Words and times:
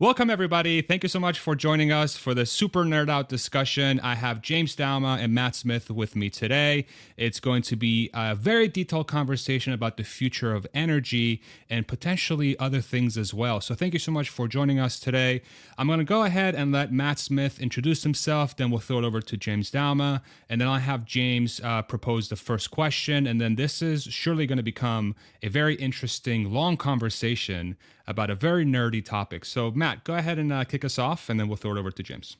Welcome, 0.00 0.30
everybody. 0.30 0.80
Thank 0.80 1.02
you 1.02 1.10
so 1.10 1.20
much 1.20 1.38
for 1.38 1.54
joining 1.54 1.92
us 1.92 2.16
for 2.16 2.32
the 2.32 2.46
Super 2.46 2.84
Nerd 2.84 3.10
Out 3.10 3.28
discussion. 3.28 4.00
I 4.00 4.14
have 4.14 4.40
James 4.40 4.74
Douma 4.74 5.22
and 5.22 5.34
Matt 5.34 5.54
Smith 5.54 5.90
with 5.90 6.16
me 6.16 6.30
today. 6.30 6.86
It's 7.18 7.38
going 7.38 7.60
to 7.64 7.76
be 7.76 8.08
a 8.14 8.34
very 8.34 8.66
detailed 8.66 9.08
conversation 9.08 9.74
about 9.74 9.98
the 9.98 10.02
future 10.02 10.54
of 10.54 10.66
energy 10.72 11.42
and 11.68 11.86
potentially 11.86 12.58
other 12.58 12.80
things 12.80 13.18
as 13.18 13.34
well. 13.34 13.60
So, 13.60 13.74
thank 13.74 13.92
you 13.92 13.98
so 13.98 14.10
much 14.10 14.30
for 14.30 14.48
joining 14.48 14.80
us 14.80 14.98
today. 14.98 15.42
I'm 15.76 15.86
going 15.86 15.98
to 15.98 16.04
go 16.06 16.22
ahead 16.22 16.54
and 16.54 16.72
let 16.72 16.90
Matt 16.90 17.18
Smith 17.18 17.60
introduce 17.60 18.02
himself, 18.02 18.56
then 18.56 18.70
we'll 18.70 18.80
throw 18.80 19.00
it 19.00 19.04
over 19.04 19.20
to 19.20 19.36
James 19.36 19.70
Douma, 19.70 20.22
and 20.48 20.62
then 20.62 20.68
I'll 20.68 20.78
have 20.80 21.04
James 21.04 21.60
uh, 21.62 21.82
propose 21.82 22.30
the 22.30 22.36
first 22.36 22.70
question. 22.70 23.26
And 23.26 23.38
then 23.38 23.56
this 23.56 23.82
is 23.82 24.04
surely 24.04 24.46
going 24.46 24.56
to 24.56 24.62
become 24.62 25.14
a 25.42 25.48
very 25.48 25.74
interesting, 25.74 26.50
long 26.50 26.78
conversation 26.78 27.76
about 28.10 28.28
a 28.28 28.34
very 28.34 28.66
nerdy 28.66 29.02
topic. 29.02 29.44
So, 29.44 29.70
Matt, 29.70 30.04
go 30.04 30.14
ahead 30.14 30.38
and 30.38 30.52
uh, 30.52 30.64
kick 30.64 30.84
us 30.84 30.98
off, 30.98 31.30
and 31.30 31.38
then 31.38 31.48
we'll 31.48 31.56
throw 31.56 31.76
it 31.76 31.78
over 31.78 31.90
to 31.90 32.02
James. 32.02 32.36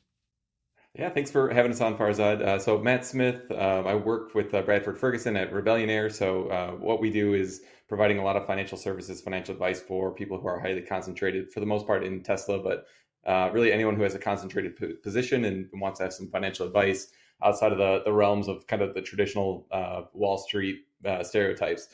Yeah, 0.93 1.09
thanks 1.09 1.31
for 1.31 1.49
having 1.49 1.71
us 1.71 1.79
on, 1.79 1.97
Farzad. 1.97 2.41
Uh, 2.41 2.59
so, 2.59 2.77
Matt 2.77 3.05
Smith, 3.05 3.49
uh, 3.49 3.83
I 3.85 3.95
work 3.95 4.35
with 4.35 4.53
uh, 4.53 4.61
Bradford 4.61 4.97
Ferguson 4.97 5.37
at 5.37 5.53
Rebellionaire. 5.53 6.09
So, 6.09 6.47
uh, 6.49 6.71
what 6.71 6.99
we 6.99 7.09
do 7.09 7.33
is 7.33 7.61
providing 7.87 8.19
a 8.19 8.23
lot 8.23 8.35
of 8.35 8.45
financial 8.45 8.77
services, 8.77 9.21
financial 9.21 9.53
advice 9.53 9.81
for 9.81 10.13
people 10.13 10.39
who 10.39 10.47
are 10.47 10.59
highly 10.59 10.81
concentrated, 10.81 11.51
for 11.51 11.61
the 11.61 11.65
most 11.65 11.87
part 11.87 12.03
in 12.03 12.21
Tesla, 12.21 12.61
but 12.61 12.85
uh, 13.25 13.49
really 13.53 13.71
anyone 13.71 13.95
who 13.95 14.03
has 14.03 14.15
a 14.15 14.19
concentrated 14.19 14.75
p- 14.75 14.93
position 15.01 15.45
and 15.45 15.69
wants 15.73 15.99
to 15.99 16.03
have 16.03 16.13
some 16.13 16.27
financial 16.27 16.67
advice 16.67 17.07
outside 17.43 17.71
of 17.71 17.77
the, 17.77 18.01
the 18.03 18.11
realms 18.11 18.47
of 18.49 18.67
kind 18.67 18.81
of 18.81 18.93
the 18.93 19.01
traditional 19.01 19.65
Wall 20.13 20.37
Street 20.37 20.85
stereotypes. 21.23 21.87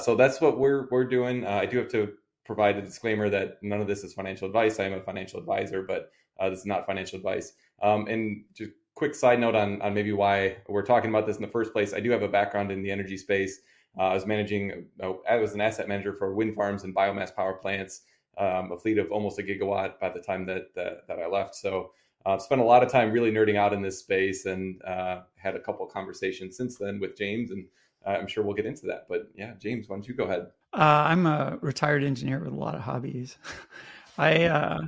so 0.00 0.14
that's 0.16 0.40
what 0.40 0.58
we're 0.58 0.88
we're 0.90 1.04
doing. 1.04 1.46
I 1.46 1.66
do 1.66 1.78
have 1.78 1.88
to 1.92 2.14
provide 2.44 2.76
a 2.76 2.82
disclaimer 2.82 3.28
that 3.30 3.58
none 3.62 3.80
of 3.80 3.86
this 3.86 4.04
is 4.04 4.12
financial 4.12 4.46
advice. 4.46 4.80
I 4.80 4.84
am 4.84 4.94
a 4.94 5.00
financial 5.00 5.38
advisor, 5.38 5.82
but 5.82 6.10
uh, 6.40 6.50
this 6.50 6.60
is 6.60 6.66
not 6.66 6.86
financial 6.86 7.16
advice. 7.16 7.52
Um, 7.82 8.06
and 8.08 8.44
just 8.54 8.72
quick 8.94 9.14
side 9.14 9.40
note 9.40 9.54
on, 9.54 9.80
on 9.82 9.94
maybe 9.94 10.12
why 10.12 10.56
we're 10.68 10.84
talking 10.84 11.10
about 11.10 11.26
this 11.26 11.36
in 11.36 11.42
the 11.42 11.48
first 11.48 11.72
place. 11.72 11.94
I 11.94 12.00
do 12.00 12.10
have 12.10 12.22
a 12.22 12.28
background 12.28 12.70
in 12.70 12.82
the 12.82 12.90
energy 12.90 13.16
space. 13.16 13.60
Uh, 13.98 14.04
I 14.04 14.14
was 14.14 14.26
managing, 14.26 14.86
uh, 15.02 15.12
I 15.28 15.36
was 15.36 15.54
an 15.54 15.60
asset 15.60 15.88
manager 15.88 16.14
for 16.14 16.34
wind 16.34 16.54
farms 16.54 16.84
and 16.84 16.94
biomass 16.94 17.34
power 17.34 17.54
plants, 17.54 18.02
um, 18.38 18.72
a 18.72 18.78
fleet 18.78 18.98
of 18.98 19.10
almost 19.10 19.38
a 19.38 19.42
gigawatt 19.42 19.98
by 20.00 20.08
the 20.08 20.20
time 20.20 20.46
that 20.46 20.74
that, 20.74 21.06
that 21.08 21.18
I 21.18 21.26
left. 21.26 21.54
So 21.54 21.92
I've 22.24 22.38
uh, 22.38 22.42
spent 22.42 22.60
a 22.60 22.64
lot 22.64 22.82
of 22.82 22.90
time 22.90 23.10
really 23.10 23.30
nerding 23.30 23.56
out 23.56 23.72
in 23.72 23.82
this 23.82 23.98
space 23.98 24.46
and 24.46 24.80
uh, 24.84 25.22
had 25.36 25.56
a 25.56 25.60
couple 25.60 25.84
conversations 25.86 26.56
since 26.56 26.78
then 26.78 27.00
with 27.00 27.16
James, 27.16 27.50
and 27.50 27.66
I'm 28.06 28.26
sure 28.26 28.44
we'll 28.44 28.54
get 28.54 28.66
into 28.66 28.86
that. 28.86 29.06
But 29.08 29.28
yeah, 29.34 29.54
James, 29.58 29.88
why 29.88 29.96
don't 29.96 30.06
you 30.06 30.14
go 30.14 30.24
ahead? 30.24 30.46
Uh, 30.72 31.04
I'm 31.06 31.26
a 31.26 31.58
retired 31.60 32.02
engineer 32.02 32.38
with 32.38 32.52
a 32.52 32.56
lot 32.56 32.74
of 32.74 32.80
hobbies. 32.80 33.36
I 34.18 34.44
uh, 34.44 34.80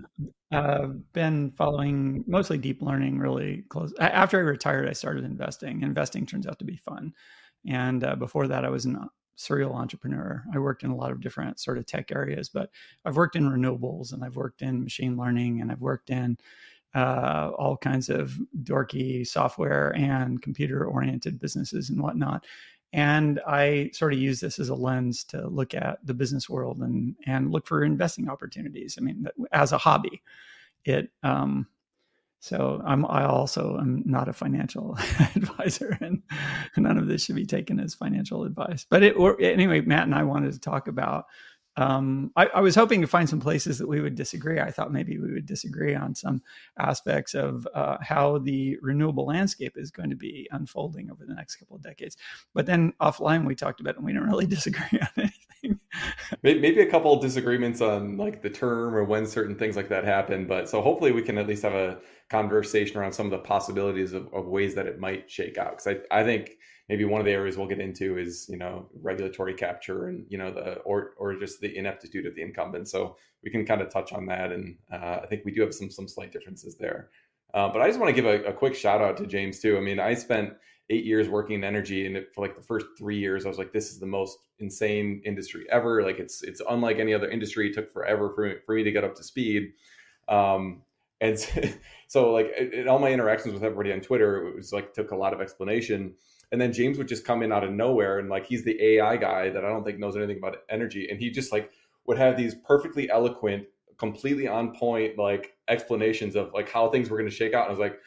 uh, 0.52 0.86
been 1.12 1.50
following 1.52 2.24
mostly 2.26 2.58
deep 2.58 2.80
learning 2.82 3.18
really 3.18 3.64
close. 3.68 3.92
After 3.98 4.38
I 4.38 4.42
retired, 4.42 4.88
I 4.88 4.92
started 4.92 5.24
investing. 5.24 5.82
Investing 5.82 6.26
turns 6.26 6.46
out 6.46 6.58
to 6.58 6.64
be 6.64 6.76
fun. 6.76 7.12
And 7.66 8.04
uh, 8.04 8.16
before 8.16 8.46
that, 8.48 8.64
I 8.64 8.68
was 8.68 8.86
a 8.86 9.08
serial 9.36 9.74
entrepreneur. 9.74 10.44
I 10.54 10.58
worked 10.58 10.84
in 10.84 10.90
a 10.90 10.96
lot 10.96 11.10
of 11.10 11.20
different 11.20 11.58
sort 11.58 11.78
of 11.78 11.86
tech 11.86 12.12
areas, 12.12 12.48
but 12.48 12.70
I've 13.04 13.16
worked 13.16 13.36
in 13.36 13.50
renewables 13.50 14.12
and 14.12 14.22
I've 14.24 14.36
worked 14.36 14.62
in 14.62 14.84
machine 14.84 15.16
learning 15.16 15.60
and 15.60 15.72
I've 15.72 15.80
worked 15.80 16.10
in 16.10 16.36
uh, 16.94 17.50
all 17.58 17.76
kinds 17.76 18.08
of 18.08 18.38
dorky 18.62 19.26
software 19.26 19.94
and 19.96 20.40
computer 20.40 20.84
oriented 20.86 21.40
businesses 21.40 21.90
and 21.90 22.00
whatnot 22.00 22.44
and 22.94 23.40
I 23.44 23.90
sort 23.92 24.12
of 24.12 24.20
use 24.20 24.38
this 24.38 24.60
as 24.60 24.68
a 24.68 24.74
lens 24.74 25.24
to 25.24 25.48
look 25.48 25.74
at 25.74 25.98
the 26.06 26.14
business 26.14 26.48
world 26.48 26.78
and 26.78 27.16
and 27.26 27.50
look 27.50 27.66
for 27.66 27.82
investing 27.82 28.28
opportunities. 28.28 28.96
I 28.96 29.02
mean, 29.02 29.26
as 29.50 29.72
a 29.72 29.78
hobby, 29.78 30.22
it. 30.84 31.10
Um, 31.24 31.66
so 32.38 32.80
I'm 32.84 33.04
I 33.06 33.24
also 33.24 33.78
am 33.78 34.04
not 34.06 34.28
a 34.28 34.32
financial 34.32 34.96
advisor, 35.34 35.98
and 36.00 36.22
none 36.76 36.96
of 36.96 37.08
this 37.08 37.24
should 37.24 37.34
be 37.34 37.46
taken 37.46 37.80
as 37.80 37.94
financial 37.94 38.44
advice. 38.44 38.86
But 38.88 39.02
it, 39.02 39.16
or, 39.16 39.40
anyway, 39.40 39.80
Matt 39.80 40.04
and 40.04 40.14
I 40.14 40.22
wanted 40.22 40.52
to 40.52 40.60
talk 40.60 40.86
about 40.86 41.24
um, 41.76 42.30
I, 42.36 42.46
I, 42.46 42.60
was 42.60 42.76
hoping 42.76 43.00
to 43.00 43.06
find 43.06 43.28
some 43.28 43.40
places 43.40 43.78
that 43.78 43.88
we 43.88 44.00
would 44.00 44.14
disagree. 44.14 44.60
I 44.60 44.70
thought 44.70 44.92
maybe 44.92 45.18
we 45.18 45.32
would 45.32 45.46
disagree 45.46 45.94
on 45.94 46.14
some 46.14 46.40
aspects 46.78 47.34
of 47.34 47.66
uh, 47.74 47.96
how 48.00 48.38
the 48.38 48.78
renewable 48.80 49.26
landscape 49.26 49.74
is 49.76 49.90
going 49.90 50.10
to 50.10 50.16
be 50.16 50.48
unfolding 50.52 51.10
over 51.10 51.24
the 51.26 51.34
next 51.34 51.56
couple 51.56 51.74
of 51.74 51.82
decades. 51.82 52.16
But 52.54 52.66
then 52.66 52.92
offline, 53.00 53.44
we 53.44 53.56
talked 53.56 53.80
about 53.80 53.94
it 53.94 53.96
and 53.96 54.06
we 54.06 54.12
didn't 54.12 54.28
really 54.28 54.46
disagree 54.54 55.00
on 55.00 55.08
anything. 55.16 55.80
maybe 56.42 56.80
a 56.80 56.90
couple 56.90 57.12
of 57.12 57.20
disagreements 57.20 57.80
on 57.80 58.16
like 58.16 58.40
the 58.40 58.50
term 58.50 58.94
or 58.94 59.02
when 59.02 59.26
certain 59.26 59.56
things 59.56 59.74
like 59.74 59.88
that 59.88 60.04
happen. 60.04 60.46
But 60.46 60.68
so 60.68 60.80
hopefully 60.80 61.10
we 61.10 61.22
can 61.22 61.38
at 61.38 61.48
least 61.48 61.64
have 61.64 61.74
a 61.74 61.98
conversation 62.30 62.98
around 62.98 63.12
some 63.12 63.26
of 63.26 63.32
the 63.32 63.38
possibilities 63.38 64.12
of, 64.12 64.32
of 64.32 64.46
ways 64.46 64.76
that 64.76 64.86
it 64.86 65.00
might 65.00 65.28
shake 65.28 65.58
out. 65.58 65.78
Because 65.78 65.98
I, 66.10 66.20
I 66.20 66.22
think 66.22 66.56
maybe 66.88 67.04
one 67.04 67.20
of 67.20 67.24
the 67.24 67.32
areas 67.32 67.56
we'll 67.56 67.66
get 67.66 67.80
into 67.80 68.18
is 68.18 68.46
you 68.48 68.56
know 68.56 68.86
regulatory 69.02 69.54
capture 69.54 70.08
and 70.08 70.26
you 70.28 70.38
know 70.38 70.52
the 70.52 70.74
or 70.80 71.14
or 71.16 71.34
just 71.34 71.60
the 71.60 71.76
ineptitude 71.76 72.26
of 72.26 72.34
the 72.34 72.42
incumbent. 72.42 72.88
So 72.88 73.16
we 73.42 73.50
can 73.50 73.64
kind 73.64 73.80
of 73.80 73.90
touch 73.90 74.12
on 74.12 74.26
that, 74.26 74.52
and 74.52 74.76
uh, 74.92 75.20
I 75.22 75.26
think 75.26 75.44
we 75.44 75.52
do 75.52 75.62
have 75.62 75.74
some 75.74 75.90
some 75.90 76.08
slight 76.08 76.32
differences 76.32 76.76
there. 76.76 77.10
Uh, 77.52 77.68
but 77.68 77.80
I 77.80 77.86
just 77.86 78.00
want 78.00 78.14
to 78.14 78.20
give 78.20 78.28
a, 78.28 78.48
a, 78.48 78.52
quick 78.52 78.74
shout 78.74 79.00
out 79.00 79.16
to 79.16 79.26
James 79.26 79.60
too. 79.60 79.76
I 79.76 79.80
mean, 79.80 80.00
I 80.00 80.14
spent 80.14 80.54
eight 80.90 81.04
years 81.04 81.28
working 81.28 81.54
in 81.54 81.62
energy, 81.62 82.04
and 82.04 82.16
it, 82.16 82.34
for 82.34 82.40
like 82.40 82.56
the 82.56 82.62
first 82.62 82.86
three 82.98 83.16
years, 83.16 83.46
I 83.46 83.48
was 83.48 83.58
like, 83.58 83.72
"This 83.72 83.90
is 83.90 84.00
the 84.00 84.06
most 84.06 84.38
insane 84.58 85.22
industry 85.24 85.64
ever. 85.70 86.02
Like, 86.02 86.18
it's 86.18 86.42
it's 86.42 86.60
unlike 86.68 86.98
any 86.98 87.14
other 87.14 87.30
industry. 87.30 87.68
It 87.68 87.74
took 87.74 87.92
forever 87.92 88.32
for 88.34 88.48
me, 88.48 88.54
for 88.66 88.74
me 88.74 88.82
to 88.82 88.92
get 88.92 89.04
up 89.04 89.14
to 89.16 89.22
speed." 89.22 89.72
Um, 90.28 90.82
and 91.20 91.38
so, 92.08 92.32
like, 92.32 92.50
in 92.58 92.88
all 92.88 92.98
my 92.98 93.12
interactions 93.12 93.54
with 93.54 93.62
everybody 93.62 93.92
on 93.92 94.00
Twitter, 94.00 94.48
it 94.48 94.56
was 94.56 94.72
like 94.72 94.92
took 94.92 95.12
a 95.12 95.16
lot 95.16 95.32
of 95.32 95.40
explanation 95.40 96.14
and 96.54 96.60
then 96.60 96.72
James 96.72 96.98
would 96.98 97.08
just 97.08 97.24
come 97.24 97.42
in 97.42 97.50
out 97.50 97.64
of 97.64 97.72
nowhere 97.72 98.20
and 98.20 98.28
like 98.28 98.46
he's 98.46 98.62
the 98.62 98.80
AI 98.80 99.16
guy 99.16 99.50
that 99.50 99.64
I 99.64 99.68
don't 99.68 99.82
think 99.82 99.98
knows 99.98 100.16
anything 100.16 100.38
about 100.38 100.58
energy, 100.70 101.08
and 101.10 101.18
he 101.18 101.28
just 101.28 101.50
like 101.50 101.72
would 102.06 102.16
have 102.16 102.36
these 102.36 102.54
perfectly 102.54 103.10
eloquent, 103.10 103.64
completely 103.98 104.46
on 104.46 104.72
point 104.72 105.18
like 105.18 105.56
explanations 105.66 106.36
of 106.36 106.52
like 106.54 106.70
how 106.70 106.88
things 106.88 107.10
were 107.10 107.18
going 107.18 107.28
to 107.28 107.34
shake 107.34 107.54
out. 107.54 107.62
And 107.62 107.70
I 107.70 107.70
was 107.70 107.80
like, 107.80 107.98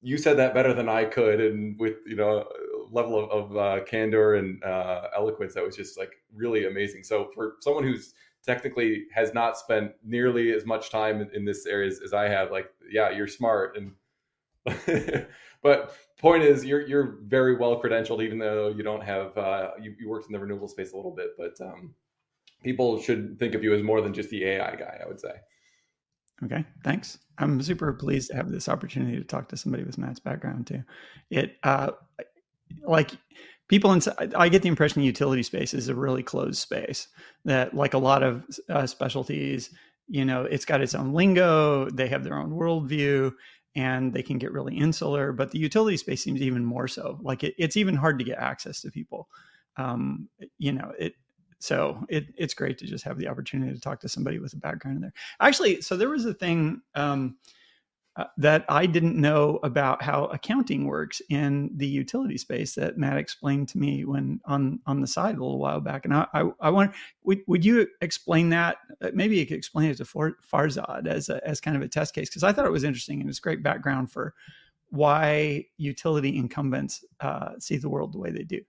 you 0.00 0.16
said 0.16 0.38
that 0.38 0.54
better 0.54 0.72
than 0.72 0.88
I 0.88 1.04
could, 1.04 1.42
and 1.42 1.78
with 1.78 1.96
you 2.06 2.16
know 2.16 2.48
level 2.90 3.22
of, 3.22 3.52
of 3.52 3.56
uh, 3.58 3.84
candor 3.84 4.36
and 4.36 4.64
uh, 4.64 5.08
eloquence 5.14 5.52
that 5.52 5.62
was 5.62 5.76
just 5.76 5.98
like 5.98 6.14
really 6.34 6.64
amazing. 6.66 7.04
So 7.04 7.30
for 7.34 7.56
someone 7.60 7.84
who's 7.84 8.14
technically 8.46 9.04
has 9.12 9.34
not 9.34 9.58
spent 9.58 9.92
nearly 10.02 10.54
as 10.54 10.64
much 10.64 10.88
time 10.88 11.20
in, 11.20 11.28
in 11.34 11.44
this 11.44 11.66
area 11.66 11.88
as, 11.88 12.00
as 12.02 12.14
I 12.14 12.30
have, 12.30 12.50
like 12.50 12.70
yeah, 12.90 13.10
you're 13.10 13.28
smart 13.28 13.76
and. 13.76 13.92
but 15.62 15.94
point 16.24 16.42
is, 16.42 16.64
you're 16.64 16.86
you're 16.86 17.18
very 17.24 17.56
well 17.56 17.80
credentialed, 17.80 18.22
even 18.22 18.38
though 18.38 18.68
you 18.68 18.82
don't 18.82 19.02
have 19.02 19.36
uh, 19.38 19.70
you, 19.80 19.94
you 20.00 20.08
worked 20.08 20.26
in 20.26 20.32
the 20.32 20.38
renewable 20.38 20.68
space 20.68 20.92
a 20.92 20.96
little 20.96 21.14
bit. 21.14 21.36
But 21.38 21.60
um, 21.60 21.94
people 22.62 23.00
should 23.00 23.38
think 23.38 23.54
of 23.54 23.62
you 23.62 23.74
as 23.74 23.82
more 23.82 24.00
than 24.00 24.14
just 24.14 24.30
the 24.30 24.44
AI 24.44 24.74
guy. 24.76 24.98
I 25.02 25.06
would 25.06 25.20
say. 25.20 25.34
Okay, 26.44 26.64
thanks. 26.82 27.18
I'm 27.38 27.62
super 27.62 27.92
pleased 27.92 28.30
to 28.30 28.36
have 28.36 28.50
this 28.50 28.68
opportunity 28.68 29.16
to 29.16 29.24
talk 29.24 29.48
to 29.50 29.56
somebody 29.56 29.84
with 29.84 29.98
Matt's 29.98 30.18
background 30.18 30.66
too. 30.66 30.82
It 31.30 31.56
uh, 31.62 31.92
like 32.82 33.12
people 33.68 33.92
inside 33.92 34.34
i 34.36 34.48
get 34.48 34.62
the 34.62 34.68
impression 34.68 35.00
the 35.00 35.06
utility 35.06 35.42
space 35.42 35.74
is 35.74 35.88
a 35.88 35.94
really 35.94 36.22
closed 36.22 36.58
space 36.58 37.08
that 37.44 37.74
like 37.74 37.94
a 37.94 37.98
lot 37.98 38.22
of 38.22 38.44
uh, 38.68 38.86
specialties 38.86 39.70
you 40.08 40.24
know 40.24 40.44
it's 40.44 40.64
got 40.64 40.80
its 40.80 40.94
own 40.94 41.12
lingo 41.12 41.88
they 41.90 42.08
have 42.08 42.24
their 42.24 42.38
own 42.38 42.50
worldview 42.50 43.32
and 43.74 44.12
they 44.12 44.22
can 44.22 44.38
get 44.38 44.52
really 44.52 44.76
insular. 44.76 45.32
But 45.32 45.50
the 45.50 45.58
utility 45.58 45.96
space 45.96 46.22
seems 46.22 46.42
even 46.42 46.64
more 46.64 46.88
so. 46.88 47.18
Like 47.22 47.44
it, 47.44 47.54
it's 47.58 47.76
even 47.76 47.96
hard 47.96 48.18
to 48.18 48.24
get 48.24 48.38
access 48.38 48.80
to 48.82 48.90
people. 48.90 49.28
Um, 49.76 50.28
you 50.58 50.72
know, 50.72 50.92
it. 50.98 51.14
So 51.58 52.04
it, 52.10 52.26
it's 52.36 52.52
great 52.52 52.76
to 52.78 52.86
just 52.86 53.04
have 53.04 53.16
the 53.16 53.28
opportunity 53.28 53.72
to 53.72 53.80
talk 53.80 54.00
to 54.00 54.08
somebody 54.08 54.38
with 54.38 54.52
a 54.52 54.56
background 54.56 54.96
in 54.96 55.02
there. 55.02 55.14
Actually, 55.40 55.80
so 55.80 55.96
there 55.96 56.10
was 56.10 56.26
a 56.26 56.34
thing. 56.34 56.82
Um, 56.94 57.36
uh, 58.16 58.24
that 58.36 58.64
I 58.68 58.86
didn't 58.86 59.20
know 59.20 59.58
about 59.64 60.02
how 60.02 60.26
accounting 60.26 60.86
works 60.86 61.20
in 61.30 61.70
the 61.74 61.86
utility 61.86 62.38
space 62.38 62.74
that 62.76 62.96
Matt 62.96 63.16
explained 63.16 63.68
to 63.70 63.78
me 63.78 64.04
when 64.04 64.40
on 64.44 64.78
on 64.86 65.00
the 65.00 65.06
side 65.06 65.36
a 65.36 65.42
little 65.42 65.58
while 65.58 65.80
back. 65.80 66.04
And 66.04 66.14
I 66.14 66.26
I, 66.32 66.50
I 66.60 66.70
want 66.70 66.92
would 67.24 67.40
would 67.48 67.64
you 67.64 67.88
explain 68.00 68.50
that? 68.50 68.76
Uh, 69.02 69.10
maybe 69.14 69.36
you 69.36 69.46
could 69.46 69.56
explain 69.56 69.90
it 69.90 69.96
to 69.96 70.04
Farzad 70.04 71.08
as 71.08 71.28
a, 71.28 71.44
as 71.46 71.60
kind 71.60 71.76
of 71.76 71.82
a 71.82 71.88
test 71.88 72.14
case 72.14 72.28
because 72.28 72.44
I 72.44 72.52
thought 72.52 72.66
it 72.66 72.72
was 72.72 72.84
interesting 72.84 73.20
and 73.20 73.28
it's 73.28 73.40
great 73.40 73.62
background 73.62 74.12
for 74.12 74.34
why 74.90 75.66
utility 75.76 76.36
incumbents 76.36 77.04
uh, 77.20 77.50
see 77.58 77.76
the 77.76 77.88
world 77.88 78.12
the 78.12 78.18
way 78.18 78.30
they 78.30 78.44
do. 78.44 78.60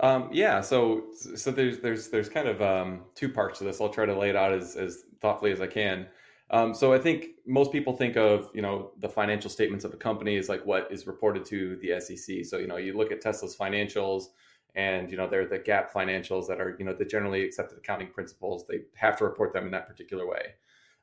Um, 0.00 0.28
yeah, 0.32 0.60
so 0.60 1.04
so 1.14 1.50
there's 1.50 1.78
there's 1.78 2.08
there's 2.08 2.28
kind 2.28 2.48
of 2.48 2.60
um, 2.60 3.02
two 3.14 3.28
parts 3.28 3.58
to 3.58 3.64
this. 3.64 3.80
I'll 3.80 3.88
try 3.88 4.04
to 4.04 4.18
lay 4.18 4.30
it 4.30 4.36
out 4.36 4.52
as 4.52 4.76
as 4.76 5.04
thoughtfully 5.20 5.52
as 5.52 5.60
I 5.60 5.66
can. 5.68 6.08
Um, 6.52 6.74
so 6.74 6.92
I 6.92 6.98
think 6.98 7.28
most 7.46 7.72
people 7.72 7.96
think 7.96 8.16
of 8.16 8.50
you 8.54 8.62
know 8.62 8.92
the 8.98 9.08
financial 9.08 9.50
statements 9.50 9.84
of 9.84 9.94
a 9.94 9.96
company 9.96 10.36
as 10.36 10.48
like 10.48 10.64
what 10.66 10.86
is 10.90 11.06
reported 11.06 11.44
to 11.46 11.76
the 11.76 11.98
SEC. 11.98 12.44
So 12.44 12.58
you 12.58 12.66
know 12.66 12.76
you 12.76 12.96
look 12.96 13.10
at 13.10 13.20
Tesla's 13.20 13.56
financials, 13.56 14.24
and 14.74 15.10
you 15.10 15.16
know 15.16 15.26
they're 15.26 15.48
the 15.48 15.58
GAAP 15.58 15.90
financials 15.90 16.46
that 16.48 16.60
are 16.60 16.76
you 16.78 16.84
know 16.84 16.92
the 16.92 17.06
generally 17.06 17.42
accepted 17.42 17.78
accounting 17.78 18.08
principles. 18.08 18.66
They 18.68 18.82
have 18.94 19.16
to 19.18 19.24
report 19.24 19.54
them 19.54 19.64
in 19.64 19.70
that 19.72 19.88
particular 19.88 20.26
way. 20.26 20.54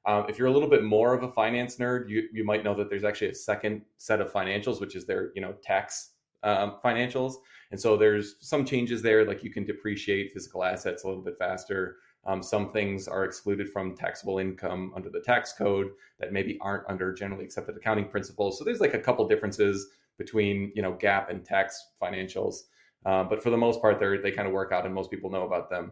Um, 0.06 0.26
if 0.30 0.38
you're 0.38 0.48
a 0.48 0.52
little 0.52 0.70
bit 0.70 0.84
more 0.84 1.14
of 1.14 1.24
a 1.24 1.32
finance 1.32 1.76
nerd, 1.76 2.10
you, 2.10 2.30
you 2.32 2.46
might 2.46 2.64
know 2.64 2.74
that 2.76 2.90
there's 2.90 3.04
actually 3.04 3.30
a 3.30 3.36
second 3.36 3.82
set 3.98 4.22
of 4.22 4.32
financials, 4.32 4.80
which 4.80 4.96
is 4.96 5.06
their 5.06 5.32
you 5.36 5.42
know 5.42 5.54
tax 5.64 6.12
um, 6.44 6.78
financials. 6.84 7.36
And 7.72 7.80
so 7.80 7.98
there's 7.98 8.36
some 8.40 8.66
changes 8.66 9.02
there, 9.02 9.26
like 9.26 9.44
you 9.44 9.52
can 9.52 9.66
depreciate 9.66 10.32
physical 10.32 10.64
assets 10.64 11.04
a 11.04 11.08
little 11.08 11.24
bit 11.24 11.38
faster. 11.38 11.98
Um, 12.26 12.44
some 12.44 12.72
things 12.72 13.08
are 13.08 13.24
excluded 13.24 13.70
from 13.70 13.96
taxable 13.96 14.40
income 14.40 14.92
under 14.96 15.10
the 15.10 15.22
tax 15.22 15.54
code 15.54 15.92
that 16.20 16.34
maybe 16.34 16.58
aren't 16.62 16.90
under 16.90 17.14
generally 17.14 17.46
accepted 17.46 17.78
accounting 17.78 18.10
principles. 18.10 18.58
So 18.58 18.66
there's 18.66 18.82
like 18.82 18.94
a 18.94 19.00
couple 19.00 19.28
differences 19.28 19.88
between 20.18 20.72
you 20.76 20.82
know 20.82 20.94
GAAP 20.94 21.30
and 21.30 21.46
tax 21.46 21.92
financials, 22.02 22.64
uh, 23.06 23.24
but 23.24 23.42
for 23.42 23.50
the 23.50 23.58
most 23.58 23.82
part, 23.82 24.00
they 24.00 24.18
they 24.18 24.32
kind 24.32 24.48
of 24.48 24.54
work 24.54 24.72
out, 24.72 24.86
and 24.86 24.94
most 24.94 25.10
people 25.10 25.30
know 25.30 25.44
about 25.44 25.70
them. 25.70 25.92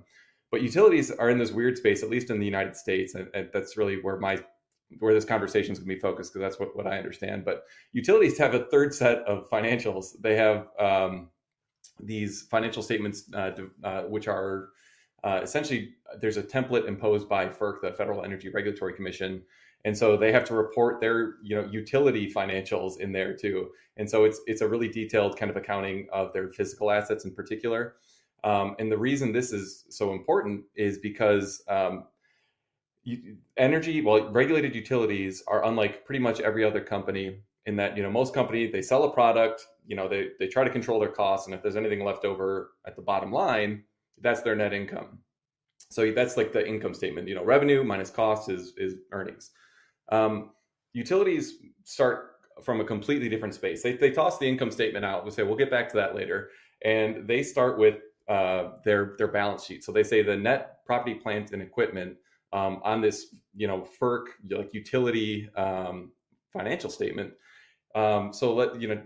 But 0.51 0.61
utilities 0.61 1.11
are 1.11 1.29
in 1.29 1.37
this 1.37 1.51
weird 1.51 1.77
space, 1.77 2.03
at 2.03 2.09
least 2.09 2.29
in 2.29 2.39
the 2.39 2.45
United 2.45 2.75
States, 2.75 3.15
and, 3.15 3.27
and 3.33 3.49
that's 3.53 3.77
really 3.77 3.95
where 4.01 4.17
my 4.17 4.39
where 4.99 5.13
this 5.13 5.25
conversation 5.25 5.73
is 5.73 5.79
going 5.79 5.89
to 5.89 5.95
be 5.95 5.99
focused 5.99 6.33
because 6.33 6.41
that's 6.41 6.59
what, 6.59 6.75
what 6.75 6.87
I 6.87 6.97
understand. 6.97 7.43
But 7.43 7.63
utilities 7.91 8.37
have 8.37 8.53
a 8.53 8.65
third 8.65 8.93
set 8.93 9.19
of 9.19 9.49
financials. 9.49 10.13
They 10.21 10.35
have 10.37 10.67
um, 10.79 11.29
these 11.99 12.43
financial 12.43 12.81
statements, 12.81 13.29
uh, 13.33 13.51
uh, 13.83 14.03
which 14.03 14.27
are 14.27 14.69
uh, 15.23 15.39
essentially 15.41 15.95
there's 16.21 16.37
a 16.37 16.43
template 16.43 16.87
imposed 16.87 17.27
by 17.27 17.47
FERC, 17.47 17.81
the 17.81 17.91
Federal 17.91 18.23
Energy 18.23 18.49
Regulatory 18.49 18.93
Commission, 18.93 19.41
and 19.85 19.97
so 19.97 20.17
they 20.17 20.31
have 20.31 20.43
to 20.45 20.53
report 20.53 20.99
their 20.99 21.35
you 21.41 21.55
know 21.55 21.67
utility 21.71 22.31
financials 22.31 22.99
in 22.99 23.11
there 23.11 23.35
too. 23.35 23.69
And 23.97 24.09
so 24.09 24.25
it's 24.25 24.41
it's 24.47 24.61
a 24.61 24.67
really 24.67 24.87
detailed 24.87 25.37
kind 25.37 25.49
of 25.49 25.57
accounting 25.57 26.07
of 26.11 26.33
their 26.33 26.49
physical 26.49 26.91
assets 26.91 27.25
in 27.25 27.31
particular. 27.31 27.95
Um, 28.43 28.75
and 28.79 28.91
the 28.91 28.97
reason 28.97 29.31
this 29.31 29.51
is 29.51 29.85
so 29.89 30.13
important 30.13 30.63
is 30.75 30.99
because 30.99 31.63
um, 31.67 32.05
energy, 33.57 34.01
well, 34.01 34.29
regulated 34.29 34.75
utilities 34.75 35.43
are 35.47 35.65
unlike 35.65 36.05
pretty 36.05 36.19
much 36.19 36.39
every 36.39 36.63
other 36.63 36.81
company 36.81 37.39
in 37.65 37.75
that 37.75 37.97
you 37.97 38.03
know 38.03 38.11
most 38.11 38.33
company 38.33 38.69
they 38.69 38.81
sell 38.81 39.03
a 39.03 39.13
product, 39.13 39.65
you 39.85 39.95
know 39.95 40.07
they 40.07 40.29
they 40.39 40.47
try 40.47 40.63
to 40.63 40.69
control 40.69 40.99
their 40.99 41.09
costs, 41.09 41.47
and 41.47 41.55
if 41.55 41.61
there's 41.61 41.75
anything 41.75 42.03
left 42.03 42.25
over 42.25 42.71
at 42.85 42.95
the 42.95 43.01
bottom 43.01 43.31
line, 43.31 43.83
that's 44.21 44.41
their 44.41 44.55
net 44.55 44.73
income. 44.73 45.19
So 45.89 46.11
that's 46.11 46.37
like 46.37 46.51
the 46.51 46.67
income 46.67 46.93
statement. 46.93 47.27
You 47.27 47.35
know, 47.35 47.43
revenue 47.43 47.83
minus 47.83 48.09
cost 48.09 48.49
is 48.49 48.73
is 48.77 48.95
earnings. 49.11 49.51
Um, 50.11 50.51
utilities 50.93 51.55
start 51.83 52.31
from 52.63 52.81
a 52.81 52.85
completely 52.85 53.29
different 53.29 53.53
space. 53.53 53.83
They 53.83 53.93
they 53.93 54.11
toss 54.11 54.37
the 54.37 54.47
income 54.47 54.71
statement 54.71 55.05
out. 55.05 55.25
We 55.25 55.31
say 55.31 55.43
we'll 55.43 55.57
get 55.57 55.71
back 55.71 55.89
to 55.89 55.97
that 55.97 56.15
later, 56.15 56.49
and 56.83 57.27
they 57.27 57.43
start 57.43 57.77
with 57.77 57.95
uh, 58.27 58.71
their 58.83 59.15
their 59.17 59.27
balance 59.27 59.65
sheet. 59.65 59.83
So 59.83 59.91
they 59.91 60.03
say 60.03 60.21
the 60.21 60.35
net 60.35 60.85
property, 60.85 61.15
plant, 61.15 61.51
and 61.51 61.61
equipment 61.61 62.17
um, 62.53 62.81
on 62.83 63.01
this, 63.01 63.35
you 63.55 63.67
know, 63.67 63.87
FERC 64.01 64.25
like 64.49 64.73
utility 64.73 65.49
um, 65.55 66.11
financial 66.51 66.89
statement. 66.89 67.33
Um, 67.95 68.33
so 68.33 68.53
let 68.53 68.79
you 68.81 68.87
know 68.89 69.01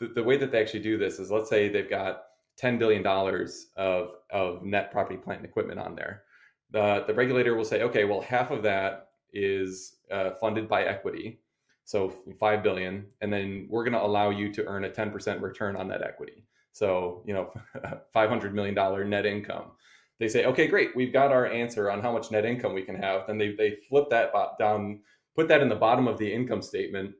the, 0.00 0.08
the, 0.08 0.22
way 0.22 0.36
that 0.36 0.50
they 0.52 0.60
actually 0.60 0.80
do 0.80 0.98
this 0.98 1.18
is 1.18 1.30
let's 1.30 1.48
say 1.48 1.68
they've 1.68 1.88
got 1.88 2.22
ten 2.56 2.78
billion 2.78 3.02
dollars 3.02 3.68
of 3.76 4.12
of 4.30 4.62
net 4.62 4.90
property, 4.92 5.16
plant, 5.16 5.40
and 5.40 5.48
equipment 5.48 5.80
on 5.80 5.94
there. 5.94 6.22
The 6.70 7.04
the 7.06 7.14
regulator 7.14 7.54
will 7.54 7.64
say, 7.64 7.82
okay, 7.82 8.04
well, 8.04 8.20
half 8.20 8.50
of 8.50 8.62
that 8.62 9.08
is 9.32 9.96
uh, 10.10 10.30
funded 10.40 10.68
by 10.68 10.84
equity, 10.84 11.40
so 11.84 12.12
five 12.38 12.62
billion, 12.62 13.06
and 13.20 13.32
then 13.32 13.66
we're 13.70 13.84
going 13.84 13.94
to 13.94 14.04
allow 14.04 14.30
you 14.30 14.52
to 14.52 14.64
earn 14.66 14.84
a 14.84 14.90
ten 14.90 15.10
percent 15.10 15.42
return 15.42 15.76
on 15.76 15.88
that 15.88 16.02
equity. 16.02 16.44
So 16.72 17.22
you 17.26 17.34
know, 17.34 17.52
five 18.12 18.28
hundred 18.28 18.54
million 18.54 18.74
dollar 18.74 19.04
net 19.04 19.26
income 19.26 19.72
they 20.20 20.28
say, 20.28 20.44
okay, 20.46 20.68
great, 20.68 20.94
we've 20.94 21.12
got 21.12 21.32
our 21.32 21.46
answer 21.46 21.90
on 21.90 22.00
how 22.00 22.12
much 22.12 22.30
net 22.30 22.44
income 22.44 22.72
we 22.74 22.82
can 22.82 22.94
have. 22.94 23.26
Then 23.26 23.38
they, 23.38 23.54
they 23.54 23.76
flip 23.88 24.08
that 24.10 24.32
down, 24.58 25.00
put 25.34 25.48
that 25.48 25.60
in 25.60 25.68
the 25.68 25.74
bottom 25.74 26.06
of 26.06 26.18
the 26.18 26.32
income 26.32 26.62
statement, 26.62 27.14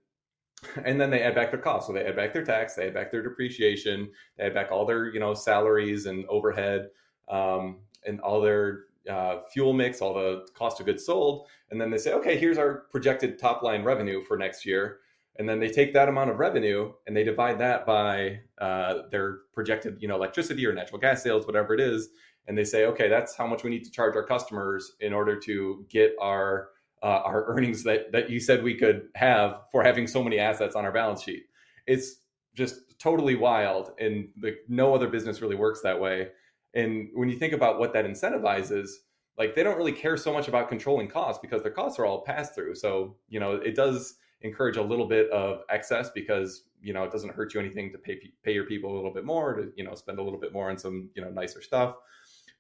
and 0.85 1.01
then 1.01 1.11
they 1.11 1.23
add 1.23 1.35
back 1.35 1.51
their 1.51 1.61
costs. 1.61 1.87
So 1.87 1.93
they 1.93 2.05
add 2.05 2.17
back 2.17 2.33
their 2.33 2.45
tax, 2.45 2.75
they 2.75 2.87
add 2.87 2.95
back 2.95 3.11
their 3.11 3.23
depreciation, 3.23 4.11
they 4.37 4.45
add 4.45 4.55
back 4.55 4.71
all 4.71 4.85
their 4.85 5.13
you 5.13 5.21
know 5.21 5.35
salaries 5.35 6.07
and 6.07 6.25
overhead, 6.27 6.91
um, 7.29 7.81
and 8.07 8.21
all 8.21 8.41
their 8.41 8.85
uh, 9.09 9.41
fuel 9.53 9.73
mix, 9.73 10.01
all 10.01 10.15
the 10.15 10.47
cost 10.55 10.81
of 10.81 10.87
goods 10.87 11.05
sold, 11.05 11.47
and 11.71 11.81
then 11.81 11.91
they 11.91 11.99
say, 11.99 12.13
okay, 12.15 12.39
here's 12.39 12.59
our 12.59 12.87
projected 12.91 13.39
top 13.39 13.63
line 13.63 13.83
revenue 13.85 14.23
for 14.23 14.37
next 14.37 14.65
year. 14.65 15.01
And 15.37 15.49
then 15.49 15.59
they 15.59 15.69
take 15.69 15.93
that 15.95 16.09
amount 16.09 16.31
of 16.31 16.39
revenue 16.39 16.93
and 17.07 17.17
they 17.17 17.25
divide 17.25 17.59
that 17.59 17.85
by 17.85 18.39
uh, 18.59 19.03
their 19.11 19.39
projected, 19.53 19.97
you 20.01 20.07
know, 20.07 20.15
electricity 20.15 20.65
or 20.65 20.73
natural 20.73 21.01
gas 21.01 21.25
sales, 21.25 21.45
whatever 21.45 21.75
it 21.75 21.81
is, 21.81 22.11
and 22.47 22.57
they 22.57 22.65
say, 22.65 22.85
okay, 22.87 23.09
that's 23.09 23.35
how 23.35 23.47
much 23.47 23.65
we 23.65 23.71
need 23.71 23.85
to 23.85 23.91
charge 23.91 24.17
our 24.17 24.25
customers 24.25 24.93
in 25.01 25.13
order 25.13 25.39
to 25.41 25.85
get 25.89 26.15
our 26.21 26.69
uh, 27.03 27.23
our 27.25 27.47
earnings 27.47 27.83
that 27.85 28.13
that 28.13 28.31
you 28.31 28.41
said 28.41 28.63
we 28.63 28.75
could 28.75 29.09
have 29.15 29.63
for 29.71 29.83
having 29.83 30.07
so 30.07 30.23
many 30.23 30.39
assets 30.39 30.75
on 30.75 30.85
our 30.85 30.93
balance 30.93 31.23
sheet. 31.23 31.45
It's 31.87 32.17
just 32.55 32.99
totally 32.99 33.35
wild, 33.35 33.93
and 33.99 34.29
the, 34.37 34.57
no 34.69 34.95
other 34.95 35.09
business 35.09 35.41
really 35.43 35.57
works 35.57 35.81
that 35.83 36.01
way. 36.01 36.29
And 36.75 37.09
when 37.15 37.29
you 37.29 37.37
think 37.37 37.53
about 37.53 37.79
what 37.79 37.93
that 37.93 38.05
incentivizes, 38.05 38.91
like 39.39 39.55
they 39.55 39.63
don't 39.63 39.77
really 39.77 39.93
care 39.93 40.17
so 40.17 40.33
much 40.33 40.49
about 40.49 40.69
controlling 40.69 41.09
costs 41.09 41.41
because 41.41 41.63
their 41.63 41.73
costs 41.73 41.99
are 41.99 42.07
all 42.07 42.23
passed 42.23 42.55
through. 42.55 42.75
So 42.75 43.17
you 43.29 43.41
know 43.41 43.55
it 43.55 43.75
does 43.75 44.17
encourage 44.45 44.77
a 44.77 44.83
little 44.83 45.07
bit 45.07 45.29
of 45.31 45.63
excess 45.71 46.11
because 46.15 46.65
you 46.81 46.93
know 46.93 47.03
it 47.03 47.11
doesn't 47.11 47.35
hurt 47.35 47.55
you 47.55 47.61
anything 47.61 47.91
to 47.91 47.99
pay 47.99 48.21
pay 48.45 48.53
your 48.53 48.65
people 48.65 48.93
a 48.93 48.97
little 48.97 49.13
bit 49.13 49.25
more 49.25 49.55
to 49.55 49.73
you 49.75 49.83
know 49.83 49.95
spend 49.95 50.19
a 50.19 50.23
little 50.23 50.39
bit 50.39 50.53
more 50.53 50.71
on 50.71 50.79
some 50.79 51.09
you 51.15 51.23
know 51.23 51.31
nicer 51.31 51.63
stuff 51.63 51.97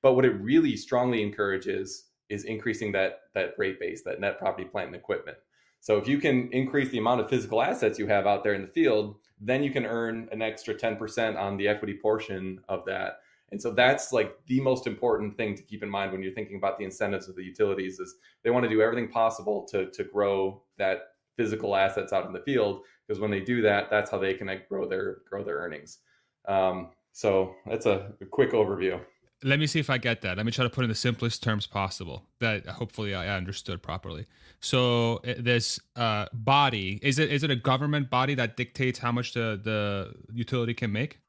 but 0.02 0.14
what 0.14 0.24
it 0.24 0.32
really 0.40 0.76
strongly 0.76 1.22
encourages 1.22 2.06
is 2.34 2.44
increasing 2.44 2.92
that 2.92 3.20
that 3.34 3.54
rate 3.56 3.80
base, 3.80 4.02
that 4.02 4.20
net 4.20 4.38
property, 4.38 4.64
plant, 4.64 4.88
and 4.88 4.96
equipment. 4.96 5.38
So 5.80 5.96
if 5.98 6.08
you 6.08 6.18
can 6.18 6.50
increase 6.52 6.90
the 6.90 6.98
amount 6.98 7.20
of 7.20 7.28
physical 7.28 7.62
assets 7.62 7.98
you 7.98 8.06
have 8.06 8.26
out 8.26 8.42
there 8.42 8.54
in 8.54 8.62
the 8.62 8.68
field, 8.68 9.16
then 9.40 9.62
you 9.62 9.70
can 9.70 9.84
earn 9.84 10.28
an 10.32 10.40
extra 10.40 10.74
10% 10.74 11.38
on 11.38 11.56
the 11.56 11.68
equity 11.68 11.98
portion 12.00 12.60
of 12.68 12.84
that. 12.86 13.20
And 13.50 13.60
so 13.60 13.70
that's 13.70 14.10
like 14.10 14.34
the 14.46 14.60
most 14.60 14.86
important 14.86 15.36
thing 15.36 15.54
to 15.54 15.62
keep 15.62 15.82
in 15.82 15.90
mind 15.90 16.10
when 16.10 16.22
you're 16.22 16.32
thinking 16.32 16.56
about 16.56 16.78
the 16.78 16.84
incentives 16.84 17.28
of 17.28 17.36
the 17.36 17.44
utilities 17.44 18.00
is 18.00 18.14
they 18.42 18.50
want 18.50 18.64
to 18.64 18.70
do 18.70 18.80
everything 18.82 19.08
possible 19.08 19.66
to 19.70 19.90
to 19.90 20.04
grow 20.04 20.62
that 20.78 21.08
physical 21.36 21.76
assets 21.76 22.12
out 22.12 22.26
in 22.26 22.32
the 22.32 22.40
field 22.40 22.80
because 23.06 23.20
when 23.20 23.30
they 23.30 23.40
do 23.40 23.60
that, 23.62 23.90
that's 23.90 24.10
how 24.10 24.18
they 24.18 24.34
can 24.34 24.48
grow 24.68 24.88
their 24.88 25.18
grow 25.28 25.44
their 25.44 25.58
earnings. 25.58 25.98
Um, 26.48 26.90
so 27.12 27.54
that's 27.66 27.86
a, 27.86 28.12
a 28.20 28.24
quick 28.24 28.52
overview 28.52 29.00
let 29.44 29.60
me 29.60 29.66
see 29.66 29.78
if 29.78 29.90
I 29.90 29.98
get 29.98 30.22
that. 30.22 30.38
Let 30.38 30.46
me 30.46 30.52
try 30.52 30.64
to 30.64 30.70
put 30.70 30.84
in 30.84 30.88
the 30.88 30.96
simplest 30.96 31.42
terms 31.42 31.66
possible 31.66 32.24
that 32.40 32.66
hopefully 32.66 33.14
I 33.14 33.36
understood 33.36 33.82
properly. 33.82 34.26
So 34.60 35.16
uh, 35.16 35.34
this 35.38 35.78
uh, 35.94 36.26
body 36.32 36.98
is 37.02 37.18
it 37.18 37.30
is 37.30 37.44
it 37.44 37.50
a 37.50 37.56
government 37.56 38.08
body 38.08 38.34
that 38.36 38.56
dictates 38.56 38.98
how 38.98 39.12
much 39.12 39.34
the 39.34 39.60
the 39.62 40.14
utility 40.32 40.72
can 40.72 40.90
make? 40.90 41.20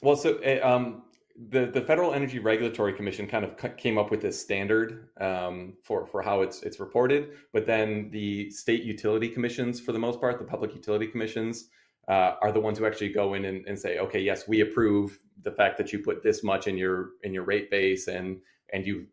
Well, 0.00 0.16
so 0.16 0.40
uh, 0.42 0.66
um, 0.66 1.02
the 1.50 1.66
the 1.66 1.82
Federal 1.82 2.14
Energy 2.14 2.38
Regulatory 2.38 2.94
Commission 2.94 3.26
kind 3.26 3.44
of 3.44 3.76
came 3.76 3.98
up 3.98 4.10
with 4.10 4.22
this 4.22 4.40
standard 4.40 5.10
um, 5.20 5.74
for 5.84 6.06
for 6.06 6.22
how 6.22 6.40
it's 6.40 6.62
it's 6.62 6.80
reported, 6.80 7.32
but 7.52 7.66
then 7.66 8.10
the 8.10 8.50
state 8.50 8.82
utility 8.82 9.28
commissions, 9.28 9.78
for 9.78 9.92
the 9.92 9.98
most 9.98 10.20
part, 10.20 10.38
the 10.38 10.44
public 10.44 10.74
utility 10.74 11.06
commissions 11.06 11.68
uh, 12.10 12.34
are 12.42 12.50
the 12.50 12.58
ones 12.58 12.76
who 12.76 12.86
actually 12.86 13.12
go 13.12 13.34
in 13.34 13.44
and, 13.44 13.64
and, 13.66 13.78
say, 13.78 13.98
okay, 13.98 14.18
yes, 14.18 14.48
we 14.48 14.62
approve 14.62 15.20
the 15.42 15.52
fact 15.52 15.78
that 15.78 15.92
you 15.92 16.00
put 16.00 16.24
this 16.24 16.42
much 16.42 16.66
in 16.66 16.76
your 16.76 17.10
in 17.22 17.32
your 17.32 17.44
rate 17.44 17.70
base, 17.70 18.08
and 18.08 18.40
and 18.72 18.84
you 18.84 19.06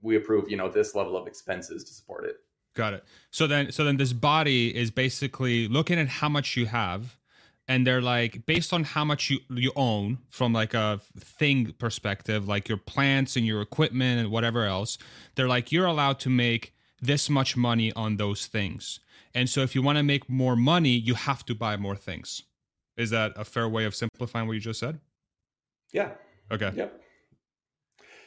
we 0.00 0.16
approve, 0.16 0.50
you 0.50 0.56
know, 0.56 0.68
this 0.68 0.94
level 0.94 1.14
of 1.14 1.26
expenses 1.26 1.84
to 1.84 1.92
support 1.92 2.24
it. 2.24 2.36
Got 2.74 2.94
it. 2.94 3.04
So 3.30 3.46
then, 3.46 3.70
so 3.70 3.84
then 3.84 3.98
this 3.98 4.12
body 4.12 4.74
is 4.74 4.90
basically 4.90 5.68
looking 5.68 5.98
at 5.98 6.08
how 6.08 6.28
much 6.30 6.56
you 6.56 6.66
have, 6.66 7.18
and 7.68 7.86
they're 7.86 8.00
like 8.00 8.46
based 8.46 8.72
on 8.72 8.82
how 8.82 9.04
much 9.04 9.28
you 9.28 9.40
you 9.50 9.70
own 9.76 10.18
from 10.30 10.54
like 10.54 10.72
a 10.72 11.00
thing 11.18 11.74
perspective, 11.78 12.48
like 12.48 12.66
your 12.66 12.78
plants 12.78 13.36
and 13.36 13.46
your 13.46 13.60
equipment 13.60 14.20
and 14.20 14.30
whatever 14.30 14.64
else. 14.64 14.96
They're 15.34 15.48
like 15.48 15.70
you're 15.70 15.86
allowed 15.86 16.18
to 16.20 16.30
make 16.30 16.72
this 17.02 17.28
much 17.28 17.58
money 17.58 17.92
on 17.92 18.16
those 18.16 18.46
things 18.46 19.00
and 19.34 19.48
so 19.48 19.60
if 19.60 19.74
you 19.74 19.82
want 19.82 19.98
to 19.98 20.02
make 20.02 20.28
more 20.28 20.56
money, 20.56 20.90
you 20.90 21.14
have 21.14 21.44
to 21.46 21.54
buy 21.54 21.76
more 21.76 21.96
things. 21.96 22.42
Is 22.96 23.10
that 23.10 23.32
a 23.36 23.44
fair 23.44 23.68
way 23.68 23.84
of 23.84 23.94
simplifying 23.94 24.46
what 24.46 24.54
you 24.54 24.60
just 24.60 24.80
said? 24.80 25.00
Yeah. 25.92 26.10
Okay. 26.50 26.72
Yep. 26.74 27.00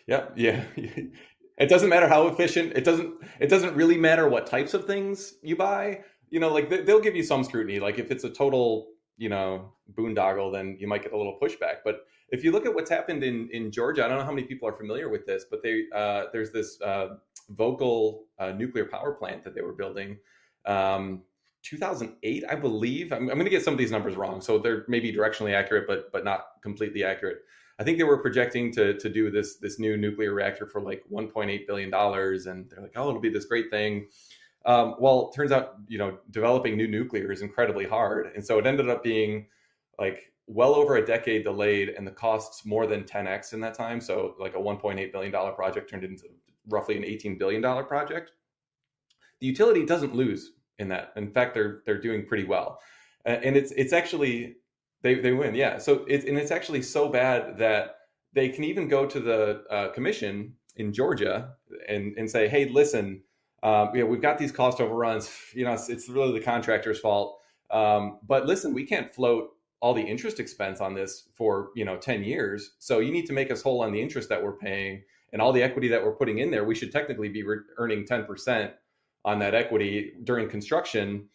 Yep. 0.08 0.34
Yeah. 0.36 0.63
it 0.75 1.70
doesn't 1.70 1.89
matter 1.89 2.08
how 2.08 2.27
efficient. 2.27 2.74
It 2.75 2.84
doesn't. 2.84 3.13
It 3.39 3.48
doesn't 3.48 3.75
really 3.75 3.98
matter 3.98 4.29
what 4.29 4.48
types 4.48 4.74
of 4.74 4.86
things 4.86 5.36
you 5.43 5.55
buy. 5.55 6.03
You 6.29 6.39
know, 6.39 6.51
like 6.51 6.70
they'll 6.70 7.01
give 7.01 7.15
you 7.15 7.24
some 7.24 7.43
scrutiny. 7.43 7.79
Like 7.79 8.00
if 8.00 8.12
it's 8.12 8.24
a 8.24 8.29
total, 8.29 8.88
you 9.17 9.29
know, 9.29 9.74
boondoggle, 9.93 10.53
then 10.53 10.77
you 10.79 10.88
might 10.88 11.03
get 11.03 11.12
a 11.12 11.17
little 11.17 11.38
pushback. 11.41 11.77
But 11.84 12.05
if 12.29 12.43
you 12.43 12.51
look 12.51 12.65
at 12.65 12.74
what's 12.74 12.89
happened 12.89 13.24
in 13.24 13.50
in 13.51 13.72
Georgia, 13.72 14.05
I 14.05 14.08
don't 14.08 14.20
know 14.20 14.25
how 14.25 14.31
many 14.31 14.48
people 14.48 14.67
are 14.67 14.74
familiar 14.74 15.10
with 15.10 15.25
this, 15.25 15.46
but 15.51 15.62
they 15.62 15.84
uh, 15.93 16.25
there's 16.31 16.51
this 16.51 16.79
uh, 16.81 17.15
Vogtle 17.53 18.22
uh, 18.39 18.51
nuclear 18.51 18.86
power 18.86 19.13
plant 19.13 19.43
that 19.43 19.53
they 19.53 19.62
were 19.62 19.74
building 19.74 20.17
um, 20.65 21.23
2008, 21.63 22.43
I 22.49 22.55
believe. 22.55 23.11
I'm, 23.11 23.29
I'm 23.29 23.35
going 23.35 23.45
to 23.45 23.49
get 23.49 23.63
some 23.63 23.73
of 23.73 23.77
these 23.77 23.91
numbers 23.91 24.15
wrong, 24.15 24.41
so 24.41 24.57
they're 24.57 24.85
maybe 24.87 25.13
directionally 25.13 25.53
accurate, 25.53 25.85
but 25.87 26.11
but 26.11 26.23
not 26.23 26.45
completely 26.61 27.03
accurate. 27.03 27.39
I 27.79 27.83
think 27.83 27.97
they 27.97 28.03
were 28.03 28.17
projecting 28.17 28.71
to 28.73 28.97
to 28.97 29.09
do 29.09 29.29
this 29.31 29.57
this 29.57 29.79
new 29.79 29.97
nuclear 29.97 30.33
reactor 30.33 30.65
for 30.65 30.81
like 30.81 31.03
1.8 31.11 31.67
billion 31.67 31.89
dollars, 31.89 32.45
and 32.47 32.69
they're 32.69 32.81
like, 32.81 32.93
oh, 32.95 33.09
it'll 33.09 33.21
be 33.21 33.29
this 33.29 33.45
great 33.45 33.69
thing. 33.69 34.07
Um, 34.65 34.95
well, 34.99 35.29
it 35.31 35.35
turns 35.35 35.51
out 35.51 35.75
you 35.87 35.97
know 35.97 36.17
developing 36.31 36.77
new 36.77 36.87
nuclear 36.87 37.31
is 37.31 37.41
incredibly 37.41 37.85
hard, 37.85 38.31
and 38.35 38.45
so 38.45 38.57
it 38.59 38.65
ended 38.65 38.89
up 38.89 39.03
being 39.03 39.47
like 39.99 40.31
well 40.47 40.75
over 40.75 40.97
a 40.97 41.05
decade 41.05 41.43
delayed, 41.43 41.89
and 41.89 42.05
the 42.05 42.11
costs 42.11 42.65
more 42.65 42.87
than 42.87 43.03
10x 43.03 43.53
in 43.53 43.59
that 43.61 43.73
time. 43.73 44.01
So 44.01 44.35
like 44.39 44.55
a 44.55 44.59
1.8 44.59 45.11
billion 45.11 45.31
dollar 45.31 45.51
project 45.51 45.89
turned 45.89 46.03
into 46.03 46.25
roughly 46.69 46.97
an 46.97 47.05
18 47.05 47.37
billion 47.37 47.61
dollar 47.61 47.83
project. 47.83 48.31
The 49.41 49.48
utility 49.48 49.86
doesn't 49.86 50.15
lose 50.15 50.53
in 50.79 50.88
that. 50.89 51.13
In 51.15 51.31
fact, 51.31 51.53
they're 51.53 51.81
they're 51.86 52.00
doing 52.00 52.25
pretty 52.25 52.45
well, 52.45 52.79
and 53.25 53.57
it's 53.57 53.71
it's 53.71 53.93
actually 53.93 54.57
they 55.01 55.15
they 55.15 55.33
win. 55.33 55.55
Yeah. 55.55 55.77
So 55.77 56.05
it's 56.07 56.25
and 56.25 56.38
it's 56.38 56.51
actually 56.51 56.83
so 56.83 57.10
bad 57.10 57.57
that 57.57 57.98
they 58.33 58.50
can 58.50 58.63
even 58.63 58.88
go 58.88 59.05
to 59.05 59.19
the 59.19 59.63
uh, 59.69 59.89
commission 59.89 60.53
in 60.77 60.93
Georgia 60.93 61.55
and 61.89 62.15
and 62.17 62.29
say, 62.29 62.48
hey, 62.48 62.69
listen, 62.69 63.21
um, 63.63 63.91
we've 63.91 64.21
got 64.21 64.38
these 64.38 64.51
cost 64.51 64.79
overruns. 64.79 65.29
You 65.53 65.65
know, 65.65 65.74
it's, 65.74 65.89
it's 65.89 66.07
really 66.07 66.39
the 66.39 66.45
contractor's 66.45 67.00
fault. 67.00 67.39
Um, 67.69 68.19
but 68.25 68.45
listen, 68.45 68.74
we 68.74 68.86
can't 68.86 69.13
float 69.13 69.50
all 69.81 69.93
the 69.93 70.01
interest 70.01 70.39
expense 70.39 70.79
on 70.79 70.93
this 70.93 71.27
for 71.33 71.71
you 71.75 71.83
know 71.83 71.98
10 71.98 72.24
years 72.24 72.75
so 72.79 73.00
you 73.00 73.12
need 73.12 73.25
to 73.25 73.33
make 73.33 73.51
us 73.51 73.62
whole 73.62 73.81
on 73.81 73.91
the 73.91 74.01
interest 74.01 74.29
that 74.29 74.41
we're 74.41 74.55
paying 74.57 75.01
and 75.33 75.41
all 75.41 75.51
the 75.51 75.63
equity 75.63 75.88
that 75.88 76.03
we're 76.03 76.15
putting 76.15 76.38
in 76.38 76.51
there 76.51 76.63
we 76.63 76.75
should 76.75 76.91
technically 76.91 77.29
be 77.29 77.43
re- 77.43 77.57
earning 77.77 78.05
10% 78.05 78.71
on 79.25 79.39
that 79.39 79.53
equity 79.53 80.13
during 80.23 80.49
construction 80.49 81.27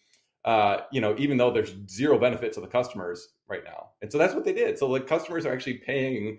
uh, 0.44 0.82
you 0.92 1.00
know 1.00 1.14
even 1.18 1.36
though 1.36 1.50
there's 1.50 1.74
zero 1.88 2.18
benefit 2.18 2.52
to 2.52 2.60
the 2.60 2.66
customers 2.66 3.28
right 3.48 3.64
now. 3.64 3.90
And 4.02 4.10
so 4.10 4.18
that's 4.18 4.34
what 4.34 4.44
they 4.44 4.52
did. 4.52 4.78
So 4.78 4.92
the 4.92 5.00
customers 5.00 5.46
are 5.46 5.52
actually 5.52 5.78
paying 5.78 6.38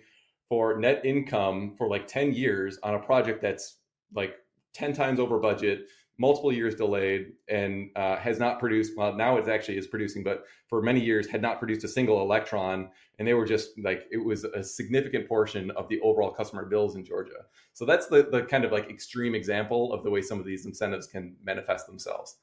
for 0.49 0.77
net 0.79 1.05
income 1.05 1.75
for 1.77 1.89
like 1.89 2.07
10 2.07 2.33
years 2.33 2.79
on 2.83 2.95
a 2.95 2.99
project 2.99 3.41
that's 3.41 3.79
like 4.15 4.35
10 4.73 4.93
times 4.93 5.19
over 5.19 5.39
budget 5.39 5.87
multiple 6.17 6.51
years 6.51 6.75
delayed 6.75 7.33
and 7.47 7.89
uh, 7.95 8.15
has 8.17 8.39
not 8.39 8.59
produced 8.59 8.93
well 8.97 9.13
now 9.13 9.37
it 9.37 9.47
actually 9.47 9.77
is 9.77 9.87
producing 9.87 10.23
but 10.23 10.45
for 10.67 10.81
many 10.81 10.99
years 10.99 11.27
had 11.27 11.41
not 11.41 11.59
produced 11.59 11.83
a 11.83 11.87
single 11.87 12.21
electron. 12.21 12.89
And 13.19 13.27
they 13.27 13.33
were 13.33 13.45
just 13.45 13.71
like 13.79 14.05
it 14.11 14.17
was 14.17 14.43
a 14.43 14.63
significant 14.63 15.27
portion 15.27 15.71
of 15.71 15.87
the 15.87 15.99
overall 16.01 16.31
customer 16.31 16.65
bills 16.65 16.95
in 16.95 17.03
georgia. 17.03 17.45
So 17.73 17.85
that's 17.85 18.07
the, 18.07 18.27
the 18.31 18.43
kind 18.43 18.65
of 18.65 18.71
like 18.71 18.89
extreme 18.89 19.33
example 19.33 19.93
of 19.93 20.03
the 20.03 20.09
way 20.09 20.21
some 20.21 20.39
of 20.39 20.45
these 20.45 20.65
incentives 20.65 21.07
can 21.07 21.35
manifest 21.43 21.87
themselves. 21.87 22.37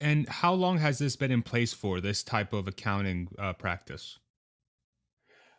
And 0.00 0.28
how 0.28 0.52
long 0.54 0.78
has 0.78 0.98
this 0.98 1.16
been 1.16 1.30
in 1.30 1.42
place 1.42 1.72
for 1.72 2.00
this 2.00 2.22
type 2.22 2.52
of 2.52 2.68
accounting 2.68 3.28
uh, 3.38 3.52
practice? 3.54 4.18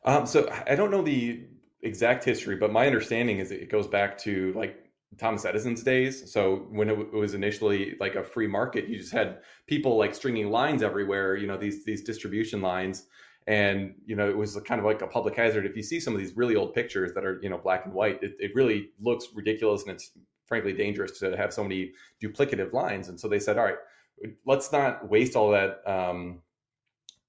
Um, 0.03 0.25
so 0.25 0.51
i 0.67 0.73
don't 0.73 0.89
know 0.89 1.03
the 1.03 1.45
exact 1.83 2.23
history 2.23 2.55
but 2.55 2.71
my 2.71 2.87
understanding 2.87 3.37
is 3.37 3.51
it 3.51 3.69
goes 3.69 3.87
back 3.87 4.17
to 4.19 4.51
like 4.53 4.80
Thomas 5.17 5.45
Edison's 5.45 5.83
days. 5.83 6.31
So 6.31 6.67
when 6.71 6.89
it 6.89 7.13
was 7.13 7.33
initially 7.33 7.95
like 7.99 8.15
a 8.15 8.23
free 8.23 8.47
market, 8.47 8.87
you 8.87 8.97
just 8.97 9.11
had 9.11 9.39
people 9.67 9.97
like 9.97 10.15
stringing 10.15 10.49
lines 10.49 10.81
everywhere. 10.83 11.35
You 11.35 11.47
know 11.47 11.57
these 11.57 11.83
these 11.83 12.03
distribution 12.03 12.61
lines, 12.61 13.07
and 13.47 13.93
you 14.05 14.15
know 14.15 14.29
it 14.29 14.37
was 14.37 14.59
kind 14.65 14.79
of 14.79 14.85
like 14.85 15.01
a 15.01 15.07
public 15.07 15.35
hazard. 15.35 15.65
If 15.65 15.75
you 15.75 15.83
see 15.83 15.99
some 15.99 16.13
of 16.13 16.19
these 16.19 16.35
really 16.37 16.55
old 16.55 16.73
pictures 16.73 17.13
that 17.13 17.25
are 17.25 17.39
you 17.41 17.49
know 17.49 17.57
black 17.57 17.85
and 17.85 17.93
white, 17.93 18.23
it, 18.23 18.35
it 18.39 18.51
really 18.55 18.89
looks 19.01 19.27
ridiculous 19.33 19.83
and 19.83 19.91
it's 19.91 20.11
frankly 20.45 20.73
dangerous 20.73 21.17
to 21.17 21.37
have 21.37 21.53
so 21.53 21.63
many 21.63 21.93
duplicative 22.21 22.73
lines. 22.73 23.07
And 23.07 23.17
so 23.17 23.29
they 23.29 23.39
said, 23.39 23.57
all 23.57 23.63
right, 23.63 23.77
let's 24.45 24.69
not 24.69 25.09
waste 25.09 25.37
all 25.37 25.49
that. 25.51 25.79
Um, 25.87 26.41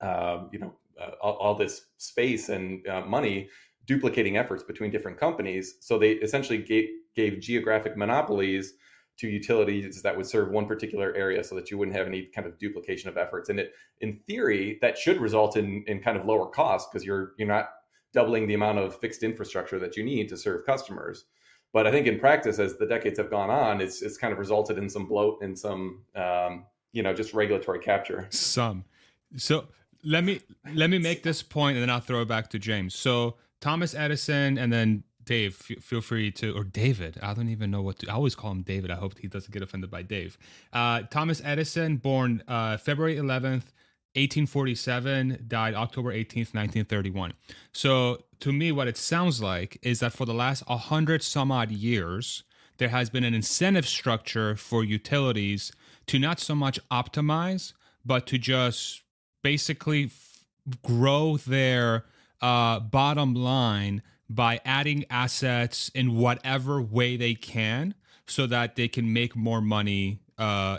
uh, 0.01 0.47
you 0.51 0.59
know, 0.59 0.75
uh, 1.01 1.13
all, 1.21 1.35
all, 1.35 1.55
this 1.55 1.87
space 1.99 2.49
and 2.49 2.85
uh, 2.89 3.03
money 3.03 3.49
duplicating 3.93 4.39
efforts 4.39 4.63
between 4.63 4.91
different 4.91 5.19
companies. 5.19 5.77
So 5.81 5.99
they 5.99 6.13
essentially 6.13 6.59
gave 6.59 6.89
gave 7.15 7.41
geographic 7.41 7.95
monopolies 7.95 8.73
to 9.19 9.29
utilities 9.29 10.01
that 10.01 10.17
would 10.17 10.27
serve 10.27 10.49
one 10.51 10.67
particular 10.67 11.15
area 11.15 11.45
so 11.45 11.55
that 11.55 11.71
you 11.71 11.77
wouldn't 11.77 11.95
have 11.95 12.07
any 12.07 12.23
kind 12.35 12.47
of 12.47 12.59
duplication 12.59 13.11
of 13.11 13.19
efforts. 13.19 13.51
And 13.51 13.61
it 13.61 13.75
in 14.01 14.19
theory 14.27 14.79
that 14.81 14.97
should 14.97 15.21
result 15.21 15.57
in 15.57 15.85
in 15.87 16.01
kind 16.01 16.17
of 16.17 16.25
lower 16.25 16.47
costs 16.47 16.89
because 16.91 17.05
you're 17.05 17.33
you're 17.39 17.49
not 17.49 17.67
doubling 18.15 18.47
the 18.47 18.55
amount 18.55 18.79
of 18.79 18.99
fixed 18.99 19.23
infrastructure 19.23 19.79
that 19.79 19.97
you 19.97 20.05
need 20.05 20.29
to 20.31 20.37
serve 20.37 20.65
customers. 20.65 21.27
But 21.75 21.87
i 21.87 21.91
think 21.91 22.07
in 22.07 22.19
practice 22.19 22.59
as 22.59 22.77
the 22.79 22.87
decades 22.87 23.19
have 23.19 23.31
gone 23.31 23.51
on 23.51 23.81
it's 23.81 24.01
it's 24.01 24.17
kind 24.17 24.33
of 24.33 24.39
resulted 24.39 24.77
in 24.79 24.89
some 24.89 25.07
bloat 25.07 25.43
and 25.43 25.59
some 25.59 26.03
um, 26.15 26.65
you 26.93 27.03
know 27.03 27.13
just 27.13 27.35
regulatory 27.35 27.81
capture. 27.81 28.27
Some. 28.31 28.85
So 29.37 29.69
let 30.03 30.25
me 30.25 30.41
let 30.75 30.89
me 30.89 30.99
make 30.99 31.23
this 31.23 31.43
point 31.43 31.77
and 31.77 31.83
then 31.83 31.91
i'll 31.91 32.01
throw 32.01 32.23
it 32.23 32.29
back 32.29 32.49
to 32.49 32.59
james. 32.59 32.95
So 32.95 33.37
thomas 33.63 33.95
edison 33.95 34.59
and 34.59 34.71
then 34.73 35.03
Dave, 35.25 35.65
f- 35.71 35.83
feel 35.83 36.01
free 36.01 36.31
to, 36.33 36.53
or 36.53 36.65
David. 36.65 37.19
I 37.23 37.35
don't 37.35 37.49
even 37.49 37.71
know 37.71 37.83
what 37.83 38.01
to. 38.01 38.11
I 38.11 38.15
always 38.15 38.35
call 38.35 38.51
him 38.51 38.63
David. 38.63 38.91
I 38.91 38.97
hope 38.97 39.19
he 39.19 39.29
doesn't 39.29 39.53
get 39.53 39.63
offended 39.63 39.91
by 39.91 40.03
Dave. 40.03 40.37
Uh, 40.73 41.03
Thomas 41.11 41.41
Edison, 41.45 41.97
born 41.97 42.43
uh, 42.49 42.77
February 42.77 43.17
11th, 43.17 43.71
1847, 44.15 45.45
died 45.49 45.75
October 45.75 46.13
18th, 46.13 46.55
1931. 46.55 47.33
So 47.73 48.25
to 48.41 48.53
me, 48.53 48.73
what 48.73 48.89
it 48.89 48.97
sounds 48.97 49.41
like 49.41 49.79
is 49.83 50.01
that 50.01 50.13
for 50.13 50.27
the 50.27 50.35
last 50.35 50.69
100 50.69 51.23
some 51.23 51.51
odd 51.51 51.71
years, 51.71 52.43
there 52.79 52.91
has 52.91 53.09
been 53.09 53.25
an 53.25 53.33
incentive 53.33 53.87
structure 53.87 54.57
for 54.57 54.85
utilities 54.85 55.73
to 56.09 56.19
not 56.19 56.41
so 56.41 56.55
much 56.55 56.79
optimize, 56.91 57.73
but 58.05 58.27
to 58.27 58.39
just 58.39 59.03
basically 59.43 60.07
f- 60.07 60.45
grow 60.83 61.37
their 61.37 62.05
uh, 62.43 62.81
bottom 62.81 63.35
line 63.35 64.03
by 64.29 64.61
adding 64.65 65.05
assets 65.11 65.91
in 65.95 66.17
whatever 66.17 66.81
way 66.83 67.17
they 67.17 67.35
can 67.35 67.95
so 68.27 68.47
that 68.47 68.77
they 68.77 68.89
can 68.89 69.13
make 69.13 69.37
more 69.37 69.61
money 69.61 70.21
uh, 70.39 70.79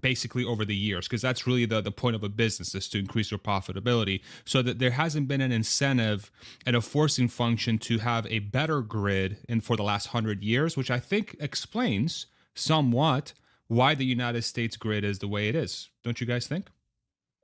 basically 0.00 0.44
over 0.44 0.64
the 0.64 0.74
years 0.74 1.06
because 1.06 1.22
that's 1.22 1.46
really 1.46 1.64
the, 1.64 1.80
the 1.80 1.90
point 1.90 2.16
of 2.16 2.22
a 2.22 2.28
business 2.28 2.74
is 2.74 2.88
to 2.88 2.98
increase 2.98 3.30
your 3.30 3.38
profitability. 3.38 4.20
So 4.44 4.62
that 4.62 4.78
there 4.78 4.90
hasn't 4.90 5.28
been 5.28 5.40
an 5.40 5.52
incentive 5.52 6.30
and 6.64 6.76
a 6.76 6.80
forcing 6.80 7.28
function 7.28 7.78
to 7.78 7.98
have 7.98 8.26
a 8.26 8.40
better 8.40 8.80
grid 8.82 9.38
in 9.48 9.60
for 9.60 9.76
the 9.76 9.82
last 9.82 10.08
100 10.08 10.42
years 10.42 10.76
which 10.76 10.90
i 10.90 10.98
think 10.98 11.36
explains 11.40 12.26
somewhat 12.54 13.32
why 13.68 13.94
the 13.94 14.04
united 14.04 14.42
states 14.42 14.76
grid 14.76 15.04
is 15.04 15.18
the 15.18 15.28
way 15.28 15.48
it 15.48 15.54
is. 15.56 15.90
Don't 16.04 16.20
you 16.20 16.26
guys 16.26 16.46
think? 16.46 16.68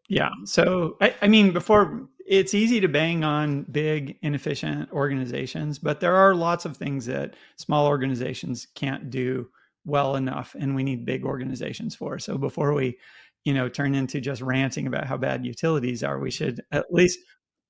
Yeah. 0.08 0.30
So 0.44 0.96
i, 1.00 1.14
I 1.22 1.28
mean 1.28 1.52
before 1.52 2.08
it's 2.32 2.54
easy 2.54 2.80
to 2.80 2.88
bang 2.88 3.24
on 3.24 3.62
big 3.64 4.16
inefficient 4.22 4.90
organizations 4.92 5.78
but 5.78 6.00
there 6.00 6.16
are 6.16 6.34
lots 6.34 6.64
of 6.64 6.76
things 6.76 7.06
that 7.06 7.34
small 7.56 7.86
organizations 7.86 8.66
can't 8.74 9.10
do 9.10 9.48
well 9.84 10.16
enough 10.16 10.54
and 10.58 10.74
we 10.74 10.84
need 10.84 11.04
big 11.04 11.24
organizations 11.24 11.94
for. 11.94 12.18
So 12.18 12.38
before 12.38 12.72
we 12.72 12.98
you 13.44 13.52
know 13.52 13.68
turn 13.68 13.94
into 13.94 14.20
just 14.20 14.40
ranting 14.40 14.86
about 14.86 15.06
how 15.06 15.16
bad 15.16 15.44
utilities 15.44 16.04
are 16.04 16.20
we 16.20 16.30
should 16.30 16.62
at 16.70 16.86
least 16.92 17.18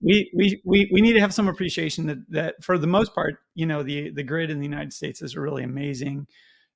we 0.02 0.30
we 0.36 0.60
we, 0.66 0.90
we 0.92 1.00
need 1.00 1.14
to 1.14 1.20
have 1.20 1.32
some 1.32 1.48
appreciation 1.48 2.06
that 2.06 2.18
that 2.28 2.62
for 2.62 2.76
the 2.76 2.86
most 2.86 3.14
part 3.14 3.36
you 3.54 3.64
know 3.64 3.82
the 3.82 4.10
the 4.10 4.22
grid 4.22 4.50
in 4.50 4.58
the 4.58 4.66
united 4.66 4.92
states 4.92 5.22
is 5.22 5.34
a 5.34 5.40
really 5.40 5.62
amazing 5.62 6.26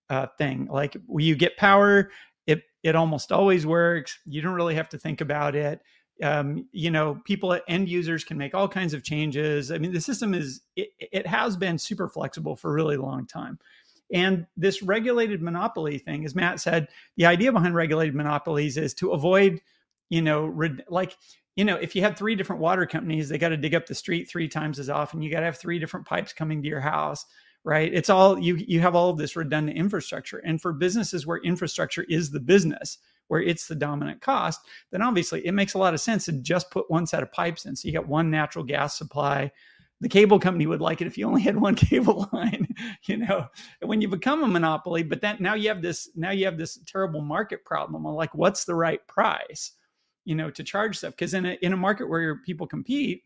uh, 0.09 0.27
thing. 0.39 0.69
Like 0.71 0.97
you 1.19 1.35
get 1.35 1.57
power 1.57 2.11
it 2.47 2.63
it 2.83 2.95
almost 2.95 3.33
always 3.33 3.67
works. 3.67 4.19
You 4.25 4.41
don't 4.41 4.55
really 4.55 4.77
have 4.77 4.89
to 4.91 4.99
think 4.99 5.21
about 5.21 5.57
it 5.57 5.81
um, 6.23 6.67
you 6.73 6.91
know 6.91 7.21
people 7.25 7.53
at 7.53 7.63
end 7.69 7.89
users 7.89 8.25
can 8.25 8.39
make 8.39 8.55
all 8.55 8.69
kinds 8.69 8.95
of 8.95 9.03
changes. 9.03 9.71
I 9.71 9.79
mean 9.79 9.93
the 9.93 10.01
system 10.01 10.35
is 10.35 10.63
it, 10.77 10.89
it 10.99 11.27
has 11.27 11.57
been 11.57 11.79
super 11.79 12.09
flexible 12.09 12.57
for 12.57 12.71
a 12.71 12.75
really 12.75 12.97
long 12.97 13.27
time. 13.27 13.59
And 14.13 14.47
this 14.57 14.83
regulated 14.83 15.43
monopoly 15.43 15.99
thing 15.99 16.25
as 16.25 16.35
matt 16.35 16.61
said 16.61 16.89
the 17.17 17.27
idea 17.27 17.53
behind 17.53 17.75
regulated 17.75 18.15
monopolies 18.15 18.77
is 18.77 18.95
to 18.95 19.11
avoid 19.11 19.61
you 20.11 20.23
know 20.23 20.45
re- 20.47 20.79
like 20.89 21.17
you 21.57 21.65
know 21.65 21.75
if 21.75 21.97
you 21.97 22.03
had 22.03 22.17
three 22.17 22.37
different 22.37 22.63
water 22.63 22.87
companies 22.87 23.29
they 23.29 23.37
got 23.37 23.49
to 23.49 23.57
dig 23.57 23.75
up 23.75 23.87
the 23.87 23.95
street 23.95 24.29
three 24.29 24.49
times 24.49 24.79
as 24.79 24.89
often. 24.89 25.23
You 25.23 25.31
got 25.31 25.41
to 25.41 25.47
have 25.47 25.59
three 25.59 25.79
different 25.79 26.07
pipes 26.07 26.33
coming 26.33 26.63
to 26.63 26.69
your 26.69 26.81
house 26.81 27.27
right? 27.67 27.93
It's 27.93 28.09
all 28.09 28.39
you 28.39 28.55
you 28.55 28.81
have 28.81 28.95
all 28.95 29.11
of 29.11 29.19
this 29.19 29.37
redundant 29.37 29.77
infrastructure. 29.77 30.39
And 30.39 30.63
for 30.63 30.73
businesses 30.73 31.27
where 31.27 31.39
infrastructure 31.39 32.07
is 32.09 32.31
the 32.31 32.41
business 32.41 32.99
where 33.29 33.41
it's 33.41 33.67
the 33.67 33.75
dominant 33.75 34.21
cost, 34.21 34.61
then 34.91 35.03
obviously 35.03 35.47
it 35.47 35.53
makes 35.53 35.75
a 35.75 35.79
lot 35.79 35.95
of 35.95 36.01
sense 36.01 36.25
to 36.27 36.33
just 36.33 36.71
put 36.71 36.91
one 36.91 37.07
set 37.07 37.23
of 37.23 37.33
pipes 37.33 37.67
in. 37.67 37.77
So 37.77 37.89
you 37.89 37.95
got 37.95 38.09
one 38.09 38.31
natural 38.31 38.65
gas 38.65 38.97
supply. 38.97 39.51
The 40.01 40.09
cable 40.09 40.39
company 40.39 40.67
would 40.67 40.81
like 40.81 41.01
it 41.01 41.07
if 41.07 41.17
you 41.17 41.27
only 41.27 41.43
had 41.43 41.57
one 41.61 41.75
cable 41.75 42.29
line, 42.33 42.69
you 43.07 43.19
know. 43.19 43.47
When 43.83 44.01
you 44.01 44.09
become 44.09 44.43
a 44.43 44.49
monopoly, 44.49 45.03
but 45.03 45.21
then 45.21 45.37
now 45.41 45.55
you 45.55 45.69
have 45.69 45.83
this 45.83 46.11
now 46.15 46.31
you 46.31 46.45
have 46.45 46.59
this 46.59 46.79
terrible 46.87 47.23
market 47.23 47.65
problem. 47.65 48.05
like, 48.05 48.35
what's 48.35 48.65
the 48.65 48.75
right 48.75 49.07
price, 49.07 49.73
you 50.25 50.35
know, 50.35 50.51
to 50.51 50.63
charge 50.63 50.99
stuff? 50.99 51.13
Because 51.13 51.35
in 51.35 51.47
a 51.47 51.59
in 51.63 51.73
a 51.73 51.77
market 51.77 52.09
where 52.09 52.43
people 52.43 52.67
compete, 52.67 53.23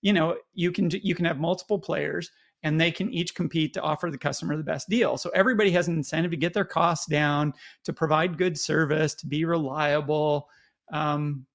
you 0.00 0.12
know, 0.12 0.36
you 0.54 0.72
can 0.72 0.90
you 0.90 1.14
can 1.14 1.26
have 1.26 1.38
multiple 1.38 1.78
players 1.78 2.30
and 2.64 2.80
they 2.80 2.90
can 2.90 3.12
each 3.12 3.34
compete 3.34 3.74
to 3.74 3.82
offer 3.82 4.10
the 4.10 4.18
customer 4.18 4.56
the 4.56 4.64
best 4.64 4.88
deal. 4.88 5.16
So 5.18 5.30
everybody 5.30 5.70
has 5.72 5.86
an 5.86 5.94
incentive 5.94 6.30
to 6.32 6.36
get 6.36 6.54
their 6.54 6.64
costs 6.64 7.06
down, 7.06 7.52
to 7.84 7.92
provide 7.92 8.38
good 8.38 8.58
service, 8.58 9.14
to 9.16 9.26
be 9.26 9.44
reliable. 9.44 10.48
Um, 10.90 11.46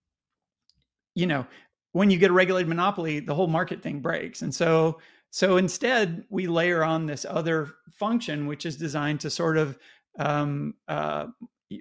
you 1.16 1.26
know, 1.26 1.48
when 1.94 2.12
you 2.12 2.20
get 2.20 2.30
a 2.30 2.34
regulated 2.34 2.70
monopoly, 2.70 3.20
the 3.20 3.34
whole 3.34 3.48
market 3.48 3.82
thing 3.82 4.00
breaks. 4.00 4.44
And 4.44 4.54
so, 4.54 5.00
so 5.32 5.58
instead, 5.58 6.24
we 6.30 6.46
layer 6.46 6.84
on 6.84 7.08
this 7.08 7.26
other 7.28 7.72
function, 7.92 8.46
which 8.46 8.68
is 8.68 8.78
designed 8.78 9.20
to 9.22 9.32
sort 9.32 9.58
of 9.58 9.80
um, 10.20 10.76
uh, 10.88 11.26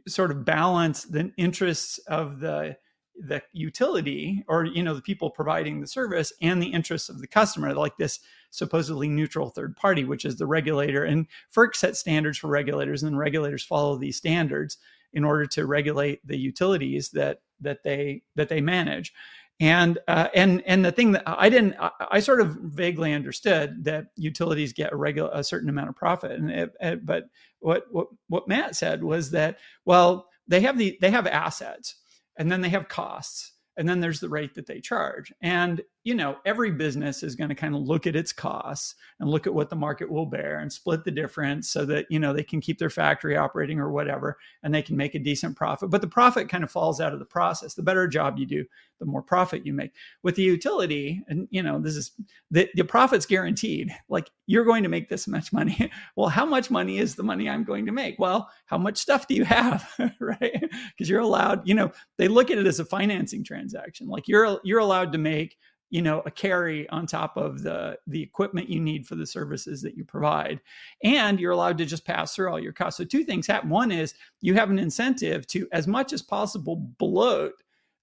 sort 0.06 0.30
of 0.30 0.46
balance 0.46 1.04
the 1.04 1.32
interests 1.36 1.98
of 2.08 2.40
the 2.40 2.76
the 3.20 3.42
utility 3.52 4.44
or 4.48 4.64
you 4.64 4.82
know 4.82 4.94
the 4.94 5.02
people 5.02 5.30
providing 5.30 5.80
the 5.80 5.86
service 5.86 6.32
and 6.40 6.62
the 6.62 6.72
interests 6.72 7.08
of 7.08 7.20
the 7.20 7.26
customer 7.26 7.74
like 7.74 7.96
this 7.96 8.20
supposedly 8.50 9.08
neutral 9.08 9.50
third 9.50 9.76
party 9.76 10.04
which 10.04 10.24
is 10.24 10.36
the 10.36 10.46
regulator. 10.46 11.04
And 11.04 11.26
FERC 11.54 11.74
sets 11.74 11.98
standards 11.98 12.38
for 12.38 12.48
regulators 12.48 13.02
and 13.02 13.18
regulators 13.18 13.64
follow 13.64 13.96
these 13.96 14.16
standards 14.16 14.78
in 15.12 15.24
order 15.24 15.46
to 15.46 15.66
regulate 15.66 16.26
the 16.26 16.38
utilities 16.38 17.10
that 17.10 17.40
that 17.60 17.82
they 17.82 18.22
that 18.36 18.48
they 18.48 18.60
manage. 18.60 19.12
And 19.60 19.98
uh, 20.06 20.28
and 20.34 20.62
and 20.66 20.84
the 20.84 20.92
thing 20.92 21.12
that 21.12 21.24
I 21.26 21.48
didn't 21.48 21.74
I, 21.80 21.90
I, 22.12 22.20
sort 22.20 22.40
of 22.40 22.54
vaguely 22.62 23.12
understood 23.12 23.84
that 23.84 24.06
utilities 24.14 24.72
get 24.72 24.92
a 24.92 24.96
regular 24.96 25.30
a 25.32 25.42
certain 25.42 25.68
amount 25.68 25.88
of 25.88 25.96
profit. 25.96 26.32
And 26.32 26.50
it, 26.50 26.70
it, 26.80 27.04
but 27.04 27.24
what 27.58 27.86
what 27.90 28.06
what 28.28 28.46
Matt 28.46 28.76
said 28.76 29.02
was 29.02 29.32
that 29.32 29.58
well 29.84 30.28
they 30.46 30.60
have 30.60 30.78
the 30.78 30.96
they 31.00 31.10
have 31.10 31.26
assets 31.26 31.96
and 32.38 32.50
then 32.50 32.62
they 32.62 32.70
have 32.70 32.88
costs 32.88 33.52
and 33.76 33.88
then 33.88 34.00
there's 34.00 34.20
the 34.20 34.28
rate 34.28 34.54
that 34.54 34.66
they 34.66 34.80
charge. 34.80 35.32
And 35.40 35.82
you 36.04 36.14
know 36.14 36.36
every 36.44 36.70
business 36.70 37.22
is 37.22 37.34
going 37.34 37.48
to 37.48 37.54
kind 37.54 37.74
of 37.74 37.82
look 37.82 38.06
at 38.06 38.16
its 38.16 38.32
costs 38.32 38.94
and 39.20 39.28
look 39.28 39.46
at 39.46 39.54
what 39.54 39.68
the 39.68 39.76
market 39.76 40.10
will 40.10 40.26
bear 40.26 40.60
and 40.60 40.72
split 40.72 41.04
the 41.04 41.10
difference 41.10 41.70
so 41.70 41.84
that 41.84 42.06
you 42.08 42.18
know 42.18 42.32
they 42.32 42.42
can 42.42 42.60
keep 42.60 42.78
their 42.78 42.90
factory 42.90 43.36
operating 43.36 43.80
or 43.80 43.90
whatever 43.90 44.38
and 44.62 44.74
they 44.74 44.82
can 44.82 44.96
make 44.96 45.14
a 45.14 45.18
decent 45.18 45.56
profit. 45.56 45.90
But 45.90 46.00
the 46.00 46.08
profit 46.08 46.48
kind 46.48 46.64
of 46.64 46.70
falls 46.70 47.00
out 47.00 47.12
of 47.12 47.18
the 47.18 47.24
process. 47.24 47.74
The 47.74 47.82
better 47.82 48.06
job 48.06 48.38
you 48.38 48.46
do 48.46 48.64
the 49.00 49.06
more 49.06 49.22
profit 49.22 49.66
you 49.66 49.72
make. 49.72 49.92
With 50.22 50.36
the 50.36 50.42
utility 50.42 51.22
and 51.28 51.48
you 51.50 51.62
know 51.62 51.78
this 51.78 51.96
is 51.96 52.12
the, 52.50 52.68
the 52.74 52.84
profit's 52.84 53.26
guaranteed. 53.26 53.90
Like 54.08 54.30
you're 54.46 54.64
going 54.64 54.84
to 54.84 54.88
make 54.88 55.08
this 55.08 55.26
much 55.28 55.52
money. 55.52 55.90
Well 56.16 56.28
how 56.28 56.46
much 56.46 56.70
money 56.70 56.98
is 56.98 57.14
the 57.14 57.22
money 57.22 57.48
i'm 57.48 57.64
going 57.64 57.86
to 57.86 57.92
make? 57.92 58.18
Well 58.18 58.48
how 58.66 58.78
much 58.78 58.98
stuff 58.98 59.26
do 59.26 59.34
you 59.34 59.44
have? 59.44 59.88
Right? 60.20 60.64
Because 60.96 61.08
you're 61.08 61.20
allowed 61.20 61.66
you 61.66 61.74
know 61.74 61.92
they 62.16 62.28
look 62.28 62.50
at 62.50 62.58
it 62.58 62.66
as 62.66 62.80
a 62.80 62.84
financing 62.84 63.44
transaction. 63.44 64.08
Like 64.08 64.26
you're 64.26 64.60
you're 64.64 64.78
allowed 64.78 65.12
to 65.12 65.18
make 65.18 65.56
you 65.90 66.02
know 66.02 66.22
a 66.26 66.30
carry 66.30 66.88
on 66.90 67.06
top 67.06 67.36
of 67.36 67.62
the 67.62 67.98
the 68.06 68.22
equipment 68.22 68.68
you 68.68 68.80
need 68.80 69.06
for 69.06 69.14
the 69.14 69.26
services 69.26 69.82
that 69.82 69.96
you 69.96 70.04
provide 70.04 70.60
and 71.02 71.40
you're 71.40 71.52
allowed 71.52 71.78
to 71.78 71.84
just 71.84 72.04
pass 72.04 72.34
through 72.34 72.50
all 72.50 72.60
your 72.60 72.72
costs 72.72 72.98
so 72.98 73.04
two 73.04 73.24
things 73.24 73.46
happen 73.46 73.70
one 73.70 73.90
is 73.90 74.14
you 74.40 74.54
have 74.54 74.70
an 74.70 74.78
incentive 74.78 75.46
to 75.46 75.66
as 75.72 75.86
much 75.86 76.12
as 76.12 76.22
possible 76.22 76.76
bloat 76.98 77.54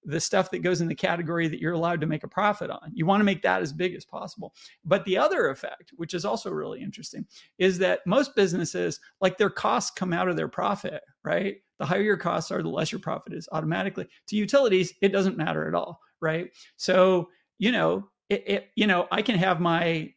the 0.06 0.20
stuff 0.20 0.50
that 0.52 0.60
goes 0.60 0.80
in 0.80 0.88
the 0.88 0.94
category 0.94 1.48
that 1.48 1.60
you're 1.60 1.72
allowed 1.72 2.00
to 2.00 2.06
make 2.06 2.22
a 2.22 2.28
profit 2.28 2.70
on. 2.70 2.92
You 2.94 3.04
want 3.06 3.20
to 3.20 3.24
make 3.24 3.42
that 3.42 3.60
as 3.60 3.72
big 3.72 3.94
as 3.94 4.04
possible. 4.04 4.54
But 4.84 5.04
the 5.04 5.18
other 5.18 5.50
effect, 5.50 5.90
which 5.96 6.14
is 6.14 6.24
also 6.24 6.50
really 6.50 6.80
interesting, 6.80 7.26
is 7.58 7.76
that 7.78 8.06
most 8.06 8.36
businesses, 8.36 9.00
like 9.20 9.36
their 9.36 9.50
costs 9.50 9.90
come 9.90 10.12
out 10.12 10.28
of 10.28 10.36
their 10.36 10.48
profit, 10.48 11.02
right? 11.24 11.56
The 11.78 11.86
higher 11.86 12.02
your 12.02 12.16
costs 12.16 12.52
are, 12.52 12.62
the 12.62 12.68
less 12.68 12.92
your 12.92 13.00
profit 13.00 13.32
is 13.32 13.48
automatically. 13.50 14.06
To 14.28 14.36
utilities, 14.36 14.94
it 15.02 15.08
doesn't 15.08 15.36
matter 15.36 15.66
at 15.66 15.74
all, 15.74 16.00
right? 16.20 16.50
So 16.76 17.28
you 17.58 17.72
know, 17.72 18.08
it, 18.28 18.44
it, 18.46 18.68
you 18.74 18.86
know, 18.86 19.06
I 19.10 19.22
can 19.22 19.36
have 19.36 19.60
my 19.60 20.12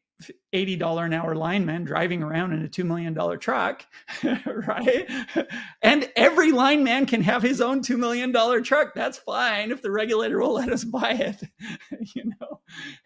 $80 0.53 1.05
an 1.05 1.13
hour 1.13 1.35
lineman 1.35 1.85
driving 1.85 2.23
around 2.23 2.51
in 2.51 2.65
a 2.65 2.67
$2 2.67 2.83
million 2.83 3.39
truck, 3.39 3.85
right? 4.45 5.09
And 5.81 6.11
every 6.15 6.51
lineman 6.51 7.05
can 7.05 7.21
have 7.21 7.41
his 7.41 7.61
own 7.61 7.81
$2 7.81 7.97
million 7.97 8.33
truck. 8.63 8.93
That's 8.93 9.17
fine 9.19 9.71
if 9.71 9.81
the 9.81 9.91
regulator 9.91 10.39
will 10.39 10.53
let 10.53 10.69
us 10.69 10.83
buy 10.83 11.11
it, 11.11 11.41
you 12.15 12.25
know? 12.25 12.59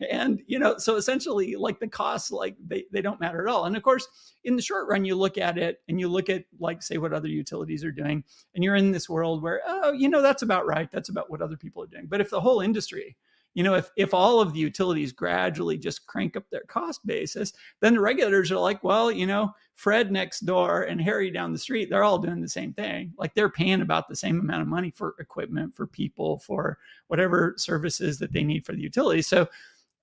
And, 0.10 0.42
you 0.48 0.58
know, 0.58 0.78
so 0.78 0.96
essentially 0.96 1.56
like 1.56 1.80
the 1.80 1.88
costs, 1.88 2.32
like 2.32 2.56
they, 2.66 2.86
they 2.92 3.02
don't 3.02 3.20
matter 3.20 3.48
at 3.48 3.54
all. 3.54 3.66
And 3.66 3.78
of 3.78 3.84
course, 3.84 4.08
in 4.44 4.56
the 4.56 4.62
short 4.62 4.88
run, 4.90 5.06
you 5.06 5.16
look 5.16 5.38
at 5.38 5.58
it 5.58 5.82
and 5.88 6.00
you 6.00 6.08
look 6.08 6.30
at 6.30 6.46
like, 6.60 6.82
say 6.82 6.98
what 6.98 7.14
other 7.14 7.28
utilities 7.28 7.84
are 7.84 7.92
doing 7.92 8.24
and 8.56 8.64
you're 8.64 8.76
in 8.76 8.92
this 8.92 9.08
world 9.08 9.44
where, 9.44 9.62
oh, 9.68 9.92
you 9.92 10.10
know, 10.10 10.22
that's 10.22 10.42
about 10.42 10.66
right. 10.66 10.90
That's 10.92 11.10
about 11.10 11.30
what 11.30 11.42
other 11.42 11.58
people 11.58 11.84
are 11.84 11.88
doing. 11.88 12.08
But 12.08 12.22
if 12.22 12.32
the 12.32 12.42
whole 12.42 12.62
industry, 12.62 13.18
you 13.54 13.64
know 13.64 13.76
if 13.76 13.90
if 13.98 14.14
all 14.14 14.40
of 14.40 14.54
the 14.54 14.60
utilities 14.60 15.12
gradually 15.12 15.78
just 15.78 16.06
crank 16.08 16.36
up 16.36 16.44
their 16.50 16.64
cost 16.68 17.06
basis 17.06 17.54
then 17.80 17.94
the 17.94 18.00
regulators 18.00 18.52
are 18.52 18.58
like 18.58 18.84
well 18.84 19.12
you 19.12 19.26
know 19.26 19.52
fred 19.76 20.12
next 20.12 20.42
door 20.42 20.84
and 20.84 21.02
harry 21.02 21.32
down 21.32 21.52
the 21.52 21.58
street 21.58 21.90
they're 21.90 22.04
all 22.04 22.18
doing 22.18 22.42
the 22.42 22.50
same 22.50 22.74
thing. 22.74 23.14
Like 23.18 23.34
they're 23.34 23.50
paying 23.50 23.82
about 23.82 24.08
the 24.08 24.16
same 24.16 24.40
amount 24.40 24.62
of 24.62 24.68
money 24.68 24.92
for 24.92 25.16
equipment 25.20 25.76
for 25.76 25.88
people 25.88 26.40
for 26.40 26.78
whatever 27.08 27.54
services 27.58 28.20
that 28.20 28.34
they 28.34 28.44
need 28.44 28.66
for 28.66 28.74
the 28.74 28.82
utility. 28.82 29.22
So 29.22 29.48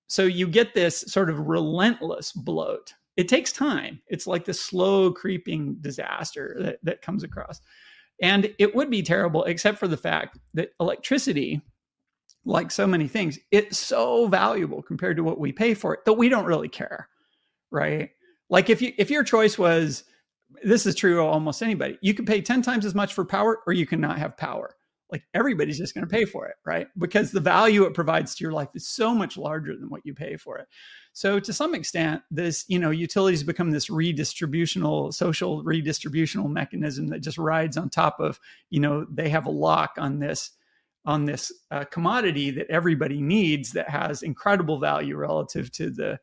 so 0.06 0.24
you 0.24 0.48
get 0.48 0.74
this 0.74 1.00
sort 1.02 1.30
of 1.30 1.46
relentless 1.46 2.32
bloat. 2.32 2.94
It 3.16 3.28
takes 3.28 3.52
time. 3.52 4.00
It's 4.08 4.26
like 4.26 4.44
the 4.44 4.54
slow 4.54 5.12
creeping 5.12 5.76
disaster 5.80 6.56
that, 6.60 6.78
that 6.82 7.02
comes 7.02 7.22
across. 7.22 7.60
And 8.22 8.52
it 8.58 8.74
would 8.74 8.90
be 8.90 9.02
terrible 9.02 9.44
except 9.44 9.78
for 9.78 9.88
the 9.88 9.96
fact 9.96 10.38
that 10.54 10.72
electricity 10.80 11.60
like 12.44 12.70
so 12.70 12.86
many 12.86 13.08
things, 13.08 13.38
it's 13.50 13.78
so 13.78 14.26
valuable 14.28 14.82
compared 14.82 15.16
to 15.16 15.24
what 15.24 15.38
we 15.38 15.52
pay 15.52 15.74
for 15.74 15.94
it 15.94 16.04
that 16.04 16.14
we 16.14 16.28
don't 16.28 16.46
really 16.46 16.68
care, 16.68 17.08
right? 17.70 18.10
Like 18.48 18.70
if 18.70 18.82
you 18.82 18.92
if 18.98 19.10
your 19.10 19.24
choice 19.24 19.58
was 19.58 20.04
this 20.64 20.86
is 20.86 20.94
true 20.94 21.24
almost 21.24 21.62
anybody, 21.62 21.98
you 22.00 22.14
can 22.14 22.24
pay 22.24 22.40
10 22.40 22.62
times 22.62 22.84
as 22.84 22.94
much 22.94 23.14
for 23.14 23.24
power 23.24 23.60
or 23.66 23.72
you 23.72 23.86
cannot 23.86 24.18
have 24.18 24.36
power. 24.36 24.74
Like 25.12 25.22
everybody's 25.34 25.78
just 25.78 25.94
going 25.94 26.06
to 26.06 26.10
pay 26.10 26.24
for 26.24 26.46
it, 26.46 26.56
right? 26.64 26.86
Because 26.98 27.32
the 27.32 27.40
value 27.40 27.84
it 27.84 27.94
provides 27.94 28.34
to 28.34 28.44
your 28.44 28.52
life 28.52 28.68
is 28.74 28.86
so 28.86 29.12
much 29.12 29.36
larger 29.36 29.76
than 29.76 29.88
what 29.88 30.02
you 30.04 30.14
pay 30.14 30.36
for 30.36 30.58
it. 30.58 30.68
So 31.12 31.40
to 31.40 31.52
some 31.52 31.74
extent, 31.74 32.22
this, 32.30 32.64
you 32.68 32.78
know, 32.78 32.90
utilities 32.90 33.42
become 33.42 33.70
this 33.70 33.88
redistributional, 33.88 35.12
social 35.12 35.64
redistributional 35.64 36.48
mechanism 36.48 37.08
that 37.08 37.20
just 37.20 37.38
rides 37.38 37.76
on 37.76 37.90
top 37.90 38.20
of, 38.20 38.38
you 38.70 38.78
know, 38.78 39.04
they 39.10 39.28
have 39.28 39.46
a 39.46 39.50
lock 39.50 39.94
on 39.98 40.20
this 40.20 40.52
on 41.04 41.24
this 41.24 41.52
uh, 41.70 41.84
commodity 41.84 42.50
that 42.50 42.68
everybody 42.68 43.20
needs 43.20 43.72
that 43.72 43.88
has 43.88 44.22
incredible 44.22 44.78
value 44.78 45.16
relative 45.16 45.72
to 45.72 45.90
the 45.90 46.18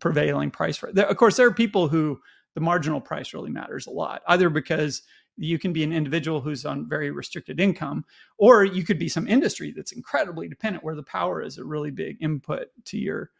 prevailing 0.00 0.50
price. 0.50 0.82
There, 0.92 1.06
of 1.06 1.16
course, 1.16 1.36
there 1.36 1.46
are 1.46 1.54
people 1.54 1.88
who 1.88 2.20
the 2.54 2.60
marginal 2.60 3.00
price 3.00 3.34
really 3.34 3.50
matters 3.50 3.86
a 3.86 3.90
lot, 3.90 4.22
either 4.28 4.48
because 4.48 5.02
you 5.36 5.58
can 5.58 5.72
be 5.72 5.82
an 5.82 5.92
individual 5.92 6.40
who's 6.40 6.64
on 6.64 6.88
very 6.88 7.10
restricted 7.10 7.58
income, 7.58 8.04
or 8.38 8.64
you 8.64 8.84
could 8.84 8.98
be 8.98 9.08
some 9.08 9.26
industry 9.26 9.72
that's 9.76 9.92
incredibly 9.92 10.48
dependent 10.48 10.84
where 10.84 10.94
the 10.94 11.02
power 11.02 11.42
is 11.42 11.58
a 11.58 11.64
really 11.64 11.90
big 11.90 12.16
input 12.20 12.68
to 12.84 12.98
your 12.98 13.30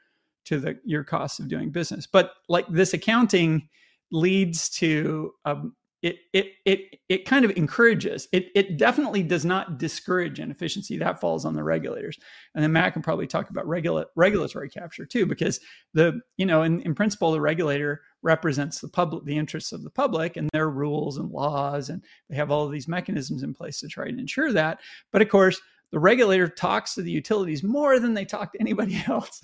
to 0.45 0.59
the 0.59 0.79
your 0.85 1.05
cost 1.05 1.41
of 1.41 1.49
doing 1.49 1.71
business. 1.71 2.07
But 2.07 2.33
like 2.49 2.67
this 2.69 2.93
accounting 2.95 3.69
leads 4.11 4.69
to 4.71 5.33
um, 5.45 5.75
it 6.05 6.19
it 6.35 6.53
it 6.67 6.81
it 7.09 7.25
kind 7.25 7.47
of 7.47 7.57
encourages 7.57 8.29
it 8.31 8.49
it 8.55 8.77
definitely 8.77 9.23
does 9.23 9.47
not 9.47 9.79
discourage 9.79 10.39
inefficiency 10.39 10.99
that 10.99 11.19
falls 11.19 11.47
on 11.47 11.55
the 11.55 11.65
regulators. 11.65 12.19
And 12.55 12.63
then 12.63 12.73
matt 12.73 12.93
can 12.93 13.01
probably 13.01 13.27
talk 13.27 13.49
about 13.49 13.67
regula- 13.67 14.07
regulatory 14.15 14.69
capture 14.69 15.07
too 15.07 15.25
because 15.25 15.61
the 15.95 16.21
you 16.37 16.45
know 16.45 16.63
in, 16.63 16.83
in 16.83 16.95
principle 16.95 17.33
the 17.33 17.41
regulator 17.41 18.03
represents 18.23 18.81
the 18.81 18.89
public 18.89 19.25
the 19.25 19.39
interests 19.39 19.73
of 19.73 19.83
the 19.83 19.91
public 19.91 20.37
and 20.37 20.51
their 20.53 20.69
rules 20.69 21.17
and 21.17 21.31
laws 21.31 21.89
and 21.89 22.05
they 22.29 22.37
have 22.37 22.51
all 22.51 22.67
of 22.67 22.73
these 22.73 22.87
mechanisms 22.87 23.43
in 23.43 23.55
place 23.55 23.81
to 23.81 23.89
try 23.89 24.05
and 24.05 24.21
ensure 24.21 24.53
that. 24.53 24.81
But 25.11 25.23
of 25.23 25.31
course 25.31 25.59
the 25.95 26.01
regulator 26.01 26.49
talks 26.49 26.97
to 26.97 27.03
the 27.03 27.11
utilities 27.13 27.63
more 27.63 28.01
than 28.01 28.15
they 28.15 28.25
talk 28.25 28.53
to 28.53 28.61
anybody 28.61 29.01
else. 29.07 29.41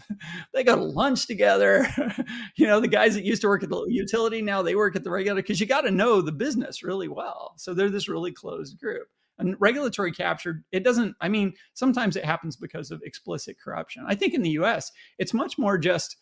they 0.53 0.65
go 0.65 0.75
to 0.75 0.83
lunch 0.83 1.29
together. 1.29 1.87
you 2.57 2.67
know, 2.67 2.81
the 2.81 2.89
guys 2.89 3.15
that 3.15 3.25
used 3.25 3.43
to 3.43 3.49
work 3.49 3.63
at 3.63 3.69
the 3.69 3.87
utility 3.87 4.43
now 4.43 4.61
they 4.61 4.75
work 4.75 4.97
at 4.97 5.05
the 5.05 5.13
regulator 5.13 5.43
because 5.43 5.61
you 5.61 5.67
got 5.67 5.83
to 5.83 5.93
know 5.93 6.21
the 6.21 6.33
business 6.33 6.83
really 6.83 7.07
well. 7.07 7.55
So 7.57 7.73
they're 7.73 7.89
this 7.89 8.09
really 8.09 8.33
closed 8.33 8.81
group. 8.81 9.07
And 9.39 9.55
regulatory 9.61 10.11
capture, 10.11 10.65
it 10.73 10.83
doesn't, 10.83 11.15
I 11.21 11.29
mean, 11.29 11.55
sometimes 11.75 12.17
it 12.17 12.25
happens 12.25 12.57
because 12.57 12.91
of 12.91 13.01
explicit 13.05 13.57
corruption. 13.63 14.05
I 14.09 14.17
think 14.17 14.35
in 14.35 14.43
the 14.43 14.51
US, 14.51 14.91
it's 15.21 15.33
much 15.33 15.57
more 15.57 15.79
just, 15.79 16.17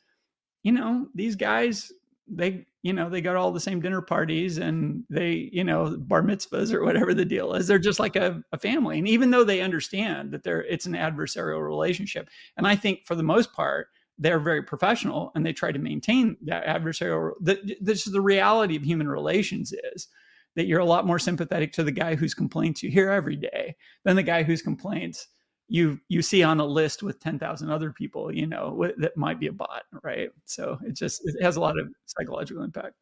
you 0.62 0.72
know, 0.72 1.06
these 1.14 1.36
guys 1.36 1.90
they 2.30 2.66
you 2.82 2.92
know 2.92 3.08
they 3.08 3.20
got 3.20 3.36
all 3.36 3.52
the 3.52 3.60
same 3.60 3.80
dinner 3.80 4.02
parties 4.02 4.58
and 4.58 5.04
they 5.10 5.50
you 5.52 5.64
know 5.64 5.96
bar 5.98 6.22
mitzvahs 6.22 6.72
or 6.72 6.84
whatever 6.84 7.14
the 7.14 7.24
deal 7.24 7.54
is. 7.54 7.66
They're 7.66 7.78
just 7.78 8.00
like 8.00 8.16
a, 8.16 8.42
a, 8.52 8.58
family. 8.58 8.98
And 8.98 9.08
even 9.08 9.30
though 9.30 9.44
they 9.44 9.60
understand 9.60 10.32
that 10.32 10.42
they're 10.42 10.64
it's 10.64 10.86
an 10.86 10.92
adversarial 10.92 11.64
relationship 11.64 12.28
and 12.56 12.66
i 12.66 12.76
think 12.76 13.04
for 13.04 13.14
the 13.14 13.22
most 13.22 13.52
part 13.52 13.88
they're 14.18 14.40
very 14.40 14.62
professional 14.62 15.30
and 15.34 15.46
they 15.46 15.52
try 15.52 15.70
to 15.70 15.78
maintain 15.78 16.36
that 16.42 16.66
adversarial 16.66 17.32
the, 17.40 17.76
this 17.80 18.06
is 18.06 18.12
the 18.12 18.20
reality 18.20 18.76
of 18.76 18.82
human 18.82 19.08
relations 19.08 19.72
is 19.94 20.08
that 20.56 20.66
you're 20.66 20.80
a 20.80 20.84
lot 20.84 21.06
more 21.06 21.20
sympathetic 21.20 21.72
to 21.72 21.84
the 21.84 21.92
guy 21.92 22.16
whose 22.16 22.34
complaints 22.34 22.82
you 22.82 22.90
hear 22.90 23.10
every 23.10 23.36
day 23.36 23.76
than 24.04 24.16
the 24.16 24.22
guy 24.22 24.42
whose 24.42 24.62
complaints 24.62 25.28
you 25.68 26.00
you 26.08 26.22
see 26.22 26.42
on 26.42 26.60
a 26.60 26.64
list 26.64 27.02
with 27.02 27.20
10,000 27.20 27.70
other 27.70 27.92
people, 27.92 28.34
you 28.34 28.46
know, 28.46 28.90
that 28.96 29.16
might 29.16 29.38
be 29.38 29.46
a 29.48 29.52
bot, 29.52 29.82
right? 30.02 30.30
So 30.44 30.78
it 30.84 30.94
just 30.94 31.22
it 31.24 31.42
has 31.42 31.56
a 31.56 31.60
lot 31.60 31.78
of 31.78 31.88
psychological 32.06 32.62
impact. 32.62 32.94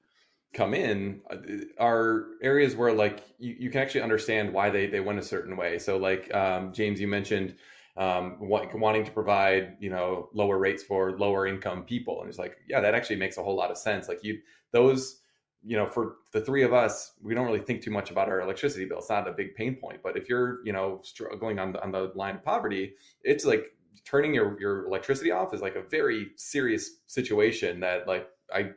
Come 0.53 0.75
in 0.75 1.21
uh, 1.31 1.37
are 1.79 2.27
areas 2.43 2.75
where 2.75 2.93
like 2.93 3.23
you, 3.39 3.57
you 3.59 3.71
can 3.71 3.81
actually 3.81 4.03
understand 4.03 4.53
why 4.53 4.71
they 4.71 4.87
they 4.87 5.01
went 5.01 5.19
a 5.19 5.23
certain 5.23 5.57
way. 5.57 5.79
So 5.79 5.97
like 5.97 6.33
um, 6.35 6.73
James, 6.73 7.01
you 7.01 7.09
mentioned 7.09 7.55
um, 7.97 8.37
wanting 8.41 9.05
to 9.05 9.11
provide 9.13 9.77
you 9.81 9.91
know 9.91 10.29
lower 10.35 10.59
rates 10.59 10.83
for 10.83 11.17
lower 11.19 11.47
income 11.47 11.85
people, 11.85 12.21
and 12.21 12.29
it's 12.29 12.39
like 12.39 12.57
yeah, 12.69 12.81
that 12.81 12.95
actually 12.95 13.17
makes 13.17 13.39
a 13.39 13.43
whole 13.43 13.57
lot 13.57 13.71
of 13.71 13.79
sense. 13.79 14.09
Like 14.09 14.25
you 14.25 14.39
those 14.73 15.21
you 15.67 15.77
know, 15.77 15.89
for 15.89 16.17
the 16.33 16.41
three 16.41 16.63
of 16.63 16.73
us, 16.73 17.13
we 17.21 17.35
don't 17.35 17.45
really 17.45 17.61
think 17.61 17.83
too 17.83 17.91
much 17.91 18.13
about 18.13 18.29
our 18.29 18.41
electricity 18.41 18.85
bill. 18.85 18.99
It's 18.99 19.11
not 19.11 19.27
a 19.27 19.33
big 19.33 19.55
pain 19.57 19.75
point. 19.75 20.01
But 20.03 20.17
if 20.17 20.29
you're, 20.29 20.61
you 20.65 20.73
know, 20.73 21.01
struggling 21.03 21.59
on 21.59 21.73
the, 21.73 21.83
on 21.83 21.91
the 21.91 22.13
line 22.15 22.37
of 22.37 22.45
poverty, 22.45 22.95
it's 23.25 23.45
like 23.45 23.73
turning 24.05 24.33
your, 24.33 24.59
your 24.61 24.87
electricity 24.87 25.33
off 25.33 25.53
is 25.53 25.61
like 25.61 25.75
a 25.75 25.83
very 25.83 26.29
serious 26.37 27.01
situation 27.07 27.81
that 27.81 28.07
like 28.07 28.29
I, 28.55 28.71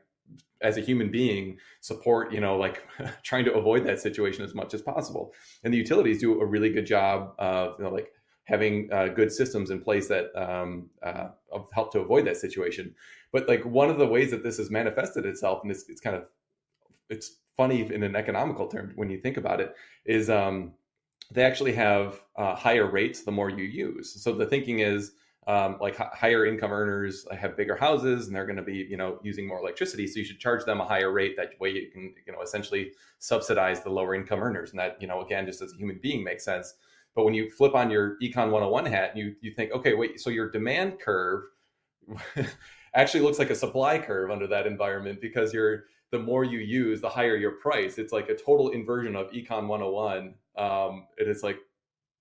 as 0.61 0.77
a 0.77 0.81
human 0.81 1.11
being, 1.11 1.57
support, 1.81 2.33
you 2.33 2.41
know, 2.41 2.57
like 2.57 2.83
trying 3.23 3.45
to 3.45 3.53
avoid 3.53 3.85
that 3.85 3.99
situation 3.99 4.43
as 4.43 4.55
much 4.55 4.73
as 4.73 4.81
possible. 4.81 5.31
And 5.63 5.71
the 5.71 5.77
utilities 5.77 6.19
do 6.19 6.41
a 6.41 6.45
really 6.45 6.71
good 6.71 6.87
job 6.87 7.35
of, 7.37 7.75
you 7.77 7.85
know, 7.85 7.91
like 7.91 8.11
having 8.45 8.89
uh, 8.91 9.09
good 9.09 9.31
systems 9.31 9.69
in 9.69 9.79
place 9.79 10.07
that 10.07 10.35
um, 10.35 10.89
uh, 11.03 11.27
help 11.71 11.91
to 11.91 11.99
avoid 11.99 12.25
that 12.25 12.37
situation. 12.37 12.95
But 13.31 13.47
like 13.47 13.63
one 13.63 13.91
of 13.91 13.99
the 13.99 14.07
ways 14.07 14.31
that 14.31 14.43
this 14.43 14.57
has 14.57 14.71
manifested 14.71 15.27
itself, 15.27 15.59
and 15.61 15.71
it's, 15.71 15.87
it's 15.87 16.01
kind 16.01 16.15
of 16.15 16.23
it's 17.09 17.37
funny 17.57 17.81
in 17.93 18.03
an 18.03 18.15
economical 18.15 18.67
term 18.67 18.93
when 18.95 19.09
you 19.09 19.19
think 19.19 19.37
about 19.37 19.59
it, 19.59 19.75
is 20.05 20.29
um, 20.29 20.73
they 21.31 21.43
actually 21.43 21.73
have 21.73 22.21
uh, 22.35 22.55
higher 22.55 22.89
rates 22.89 23.23
the 23.23 23.31
more 23.31 23.49
you 23.49 23.63
use. 23.63 24.21
So 24.23 24.33
the 24.33 24.45
thinking 24.45 24.79
is 24.79 25.11
um, 25.47 25.77
like 25.81 25.99
h- 25.99 26.07
higher 26.13 26.45
income 26.45 26.71
earners 26.71 27.25
have 27.31 27.57
bigger 27.57 27.75
houses 27.75 28.27
and 28.27 28.35
they're 28.35 28.45
going 28.45 28.57
to 28.57 28.63
be 28.63 28.75
you 28.89 28.97
know 28.97 29.19
using 29.23 29.47
more 29.47 29.59
electricity, 29.59 30.07
so 30.07 30.19
you 30.19 30.25
should 30.25 30.39
charge 30.39 30.65
them 30.65 30.81
a 30.81 30.85
higher 30.85 31.11
rate. 31.11 31.35
That 31.37 31.59
way 31.59 31.71
you 31.71 31.89
can 31.91 32.13
you 32.25 32.33
know 32.33 32.41
essentially 32.41 32.91
subsidize 33.19 33.83
the 33.83 33.89
lower 33.89 34.15
income 34.15 34.41
earners, 34.41 34.71
and 34.71 34.79
that 34.79 35.01
you 35.01 35.07
know 35.07 35.21
again 35.21 35.45
just 35.45 35.61
as 35.61 35.73
a 35.73 35.77
human 35.77 35.99
being 36.01 36.23
makes 36.23 36.45
sense. 36.45 36.75
But 37.15 37.25
when 37.25 37.33
you 37.33 37.49
flip 37.49 37.73
on 37.75 37.89
your 37.89 38.17
econ 38.21 38.51
101 38.51 38.85
hat, 38.85 39.17
you 39.17 39.35
you 39.41 39.51
think, 39.51 39.71
okay, 39.71 39.93
wait, 39.93 40.19
so 40.19 40.29
your 40.29 40.49
demand 40.51 40.99
curve 40.99 41.43
actually 42.95 43.21
looks 43.21 43.39
like 43.39 43.49
a 43.49 43.55
supply 43.55 43.99
curve 43.99 44.31
under 44.31 44.47
that 44.47 44.67
environment 44.67 45.21
because 45.21 45.53
you're 45.53 45.85
the 46.11 46.19
more 46.19 46.43
you 46.43 46.59
use, 46.59 47.01
the 47.01 47.09
higher 47.09 47.35
your 47.35 47.51
price. 47.51 47.97
It's 47.97 48.11
like 48.11 48.29
a 48.29 48.35
total 48.35 48.69
inversion 48.69 49.15
of 49.15 49.31
Econ 49.31 49.67
101. 49.67 50.33
Um, 50.57 51.07
and 51.17 51.27
it's 51.27 51.43
like 51.43 51.57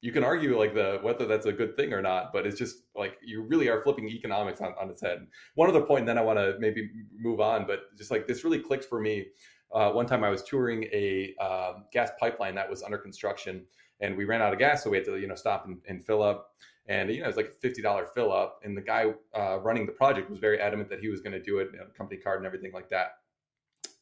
you 0.00 0.12
can 0.12 0.22
argue 0.22 0.56
like 0.58 0.74
the 0.74 0.98
whether 1.02 1.26
that's 1.26 1.46
a 1.46 1.52
good 1.52 1.76
thing 1.76 1.92
or 1.92 2.00
not, 2.00 2.32
but 2.32 2.46
it's 2.46 2.58
just 2.58 2.84
like 2.94 3.16
you 3.24 3.42
really 3.42 3.68
are 3.68 3.82
flipping 3.82 4.08
economics 4.08 4.60
on, 4.60 4.74
on 4.80 4.90
its 4.90 5.02
head. 5.02 5.26
One 5.54 5.68
other 5.68 5.80
point, 5.80 6.00
and 6.00 6.08
then 6.08 6.18
I 6.18 6.22
want 6.22 6.38
to 6.38 6.56
maybe 6.60 6.88
move 7.18 7.40
on, 7.40 7.66
but 7.66 7.96
just 7.96 8.10
like 8.10 8.26
this 8.26 8.44
really 8.44 8.60
clicked 8.60 8.84
for 8.84 9.00
me. 9.00 9.26
Uh, 9.74 9.90
one 9.90 10.06
time 10.06 10.24
I 10.24 10.30
was 10.30 10.42
touring 10.44 10.84
a 10.84 11.34
um, 11.40 11.84
gas 11.92 12.10
pipeline 12.18 12.54
that 12.54 12.70
was 12.70 12.82
under 12.82 12.96
construction, 12.96 13.64
and 14.00 14.16
we 14.16 14.24
ran 14.24 14.40
out 14.40 14.52
of 14.52 14.58
gas, 14.58 14.84
so 14.84 14.90
we 14.90 14.96
had 14.98 15.06
to 15.06 15.18
you 15.18 15.26
know 15.26 15.34
stop 15.34 15.66
and, 15.66 15.78
and 15.88 16.04
fill 16.06 16.22
up. 16.22 16.52
And 16.86 17.10
you 17.10 17.18
know, 17.18 17.24
it 17.24 17.28
was 17.28 17.36
like 17.36 17.48
a 17.48 17.60
fifty 17.60 17.82
dollar 17.82 18.06
fill 18.14 18.32
up, 18.32 18.60
and 18.62 18.76
the 18.76 18.82
guy 18.82 19.06
uh, 19.36 19.58
running 19.58 19.84
the 19.84 19.92
project 19.92 20.30
was 20.30 20.38
very 20.38 20.60
adamant 20.60 20.88
that 20.90 21.00
he 21.00 21.08
was 21.08 21.20
going 21.20 21.32
to 21.32 21.42
do 21.42 21.58
it, 21.58 21.70
you 21.72 21.78
know, 21.78 21.86
company 21.96 22.20
card 22.20 22.38
and 22.38 22.46
everything 22.46 22.72
like 22.72 22.88
that. 22.90 23.16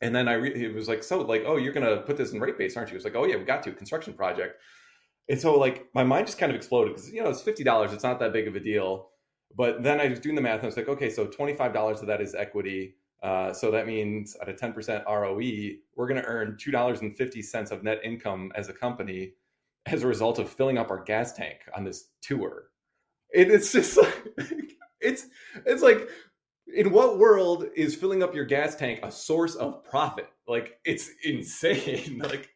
And 0.01 0.15
then 0.15 0.29
I 0.29 0.35
re- 0.35 0.59
he 0.59 0.69
was 0.69 0.89
like, 0.89 1.03
so 1.03 1.21
like, 1.21 1.45
oh, 1.47 1.57
you're 1.57 1.73
gonna 1.73 1.99
put 1.99 2.17
this 2.17 2.33
in 2.33 2.41
rate 2.41 2.59
base, 2.59 2.77
aren't 2.77 2.91
you? 2.91 2.97
It's 2.97 3.05
like, 3.05 3.17
oh 3.17 3.25
yeah, 3.25 3.37
we 3.37 3.45
got 3.45 3.63
to 3.65 3.73
construction 3.73 4.13
project. 4.13 4.61
And 5.29 5.41
so 5.41 5.59
like 5.59 5.87
my 5.95 6.05
mind 6.05 6.27
just 6.27 6.39
kind 6.39 6.51
of 6.51 6.57
exploded 6.57 6.95
because 6.95 7.11
you 7.11 7.23
know 7.23 7.31
it's 7.31 7.43
fifty 7.43 7.65
dollars, 7.65 7.93
it's 7.93 8.05
not 8.05 8.19
that 8.21 8.33
big 8.33 8.47
of 8.47 8.57
a 8.57 8.61
deal. 8.61 9.11
But 9.57 9.83
then 9.83 10.01
I 10.01 10.09
was 10.09 10.21
doing 10.21 10.35
the 10.35 10.43
math 10.43 10.57
and 10.57 10.65
I 10.65 10.67
was 10.67 10.77
like, 10.77 10.89
okay, 10.89 11.11
so 11.11 11.27
twenty 11.27 11.55
five 11.55 11.73
dollars 11.73 12.01
of 12.01 12.07
that 12.09 12.21
is 12.21 12.35
equity. 12.35 12.97
Uh, 13.23 13.53
so 13.53 13.71
that 13.71 13.87
means 13.87 14.37
at 14.43 14.49
a 14.49 14.55
ten 14.55 14.73
percent 14.73 15.03
ROE, 15.09 15.41
we're 15.97 16.09
earn 16.27 16.57
dollars 16.71 17.01
and 17.01 17.17
fifty 17.17 17.43
cents 17.43 17.71
of 17.71 17.83
net 17.83 18.01
income 18.05 18.53
as 18.55 18.69
a 18.69 18.73
company 18.73 19.33
as 19.87 20.03
a 20.03 20.07
result 20.07 20.39
of 20.39 20.51
filling 20.51 20.79
up 20.79 20.91
our 20.91 21.03
gas 21.03 21.33
tank 21.33 21.61
on 21.77 21.85
this 21.85 22.11
tour. 22.21 22.65
It, 23.33 23.51
it's 23.51 23.73
just 23.73 23.97
like 24.37 24.77
it's 25.01 25.27
it's 25.65 25.83
like 25.83 26.09
in 26.75 26.91
what 26.91 27.19
world 27.19 27.67
is 27.75 27.95
filling 27.95 28.23
up 28.23 28.35
your 28.35 28.45
gas 28.45 28.75
tank 28.75 29.01
a 29.03 29.11
source 29.11 29.55
of 29.55 29.85
profit? 29.85 30.29
Like 30.49 30.79
it's 30.85 31.11
insane. 31.25 32.19
like 32.19 32.51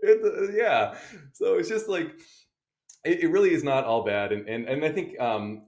it, 0.00 0.54
yeah. 0.54 0.96
So 1.32 1.54
it's 1.54 1.68
just 1.68 1.88
like 1.88 2.12
it, 3.04 3.20
it, 3.20 3.28
really 3.28 3.52
is 3.52 3.64
not 3.64 3.84
all 3.84 4.04
bad. 4.04 4.32
And 4.32 4.48
and 4.48 4.68
and 4.68 4.84
I 4.84 4.90
think 4.90 5.18
um 5.20 5.62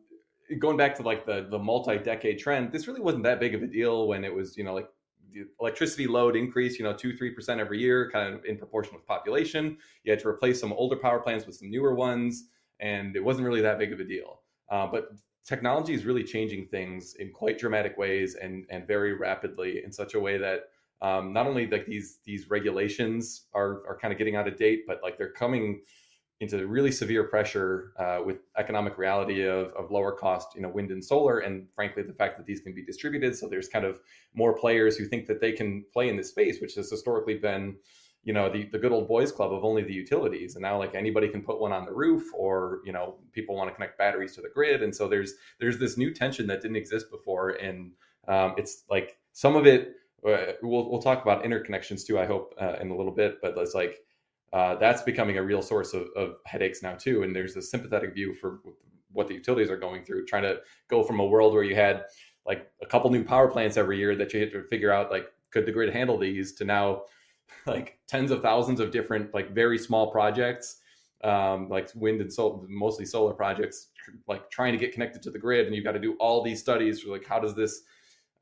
going 0.58 0.76
back 0.76 0.94
to 0.96 1.02
like 1.02 1.26
the 1.26 1.46
the 1.50 1.58
multi-decade 1.58 2.38
trend, 2.38 2.72
this 2.72 2.86
really 2.86 3.00
wasn't 3.00 3.24
that 3.24 3.40
big 3.40 3.54
of 3.54 3.62
a 3.62 3.66
deal 3.66 4.08
when 4.08 4.24
it 4.24 4.34
was, 4.34 4.56
you 4.56 4.64
know, 4.64 4.74
like 4.74 4.88
the 5.32 5.44
electricity 5.60 6.06
load 6.06 6.36
increase, 6.36 6.78
you 6.78 6.84
know, 6.84 6.92
two, 6.92 7.16
three 7.16 7.30
percent 7.30 7.60
every 7.60 7.80
year, 7.80 8.10
kind 8.10 8.34
of 8.34 8.44
in 8.44 8.56
proportion 8.58 8.94
with 8.94 9.06
population. 9.06 9.76
You 10.04 10.12
had 10.12 10.20
to 10.20 10.28
replace 10.28 10.60
some 10.60 10.72
older 10.72 10.96
power 10.96 11.18
plants 11.18 11.46
with 11.46 11.56
some 11.56 11.70
newer 11.70 11.94
ones, 11.94 12.48
and 12.80 13.16
it 13.16 13.24
wasn't 13.24 13.46
really 13.46 13.62
that 13.62 13.78
big 13.78 13.92
of 13.92 14.00
a 14.00 14.04
deal. 14.04 14.40
Uh, 14.70 14.86
but 14.86 15.10
technology 15.44 15.94
is 15.94 16.04
really 16.04 16.24
changing 16.24 16.66
things 16.66 17.14
in 17.14 17.30
quite 17.30 17.58
dramatic 17.58 17.96
ways 17.98 18.34
and 18.34 18.66
and 18.70 18.86
very 18.86 19.12
rapidly 19.14 19.82
in 19.84 19.92
such 19.92 20.14
a 20.14 20.20
way 20.20 20.38
that 20.38 20.70
um, 21.02 21.32
not 21.32 21.46
only 21.46 21.66
like 21.66 21.86
these 21.86 22.18
these 22.24 22.48
regulations 22.50 23.46
are 23.54 23.86
are 23.86 23.98
kind 24.00 24.12
of 24.12 24.18
getting 24.18 24.36
out 24.36 24.48
of 24.48 24.56
date, 24.56 24.84
but 24.86 25.00
like 25.02 25.18
they're 25.18 25.32
coming 25.32 25.82
into 26.40 26.66
really 26.66 26.90
severe 26.90 27.24
pressure 27.24 27.92
uh, 27.98 28.18
with 28.24 28.38
economic 28.58 28.98
reality 28.98 29.46
of, 29.46 29.72
of 29.74 29.90
lower 29.90 30.12
cost, 30.12 30.48
you 30.56 30.62
know, 30.62 30.68
wind 30.68 30.90
and 30.90 31.04
solar, 31.04 31.38
and 31.38 31.66
frankly, 31.74 32.02
the 32.02 32.12
fact 32.12 32.36
that 32.36 32.44
these 32.44 32.60
can 32.60 32.74
be 32.74 32.84
distributed. 32.84 33.36
So 33.36 33.48
there's 33.48 33.68
kind 33.68 33.84
of 33.84 34.00
more 34.34 34.52
players 34.52 34.96
who 34.96 35.06
think 35.06 35.26
that 35.28 35.40
they 35.40 35.52
can 35.52 35.84
play 35.92 36.08
in 36.08 36.16
this 36.16 36.30
space, 36.30 36.60
which 36.60 36.74
has 36.74 36.90
historically 36.90 37.38
been 37.38 37.76
you 38.24 38.32
know 38.32 38.50
the, 38.50 38.64
the 38.72 38.78
good 38.78 38.92
old 38.92 39.06
boys 39.06 39.30
club 39.30 39.52
of 39.52 39.64
only 39.64 39.82
the 39.82 39.92
utilities. 39.92 40.56
And 40.56 40.62
now 40.62 40.78
like 40.78 40.94
anybody 40.94 41.28
can 41.28 41.42
put 41.42 41.60
one 41.60 41.72
on 41.72 41.84
the 41.84 41.92
roof 41.92 42.24
or 42.34 42.80
you 42.84 42.92
know 42.92 43.16
people 43.32 43.54
want 43.54 43.70
to 43.70 43.74
connect 43.74 43.98
batteries 43.98 44.34
to 44.36 44.40
the 44.40 44.48
grid. 44.48 44.82
And 44.82 44.94
so 44.94 45.08
there's 45.08 45.34
there's 45.60 45.78
this 45.78 45.96
new 45.96 46.12
tension 46.12 46.46
that 46.48 46.62
didn't 46.62 46.76
exist 46.76 47.10
before. 47.10 47.50
And 47.50 47.92
um, 48.26 48.54
it's 48.56 48.84
like 48.90 49.18
some 49.32 49.56
of 49.56 49.66
it 49.66 49.96
uh, 50.26 50.52
we'll, 50.62 50.90
we'll 50.90 51.02
talk 51.02 51.20
about 51.22 51.44
interconnections 51.44 52.06
too 52.06 52.18
i 52.18 52.24
hope 52.24 52.54
uh, 52.60 52.76
in 52.80 52.90
a 52.90 52.96
little 52.96 53.12
bit. 53.12 53.40
But 53.42 53.56
it's 53.58 53.74
like 53.74 54.00
uh, 54.52 54.76
that's 54.76 55.02
becoming 55.02 55.38
a 55.38 55.42
real 55.42 55.62
source 55.62 55.94
of, 55.94 56.06
of 56.16 56.36
headaches 56.46 56.82
now 56.82 56.94
too. 56.94 57.24
And 57.24 57.34
there's 57.34 57.56
a 57.56 57.62
sympathetic 57.62 58.14
view 58.14 58.34
for 58.34 58.60
what 59.12 59.28
the 59.28 59.34
utilities 59.34 59.70
are 59.70 59.76
going 59.76 60.04
through 60.04 60.26
trying 60.26 60.42
to 60.42 60.58
go 60.88 61.02
from 61.02 61.20
a 61.20 61.26
world 61.26 61.54
where 61.54 61.62
you 61.62 61.74
had 61.74 62.04
like 62.46 62.70
a 62.82 62.86
couple 62.86 63.10
new 63.10 63.24
power 63.24 63.48
plants 63.48 63.76
every 63.76 63.98
year 63.98 64.16
that 64.16 64.32
you 64.32 64.40
had 64.40 64.50
to 64.52 64.62
figure 64.64 64.92
out 64.92 65.10
like 65.10 65.26
could 65.50 65.66
the 65.66 65.72
grid 65.72 65.92
handle 65.92 66.18
these 66.18 66.52
to 66.52 66.64
now 66.64 67.02
like 67.66 67.98
tens 68.08 68.30
of 68.30 68.42
thousands 68.42 68.80
of 68.80 68.90
different 68.90 69.32
like 69.34 69.52
very 69.52 69.78
small 69.78 70.10
projects 70.10 70.78
um, 71.22 71.68
like 71.68 71.88
wind 71.94 72.20
and 72.20 72.32
solar 72.32 72.66
mostly 72.68 73.04
solar 73.04 73.32
projects 73.32 73.88
like 74.28 74.50
trying 74.50 74.72
to 74.72 74.78
get 74.78 74.92
connected 74.92 75.22
to 75.22 75.30
the 75.30 75.38
grid 75.38 75.66
and 75.66 75.74
you've 75.74 75.84
got 75.84 75.92
to 75.92 76.00
do 76.00 76.14
all 76.20 76.42
these 76.42 76.60
studies 76.60 77.00
for 77.00 77.10
like 77.10 77.26
how 77.26 77.38
does 77.38 77.54
this 77.54 77.82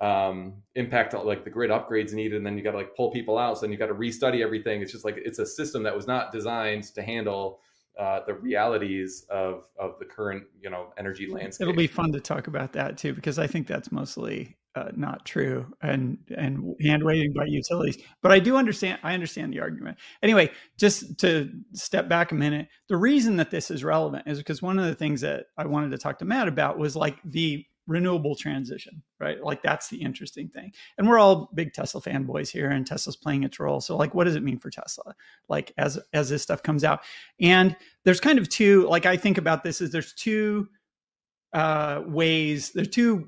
um, 0.03 0.55
impact 0.75 1.15
like 1.15 1.45
the 1.45 1.51
grid 1.51 1.71
upgrades 1.71 2.13
needed 2.13 2.37
and 2.37 2.45
then 2.45 2.59
you 2.59 2.65
got 2.65 2.73
to 2.73 2.77
like 2.77 2.95
pull 2.97 3.13
people 3.13 3.39
out 3.39 3.57
so 3.57 3.63
then 3.63 3.71
you 3.71 3.79
got 3.79 3.87
to 3.87 3.95
restudy 3.95 4.43
everything. 4.43 4.83
It's 4.83 4.91
just 4.91 5.05
like 5.05 5.17
it's 5.17 5.39
a 5.39 5.47
system 5.47 5.85
that 5.85 5.95
was 5.95 6.09
not 6.09 6.33
designed 6.33 6.83
to 6.95 7.03
handle 7.03 7.61
uh, 7.99 8.21
the 8.27 8.35
realities 8.35 9.27
of 9.31 9.65
of 9.79 9.99
the 10.01 10.05
current 10.05 10.45
you 10.61 10.71
know 10.71 10.93
energy 10.99 11.27
landscape. 11.31 11.69
it'll 11.69 11.77
be 11.77 11.87
fun 11.87 12.11
to 12.11 12.21
talk 12.21 12.47
about 12.47 12.73
that 12.73 12.97
too 12.97 13.13
because 13.13 13.39
i 13.39 13.47
think 13.47 13.67
that's 13.67 13.93
mostly 13.93 14.57
uh, 14.75 14.91
not 14.97 15.25
true 15.25 15.67
and 15.83 16.19
and 16.37 16.75
hand 16.81 17.03
waving 17.05 17.33
by 17.35 17.45
utilities. 17.45 17.99
But 18.23 18.33
I 18.33 18.39
do 18.39 18.57
understand. 18.57 18.99
I 19.03 19.15
understand 19.15 19.53
the 19.53 19.61
argument. 19.61 19.99
Anyway, 20.23 20.51
just 20.79 21.19
to 21.19 21.51
step 21.75 22.09
back 22.09 22.33
a 22.33 22.35
minute, 22.35 22.69
the 22.89 22.97
reason 22.97 23.37
that 23.37 23.51
this 23.51 23.71
is 23.71 23.85
relevant 23.85 24.27
is 24.27 24.39
because 24.39 24.63
one 24.63 24.79
of 24.79 24.87
the 24.87 24.95
things 24.95 25.21
that 25.21 25.47
I 25.59 25.67
wanted 25.67 25.91
to 25.91 25.99
talk 25.99 26.19
to 26.21 26.25
Matt 26.25 26.49
about 26.49 26.79
was 26.79 26.97
like 26.97 27.19
the 27.25 27.67
renewable 27.87 28.37
transition, 28.37 29.03
right? 29.21 29.43
Like 29.43 29.63
that's 29.63 29.89
the 29.89 30.01
interesting 30.01 30.49
thing. 30.49 30.73
And 30.97 31.09
we're 31.09 31.19
all 31.19 31.51
big 31.55 31.73
Tesla 31.73 32.01
fanboys 32.01 32.49
here, 32.49 32.71
and 32.71 32.87
Tesla's 32.87 33.17
playing 33.17 33.45
its 33.45 33.61
role. 33.61 33.81
So 33.81 33.97
like, 33.97 34.15
what 34.15 34.25
does 34.25 34.37
it 34.37 34.43
mean 34.43 34.59
for 34.59 34.71
Tesla? 34.71 35.15
Like 35.49 35.73
as 35.77 35.99
as 36.13 36.31
this 36.31 36.43
stuff 36.43 36.63
comes 36.63 36.85
out, 36.85 37.01
and 37.41 37.77
there's 38.05 38.21
kind 38.21 38.39
of 38.39 38.49
two. 38.49 38.87
Like 38.89 39.07
I 39.07 39.17
think 39.17 39.39
about 39.39 39.65
this 39.65 39.81
is 39.81 39.91
there's 39.91 40.15
two 40.15 40.69
uh, 41.53 42.03
ways. 42.07 42.71
There 42.73 42.83
are 42.83 42.87
two 42.87 43.27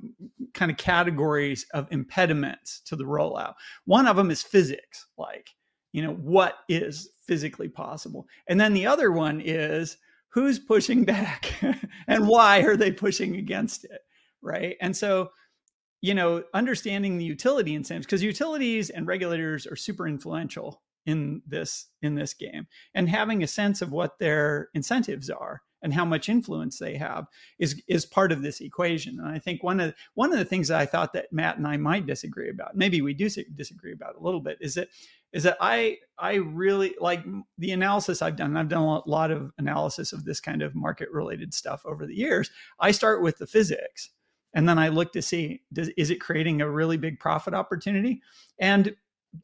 kind 0.54 0.70
of 0.70 0.76
categories 0.76 1.66
of 1.74 1.88
impediments 1.90 2.80
to 2.86 2.96
the 2.96 3.04
rollout. 3.04 3.54
One 3.84 4.06
of 4.06 4.16
them 4.16 4.30
is 4.30 4.42
physics, 4.42 5.06
like 5.18 5.50
you 5.92 6.02
know 6.02 6.14
what 6.14 6.58
is 6.68 7.10
physically 7.26 7.68
possible, 7.68 8.26
and 8.48 8.60
then 8.60 8.74
the 8.74 8.86
other 8.86 9.12
one 9.12 9.40
is 9.40 9.96
who's 10.28 10.58
pushing 10.58 11.04
back 11.04 11.52
and 12.08 12.26
why 12.26 12.60
are 12.62 12.76
they 12.76 12.90
pushing 12.90 13.36
against 13.36 13.84
it, 13.84 14.00
right? 14.42 14.76
And 14.80 14.96
so 14.96 15.30
you 16.00 16.14
know 16.14 16.42
understanding 16.52 17.18
the 17.18 17.24
utility 17.24 17.74
incentives 17.74 18.06
because 18.06 18.22
utilities 18.22 18.90
and 18.90 19.06
regulators 19.06 19.66
are 19.66 19.76
super 19.76 20.06
influential 20.06 20.82
in 21.06 21.42
this 21.46 21.86
in 22.02 22.14
this 22.14 22.34
game 22.34 22.66
and 22.94 23.08
having 23.08 23.42
a 23.42 23.46
sense 23.46 23.82
of 23.82 23.92
what 23.92 24.18
their 24.18 24.68
incentives 24.74 25.30
are 25.30 25.62
and 25.84 25.92
how 25.92 26.04
much 26.04 26.28
influence 26.28 26.78
they 26.78 26.96
have 26.96 27.26
is 27.58 27.80
is 27.86 28.06
part 28.06 28.32
of 28.32 28.42
this 28.42 28.60
equation. 28.60 29.20
And 29.20 29.28
I 29.28 29.38
think 29.38 29.62
one 29.62 29.78
of 29.78 29.94
one 30.14 30.32
of 30.32 30.38
the 30.38 30.44
things 30.44 30.68
that 30.68 30.80
I 30.80 30.86
thought 30.86 31.12
that 31.12 31.32
Matt 31.32 31.58
and 31.58 31.68
I 31.68 31.76
might 31.76 32.06
disagree 32.06 32.50
about, 32.50 32.74
maybe 32.74 33.02
we 33.02 33.14
do 33.14 33.28
disagree 33.28 33.92
about 33.92 34.16
a 34.16 34.20
little 34.20 34.40
bit, 34.40 34.58
is 34.60 34.74
that 34.74 34.88
is 35.32 35.44
that 35.44 35.58
I 35.60 35.98
I 36.18 36.36
really 36.36 36.94
like 36.98 37.22
the 37.58 37.72
analysis 37.72 38.22
I've 38.22 38.36
done. 38.36 38.56
I've 38.56 38.68
done 38.68 38.82
a 38.82 39.08
lot 39.08 39.30
of 39.30 39.52
analysis 39.58 40.12
of 40.12 40.24
this 40.24 40.40
kind 40.40 40.62
of 40.62 40.74
market 40.74 41.10
related 41.12 41.52
stuff 41.52 41.84
over 41.84 42.06
the 42.06 42.16
years. 42.16 42.50
I 42.80 42.90
start 42.90 43.22
with 43.22 43.36
the 43.38 43.46
physics 43.46 44.10
and 44.54 44.68
then 44.68 44.78
I 44.78 44.88
look 44.88 45.12
to 45.12 45.22
see 45.22 45.60
does, 45.72 45.88
is 45.90 46.10
it 46.10 46.20
creating 46.20 46.62
a 46.62 46.70
really 46.70 46.96
big 46.96 47.20
profit 47.20 47.52
opportunity? 47.52 48.22
And 48.58 48.96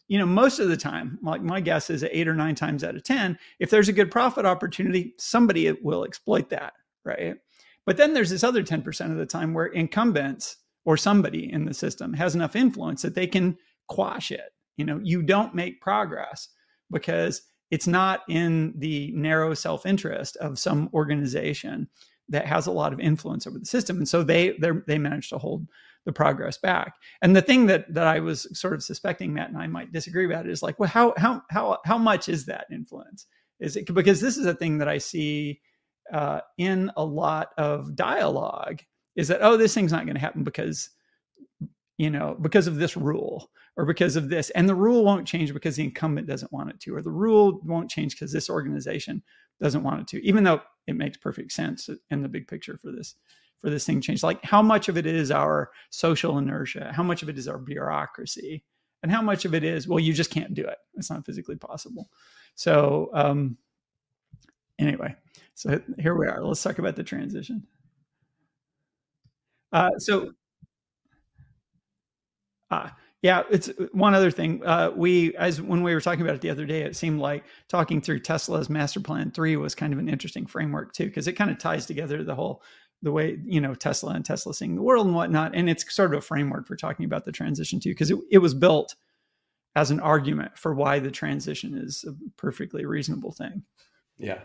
you 0.08 0.18
know, 0.18 0.26
most 0.26 0.58
of 0.58 0.68
the 0.68 0.76
time, 0.76 1.18
like 1.22 1.42
my 1.42 1.60
guess 1.60 1.90
is 1.90 2.04
eight 2.04 2.28
or 2.28 2.34
nine 2.34 2.54
times 2.54 2.84
out 2.84 2.96
of 2.96 3.04
10, 3.04 3.38
if 3.58 3.70
there's 3.70 3.88
a 3.88 3.92
good 3.92 4.10
profit 4.10 4.44
opportunity, 4.44 5.14
somebody 5.18 5.70
will 5.82 6.04
exploit 6.04 6.50
that, 6.50 6.74
right? 7.04 7.36
But 7.86 7.96
then 7.96 8.14
there's 8.14 8.30
this 8.30 8.44
other 8.44 8.62
10% 8.62 9.10
of 9.10 9.16
the 9.16 9.26
time 9.26 9.54
where 9.54 9.66
incumbents 9.66 10.56
or 10.84 10.96
somebody 10.96 11.52
in 11.52 11.64
the 11.64 11.74
system 11.74 12.12
has 12.14 12.34
enough 12.34 12.56
influence 12.56 13.02
that 13.02 13.14
they 13.14 13.26
can 13.26 13.56
quash 13.88 14.30
it. 14.30 14.52
You 14.76 14.84
know, 14.84 15.00
you 15.02 15.22
don't 15.22 15.54
make 15.54 15.80
progress 15.80 16.48
because 16.90 17.42
it's 17.70 17.86
not 17.86 18.20
in 18.28 18.74
the 18.76 19.12
narrow 19.12 19.54
self 19.54 19.86
interest 19.86 20.36
of 20.36 20.58
some 20.58 20.88
organization 20.94 21.88
that 22.28 22.46
has 22.46 22.66
a 22.66 22.72
lot 22.72 22.92
of 22.92 23.00
influence 23.00 23.46
over 23.46 23.58
the 23.58 23.66
system. 23.66 23.98
And 23.98 24.08
so 24.08 24.22
they 24.22 24.56
they 24.86 24.98
manage 24.98 25.28
to 25.30 25.38
hold 25.38 25.66
the 26.06 26.12
progress 26.12 26.58
back. 26.58 26.94
And 27.22 27.36
the 27.36 27.42
thing 27.42 27.66
that 27.66 27.92
that 27.92 28.06
I 28.06 28.20
was 28.20 28.46
sort 28.58 28.74
of 28.74 28.82
suspecting 28.82 29.32
Matt 29.32 29.50
and 29.50 29.58
I 29.58 29.66
might 29.66 29.92
disagree 29.92 30.26
about 30.26 30.48
is 30.48 30.62
like, 30.62 30.78
well, 30.78 30.88
how 30.88 31.14
how 31.16 31.42
how 31.50 31.78
how 31.84 31.98
much 31.98 32.28
is 32.28 32.46
that 32.46 32.66
influence? 32.72 33.26
Is 33.60 33.76
it 33.76 33.92
because 33.92 34.20
this 34.20 34.36
is 34.36 34.46
a 34.46 34.54
thing 34.54 34.78
that 34.78 34.88
I 34.88 34.98
see 34.98 35.60
uh, 36.12 36.40
in 36.58 36.90
a 36.96 37.04
lot 37.04 37.50
of 37.58 37.94
dialogue 37.94 38.82
is 39.16 39.28
that 39.28 39.42
oh 39.42 39.56
this 39.56 39.74
thing's 39.74 39.92
not 39.92 40.06
going 40.06 40.14
to 40.14 40.20
happen 40.20 40.42
because 40.42 40.90
you 41.98 42.10
know 42.10 42.36
because 42.40 42.66
of 42.66 42.76
this 42.76 42.96
rule 42.96 43.50
or 43.76 43.84
because 43.84 44.16
of 44.16 44.28
this 44.28 44.50
and 44.50 44.68
the 44.68 44.74
rule 44.74 45.04
won't 45.04 45.26
change 45.26 45.52
because 45.52 45.76
the 45.76 45.84
incumbent 45.84 46.26
doesn't 46.26 46.52
want 46.52 46.70
it 46.70 46.80
to 46.80 46.94
or 46.94 47.02
the 47.02 47.10
rule 47.10 47.60
won't 47.64 47.90
change 47.90 48.14
because 48.14 48.32
this 48.32 48.50
organization 48.50 49.22
doesn't 49.60 49.82
want 49.82 50.00
it 50.00 50.06
to 50.08 50.24
even 50.26 50.42
though 50.42 50.60
it 50.86 50.96
makes 50.96 51.16
perfect 51.16 51.52
sense 51.52 51.88
in 52.10 52.22
the 52.22 52.28
big 52.28 52.48
picture 52.48 52.78
for 52.78 52.90
this 52.90 53.14
for 53.60 53.70
this 53.70 53.84
thing 53.84 54.00
change? 54.00 54.22
Like 54.22 54.42
how 54.42 54.62
much 54.62 54.88
of 54.88 54.96
it 54.96 55.06
is 55.06 55.30
our 55.30 55.70
social 55.90 56.38
inertia? 56.38 56.92
How 56.94 57.02
much 57.02 57.22
of 57.22 57.28
it 57.28 57.38
is 57.38 57.48
our 57.48 57.58
bureaucracy? 57.58 58.64
And 59.02 59.10
how 59.10 59.22
much 59.22 59.44
of 59.44 59.54
it 59.54 59.64
is 59.64 59.88
well 59.88 60.00
you 60.00 60.12
just 60.12 60.30
can't 60.30 60.54
do 60.54 60.66
it. 60.66 60.78
It's 60.94 61.10
not 61.10 61.24
physically 61.24 61.56
possible. 61.56 62.10
So 62.54 63.10
um 63.14 63.56
anyway 64.78 65.14
so 65.54 65.80
here 65.98 66.14
we 66.14 66.26
are. 66.26 66.42
Let's 66.42 66.62
talk 66.62 66.78
about 66.78 66.96
the 66.96 67.04
transition. 67.04 67.66
Uh 69.72 69.90
so 69.98 70.32
uh 72.70 72.90
yeah, 73.22 73.42
it's 73.50 73.70
one 73.92 74.14
other 74.14 74.30
thing. 74.30 74.64
Uh, 74.64 74.92
we, 74.96 75.36
as 75.36 75.60
when 75.60 75.82
we 75.82 75.92
were 75.92 76.00
talking 76.00 76.22
about 76.22 76.36
it 76.36 76.40
the 76.40 76.48
other 76.48 76.64
day, 76.64 76.82
it 76.82 76.96
seemed 76.96 77.20
like 77.20 77.44
talking 77.68 78.00
through 78.00 78.20
Tesla's 78.20 78.70
master 78.70 79.00
plan 79.00 79.30
three 79.30 79.56
was 79.56 79.74
kind 79.74 79.92
of 79.92 79.98
an 79.98 80.08
interesting 80.08 80.46
framework 80.46 80.94
too, 80.94 81.04
because 81.04 81.28
it 81.28 81.34
kind 81.34 81.50
of 81.50 81.58
ties 81.58 81.84
together 81.84 82.24
the 82.24 82.34
whole 82.34 82.62
the 83.02 83.12
way 83.12 83.38
you 83.44 83.60
know 83.60 83.74
Tesla 83.74 84.12
and 84.12 84.24
Tesla 84.24 84.54
seeing 84.54 84.76
the 84.76 84.82
world 84.82 85.06
and 85.06 85.14
whatnot, 85.14 85.54
and 85.54 85.68
it's 85.70 85.92
sort 85.94 86.12
of 86.12 86.18
a 86.18 86.22
framework 86.22 86.66
for 86.66 86.76
talking 86.76 87.04
about 87.04 87.24
the 87.24 87.32
transition 87.32 87.80
too, 87.80 87.90
because 87.90 88.10
it, 88.10 88.18
it 88.30 88.38
was 88.38 88.54
built 88.54 88.94
as 89.76 89.90
an 89.90 90.00
argument 90.00 90.56
for 90.58 90.74
why 90.74 90.98
the 90.98 91.10
transition 91.10 91.76
is 91.76 92.04
a 92.06 92.14
perfectly 92.36 92.84
reasonable 92.84 93.32
thing. 93.32 93.62
Yeah. 94.18 94.40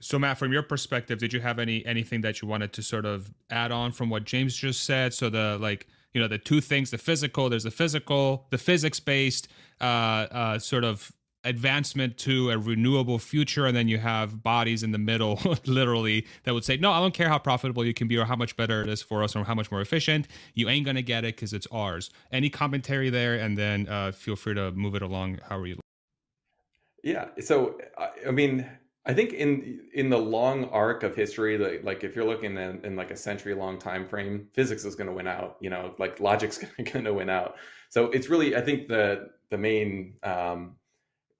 So 0.00 0.18
Matt, 0.18 0.36
from 0.36 0.52
your 0.52 0.64
perspective, 0.64 1.20
did 1.20 1.32
you 1.32 1.40
have 1.40 1.58
any 1.58 1.86
anything 1.86 2.22
that 2.22 2.42
you 2.42 2.48
wanted 2.48 2.72
to 2.74 2.82
sort 2.82 3.06
of 3.06 3.32
add 3.50 3.70
on 3.70 3.92
from 3.92 4.10
what 4.10 4.24
James 4.24 4.56
just 4.56 4.84
said? 4.84 5.14
So 5.14 5.30
the 5.30 5.58
like 5.60 5.86
you 6.12 6.20
know 6.20 6.28
the 6.28 6.38
two 6.38 6.60
things 6.60 6.90
the 6.90 6.98
physical 6.98 7.48
there's 7.48 7.62
the 7.62 7.70
physical 7.70 8.46
the 8.50 8.58
physics 8.58 9.00
based 9.00 9.48
uh, 9.80 9.84
uh, 9.84 10.58
sort 10.58 10.84
of 10.84 11.12
advancement 11.44 12.16
to 12.16 12.50
a 12.50 12.58
renewable 12.58 13.18
future 13.18 13.66
and 13.66 13.76
then 13.76 13.88
you 13.88 13.98
have 13.98 14.42
bodies 14.42 14.82
in 14.82 14.92
the 14.92 14.98
middle 14.98 15.40
literally 15.66 16.24
that 16.44 16.54
would 16.54 16.64
say 16.64 16.76
no 16.76 16.92
i 16.92 17.00
don't 17.00 17.14
care 17.14 17.28
how 17.28 17.38
profitable 17.38 17.84
you 17.84 17.92
can 17.92 18.06
be 18.06 18.16
or 18.16 18.24
how 18.24 18.36
much 18.36 18.56
better 18.56 18.82
it 18.82 18.88
is 18.88 19.02
for 19.02 19.24
us 19.24 19.34
or 19.34 19.42
how 19.44 19.54
much 19.54 19.70
more 19.70 19.80
efficient 19.80 20.28
you 20.54 20.68
ain't 20.68 20.86
to 21.02 21.02
get 21.02 21.24
it 21.24 21.36
because 21.36 21.52
it's 21.52 21.66
ours. 21.70 22.10
Any 22.30 22.50
commentary 22.50 23.10
there? 23.10 23.34
And 23.34 23.56
then 23.56 23.88
uh, 23.88 24.12
feel 24.12 24.36
free 24.36 24.54
to 24.54 24.72
move 24.72 24.94
it 24.94 25.02
along 25.02 25.40
however 25.48 25.66
you 25.66 25.74
like. 25.74 25.80
Yeah 27.02 27.26
so 27.40 27.78
i 28.26 28.30
mean 28.30 28.64
i 29.06 29.12
think 29.12 29.32
in 29.32 29.80
in 29.92 30.08
the 30.08 30.18
long 30.18 30.66
arc 30.66 31.02
of 31.02 31.16
history 31.16 31.58
like, 31.58 31.82
like 31.82 32.04
if 32.04 32.14
you're 32.14 32.24
looking 32.24 32.56
in, 32.56 32.84
in 32.84 32.94
like 32.94 33.10
a 33.10 33.16
century 33.16 33.54
long 33.54 33.76
time 33.76 34.06
frame 34.06 34.46
physics 34.52 34.84
is 34.84 34.94
going 34.94 35.08
to 35.08 35.12
win 35.12 35.26
out 35.26 35.56
you 35.60 35.68
know 35.68 35.94
like 35.98 36.20
logic's 36.20 36.58
going 36.92 37.04
to 37.04 37.12
win 37.12 37.28
out. 37.28 37.56
So 37.88 38.06
it's 38.06 38.28
really 38.28 38.54
i 38.54 38.60
think 38.60 38.86
the 38.88 39.30
the 39.50 39.58
main 39.58 40.14
um, 40.22 40.76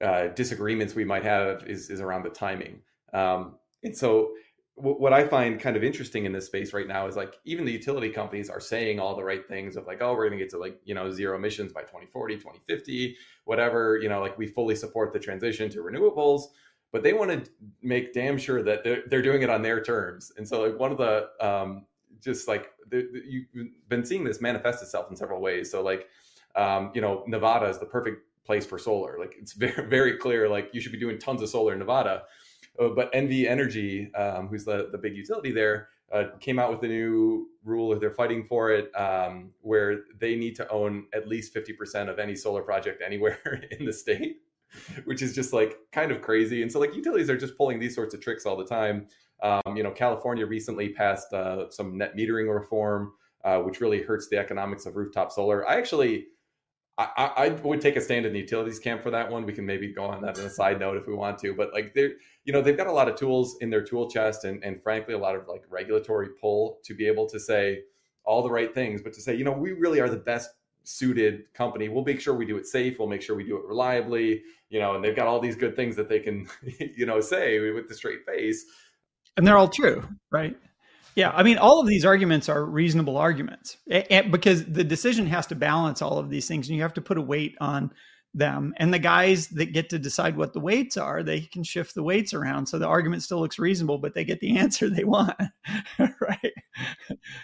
uh, 0.02 0.28
disagreements 0.28 0.94
we 0.94 1.04
might 1.04 1.24
have 1.24 1.64
is, 1.66 1.90
is 1.90 2.00
around 2.00 2.24
the 2.24 2.30
timing. 2.30 2.80
Um, 3.12 3.56
and 3.84 3.96
so 3.96 4.32
w- 4.76 4.96
what 4.96 5.12
I 5.12 5.26
find 5.26 5.60
kind 5.60 5.76
of 5.76 5.84
interesting 5.84 6.24
in 6.24 6.32
this 6.32 6.46
space 6.46 6.72
right 6.72 6.88
now 6.88 7.06
is 7.06 7.16
like 7.16 7.38
even 7.44 7.64
the 7.64 7.72
utility 7.72 8.10
companies 8.10 8.50
are 8.50 8.60
saying 8.60 8.98
all 8.98 9.14
the 9.14 9.24
right 9.24 9.46
things 9.46 9.76
of 9.76 9.86
like, 9.86 10.02
oh, 10.02 10.12
we're 10.12 10.28
going 10.28 10.38
to 10.38 10.44
get 10.44 10.50
to 10.50 10.58
like, 10.58 10.80
you 10.84 10.94
know, 10.94 11.10
zero 11.10 11.36
emissions 11.36 11.72
by 11.72 11.82
2040, 11.82 12.36
2050, 12.36 13.16
whatever, 13.44 13.98
you 13.98 14.08
know, 14.08 14.20
like 14.20 14.36
we 14.38 14.46
fully 14.46 14.74
support 14.74 15.12
the 15.12 15.18
transition 15.18 15.70
to 15.70 15.78
renewables, 15.78 16.42
but 16.90 17.02
they 17.02 17.12
want 17.12 17.30
to 17.30 17.50
make 17.82 18.12
damn 18.12 18.38
sure 18.38 18.62
that 18.62 18.84
they're, 18.84 19.02
they're 19.06 19.22
doing 19.22 19.42
it 19.42 19.50
on 19.50 19.62
their 19.62 19.82
terms. 19.82 20.32
And 20.36 20.46
so 20.46 20.62
like 20.62 20.78
one 20.78 20.92
of 20.92 20.98
the, 20.98 21.28
um, 21.40 21.86
just 22.20 22.48
like 22.48 22.70
the, 22.90 23.08
the, 23.12 23.22
you've 23.52 23.68
been 23.88 24.04
seeing 24.04 24.24
this 24.24 24.40
manifest 24.40 24.82
itself 24.82 25.10
in 25.10 25.16
several 25.16 25.40
ways. 25.40 25.70
So 25.70 25.82
like, 25.82 26.08
um, 26.54 26.92
you 26.94 27.00
know, 27.00 27.24
Nevada 27.26 27.66
is 27.66 27.78
the 27.78 27.86
perfect 27.86 28.22
place 28.44 28.66
for 28.66 28.78
solar. 28.78 29.18
Like 29.18 29.34
it's 29.38 29.52
very 29.54 29.88
very 29.88 30.16
clear. 30.16 30.48
Like 30.48 30.70
you 30.72 30.80
should 30.80 30.92
be 30.92 30.98
doing 30.98 31.18
tons 31.18 31.42
of 31.42 31.48
solar 31.48 31.72
in 31.72 31.78
Nevada. 31.78 32.24
Uh, 32.80 32.88
but 32.88 33.12
NV 33.12 33.46
Energy, 33.46 34.12
um, 34.14 34.48
who's 34.48 34.64
the 34.64 34.88
the 34.92 34.98
big 34.98 35.16
utility 35.16 35.52
there, 35.52 35.88
uh, 36.12 36.24
came 36.40 36.58
out 36.58 36.70
with 36.70 36.82
a 36.82 36.88
new 36.88 37.48
rule. 37.64 37.92
Or 37.92 37.98
they're 37.98 38.10
fighting 38.10 38.44
for 38.44 38.70
it, 38.70 38.90
um, 38.96 39.50
where 39.60 40.00
they 40.18 40.36
need 40.36 40.56
to 40.56 40.68
own 40.70 41.06
at 41.14 41.28
least 41.28 41.52
fifty 41.52 41.72
percent 41.72 42.08
of 42.08 42.18
any 42.18 42.34
solar 42.34 42.62
project 42.62 43.02
anywhere 43.04 43.62
in 43.78 43.84
the 43.84 43.92
state, 43.92 44.42
which 45.04 45.22
is 45.22 45.34
just 45.34 45.52
like 45.52 45.76
kind 45.92 46.10
of 46.10 46.22
crazy. 46.22 46.62
And 46.62 46.72
so 46.72 46.80
like 46.80 46.94
utilities 46.94 47.28
are 47.28 47.36
just 47.36 47.56
pulling 47.56 47.78
these 47.78 47.94
sorts 47.94 48.14
of 48.14 48.20
tricks 48.20 48.46
all 48.46 48.56
the 48.56 48.66
time. 48.66 49.06
Um, 49.42 49.76
you 49.76 49.82
know, 49.82 49.90
California 49.90 50.46
recently 50.46 50.90
passed 50.90 51.32
uh, 51.32 51.68
some 51.68 51.98
net 51.98 52.16
metering 52.16 52.52
reform, 52.52 53.12
uh, 53.44 53.58
which 53.58 53.80
really 53.80 54.00
hurts 54.00 54.28
the 54.28 54.38
economics 54.38 54.86
of 54.86 54.96
rooftop 54.96 55.32
solar. 55.32 55.68
I 55.68 55.76
actually 55.76 56.28
I, 56.98 57.30
I, 57.36 57.48
would 57.48 57.80
take 57.80 57.96
a 57.96 58.00
stand 58.00 58.26
in 58.26 58.34
the 58.34 58.40
utilities 58.40 58.78
camp 58.78 59.02
for 59.02 59.10
that 59.10 59.30
one. 59.30 59.46
We 59.46 59.54
can 59.54 59.64
maybe 59.64 59.92
go 59.92 60.04
on 60.04 60.20
that 60.22 60.38
on 60.38 60.44
a 60.44 60.50
side 60.50 60.78
note 60.78 60.98
if 60.98 61.06
we 61.06 61.14
want 61.14 61.38
to, 61.38 61.54
but 61.54 61.72
like 61.72 61.94
they're, 61.94 62.12
you 62.44 62.52
know, 62.52 62.60
they've 62.60 62.76
got 62.76 62.86
a 62.86 62.92
lot 62.92 63.08
of 63.08 63.16
tools 63.16 63.56
in 63.62 63.70
their 63.70 63.82
tool 63.82 64.10
chest 64.10 64.44
and, 64.44 64.62
and 64.62 64.82
frankly, 64.82 65.14
a 65.14 65.18
lot 65.18 65.34
of 65.34 65.48
like 65.48 65.62
regulatory 65.70 66.28
pull 66.38 66.80
to 66.84 66.94
be 66.94 67.06
able 67.06 67.26
to 67.30 67.40
say 67.40 67.80
all 68.24 68.42
the 68.42 68.50
right 68.50 68.74
things, 68.74 69.00
but 69.02 69.14
to 69.14 69.22
say, 69.22 69.34
you 69.34 69.42
know, 69.42 69.52
we 69.52 69.72
really 69.72 70.00
are 70.00 70.08
the 70.08 70.16
best 70.16 70.50
suited 70.84 71.52
company. 71.54 71.88
We'll 71.88 72.04
make 72.04 72.20
sure 72.20 72.34
we 72.34 72.44
do 72.44 72.56
it 72.56 72.66
safe. 72.66 72.98
We'll 72.98 73.08
make 73.08 73.22
sure 73.22 73.36
we 73.36 73.44
do 73.44 73.56
it 73.56 73.64
reliably, 73.64 74.42
you 74.68 74.78
know, 74.78 74.94
and 74.94 75.02
they've 75.02 75.16
got 75.16 75.26
all 75.26 75.40
these 75.40 75.56
good 75.56 75.74
things 75.74 75.96
that 75.96 76.08
they 76.08 76.20
can, 76.20 76.46
you 76.94 77.06
know, 77.06 77.20
say 77.20 77.58
with 77.70 77.88
the 77.88 77.94
straight 77.94 78.26
face. 78.26 78.66
And 79.36 79.46
they're 79.46 79.56
all 79.56 79.68
true, 79.68 80.06
right? 80.30 80.56
Yeah, 81.14 81.30
I 81.30 81.42
mean, 81.42 81.58
all 81.58 81.80
of 81.80 81.86
these 81.86 82.04
arguments 82.04 82.48
are 82.48 82.64
reasonable 82.64 83.18
arguments 83.18 83.76
because 83.86 84.64
the 84.64 84.84
decision 84.84 85.26
has 85.26 85.46
to 85.48 85.54
balance 85.54 86.00
all 86.00 86.18
of 86.18 86.30
these 86.30 86.48
things, 86.48 86.68
and 86.68 86.76
you 86.76 86.82
have 86.82 86.94
to 86.94 87.02
put 87.02 87.18
a 87.18 87.22
weight 87.22 87.56
on 87.60 87.92
them. 88.34 88.72
And 88.78 88.94
the 88.94 88.98
guys 88.98 89.48
that 89.48 89.72
get 89.72 89.90
to 89.90 89.98
decide 89.98 90.36
what 90.36 90.54
the 90.54 90.60
weights 90.60 90.96
are, 90.96 91.22
they 91.22 91.42
can 91.42 91.64
shift 91.64 91.94
the 91.94 92.02
weights 92.02 92.32
around, 92.32 92.66
so 92.66 92.78
the 92.78 92.86
argument 92.86 93.22
still 93.22 93.40
looks 93.40 93.58
reasonable, 93.58 93.98
but 93.98 94.14
they 94.14 94.24
get 94.24 94.40
the 94.40 94.56
answer 94.58 94.88
they 94.88 95.04
want, 95.04 95.36
right? 95.98 96.52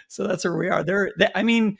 So 0.07 0.25
that's 0.25 0.45
where 0.45 0.57
we 0.57 0.69
are. 0.69 0.83
There, 0.83 1.11
I 1.35 1.43
mean, 1.43 1.77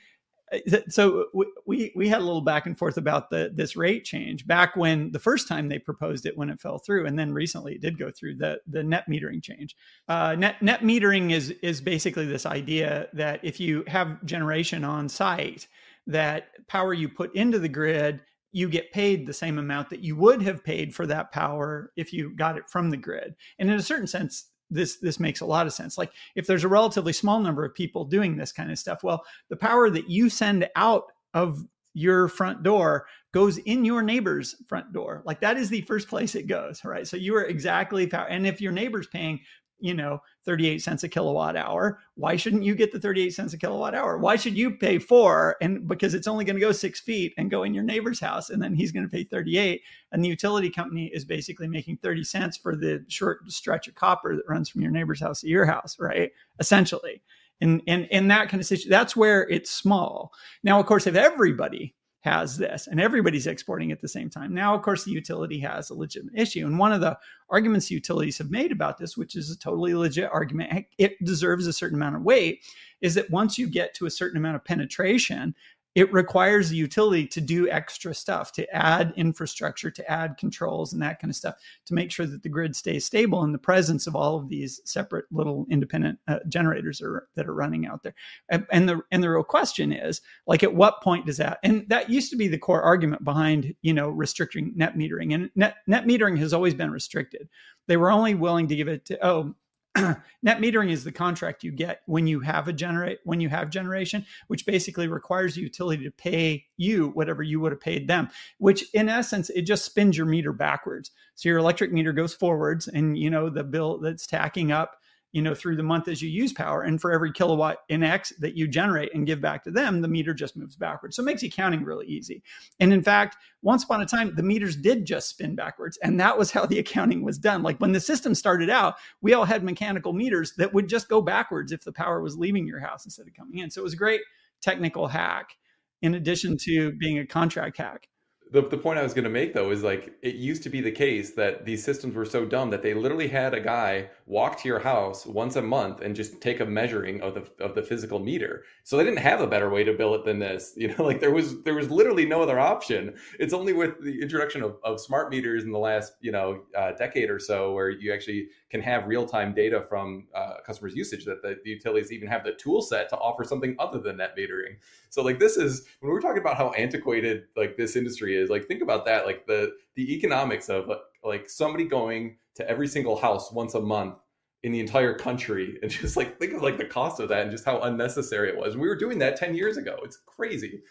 so 0.90 1.26
we 1.66 1.92
we 1.96 2.08
had 2.08 2.20
a 2.20 2.24
little 2.24 2.42
back 2.42 2.66
and 2.66 2.78
forth 2.78 2.98
about 2.98 3.30
the 3.30 3.52
this 3.54 3.76
rate 3.76 4.04
change 4.04 4.48
back 4.48 4.76
when 4.76 5.12
the 5.12 5.20
first 5.20 5.48
time 5.48 5.70
they 5.70 5.80
proposed 5.80 6.26
it 6.26 6.38
when 6.38 6.50
it 6.50 6.60
fell 6.60 6.80
through 6.80 7.06
and 7.06 7.18
then 7.18 7.32
recently 7.32 7.76
it 7.76 7.82
did 7.82 7.98
go 7.98 8.12
through 8.12 8.36
the 8.36 8.60
the 8.68 8.84
net 8.84 9.06
metering 9.10 9.44
change. 9.44 9.76
Uh, 10.08 10.36
net 10.36 10.62
net 10.62 10.82
metering 10.82 11.32
is 11.32 11.50
is 11.62 11.82
basically 11.82 12.26
this 12.26 12.46
idea 12.46 13.08
that 13.14 13.40
if 13.44 13.60
you 13.60 13.84
have 13.88 14.24
generation 14.26 14.84
on 14.84 15.08
site 15.08 15.68
that 16.08 16.48
power 16.68 16.94
you 16.94 17.08
put 17.08 17.34
into 17.36 17.60
the 17.60 17.70
grid 17.70 18.22
you 18.52 18.68
get 18.68 18.92
paid 18.92 19.28
the 19.28 19.34
same 19.34 19.60
amount 19.60 19.90
that 19.90 20.00
you 20.00 20.16
would 20.16 20.42
have 20.42 20.64
paid 20.64 20.94
for 20.94 21.06
that 21.06 21.32
power 21.32 21.92
if 21.96 22.12
you 22.12 22.36
got 22.36 22.58
it 22.58 22.68
from 22.68 22.90
the 22.90 22.98
grid. 22.98 23.36
And 23.60 23.70
in 23.70 23.78
a 23.78 23.84
certain 23.84 24.08
sense 24.08 24.50
this 24.70 24.98
this 24.98 25.20
makes 25.20 25.42
a 25.42 25.46
lot 25.46 25.68
of 25.68 25.74
sense. 25.74 25.98
Like 25.98 26.12
if 26.36 26.48
there's 26.48 26.64
a 26.64 26.70
relatively 26.70 27.14
small 27.14 27.40
number 27.40 27.66
of 27.66 27.74
people 27.74 28.06
doing 28.06 28.38
this 28.38 28.52
kind 28.52 28.72
of 28.72 28.80
stuff 28.80 29.04
well 29.04 29.24
the 29.50 29.56
power 29.56 29.90
that 29.90 30.10
you 30.10 30.30
send 30.30 30.70
out 30.76 31.06
of 31.34 31.64
your 31.94 32.28
front 32.28 32.64
door 32.64 33.08
goes 33.32 33.58
in 33.58 33.84
your 33.84 34.02
neighbor's 34.02 34.56
front 34.68 34.94
door. 34.94 35.22
Like 35.26 35.42
that 35.42 35.58
is 35.58 35.70
the 35.70 35.82
first 35.82 36.08
place 36.08 36.36
it 36.36 36.48
goes 36.48 36.82
right? 36.86 37.08
So 37.08 37.18
you 37.18 37.36
are 37.36 37.46
exactly 37.46 38.08
power 38.08 38.28
and 38.28 38.46
if 38.48 38.62
your 38.62 38.72
neighbor's 38.72 39.08
paying 39.08 39.40
you 39.80 39.94
know 39.94 40.22
38 40.46 40.82
cents 40.82 41.04
a 41.04 41.10
kilowatt 41.10 41.56
hour. 41.56 42.00
Why 42.16 42.36
shouldn't 42.36 42.64
you 42.64 42.76
get 42.76 42.92
the 42.92 43.00
38 43.00 43.32
cents 43.32 43.54
a 43.54 43.58
kilowatt 43.58 43.96
hour? 43.96 44.18
Why 44.18 44.36
should 44.36 44.58
you 44.58 44.72
pay 44.72 45.00
four 45.00 45.56
and 45.62 45.88
because 45.88 46.14
it's 46.14 46.28
only 46.28 46.46
going 46.46 46.56
to 46.56 46.62
go 46.62 46.72
six 46.72 47.00
feet 47.00 47.34
and 47.38 47.52
go 47.52 47.64
in 47.64 47.74
your 47.74 47.84
neighbor's 47.84 48.20
house 48.20 48.50
and 48.50 48.62
then 48.62 48.74
he's 48.74 48.92
going 48.92 49.06
to 49.06 49.12
pay 49.12 49.24
38 49.24 49.82
and 50.12 50.24
the 50.24 50.30
utility 50.30 50.70
company 50.70 51.10
is 51.14 51.26
basically 51.26 51.68
making 51.68 51.98
30 51.98 52.24
cents 52.24 52.58
for 52.58 52.76
the 52.76 53.04
short 53.08 53.50
stretch 53.52 53.88
of 53.88 53.96
copper 53.96 54.36
that 54.36 54.48
runs 54.48 54.70
from 54.70 54.82
your 54.82 54.92
neighbor's 54.92 55.22
house 55.22 55.42
to 55.42 55.48
your 55.48 55.66
house 55.66 55.98
right? 56.00 56.32
Essentially. 56.60 57.22
And 57.62 57.82
in 57.88 58.06
in 58.06 58.30
that 58.30 58.50
kind 58.50 58.62
of 58.62 58.68
situation 58.68 58.90
that's 58.90 59.16
where 59.16 59.48
it's 59.50 59.70
small. 59.70 60.34
Now 60.64 60.80
of 60.80 60.86
course 60.86 61.08
if 61.08 61.16
everybody 61.16 61.94
has 62.22 62.58
this 62.58 62.88
and 62.88 63.00
everybody's 63.00 63.48
exporting 63.48 63.92
at 63.92 64.02
the 64.02 64.08
same 64.08 64.30
time. 64.30 64.54
Now, 64.54 64.76
of 64.76 64.82
course, 64.82 65.04
the 65.06 65.12
utility 65.12 65.60
has 65.60 65.90
a 65.90 65.96
legitimate 65.96 66.38
issue. 66.38 66.66
And 66.66 66.78
one 66.78 66.92
of 66.92 67.02
the 67.02 67.18
arguments 67.50 67.90
utilities 67.90 68.38
have 68.40 68.52
made 68.52 68.72
about 68.72 68.98
this, 68.98 69.16
which 69.16 69.36
is 69.36 69.50
a 69.50 69.58
totally 69.58 69.94
legit 69.94 70.30
argument, 70.32 70.86
it 70.98 71.24
deserves 71.24 71.66
a 71.66 71.74
certain 71.74 71.98
amount 71.98 72.18
of 72.18 72.24
weight, 72.24 72.62
is 73.02 73.16
that 73.16 73.30
once 73.30 73.58
you 73.58 73.68
get 73.68 73.94
to 73.96 74.06
a 74.06 74.12
certain 74.12 74.38
amount 74.38 74.58
of 74.58 74.66
penetration, 74.66 75.56
it 75.96 76.12
requires 76.14 76.70
the 76.70 76.76
utility 76.76 77.26
to 77.28 77.42
do 77.42 77.70
extra 77.70 78.14
stuff, 78.14 78.52
to 78.54 78.76
add 78.76 79.14
infrastructure, 79.18 79.90
to 79.90 80.12
add 80.12 80.38
controls 80.38 80.94
and 80.94 81.02
that 81.02 81.20
kind 81.20 81.32
of 81.32 81.36
stuff 81.36 81.56
to 81.86 81.94
make 81.94 82.12
sure 82.12 82.26
that 82.26 82.44
the 82.44 82.50
grid 82.50 82.76
stays 82.76 83.06
stable 83.06 83.44
in 83.44 83.52
the 83.52 83.58
presence 83.58 84.06
of 84.06 84.16
all 84.16 84.38
of 84.38 84.50
these 84.50 84.82
separate 84.86 85.26
little 85.32 85.66
independent 85.70 86.20
uh, 86.28 86.40
generators 86.48 87.02
are, 87.02 87.28
that 87.36 87.48
are 87.48 87.54
running 87.54 87.88
out 87.88 88.04
there. 88.04 88.14
And, 88.50 88.88
the 88.88 89.02
and 89.12 89.24
the 89.24 89.30
real 89.30 89.44
question 89.44 89.92
is, 89.92 90.22
like, 90.46 90.64
at 90.64 90.74
what 90.74 91.02
point 91.02 91.26
does 91.26 91.38
that? 91.38 91.60
And 91.64 91.88
that 91.90 92.10
used 92.10 92.30
to 92.32 92.38
be 92.38 92.48
the 92.48 92.58
core 92.58 92.82
argument 92.82 93.24
behind, 93.24 93.74
you 93.82 93.94
know, 93.94 94.10
restricting 94.10 94.74
net 94.76 94.96
metering. 94.96 95.34
And 95.34 95.50
net 95.56 95.78
net 95.88 96.06
metering 96.06 96.38
has 96.38 96.54
always 96.54 96.74
been 96.74 96.92
restricted. 96.92 97.50
They 97.88 97.98
were 97.98 98.12
only 98.12 98.36
willing 98.36 98.68
to 98.68 98.76
give 98.76 98.88
it 98.88 99.06
to 99.06 99.26
oh 99.26 99.56
net 99.98 100.60
metering 100.60 100.92
is 100.92 101.04
the 101.04 101.12
contract 101.12 101.64
you 101.64 101.72
get 101.72 102.02
when 102.06 102.28
you 102.28 102.40
have 102.40 102.68
a 102.68 102.74
generate 102.74 103.20
when 103.24 103.42
you 103.42 103.50
have 103.50 103.70
generation 103.70 104.26
which 104.48 104.66
basically 104.66 105.08
requires 105.08 105.56
the 105.56 105.62
utility 105.62 106.04
to 106.04 106.12
pay 106.12 106.66
you 106.78 107.10
whatever 107.10 107.42
you 107.42 107.60
would 107.60 107.72
have 107.72 107.82
paid 107.82 108.08
them 108.08 108.30
which 108.60 108.86
in 108.94 109.10
essence 109.10 109.50
it 109.50 109.64
just 109.64 109.86
spins 109.86 110.18
your 110.18 110.26
meter 110.26 110.54
backwards. 110.54 111.12
So 111.36 111.50
your 111.50 111.58
electric 111.58 111.92
meter 111.92 112.14
goes 112.14 112.34
forwards 112.34 112.88
and 112.88 113.18
you 113.18 113.30
know 113.30 113.50
the 113.50 113.64
bill 113.64 114.00
that's 114.00 114.28
tacking 114.28 114.72
up 114.72 115.02
you 115.32 115.42
know 115.42 115.54
through 115.54 115.76
the 115.76 115.84
month 115.84 116.08
as 116.08 116.22
you 116.22 116.30
use 116.30 116.52
power 116.52 116.82
and 116.82 117.00
for 117.00 117.12
every 117.12 117.32
kilowatt 117.32 117.80
in 117.90 118.04
x 118.04 118.34
that 118.40 118.56
you 118.56 118.68
generate 118.68 119.14
and 119.14 119.28
give 119.28 119.40
back 119.40 119.64
to 119.64 119.72
them 119.72 120.02
the 120.02 120.08
meter 120.08 120.34
just 120.34 120.58
moves 120.58 120.76
backwards. 120.76 121.16
So 121.16 121.22
it 121.22 121.26
makes 121.26 121.44
accounting 121.44 121.84
really 121.84 122.08
easy. 122.08 122.44
And 122.80 122.92
in 122.92 123.04
fact 123.04 123.38
once 123.62 123.84
upon 123.84 124.02
a 124.02 124.06
time 124.06 124.34
the 124.36 124.44
meters 124.44 124.76
did 124.76 125.06
just 125.06 125.30
spin 125.30 125.56
backwards 125.56 125.98
and 126.02 126.20
that 126.20 126.38
was 126.38 126.52
how 126.52 126.66
the 126.66 126.80
accounting 126.80 127.24
was 127.24 127.38
done. 127.38 127.62
Like 127.64 127.80
when 127.80 127.92
the 127.92 128.00
system 128.00 128.34
started 128.34 128.70
out 128.70 128.96
we 129.22 129.34
all 129.34 129.46
had 129.46 129.64
mechanical 129.64 130.14
meters 130.14 130.54
that 130.58 130.74
would 130.74 130.90
just 130.90 131.10
go 131.10 131.22
backwards 131.22 131.72
if 131.72 131.84
the 131.84 131.94
power 131.94 132.22
was 132.22 132.38
leaving 132.38 132.66
your 132.66 132.80
house 132.80 133.06
instead 133.06 133.28
of 133.28 133.34
coming 133.34 133.60
in. 133.60 133.70
So 133.70 133.82
it 133.82 133.84
was 133.84 133.94
a 133.94 133.98
great 133.98 134.22
technical 134.62 135.08
hack 135.08 135.56
in 136.02 136.16
addition 136.16 136.58
to 136.58 136.92
being 136.94 137.20
a 137.20 137.26
contract 137.26 137.78
hack. 137.78 138.08
The, 138.52 138.68
the 138.68 138.78
point 138.78 138.98
I 138.98 139.04
was 139.04 139.14
going 139.14 139.26
to 139.26 139.30
make 139.30 139.54
though 139.54 139.70
is 139.70 139.84
like 139.84 140.12
it 140.24 140.36
used 140.36 140.64
to 140.64 140.70
be 140.70 140.82
the 140.82 140.92
case 140.92 141.32
that 141.32 141.66
these 141.66 141.84
systems 141.84 142.16
were 142.16 142.26
so 142.26 142.46
dumb 142.46 142.72
that 142.72 142.82
they 142.82 142.96
literally 142.96 143.28
had 143.28 143.54
a 143.54 143.60
guy 143.60 144.10
walk 144.30 144.62
to 144.62 144.68
your 144.68 144.78
house 144.78 145.26
once 145.26 145.56
a 145.56 145.62
month 145.62 146.02
and 146.02 146.16
just 146.16 146.40
take 146.40 146.60
a 146.60 146.66
measuring 146.66 147.20
of 147.22 147.34
the 147.34 147.64
of 147.64 147.74
the 147.74 147.82
physical 147.82 148.20
meter. 148.20 148.64
So 148.84 148.96
they 148.96 149.04
didn't 149.04 149.20
have 149.20 149.42
a 149.42 149.48
better 149.48 149.72
way 149.72 149.84
to 149.84 149.92
bill 149.92 150.14
it 150.14 150.24
than 150.24 150.40
this. 150.40 150.74
You 150.80 150.96
know, 150.96 151.04
like 151.04 151.20
there 151.20 151.32
was 151.32 151.62
there 151.64 151.74
was 151.74 151.92
literally 151.92 152.26
no 152.26 152.42
other 152.42 152.58
option. 152.58 153.16
It's 153.38 153.54
only 153.54 153.74
with 153.74 154.02
the 154.02 154.22
introduction 154.22 154.64
of, 154.64 154.78
of 154.84 155.02
smart 155.02 155.30
meters 155.30 155.64
in 155.64 155.72
the 155.72 155.80
last 155.80 156.14
you 156.22 156.32
know 156.32 156.62
uh, 156.78 156.94
decade 156.94 157.30
or 157.30 157.40
so 157.40 157.74
where 157.74 157.90
you 157.90 158.14
actually 158.14 158.48
can 158.70 158.82
have 158.82 159.08
real 159.08 159.26
time 159.26 159.54
data 159.54 159.84
from 159.90 160.28
uh, 160.34 160.54
customers' 160.66 160.96
usage 160.96 161.26
that 161.26 161.42
the, 161.42 161.58
the 161.64 161.72
utilities 161.72 162.12
even 162.12 162.30
have 162.30 162.44
the 162.44 162.54
tool 162.54 162.82
set 162.82 163.10
to 163.10 163.18
offer 163.18 163.44
something 163.44 163.76
other 163.80 164.00
than 164.00 164.18
net 164.18 164.38
metering. 164.38 164.78
So 165.10 165.22
like 165.22 165.40
this 165.40 165.58
is 165.58 165.86
when 166.00 166.12
we're 166.12 166.22
talking 166.22 166.42
about 166.42 166.56
how 166.56 166.70
antiquated 166.72 167.46
like 167.58 167.76
this 167.76 167.96
industry 167.96 168.38
is. 168.38 168.50
Like 168.50 168.68
think 168.68 168.82
about 168.82 169.06
that. 169.06 169.26
Like 169.26 169.48
the 169.48 169.74
the 169.96 170.14
economics 170.14 170.70
of 170.70 170.90
like 171.24 171.50
somebody 171.50 171.86
going 171.86 172.38
to 172.60 172.70
every 172.70 172.88
single 172.88 173.20
house 173.20 173.52
once 173.52 173.74
a 173.74 173.82
month 173.82 174.16
in 174.64 174.72
the 174.72 174.80
entire 174.80 175.14
country 175.14 175.80
and 175.82 175.92
just 175.92 176.16
like 176.16 176.38
think 176.40 176.54
of 176.54 176.62
like 176.62 176.78
the 176.78 176.86
cost 176.86 177.20
of 177.20 177.30
that 177.30 177.42
and 177.42 177.52
just 177.52 177.66
how 177.66 177.82
unnecessary 177.82 178.50
it 178.50 178.58
was. 178.58 178.78
We 178.78 178.88
were 178.88 178.96
doing 178.96 179.20
that 179.20 179.36
10 179.36 179.56
years 179.56 179.78
ago. 179.78 179.98
It's 180.04 180.18
crazy. 180.26 180.82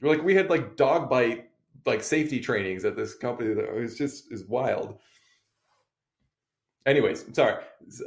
We're 0.00 0.10
like 0.10 0.24
we 0.24 0.34
had 0.34 0.50
like 0.50 0.76
dog 0.76 1.08
bite 1.08 1.50
like 1.86 2.02
safety 2.02 2.40
trainings 2.40 2.84
at 2.84 2.96
this 2.96 3.14
company 3.14 3.54
that 3.54 3.72
was 3.74 3.96
just 3.96 4.32
is 4.32 4.46
wild 4.46 4.98
anyways 6.86 7.24
sorry 7.32 7.62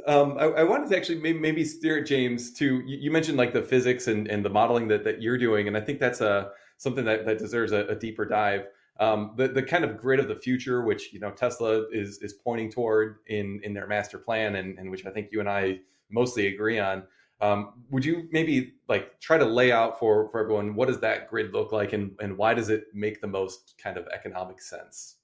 um, 0.06 0.36
I, 0.38 0.44
I, 0.44 0.62
wanted 0.64 0.90
to 0.90 0.96
actually 0.96 1.20
maybe, 1.20 1.38
maybe 1.38 1.64
steer 1.64 2.02
james 2.02 2.52
to 2.54 2.80
you, 2.86 2.98
you, 2.98 3.10
mentioned 3.10 3.36
like 3.36 3.52
the 3.52 3.62
physics 3.62 4.08
and, 4.08 4.28
and 4.28 4.44
the 4.44 4.50
modeling 4.50 4.88
that, 4.88 5.04
that 5.04 5.22
you're 5.22 5.38
doing 5.38 5.68
and 5.68 5.76
i 5.76 5.80
think 5.80 6.00
that's 6.00 6.20
a 6.20 6.50
something 6.76 7.04
that, 7.04 7.26
that 7.26 7.38
deserves 7.38 7.72
a, 7.72 7.86
a 7.86 7.94
deeper 7.94 8.24
dive 8.24 8.66
um, 9.00 9.32
the, 9.36 9.48
the 9.48 9.62
kind 9.62 9.84
of 9.84 9.96
grid 9.96 10.20
of 10.20 10.28
the 10.28 10.34
future 10.34 10.82
which 10.82 11.12
you 11.12 11.20
know 11.20 11.30
tesla 11.30 11.86
is 11.92 12.18
is 12.18 12.32
pointing 12.32 12.70
toward 12.70 13.18
in 13.26 13.60
in 13.62 13.72
their 13.72 13.86
master 13.86 14.18
plan 14.18 14.56
and, 14.56 14.78
and 14.78 14.90
which 14.90 15.06
i 15.06 15.10
think 15.10 15.28
you 15.30 15.40
and 15.40 15.48
i 15.48 15.78
mostly 16.10 16.48
agree 16.48 16.78
on 16.78 17.02
um, 17.40 17.84
would 17.90 18.04
you 18.04 18.28
maybe 18.32 18.74
like 18.88 19.20
try 19.20 19.38
to 19.38 19.44
lay 19.44 19.70
out 19.70 19.98
for 19.98 20.28
for 20.30 20.40
everyone 20.40 20.74
what 20.74 20.88
does 20.88 21.00
that 21.00 21.28
grid 21.28 21.52
look 21.52 21.72
like 21.72 21.92
and 21.92 22.16
and 22.20 22.36
why 22.36 22.54
does 22.54 22.68
it 22.68 22.84
make 22.92 23.20
the 23.20 23.26
most 23.26 23.74
kind 23.82 23.96
of 23.96 24.06
economic 24.08 24.60
sense 24.60 25.16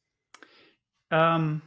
um 1.10 1.62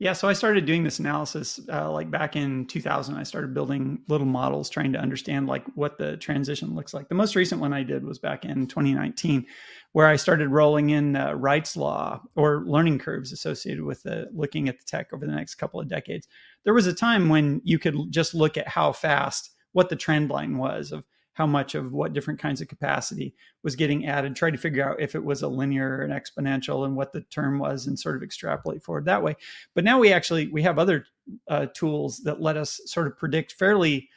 yeah, 0.00 0.14
so 0.14 0.28
I 0.28 0.32
started 0.32 0.64
doing 0.64 0.82
this 0.82 0.98
analysis 0.98 1.60
uh, 1.70 1.92
like 1.92 2.10
back 2.10 2.34
in 2.34 2.64
2000. 2.66 3.16
I 3.16 3.22
started 3.22 3.52
building 3.52 4.00
little 4.08 4.26
models 4.26 4.70
trying 4.70 4.94
to 4.94 4.98
understand 4.98 5.46
like 5.46 5.62
what 5.74 5.98
the 5.98 6.16
transition 6.16 6.74
looks 6.74 6.94
like. 6.94 7.10
The 7.10 7.14
most 7.14 7.36
recent 7.36 7.60
one 7.60 7.74
I 7.74 7.82
did 7.82 8.02
was 8.02 8.18
back 8.18 8.46
in 8.46 8.66
2019, 8.66 9.44
where 9.92 10.06
I 10.06 10.16
started 10.16 10.48
rolling 10.48 10.90
in 10.90 11.16
uh, 11.16 11.34
law 11.76 12.22
or 12.36 12.64
learning 12.66 12.98
curves 12.98 13.32
associated 13.32 13.82
with 13.82 14.02
the, 14.04 14.28
looking 14.32 14.68
at 14.68 14.78
the 14.78 14.84
tech 14.84 15.12
over 15.12 15.26
the 15.26 15.32
next 15.32 15.56
couple 15.56 15.80
of 15.80 15.88
decades. 15.88 16.28
There 16.64 16.74
was 16.74 16.86
a 16.86 16.92
time 16.92 17.28
when 17.28 17.60
you 17.64 17.78
could 17.78 17.96
just 18.10 18.34
look 18.34 18.56
at 18.56 18.68
how 18.68 18.92
fast 18.92 19.50
what 19.72 19.88
the 19.88 19.96
trend 19.96 20.30
line 20.30 20.58
was 20.58 20.92
of 20.92 21.04
how 21.32 21.46
much 21.46 21.74
of 21.74 21.92
what 21.92 22.12
different 22.12 22.38
kinds 22.38 22.60
of 22.60 22.68
capacity 22.68 23.34
was 23.62 23.74
getting 23.74 24.06
added, 24.06 24.36
try 24.36 24.50
to 24.50 24.58
figure 24.58 24.86
out 24.86 25.00
if 25.00 25.14
it 25.14 25.24
was 25.24 25.42
a 25.42 25.48
linear 25.48 25.98
or 25.98 26.02
an 26.02 26.10
exponential 26.10 26.84
and 26.84 26.96
what 26.96 27.12
the 27.12 27.22
term 27.22 27.58
was 27.58 27.86
and 27.86 27.98
sort 27.98 28.16
of 28.16 28.22
extrapolate 28.22 28.82
forward 28.82 29.06
that 29.06 29.22
way. 29.22 29.34
But 29.74 29.84
now 29.84 29.98
we 29.98 30.12
actually 30.12 30.48
we 30.48 30.62
have 30.62 30.78
other 30.78 31.06
uh, 31.48 31.66
tools 31.72 32.18
that 32.24 32.42
let 32.42 32.56
us 32.56 32.80
sort 32.84 33.06
of 33.06 33.16
predict 33.16 33.52
fairly 33.52 34.08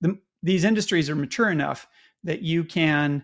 the, 0.00 0.18
these 0.42 0.64
industries 0.64 1.08
are 1.08 1.14
mature 1.14 1.50
enough 1.50 1.86
that 2.24 2.42
you 2.42 2.64
can 2.64 3.22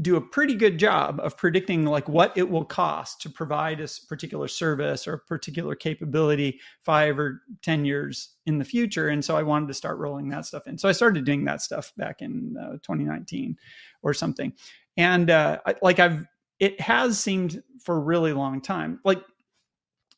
do 0.00 0.16
a 0.16 0.20
pretty 0.20 0.54
good 0.54 0.76
job 0.76 1.20
of 1.22 1.36
predicting 1.36 1.84
like 1.84 2.08
what 2.08 2.36
it 2.36 2.48
will 2.48 2.64
cost 2.64 3.20
to 3.20 3.30
provide 3.30 3.80
a 3.80 3.88
particular 4.08 4.48
service 4.48 5.06
or 5.06 5.14
a 5.14 5.18
particular 5.18 5.76
capability 5.76 6.58
five 6.82 7.18
or 7.18 7.42
ten 7.62 7.84
years 7.84 8.34
in 8.46 8.58
the 8.58 8.64
future 8.64 9.08
and 9.08 9.24
so 9.24 9.36
i 9.36 9.42
wanted 9.42 9.68
to 9.68 9.74
start 9.74 9.98
rolling 9.98 10.28
that 10.28 10.44
stuff 10.44 10.66
in. 10.66 10.76
So 10.76 10.88
i 10.88 10.92
started 10.92 11.24
doing 11.24 11.44
that 11.44 11.62
stuff 11.62 11.92
back 11.96 12.22
in 12.22 12.56
uh, 12.60 12.72
2019 12.82 13.56
or 14.02 14.12
something. 14.14 14.52
And 14.96 15.30
uh, 15.30 15.58
like 15.80 16.00
i've 16.00 16.26
it 16.58 16.80
has 16.80 17.18
seemed 17.18 17.62
for 17.82 17.96
a 17.96 18.00
really 18.00 18.32
long 18.32 18.60
time. 18.60 19.00
Like 19.04 19.22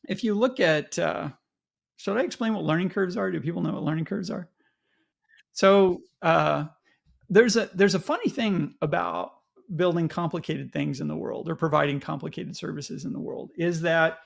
if 0.07 0.23
you 0.23 0.33
look 0.33 0.59
at 0.59 0.97
uh, 0.97 1.29
should 1.97 2.17
i 2.17 2.21
explain 2.21 2.53
what 2.53 2.63
learning 2.63 2.89
curves 2.89 3.17
are? 3.17 3.31
Do 3.31 3.39
people 3.39 3.61
know 3.61 3.73
what 3.73 3.83
learning 3.83 4.05
curves 4.05 4.31
are? 4.31 4.49
So 5.53 6.01
uh, 6.21 6.65
there's 7.29 7.55
a 7.55 7.69
there's 7.73 7.95
a 7.95 7.99
funny 7.99 8.29
thing 8.29 8.75
about 8.81 9.33
building 9.75 10.07
complicated 10.07 10.71
things 10.71 11.01
in 11.01 11.07
the 11.07 11.15
world 11.15 11.49
or 11.49 11.55
providing 11.55 11.99
complicated 11.99 12.55
services 12.55 13.05
in 13.05 13.13
the 13.13 13.19
world 13.19 13.51
is 13.57 13.81
that 13.81 14.19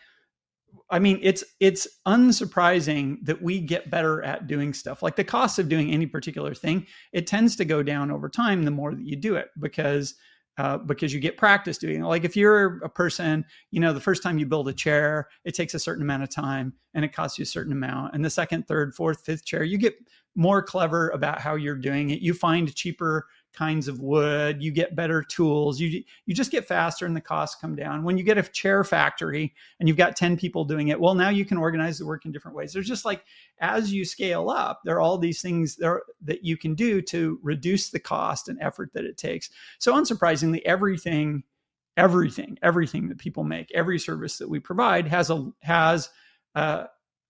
I 0.89 0.99
mean, 0.99 1.19
it's 1.21 1.43
it's 1.59 1.87
unsurprising 2.05 3.25
that 3.25 3.41
we 3.41 3.59
get 3.59 3.89
better 3.89 4.21
at 4.23 4.47
doing 4.47 4.73
stuff. 4.73 5.01
Like 5.01 5.15
the 5.15 5.23
cost 5.23 5.57
of 5.57 5.69
doing 5.69 5.91
any 5.91 6.05
particular 6.05 6.53
thing, 6.53 6.85
it 7.13 7.27
tends 7.27 7.55
to 7.57 7.65
go 7.65 7.81
down 7.81 8.11
over 8.11 8.29
time 8.29 8.63
the 8.63 8.71
more 8.71 8.93
that 8.93 9.05
you 9.05 9.15
do 9.15 9.35
it 9.35 9.47
because 9.59 10.15
uh, 10.57 10.77
because 10.77 11.13
you 11.13 11.19
get 11.19 11.37
practice 11.37 11.77
doing 11.77 12.01
it. 12.01 12.05
Like 12.05 12.23
if 12.23 12.37
you're 12.37 12.77
a 12.83 12.89
person, 12.89 13.45
you 13.71 13.79
know, 13.81 13.91
the 13.91 13.99
first 13.99 14.23
time 14.23 14.37
you 14.37 14.45
build 14.45 14.69
a 14.69 14.73
chair, 14.73 15.27
it 15.43 15.53
takes 15.53 15.73
a 15.73 15.79
certain 15.79 16.03
amount 16.03 16.23
of 16.23 16.29
time 16.29 16.73
and 16.93 17.03
it 17.03 17.13
costs 17.13 17.37
you 17.37 17.43
a 17.43 17.47
certain 17.47 17.73
amount. 17.73 18.13
And 18.13 18.23
the 18.23 18.29
second, 18.29 18.67
third, 18.67 18.95
fourth, 18.95 19.25
fifth 19.25 19.45
chair, 19.45 19.63
you 19.63 19.77
get 19.77 19.95
more 20.33 20.63
clever 20.63 21.09
about 21.09 21.41
how 21.41 21.55
you're 21.55 21.75
doing 21.75 22.09
it. 22.09 22.21
You 22.21 22.33
find 22.33 22.73
cheaper 22.73 23.27
kinds 23.55 23.87
of 23.87 23.99
wood 23.99 24.61
you 24.61 24.71
get 24.71 24.95
better 24.95 25.23
tools 25.23 25.79
you 25.79 26.03
you 26.25 26.35
just 26.35 26.51
get 26.51 26.67
faster 26.67 27.05
and 27.05 27.15
the 27.15 27.21
costs 27.21 27.59
come 27.59 27.75
down. 27.75 28.03
When 28.03 28.17
you 28.17 28.23
get 28.23 28.37
a 28.37 28.43
chair 28.43 28.83
factory 28.83 29.53
and 29.79 29.87
you've 29.87 29.97
got 29.97 30.15
10 30.15 30.37
people 30.37 30.65
doing 30.65 30.89
it 30.89 30.99
well 30.99 31.15
now 31.15 31.29
you 31.29 31.45
can 31.45 31.57
organize 31.57 31.97
the 31.97 32.05
work 32.05 32.25
in 32.25 32.31
different 32.31 32.57
ways. 32.57 32.73
There's 32.73 32.87
just 32.87 33.05
like 33.05 33.23
as 33.59 33.93
you 33.93 34.05
scale 34.05 34.49
up 34.49 34.81
there 34.83 34.95
are 34.95 35.01
all 35.01 35.17
these 35.17 35.41
things 35.41 35.75
there 35.77 36.03
that 36.21 36.43
you 36.43 36.57
can 36.57 36.75
do 36.75 37.01
to 37.03 37.39
reduce 37.41 37.89
the 37.89 37.99
cost 37.99 38.49
and 38.49 38.59
effort 38.61 38.91
that 38.93 39.05
it 39.05 39.17
takes. 39.17 39.49
So 39.79 39.93
unsurprisingly 39.93 40.61
everything 40.65 41.43
everything 41.97 42.57
everything 42.61 43.07
that 43.07 43.17
people 43.17 43.43
make 43.43 43.71
every 43.73 43.99
service 43.99 44.37
that 44.37 44.49
we 44.49 44.59
provide 44.59 45.07
has 45.07 45.29
a 45.29 45.49
has 45.61 46.09
a, 46.55 46.87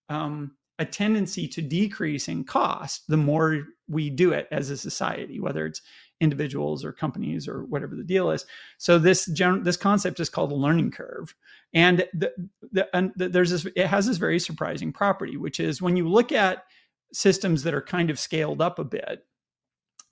um, 0.10 0.52
a 0.80 0.86
tendency 0.86 1.48
to 1.48 1.62
decrease 1.62 2.28
in 2.28 2.44
cost 2.44 3.08
the 3.08 3.18
more 3.18 3.64
we 3.88 4.10
do 4.10 4.32
it 4.32 4.48
as 4.52 4.70
a 4.70 4.78
society 4.78 5.40
whether 5.40 5.66
it's 5.66 5.82
individuals 6.22 6.86
or 6.86 6.92
companies 6.92 7.48
or 7.48 7.66
whatever 7.66 7.96
the 7.96 8.04
deal 8.04 8.32
is. 8.32 8.46
So 8.78 9.00
this 9.00 9.26
gen- 9.28 9.64
this 9.64 9.78
concept 9.78 10.20
is 10.20 10.30
called 10.30 10.52
a 10.52 10.56
learning 10.56 10.92
curve, 10.92 11.36
and 11.74 12.08
the, 12.14 12.32
the, 12.72 12.96
and 12.96 13.12
the, 13.16 13.30
there's 13.30 13.52
this 13.52 13.66
it 13.76 13.88
has 13.88 14.08
this 14.08 14.18
very 14.18 14.40
surprising 14.40 14.94
property, 14.94 15.38
which 15.38 15.60
is 15.60 15.82
when 15.82 15.98
you 15.98 16.08
look 16.08 16.32
at 16.32 16.64
systems 17.14 17.64
that 17.64 17.74
are 17.74 17.82
kind 17.82 18.10
of 18.10 18.20
scaled 18.20 18.62
up 18.62 18.80
a 18.80 18.84
bit, 18.84 19.26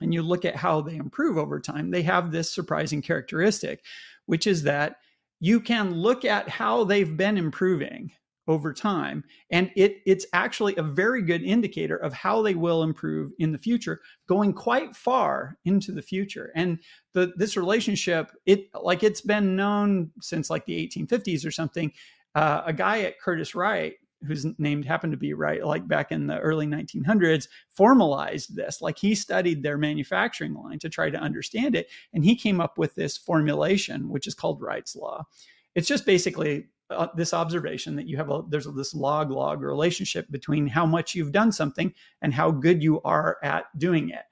and 0.02 0.14
you 0.14 0.22
look 0.22 0.46
at 0.46 0.56
how 0.56 0.82
they 0.82 0.96
improve 0.96 1.38
over 1.38 1.60
time, 1.60 1.92
they 1.92 2.04
have 2.04 2.32
this 2.32 2.54
surprising 2.54 3.02
characteristic, 3.02 3.84
which 4.26 4.48
is 4.48 4.64
that 4.64 4.98
you 5.40 5.60
can 5.60 5.94
look 5.94 6.26
at 6.26 6.48
how 6.50 6.84
they've 6.84 7.18
been 7.18 7.38
improving 7.38 8.12
over 8.48 8.74
time. 8.74 9.24
And 9.50 9.72
it 9.76 10.02
it's 10.06 10.26
actually 10.34 10.76
a 10.76 10.84
very 10.84 11.22
good 11.22 11.44
indicator 11.44 11.98
of 11.98 12.14
how 12.14 12.42
they 12.42 12.56
will 12.56 12.84
improve 12.84 13.32
in 13.40 13.52
the 13.52 13.58
future 13.58 14.02
going 14.28 14.54
quite 14.54 14.96
far 14.96 15.58
into 15.66 15.92
the 15.92 16.02
future. 16.02 16.52
And 16.56 16.80
the 17.14 17.34
this 17.38 17.56
relationship 17.56 18.32
it 18.46 18.68
like 18.82 19.04
it's 19.04 19.22
been 19.22 19.56
known 19.56 20.12
since 20.22 20.50
like 20.50 20.66
the 20.66 20.88
1850s 20.88 21.46
or 21.46 21.52
something. 21.52 21.92
Uh, 22.36 22.64
a 22.66 22.74
guy 22.74 23.02
at 23.02 23.20
curtiss-wright 23.20 23.94
whose 24.26 24.46
named 24.58 24.86
happened 24.86 25.12
to 25.12 25.18
be 25.18 25.34
right 25.34 25.64
like 25.66 25.88
back 25.88 26.12
in 26.12 26.28
the 26.28 26.40
early 26.40 26.66
1900s 26.66 27.48
formalized 27.70 28.56
this. 28.56 28.82
Like 28.82 28.98
he 28.98 29.16
studied 29.16 29.62
their 29.62 29.78
manufacturing 29.78 30.54
line 30.54 30.80
to 30.80 30.90
try 30.90 31.10
to 31.10 31.18
understand 31.18 31.76
it 31.76 31.88
and 32.14 32.24
he 32.24 32.36
came 32.36 32.60
up 32.60 32.78
with 32.78 32.96
this 32.96 33.18
formulation 33.18 34.10
which 34.10 34.28
is 34.28 34.34
called 34.34 34.62
wright's 34.62 34.96
law. 34.96 35.24
It's 35.76 35.88
just 35.88 36.06
basically 36.06 36.68
uh, 36.90 37.08
this 37.16 37.34
observation 37.34 37.96
that 37.96 38.08
you 38.08 38.18
have 38.18 38.30
a 38.30 38.44
there's 38.50 38.68
a, 38.68 38.72
this 38.72 38.94
log 38.94 39.32
log 39.32 39.62
relationship 39.62 40.30
between 40.30 40.68
how 40.68 40.86
much 40.86 41.16
you've 41.16 41.32
done 41.32 41.52
something 41.52 41.94
and 42.22 42.34
how 42.34 42.52
good 42.52 42.84
you 42.84 43.02
are 43.02 43.38
at 43.44 43.66
doing 43.78 44.10
it. 44.10 44.24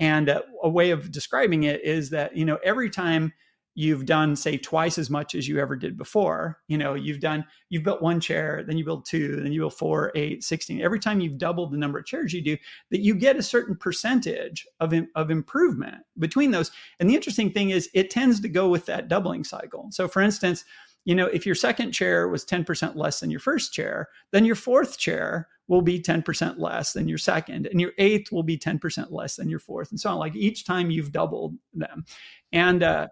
And 0.00 0.28
uh, 0.28 0.42
a 0.62 0.68
way 0.68 0.90
of 0.90 1.10
describing 1.10 1.64
it 1.64 1.84
is 1.84 2.10
that 2.10 2.36
you 2.36 2.44
know 2.44 2.58
every 2.64 2.90
time 2.90 3.32
you've 3.78 4.06
done 4.06 4.34
say 4.34 4.56
twice 4.56 4.98
as 4.98 5.08
much 5.08 5.36
as 5.36 5.46
you 5.46 5.60
ever 5.60 5.76
did 5.76 5.96
before 5.96 6.58
you 6.66 6.76
know 6.76 6.94
you've 6.94 7.20
done 7.20 7.44
you've 7.68 7.84
built 7.84 8.02
one 8.02 8.18
chair 8.18 8.64
then 8.66 8.76
you 8.76 8.84
build 8.84 9.04
two 9.06 9.40
then 9.40 9.52
you 9.52 9.60
build 9.60 9.72
four 9.72 10.10
eight 10.16 10.42
16 10.42 10.80
every 10.80 10.98
time 10.98 11.20
you've 11.20 11.38
doubled 11.38 11.70
the 11.70 11.76
number 11.76 11.96
of 11.96 12.04
chairs 12.04 12.32
you 12.32 12.42
do 12.42 12.56
that 12.90 13.02
you 13.02 13.14
get 13.14 13.36
a 13.36 13.42
certain 13.42 13.76
percentage 13.76 14.66
of, 14.80 14.92
of 15.14 15.30
improvement 15.30 16.02
between 16.18 16.50
those. 16.50 16.72
And 16.98 17.08
the 17.08 17.14
interesting 17.14 17.52
thing 17.52 17.70
is 17.70 17.88
it 17.94 18.10
tends 18.10 18.40
to 18.40 18.48
go 18.48 18.68
with 18.68 18.84
that 18.86 19.06
doubling 19.06 19.44
cycle. 19.44 19.86
So 19.92 20.08
for 20.08 20.22
instance 20.22 20.64
you 21.08 21.14
know, 21.14 21.24
if 21.24 21.46
your 21.46 21.54
second 21.54 21.92
chair 21.92 22.28
was 22.28 22.44
10% 22.44 22.94
less 22.94 23.20
than 23.20 23.30
your 23.30 23.40
first 23.40 23.72
chair, 23.72 24.10
then 24.30 24.44
your 24.44 24.54
fourth 24.54 24.98
chair 24.98 25.48
will 25.66 25.80
be 25.80 25.98
10% 25.98 26.58
less 26.58 26.92
than 26.92 27.08
your 27.08 27.16
second, 27.16 27.66
and 27.66 27.80
your 27.80 27.92
eighth 27.96 28.30
will 28.30 28.42
be 28.42 28.58
10% 28.58 29.10
less 29.10 29.36
than 29.36 29.48
your 29.48 29.58
fourth, 29.58 29.90
and 29.90 29.98
so 29.98 30.10
on. 30.10 30.18
Like 30.18 30.36
each 30.36 30.66
time 30.66 30.90
you've 30.90 31.10
doubled 31.10 31.54
them. 31.72 32.04
And 32.52 32.82
uh, 32.82 33.08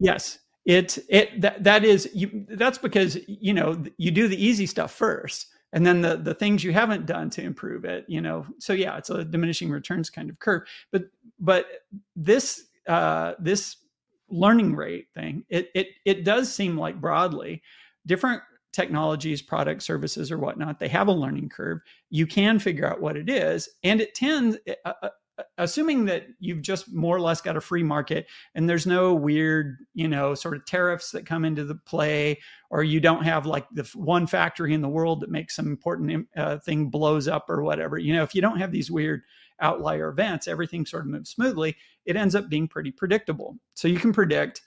yes, 0.00 0.40
it 0.64 0.98
it 1.08 1.40
that 1.40 1.62
that 1.62 1.84
is 1.84 2.10
you 2.12 2.44
that's 2.50 2.78
because 2.78 3.16
you 3.28 3.54
know 3.54 3.80
you 3.98 4.10
do 4.10 4.26
the 4.26 4.44
easy 4.44 4.66
stuff 4.66 4.92
first 4.92 5.46
and 5.72 5.86
then 5.86 6.02
the 6.02 6.16
the 6.16 6.34
things 6.34 6.62
you 6.64 6.72
haven't 6.72 7.06
done 7.06 7.30
to 7.30 7.42
improve 7.42 7.84
it 7.84 8.04
you 8.06 8.20
know 8.20 8.46
so 8.60 8.72
yeah 8.72 8.96
it's 8.96 9.10
a 9.10 9.24
diminishing 9.24 9.70
returns 9.70 10.08
kind 10.08 10.30
of 10.30 10.38
curve 10.38 10.62
but 10.92 11.06
but 11.40 11.66
this 12.14 12.66
uh 12.86 13.32
this 13.40 13.78
learning 14.32 14.74
rate 14.74 15.06
thing, 15.14 15.44
it 15.48 15.70
it 15.74 15.88
it 16.04 16.24
does 16.24 16.52
seem 16.52 16.76
like 16.76 17.00
broadly 17.00 17.62
different 18.06 18.42
technologies, 18.72 19.42
products, 19.42 19.84
services, 19.84 20.32
or 20.32 20.38
whatnot, 20.38 20.78
they 20.80 20.88
have 20.88 21.08
a 21.08 21.12
learning 21.12 21.48
curve. 21.48 21.80
You 22.10 22.26
can 22.26 22.58
figure 22.58 22.88
out 22.88 23.00
what 23.00 23.16
it 23.16 23.28
is, 23.28 23.68
and 23.84 24.00
it 24.00 24.14
tends. 24.14 24.56
Uh, 24.84 24.92
uh, 25.02 25.08
assuming 25.58 26.04
that 26.06 26.26
you've 26.38 26.62
just 26.62 26.92
more 26.92 27.16
or 27.16 27.20
less 27.20 27.40
got 27.40 27.56
a 27.56 27.60
free 27.60 27.82
market 27.82 28.26
and 28.54 28.68
there's 28.68 28.86
no 28.86 29.14
weird 29.14 29.76
you 29.94 30.08
know 30.08 30.34
sort 30.34 30.56
of 30.56 30.64
tariffs 30.66 31.10
that 31.10 31.26
come 31.26 31.44
into 31.44 31.64
the 31.64 31.74
play 31.74 32.38
or 32.70 32.82
you 32.82 33.00
don't 33.00 33.24
have 33.24 33.46
like 33.46 33.66
the 33.72 33.84
one 33.94 34.26
factory 34.26 34.74
in 34.74 34.80
the 34.80 34.88
world 34.88 35.20
that 35.20 35.30
makes 35.30 35.56
some 35.56 35.66
important 35.66 36.26
uh, 36.36 36.58
thing 36.58 36.88
blows 36.88 37.28
up 37.28 37.48
or 37.48 37.62
whatever 37.62 37.98
you 37.98 38.14
know 38.14 38.22
if 38.22 38.34
you 38.34 38.40
don't 38.40 38.58
have 38.58 38.72
these 38.72 38.90
weird 38.90 39.22
outlier 39.62 40.08
events, 40.08 40.48
everything 40.48 40.84
sort 40.84 41.04
of 41.04 41.08
moves 41.08 41.30
smoothly, 41.30 41.76
it 42.04 42.16
ends 42.16 42.34
up 42.34 42.50
being 42.50 42.68
pretty 42.68 42.90
predictable. 42.90 43.56
So 43.74 43.88
you 43.88 43.98
can 43.98 44.12
predict 44.12 44.60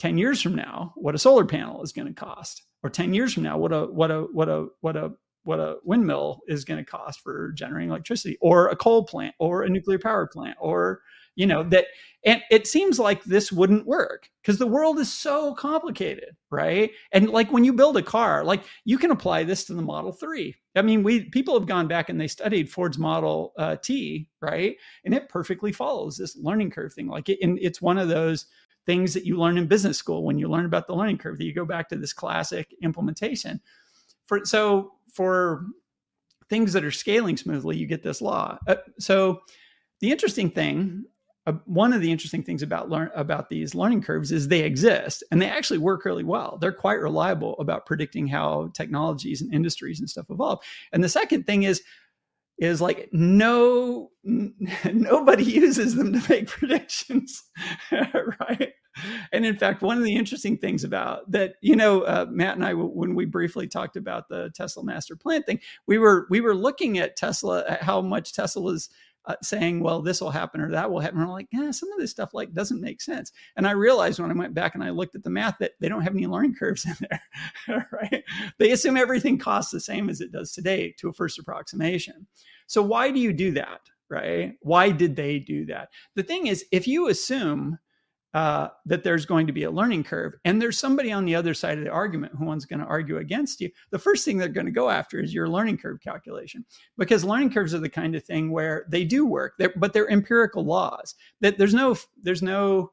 10 0.00 0.18
years 0.18 0.42
from 0.42 0.54
now 0.54 0.92
what 0.96 1.14
a 1.14 1.18
solar 1.18 1.46
panel 1.46 1.82
is 1.82 1.92
going 1.92 2.08
to 2.08 2.14
cost, 2.14 2.62
or 2.82 2.90
10 2.90 3.14
years 3.14 3.32
from 3.32 3.44
now 3.44 3.56
what 3.56 3.72
a 3.72 3.86
what 3.86 4.10
a 4.10 4.22
what 4.32 4.48
a 4.48 4.66
what 4.80 4.96
a 4.96 5.12
what 5.44 5.60
a 5.60 5.76
windmill 5.84 6.40
is 6.48 6.64
going 6.64 6.82
to 6.82 6.90
cost 6.90 7.20
for 7.20 7.52
generating 7.52 7.90
electricity, 7.90 8.38
or 8.40 8.68
a 8.68 8.76
coal 8.76 9.04
plant, 9.04 9.34
or 9.38 9.62
a 9.62 9.68
nuclear 9.68 9.98
power 9.98 10.26
plant, 10.26 10.56
or 10.60 11.00
you 11.34 11.46
know 11.46 11.62
that 11.62 11.86
and 12.24 12.42
it 12.50 12.66
seems 12.66 12.98
like 12.98 13.24
this 13.24 13.50
wouldn't 13.50 13.86
work 13.86 14.28
because 14.42 14.58
the 14.58 14.66
world 14.66 14.98
is 14.98 15.12
so 15.12 15.54
complicated 15.54 16.36
right? 16.50 16.90
And 17.12 17.30
like 17.30 17.50
when 17.50 17.64
you 17.64 17.72
build 17.72 17.96
a 17.96 18.02
car 18.02 18.44
like 18.44 18.64
you 18.84 18.98
can 18.98 19.10
apply 19.10 19.44
this 19.44 19.64
to 19.64 19.74
the 19.74 19.82
model 19.82 20.12
3 20.12 20.54
i 20.76 20.82
mean 20.82 21.02
we 21.02 21.24
people 21.30 21.58
have 21.58 21.66
gone 21.66 21.88
back 21.88 22.10
and 22.10 22.20
they 22.20 22.28
studied 22.28 22.70
ford's 22.70 22.98
model 22.98 23.54
uh, 23.56 23.76
t 23.82 24.28
right? 24.40 24.76
And 25.04 25.14
it 25.14 25.28
perfectly 25.28 25.72
follows 25.72 26.16
this 26.16 26.36
learning 26.36 26.70
curve 26.70 26.92
thing 26.92 27.08
like 27.08 27.28
it, 27.28 27.38
and 27.42 27.58
it's 27.62 27.80
one 27.80 27.98
of 27.98 28.08
those 28.08 28.46
things 28.84 29.14
that 29.14 29.24
you 29.24 29.38
learn 29.38 29.58
in 29.58 29.66
business 29.66 29.96
school 29.96 30.24
when 30.24 30.38
you 30.38 30.48
learn 30.48 30.66
about 30.66 30.86
the 30.86 30.94
learning 30.94 31.18
curve 31.18 31.38
that 31.38 31.44
you 31.44 31.54
go 31.54 31.64
back 31.64 31.88
to 31.88 31.96
this 31.96 32.12
classic 32.12 32.74
implementation. 32.82 33.60
For 34.26 34.44
so 34.44 34.92
for 35.12 35.66
things 36.48 36.72
that 36.72 36.84
are 36.84 36.90
scaling 36.90 37.36
smoothly 37.36 37.76
you 37.76 37.86
get 37.86 38.02
this 38.02 38.20
law 38.20 38.58
uh, 38.66 38.76
so 38.98 39.40
the 40.00 40.10
interesting 40.10 40.50
thing 40.50 41.04
uh, 41.46 41.52
one 41.64 41.92
of 41.92 42.00
the 42.00 42.10
interesting 42.12 42.42
things 42.42 42.62
about 42.62 42.88
learn 42.88 43.10
about 43.16 43.48
these 43.48 43.74
learning 43.74 44.00
curves 44.00 44.30
is 44.30 44.46
they 44.46 44.60
exist 44.60 45.24
and 45.30 45.42
they 45.42 45.48
actually 45.48 45.78
work 45.78 46.04
really 46.04 46.22
well. 46.22 46.56
They're 46.60 46.70
quite 46.72 47.00
reliable 47.00 47.56
about 47.58 47.84
predicting 47.84 48.28
how 48.28 48.70
technologies 48.74 49.42
and 49.42 49.52
industries 49.52 49.98
and 49.98 50.08
stuff 50.08 50.26
evolve. 50.30 50.60
And 50.92 51.02
the 51.02 51.08
second 51.08 51.44
thing 51.44 51.64
is 51.64 51.82
is 52.58 52.80
like 52.80 53.08
no 53.12 54.10
n- 54.24 54.54
nobody 54.92 55.44
uses 55.60 55.96
them 55.96 56.12
to 56.12 56.30
make 56.30 56.46
predictions, 56.48 57.42
right? 57.90 58.72
And 59.32 59.46
in 59.46 59.56
fact, 59.56 59.82
one 59.82 59.98
of 59.98 60.04
the 60.04 60.14
interesting 60.14 60.58
things 60.58 60.84
about 60.84 61.30
that, 61.30 61.54
you 61.60 61.76
know, 61.76 62.02
uh, 62.02 62.26
Matt 62.28 62.56
and 62.56 62.64
I, 62.64 62.74
when 62.74 63.14
we 63.14 63.24
briefly 63.24 63.66
talked 63.66 63.96
about 63.96 64.28
the 64.28 64.50
Tesla 64.54 64.84
master 64.84 65.16
plan 65.16 65.42
thing, 65.42 65.60
we 65.86 65.98
were 65.98 66.26
we 66.30 66.40
were 66.40 66.54
looking 66.54 66.98
at 66.98 67.16
Tesla, 67.16 67.64
at 67.68 67.82
how 67.82 68.00
much 68.00 68.32
Tesla's 68.32 68.88
uh, 69.26 69.36
saying, 69.42 69.80
well, 69.80 70.02
this 70.02 70.20
will 70.20 70.30
happen 70.30 70.60
or 70.60 70.70
that 70.70 70.90
will 70.90 71.00
happen. 71.00 71.18
And 71.18 71.26
I'm 71.26 71.32
like, 71.32 71.48
yeah, 71.52 71.70
some 71.70 71.92
of 71.92 71.98
this 71.98 72.10
stuff 72.10 72.34
like 72.34 72.52
doesn't 72.52 72.80
make 72.80 73.00
sense. 73.00 73.32
And 73.56 73.66
I 73.66 73.72
realized 73.72 74.18
when 74.18 74.30
I 74.30 74.34
went 74.34 74.54
back 74.54 74.74
and 74.74 74.82
I 74.82 74.90
looked 74.90 75.14
at 75.14 75.22
the 75.22 75.30
math 75.30 75.58
that 75.60 75.72
they 75.80 75.88
don't 75.88 76.02
have 76.02 76.14
any 76.14 76.26
learning 76.26 76.54
curves 76.54 76.84
in 76.84 76.96
there, 77.08 77.88
right? 77.92 78.24
They 78.58 78.72
assume 78.72 78.96
everything 78.96 79.38
costs 79.38 79.70
the 79.70 79.80
same 79.80 80.08
as 80.10 80.20
it 80.20 80.32
does 80.32 80.52
today 80.52 80.94
to 80.98 81.08
a 81.08 81.12
first 81.12 81.38
approximation. 81.38 82.26
So 82.66 82.82
why 82.82 83.10
do 83.10 83.20
you 83.20 83.32
do 83.32 83.52
that, 83.52 83.82
right? 84.08 84.54
Why 84.60 84.90
did 84.90 85.14
they 85.14 85.38
do 85.38 85.66
that? 85.66 85.90
The 86.16 86.22
thing 86.22 86.48
is, 86.48 86.64
if 86.72 86.88
you 86.88 87.08
assume 87.08 87.78
uh, 88.34 88.68
that 88.86 89.04
there's 89.04 89.26
going 89.26 89.46
to 89.46 89.52
be 89.52 89.64
a 89.64 89.70
learning 89.70 90.04
curve. 90.04 90.34
And 90.44 90.60
there's 90.60 90.78
somebody 90.78 91.12
on 91.12 91.24
the 91.24 91.34
other 91.34 91.54
side 91.54 91.78
of 91.78 91.84
the 91.84 91.90
argument 91.90 92.34
who 92.38 92.46
one's 92.46 92.64
going 92.64 92.80
to 92.80 92.86
argue 92.86 93.18
against 93.18 93.60
you. 93.60 93.70
The 93.90 93.98
first 93.98 94.24
thing 94.24 94.38
they're 94.38 94.48
going 94.48 94.66
to 94.66 94.72
go 94.72 94.88
after 94.88 95.20
is 95.20 95.34
your 95.34 95.48
learning 95.48 95.78
curve 95.78 96.00
calculation. 96.00 96.64
Because 96.96 97.24
learning 97.24 97.52
curves 97.52 97.74
are 97.74 97.78
the 97.78 97.88
kind 97.88 98.14
of 98.14 98.24
thing 98.24 98.50
where 98.50 98.86
they 98.88 99.04
do 99.04 99.26
work. 99.26 99.54
They're, 99.58 99.72
but 99.76 99.92
they're 99.92 100.10
empirical 100.10 100.64
laws. 100.64 101.14
That 101.40 101.58
there's 101.58 101.74
no 101.74 101.96
there's 102.22 102.42
no 102.42 102.92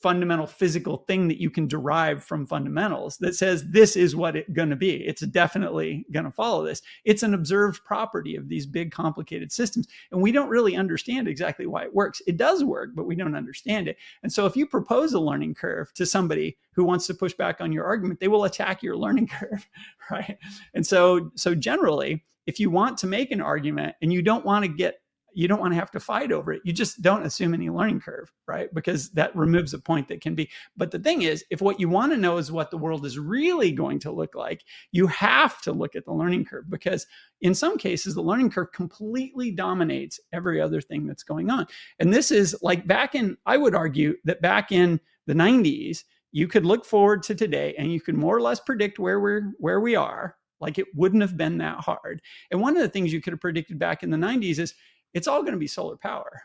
fundamental 0.00 0.46
physical 0.46 0.98
thing 1.06 1.28
that 1.28 1.40
you 1.40 1.50
can 1.50 1.66
derive 1.66 2.24
from 2.24 2.46
fundamentals 2.46 3.18
that 3.18 3.34
says 3.34 3.68
this 3.68 3.96
is 3.96 4.16
what 4.16 4.34
it's 4.34 4.50
going 4.50 4.70
to 4.70 4.76
be. 4.76 4.96
It's 5.06 5.20
definitely 5.26 6.06
going 6.10 6.24
to 6.24 6.30
follow 6.30 6.64
this. 6.64 6.80
It's 7.04 7.22
an 7.22 7.34
observed 7.34 7.84
property 7.84 8.34
of 8.34 8.48
these 8.48 8.66
big 8.66 8.92
complicated 8.92 9.52
systems. 9.52 9.88
And 10.10 10.22
we 10.22 10.32
don't 10.32 10.48
really 10.48 10.74
understand 10.74 11.28
exactly 11.28 11.66
why 11.66 11.84
it 11.84 11.94
works. 11.94 12.22
It 12.26 12.38
does 12.38 12.64
work, 12.64 12.90
but 12.94 13.06
we 13.06 13.14
don't 13.14 13.36
understand 13.36 13.88
it. 13.88 13.98
And 14.22 14.32
so 14.32 14.46
if 14.46 14.56
you 14.56 14.66
propose 14.66 15.12
a 15.12 15.20
learning 15.20 15.54
curve 15.54 15.92
to 15.94 16.06
somebody 16.06 16.56
who 16.72 16.84
wants 16.84 17.06
to 17.08 17.14
push 17.14 17.34
back 17.34 17.60
on 17.60 17.72
your 17.72 17.84
argument, 17.84 18.20
they 18.20 18.28
will 18.28 18.44
attack 18.44 18.82
your 18.82 18.96
learning 18.96 19.26
curve, 19.38 19.68
right? 20.10 20.38
And 20.74 20.86
so 20.86 21.30
so 21.34 21.54
generally, 21.54 22.24
if 22.46 22.58
you 22.58 22.70
want 22.70 22.96
to 22.98 23.06
make 23.06 23.30
an 23.30 23.40
argument 23.40 23.96
and 24.00 24.12
you 24.12 24.22
don't 24.22 24.46
want 24.46 24.64
to 24.64 24.68
get 24.68 25.02
you 25.34 25.48
don't 25.48 25.60
want 25.60 25.72
to 25.72 25.78
have 25.78 25.90
to 25.92 26.00
fight 26.00 26.32
over 26.32 26.52
it. 26.52 26.62
You 26.64 26.72
just 26.72 27.02
don't 27.02 27.24
assume 27.24 27.54
any 27.54 27.70
learning 27.70 28.00
curve, 28.00 28.32
right? 28.46 28.72
Because 28.74 29.10
that 29.10 29.34
removes 29.34 29.74
a 29.74 29.78
point 29.78 30.08
that 30.08 30.20
can 30.20 30.34
be. 30.34 30.50
But 30.76 30.90
the 30.90 30.98
thing 30.98 31.22
is, 31.22 31.44
if 31.50 31.60
what 31.60 31.80
you 31.80 31.88
want 31.88 32.12
to 32.12 32.18
know 32.18 32.36
is 32.38 32.52
what 32.52 32.70
the 32.70 32.78
world 32.78 33.06
is 33.06 33.18
really 33.18 33.72
going 33.72 33.98
to 34.00 34.10
look 34.10 34.34
like, 34.34 34.62
you 34.92 35.06
have 35.08 35.60
to 35.62 35.72
look 35.72 35.96
at 35.96 36.04
the 36.04 36.12
learning 36.12 36.44
curve 36.44 36.68
because 36.68 37.06
in 37.40 37.54
some 37.54 37.78
cases, 37.78 38.14
the 38.14 38.22
learning 38.22 38.50
curve 38.50 38.72
completely 38.72 39.50
dominates 39.50 40.20
every 40.32 40.60
other 40.60 40.80
thing 40.80 41.06
that's 41.06 41.22
going 41.22 41.50
on. 41.50 41.66
And 41.98 42.12
this 42.12 42.30
is 42.30 42.56
like 42.62 42.86
back 42.86 43.14
in, 43.14 43.36
I 43.46 43.56
would 43.56 43.74
argue 43.74 44.16
that 44.24 44.42
back 44.42 44.72
in 44.72 45.00
the 45.26 45.34
90s, 45.34 46.04
you 46.32 46.46
could 46.48 46.64
look 46.64 46.84
forward 46.84 47.22
to 47.24 47.34
today 47.34 47.74
and 47.78 47.92
you 47.92 48.00
could 48.00 48.16
more 48.16 48.36
or 48.36 48.40
less 48.40 48.60
predict 48.60 48.98
where 48.98 49.20
we're 49.20 49.52
where 49.58 49.80
we 49.80 49.96
are 49.96 50.36
like 50.60 50.78
it 50.78 50.86
wouldn't 50.94 51.22
have 51.22 51.36
been 51.36 51.58
that 51.58 51.78
hard 51.78 52.20
and 52.50 52.60
one 52.60 52.76
of 52.76 52.82
the 52.82 52.88
things 52.88 53.12
you 53.12 53.20
could 53.20 53.32
have 53.32 53.40
predicted 53.40 53.78
back 53.78 54.02
in 54.02 54.10
the 54.10 54.16
90s 54.16 54.58
is 54.58 54.74
it's 55.14 55.28
all 55.28 55.42
going 55.42 55.52
to 55.52 55.58
be 55.58 55.66
solar 55.66 55.96
power. 55.96 56.42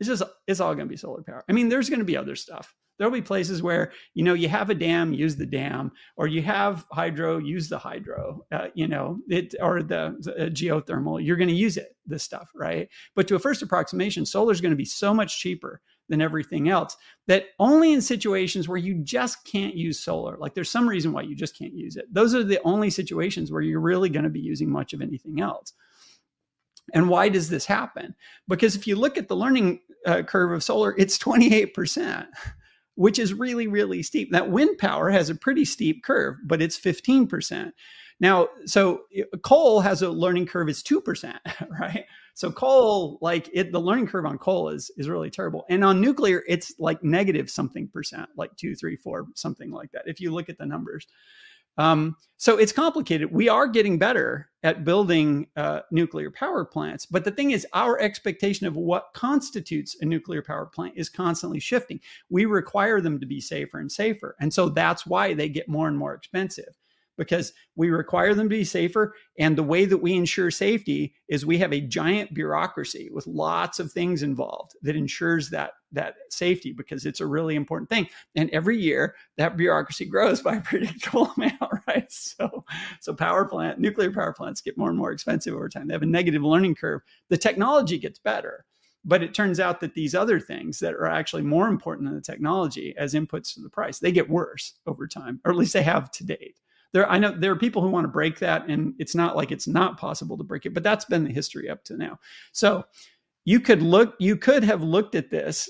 It's 0.00 0.08
just 0.08 0.22
it's 0.46 0.60
all 0.60 0.74
going 0.74 0.86
to 0.86 0.92
be 0.92 0.96
solar 0.96 1.22
power. 1.22 1.44
I 1.48 1.52
mean, 1.52 1.68
there's 1.68 1.88
going 1.88 2.00
to 2.00 2.04
be 2.04 2.16
other 2.16 2.36
stuff. 2.36 2.74
There'll 2.98 3.12
be 3.12 3.22
places 3.22 3.62
where 3.62 3.92
you 4.14 4.22
know 4.22 4.34
you 4.34 4.48
have 4.48 4.70
a 4.70 4.74
dam, 4.74 5.12
use 5.12 5.36
the 5.36 5.46
dam, 5.46 5.90
or 6.16 6.26
you 6.26 6.42
have 6.42 6.86
hydro, 6.92 7.38
use 7.38 7.68
the 7.68 7.78
hydro. 7.78 8.44
Uh, 8.52 8.68
you 8.74 8.86
know 8.86 9.18
it 9.28 9.54
or 9.60 9.82
the, 9.82 10.16
the 10.20 10.46
uh, 10.46 10.48
geothermal. 10.48 11.24
You're 11.24 11.36
going 11.36 11.48
to 11.48 11.54
use 11.54 11.76
it. 11.76 11.96
This 12.06 12.22
stuff, 12.22 12.50
right? 12.54 12.88
But 13.16 13.26
to 13.28 13.34
a 13.34 13.38
first 13.38 13.62
approximation, 13.62 14.26
solar 14.26 14.52
is 14.52 14.60
going 14.60 14.72
to 14.72 14.76
be 14.76 14.84
so 14.84 15.14
much 15.14 15.40
cheaper 15.40 15.80
than 16.08 16.20
everything 16.20 16.68
else. 16.68 16.96
That 17.26 17.46
only 17.58 17.92
in 17.92 18.02
situations 18.02 18.68
where 18.68 18.78
you 18.78 18.94
just 19.02 19.44
can't 19.44 19.74
use 19.74 20.00
solar, 20.00 20.36
like 20.36 20.54
there's 20.54 20.70
some 20.70 20.88
reason 20.88 21.12
why 21.12 21.22
you 21.22 21.34
just 21.34 21.56
can't 21.58 21.72
use 21.72 21.96
it. 21.96 22.12
Those 22.12 22.34
are 22.34 22.44
the 22.44 22.60
only 22.64 22.90
situations 22.90 23.50
where 23.50 23.62
you're 23.62 23.80
really 23.80 24.10
going 24.10 24.24
to 24.24 24.30
be 24.30 24.40
using 24.40 24.70
much 24.70 24.92
of 24.92 25.00
anything 25.00 25.40
else. 25.40 25.72
And 26.92 27.08
why 27.08 27.28
does 27.28 27.48
this 27.48 27.66
happen? 27.66 28.14
Because 28.48 28.76
if 28.76 28.86
you 28.86 28.96
look 28.96 29.16
at 29.16 29.28
the 29.28 29.36
learning 29.36 29.80
uh, 30.06 30.22
curve 30.22 30.52
of 30.52 30.62
solar, 30.62 30.94
it's 30.98 31.18
28%, 31.18 32.26
which 32.94 33.18
is 33.18 33.32
really, 33.32 33.66
really 33.66 34.02
steep. 34.02 34.30
That 34.32 34.50
wind 34.50 34.78
power 34.78 35.10
has 35.10 35.30
a 35.30 35.34
pretty 35.34 35.64
steep 35.64 36.04
curve, 36.04 36.36
but 36.44 36.60
it's 36.60 36.78
15%. 36.78 37.72
Now, 38.20 38.48
so 38.66 39.02
coal 39.42 39.80
has 39.80 40.02
a 40.02 40.10
learning 40.10 40.46
curve 40.46 40.68
is 40.68 40.82
2%, 40.82 41.36
right? 41.80 42.04
So 42.34 42.50
coal, 42.50 43.18
like 43.20 43.48
it, 43.52 43.72
the 43.72 43.80
learning 43.80 44.08
curve 44.08 44.26
on 44.26 44.38
coal 44.38 44.68
is 44.68 44.90
is 44.96 45.08
really 45.08 45.30
terrible. 45.30 45.64
And 45.68 45.84
on 45.84 46.00
nuclear, 46.00 46.42
it's 46.48 46.74
like 46.78 47.02
negative 47.02 47.48
something 47.48 47.88
percent, 47.88 48.28
like 48.36 48.54
two, 48.56 48.74
three, 48.74 48.96
four, 48.96 49.26
something 49.34 49.70
like 49.70 49.92
that. 49.92 50.02
If 50.06 50.20
you 50.20 50.32
look 50.32 50.48
at 50.48 50.58
the 50.58 50.66
numbers. 50.66 51.06
Um, 51.76 52.16
so 52.36 52.58
it's 52.58 52.72
complicated. 52.72 53.32
We 53.32 53.48
are 53.48 53.66
getting 53.66 53.98
better 53.98 54.50
at 54.62 54.84
building 54.84 55.46
uh, 55.56 55.80
nuclear 55.90 56.30
power 56.30 56.64
plants, 56.64 57.06
but 57.06 57.24
the 57.24 57.30
thing 57.30 57.52
is, 57.52 57.66
our 57.72 57.98
expectation 58.00 58.66
of 58.66 58.76
what 58.76 59.08
constitutes 59.14 59.96
a 60.00 60.04
nuclear 60.04 60.42
power 60.42 60.66
plant 60.66 60.94
is 60.96 61.08
constantly 61.08 61.60
shifting. 61.60 62.00
We 62.30 62.44
require 62.44 63.00
them 63.00 63.18
to 63.20 63.26
be 63.26 63.40
safer 63.40 63.78
and 63.78 63.90
safer, 63.90 64.36
and 64.40 64.52
so 64.52 64.68
that's 64.68 65.06
why 65.06 65.34
they 65.34 65.48
get 65.48 65.68
more 65.68 65.88
and 65.88 65.96
more 65.96 66.14
expensive 66.14 66.74
because 67.16 67.52
we 67.76 67.90
require 67.90 68.34
them 68.34 68.48
to 68.48 68.56
be 68.56 68.64
safer. 68.64 69.14
And 69.38 69.56
the 69.56 69.62
way 69.62 69.84
that 69.84 69.98
we 69.98 70.14
ensure 70.14 70.50
safety 70.50 71.14
is 71.28 71.46
we 71.46 71.58
have 71.58 71.72
a 71.72 71.80
giant 71.80 72.34
bureaucracy 72.34 73.10
with 73.12 73.26
lots 73.26 73.78
of 73.78 73.92
things 73.92 74.22
involved 74.22 74.72
that 74.82 74.96
ensures 74.96 75.50
that 75.50 75.72
that 75.92 76.14
safety 76.28 76.72
because 76.72 77.06
it's 77.06 77.20
a 77.20 77.26
really 77.26 77.54
important 77.54 77.88
thing. 77.88 78.08
And 78.34 78.50
every 78.50 78.76
year 78.76 79.14
that 79.36 79.56
bureaucracy 79.56 80.06
grows 80.06 80.42
by 80.42 80.56
a 80.56 80.60
predictable 80.62 81.32
amount, 81.36 81.60
right? 81.86 82.10
So 82.10 82.64
so 83.00 83.14
power 83.14 83.44
plant, 83.44 83.78
nuclear 83.78 84.10
power 84.10 84.32
plants 84.32 84.60
get 84.60 84.78
more 84.78 84.88
and 84.88 84.98
more 84.98 85.12
expensive 85.12 85.54
over 85.54 85.68
time. 85.68 85.88
They 85.88 85.94
have 85.94 86.02
a 86.02 86.06
negative 86.06 86.42
learning 86.42 86.74
curve. 86.74 87.02
The 87.28 87.38
technology 87.38 87.98
gets 87.98 88.18
better. 88.18 88.64
But 89.06 89.22
it 89.22 89.34
turns 89.34 89.60
out 89.60 89.80
that 89.80 89.92
these 89.92 90.14
other 90.14 90.40
things 90.40 90.78
that 90.78 90.94
are 90.94 91.06
actually 91.06 91.42
more 91.42 91.68
important 91.68 92.08
than 92.08 92.14
the 92.14 92.22
technology 92.22 92.94
as 92.96 93.12
inputs 93.12 93.52
to 93.52 93.60
the 93.60 93.68
price, 93.68 93.98
they 93.98 94.12
get 94.12 94.30
worse 94.30 94.78
over 94.86 95.06
time, 95.06 95.40
or 95.44 95.50
at 95.50 95.58
least 95.58 95.74
they 95.74 95.82
have 95.82 96.10
to 96.12 96.24
date 96.24 96.56
there 96.94 97.10
i 97.10 97.18
know 97.18 97.32
there 97.32 97.52
are 97.52 97.56
people 97.56 97.82
who 97.82 97.90
want 97.90 98.04
to 98.04 98.08
break 98.08 98.38
that 98.38 98.66
and 98.68 98.94
it's 98.98 99.14
not 99.14 99.36
like 99.36 99.52
it's 99.52 99.66
not 99.66 99.98
possible 99.98 100.38
to 100.38 100.44
break 100.44 100.64
it 100.64 100.72
but 100.72 100.82
that's 100.82 101.04
been 101.04 101.24
the 101.24 101.32
history 101.32 101.68
up 101.68 101.84
to 101.84 101.96
now. 101.98 102.18
So 102.52 102.84
you 103.44 103.60
could 103.60 103.82
look 103.82 104.14
you 104.18 104.36
could 104.36 104.64
have 104.64 104.82
looked 104.82 105.14
at 105.14 105.30
this 105.30 105.68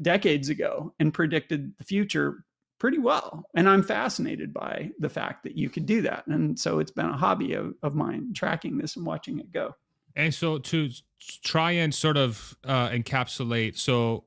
decades 0.00 0.50
ago 0.50 0.94
and 1.00 1.12
predicted 1.12 1.72
the 1.78 1.84
future 1.84 2.44
pretty 2.78 2.98
well 2.98 3.44
and 3.56 3.68
i'm 3.68 3.82
fascinated 3.82 4.52
by 4.52 4.90
the 4.98 5.08
fact 5.08 5.42
that 5.42 5.56
you 5.56 5.70
could 5.70 5.86
do 5.86 6.02
that 6.02 6.26
and 6.26 6.58
so 6.58 6.78
it's 6.78 6.90
been 6.90 7.06
a 7.06 7.16
hobby 7.16 7.54
of, 7.54 7.74
of 7.82 7.94
mine 7.94 8.32
tracking 8.34 8.76
this 8.76 8.96
and 8.96 9.06
watching 9.06 9.40
it 9.40 9.50
go. 9.50 9.74
And 10.14 10.32
so 10.32 10.58
to 10.58 10.88
try 11.42 11.72
and 11.72 11.94
sort 11.94 12.16
of 12.16 12.56
uh, 12.64 12.88
encapsulate 12.90 13.76
so 13.76 14.24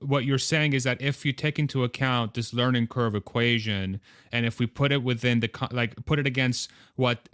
what 0.00 0.24
you're 0.24 0.38
saying 0.38 0.72
is 0.72 0.84
that 0.84 1.00
if 1.00 1.24
you 1.24 1.32
take 1.32 1.58
into 1.58 1.84
account 1.84 2.34
this 2.34 2.52
learning 2.52 2.86
curve 2.88 3.14
equation 3.14 4.00
and 4.32 4.44
if 4.44 4.58
we 4.58 4.66
put 4.66 4.90
it 4.90 5.02
within 5.02 5.40
the 5.40 5.68
like 5.70 5.94
put 6.04 6.18
it 6.18 6.26
against 6.26 6.70
what 6.96 7.28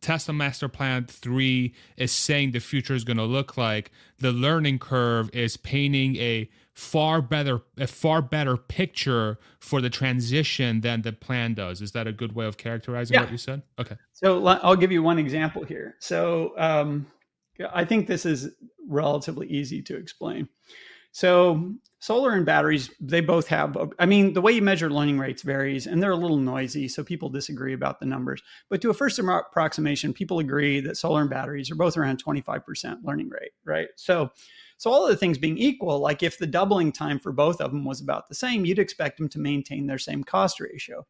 tesla 0.00 0.32
master 0.32 0.68
plan 0.68 1.04
3 1.04 1.74
is 1.96 2.12
saying 2.12 2.52
the 2.52 2.60
future 2.60 2.94
is 2.94 3.02
going 3.02 3.16
to 3.16 3.24
look 3.24 3.56
like 3.56 3.90
the 4.18 4.32
learning 4.32 4.78
curve 4.78 5.28
is 5.32 5.56
painting 5.56 6.16
a 6.16 6.48
far 6.74 7.22
better 7.22 7.60
a 7.78 7.86
far 7.86 8.20
better 8.20 8.56
picture 8.56 9.38
for 9.60 9.80
the 9.80 9.88
transition 9.88 10.80
than 10.80 11.02
the 11.02 11.12
plan 11.12 11.54
does. 11.54 11.80
Is 11.80 11.92
that 11.92 12.06
a 12.06 12.12
good 12.12 12.34
way 12.34 12.46
of 12.46 12.56
characterizing 12.56 13.14
yeah. 13.14 13.20
what 13.20 13.30
you 13.30 13.38
said? 13.38 13.62
Okay. 13.78 13.96
So 14.12 14.44
i'll 14.44 14.76
give 14.76 14.90
you 14.90 15.02
one 15.02 15.18
example 15.18 15.64
here. 15.64 15.94
So 16.00 16.52
um, 16.58 17.06
i 17.72 17.84
think 17.84 18.08
this 18.08 18.26
is 18.26 18.50
relatively 18.88 19.46
easy 19.46 19.80
to 19.82 19.96
explain 19.96 20.48
so 21.14 21.72
solar 22.00 22.32
and 22.32 22.44
batteries, 22.44 22.90
they 22.98 23.20
both 23.20 23.46
have, 23.46 23.76
I 24.00 24.04
mean, 24.04 24.32
the 24.32 24.40
way 24.40 24.50
you 24.50 24.62
measure 24.62 24.90
learning 24.90 25.20
rates 25.20 25.42
varies 25.42 25.86
and 25.86 26.02
they're 26.02 26.10
a 26.10 26.16
little 26.16 26.38
noisy. 26.38 26.88
So 26.88 27.04
people 27.04 27.28
disagree 27.28 27.72
about 27.72 28.00
the 28.00 28.04
numbers. 28.04 28.42
But 28.68 28.82
to 28.82 28.90
a 28.90 28.94
first 28.94 29.20
approximation, 29.20 30.12
people 30.12 30.40
agree 30.40 30.80
that 30.80 30.96
solar 30.96 31.20
and 31.20 31.30
batteries 31.30 31.70
are 31.70 31.76
both 31.76 31.96
around 31.96 32.22
25% 32.22 33.04
learning 33.04 33.28
rate, 33.28 33.52
right? 33.64 33.86
So, 33.94 34.32
so 34.76 34.90
all 34.90 35.04
of 35.04 35.10
the 35.10 35.16
things 35.16 35.38
being 35.38 35.56
equal, 35.56 36.00
like 36.00 36.24
if 36.24 36.36
the 36.36 36.48
doubling 36.48 36.90
time 36.90 37.20
for 37.20 37.30
both 37.30 37.60
of 37.60 37.70
them 37.70 37.84
was 37.84 38.00
about 38.00 38.28
the 38.28 38.34
same, 38.34 38.64
you'd 38.64 38.80
expect 38.80 39.16
them 39.16 39.28
to 39.28 39.38
maintain 39.38 39.86
their 39.86 39.98
same 39.98 40.24
cost 40.24 40.58
ratio. 40.58 41.06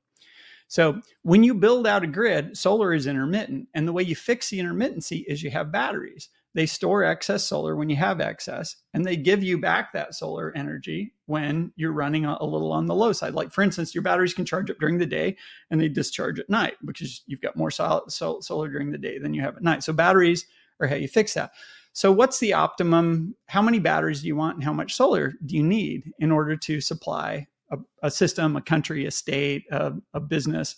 So 0.69 1.01
when 1.23 1.43
you 1.43 1.55
build 1.55 1.87
out 1.87 2.05
a 2.05 2.07
grid, 2.07 2.59
solar 2.59 2.93
is 2.93 3.07
intermittent. 3.07 3.69
And 3.73 3.89
the 3.89 3.93
way 3.95 4.03
you 4.03 4.15
fix 4.15 4.51
the 4.51 4.59
intermittency 4.59 5.25
is 5.27 5.43
you 5.43 5.51
have 5.51 5.73
batteries 5.73 6.29
they 6.55 6.67
store 6.67 7.03
excess 7.03 7.45
solar 7.45 7.75
when 7.75 7.91
you 7.91 7.97
have 7.97 8.21
excess 8.21 8.77
and 8.95 9.05
they 9.05 9.17
give 9.17 9.43
you 9.43 9.59
back 9.59 9.93
that 9.93 10.15
solar 10.15 10.53
energy 10.57 11.13
when 11.27 11.73
you're 11.77 11.93
running 11.93 12.25
a, 12.25 12.45
little 12.45 12.73
on 12.73 12.87
the 12.87 12.95
low 12.95 13.13
side. 13.13 13.35
Like 13.35 13.53
for 13.53 13.63
instance 13.63 13.95
your 13.95 14.03
batteries 14.03 14.35
can 14.35 14.45
charge 14.45 14.71
up 14.71 14.79
during 14.79 14.99
the 14.99 15.07
day 15.07 15.37
and 15.71 15.81
they 15.81 15.89
discharge 15.89 16.39
at 16.39 16.49
night 16.49 16.75
because 16.85 17.23
you've 17.27 17.41
got 17.41 17.57
more 17.57 17.71
sol- 17.71 18.09
sol- 18.09 18.41
solar 18.41 18.69
during 18.69 18.93
the 18.93 18.99
day 18.99 19.19
than 19.19 19.35
you 19.35 19.43
have 19.43 19.57
at 19.57 19.63
night. 19.63 19.83
So 19.83 19.93
batteries 19.93 20.47
are 20.81 20.87
how 20.87 20.95
you 20.95 21.09
fix 21.09 21.35
that. 21.35 21.53
So 21.93 22.13
what's 22.13 22.39
the 22.39 22.53
optimum 22.53 23.35
how 23.47 23.63
many 23.63 23.81
batteries 23.81 24.23
do 24.23 24.29
you 24.29 24.37
want 24.37 24.57
and 24.57 24.65
how 24.65 24.73
much 24.73 24.95
solar 24.95 25.35
do 25.45 25.57
you 25.57 25.63
need 25.63 26.13
in 26.19 26.31
order 26.31 26.57
to 26.57 26.81
supply 26.81 27.49
a, 27.71 27.79
a 28.03 28.11
system 28.11 28.57
a 28.57 28.63
country 28.63 29.07
a 29.07 29.11
state 29.11 29.65
a, 29.71 29.93
a 30.13 30.21
business 30.21 30.77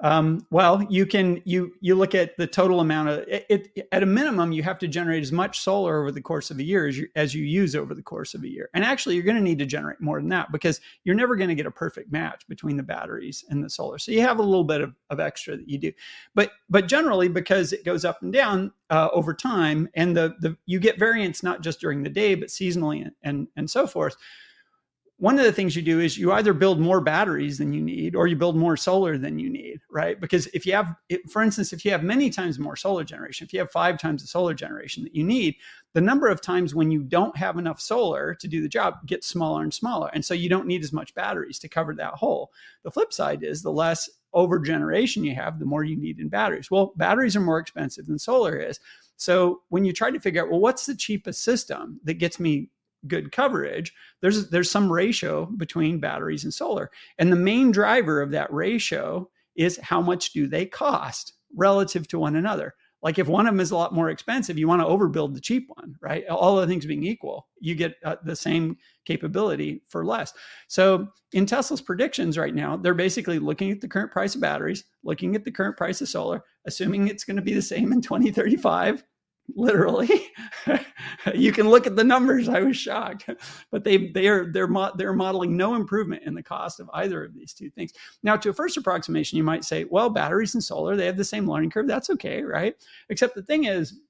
um, 0.00 0.46
well, 0.50 0.86
you 0.88 1.06
can 1.06 1.42
you 1.44 1.72
you 1.80 1.96
look 1.96 2.14
at 2.14 2.36
the 2.36 2.46
total 2.46 2.80
amount 2.80 3.08
of 3.08 3.18
it, 3.26 3.46
it, 3.48 3.88
At 3.90 4.04
a 4.04 4.06
minimum, 4.06 4.52
you 4.52 4.62
have 4.62 4.78
to 4.78 4.88
generate 4.88 5.22
as 5.22 5.32
much 5.32 5.58
solar 5.58 6.00
over 6.00 6.12
the 6.12 6.20
course 6.20 6.52
of 6.52 6.58
a 6.58 6.62
year 6.62 6.86
as 6.86 6.98
you, 6.98 7.08
as 7.16 7.34
you 7.34 7.44
use 7.44 7.74
over 7.74 7.94
the 7.94 8.02
course 8.02 8.32
of 8.34 8.44
a 8.44 8.48
year. 8.48 8.70
And 8.74 8.84
actually, 8.84 9.16
you're 9.16 9.24
going 9.24 9.36
to 9.36 9.42
need 9.42 9.58
to 9.58 9.66
generate 9.66 10.00
more 10.00 10.20
than 10.20 10.28
that 10.28 10.52
because 10.52 10.80
you're 11.02 11.16
never 11.16 11.34
going 11.34 11.48
to 11.48 11.56
get 11.56 11.66
a 11.66 11.70
perfect 11.70 12.12
match 12.12 12.46
between 12.48 12.76
the 12.76 12.82
batteries 12.84 13.44
and 13.48 13.62
the 13.62 13.68
solar. 13.68 13.98
So 13.98 14.12
you 14.12 14.20
have 14.20 14.38
a 14.38 14.42
little 14.42 14.62
bit 14.64 14.82
of, 14.82 14.94
of 15.10 15.18
extra 15.18 15.56
that 15.56 15.68
you 15.68 15.78
do, 15.78 15.92
but 16.34 16.52
but 16.70 16.86
generally 16.86 17.28
because 17.28 17.72
it 17.72 17.84
goes 17.84 18.04
up 18.04 18.22
and 18.22 18.32
down 18.32 18.72
uh, 18.90 19.08
over 19.12 19.34
time, 19.34 19.88
and 19.94 20.16
the 20.16 20.36
the 20.40 20.56
you 20.66 20.78
get 20.78 20.98
variance 20.98 21.42
not 21.42 21.60
just 21.60 21.80
during 21.80 22.04
the 22.04 22.08
day 22.08 22.36
but 22.36 22.50
seasonally 22.50 23.02
and 23.02 23.12
and, 23.24 23.48
and 23.56 23.68
so 23.68 23.86
forth 23.86 24.16
one 25.18 25.38
of 25.38 25.44
the 25.44 25.52
things 25.52 25.74
you 25.74 25.82
do 25.82 26.00
is 26.00 26.16
you 26.16 26.32
either 26.32 26.52
build 26.52 26.80
more 26.80 27.00
batteries 27.00 27.58
than 27.58 27.72
you 27.72 27.82
need 27.82 28.14
or 28.14 28.26
you 28.26 28.36
build 28.36 28.56
more 28.56 28.76
solar 28.76 29.18
than 29.18 29.38
you 29.38 29.50
need 29.50 29.80
right? 29.90 30.20
Because 30.20 30.46
if 30.48 30.66
you 30.66 30.72
have 30.72 30.94
for 31.30 31.42
instance 31.42 31.72
if 31.72 31.84
you 31.84 31.90
have 31.90 32.02
many 32.02 32.30
times 32.30 32.58
more 32.58 32.76
solar 32.76 33.04
generation 33.04 33.44
if 33.44 33.52
you 33.52 33.58
have 33.58 33.70
five 33.70 33.98
times 33.98 34.22
the 34.22 34.28
solar 34.28 34.54
generation 34.54 35.02
that 35.04 35.14
you 35.14 35.24
need 35.24 35.56
the 35.94 36.00
number 36.00 36.28
of 36.28 36.40
times 36.40 36.74
when 36.74 36.90
you 36.90 37.02
don't 37.02 37.36
have 37.36 37.58
enough 37.58 37.80
solar 37.80 38.34
to 38.34 38.48
do 38.48 38.62
the 38.62 38.68
job 38.68 38.94
gets 39.06 39.26
smaller 39.26 39.62
and 39.62 39.72
smaller. 39.72 40.10
And 40.12 40.24
so 40.24 40.34
you 40.34 40.48
don't 40.48 40.66
need 40.66 40.84
as 40.84 40.92
much 40.92 41.14
batteries 41.14 41.58
to 41.60 41.68
cover 41.68 41.94
that 41.94 42.14
hole. 42.14 42.52
The 42.84 42.90
flip 42.90 43.12
side 43.12 43.42
is 43.42 43.62
the 43.62 43.72
less 43.72 44.08
over 44.34 44.58
generation 44.58 45.24
you 45.24 45.34
have 45.34 45.58
the 45.58 45.64
more 45.64 45.84
you 45.84 45.96
need 45.96 46.20
in 46.20 46.28
batteries. 46.28 46.70
Well 46.70 46.92
batteries 46.96 47.36
are 47.36 47.40
more 47.40 47.58
expensive 47.58 48.06
than 48.06 48.18
solar 48.18 48.56
is. 48.56 48.78
So 49.16 49.62
when 49.70 49.84
you 49.84 49.92
try 49.92 50.10
to 50.10 50.20
figure 50.20 50.42
out 50.42 50.50
well 50.50 50.60
what's 50.60 50.86
the 50.86 50.94
cheapest 50.94 51.42
system 51.42 52.00
that 52.04 52.14
gets 52.14 52.38
me 52.38 52.70
good 53.06 53.30
coverage 53.32 53.92
there's 54.20 54.50
there's 54.50 54.70
some 54.70 54.90
ratio 54.90 55.46
between 55.46 56.00
batteries 56.00 56.44
and 56.44 56.52
solar. 56.52 56.90
And 57.18 57.32
the 57.32 57.36
main 57.36 57.70
driver 57.70 58.20
of 58.20 58.30
that 58.32 58.52
ratio 58.52 59.28
is 59.56 59.78
how 59.82 60.00
much 60.00 60.32
do 60.32 60.46
they 60.46 60.66
cost 60.66 61.34
relative 61.56 62.06
to 62.08 62.18
one 62.18 62.36
another. 62.36 62.74
Like 63.00 63.20
if 63.20 63.28
one 63.28 63.46
of 63.46 63.54
them 63.54 63.60
is 63.60 63.70
a 63.70 63.76
lot 63.76 63.94
more 63.94 64.10
expensive 64.10 64.58
you 64.58 64.66
want 64.66 64.82
to 64.82 64.86
overbuild 64.86 65.34
the 65.34 65.40
cheap 65.40 65.68
one 65.68 65.94
right? 66.02 66.26
All 66.26 66.56
the 66.56 66.66
things 66.66 66.84
being 66.84 67.04
equal 67.04 67.46
you 67.60 67.74
get 67.74 67.94
uh, 68.04 68.16
the 68.24 68.36
same 68.36 68.76
capability 69.04 69.82
for 69.88 70.04
less. 70.04 70.32
So 70.66 71.06
in 71.32 71.46
tesla's 71.46 71.80
predictions 71.80 72.36
right 72.36 72.54
now 72.54 72.76
they're 72.76 72.94
basically 72.94 73.38
looking 73.38 73.70
at 73.70 73.80
the 73.80 73.88
current 73.88 74.10
price 74.10 74.34
of 74.34 74.40
batteries 74.40 74.84
looking 75.04 75.36
at 75.36 75.44
the 75.44 75.52
current 75.52 75.76
price 75.76 76.00
of 76.00 76.08
solar 76.08 76.42
assuming 76.66 77.06
it's 77.06 77.24
going 77.24 77.36
to 77.36 77.42
be 77.42 77.54
the 77.54 77.62
same 77.62 77.92
in 77.92 78.00
2035 78.00 79.04
literally. 79.54 80.30
You 81.34 81.52
can 81.52 81.68
look 81.68 81.86
at 81.86 81.96
the 81.96 82.04
numbers 82.04 82.48
i 82.48 82.60
was 82.60 82.76
shocked. 82.76 83.28
But 83.70 83.84
they 83.84 84.08
they 84.08 84.28
are 84.28 84.50
they're 84.50 84.66
mo- 84.68 84.92
they're 84.96 85.12
modeling 85.12 85.56
no 85.56 85.74
improvement 85.74 86.22
in 86.24 86.34
the 86.34 86.42
cost 86.42 86.80
of 86.80 86.90
either 86.94 87.24
of 87.24 87.34
these 87.34 87.52
two 87.52 87.70
things. 87.70 87.92
Now 88.22 88.36
to 88.36 88.50
a 88.50 88.52
first 88.52 88.76
approximation 88.76 89.36
you 89.36 89.44
might 89.44 89.64
say 89.64 89.84
well 89.84 90.10
batteries 90.10 90.54
and 90.54 90.62
solar 90.62 90.96
they 90.96 91.06
have 91.06 91.16
the 91.16 91.24
same 91.24 91.50
learning 91.50 91.70
curve. 91.70 91.86
That's 91.86 92.10
okay 92.10 92.42
right? 92.42 92.74
Except 93.08 93.34
the 93.34 93.42
thing 93.42 93.64
is 93.64 94.00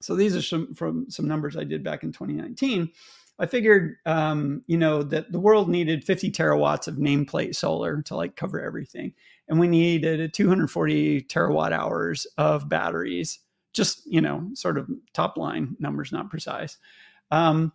so 0.00 0.16
these 0.16 0.34
are 0.34 0.42
some 0.42 0.74
from 0.74 1.08
some 1.08 1.28
numbers 1.28 1.56
i 1.56 1.64
did 1.64 1.84
back 1.84 2.02
in 2.02 2.12
2019 2.12 2.90
I 3.38 3.46
figured, 3.46 3.96
um, 4.04 4.62
you 4.66 4.76
know, 4.76 5.02
that 5.04 5.32
the 5.32 5.40
world 5.40 5.68
needed 5.68 6.04
50 6.04 6.30
terawatts 6.30 6.86
of 6.86 6.96
nameplate 6.96 7.56
solar 7.56 8.02
to 8.02 8.14
like 8.14 8.36
cover 8.36 8.60
everything, 8.60 9.14
and 9.48 9.58
we 9.58 9.68
needed 9.68 10.32
240 10.32 11.22
terawatt 11.22 11.72
hours 11.72 12.26
of 12.36 12.68
batteries 12.68 13.40
just 13.72 14.02
you 14.06 14.20
know 14.20 14.48
sort 14.54 14.78
of 14.78 14.88
top 15.12 15.36
line 15.36 15.76
numbers 15.78 16.12
not 16.12 16.30
precise 16.30 16.78
um, 17.32 17.72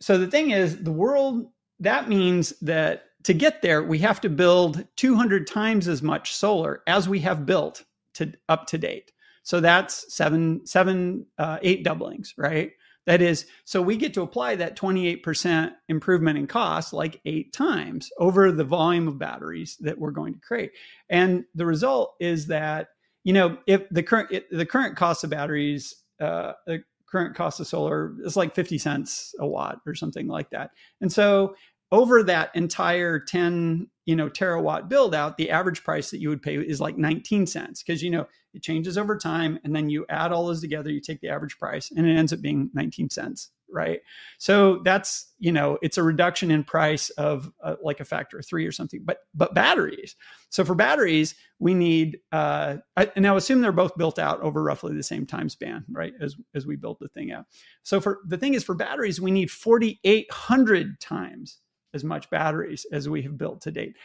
so 0.00 0.18
the 0.18 0.26
thing 0.26 0.50
is, 0.50 0.82
the 0.82 0.92
world 0.92 1.46
that 1.78 2.08
means 2.08 2.52
that 2.60 3.04
to 3.24 3.32
get 3.34 3.62
there, 3.62 3.82
we 3.82 3.98
have 3.98 4.20
to 4.22 4.28
build 4.28 4.86
200 4.96 5.46
times 5.46 5.88
as 5.88 6.02
much 6.02 6.34
solar 6.34 6.82
as 6.86 7.08
we 7.08 7.20
have 7.20 7.46
built 7.46 7.84
to 8.14 8.32
up 8.48 8.66
to 8.68 8.78
date. 8.78 9.12
So 9.42 9.60
that's 9.60 10.12
seven, 10.12 10.66
seven, 10.66 11.26
uh, 11.38 11.58
eight 11.62 11.84
doublings, 11.84 12.34
right? 12.36 12.72
That 13.06 13.22
is, 13.22 13.46
so 13.64 13.80
we 13.80 13.96
get 13.96 14.14
to 14.14 14.22
apply 14.22 14.56
that 14.56 14.76
28% 14.76 15.72
improvement 15.88 16.38
in 16.38 16.46
cost 16.46 16.92
like 16.92 17.20
eight 17.24 17.52
times 17.52 18.10
over 18.18 18.52
the 18.52 18.64
volume 18.64 19.08
of 19.08 19.18
batteries 19.18 19.76
that 19.80 19.98
we're 19.98 20.10
going 20.10 20.34
to 20.34 20.40
create. 20.40 20.72
And 21.08 21.44
the 21.54 21.66
result 21.66 22.14
is 22.20 22.46
that, 22.48 22.88
you 23.24 23.32
know, 23.32 23.58
if 23.66 23.88
the 23.90 24.02
current, 24.02 24.30
the 24.50 24.66
current 24.66 24.96
cost 24.96 25.24
of 25.24 25.30
batteries, 25.30 25.94
uh, 26.20 26.52
the 26.66 26.82
current 27.10 27.34
cost 27.34 27.60
of 27.60 27.66
solar 27.66 28.14
is 28.22 28.36
like 28.36 28.54
50 28.54 28.78
cents 28.78 29.34
a 29.38 29.46
watt 29.46 29.80
or 29.86 29.94
something 29.94 30.28
like 30.28 30.50
that. 30.50 30.70
And 31.00 31.12
so 31.12 31.54
over 31.92 32.22
that 32.22 32.54
entire 32.54 33.18
10 33.18 33.88
you 34.06 34.16
know 34.16 34.28
terawatt 34.28 34.88
build 34.88 35.14
out 35.14 35.36
the 35.36 35.50
average 35.50 35.82
price 35.82 36.10
that 36.10 36.20
you 36.20 36.28
would 36.28 36.42
pay 36.42 36.56
is 36.56 36.80
like 36.80 36.96
19 36.96 37.46
cents 37.46 37.82
because 37.82 38.02
you 38.02 38.10
know 38.10 38.26
it 38.54 38.62
changes 38.62 38.96
over 38.96 39.16
time 39.16 39.58
and 39.64 39.74
then 39.74 39.88
you 39.88 40.06
add 40.08 40.32
all 40.32 40.46
those 40.46 40.60
together 40.60 40.90
you 40.90 41.00
take 41.00 41.20
the 41.20 41.28
average 41.28 41.58
price 41.58 41.90
and 41.96 42.06
it 42.06 42.16
ends 42.16 42.32
up 42.32 42.40
being 42.40 42.70
19 42.74 43.10
cents 43.10 43.50
right? 43.72 44.00
So 44.38 44.80
that's 44.84 45.32
you 45.38 45.52
know 45.52 45.78
it's 45.82 45.98
a 45.98 46.02
reduction 46.02 46.50
in 46.50 46.64
price 46.64 47.10
of 47.10 47.50
uh, 47.62 47.76
like 47.82 48.00
a 48.00 48.04
factor 48.04 48.38
of 48.38 48.46
three 48.46 48.66
or 48.66 48.72
something 48.72 49.02
but 49.04 49.18
but 49.34 49.54
batteries. 49.54 50.16
So 50.50 50.64
for 50.64 50.74
batteries 50.74 51.34
we 51.58 51.74
need 51.74 52.18
uh 52.32 52.76
I, 52.96 53.10
now 53.16 53.36
assume 53.36 53.60
they're 53.60 53.72
both 53.72 53.96
built 53.96 54.18
out 54.18 54.40
over 54.40 54.62
roughly 54.62 54.94
the 54.94 55.02
same 55.02 55.26
time 55.26 55.48
span 55.48 55.84
right 55.90 56.12
as 56.20 56.36
as 56.54 56.66
we 56.66 56.76
built 56.76 56.98
the 56.98 57.08
thing 57.08 57.32
out. 57.32 57.46
So 57.82 58.00
for 58.00 58.20
the 58.26 58.38
thing 58.38 58.54
is 58.54 58.64
for 58.64 58.74
batteries 58.74 59.20
we 59.20 59.30
need 59.30 59.50
4800 59.50 61.00
times 61.00 61.58
as 61.94 62.04
much 62.04 62.30
batteries 62.30 62.86
as 62.92 63.08
we 63.08 63.22
have 63.22 63.36
built 63.36 63.62
to 63.62 63.70
date. 63.70 63.96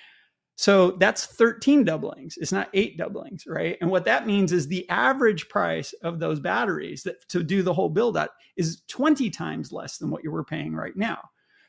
So 0.58 0.92
that's 0.92 1.26
13 1.26 1.84
doublings. 1.84 2.38
It's 2.38 2.52
not 2.52 2.70
eight 2.74 2.98
doublings, 2.98 3.46
right? 3.46 3.78
And 3.82 3.90
what 3.90 4.06
that 4.06 4.26
means 4.26 4.54
is 4.54 4.68
the 4.68 4.88
average 4.90 5.50
price 5.50 5.94
of 6.02 6.20
those 6.20 6.40
batteries 6.40 7.04
that 7.04 7.28
to 7.30 7.44
do 7.44 7.62
the 7.62 7.74
whole 7.74 7.90
build 7.90 8.16
out 8.16 8.30
is 8.56 8.84
20 8.88 9.30
times 9.30 9.74
less 9.74 9.98
than 9.98 10.10
what 10.10 10.24
you 10.24 10.32
were 10.32 10.46
paying 10.46 10.74
right 10.74 10.96
now. 10.96 11.20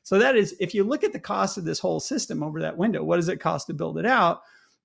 So 0.05 0.21
that 0.21 0.37
is 0.37 0.55
if 0.61 0.73
you 0.73 0.85
look 0.85 1.03
at 1.03 1.13
the 1.13 1.19
cost 1.19 1.59
of 1.59 1.65
this 1.65 1.81
whole 1.81 1.99
system 1.99 2.45
over 2.45 2.61
that 2.61 2.77
window, 2.77 3.03
what 3.03 3.17
does 3.17 3.29
it 3.29 3.41
cost 3.41 3.67
to 3.67 3.75
build 3.75 3.99
it 3.99 4.07
out? 4.07 4.43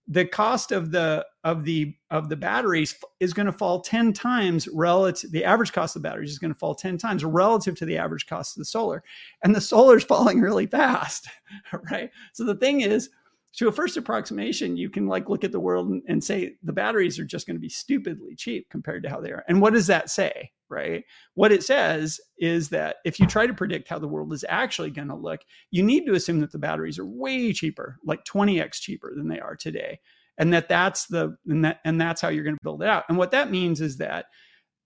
the 0.07 0.25
cost 0.25 0.71
of 0.71 0.91
the 0.91 1.25
of 1.43 1.63
the 1.63 1.95
of 2.09 2.27
the 2.27 2.35
batteries 2.35 2.95
is 3.19 3.33
going 3.33 3.45
to 3.45 3.51
fall 3.51 3.81
10 3.81 4.13
times 4.13 4.67
relative 4.69 5.31
the 5.31 5.45
average 5.45 5.71
cost 5.71 5.95
of 5.95 6.01
the 6.01 6.09
batteries 6.09 6.31
is 6.31 6.39
going 6.39 6.53
to 6.53 6.59
fall 6.59 6.73
10 6.75 6.97
times 6.97 7.23
relative 7.23 7.75
to 7.77 7.85
the 7.85 7.97
average 7.97 8.25
cost 8.25 8.55
of 8.55 8.59
the 8.59 8.65
solar 8.65 9.03
and 9.43 9.55
the 9.55 9.61
solar 9.61 9.97
is 9.97 10.03
falling 10.11 10.41
really 10.41 10.65
fast 10.65 11.27
right 11.91 12.09
so 12.33 12.43
the 12.43 12.55
thing 12.55 12.81
is 12.81 13.09
to 13.53 13.67
a 13.67 13.71
first 13.71 13.97
approximation, 13.97 14.77
you 14.77 14.89
can 14.89 15.07
like 15.07 15.29
look 15.29 15.43
at 15.43 15.51
the 15.51 15.59
world 15.59 15.89
and, 15.89 16.01
and 16.07 16.23
say 16.23 16.55
the 16.63 16.73
batteries 16.73 17.19
are 17.19 17.25
just 17.25 17.45
going 17.45 17.55
to 17.55 17.61
be 17.61 17.69
stupidly 17.69 18.35
cheap 18.35 18.69
compared 18.69 19.03
to 19.03 19.09
how 19.09 19.19
they 19.19 19.31
are. 19.31 19.43
And 19.47 19.61
what 19.61 19.73
does 19.73 19.87
that 19.87 20.09
say? 20.09 20.51
Right. 20.69 21.03
What 21.33 21.51
it 21.51 21.63
says 21.63 22.21
is 22.37 22.69
that 22.69 22.97
if 23.03 23.19
you 23.19 23.27
try 23.27 23.45
to 23.45 23.53
predict 23.53 23.89
how 23.89 23.99
the 23.99 24.07
world 24.07 24.31
is 24.31 24.45
actually 24.47 24.89
going 24.89 25.09
to 25.09 25.15
look, 25.15 25.41
you 25.69 25.83
need 25.83 26.05
to 26.05 26.13
assume 26.13 26.39
that 26.39 26.53
the 26.53 26.59
batteries 26.59 26.97
are 26.97 27.05
way 27.05 27.51
cheaper, 27.51 27.97
like 28.05 28.23
20x 28.23 28.75
cheaper 28.75 29.13
than 29.13 29.27
they 29.27 29.41
are 29.41 29.57
today. 29.57 29.99
And 30.37 30.53
that 30.53 30.69
that's 30.69 31.07
the 31.07 31.35
and 31.45 31.65
that 31.65 31.81
and 31.83 31.99
that's 31.99 32.21
how 32.21 32.29
you're 32.29 32.45
going 32.45 32.55
to 32.55 32.63
build 32.63 32.81
it 32.81 32.87
out. 32.87 33.03
And 33.09 33.17
what 33.17 33.31
that 33.31 33.51
means 33.51 33.81
is 33.81 33.97
that 33.97 34.27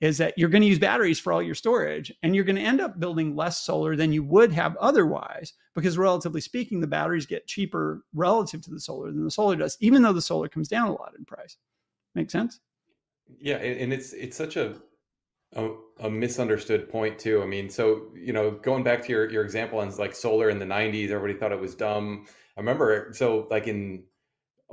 is 0.01 0.17
that 0.17 0.33
you're 0.37 0.49
going 0.49 0.61
to 0.61 0.67
use 0.67 0.79
batteries 0.79 1.19
for 1.19 1.31
all 1.31 1.41
your 1.41 1.55
storage 1.55 2.13
and 2.21 2.35
you're 2.35 2.43
going 2.43 2.55
to 2.55 2.61
end 2.61 2.81
up 2.81 2.99
building 2.99 3.35
less 3.35 3.61
solar 3.61 3.95
than 3.95 4.11
you 4.11 4.23
would 4.23 4.51
have 4.51 4.75
otherwise 4.77 5.53
because 5.73 5.97
relatively 5.97 6.41
speaking 6.41 6.81
the 6.81 6.87
batteries 6.87 7.25
get 7.25 7.47
cheaper 7.47 8.03
relative 8.13 8.61
to 8.61 8.71
the 8.71 8.79
solar 8.79 9.11
than 9.11 9.23
the 9.23 9.31
solar 9.31 9.55
does 9.55 9.77
even 9.79 10.01
though 10.01 10.13
the 10.13 10.21
solar 10.21 10.49
comes 10.49 10.67
down 10.67 10.87
a 10.87 10.91
lot 10.91 11.13
in 11.17 11.23
price. 11.25 11.57
Make 12.13 12.29
sense? 12.29 12.59
Yeah 13.39 13.57
and 13.57 13.93
it's 13.93 14.13
it's 14.13 14.37
such 14.37 14.57
a 14.57 14.75
a, 15.55 15.69
a 16.01 16.09
misunderstood 16.09 16.89
point 16.89 17.17
too. 17.17 17.41
I 17.41 17.45
mean 17.45 17.69
so 17.69 18.07
you 18.15 18.33
know 18.33 18.51
going 18.51 18.83
back 18.83 19.03
to 19.05 19.11
your 19.11 19.29
your 19.29 19.43
example 19.43 19.79
on 19.79 19.95
like 19.97 20.13
solar 20.13 20.49
in 20.49 20.59
the 20.59 20.65
90s 20.65 21.09
everybody 21.09 21.39
thought 21.39 21.53
it 21.53 21.59
was 21.59 21.75
dumb. 21.75 22.25
I 22.57 22.59
remember 22.59 23.11
so 23.13 23.47
like 23.49 23.67
in 23.67 24.03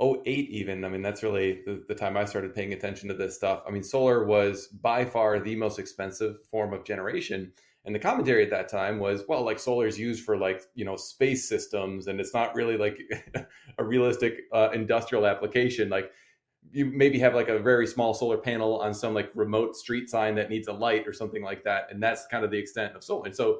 08 0.01 0.27
even. 0.27 0.83
I 0.83 0.89
mean 0.89 1.01
that's 1.01 1.23
really 1.23 1.61
the, 1.65 1.83
the, 1.87 1.95
time 1.95 2.17
i 2.17 2.25
started 2.25 2.55
paying 2.55 2.73
attention 2.73 3.07
to 3.09 3.13
this 3.13 3.35
stuff. 3.35 3.61
I 3.67 3.71
mean 3.71 3.83
solar 3.83 4.25
was 4.25 4.67
by 4.67 5.05
far 5.05 5.39
the 5.39 5.55
most 5.55 5.79
expensive 5.79 6.43
form 6.49 6.73
of 6.73 6.83
generation. 6.83 7.51
And 7.85 7.93
the 7.93 7.99
commentary 7.99 8.43
at 8.43 8.49
that 8.51 8.69
time 8.69 8.97
was 8.99 9.23
well 9.27 9.43
like 9.43 9.59
solar 9.59 9.85
is 9.85 9.99
used 9.99 10.23
for 10.25 10.37
like 10.37 10.63
you 10.73 10.85
know 10.85 10.95
space 10.95 11.47
systems 11.47 12.07
and 12.07 12.19
it's 12.19 12.33
not 12.33 12.55
really 12.55 12.77
like 12.77 12.99
a 13.77 13.83
realistic 13.83 14.41
uh, 14.51 14.69
industrial 14.73 15.27
application. 15.27 15.89
Like 15.89 16.11
you 16.71 16.85
maybe 16.85 17.19
have 17.19 17.35
like 17.35 17.49
a 17.49 17.59
very 17.59 17.85
small 17.85 18.13
solar 18.13 18.37
panel 18.37 18.79
on 18.79 18.93
some 18.93 19.13
like 19.13 19.29
remote 19.35 19.75
street 19.75 20.09
sign 20.09 20.33
that 20.35 20.49
needs 20.49 20.67
a 20.67 20.73
light 20.73 21.07
or 21.07 21.13
something 21.13 21.43
like 21.43 21.63
that 21.65 21.87
and 21.91 22.01
that's 22.01 22.25
kind 22.27 22.43
of 22.43 22.49
the 22.49 22.57
extent 22.57 22.95
of 22.95 23.03
solar. 23.03 23.25
And 23.25 23.35
so 23.35 23.59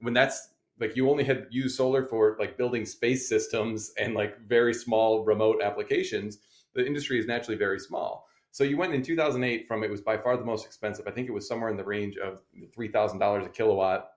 when 0.00 0.14
that's 0.14 0.53
like 0.80 0.96
you 0.96 1.08
only 1.08 1.24
had 1.24 1.46
used 1.50 1.76
solar 1.76 2.04
for 2.04 2.36
like 2.38 2.58
building 2.58 2.84
space 2.84 3.28
systems 3.28 3.92
and 3.98 4.14
like 4.14 4.40
very 4.46 4.74
small 4.74 5.24
remote 5.24 5.62
applications. 5.62 6.38
The 6.74 6.86
industry 6.86 7.18
is 7.18 7.26
naturally 7.26 7.56
very 7.56 7.78
small. 7.78 8.26
So 8.50 8.64
you 8.64 8.76
went 8.76 8.94
in 8.94 9.02
2008 9.02 9.66
from 9.66 9.82
it 9.82 9.90
was 9.90 10.00
by 10.00 10.16
far 10.16 10.36
the 10.36 10.44
most 10.44 10.66
expensive. 10.66 11.06
I 11.06 11.10
think 11.10 11.28
it 11.28 11.32
was 11.32 11.46
somewhere 11.46 11.70
in 11.70 11.76
the 11.76 11.84
range 11.84 12.16
of 12.16 12.42
$3000 12.76 13.46
a 13.46 13.48
kilowatt 13.48 14.10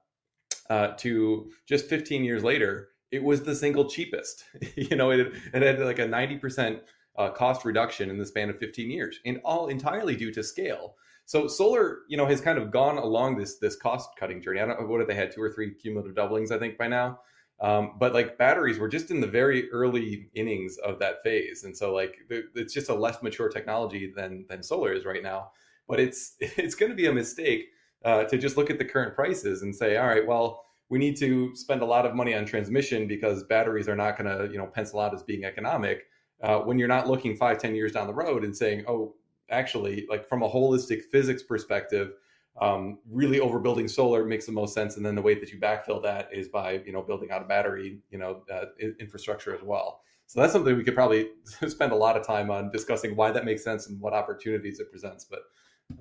uh, 0.69 0.89
to 0.97 1.51
just 1.65 1.87
15 1.87 2.23
years 2.23 2.43
later 2.43 2.89
it 3.11 3.23
was 3.23 3.43
the 3.43 3.55
single 3.55 3.89
cheapest. 3.89 4.43
You 4.75 4.95
know 4.95 5.11
it, 5.11 5.33
it 5.53 5.61
had 5.61 5.79
like 5.79 5.99
a 5.99 6.07
90% 6.07 6.81
uh, 7.17 7.29
cost 7.31 7.65
reduction 7.65 8.09
in 8.09 8.17
the 8.17 8.25
span 8.25 8.49
of 8.49 8.59
15 8.59 8.91
years 8.91 9.19
and 9.25 9.39
all 9.43 9.67
entirely 9.67 10.15
due 10.15 10.31
to 10.33 10.43
scale 10.43 10.95
so 11.27 11.45
solar, 11.45 11.99
you 12.07 12.15
know, 12.15 12.25
has 12.25 12.39
kind 12.39 12.57
of 12.57 12.71
gone 12.71 12.97
along 12.97 13.37
this 13.37 13.57
this 13.57 13.75
cost 13.75 14.09
cutting 14.17 14.41
journey. 14.41 14.61
I 14.61 14.65
don't 14.65 14.79
know 14.79 14.87
what 14.87 15.01
if 15.01 15.07
they 15.07 15.13
had 15.13 15.29
two 15.29 15.41
or 15.41 15.51
three 15.51 15.73
cumulative 15.75 16.15
doublings, 16.15 16.51
I 16.51 16.57
think 16.57 16.77
by 16.77 16.87
now. 16.87 17.19
Um, 17.59 17.95
but 17.99 18.13
like 18.13 18.37
batteries, 18.37 18.79
we're 18.79 18.87
just 18.87 19.11
in 19.11 19.19
the 19.19 19.27
very 19.27 19.69
early 19.71 20.29
innings 20.35 20.77
of 20.77 20.99
that 20.99 21.23
phase, 21.23 21.65
and 21.65 21.75
so 21.75 21.93
like 21.93 22.15
it's 22.29 22.73
just 22.73 22.89
a 22.89 22.93
less 22.93 23.21
mature 23.21 23.49
technology 23.49 24.13
than 24.15 24.45
than 24.47 24.63
solar 24.63 24.93
is 24.93 25.05
right 25.05 25.21
now. 25.21 25.51
But 25.89 25.99
it's 25.99 26.35
it's 26.39 26.75
going 26.75 26.91
to 26.91 26.95
be 26.95 27.07
a 27.07 27.13
mistake 27.13 27.65
uh, 28.05 28.23
to 28.23 28.37
just 28.37 28.55
look 28.55 28.69
at 28.69 28.79
the 28.79 28.85
current 28.85 29.13
prices 29.13 29.63
and 29.63 29.75
say, 29.75 29.97
all 29.97 30.07
right, 30.07 30.25
well, 30.25 30.63
we 30.87 30.97
need 30.97 31.17
to 31.17 31.53
spend 31.57 31.81
a 31.81 31.85
lot 31.85 32.05
of 32.05 32.15
money 32.15 32.35
on 32.35 32.45
transmission 32.45 33.05
because 33.05 33.43
batteries 33.43 33.89
are 33.89 33.97
not 33.97 34.17
going 34.17 34.29
to 34.29 34.49
you 34.49 34.57
know 34.57 34.67
pencil 34.67 35.01
out 35.01 35.13
as 35.13 35.23
being 35.23 35.43
economic. 35.43 36.05
Uh, 36.41 36.59
when 36.59 36.79
you're 36.79 36.87
not 36.87 37.09
looking 37.09 37.35
five, 37.35 37.57
ten 37.57 37.75
years 37.75 37.91
down 37.91 38.07
the 38.07 38.13
road 38.13 38.45
and 38.45 38.55
saying, 38.55 38.85
oh, 38.87 39.13
actually 39.49 40.05
like 40.09 40.27
from 40.27 40.43
a 40.43 40.49
holistic 40.49 41.03
physics 41.03 41.43
perspective 41.43 42.13
um, 42.59 42.97
really 43.09 43.39
overbuilding 43.39 43.87
solar 43.89 44.25
makes 44.25 44.47
the 44.47 44.51
most 44.51 44.73
sense 44.73 44.97
and 44.97 45.05
then 45.05 45.13
the 45.13 45.21
way 45.21 45.35
that 45.35 45.51
you 45.51 45.59
backfill 45.59 46.01
that 46.01 46.27
is 46.33 46.47
by 46.47 46.81
you 46.85 46.91
know 46.91 47.01
building 47.01 47.31
out 47.31 47.41
a 47.41 47.45
battery 47.45 47.99
you 48.09 48.17
know 48.17 48.43
uh, 48.51 48.65
infrastructure 48.99 49.55
as 49.55 49.61
well 49.61 50.01
so 50.25 50.41
that's 50.41 50.53
something 50.53 50.75
we 50.75 50.83
could 50.83 50.95
probably 50.95 51.29
spend 51.67 51.91
a 51.91 51.95
lot 51.95 52.17
of 52.17 52.25
time 52.25 52.49
on 52.49 52.71
discussing 52.71 53.15
why 53.15 53.31
that 53.31 53.45
makes 53.45 53.63
sense 53.63 53.87
and 53.87 53.99
what 54.01 54.13
opportunities 54.13 54.79
it 54.79 54.89
presents 54.91 55.25
but 55.25 55.41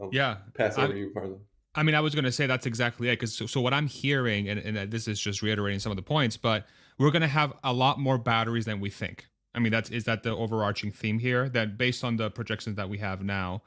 I'll 0.01 0.11
yeah 0.13 0.39
pass 0.55 0.77
it 0.77 0.83
over 0.83 0.93
to 0.93 0.99
you 0.99 1.13
Marlon. 1.15 1.41
I 1.77 1.83
mean, 1.83 1.95
I 1.95 2.01
was 2.01 2.15
going 2.15 2.25
to 2.25 2.33
say 2.33 2.47
that's 2.47 2.67
exactly 2.67 3.09
it. 3.09 3.13
Because 3.13 3.35
so, 3.35 3.47
so, 3.47 3.61
what 3.61 3.75
I'm 3.75 3.87
hearing, 3.87 4.49
and, 4.49 4.59
and 4.59 4.91
this 4.91 5.07
is 5.07 5.21
just 5.21 5.43
reiterating 5.43 5.79
some 5.79 5.93
of 5.93 5.97
the 5.97 6.03
points, 6.03 6.37
but 6.37 6.67
we're 6.99 7.11
going 7.11 7.23
to 7.23 7.29
have 7.29 7.53
a 7.63 7.73
lot 7.73 8.01
more 8.01 8.17
batteries 8.17 8.65
than 8.65 8.81
we 8.81 8.89
think. 8.89 9.27
I 9.57 9.59
mean, 9.59 9.73
that's 9.73 9.91
is 9.91 10.05
that 10.05 10.23
the 10.23 10.37
overarching 10.37 10.93
theme 10.93 11.19
here? 11.19 11.49
That 11.49 11.79
based 11.79 12.05
on 12.05 12.17
the 12.17 12.31
projections 12.31 12.77
that 12.77 12.89
we 12.89 12.99
have 12.99 13.23
now. 13.23 13.63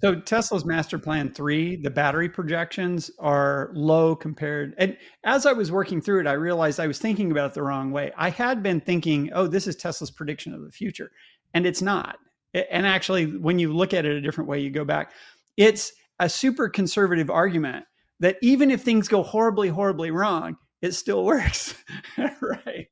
So 0.00 0.20
Tesla's 0.20 0.64
master 0.64 0.98
plan 0.98 1.32
three, 1.32 1.74
the 1.74 1.90
battery 1.90 2.28
projections 2.28 3.10
are 3.18 3.70
low 3.74 4.14
compared. 4.14 4.74
And 4.78 4.96
as 5.24 5.44
I 5.44 5.52
was 5.52 5.72
working 5.72 6.00
through 6.00 6.20
it, 6.20 6.26
I 6.28 6.34
realized 6.34 6.78
I 6.78 6.86
was 6.86 7.00
thinking 7.00 7.32
about 7.32 7.50
it 7.50 7.54
the 7.54 7.64
wrong 7.64 7.90
way. 7.90 8.12
I 8.16 8.30
had 8.30 8.62
been 8.62 8.80
thinking, 8.80 9.30
oh, 9.34 9.48
this 9.48 9.66
is 9.66 9.74
Tesla's 9.74 10.12
prediction 10.12 10.54
of 10.54 10.62
the 10.62 10.70
future, 10.70 11.10
and 11.54 11.66
it's 11.66 11.82
not. 11.82 12.18
And 12.54 12.86
actually, 12.86 13.36
when 13.36 13.58
you 13.58 13.72
look 13.72 13.92
at 13.92 14.04
it 14.04 14.16
a 14.16 14.20
different 14.20 14.48
way, 14.48 14.60
you 14.60 14.70
go 14.70 14.84
back. 14.84 15.12
It's 15.56 15.92
a 16.20 16.28
super 16.28 16.68
conservative 16.68 17.30
argument 17.30 17.84
that 18.20 18.36
even 18.40 18.70
if 18.70 18.82
things 18.82 19.08
go 19.08 19.22
horribly, 19.22 19.68
horribly 19.68 20.10
wrong, 20.10 20.56
it 20.82 20.92
still 20.92 21.24
works. 21.26 21.74
right. 22.16 22.88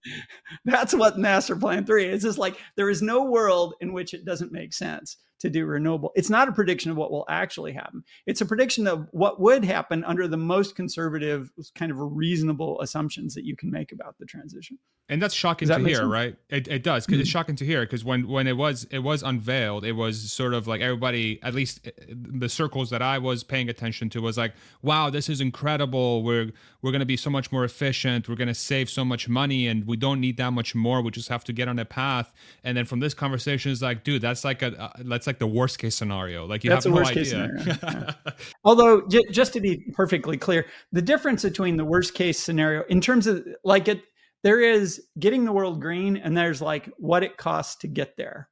That's 0.64 0.94
what 0.94 1.18
master 1.18 1.56
plan 1.56 1.84
three 1.84 2.06
is. 2.06 2.22
Just 2.22 2.38
like 2.38 2.58
there 2.76 2.90
is 2.90 3.02
no 3.02 3.24
world 3.24 3.74
in 3.80 3.92
which 3.92 4.14
it 4.14 4.24
doesn't 4.24 4.52
make 4.52 4.72
sense 4.72 5.16
to 5.40 5.50
do 5.50 5.66
renewable. 5.66 6.12
It's 6.14 6.30
not 6.30 6.48
a 6.48 6.52
prediction 6.52 6.90
of 6.90 6.96
what 6.96 7.10
will 7.10 7.26
actually 7.28 7.72
happen. 7.72 8.02
It's 8.26 8.40
a 8.40 8.46
prediction 8.46 8.86
of 8.86 9.06
what 9.12 9.40
would 9.40 9.64
happen 9.64 10.02
under 10.04 10.26
the 10.26 10.36
most 10.36 10.76
conservative, 10.76 11.50
kind 11.74 11.92
of 11.92 11.98
reasonable 12.00 12.80
assumptions 12.80 13.34
that 13.34 13.44
you 13.44 13.54
can 13.56 13.70
make 13.70 13.92
about 13.92 14.16
the 14.18 14.24
transition. 14.24 14.78
And 15.08 15.22
that's 15.22 15.34
shocking 15.34 15.68
to 15.68 15.78
hear, 15.78 15.96
sense? 15.96 16.08
right? 16.08 16.36
It, 16.48 16.66
it 16.66 16.82
does 16.82 17.06
because 17.06 17.16
mm-hmm. 17.16 17.20
it's 17.20 17.30
shocking 17.30 17.54
to 17.56 17.64
hear 17.64 17.82
because 17.82 18.04
when 18.04 18.26
when 18.26 18.48
it 18.48 18.56
was 18.56 18.88
it 18.90 18.98
was 18.98 19.22
unveiled, 19.22 19.84
it 19.84 19.92
was 19.92 20.32
sort 20.32 20.52
of 20.52 20.66
like 20.66 20.80
everybody, 20.80 21.38
at 21.44 21.54
least 21.54 21.86
uh, 21.86 21.90
the 22.08 22.48
circles 22.48 22.90
that 22.90 23.02
I 23.02 23.18
was 23.18 23.44
paying 23.44 23.68
attention 23.68 24.10
to, 24.10 24.20
was 24.20 24.36
like, 24.36 24.54
"Wow, 24.82 25.08
this 25.10 25.28
is 25.28 25.40
incredible. 25.40 26.24
We're 26.24 26.50
we're 26.82 26.90
going 26.90 27.00
to 27.00 27.06
be 27.06 27.16
so 27.16 27.30
much 27.30 27.52
more 27.52 27.64
efficient. 27.64 28.28
We're 28.28 28.34
going 28.34 28.48
to 28.48 28.54
save 28.54 28.90
so 28.90 29.04
much 29.04 29.28
money, 29.28 29.68
and 29.68 29.86
we 29.86 29.96
don't 29.96 30.20
need 30.20 30.38
that 30.38 30.52
much 30.52 30.74
more. 30.74 31.00
We 31.00 31.12
just 31.12 31.28
have 31.28 31.44
to 31.44 31.52
get 31.52 31.68
on 31.68 31.78
a 31.78 31.84
path." 31.84 32.32
And 32.64 32.76
then 32.76 32.84
from 32.84 32.98
this 32.98 33.14
conversation, 33.14 33.70
is 33.70 33.82
like, 33.82 34.02
dude, 34.02 34.22
that's 34.22 34.44
like 34.44 34.62
a 34.62 34.76
uh, 34.80 34.92
that's 35.04 35.28
like 35.28 35.38
the 35.38 35.46
worst 35.46 35.78
case 35.78 35.94
scenario. 35.94 36.46
Like 36.46 36.64
you 36.64 36.70
that's 36.70 36.84
have 36.84 36.92
no 36.92 37.04
idea. 37.04 37.48
Yeah. 37.64 38.32
Although, 38.64 39.06
j- 39.06 39.22
just 39.30 39.52
to 39.52 39.60
be 39.60 39.84
perfectly 39.92 40.36
clear, 40.36 40.66
the 40.90 41.02
difference 41.02 41.44
between 41.44 41.76
the 41.76 41.84
worst 41.84 42.14
case 42.14 42.40
scenario 42.40 42.82
in 42.88 43.00
terms 43.00 43.28
of 43.28 43.46
like 43.62 43.86
it 43.86 44.02
there 44.42 44.60
is 44.60 45.02
getting 45.18 45.44
the 45.44 45.52
world 45.52 45.80
green 45.80 46.16
and 46.16 46.36
there's 46.36 46.62
like 46.62 46.90
what 46.98 47.22
it 47.22 47.36
costs 47.36 47.76
to 47.76 47.88
get 47.88 48.16
there 48.16 48.48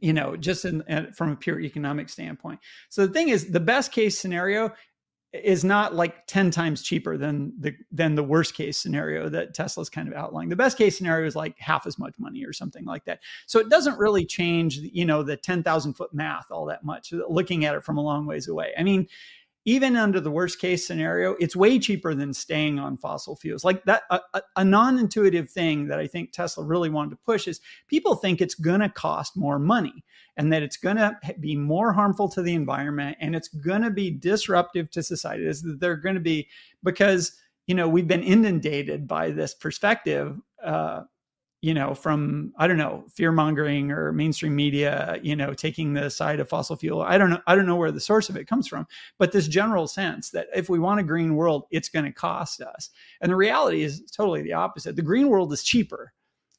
you 0.00 0.12
know 0.12 0.36
just 0.36 0.64
in, 0.64 0.82
in, 0.88 1.12
from 1.12 1.30
a 1.30 1.36
pure 1.36 1.60
economic 1.60 2.08
standpoint. 2.08 2.60
So 2.88 3.06
the 3.06 3.12
thing 3.12 3.28
is 3.28 3.50
the 3.50 3.60
best 3.60 3.92
case 3.92 4.18
scenario 4.18 4.72
is 5.32 5.64
not 5.64 5.94
like 5.94 6.26
10 6.28 6.52
times 6.52 6.82
cheaper 6.82 7.16
than 7.16 7.52
the 7.58 7.74
than 7.90 8.14
the 8.14 8.22
worst 8.22 8.54
case 8.54 8.78
scenario 8.78 9.28
that 9.28 9.52
tesla's 9.52 9.90
kind 9.90 10.06
of 10.06 10.14
outlining 10.14 10.48
the 10.48 10.54
best 10.54 10.78
case 10.78 10.96
scenario 10.96 11.26
is 11.26 11.34
like 11.34 11.58
half 11.58 11.88
as 11.88 11.98
much 11.98 12.14
money 12.18 12.44
or 12.44 12.52
something 12.52 12.84
like 12.84 13.04
that. 13.04 13.20
So 13.46 13.58
it 13.58 13.68
doesn't 13.68 13.98
really 13.98 14.24
change 14.24 14.78
you 14.78 15.04
know 15.04 15.22
the 15.22 15.36
10000 15.36 15.94
foot 15.94 16.14
math 16.14 16.50
all 16.50 16.66
that 16.66 16.84
much 16.84 17.12
looking 17.28 17.64
at 17.64 17.74
it 17.74 17.84
from 17.84 17.98
a 17.98 18.02
long 18.02 18.26
ways 18.26 18.48
away. 18.48 18.72
I 18.78 18.82
mean 18.82 19.06
even 19.64 19.96
under 19.96 20.20
the 20.20 20.30
worst 20.30 20.58
case 20.58 20.86
scenario, 20.86 21.36
it's 21.40 21.56
way 21.56 21.78
cheaper 21.78 22.14
than 22.14 22.34
staying 22.34 22.78
on 22.78 22.98
fossil 22.98 23.34
fuels. 23.34 23.64
Like 23.64 23.84
that, 23.84 24.02
a, 24.10 24.20
a 24.56 24.64
non 24.64 24.98
intuitive 24.98 25.48
thing 25.48 25.88
that 25.88 25.98
I 25.98 26.06
think 26.06 26.32
Tesla 26.32 26.64
really 26.64 26.90
wanted 26.90 27.10
to 27.10 27.16
push 27.24 27.48
is 27.48 27.60
people 27.88 28.14
think 28.14 28.40
it's 28.40 28.54
going 28.54 28.80
to 28.80 28.88
cost 28.90 29.36
more 29.36 29.58
money 29.58 30.04
and 30.36 30.52
that 30.52 30.62
it's 30.62 30.76
going 30.76 30.96
to 30.96 31.16
be 31.40 31.56
more 31.56 31.92
harmful 31.92 32.28
to 32.30 32.42
the 32.42 32.54
environment 32.54 33.16
and 33.20 33.34
it's 33.34 33.48
going 33.48 33.82
to 33.82 33.90
be 33.90 34.10
disruptive 34.10 34.90
to 34.90 35.02
society. 35.02 35.46
Is 35.46 35.62
that 35.62 35.80
they're 35.80 35.96
going 35.96 36.16
to 36.16 36.20
be 36.20 36.48
because 36.82 37.32
you 37.66 37.74
know 37.74 37.88
we've 37.88 38.08
been 38.08 38.22
inundated 38.22 39.08
by 39.08 39.30
this 39.30 39.54
perspective 39.54 40.38
uh, 40.62 41.02
you 41.64 41.72
know, 41.72 41.94
from 41.94 42.52
I 42.58 42.66
don't 42.66 42.76
know, 42.76 43.04
fear 43.08 43.32
mongering 43.32 43.90
or 43.90 44.12
mainstream 44.12 44.54
media, 44.54 45.18
you 45.22 45.34
know, 45.34 45.54
taking 45.54 45.94
the 45.94 46.10
side 46.10 46.38
of 46.38 46.46
fossil 46.46 46.76
fuel. 46.76 47.00
I 47.00 47.16
don't 47.16 47.30
know. 47.30 47.40
I 47.46 47.56
don't 47.56 47.64
know 47.64 47.76
where 47.76 47.90
the 47.90 48.00
source 48.00 48.28
of 48.28 48.36
it 48.36 48.46
comes 48.46 48.68
from, 48.68 48.86
but 49.18 49.32
this 49.32 49.48
general 49.48 49.86
sense 49.86 50.28
that 50.30 50.48
if 50.54 50.68
we 50.68 50.78
want 50.78 51.00
a 51.00 51.02
green 51.02 51.36
world, 51.36 51.64
it's 51.70 51.88
going 51.88 52.04
to 52.04 52.12
cost 52.12 52.60
us. 52.60 52.90
And 53.22 53.32
the 53.32 53.36
reality 53.36 53.82
is 53.82 54.02
totally 54.14 54.42
the 54.42 54.52
opposite. 54.52 54.94
The 54.94 55.00
green 55.00 55.30
world 55.30 55.54
is 55.54 55.62
cheaper 55.62 56.12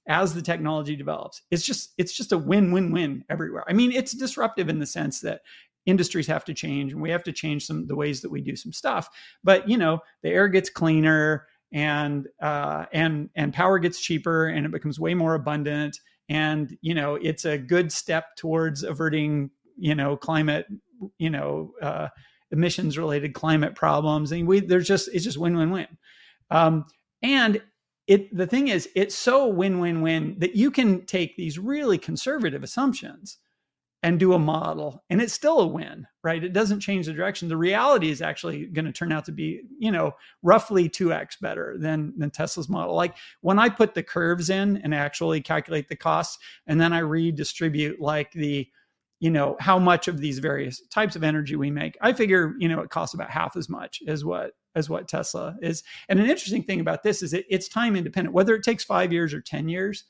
as 0.08 0.34
the 0.34 0.41
technology 0.41 0.95
develops. 0.95 1.43
It's 1.51 1.64
just 1.64 1.93
it's 1.99 2.14
just 2.14 2.32
a 2.32 2.38
win-win-win 2.39 3.26
everywhere. 3.30 3.64
I 3.68 3.74
mean, 3.74 3.91
it's 3.91 4.14
disruptive 4.14 4.70
in 4.70 4.80
the 4.80 4.88
sense 4.88 5.22
that 5.22 5.41
industries 5.86 6.26
have 6.26 6.45
to 6.45 6.53
change 6.56 6.93
and 6.93 7.01
we 7.01 7.12
have 7.12 7.24
to 7.26 7.32
change 7.32 7.68
some 7.68 7.86
the 7.86 7.95
ways 7.95 8.22
that 8.22 8.32
we 8.32 8.41
do 8.41 8.56
some 8.56 8.74
stuff. 8.74 9.08
But 9.43 9.70
you 9.70 9.78
know, 9.78 9.99
the 10.24 10.30
air 10.30 10.47
gets 10.47 10.72
cleaner 10.72 11.45
and 11.76 12.28
uh, 12.42 12.86
and 12.94 13.30
and 13.36 13.54
power 13.54 13.78
gets 13.78 14.00
cheaper 14.00 14.48
and 14.48 14.66
it 14.66 14.72
becomes 14.72 15.00
way 15.00 15.14
more 15.14 15.36
abundant. 15.36 16.00
And 16.30 16.76
you 16.82 16.96
know 16.96 17.16
it's 17.16 17.46
a 17.46 17.60
good 17.60 17.92
step 17.92 18.36
towards 18.38 18.82
averting 18.82 19.52
you 19.78 19.94
know 19.94 20.18
climate 20.18 20.66
you 21.20 21.30
know 21.30 21.74
uh, 21.82 22.08
emissions 22.50 22.98
related 22.98 23.36
climate 23.36 23.76
problems. 23.76 24.32
And 24.32 24.48
we 24.48 24.62
there's 24.62 24.88
just 24.88 25.10
it's 25.14 25.26
just 25.26 25.38
win 25.38 25.58
win 25.58 25.70
win 25.70 25.88
um, 26.50 26.86
and 27.22 27.62
it 28.08 28.36
the 28.36 28.48
thing 28.48 28.70
is 28.70 28.88
it's 28.96 29.16
so 29.16 29.48
win 29.48 29.80
win 29.80 30.02
win 30.02 30.36
that 30.40 30.56
you 30.56 30.72
can 30.72 31.06
take 31.06 31.36
these 31.36 31.60
really 31.60 31.98
conservative 31.98 32.64
assumptions 32.64 33.38
and 34.06 34.20
do 34.20 34.34
a 34.34 34.39
model 34.39 35.03
and 35.10 35.20
it's 35.20 35.34
still 35.34 35.60
a 35.62 35.68
win 35.68 36.06
right? 36.24 36.43
It 36.43 36.53
doesn't 36.53 36.80
change 36.80 37.06
the 37.06 37.14
direction. 37.14 37.49
The 37.49 37.58
reality 37.58 38.10
is 38.10 38.20
actually 38.20 38.66
going 38.66 38.86
to 38.86 38.91
turn 38.91 39.12
out 39.12 39.26
to 39.26 39.32
be 39.32 39.62
you 39.80 39.91
know 39.91 40.14
roughly 40.43 40.88
2x 40.88 41.39
better 41.41 41.76
than 41.80 42.14
than 42.18 42.30
tesla's 42.30 42.70
model. 42.70 42.95
Like 42.95 43.16
when 43.41 43.58
i 43.58 43.68
put 43.68 43.95
the 43.95 44.03
curves 44.03 44.51
in 44.51 44.78
and 44.78 44.93
actually 44.93 45.41
calculate 45.41 45.88
the 45.89 45.95
costs 45.95 46.38
and 46.68 46.80
then 46.80 46.93
i 46.93 46.99
redistribute 46.99 47.99
like 47.99 48.32
the 48.32 48.68
you 49.20 49.32
know 49.32 49.58
how 49.60 49.80
much 49.80 50.08
of 50.08 50.20
these 50.20 50.38
various 50.38 50.86
types 50.88 51.16
of 51.16 51.24
energy 51.24 51.56
we 51.56 51.72
make 51.72 51.97
i 52.01 52.14
figure 52.14 52.53
you 52.60 52.68
know 52.68 52.82
it 52.82 52.89
costs 52.91 53.16
about 53.16 53.32
half 53.32 53.56
as 53.56 53.70
much 53.70 54.03
as 54.08 54.24
what 54.24 54.51
as 54.76 54.89
what 54.89 55.08
tesla 55.08 55.56
is. 55.62 55.84
And 56.10 56.20
an 56.20 56.30
interesting 56.30 56.64
thing 56.64 56.80
about 56.80 57.01
this 57.01 57.24
is 57.24 57.34
it, 57.34 57.45
it's 57.49 57.70
time 57.70 57.95
independent. 57.95 58.36
Whether 58.36 58.53
it 58.56 58.64
takes 58.64 58.84
five 58.84 59.12
years 59.12 59.34
or 59.34 59.41
ten 59.41 59.68
years 59.68 60.03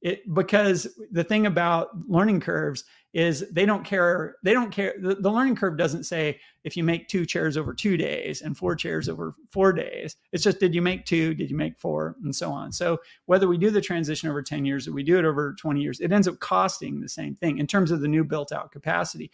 it 0.00 0.32
because 0.32 0.86
the 1.10 1.24
thing 1.24 1.46
about 1.46 1.88
learning 2.08 2.40
curves 2.40 2.84
is 3.14 3.48
they 3.50 3.64
don't 3.64 3.84
care 3.84 4.36
they 4.42 4.52
don't 4.52 4.70
care 4.70 4.94
the, 5.00 5.14
the, 5.14 5.30
learning 5.30 5.56
curve 5.56 5.78
doesn't 5.78 6.04
say 6.04 6.38
if 6.64 6.76
you 6.76 6.84
make 6.84 7.08
two 7.08 7.24
chairs 7.24 7.56
over 7.56 7.72
two 7.72 7.96
days 7.96 8.42
and 8.42 8.56
four 8.56 8.76
chairs 8.76 9.08
over 9.08 9.34
four 9.50 9.72
days. 9.72 10.16
It's 10.32 10.44
just 10.44 10.60
did 10.60 10.74
you 10.74 10.82
make 10.82 11.06
two? 11.06 11.34
Did 11.34 11.50
you 11.50 11.56
make 11.56 11.78
four? 11.78 12.16
And 12.22 12.34
so 12.34 12.52
on. 12.52 12.70
So 12.70 12.98
whether 13.24 13.48
we 13.48 13.56
do 13.56 13.70
the 13.70 13.80
transition 13.80 14.28
over 14.28 14.42
10 14.42 14.64
years 14.66 14.86
or 14.86 14.92
we 14.92 15.02
do 15.02 15.18
it 15.18 15.24
over 15.24 15.54
20 15.58 15.80
years 15.80 16.00
it 16.00 16.12
ends 16.12 16.28
up 16.28 16.38
costing 16.40 17.00
the 17.00 17.08
same 17.08 17.34
thing 17.34 17.58
in 17.58 17.66
terms 17.66 17.90
of 17.90 18.00
the 18.00 18.08
new 18.08 18.24
built 18.24 18.52
out 18.52 18.72
capacity. 18.72 19.30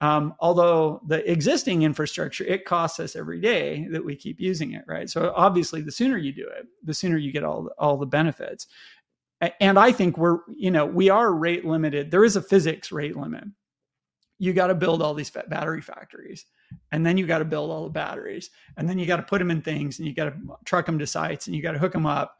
Um, 0.00 0.34
although 0.38 1.00
the 1.06 1.28
existing 1.30 1.82
infrastructure 1.82 2.44
it 2.44 2.64
costs 2.64 3.00
us 3.00 3.16
every 3.16 3.40
day 3.40 3.86
that 3.90 4.04
we 4.04 4.16
keep 4.16 4.40
using 4.40 4.72
it 4.72 4.84
right? 4.88 5.08
So 5.08 5.32
obviously 5.36 5.82
the 5.82 5.92
sooner 5.92 6.16
you 6.18 6.32
do 6.32 6.48
it 6.48 6.66
the 6.82 6.94
sooner 6.94 7.16
you 7.16 7.30
get 7.30 7.44
all 7.44 7.68
all 7.78 7.96
the 7.96 8.06
benefits 8.06 8.66
and 9.60 9.78
I 9.78 9.92
think 9.92 10.18
we're, 10.18 10.38
you 10.56 10.70
know, 10.70 10.86
we 10.86 11.10
are 11.10 11.32
rate 11.32 11.64
limited. 11.64 12.10
There 12.10 12.24
is 12.24 12.36
a 12.36 12.42
physics 12.42 12.90
rate 12.90 13.16
limit. 13.16 13.44
You 14.38 14.52
got 14.52 14.68
to 14.68 14.74
build 14.74 15.02
all 15.02 15.14
these 15.14 15.30
battery 15.30 15.80
factories, 15.80 16.44
and 16.92 17.04
then 17.04 17.16
you 17.16 17.26
got 17.26 17.38
to 17.38 17.44
build 17.44 17.70
all 17.70 17.84
the 17.84 17.90
batteries, 17.90 18.50
and 18.76 18.88
then 18.88 18.98
you 18.98 19.06
got 19.06 19.16
to 19.16 19.22
put 19.22 19.38
them 19.38 19.50
in 19.50 19.62
things, 19.62 19.98
and 19.98 20.06
you 20.06 20.14
got 20.14 20.26
to 20.26 20.34
truck 20.64 20.86
them 20.86 20.98
to 20.98 21.06
sites, 21.06 21.46
and 21.46 21.56
you 21.56 21.62
got 21.62 21.72
to 21.72 21.78
hook 21.78 21.92
them 21.92 22.06
up. 22.06 22.36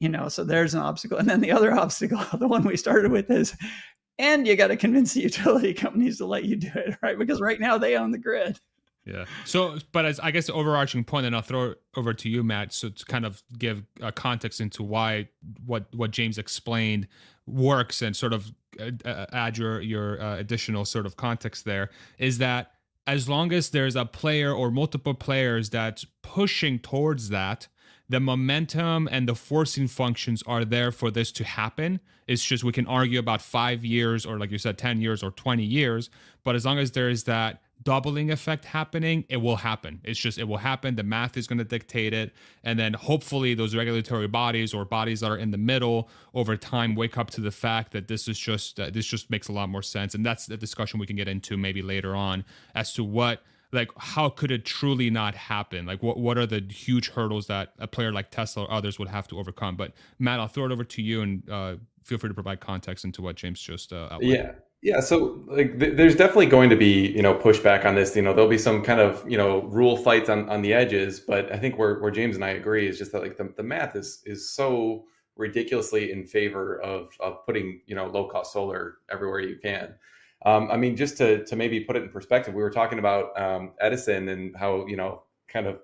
You 0.00 0.08
know, 0.10 0.28
so 0.28 0.44
there's 0.44 0.74
an 0.74 0.80
obstacle, 0.80 1.18
and 1.18 1.28
then 1.28 1.40
the 1.40 1.52
other 1.52 1.72
obstacle, 1.78 2.22
the 2.38 2.48
one 2.48 2.64
we 2.64 2.76
started 2.76 3.10
with, 3.10 3.30
is, 3.30 3.56
and 4.18 4.46
you 4.46 4.56
got 4.56 4.68
to 4.68 4.76
convince 4.76 5.14
the 5.14 5.22
utility 5.22 5.72
companies 5.74 6.18
to 6.18 6.26
let 6.26 6.44
you 6.44 6.56
do 6.56 6.70
it, 6.74 6.96
right? 7.02 7.18
Because 7.18 7.40
right 7.40 7.60
now 7.60 7.78
they 7.78 7.96
own 7.96 8.10
the 8.10 8.18
grid. 8.18 8.58
Yeah. 9.04 9.26
So, 9.44 9.78
but 9.92 10.06
as 10.06 10.18
I 10.20 10.30
guess 10.30 10.46
the 10.46 10.54
overarching 10.54 11.04
point, 11.04 11.26
and 11.26 11.36
I'll 11.36 11.42
throw 11.42 11.72
it 11.72 11.80
over 11.96 12.14
to 12.14 12.28
you, 12.28 12.42
Matt, 12.42 12.72
so 12.72 12.88
to 12.88 13.04
kind 13.04 13.26
of 13.26 13.42
give 13.58 13.84
a 14.00 14.10
context 14.10 14.60
into 14.60 14.82
why 14.82 15.28
what 15.66 15.86
what 15.94 16.10
James 16.10 16.38
explained 16.38 17.08
works 17.46 18.00
and 18.00 18.16
sort 18.16 18.32
of 18.32 18.50
uh, 18.80 18.90
uh, 19.04 19.26
add 19.32 19.58
your 19.58 19.80
your 19.80 20.20
uh, 20.22 20.36
additional 20.36 20.84
sort 20.84 21.04
of 21.04 21.16
context 21.16 21.64
there 21.66 21.90
is 22.18 22.38
that 22.38 22.72
as 23.06 23.28
long 23.28 23.52
as 23.52 23.70
there's 23.70 23.96
a 23.96 24.06
player 24.06 24.52
or 24.52 24.70
multiple 24.70 25.14
players 25.14 25.70
that's 25.70 26.06
pushing 26.22 26.78
towards 26.78 27.28
that, 27.28 27.68
the 28.08 28.20
momentum 28.20 29.08
and 29.10 29.28
the 29.28 29.34
forcing 29.34 29.88
functions 29.88 30.42
are 30.46 30.64
there 30.64 30.90
for 30.90 31.10
this 31.10 31.32
to 31.32 31.44
happen. 31.44 32.00
It's 32.26 32.44
just 32.44 32.64
we 32.64 32.72
can 32.72 32.86
argue 32.86 33.18
about 33.18 33.42
five 33.42 33.84
years 33.84 34.24
or, 34.24 34.38
like 34.38 34.50
you 34.50 34.58
said, 34.58 34.78
10 34.78 35.00
years 35.00 35.22
or 35.22 35.30
20 35.30 35.62
years. 35.62 36.10
But 36.44 36.54
as 36.54 36.64
long 36.64 36.78
as 36.78 36.92
there 36.92 37.10
is 37.10 37.24
that 37.24 37.60
doubling 37.84 38.30
effect 38.30 38.64
happening, 38.64 39.24
it 39.28 39.36
will 39.36 39.56
happen. 39.56 40.00
It's 40.02 40.18
just, 40.18 40.38
it 40.38 40.44
will 40.44 40.58
happen. 40.58 40.96
The 40.96 41.02
math 41.02 41.36
is 41.36 41.46
going 41.46 41.58
to 41.58 41.64
dictate 41.64 42.12
it. 42.12 42.32
And 42.62 42.78
then 42.78 42.94
hopefully 42.94 43.54
those 43.54 43.76
regulatory 43.76 44.26
bodies 44.26 44.74
or 44.74 44.84
bodies 44.84 45.20
that 45.20 45.30
are 45.30 45.36
in 45.36 45.50
the 45.50 45.58
middle 45.58 46.08
over 46.34 46.56
time 46.56 46.94
wake 46.94 47.16
up 47.18 47.30
to 47.32 47.40
the 47.40 47.50
fact 47.50 47.92
that 47.92 48.08
this 48.08 48.26
is 48.26 48.38
just, 48.38 48.80
uh, 48.80 48.90
this 48.90 49.06
just 49.06 49.30
makes 49.30 49.48
a 49.48 49.52
lot 49.52 49.68
more 49.68 49.82
sense. 49.82 50.14
And 50.14 50.24
that's 50.24 50.46
the 50.46 50.56
discussion 50.56 50.98
we 50.98 51.06
can 51.06 51.16
get 51.16 51.28
into 51.28 51.56
maybe 51.56 51.82
later 51.82 52.14
on 52.16 52.44
as 52.74 52.92
to 52.94 53.04
what, 53.04 53.42
like, 53.72 53.90
how 53.98 54.28
could 54.28 54.50
it 54.50 54.64
truly 54.64 55.10
not 55.10 55.34
happen? 55.34 55.84
Like, 55.84 56.02
what, 56.02 56.16
what 56.16 56.38
are 56.38 56.46
the 56.46 56.64
huge 56.70 57.10
hurdles 57.10 57.48
that 57.48 57.72
a 57.78 57.86
player 57.86 58.12
like 58.12 58.30
Tesla 58.30 58.64
or 58.64 58.72
others 58.72 58.98
would 58.98 59.08
have 59.08 59.28
to 59.28 59.38
overcome? 59.38 59.76
But 59.76 59.92
Matt, 60.18 60.40
I'll 60.40 60.48
throw 60.48 60.66
it 60.66 60.72
over 60.72 60.84
to 60.84 61.02
you 61.02 61.22
and 61.22 61.50
uh, 61.50 61.76
feel 62.04 62.18
free 62.18 62.30
to 62.30 62.34
provide 62.34 62.60
context 62.60 63.04
into 63.04 63.20
what 63.20 63.36
James 63.36 63.60
just 63.60 63.92
uh, 63.92 64.08
outlined. 64.12 64.32
Yeah. 64.32 64.52
Yeah, 64.84 65.00
so 65.00 65.42
like 65.46 65.80
th- 65.80 65.96
there's 65.96 66.14
definitely 66.14 66.44
going 66.44 66.68
to 66.68 66.76
be 66.76 67.08
you 67.08 67.22
know 67.22 67.34
pushback 67.34 67.86
on 67.86 67.94
this. 67.94 68.14
You 68.14 68.20
know, 68.20 68.34
there'll 68.34 68.50
be 68.50 68.58
some 68.58 68.82
kind 68.82 69.00
of 69.00 69.24
you 69.26 69.38
know 69.38 69.62
rule 69.62 69.96
fights 69.96 70.28
on, 70.28 70.46
on 70.50 70.60
the 70.60 70.74
edges, 70.74 71.20
but 71.20 71.50
I 71.50 71.56
think 71.58 71.78
where, 71.78 71.98
where 72.00 72.10
James 72.10 72.36
and 72.36 72.44
I 72.44 72.50
agree 72.50 72.86
is 72.86 72.98
just 72.98 73.10
that 73.12 73.22
like 73.22 73.38
the, 73.38 73.50
the 73.56 73.62
math 73.62 73.96
is 73.96 74.22
is 74.26 74.50
so 74.54 75.06
ridiculously 75.36 76.12
in 76.12 76.26
favor 76.26 76.82
of 76.82 77.08
of 77.20 77.46
putting 77.46 77.80
you 77.86 77.94
know 77.94 78.08
low 78.08 78.28
cost 78.28 78.52
solar 78.52 78.98
everywhere 79.10 79.40
you 79.40 79.56
can. 79.56 79.94
Um, 80.44 80.70
I 80.70 80.76
mean, 80.76 80.96
just 80.96 81.16
to 81.16 81.46
to 81.46 81.56
maybe 81.56 81.80
put 81.80 81.96
it 81.96 82.02
in 82.02 82.10
perspective, 82.10 82.52
we 82.52 82.62
were 82.62 82.70
talking 82.70 82.98
about 82.98 83.40
um, 83.40 83.72
Edison 83.80 84.28
and 84.28 84.54
how 84.54 84.86
you 84.86 84.98
know 84.98 85.22
kind 85.48 85.66
of 85.66 85.78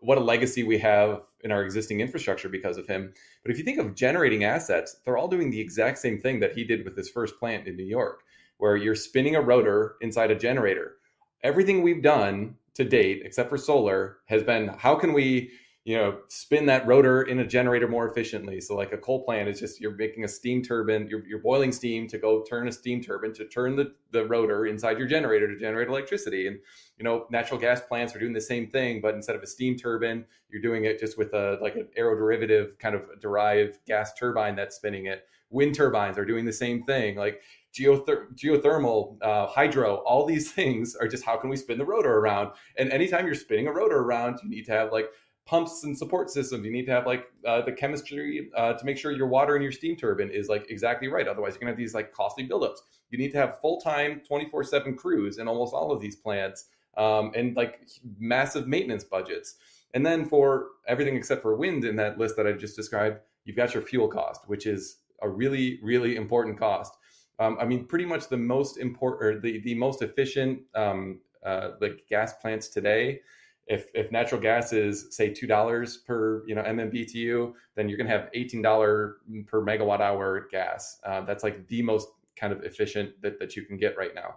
what 0.00 0.16
a 0.16 0.22
legacy 0.22 0.62
we 0.62 0.78
have 0.78 1.20
in 1.44 1.52
our 1.52 1.62
existing 1.62 2.00
infrastructure 2.00 2.48
because 2.48 2.78
of 2.78 2.86
him. 2.86 3.12
But 3.42 3.52
if 3.52 3.58
you 3.58 3.64
think 3.64 3.78
of 3.78 3.94
generating 3.94 4.44
assets, 4.44 4.96
they're 5.04 5.18
all 5.18 5.28
doing 5.28 5.50
the 5.50 5.60
exact 5.60 5.98
same 5.98 6.18
thing 6.18 6.40
that 6.40 6.52
he 6.54 6.64
did 6.64 6.86
with 6.86 6.96
his 6.96 7.10
first 7.10 7.38
plant 7.38 7.68
in 7.68 7.76
New 7.76 7.84
York 7.84 8.22
where 8.58 8.76
you're 8.76 8.94
spinning 8.94 9.36
a 9.36 9.40
rotor 9.40 9.96
inside 10.00 10.30
a 10.30 10.34
generator. 10.34 10.96
Everything 11.42 11.82
we've 11.82 12.02
done 12.02 12.56
to 12.74 12.84
date, 12.84 13.22
except 13.24 13.48
for 13.48 13.58
solar, 13.58 14.18
has 14.26 14.42
been 14.42 14.68
how 14.68 14.94
can 14.94 15.12
we 15.12 15.50
you 15.84 15.96
know 15.96 16.18
spin 16.28 16.66
that 16.66 16.86
rotor 16.86 17.22
in 17.22 17.38
a 17.38 17.46
generator 17.46 17.88
more 17.88 18.08
efficiently? 18.08 18.60
So 18.60 18.76
like 18.76 18.92
a 18.92 18.98
coal 18.98 19.24
plant 19.24 19.48
is 19.48 19.58
just 19.58 19.80
you're 19.80 19.96
making 19.96 20.24
a 20.24 20.28
steam 20.28 20.62
turbine 20.62 21.08
you're, 21.08 21.26
you're 21.26 21.38
boiling 21.38 21.72
steam 21.72 22.06
to 22.08 22.18
go 22.18 22.44
turn 22.48 22.68
a 22.68 22.72
steam 22.72 23.02
turbine 23.02 23.32
to 23.34 23.46
turn 23.46 23.74
the, 23.74 23.94
the 24.10 24.26
rotor 24.26 24.66
inside 24.66 24.98
your 24.98 25.06
generator 25.06 25.48
to 25.48 25.58
generate 25.58 25.88
electricity. 25.88 26.46
And 26.46 26.58
you 26.98 27.04
know 27.04 27.26
natural 27.30 27.58
gas 27.58 27.80
plants 27.80 28.14
are 28.14 28.18
doing 28.18 28.34
the 28.34 28.40
same 28.40 28.68
thing 28.68 29.00
but 29.00 29.14
instead 29.14 29.36
of 29.36 29.42
a 29.42 29.46
steam 29.46 29.76
turbine 29.76 30.24
you're 30.50 30.62
doing 30.62 30.84
it 30.84 30.98
just 30.98 31.18
with 31.18 31.32
a 31.34 31.58
like 31.60 31.76
an 31.76 31.88
aeroderivative 31.98 32.78
kind 32.78 32.94
of 32.94 33.02
derived 33.20 33.78
gas 33.86 34.14
turbine 34.14 34.56
that's 34.56 34.76
spinning 34.76 35.06
it. 35.06 35.24
Wind 35.50 35.74
turbines 35.74 36.18
are 36.18 36.24
doing 36.24 36.44
the 36.44 36.52
same 36.52 36.82
thing. 36.82 37.16
Like 37.16 37.40
geother- 37.76 38.26
geothermal 38.34 39.16
uh, 39.22 39.46
hydro 39.46 39.96
all 40.06 40.24
these 40.26 40.52
things 40.58 40.94
are 40.96 41.08
just 41.08 41.24
how 41.24 41.36
can 41.36 41.50
we 41.50 41.56
spin 41.56 41.78
the 41.78 41.84
rotor 41.84 42.18
around 42.18 42.50
and 42.78 42.90
anytime 42.90 43.26
you're 43.26 43.34
spinning 43.34 43.66
a 43.66 43.72
rotor 43.72 43.98
around 43.98 44.38
you 44.42 44.48
need 44.48 44.64
to 44.64 44.72
have 44.72 44.92
like 44.92 45.06
pumps 45.48 45.82
and 45.82 45.96
support 45.96 46.30
systems. 46.30 46.62
You 46.64 46.70
need 46.70 46.84
to 46.84 46.92
have 46.92 47.06
like 47.06 47.24
uh, 47.46 47.62
the 47.62 47.72
chemistry 47.72 48.50
uh, 48.54 48.74
to 48.74 48.84
make 48.84 48.98
sure 48.98 49.12
your 49.12 49.28
water 49.28 49.56
in 49.56 49.62
your 49.62 49.72
steam 49.72 49.96
turbine 49.96 50.28
is 50.30 50.46
like 50.48 50.70
exactly 50.70 51.08
right. 51.08 51.26
Otherwise, 51.26 51.54
you're 51.54 51.60
gonna 51.60 51.72
have 51.72 51.78
these 51.78 51.94
like 51.94 52.12
costly 52.12 52.46
buildups. 52.46 52.80
You 53.08 53.16
need 53.16 53.32
to 53.32 53.38
have 53.38 53.58
full 53.60 53.80
time, 53.80 54.20
24 54.28 54.62
seven 54.64 54.94
crews 54.94 55.38
in 55.38 55.48
almost 55.48 55.72
all 55.72 55.90
of 55.90 56.02
these 56.02 56.16
plants, 56.16 56.66
um, 56.98 57.32
and 57.34 57.56
like 57.56 57.80
massive 58.18 58.68
maintenance 58.68 59.04
budgets. 59.04 59.56
And 59.94 60.04
then 60.04 60.26
for 60.26 60.66
everything 60.86 61.16
except 61.16 61.40
for 61.40 61.56
wind 61.56 61.86
in 61.86 61.96
that 61.96 62.18
list 62.18 62.36
that 62.36 62.46
I 62.46 62.52
just 62.52 62.76
described, 62.76 63.20
you've 63.46 63.56
got 63.56 63.72
your 63.72 63.82
fuel 63.82 64.08
cost, 64.08 64.42
which 64.48 64.66
is 64.66 64.98
a 65.22 65.28
really 65.30 65.80
really 65.82 66.16
important 66.16 66.58
cost. 66.58 66.97
Um, 67.38 67.56
I 67.60 67.64
mean, 67.64 67.84
pretty 67.84 68.04
much 68.04 68.28
the 68.28 68.36
most 68.36 68.78
important 68.78 69.22
or 69.22 69.40
the 69.40 69.60
the 69.60 69.74
most 69.74 70.02
efficient 70.02 70.62
um, 70.74 71.20
uh, 71.44 71.70
like 71.80 72.04
gas 72.08 72.34
plants 72.34 72.68
today 72.68 73.20
if 73.68 73.86
if 73.94 74.10
natural 74.10 74.40
gas 74.40 74.72
is 74.72 75.06
say 75.10 75.32
two 75.32 75.46
dollars 75.46 75.98
per 75.98 76.42
you 76.46 76.54
know 76.54 76.62
MMBTU, 76.62 77.52
then 77.76 77.88
you're 77.88 77.98
to 78.08 78.12
have 78.12 78.30
eighteen 78.34 78.62
dollar 78.62 79.18
per 79.46 79.62
megawatt 79.62 80.00
hour 80.00 80.48
gas. 80.50 80.98
Uh, 81.04 81.20
that's 81.20 81.44
like 81.44 81.68
the 81.68 81.82
most 81.82 82.08
kind 82.36 82.52
of 82.52 82.62
efficient 82.64 83.20
that, 83.20 83.38
that 83.38 83.56
you 83.56 83.62
can 83.62 83.76
get 83.76 83.96
right 83.96 84.14
now, 84.14 84.36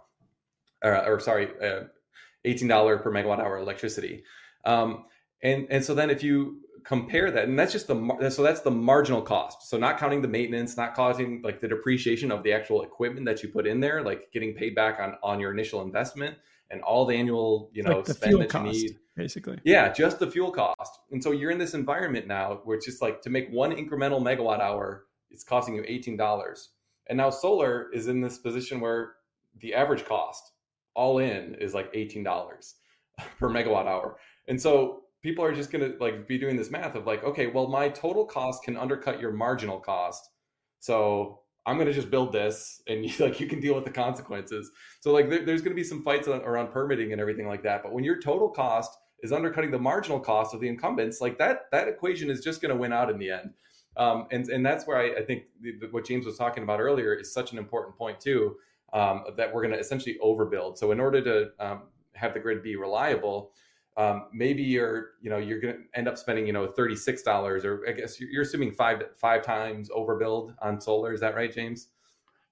or, 0.83 1.05
or 1.05 1.19
sorry, 1.19 1.49
uh, 1.63 1.83
eighteen 2.45 2.67
dollar 2.67 2.97
per 2.97 3.11
megawatt 3.11 3.39
hour 3.39 3.57
electricity. 3.57 4.23
Um, 4.65 5.05
and 5.41 5.65
and 5.69 5.83
so 5.83 5.95
then 5.95 6.09
if 6.09 6.23
you 6.23 6.61
compare 6.83 7.31
that, 7.31 7.45
and 7.47 7.57
that's 7.57 7.71
just 7.71 7.87
the 7.87 8.29
so 8.29 8.43
that's 8.43 8.61
the 8.61 8.71
marginal 8.71 9.21
cost. 9.21 9.69
So 9.69 9.77
not 9.77 9.97
counting 9.97 10.21
the 10.21 10.27
maintenance, 10.27 10.77
not 10.77 10.93
causing 10.93 11.41
like 11.43 11.61
the 11.61 11.67
depreciation 11.67 12.31
of 12.31 12.43
the 12.43 12.53
actual 12.53 12.83
equipment 12.83 13.25
that 13.25 13.43
you 13.43 13.49
put 13.49 13.67
in 13.67 13.79
there, 13.79 14.03
like 14.03 14.31
getting 14.31 14.53
paid 14.53 14.75
back 14.75 14.99
on 14.99 15.15
on 15.23 15.39
your 15.39 15.51
initial 15.51 15.81
investment 15.81 16.37
and 16.69 16.81
all 16.81 17.05
the 17.05 17.15
annual 17.15 17.69
you 17.73 17.83
know 17.83 17.97
like 17.97 18.07
spend 18.07 18.41
that 18.41 18.49
cost. 18.49 18.75
you 18.75 18.83
need 18.83 18.97
basically. 19.15 19.59
Yeah, 19.63 19.91
just 19.91 20.19
the 20.19 20.29
fuel 20.29 20.51
cost. 20.51 20.99
And 21.11 21.21
so 21.21 21.31
you're 21.31 21.51
in 21.51 21.57
this 21.57 21.73
environment 21.73 22.27
now 22.27 22.61
where 22.63 22.77
it's 22.77 22.85
just 22.85 23.01
like 23.01 23.21
to 23.21 23.29
make 23.29 23.49
one 23.49 23.71
incremental 23.71 24.21
megawatt 24.21 24.59
hour, 24.59 25.05
it's 25.29 25.43
costing 25.43 25.75
you 25.75 25.83
$18. 25.83 26.67
And 27.07 27.17
now 27.17 27.29
solar 27.29 27.91
is 27.93 28.07
in 28.07 28.21
this 28.21 28.37
position 28.37 28.79
where 28.79 29.13
the 29.59 29.73
average 29.73 30.05
cost 30.05 30.51
all 30.93 31.19
in 31.19 31.55
is 31.55 31.73
like 31.73 31.91
$18 31.93 32.23
per 33.39 33.49
megawatt 33.49 33.85
hour. 33.85 34.17
And 34.47 34.61
so 34.61 35.03
people 35.21 35.45
are 35.45 35.53
just 35.53 35.71
going 35.71 35.91
to 35.91 35.97
like 35.99 36.27
be 36.27 36.37
doing 36.37 36.55
this 36.57 36.71
math 36.71 36.95
of 36.95 37.05
like, 37.05 37.23
okay, 37.23 37.47
well, 37.47 37.67
my 37.67 37.89
total 37.89 38.25
cost 38.25 38.63
can 38.63 38.77
undercut 38.77 39.19
your 39.19 39.31
marginal 39.31 39.79
cost. 39.79 40.29
So 40.79 41.41
I'm 41.65 41.75
going 41.75 41.87
to 41.87 41.93
just 41.93 42.09
build 42.09 42.33
this 42.33 42.81
and 42.87 43.05
you, 43.05 43.13
like 43.25 43.39
you 43.39 43.47
can 43.47 43.59
deal 43.59 43.75
with 43.75 43.85
the 43.85 43.91
consequences. 43.91 44.71
So 44.99 45.11
like 45.11 45.29
there, 45.29 45.45
there's 45.45 45.61
going 45.61 45.71
to 45.71 45.81
be 45.81 45.83
some 45.83 46.03
fights 46.03 46.27
around 46.27 46.71
permitting 46.71 47.11
and 47.11 47.21
everything 47.21 47.47
like 47.47 47.63
that. 47.63 47.83
But 47.83 47.93
when 47.93 48.03
your 48.03 48.19
total 48.19 48.49
cost 48.49 48.91
is 49.23 49.31
undercutting 49.31 49.71
the 49.71 49.79
marginal 49.79 50.19
cost 50.19 50.53
of 50.53 50.61
the 50.61 50.67
incumbents, 50.67 51.21
like 51.21 51.37
that 51.37 51.65
that 51.71 51.87
equation 51.87 52.29
is 52.29 52.43
just 52.43 52.61
going 52.61 52.73
to 52.73 52.79
win 52.79 52.91
out 52.91 53.09
in 53.09 53.19
the 53.19 53.29
end. 53.29 53.53
Um, 53.97 54.27
and 54.31 54.47
and 54.49 54.65
that's 54.65 54.87
where 54.87 54.97
I, 54.97 55.19
I 55.19 55.25
think 55.25 55.43
the, 55.61 55.87
what 55.91 56.05
James 56.05 56.25
was 56.25 56.37
talking 56.37 56.63
about 56.63 56.79
earlier 56.79 57.13
is 57.13 57.31
such 57.33 57.51
an 57.51 57.57
important 57.57 57.97
point 57.97 58.19
too. 58.19 58.55
Um, 58.93 59.23
that 59.37 59.53
we're 59.53 59.61
going 59.61 59.73
to 59.73 59.79
essentially 59.79 60.17
overbuild. 60.21 60.77
So 60.77 60.91
in 60.91 60.99
order 60.99 61.21
to 61.23 61.65
um, 61.65 61.83
have 62.13 62.33
the 62.33 62.41
grid 62.41 62.61
be 62.61 62.75
reliable, 62.75 63.53
um, 63.97 64.27
maybe 64.33 64.63
you're 64.63 65.11
you 65.21 65.29
know 65.29 65.37
you're 65.37 65.59
going 65.59 65.75
to 65.75 65.81
end 65.97 66.07
up 66.07 66.17
spending 66.17 66.47
you 66.47 66.53
know 66.53 66.67
thirty 66.67 66.95
six 66.95 67.21
dollars, 67.23 67.65
or 67.65 67.83
I 67.87 67.91
guess 67.91 68.19
you're 68.19 68.43
assuming 68.43 68.71
five 68.71 69.03
five 69.17 69.43
times 69.43 69.89
overbuild 69.89 70.55
on 70.61 70.79
solar. 70.79 71.13
Is 71.13 71.19
that 71.21 71.35
right, 71.35 71.53
James? 71.53 71.89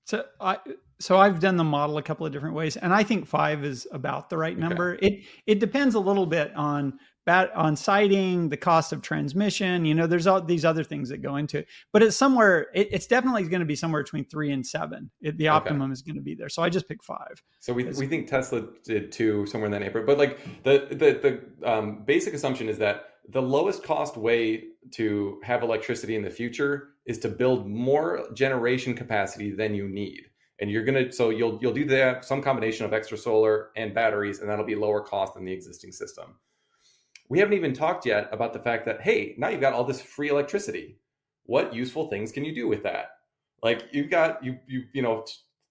So 0.03 0.25
I 0.41 0.57
so 0.99 1.17
I've 1.17 1.39
done 1.39 1.55
the 1.55 1.63
model 1.63 1.97
a 1.97 2.03
couple 2.03 2.25
of 2.25 2.33
different 2.33 2.55
ways, 2.55 2.75
and 2.75 2.93
I 2.93 3.03
think 3.03 3.25
five 3.25 3.63
is 3.63 3.87
about 3.91 4.29
the 4.29 4.37
right 4.37 4.57
number. 4.57 4.95
Okay. 4.95 5.07
It 5.07 5.23
it 5.45 5.59
depends 5.59 5.95
a 5.95 5.99
little 5.99 6.25
bit 6.25 6.53
on 6.55 6.99
bat 7.29 7.51
on 7.55 7.75
siting, 7.75 8.49
the 8.49 8.57
cost 8.57 8.91
of 8.91 9.03
transmission. 9.03 9.85
You 9.85 9.93
know, 9.93 10.07
there's 10.07 10.25
all 10.25 10.41
these 10.41 10.65
other 10.65 10.83
things 10.83 11.09
that 11.09 11.21
go 11.21 11.35
into 11.35 11.59
it, 11.59 11.67
but 11.93 12.01
it's 12.01 12.17
somewhere. 12.17 12.69
It, 12.73 12.87
it's 12.91 13.05
definitely 13.05 13.43
going 13.43 13.59
to 13.59 13.67
be 13.67 13.75
somewhere 13.75 14.01
between 14.01 14.25
three 14.25 14.51
and 14.51 14.65
seven. 14.65 15.11
It, 15.21 15.37
the 15.37 15.47
optimum 15.47 15.83
okay. 15.83 15.93
is 15.93 16.01
going 16.01 16.15
to 16.15 16.23
be 16.23 16.33
there. 16.33 16.49
So 16.49 16.63
I 16.63 16.69
just 16.69 16.87
pick 16.87 17.03
five. 17.03 17.43
So 17.59 17.71
we 17.71 17.83
we 17.83 18.07
think 18.07 18.27
Tesla 18.27 18.63
did 18.83 19.11
two 19.11 19.45
somewhere 19.45 19.67
in 19.67 19.71
that 19.73 19.81
neighborhood. 19.81 20.07
But 20.07 20.17
like 20.17 20.63
the 20.63 20.87
the 20.89 21.41
the 21.61 21.71
um, 21.71 22.03
basic 22.03 22.33
assumption 22.33 22.67
is 22.67 22.79
that 22.79 23.05
the 23.29 23.41
lowest 23.41 23.83
cost 23.83 24.17
way 24.17 24.63
to 24.93 25.39
have 25.43 25.61
electricity 25.61 26.15
in 26.15 26.23
the 26.23 26.31
future 26.31 26.95
is 27.05 27.19
to 27.19 27.29
build 27.29 27.67
more 27.67 28.27
generation 28.33 28.95
capacity 28.95 29.51
than 29.51 29.75
you 29.75 29.87
need 29.87 30.25
and 30.59 30.71
you're 30.71 30.83
gonna 30.83 31.11
so 31.11 31.29
you'll 31.29 31.59
you'll 31.61 31.73
do 31.73 31.85
that 31.85 32.25
some 32.25 32.41
combination 32.41 32.85
of 32.85 32.93
extra 32.93 33.17
solar 33.17 33.69
and 33.75 33.93
batteries 33.93 34.39
and 34.39 34.49
that'll 34.49 34.65
be 34.65 34.75
lower 34.75 35.01
cost 35.01 35.35
than 35.35 35.45
the 35.45 35.51
existing 35.51 35.91
system 35.91 36.35
we 37.29 37.39
haven't 37.39 37.53
even 37.53 37.73
talked 37.73 38.05
yet 38.05 38.27
about 38.31 38.53
the 38.53 38.59
fact 38.59 38.85
that 38.85 39.01
hey 39.01 39.35
now 39.37 39.47
you've 39.49 39.61
got 39.61 39.73
all 39.73 39.83
this 39.83 40.01
free 40.01 40.29
electricity. 40.29 40.97
What 41.45 41.73
useful 41.73 42.09
things 42.09 42.31
can 42.31 42.43
you 42.43 42.53
do 42.53 42.67
with 42.67 42.83
that? 42.83 43.11
Like 43.63 43.85
you've 43.91 44.09
got 44.09 44.43
you 44.43 44.57
you 44.67 44.83
you 44.93 45.01
know 45.01 45.25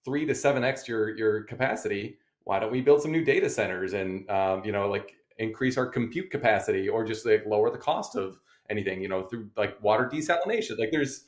three 0.05 0.25
to 0.25 0.33
seven 0.33 0.63
x 0.63 0.87
your 0.87 1.15
your 1.15 1.43
capacity. 1.43 2.17
Why 2.43 2.59
don't 2.59 2.71
we 2.71 2.81
build 2.81 3.01
some 3.01 3.11
new 3.11 3.23
data 3.23 3.49
centers 3.49 3.93
and 3.93 4.29
um, 4.29 4.63
you 4.65 4.71
know 4.71 4.89
like 4.89 5.13
increase 5.37 5.77
our 5.77 5.85
compute 5.85 6.31
capacity 6.31 6.89
or 6.89 7.05
just 7.05 7.25
like 7.25 7.45
lower 7.45 7.69
the 7.69 7.77
cost 7.77 8.15
of 8.15 8.39
anything 8.69 9.01
you 9.01 9.07
know 9.07 9.23
through 9.23 9.49
like 9.57 9.81
water 9.83 10.09
desalination? 10.11 10.79
Like 10.79 10.91
there's 10.91 11.25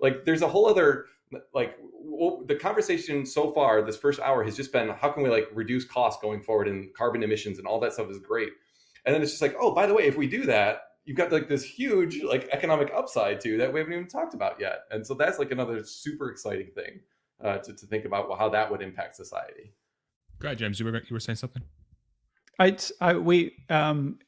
like 0.00 0.24
there's 0.24 0.42
a 0.42 0.48
whole 0.48 0.66
other 0.66 1.06
like 1.54 1.78
well, 2.04 2.42
the 2.46 2.54
conversation 2.54 3.24
so 3.24 3.52
far 3.52 3.80
this 3.80 3.96
first 3.96 4.20
hour 4.20 4.44
has 4.44 4.54
just 4.54 4.70
been 4.72 4.90
how 4.90 5.10
can 5.10 5.22
we 5.22 5.30
like 5.30 5.48
reduce 5.54 5.84
costs 5.84 6.20
going 6.20 6.42
forward 6.42 6.68
and 6.68 6.92
carbon 6.94 7.22
emissions 7.22 7.58
and 7.58 7.66
all 7.66 7.80
that 7.80 7.94
stuff 7.94 8.10
is 8.10 8.18
great 8.18 8.50
and 9.04 9.14
then 9.14 9.22
it's 9.22 9.32
just 9.32 9.42
like 9.42 9.54
oh 9.60 9.74
by 9.74 9.86
the 9.86 9.94
way 9.94 10.04
if 10.04 10.16
we 10.16 10.26
do 10.26 10.44
that 10.44 10.82
you've 11.04 11.16
got 11.16 11.32
like 11.32 11.48
this 11.48 11.64
huge 11.64 12.22
like 12.22 12.48
economic 12.52 12.92
upside 12.94 13.40
too 13.40 13.58
that 13.58 13.72
we 13.72 13.80
haven't 13.80 13.92
even 13.92 14.06
talked 14.06 14.34
about 14.34 14.60
yet. 14.60 14.80
And 14.90 15.06
so 15.06 15.14
that's 15.14 15.38
like 15.38 15.50
another 15.50 15.82
super 15.84 16.30
exciting 16.30 16.68
thing 16.74 17.00
uh, 17.42 17.58
to, 17.58 17.72
to 17.72 17.86
think 17.86 18.04
about 18.04 18.28
well, 18.28 18.38
how 18.38 18.48
that 18.50 18.70
would 18.70 18.82
impact 18.82 19.16
society. 19.16 19.72
Go 20.38 20.48
ahead 20.48 20.58
james. 20.58 20.78
You 20.78 20.86
were, 20.86 20.96
you 20.96 21.02
were 21.10 21.20
saying 21.20 21.36
something? 21.36 21.62
I, 22.58 22.76
I 23.00 23.14
we 23.14 23.52
um, 23.68 24.18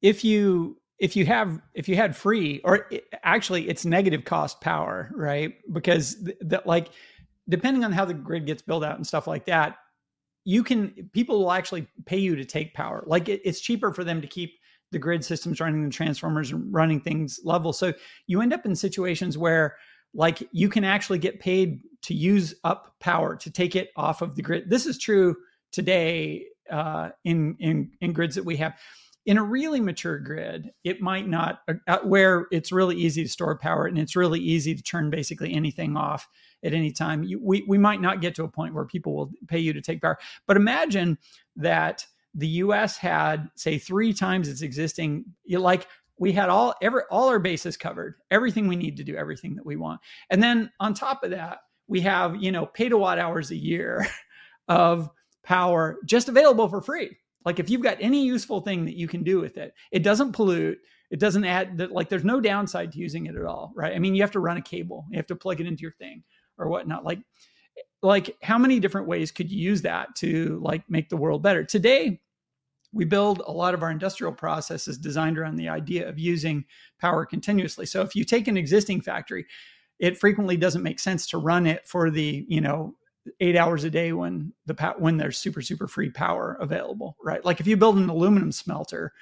if 0.00 0.24
you 0.24 0.76
if 0.98 1.16
you 1.16 1.26
have 1.26 1.60
if 1.74 1.88
you 1.88 1.96
had 1.96 2.14
free 2.14 2.60
or 2.64 2.86
it, 2.90 3.06
actually 3.24 3.68
it's 3.68 3.84
negative 3.84 4.24
cost 4.24 4.60
power 4.60 5.10
right? 5.14 5.54
Because 5.72 6.16
that 6.40 6.66
like 6.66 6.90
depending 7.48 7.84
on 7.84 7.92
how 7.92 8.04
the 8.04 8.14
grid 8.14 8.46
gets 8.46 8.62
built 8.62 8.84
out 8.84 8.96
and 8.96 9.06
stuff 9.06 9.26
like 9.26 9.46
that 9.46 9.78
you 10.44 10.62
can 10.62 11.08
people 11.12 11.38
will 11.38 11.52
actually 11.52 11.86
pay 12.06 12.18
you 12.18 12.36
to 12.36 12.44
take 12.44 12.74
power. 12.74 13.04
Like 13.06 13.28
it, 13.28 13.40
it's 13.44 13.60
cheaper 13.60 13.92
for 13.92 14.04
them 14.04 14.20
to 14.20 14.26
keep 14.26 14.58
the 14.90 14.98
grid 14.98 15.24
systems 15.24 15.60
running 15.60 15.84
the 15.84 15.90
transformers 15.90 16.52
running 16.52 17.00
things 17.00 17.40
level. 17.44 17.72
So 17.72 17.92
you 18.26 18.42
end 18.42 18.52
up 18.52 18.66
in 18.66 18.76
situations 18.76 19.38
where 19.38 19.76
like 20.14 20.46
you 20.52 20.68
can 20.68 20.84
actually 20.84 21.18
get 21.18 21.40
paid 21.40 21.80
to 22.02 22.14
use 22.14 22.54
up 22.64 22.94
power 23.00 23.36
to 23.36 23.50
take 23.50 23.74
it 23.76 23.90
off 23.96 24.20
of 24.20 24.36
the 24.36 24.42
grid. 24.42 24.68
This 24.68 24.86
is 24.86 24.98
true 24.98 25.36
today 25.70 26.46
uh, 26.70 27.10
in 27.24 27.56
in 27.58 27.90
in 28.00 28.12
grids 28.12 28.34
that 28.34 28.44
we 28.44 28.56
have. 28.56 28.74
In 29.24 29.38
a 29.38 29.42
really 29.42 29.80
mature 29.80 30.18
grid, 30.18 30.72
it 30.82 31.00
might 31.00 31.28
not 31.28 31.60
uh, 31.86 31.98
where 32.02 32.46
it's 32.50 32.72
really 32.72 32.96
easy 32.96 33.22
to 33.22 33.28
store 33.28 33.56
power 33.56 33.86
and 33.86 33.96
it's 33.96 34.16
really 34.16 34.40
easy 34.40 34.74
to 34.74 34.82
turn 34.82 35.10
basically 35.10 35.54
anything 35.54 35.96
off 35.96 36.28
at 36.64 36.74
any 36.74 36.92
time. 36.92 37.22
You, 37.22 37.40
we 37.42 37.64
we 37.66 37.78
might 37.78 38.00
not 38.00 38.20
get 38.20 38.34
to 38.36 38.44
a 38.44 38.48
point 38.48 38.74
where 38.74 38.84
people 38.84 39.14
will 39.14 39.30
pay 39.48 39.58
you 39.58 39.72
to 39.72 39.80
take 39.80 40.00
power. 40.02 40.18
But 40.46 40.56
imagine 40.56 41.18
that 41.56 42.06
the 42.34 42.48
U.S. 42.48 42.96
had 42.96 43.48
say 43.56 43.78
three 43.78 44.12
times 44.12 44.48
its 44.48 44.62
existing 44.62 45.24
like 45.48 45.86
we 46.18 46.32
had 46.32 46.48
all 46.48 46.74
every 46.80 47.02
all 47.10 47.28
our 47.28 47.38
bases 47.38 47.76
covered 47.76 48.14
everything 48.30 48.68
we 48.68 48.76
need 48.76 48.96
to 48.96 49.04
do 49.04 49.16
everything 49.16 49.54
that 49.56 49.66
we 49.66 49.76
want 49.76 50.00
and 50.30 50.42
then 50.42 50.70
on 50.80 50.94
top 50.94 51.24
of 51.24 51.30
that 51.30 51.58
we 51.88 52.00
have 52.00 52.36
you 52.42 52.50
know 52.50 52.66
petawatt 52.66 53.18
hours 53.18 53.50
a 53.50 53.56
year 53.56 54.06
of 54.68 55.10
power 55.42 55.98
just 56.04 56.28
available 56.28 56.68
for 56.68 56.80
free. 56.80 57.16
Like 57.44 57.58
if 57.58 57.68
you've 57.68 57.82
got 57.82 57.98
any 58.00 58.24
useful 58.24 58.60
thing 58.60 58.84
that 58.84 58.96
you 58.96 59.08
can 59.08 59.24
do 59.24 59.40
with 59.40 59.56
it, 59.56 59.74
it 59.90 60.02
doesn't 60.02 60.32
pollute. 60.32 60.78
It 61.10 61.20
doesn't 61.20 61.44
add 61.44 61.76
that 61.78 61.92
like 61.92 62.08
there's 62.08 62.24
no 62.24 62.40
downside 62.40 62.92
to 62.92 62.98
using 62.98 63.26
it 63.26 63.36
at 63.36 63.44
all, 63.44 63.72
right? 63.74 63.94
I 63.94 63.98
mean, 63.98 64.14
you 64.14 64.22
have 64.22 64.30
to 64.30 64.40
run 64.40 64.56
a 64.56 64.62
cable, 64.62 65.04
you 65.10 65.18
have 65.18 65.26
to 65.26 65.36
plug 65.36 65.60
it 65.60 65.66
into 65.66 65.82
your 65.82 65.92
thing 65.92 66.22
or 66.58 66.68
whatnot. 66.68 67.04
Like, 67.04 67.20
like 68.02 68.36
how 68.42 68.58
many 68.58 68.80
different 68.80 69.06
ways 69.06 69.30
could 69.30 69.50
you 69.50 69.58
use 69.58 69.82
that 69.82 70.14
to 70.16 70.60
like 70.62 70.82
make 70.88 71.08
the 71.08 71.16
world 71.16 71.42
better? 71.42 71.64
Today, 71.64 72.20
we 72.92 73.04
build 73.04 73.42
a 73.46 73.52
lot 73.52 73.74
of 73.74 73.82
our 73.82 73.90
industrial 73.90 74.32
processes 74.32 74.98
designed 74.98 75.38
around 75.38 75.56
the 75.56 75.68
idea 75.68 76.08
of 76.08 76.18
using 76.18 76.64
power 77.00 77.24
continuously. 77.24 77.86
So 77.86 78.02
if 78.02 78.14
you 78.14 78.24
take 78.24 78.48
an 78.48 78.56
existing 78.56 79.00
factory, 79.00 79.46
it 79.98 80.18
frequently 80.18 80.56
doesn't 80.56 80.82
make 80.82 81.00
sense 81.00 81.26
to 81.28 81.38
run 81.38 81.66
it 81.66 81.86
for 81.86 82.10
the, 82.10 82.44
you 82.48 82.60
know, 82.60 82.94
eight 83.40 83.56
hours 83.56 83.84
a 83.84 83.90
day 83.90 84.12
when 84.12 84.52
the 84.66 84.74
when 84.98 85.16
there's 85.16 85.38
super 85.38 85.62
super 85.62 85.86
free 85.86 86.10
power 86.10 86.56
available, 86.60 87.16
right? 87.22 87.44
Like 87.44 87.60
if 87.60 87.66
you 87.66 87.76
build 87.76 87.96
an 87.96 88.08
aluminum 88.08 88.52
smelter, 88.52 89.12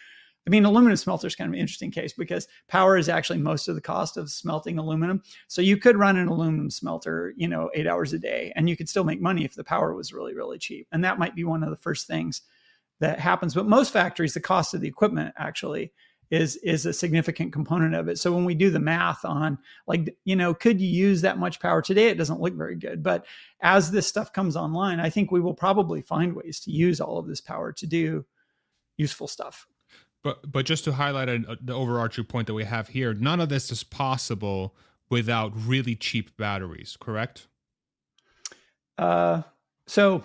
I 0.46 0.50
mean, 0.50 0.64
aluminum 0.64 0.96
smelter 0.96 1.26
is 1.26 1.36
kind 1.36 1.48
of 1.48 1.54
an 1.54 1.60
interesting 1.60 1.90
case 1.90 2.12
because 2.12 2.48
power 2.68 2.96
is 2.96 3.08
actually 3.08 3.38
most 3.38 3.68
of 3.68 3.74
the 3.74 3.80
cost 3.80 4.16
of 4.16 4.30
smelting 4.30 4.78
aluminum. 4.78 5.22
So 5.48 5.60
you 5.60 5.76
could 5.76 5.96
run 5.96 6.16
an 6.16 6.28
aluminum 6.28 6.70
smelter, 6.70 7.34
you 7.36 7.46
know, 7.46 7.70
eight 7.74 7.86
hours 7.86 8.12
a 8.12 8.18
day, 8.18 8.52
and 8.56 8.68
you 8.68 8.76
could 8.76 8.88
still 8.88 9.04
make 9.04 9.20
money 9.20 9.44
if 9.44 9.54
the 9.54 9.64
power 9.64 9.94
was 9.94 10.12
really 10.12 10.34
really 10.34 10.58
cheap. 10.58 10.88
And 10.92 11.04
that 11.04 11.18
might 11.18 11.36
be 11.36 11.44
one 11.44 11.62
of 11.62 11.70
the 11.70 11.76
first 11.76 12.06
things 12.06 12.42
that 13.00 13.18
happens. 13.18 13.54
But 13.54 13.66
most 13.66 13.92
factories, 13.92 14.34
the 14.34 14.40
cost 14.40 14.74
of 14.74 14.80
the 14.80 14.88
equipment 14.88 15.34
actually 15.36 15.92
is 16.30 16.56
is 16.56 16.86
a 16.86 16.92
significant 16.92 17.52
component 17.52 17.94
of 17.94 18.08
it. 18.08 18.18
So 18.18 18.32
when 18.32 18.44
we 18.44 18.54
do 18.54 18.70
the 18.70 18.78
math 18.78 19.24
on 19.24 19.58
like 19.86 20.14
you 20.24 20.36
know 20.36 20.54
could 20.54 20.80
you 20.80 20.88
use 20.88 21.22
that 21.22 21.38
much 21.38 21.60
power 21.60 21.82
today 21.82 22.08
it 22.08 22.18
doesn't 22.18 22.40
look 22.40 22.54
very 22.54 22.76
good. 22.76 23.02
But 23.02 23.26
as 23.60 23.90
this 23.90 24.06
stuff 24.06 24.32
comes 24.32 24.56
online, 24.56 25.00
I 25.00 25.10
think 25.10 25.30
we 25.30 25.40
will 25.40 25.54
probably 25.54 26.02
find 26.02 26.34
ways 26.34 26.60
to 26.60 26.70
use 26.70 27.00
all 27.00 27.18
of 27.18 27.26
this 27.26 27.40
power 27.40 27.72
to 27.72 27.86
do 27.86 28.24
useful 28.96 29.26
stuff. 29.26 29.66
But 30.22 30.50
but 30.50 30.66
just 30.66 30.84
to 30.84 30.92
highlight 30.92 31.28
a, 31.28 31.58
the 31.60 31.72
overarching 31.72 32.24
point 32.24 32.46
that 32.46 32.54
we 32.54 32.64
have 32.64 32.88
here, 32.88 33.14
none 33.14 33.40
of 33.40 33.48
this 33.48 33.70
is 33.70 33.82
possible 33.82 34.74
without 35.08 35.52
really 35.54 35.94
cheap 35.94 36.36
batteries, 36.36 36.96
correct? 37.00 37.46
Uh, 38.98 39.42
so 39.86 40.24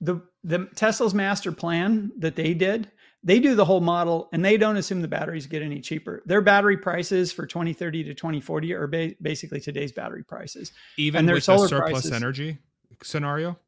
the 0.00 0.20
the 0.44 0.66
Tesla's 0.76 1.14
master 1.14 1.50
plan 1.50 2.12
that 2.18 2.36
they 2.36 2.54
did, 2.54 2.90
they 3.24 3.40
do 3.40 3.56
the 3.56 3.64
whole 3.64 3.80
model 3.80 4.28
and 4.32 4.44
they 4.44 4.56
don't 4.56 4.76
assume 4.76 5.02
the 5.02 5.08
batteries 5.08 5.46
get 5.46 5.60
any 5.60 5.80
cheaper. 5.80 6.22
Their 6.26 6.40
battery 6.40 6.76
prices 6.76 7.32
for 7.32 7.46
2030 7.46 8.04
to 8.04 8.14
2040 8.14 8.74
are 8.74 8.86
ba- 8.86 9.14
basically 9.20 9.60
today's 9.60 9.90
battery 9.90 10.22
prices. 10.22 10.70
Even 10.96 11.20
and 11.20 11.28
their 11.28 11.34
with 11.34 11.44
solar 11.44 11.62
the 11.62 11.68
surplus 11.68 11.90
prices, 11.90 12.12
energy 12.12 12.58
scenario? 13.02 13.58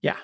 Yeah. 0.00 0.16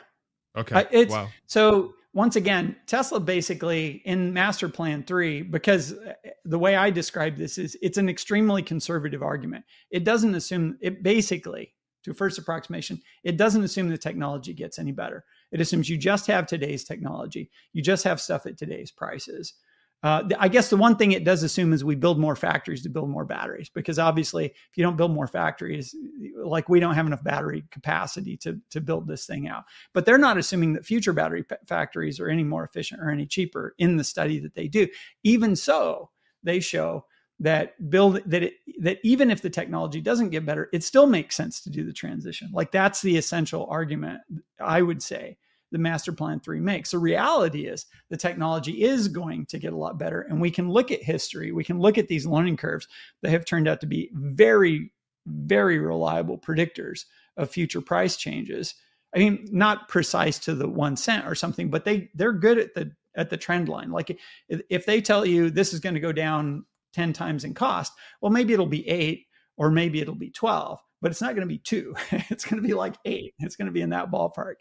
Okay. 0.57 0.77
Uh, 0.77 0.85
it's, 0.91 1.13
wow. 1.13 1.29
So 1.47 1.95
once 2.13 2.35
again, 2.35 2.77
Tesla 2.87 3.21
basically 3.21 4.03
in 4.05 4.33
master 4.33 4.69
plan 4.69 5.05
3 5.05 5.43
because 5.43 5.93
uh, 5.93 6.13
the 6.45 6.59
way 6.59 6.75
I 6.75 6.91
describe 6.91 7.37
this 7.37 7.57
is 7.57 7.77
it's 7.83 7.99
an 7.99 8.09
extremely 8.09 8.63
conservative 8.63 9.23
argument. 9.23 9.65
It 9.91 10.05
doesn't 10.05 10.35
assume 10.35 10.77
it 10.81 11.03
basically 11.03 11.73
to 12.05 12.15
first 12.15 12.39
approximation, 12.39 13.01
it 13.25 13.37
doesn't 13.37 13.63
assume 13.63 13.89
the 13.89 13.99
technology 13.99 14.55
gets 14.55 14.79
any 14.79 14.93
better. 14.93 15.25
It 15.53 15.61
assumes 15.61 15.89
you 15.89 15.99
just 15.99 16.27
have 16.27 16.47
today's 16.47 16.85
technology. 16.85 17.51
You 17.73 17.83
just 17.83 18.05
have 18.05 18.21
stuff 18.21 18.47
at 18.47 18.57
today's 18.57 18.91
prices. 18.91 19.55
Uh, 20.03 20.23
I 20.39 20.49
guess 20.49 20.71
the 20.71 20.79
one 20.79 20.97
thing 20.97 21.13
it 21.13 21.25
does 21.25 21.43
assume 21.43 21.75
is 21.75 21.85
we 21.85 21.95
build 21.95 22.19
more 22.19 22.35
factories 22.35 22.83
to 22.85 22.89
build 22.89 23.11
more 23.11 23.27
batteries, 23.27 23.69
because 23.69 23.99
obviously, 23.99 24.47
if 24.47 24.77
you 24.77 24.83
don't 24.83 24.97
build 24.97 25.13
more 25.13 25.27
factories, 25.27 25.95
like 26.37 26.71
we 26.71 26.81
don't 26.81 26.95
have 26.95 27.07
enough 27.07 27.23
battery 27.23 27.65
capacity 27.71 28.37
to 28.39 28.59
to 28.71 28.81
build 28.81 29.07
this 29.07 29.27
thing 29.27 29.47
out. 29.47 29.65
But 29.93 30.07
they're 30.07 30.17
not 30.17 30.39
assuming 30.39 30.73
that 30.73 30.87
future 30.87 31.13
battery 31.13 31.43
p- 31.43 31.57
factories 31.67 32.19
are 32.19 32.29
any 32.31 32.45
more 32.45 32.65
efficient 32.65 33.03
or 33.03 33.11
any 33.11 33.27
cheaper 33.27 33.75
in 33.79 33.99
the 33.99 34.05
study 34.05 34.41
that 34.41 34.55
they 34.55 34.69
do. 34.69 34.89
Even 35.23 35.55
so, 35.55 36.11
they 36.43 36.61
show 36.61 37.05
that 37.39 37.91
build 37.91 38.21
that 38.27 38.43
it, 38.43 38.55
that 38.81 38.99
even 39.03 39.31
if 39.31 39.43
the 39.43 39.51
technology 39.51 40.01
doesn't 40.01 40.31
get 40.31 40.47
better, 40.47 40.71
it 40.73 40.83
still 40.83 41.07
makes 41.07 41.37
sense 41.37 41.61
to 41.63 41.71
do 41.71 41.85
the 41.85 41.93
transition. 41.93 42.49
Like 42.53 42.73
that's 42.73 43.03
the 43.03 43.19
essential 43.19 43.67
argument 43.71 44.21
I 44.59 44.81
would 44.81 45.03
say 45.03 45.37
the 45.71 45.79
master 45.79 46.13
plan 46.13 46.41
3 46.41 46.61
makes. 46.61 46.91
The 46.91 46.99
reality 46.99 47.67
is 47.67 47.87
the 48.09 48.17
technology 48.17 48.83
is 48.83 49.09
going 49.09 49.47
to 49.47 49.59
get 49.59 49.73
a 49.73 49.77
lot 49.77 49.99
better 49.99 50.23
and 50.23 50.41
we 50.41 50.51
can 50.51 50.71
look 50.71 50.91
at 50.91 51.03
history, 51.03 51.53
we 51.53 51.65
can 51.65 51.81
look 51.81 51.99
at 51.99 52.09
these 52.09 52.27
learning 52.27 52.57
curves 52.57 52.89
that 53.23 53.31
have 53.31 53.45
turned 53.45 53.69
out 53.69 53.81
to 53.81 53.87
be 53.87 54.11
very 54.13 54.93
very 55.27 55.79
reliable 55.79 56.39
predictors 56.39 57.05
of 57.37 57.51
future 57.51 57.81
price 57.81 58.17
changes. 58.17 58.75
I 59.15 59.19
mean, 59.19 59.47
not 59.53 59.89
precise 59.89 60.39
to 60.41 60.55
the 60.55 60.69
1 60.69 60.97
cent 60.97 61.27
or 61.27 61.35
something, 61.35 61.69
but 61.69 61.85
they 61.85 62.11
they're 62.15 62.33
good 62.33 62.59
at 62.59 62.75
the 62.75 62.93
at 63.17 63.31
the 63.31 63.37
trend 63.37 63.69
line. 63.69 63.91
Like 63.91 64.19
if 64.49 64.87
they 64.87 65.01
tell 65.01 65.27
you 65.27 65.51
this 65.51 65.73
is 65.73 65.81
going 65.81 65.95
to 65.95 66.01
go 66.01 66.13
down 66.13 66.65
10 66.93 67.13
times 67.13 67.45
in 67.45 67.55
cost. 67.55 67.93
Well, 68.21 68.33
maybe 68.33 68.53
it'll 68.53 68.67
be 68.67 68.89
eight 68.89 69.27
or 69.61 69.71
maybe 69.71 70.01
it'll 70.01 70.15
be 70.15 70.31
12, 70.31 70.81
but 71.03 71.11
it's 71.11 71.21
not 71.21 71.35
going 71.35 71.47
to 71.47 71.55
be 71.55 71.59
two. 71.59 71.95
it's 72.31 72.47
going 72.47 72.61
to 72.61 72.67
be 72.67 72.73
like 72.73 72.95
eight. 73.05 73.35
It's 73.41 73.57
going 73.57 73.67
to 73.67 73.73
be 73.73 73.83
in 73.83 73.91
that 73.91 74.11
ballpark. 74.11 74.55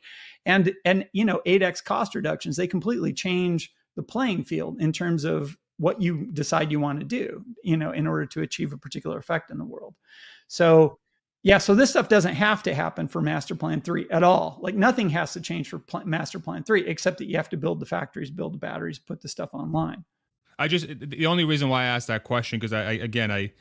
And, 0.45 0.73
and, 0.83 1.07
you 1.13 1.23
know, 1.23 1.41
8x 1.45 1.81
cost 1.85 2.15
reductions, 2.15 2.57
they 2.57 2.67
completely 2.67 3.13
change 3.13 3.71
the 3.95 4.03
playing 4.03 4.43
field 4.43 4.81
in 4.81 4.91
terms 4.91 5.23
of 5.23 5.57
what 5.77 6.01
you 6.01 6.27
decide 6.33 6.69
you 6.69 6.81
want 6.81 6.99
to 6.99 7.05
do, 7.05 7.45
you 7.63 7.77
know, 7.77 7.91
in 7.91 8.07
order 8.07 8.25
to 8.25 8.41
achieve 8.41 8.73
a 8.73 8.77
particular 8.77 9.17
effect 9.17 9.51
in 9.51 9.57
the 9.57 9.63
world. 9.63 9.95
So, 10.49 10.99
yeah, 11.43 11.59
so 11.59 11.73
this 11.73 11.91
stuff 11.91 12.09
doesn't 12.09 12.35
have 12.35 12.61
to 12.63 12.75
happen 12.75 13.07
for 13.07 13.21
Master 13.21 13.55
Plan 13.55 13.79
3 13.79 14.07
at 14.11 14.21
all. 14.21 14.59
Like 14.61 14.75
nothing 14.75 15.07
has 15.11 15.31
to 15.31 15.39
change 15.39 15.69
for 15.69 15.81
Master 16.03 16.39
Plan 16.39 16.63
3 16.65 16.85
except 16.87 17.19
that 17.19 17.27
you 17.27 17.37
have 17.37 17.47
to 17.49 17.57
build 17.57 17.79
the 17.79 17.85
factories, 17.85 18.29
build 18.29 18.53
the 18.53 18.57
batteries, 18.57 18.99
put 18.99 19.21
the 19.21 19.29
stuff 19.29 19.53
online. 19.53 20.03
I 20.57 20.67
just 20.67 20.87
the 20.99 21.25
only 21.25 21.45
reason 21.45 21.69
why 21.69 21.83
I 21.83 21.85
asked 21.85 22.07
that 22.07 22.25
question 22.25 22.59
because 22.59 22.73
I, 22.73 22.81
I, 22.81 22.91
again 22.91 23.31
I, 23.31 23.53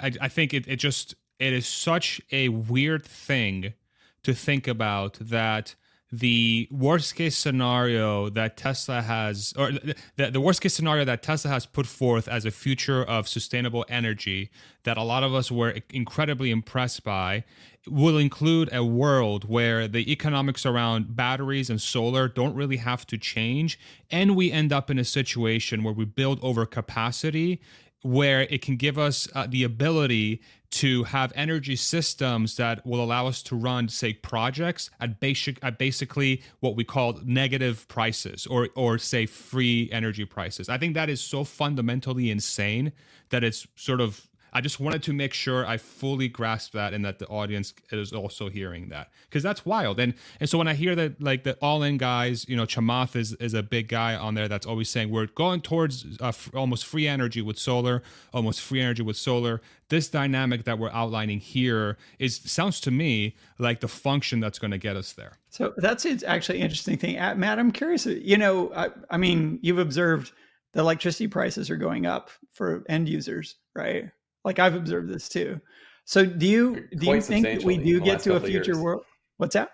I 0.00 0.12
I 0.20 0.28
think 0.28 0.54
it 0.54 0.66
it 0.66 0.76
just 0.76 1.14
it 1.38 1.52
is 1.52 1.66
such 1.66 2.20
a 2.32 2.48
weird 2.48 3.04
thing 3.04 3.74
to 4.22 4.34
think 4.34 4.68
about 4.68 5.14
that 5.20 5.74
the 6.12 6.68
worst 6.72 7.14
case 7.14 7.36
scenario 7.36 8.28
that 8.30 8.56
Tesla 8.56 9.00
has, 9.00 9.54
or 9.56 9.70
the, 10.16 10.30
the 10.30 10.40
worst 10.40 10.60
case 10.60 10.74
scenario 10.74 11.04
that 11.04 11.22
Tesla 11.22 11.50
has 11.52 11.66
put 11.66 11.86
forth 11.86 12.26
as 12.26 12.44
a 12.44 12.50
future 12.50 13.04
of 13.04 13.28
sustainable 13.28 13.84
energy 13.88 14.50
that 14.82 14.96
a 14.96 15.02
lot 15.02 15.22
of 15.22 15.34
us 15.34 15.52
were 15.52 15.76
incredibly 15.90 16.50
impressed 16.50 17.04
by, 17.04 17.44
will 17.86 18.18
include 18.18 18.68
a 18.72 18.84
world 18.84 19.48
where 19.48 19.86
the 19.86 20.10
economics 20.10 20.66
around 20.66 21.14
batteries 21.14 21.70
and 21.70 21.80
solar 21.80 22.26
don't 22.26 22.54
really 22.54 22.78
have 22.78 23.06
to 23.06 23.16
change. 23.16 23.78
And 24.10 24.34
we 24.34 24.50
end 24.50 24.72
up 24.72 24.90
in 24.90 24.98
a 24.98 25.04
situation 25.04 25.84
where 25.84 25.94
we 25.94 26.04
build 26.04 26.40
over 26.42 26.66
capacity 26.66 27.60
where 28.02 28.42
it 28.42 28.62
can 28.62 28.76
give 28.76 28.98
us 28.98 29.28
uh, 29.34 29.46
the 29.48 29.64
ability 29.64 30.40
to 30.70 31.02
have 31.04 31.32
energy 31.34 31.74
systems 31.74 32.56
that 32.56 32.86
will 32.86 33.02
allow 33.02 33.26
us 33.26 33.42
to 33.42 33.56
run 33.56 33.88
say 33.88 34.12
projects 34.12 34.88
at 35.00 35.18
basic 35.18 35.58
at 35.62 35.78
basically 35.78 36.42
what 36.60 36.76
we 36.76 36.84
call 36.84 37.18
negative 37.24 37.86
prices 37.88 38.46
or 38.46 38.68
or 38.76 38.96
say 38.96 39.26
free 39.26 39.88
energy 39.90 40.24
prices. 40.24 40.68
I 40.68 40.78
think 40.78 40.94
that 40.94 41.10
is 41.10 41.20
so 41.20 41.42
fundamentally 41.42 42.30
insane 42.30 42.92
that 43.30 43.42
it's 43.42 43.66
sort 43.74 44.00
of 44.00 44.28
I 44.52 44.60
just 44.60 44.80
wanted 44.80 45.02
to 45.04 45.12
make 45.12 45.32
sure 45.32 45.66
I 45.66 45.76
fully 45.76 46.28
grasp 46.28 46.72
that 46.72 46.92
and 46.92 47.04
that 47.04 47.18
the 47.18 47.26
audience 47.28 47.74
is 47.90 48.12
also 48.12 48.48
hearing 48.48 48.88
that 48.88 49.10
because 49.24 49.42
that's 49.42 49.64
wild. 49.64 50.00
And 50.00 50.14
and 50.40 50.48
so 50.48 50.58
when 50.58 50.68
I 50.68 50.74
hear 50.74 50.94
that 50.94 51.22
like 51.22 51.44
the 51.44 51.56
all 51.62 51.82
in 51.82 51.98
guys, 51.98 52.48
you 52.48 52.56
know, 52.56 52.64
Chamath 52.64 53.16
is 53.16 53.34
is 53.34 53.54
a 53.54 53.62
big 53.62 53.88
guy 53.88 54.14
on 54.14 54.34
there 54.34 54.48
that's 54.48 54.66
always 54.66 54.88
saying 54.88 55.10
we're 55.10 55.26
going 55.26 55.60
towards 55.60 56.04
uh, 56.20 56.28
f- 56.28 56.50
almost 56.54 56.84
free 56.84 57.06
energy 57.06 57.42
with 57.42 57.58
solar, 57.58 58.02
almost 58.32 58.60
free 58.60 58.80
energy 58.80 59.02
with 59.02 59.16
solar. 59.16 59.60
This 59.88 60.08
dynamic 60.08 60.64
that 60.64 60.78
we're 60.78 60.90
outlining 60.90 61.40
here 61.40 61.96
is 62.18 62.36
sounds 62.36 62.80
to 62.82 62.90
me 62.90 63.36
like 63.58 63.80
the 63.80 63.88
function 63.88 64.40
that's 64.40 64.58
going 64.58 64.70
to 64.70 64.78
get 64.78 64.96
us 64.96 65.12
there. 65.12 65.38
So 65.48 65.74
that's 65.76 66.06
actually 66.24 66.60
interesting 66.60 66.96
thing, 66.96 67.18
uh, 67.18 67.34
Matt. 67.34 67.58
I'm 67.58 67.72
curious. 67.72 68.06
You 68.06 68.36
know, 68.36 68.72
I, 68.74 68.90
I 69.10 69.16
mean, 69.16 69.58
you've 69.62 69.78
observed 69.78 70.32
the 70.72 70.80
electricity 70.80 71.26
prices 71.26 71.70
are 71.70 71.76
going 71.76 72.06
up 72.06 72.30
for 72.52 72.84
end 72.88 73.08
users, 73.08 73.56
right? 73.74 74.10
Like 74.44 74.58
I've 74.58 74.74
observed 74.74 75.08
this 75.08 75.28
too. 75.28 75.60
So 76.04 76.24
do 76.24 76.46
you 76.46 76.88
do 76.96 77.06
you 77.06 77.20
think 77.20 77.46
that 77.46 77.64
we 77.64 77.76
do 77.76 78.00
get 78.00 78.20
to 78.20 78.36
a 78.36 78.40
future 78.40 78.76
world? 78.76 79.04
What's 79.36 79.54
that? 79.54 79.70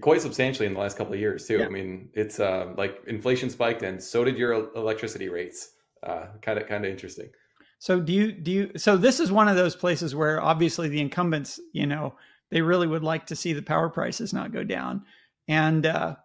Quite 0.00 0.22
substantially 0.22 0.66
in 0.66 0.74
the 0.74 0.80
last 0.80 0.96
couple 0.96 1.14
of 1.14 1.20
years 1.20 1.46
too. 1.46 1.58
Yeah. 1.58 1.66
I 1.66 1.68
mean, 1.68 2.08
it's 2.14 2.40
uh, 2.40 2.72
like 2.76 3.02
inflation 3.06 3.50
spiked, 3.50 3.82
and 3.82 4.02
so 4.02 4.24
did 4.24 4.36
your 4.36 4.52
electricity 4.74 5.28
rates. 5.28 5.70
Kind 6.42 6.58
of 6.58 6.66
kind 6.68 6.84
of 6.84 6.90
interesting. 6.90 7.30
So 7.78 8.00
do 8.00 8.12
you 8.12 8.32
do 8.32 8.50
you? 8.50 8.70
So 8.76 8.96
this 8.96 9.20
is 9.20 9.30
one 9.30 9.48
of 9.48 9.56
those 9.56 9.76
places 9.76 10.14
where 10.14 10.40
obviously 10.42 10.88
the 10.88 11.00
incumbents, 11.00 11.60
you 11.72 11.86
know, 11.86 12.14
they 12.50 12.62
really 12.62 12.86
would 12.86 13.02
like 13.02 13.26
to 13.26 13.36
see 13.36 13.52
the 13.52 13.62
power 13.62 13.88
prices 13.88 14.32
not 14.32 14.52
go 14.52 14.64
down, 14.64 15.04
and 15.48 15.84
uh, 15.86 16.16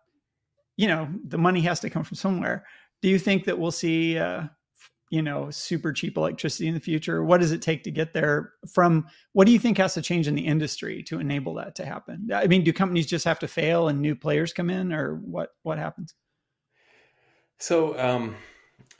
you 0.77 0.87
know 0.87 1.09
the 1.27 1.37
money 1.37 1.61
has 1.61 1.79
to 1.81 1.89
come 1.89 2.03
from 2.03 2.15
somewhere. 2.15 2.65
Do 3.01 3.09
you 3.09 3.19
think 3.19 3.45
that 3.45 3.57
we'll 3.59 3.71
see 3.71 4.17
uh, 4.17 4.43
you 5.09 5.21
know 5.21 5.49
super 5.49 5.91
cheap 5.91 6.17
electricity 6.17 6.67
in 6.67 6.73
the 6.73 6.79
future 6.79 7.23
what 7.23 7.39
does 7.39 7.51
it 7.51 7.61
take 7.61 7.83
to 7.83 7.91
get 7.91 8.13
there 8.13 8.53
from 8.71 9.05
what 9.33 9.45
do 9.45 9.51
you 9.51 9.59
think 9.59 9.77
has 9.77 9.93
to 9.93 10.01
change 10.01 10.27
in 10.27 10.35
the 10.35 10.45
industry 10.45 11.03
to 11.03 11.19
enable 11.19 11.53
that 11.53 11.75
to 11.75 11.85
happen 11.85 12.29
i 12.33 12.47
mean 12.47 12.63
do 12.63 12.73
companies 12.73 13.05
just 13.05 13.25
have 13.25 13.39
to 13.39 13.47
fail 13.47 13.87
and 13.87 13.99
new 13.99 14.15
players 14.15 14.53
come 14.53 14.69
in 14.69 14.93
or 14.93 15.15
what 15.15 15.49
what 15.63 15.77
happens 15.77 16.13
so 17.57 17.99
um 17.99 18.35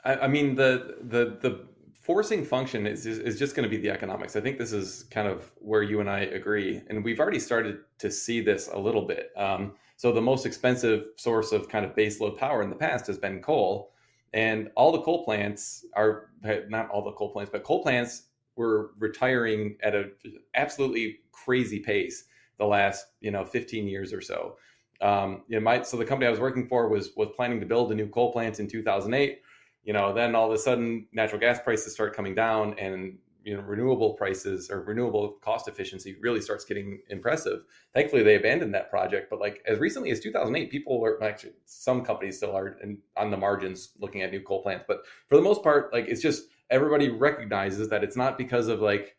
I, 0.04 0.16
I 0.16 0.28
mean 0.28 0.54
the 0.54 0.96
the 1.02 1.38
the 1.40 1.70
forcing 2.10 2.44
function 2.44 2.86
is, 2.86 3.06
is, 3.06 3.18
is 3.18 3.38
just 3.38 3.54
going 3.54 3.62
to 3.62 3.68
be 3.68 3.80
the 3.80 3.90
economics. 3.90 4.34
I 4.34 4.40
think 4.40 4.58
this 4.58 4.72
is 4.72 5.04
kind 5.10 5.28
of 5.28 5.52
where 5.58 5.82
you 5.82 6.00
and 6.00 6.10
I 6.10 6.20
agree. 6.20 6.82
And 6.88 7.04
we've 7.04 7.20
already 7.20 7.38
started 7.38 7.80
to 7.98 8.10
see 8.10 8.40
this 8.40 8.68
a 8.72 8.78
little 8.78 9.02
bit. 9.02 9.30
Um, 9.36 9.74
so 9.96 10.10
the 10.10 10.20
most 10.20 10.46
expensive 10.46 11.04
source 11.16 11.52
of 11.52 11.68
kind 11.68 11.84
of 11.84 11.94
baseload 11.94 12.36
power 12.36 12.62
in 12.62 12.70
the 12.70 12.74
past 12.74 13.06
has 13.06 13.18
been 13.18 13.40
coal. 13.40 13.92
And 14.32 14.70
all 14.76 14.92
the 14.92 15.02
coal 15.02 15.24
plants 15.24 15.84
are 15.94 16.30
not 16.68 16.88
all 16.90 17.02
the 17.02 17.12
coal 17.12 17.32
plants, 17.32 17.50
but 17.52 17.64
coal 17.64 17.82
plants 17.82 18.24
were 18.56 18.92
retiring 18.98 19.76
at 19.82 19.94
an 19.94 20.12
absolutely 20.54 21.20
crazy 21.32 21.80
pace 21.80 22.24
the 22.58 22.66
last, 22.66 23.06
you 23.20 23.30
know, 23.30 23.44
15 23.44 23.88
years 23.88 24.12
or 24.12 24.20
so. 24.20 24.56
Um, 25.00 25.42
you 25.48 25.58
know, 25.58 25.64
my, 25.64 25.82
so 25.82 25.96
the 25.96 26.04
company 26.04 26.26
I 26.26 26.30
was 26.30 26.40
working 26.40 26.68
for 26.68 26.88
was 26.88 27.10
was 27.16 27.28
planning 27.34 27.58
to 27.60 27.66
build 27.66 27.90
a 27.90 27.94
new 27.94 28.08
coal 28.08 28.32
plant 28.32 28.60
in 28.60 28.68
2008 28.68 29.40
you 29.84 29.92
know, 29.92 30.12
then 30.12 30.34
all 30.34 30.46
of 30.46 30.52
a 30.52 30.58
sudden 30.58 31.06
natural 31.12 31.40
gas 31.40 31.60
prices 31.60 31.92
start 31.92 32.14
coming 32.14 32.34
down 32.34 32.78
and 32.78 33.18
you 33.44 33.56
know 33.56 33.62
renewable 33.62 34.14
prices 34.14 34.70
or 34.70 34.82
renewable 34.82 35.38
cost 35.42 35.68
efficiency 35.68 36.16
really 36.20 36.40
starts 36.40 36.64
getting 36.64 37.00
impressive. 37.08 37.62
Thankfully, 37.94 38.22
they 38.22 38.36
abandoned 38.36 38.74
that 38.74 38.90
project, 38.90 39.28
but 39.30 39.40
like 39.40 39.62
as 39.66 39.78
recently 39.78 40.10
as 40.10 40.20
2008, 40.20 40.70
people 40.70 41.00
were 41.00 41.22
actually 41.22 41.52
some 41.64 42.04
companies 42.04 42.36
still 42.36 42.56
are 42.56 42.78
in, 42.82 42.98
on 43.16 43.30
the 43.30 43.36
margins 43.36 43.90
looking 43.98 44.22
at 44.22 44.30
new 44.30 44.40
coal 44.40 44.62
plants, 44.62 44.84
but 44.86 45.02
for 45.28 45.36
the 45.36 45.42
most 45.42 45.62
part, 45.62 45.92
like 45.92 46.06
it's 46.08 46.22
just 46.22 46.44
everybody 46.70 47.08
recognizes 47.08 47.88
that 47.88 48.04
it's 48.04 48.16
not 48.16 48.38
because 48.38 48.68
of 48.68 48.80
like 48.80 49.16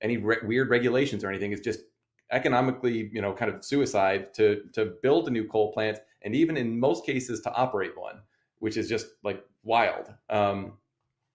any 0.00 0.16
re- 0.16 0.36
weird 0.44 0.70
regulations 0.70 1.24
or 1.24 1.28
anything. 1.28 1.52
It's 1.52 1.62
just 1.62 1.80
economically, 2.30 3.10
you 3.12 3.20
know, 3.20 3.32
kind 3.32 3.52
of 3.52 3.64
suicide 3.64 4.34
to 4.34 4.62
to 4.72 4.94
build 5.02 5.28
a 5.28 5.30
new 5.30 5.46
coal 5.46 5.72
plant 5.72 5.98
and 6.22 6.34
even 6.34 6.56
in 6.56 6.78
most 6.78 7.04
cases 7.04 7.40
to 7.40 7.52
operate 7.52 7.98
one 7.98 8.20
which 8.62 8.76
is 8.76 8.88
just 8.88 9.08
like 9.24 9.44
wild. 9.64 10.14
Um, 10.30 10.74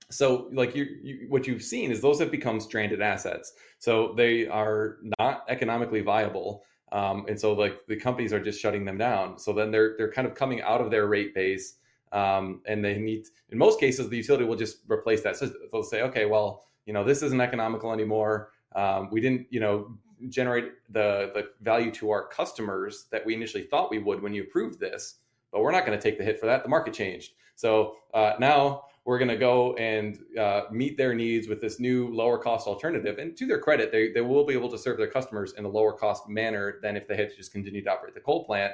so 0.10 0.50
like 0.54 0.76
you, 0.76 0.86
you, 1.02 1.26
what 1.30 1.48
you've 1.48 1.64
seen 1.64 1.92
is 1.92 2.02
those 2.02 2.20
have 2.20 2.32
become 2.32 2.60
stranded 2.60 3.02
assets. 3.02 3.54
So 3.80 4.14
they 4.16 4.48
are 4.48 4.98
not 5.20 5.46
economically 5.50 6.02
viable. 6.02 6.64
Um, 6.92 7.26
and 7.28 7.40
so 7.40 7.54
like 7.54 7.86
the 7.88 7.98
companies 7.98 8.32
are 8.32 8.40
just 8.40 8.62
shutting 8.62 8.86
them 8.86 8.98
down. 8.98 9.38
So 9.38 9.52
then 9.52 9.72
they're 9.72 9.96
they're 9.98 10.12
kind 10.12 10.28
of 10.28 10.36
coming 10.36 10.62
out 10.62 10.80
of 10.80 10.90
their 10.90 11.08
rate 11.08 11.36
base, 11.36 11.76
um, 12.14 12.62
and 12.66 12.84
they 12.84 12.98
need 12.98 13.26
in 13.50 13.58
most 13.58 13.80
cases 13.80 14.08
the 14.08 14.16
utility 14.16 14.46
will 14.46 14.56
just 14.56 14.78
replace 14.90 15.22
that. 15.24 15.36
So 15.36 15.52
they'll 15.72 15.84
say, 15.84 16.02
okay, 16.04 16.26
well, 16.26 16.64
you 16.86 16.94
know, 16.94 17.04
this 17.04 17.22
isn't 17.24 17.42
economical 17.42 17.92
anymore. 17.92 18.52
Um, 18.74 19.10
we 19.12 19.20
didn't, 19.20 19.48
you 19.50 19.60
know, 19.60 19.98
generate 20.30 20.72
the 20.90 21.32
the 21.34 21.50
value 21.62 21.92
to 21.92 22.10
our 22.12 22.28
customers 22.30 23.08
that 23.12 23.26
we 23.26 23.34
initially 23.34 23.64
thought 23.64 23.92
we 23.92 24.00
would 24.00 24.22
when 24.22 24.34
you 24.34 24.44
approved 24.44 24.80
this 24.80 25.20
but 25.52 25.62
we're 25.62 25.72
not 25.72 25.86
going 25.86 25.98
to 25.98 26.02
take 26.02 26.18
the 26.18 26.24
hit 26.24 26.40
for 26.40 26.46
that. 26.46 26.64
The 26.64 26.70
market 26.70 26.94
changed. 26.94 27.34
So 27.56 27.96
uh, 28.14 28.34
now 28.40 28.84
we're 29.08 29.18
going 29.18 29.30
to 29.30 29.38
go 29.38 29.74
and 29.76 30.20
uh, 30.38 30.64
meet 30.70 30.98
their 30.98 31.16
needs 31.16 31.48
with 31.48 31.62
this 31.62 31.80
new 31.80 32.14
lower 32.14 32.38
cost 32.38 32.68
alternative. 32.68 33.20
And 33.20 33.38
to 33.38 33.46
their 33.46 33.58
credit, 33.58 33.90
they, 33.90 34.12
they 34.12 34.20
will 34.20 34.46
be 34.46 34.54
able 34.54 34.70
to 34.70 34.78
serve 34.78 34.98
their 34.98 35.08
customers 35.08 35.54
in 35.54 35.64
a 35.64 35.68
lower 35.70 35.94
cost 35.94 36.28
manner 36.28 36.80
than 36.84 36.98
if 36.98 37.08
they 37.08 37.16
had 37.16 37.30
to 37.30 37.38
just 37.38 37.54
continue 37.54 37.82
to 37.82 37.90
operate 37.90 38.16
the 38.16 38.20
coal 38.20 38.44
plant. 38.44 38.74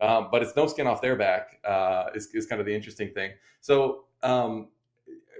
Um, 0.00 0.28
but 0.32 0.42
it's 0.42 0.56
no 0.56 0.66
skin 0.66 0.86
off 0.86 1.02
their 1.02 1.16
back 1.16 1.60
uh, 1.68 2.06
is, 2.14 2.30
is 2.32 2.46
kind 2.46 2.60
of 2.60 2.66
the 2.66 2.74
interesting 2.74 3.10
thing. 3.10 3.32
So 3.60 4.06
um, 4.22 4.68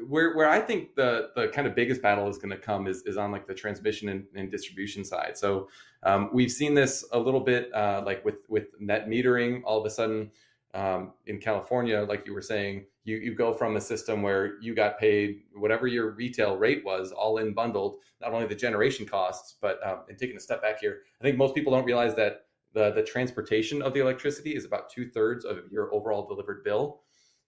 where, 0.07 0.37
where 0.37 0.51
I 0.51 0.61
think 0.61 0.95
the, 0.95 1.31
the 1.35 1.49
kind 1.49 1.67
of 1.67 1.75
biggest 1.75 2.03
battle 2.03 2.29
is 2.29 2.37
going 2.37 2.51
to 2.51 2.59
come 2.59 2.87
is, 2.87 3.01
is 3.07 3.17
on 3.17 3.33
like 3.33 3.47
the 3.47 3.55
transmission 3.55 4.11
and, 4.11 4.27
and 4.35 4.51
distribution 4.51 5.07
side. 5.07 5.39
So 5.39 5.69
um, 6.03 6.29
we've 6.35 6.53
seen 6.53 6.75
this 6.75 7.03
a 7.13 7.19
little 7.19 7.41
bit 7.41 7.73
uh, 7.73 8.03
like 8.05 8.23
with, 8.27 8.41
with 8.51 8.79
net 8.79 9.09
metering, 9.09 9.63
all 9.65 9.81
of 9.81 9.87
a 9.87 9.91
sudden, 9.91 10.31
um, 10.75 11.13
in 11.27 11.39
California, 11.39 12.05
like 12.07 12.27
you 12.27 12.35
were 12.35 12.43
saying, 12.43 12.85
you, 13.05 13.17
you 13.17 13.35
go 13.35 13.53
from 13.53 13.77
a 13.77 13.81
system 13.81 14.23
where 14.23 14.61
you 14.61 14.75
got 14.75 14.99
paid 14.99 15.43
whatever 15.55 15.87
your 15.87 16.11
retail 16.13 16.57
rate 16.57 16.85
was, 16.85 17.13
all 17.13 17.39
in 17.39 17.53
bundled, 17.53 17.99
not 18.21 18.33
only 18.33 18.47
the 18.47 18.55
generation 18.55 19.07
costs, 19.07 19.57
but 19.61 19.79
um, 19.87 20.01
and 20.09 20.19
taking 20.19 20.37
a 20.37 20.41
step 20.41 20.63
back 20.63 20.81
here, 20.81 21.03
I 21.21 21.25
think 21.25 21.37
most 21.37 21.55
people 21.55 21.73
don't 21.73 21.85
realize 21.85 22.15
that 22.17 22.47
the, 22.73 22.91
the 22.91 23.03
transportation 23.03 23.83
of 23.83 23.95
the 23.95 24.01
electricity 24.01 24.57
is 24.57 24.65
about 24.65 24.91
two 24.91 25.09
thirds 25.09 25.45
of 25.45 25.61
your 25.71 25.95
overall 25.95 26.27
delivered 26.27 26.65
bill. 26.65 27.03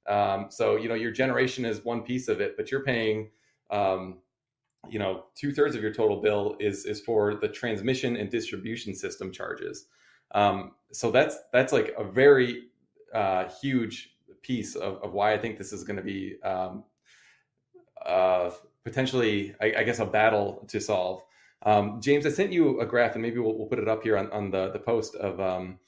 Um, 0.07 0.47
so, 0.51 0.77
you 0.77 0.89
know, 0.89 0.95
your 0.95 1.11
generation 1.11 1.65
is 1.65 1.85
one 1.85 2.03
piece 2.03 2.29
of 2.29 2.41
it, 2.41 2.57
but 2.57 2.71
you're 2.71 2.85
paying, 2.85 3.31
um, 3.71 4.19
you 4.89 5.01
know, 5.01 5.25
two 5.35 5.53
thirds 5.53 5.75
of 5.75 5.83
your 5.83 5.93
total 5.93 6.21
bill 6.21 6.57
is, 6.61 6.85
is 6.85 7.01
for 7.01 7.35
the 7.35 7.49
transmission 7.49 8.17
and 8.17 8.31
distribution 8.31 8.95
system 8.95 9.33
charges. 9.33 9.87
Um, 10.33 10.73
so 10.93 11.11
that's, 11.11 11.39
that's 11.53 11.73
like 11.73 11.93
a 11.99 12.05
very 12.05 12.65
uh, 13.13 13.49
huge 13.61 14.16
piece 14.47 14.75
of, 14.77 15.03
of 15.03 15.13
why 15.13 15.33
I 15.33 15.39
think 15.39 15.59
this 15.59 15.73
is 15.73 15.85
going 15.85 15.97
to 15.97 16.03
be 16.03 16.37
um, 16.43 16.85
uh, 18.05 18.51
potentially, 18.85 19.55
I, 19.61 19.75
I, 19.79 19.83
guess, 19.83 19.99
a 19.99 20.07
battle 20.07 20.65
to 20.69 20.81
solve. 20.81 21.23
Um, 21.63 22.01
James, 22.01 22.27
I 22.27 22.31
sent 22.31 22.53
you 22.53 22.81
a 22.81 22.87
graph, 22.87 23.15
and 23.15 23.23
maybe 23.23 23.41
we'll, 23.41 23.57
we'll 23.57 23.67
put 23.67 23.79
it 23.79 23.89
up 23.89 24.03
here 24.03 24.17
on, 24.17 24.31
on 24.31 24.51
the, 24.51 24.71
the 24.71 24.79
post 24.79 25.17
of 25.17 25.41
um, 25.41 25.79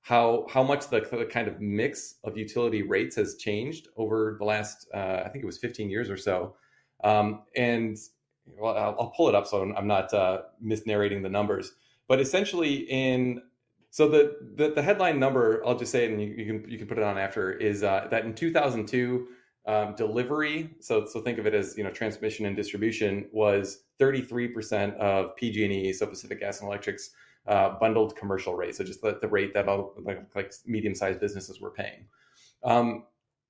how 0.00 0.46
how 0.50 0.62
much 0.62 0.88
the, 0.88 1.00
the, 1.00 1.26
kind 1.26 1.48
of 1.48 1.60
mix 1.60 2.14
of 2.24 2.36
utility 2.36 2.82
rates 2.82 3.16
has 3.16 3.36
changed 3.36 3.88
over 3.96 4.36
the 4.38 4.44
last, 4.44 4.88
uh, 4.94 5.22
I 5.24 5.28
think 5.28 5.44
it 5.44 5.46
was 5.46 5.58
15 5.58 5.90
years 5.90 6.10
or 6.10 6.16
so. 6.16 6.56
Um, 7.04 7.42
and 7.56 7.96
well, 8.58 8.76
I'll, 8.76 8.96
I'll, 8.98 9.12
pull 9.16 9.28
it 9.28 9.34
up 9.34 9.46
so 9.46 9.62
I'm 9.76 9.86
not 9.86 10.12
uh, 10.12 10.42
misnarrating 10.64 11.22
the 11.22 11.28
numbers. 11.28 11.72
But 12.08 12.20
essentially, 12.20 12.74
in 12.88 13.42
so 13.90 14.08
the, 14.08 14.36
the, 14.54 14.70
the 14.70 14.82
headline 14.82 15.18
number, 15.18 15.62
I'll 15.66 15.78
just 15.78 15.92
say 15.92 16.06
and 16.10 16.20
you, 16.20 16.28
you 16.28 16.44
can 16.46 16.70
you 16.70 16.78
can 16.78 16.86
put 16.86 16.98
it 16.98 17.04
on 17.04 17.18
after, 17.18 17.52
is 17.52 17.82
uh, 17.82 18.06
that 18.10 18.24
in 18.24 18.34
2002, 18.34 19.28
um, 19.66 19.94
delivery. 19.96 20.70
So 20.80 21.06
so 21.06 21.20
think 21.20 21.38
of 21.38 21.46
it 21.46 21.54
as 21.54 21.76
you 21.76 21.84
know 21.84 21.90
transmission 21.90 22.46
and 22.46 22.56
distribution 22.56 23.26
was 23.32 23.84
33% 24.00 24.96
of 24.96 25.36
PG&E, 25.36 25.92
so 25.92 26.06
Pacific 26.06 26.40
Gas 26.40 26.60
and 26.60 26.68
Electric's 26.68 27.10
uh, 27.46 27.78
bundled 27.78 28.14
commercial 28.16 28.54
rate. 28.54 28.76
So 28.76 28.84
just 28.84 29.02
the, 29.02 29.18
the 29.20 29.28
rate 29.28 29.54
that 29.54 29.68
all 29.68 29.94
like, 30.02 30.24
like 30.34 30.52
medium 30.66 30.94
sized 30.94 31.20
businesses 31.20 31.60
were 31.60 31.70
paying. 31.70 32.06
Um, 32.62 33.04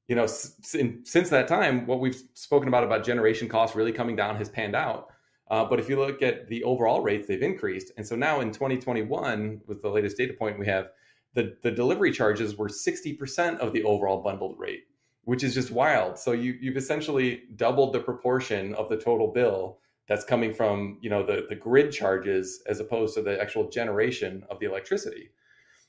you 0.07 0.17
know, 0.17 0.25
s- 0.25 0.57
since 0.63 1.31
that 1.31 1.49
time, 1.49 1.87
what 1.87 2.01
we've 2.01 2.23
spoken 2.35 2.69
about 2.69 2.85
about 2.85 3.05
generation 3.05 3.49
costs 3.49 3.77
really 3.77 3.93
coming 3.93 4.17
down 4.17 4.37
has 4.37 4.49
panned 4.49 4.75
out. 4.75 5.09
Uh, 5.51 5.65
but 5.65 5.81
if 5.81 5.89
you 5.89 5.99
look 5.99 6.23
at 6.23 6.49
the 6.49 6.63
overall 6.65 7.01
rates, 7.01 7.27
they've 7.27 7.43
increased. 7.43 7.93
And 7.97 8.07
so 8.07 8.17
now 8.17 8.41
in 8.41 8.53
2021, 8.53 9.63
with 9.67 9.83
the 9.83 9.89
latest 9.89 10.17
data 10.17 10.35
point 10.35 10.59
we 10.59 10.67
have, 10.67 10.89
the, 11.35 11.57
the 11.63 11.71
delivery 11.71 12.13
charges 12.13 12.57
were 12.57 12.69
60% 12.69 13.59
of 13.59 13.73
the 13.73 13.83
overall 13.85 14.23
bundled 14.23 14.59
rate, 14.59 14.85
which 15.25 15.43
is 15.43 15.55
just 15.55 15.71
wild. 15.71 16.19
So 16.19 16.33
you, 16.33 16.57
you've 16.61 16.77
essentially 16.77 17.43
doubled 17.57 17.95
the 17.95 18.01
proportion 18.01 18.75
of 18.75 18.89
the 18.89 18.97
total 18.97 19.33
bill 19.33 19.79
that's 20.09 20.25
coming 20.25 20.53
from 20.53 20.99
you 21.03 21.11
know 21.11 21.25
the, 21.25 21.47
the 21.49 21.55
grid 21.55 21.93
charges 21.93 22.63
as 22.67 22.81
opposed 22.81 23.15
to 23.15 23.23
the 23.23 23.41
actual 23.41 23.69
generation 23.69 24.43
of 24.51 24.59
the 24.59 24.67
electricity. 24.67 25.31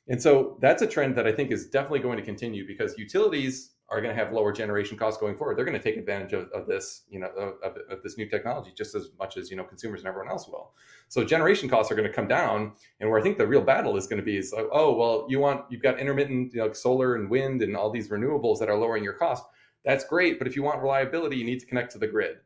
And 0.07 0.21
so 0.21 0.57
that's 0.61 0.81
a 0.81 0.87
trend 0.87 1.15
that 1.15 1.27
I 1.27 1.31
think 1.31 1.51
is 1.51 1.67
definitely 1.67 1.99
going 1.99 2.17
to 2.17 2.23
continue 2.23 2.67
because 2.67 2.97
utilities 2.97 3.71
are 3.91 4.01
going 4.01 4.15
to 4.15 4.23
have 4.23 4.31
lower 4.33 4.51
generation 4.51 4.97
costs 4.97 5.19
going 5.19 5.35
forward. 5.35 5.57
They're 5.57 5.65
going 5.65 5.77
to 5.77 5.83
take 5.83 5.97
advantage 5.97 6.33
of, 6.33 6.49
of 6.49 6.67
this, 6.67 7.03
you 7.09 7.19
know, 7.19 7.27
of, 7.27 7.75
of, 7.89 8.03
this 8.03 8.17
new 8.17 8.29
technology 8.29 8.71
just 8.75 8.93
as 8.93 9.09
much 9.17 9.35
as 9.35 9.49
you 9.49 9.57
know 9.57 9.63
consumers 9.63 10.01
and 10.01 10.07
everyone 10.07 10.29
else 10.29 10.47
will. 10.47 10.73
So 11.07 11.23
generation 11.23 11.67
costs 11.67 11.91
are 11.91 11.95
going 11.95 12.07
to 12.07 12.13
come 12.13 12.27
down, 12.27 12.73
and 12.99 13.09
where 13.09 13.19
I 13.19 13.23
think 13.23 13.37
the 13.37 13.47
real 13.47 13.61
battle 13.61 13.97
is 13.97 14.05
going 14.07 14.19
to 14.19 14.25
be 14.25 14.37
is 14.37 14.53
like, 14.53 14.67
oh 14.71 14.93
well, 14.95 15.25
you 15.29 15.39
want 15.39 15.65
you've 15.69 15.81
got 15.81 15.99
intermittent, 15.99 16.53
you 16.53 16.59
know, 16.59 16.71
solar 16.73 17.15
and 17.15 17.29
wind 17.29 17.61
and 17.61 17.75
all 17.75 17.89
these 17.89 18.09
renewables 18.09 18.59
that 18.59 18.69
are 18.69 18.77
lowering 18.77 19.03
your 19.03 19.13
cost. 19.13 19.43
That's 19.85 20.03
great, 20.03 20.37
but 20.37 20.47
if 20.47 20.55
you 20.55 20.63
want 20.63 20.81
reliability, 20.81 21.37
you 21.37 21.45
need 21.45 21.59
to 21.61 21.65
connect 21.65 21.91
to 21.93 21.97
the 21.97 22.07
grid. 22.07 22.37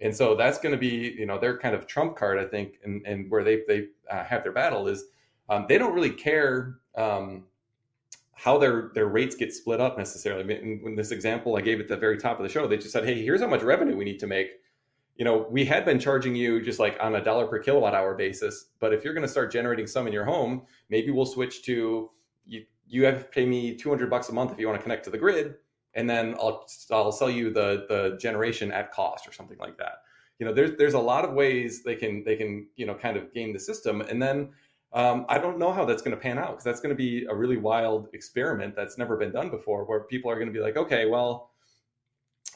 And 0.00 0.14
so 0.14 0.34
that's 0.34 0.58
going 0.58 0.72
to 0.72 0.78
be, 0.78 1.14
you 1.18 1.26
know, 1.26 1.38
their 1.38 1.58
kind 1.58 1.74
of 1.74 1.86
trump 1.86 2.16
card, 2.16 2.38
I 2.38 2.44
think, 2.44 2.74
and, 2.84 3.06
and 3.06 3.30
where 3.30 3.44
they 3.44 3.62
they 3.66 3.88
uh, 4.10 4.24
have 4.24 4.42
their 4.42 4.52
battle 4.52 4.88
is 4.88 5.04
um, 5.48 5.66
they 5.68 5.78
don't 5.78 5.94
really 5.94 6.10
care. 6.10 6.78
Um, 6.96 7.44
how 8.42 8.58
their 8.58 8.90
their 8.92 9.06
rates 9.06 9.36
get 9.36 9.54
split 9.54 9.80
up 9.80 9.96
necessarily. 9.96 10.42
In, 10.42 10.80
in 10.84 10.96
this 10.96 11.12
example 11.12 11.56
I 11.56 11.60
gave 11.60 11.78
at 11.78 11.86
the 11.86 11.96
very 11.96 12.18
top 12.18 12.40
of 12.40 12.42
the 12.42 12.48
show, 12.48 12.66
they 12.66 12.76
just 12.76 12.90
said, 12.90 13.04
"Hey, 13.04 13.22
here's 13.22 13.40
how 13.40 13.46
much 13.46 13.62
revenue 13.62 13.96
we 13.96 14.04
need 14.04 14.18
to 14.18 14.26
make." 14.26 14.48
You 15.14 15.24
know, 15.24 15.46
we 15.48 15.64
had 15.64 15.84
been 15.84 16.00
charging 16.00 16.34
you 16.34 16.60
just 16.60 16.80
like 16.80 16.96
on 17.00 17.14
a 17.14 17.22
dollar 17.22 17.46
per 17.46 17.60
kilowatt 17.60 17.94
hour 17.94 18.16
basis, 18.16 18.70
but 18.80 18.92
if 18.92 19.04
you're 19.04 19.14
going 19.14 19.26
to 19.26 19.28
start 19.28 19.52
generating 19.52 19.86
some 19.86 20.08
in 20.08 20.12
your 20.12 20.24
home, 20.24 20.62
maybe 20.90 21.12
we'll 21.12 21.24
switch 21.24 21.62
to 21.66 22.10
you. 22.44 22.64
You 22.88 23.04
have 23.04 23.18
to 23.20 23.24
pay 23.26 23.46
me 23.46 23.76
200 23.76 24.10
bucks 24.10 24.28
a 24.28 24.32
month 24.32 24.50
if 24.50 24.58
you 24.58 24.66
want 24.66 24.78
to 24.80 24.82
connect 24.82 25.04
to 25.04 25.10
the 25.10 25.18
grid, 25.18 25.54
and 25.94 26.10
then 26.10 26.34
I'll 26.34 26.66
I'll 26.90 27.12
sell 27.12 27.30
you 27.30 27.52
the 27.52 27.86
the 27.88 28.18
generation 28.20 28.72
at 28.72 28.90
cost 28.90 29.28
or 29.28 29.32
something 29.32 29.58
like 29.58 29.78
that. 29.78 30.02
You 30.40 30.46
know, 30.46 30.52
there's 30.52 30.72
there's 30.78 30.94
a 30.94 30.98
lot 31.12 31.24
of 31.24 31.34
ways 31.34 31.84
they 31.84 31.94
can 31.94 32.24
they 32.24 32.34
can 32.34 32.66
you 32.74 32.86
know 32.86 32.94
kind 32.96 33.16
of 33.16 33.32
game 33.32 33.52
the 33.52 33.60
system, 33.60 34.00
and 34.00 34.20
then 34.20 34.50
um, 34.94 35.24
I 35.28 35.38
don't 35.38 35.58
know 35.58 35.72
how 35.72 35.84
that's 35.84 36.02
going 36.02 36.16
to 36.16 36.20
pan 36.20 36.38
out 36.38 36.50
because 36.50 36.64
that's 36.64 36.80
going 36.80 36.94
to 36.94 36.96
be 36.96 37.24
a 37.24 37.34
really 37.34 37.56
wild 37.56 38.08
experiment 38.12 38.76
that's 38.76 38.98
never 38.98 39.16
been 39.16 39.32
done 39.32 39.48
before, 39.48 39.84
where 39.84 40.00
people 40.00 40.30
are 40.30 40.34
going 40.34 40.48
to 40.48 40.52
be 40.52 40.60
like, 40.60 40.76
okay, 40.76 41.06
well, 41.06 41.50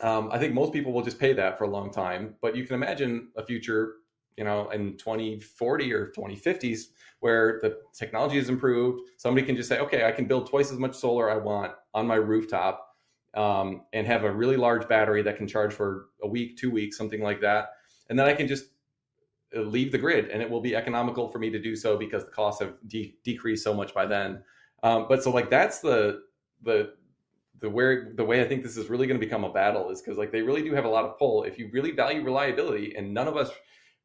um, 0.02 0.28
I 0.30 0.38
think 0.38 0.52
most 0.52 0.72
people 0.72 0.92
will 0.92 1.02
just 1.02 1.18
pay 1.18 1.32
that 1.32 1.56
for 1.56 1.64
a 1.64 1.70
long 1.70 1.90
time, 1.90 2.34
but 2.42 2.54
you 2.54 2.64
can 2.64 2.74
imagine 2.74 3.28
a 3.36 3.44
future, 3.44 3.94
you 4.36 4.44
know, 4.44 4.68
in 4.70 4.98
2040 4.98 5.92
or 5.94 6.12
2050s 6.16 6.80
where 7.20 7.58
the 7.62 7.78
technology 7.94 8.36
is 8.36 8.50
improved. 8.50 9.00
Somebody 9.16 9.46
can 9.46 9.56
just 9.56 9.70
say, 9.70 9.78
okay, 9.78 10.04
I 10.04 10.12
can 10.12 10.26
build 10.26 10.50
twice 10.50 10.70
as 10.70 10.78
much 10.78 10.94
solar 10.94 11.30
I 11.30 11.38
want 11.38 11.72
on 11.94 12.06
my 12.06 12.16
rooftop, 12.16 12.86
um, 13.34 13.82
and 13.94 14.06
have 14.06 14.24
a 14.24 14.32
really 14.32 14.56
large 14.56 14.86
battery 14.88 15.22
that 15.22 15.36
can 15.36 15.48
charge 15.48 15.72
for 15.72 16.08
a 16.22 16.28
week, 16.28 16.56
two 16.58 16.70
weeks, 16.70 16.96
something 16.96 17.22
like 17.22 17.40
that. 17.40 17.70
And 18.08 18.18
then 18.18 18.26
I 18.26 18.34
can 18.34 18.46
just 18.46 18.66
leave 19.62 19.92
the 19.92 19.98
grid 19.98 20.28
and 20.30 20.42
it 20.42 20.48
will 20.48 20.60
be 20.60 20.74
economical 20.74 21.28
for 21.28 21.38
me 21.38 21.50
to 21.50 21.58
do 21.60 21.76
so 21.76 21.96
because 21.96 22.24
the 22.24 22.30
costs 22.30 22.60
have 22.60 22.74
de- 22.88 23.16
decreased 23.24 23.64
so 23.64 23.74
much 23.74 23.94
by 23.94 24.06
then. 24.06 24.42
Um, 24.82 25.06
but 25.08 25.22
so 25.22 25.30
like 25.30 25.50
that's 25.50 25.80
the 25.80 26.22
the 26.62 26.94
the 27.60 27.70
where 27.70 28.12
the 28.16 28.24
way 28.24 28.42
I 28.42 28.48
think 28.48 28.62
this 28.62 28.76
is 28.76 28.90
really 28.90 29.06
going 29.06 29.18
to 29.18 29.24
become 29.24 29.44
a 29.44 29.52
battle 29.52 29.90
is 29.90 30.02
because 30.02 30.18
like 30.18 30.32
they 30.32 30.42
really 30.42 30.62
do 30.62 30.74
have 30.74 30.84
a 30.84 30.88
lot 30.88 31.04
of 31.04 31.18
pull. 31.18 31.44
If 31.44 31.58
you 31.58 31.70
really 31.72 31.90
value 31.90 32.22
reliability, 32.22 32.94
and 32.96 33.12
none 33.14 33.28
of 33.28 33.36
us 33.36 33.50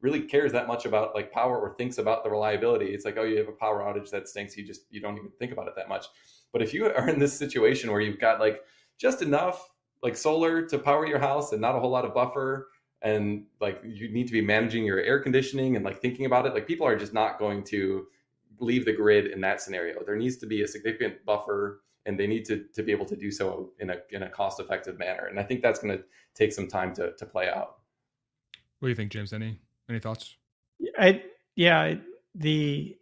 really 0.00 0.22
cares 0.22 0.52
that 0.52 0.66
much 0.66 0.84
about 0.84 1.14
like 1.14 1.30
power 1.30 1.58
or 1.60 1.74
thinks 1.76 1.98
about 1.98 2.24
the 2.24 2.30
reliability, 2.30 2.86
it's 2.86 3.04
like 3.04 3.16
oh 3.18 3.24
you 3.24 3.36
have 3.38 3.48
a 3.48 3.52
power 3.52 3.80
outage 3.82 4.10
that 4.10 4.28
stinks. 4.28 4.56
You 4.56 4.66
just 4.66 4.82
you 4.90 5.00
don't 5.00 5.16
even 5.18 5.30
think 5.38 5.52
about 5.52 5.68
it 5.68 5.74
that 5.76 5.88
much. 5.88 6.06
But 6.52 6.62
if 6.62 6.72
you 6.72 6.86
are 6.96 7.08
in 7.08 7.18
this 7.18 7.36
situation 7.36 7.90
where 7.90 8.00
you've 8.00 8.20
got 8.20 8.40
like 8.40 8.62
just 8.98 9.22
enough 9.22 9.68
like 10.02 10.16
solar 10.16 10.66
to 10.66 10.78
power 10.78 11.06
your 11.06 11.18
house 11.18 11.52
and 11.52 11.60
not 11.60 11.76
a 11.76 11.78
whole 11.78 11.90
lot 11.90 12.04
of 12.04 12.14
buffer 12.14 12.68
and 13.02 13.44
like 13.60 13.80
you 13.84 14.08
need 14.08 14.26
to 14.26 14.32
be 14.32 14.40
managing 14.40 14.84
your 14.84 15.00
air 15.00 15.20
conditioning 15.20 15.76
and 15.76 15.84
like 15.84 16.00
thinking 16.00 16.26
about 16.26 16.46
it 16.46 16.54
like 16.54 16.66
people 16.66 16.86
are 16.86 16.96
just 16.96 17.12
not 17.12 17.38
going 17.38 17.62
to 17.64 18.06
leave 18.58 18.84
the 18.84 18.92
grid 18.92 19.26
in 19.26 19.40
that 19.40 19.60
scenario. 19.60 20.02
There 20.04 20.16
needs 20.16 20.36
to 20.38 20.46
be 20.46 20.62
a 20.62 20.68
significant 20.68 21.24
buffer 21.24 21.82
and 22.06 22.18
they 22.18 22.26
need 22.26 22.44
to, 22.46 22.64
to 22.74 22.82
be 22.82 22.92
able 22.92 23.06
to 23.06 23.16
do 23.16 23.30
so 23.30 23.70
in 23.80 23.90
a, 23.90 23.96
in 24.10 24.22
a 24.22 24.28
cost 24.28 24.58
effective 24.60 24.98
manner 24.98 25.26
and 25.26 25.38
i 25.38 25.42
think 25.42 25.62
that's 25.62 25.78
going 25.78 25.96
to 25.96 26.02
take 26.34 26.52
some 26.52 26.66
time 26.66 26.94
to, 26.94 27.12
to 27.16 27.26
play 27.26 27.48
out. 27.48 27.76
What 28.78 28.86
do 28.86 28.90
you 28.90 28.96
think 28.96 29.12
james? 29.12 29.32
Any 29.32 29.58
any 29.88 30.00
thoughts? 30.00 30.36
I 30.98 31.22
yeah 31.54 31.94
the 32.34 32.96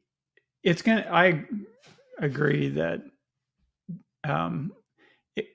it's 0.62 0.82
gonna 0.82 1.06
i 1.10 1.44
agree 2.18 2.68
that 2.68 3.02
um 4.24 4.72
it, 5.36 5.46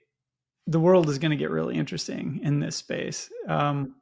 the 0.65 0.79
world 0.79 1.09
is 1.09 1.19
going 1.19 1.31
to 1.31 1.37
get 1.37 1.51
really 1.51 1.75
interesting 1.75 2.39
in 2.41 2.59
this 2.59 2.75
space. 2.77 3.29
Um 3.47 3.95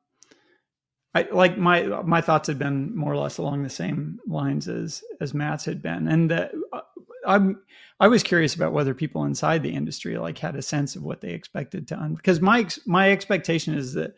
I 1.16 1.28
like 1.32 1.58
my 1.58 1.84
my 2.04 2.22
thoughts 2.22 2.48
had 2.48 2.58
been 2.58 2.96
more 2.96 3.14
or 3.14 3.18
less 3.18 3.38
along 3.38 3.64
the 3.64 3.70
same 3.70 4.20
lines 4.28 4.68
as 4.68 5.04
as 5.22 5.34
Matt's 5.34 5.66
had 5.66 5.82
been, 5.82 6.08
and 6.08 6.30
that 6.32 6.52
uh, 6.72 6.82
I'm 7.28 7.62
I 8.00 8.08
was 8.08 8.24
curious 8.24 8.56
about 8.56 8.74
whether 8.74 8.94
people 8.94 9.24
inside 9.24 9.62
the 9.62 9.74
industry 9.74 10.18
like 10.18 10.40
had 10.40 10.56
a 10.56 10.62
sense 10.62 10.96
of 10.96 11.04
what 11.04 11.22
they 11.22 11.30
expected 11.30 11.88
to 11.90 12.00
un- 12.00 12.16
because 12.16 12.42
my 12.42 12.68
my 12.88 13.12
expectation 13.12 13.76
is 13.76 13.94
that 13.94 14.16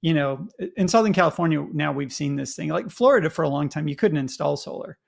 you 0.00 0.14
know 0.14 0.46
in 0.76 0.86
Southern 0.86 1.12
California 1.12 1.66
now 1.72 1.92
we've 1.92 2.12
seen 2.12 2.36
this 2.36 2.54
thing 2.54 2.68
like 2.68 2.88
Florida 2.88 3.30
for 3.30 3.42
a 3.42 3.48
long 3.48 3.68
time 3.68 3.88
you 3.88 3.96
couldn't 3.96 4.18
install 4.18 4.56
solar. 4.56 4.98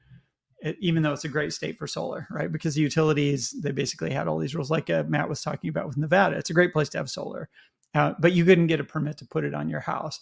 Even 0.79 1.03
though 1.03 1.15
it's 1.15 1.25
a 1.25 1.29
great 1.29 1.55
state 1.55 1.79
for 1.79 1.87
solar, 1.87 2.27
right? 2.31 2.53
Because 2.53 2.75
the 2.75 2.83
utilities, 2.83 3.59
they 3.63 3.71
basically 3.71 4.11
had 4.11 4.29
all 4.29 4.37
these 4.37 4.55
rules, 4.55 4.71
like 4.71 4.91
uh, 4.91 5.05
Matt 5.09 5.27
was 5.27 5.41
talking 5.41 5.71
about 5.71 5.87
with 5.87 5.97
Nevada. 5.97 6.37
It's 6.37 6.51
a 6.51 6.53
great 6.53 6.75
place 6.75 6.91
to 6.91 6.99
have 6.99 7.09
solar, 7.09 7.49
uh, 7.95 8.13
but 8.19 8.33
you 8.33 8.45
couldn't 8.45 8.67
get 8.67 8.79
a 8.79 8.85
permit 8.85 9.17
to 9.19 9.25
put 9.25 9.45
it 9.45 9.55
on 9.55 9.71
your 9.71 9.81
house 9.81 10.21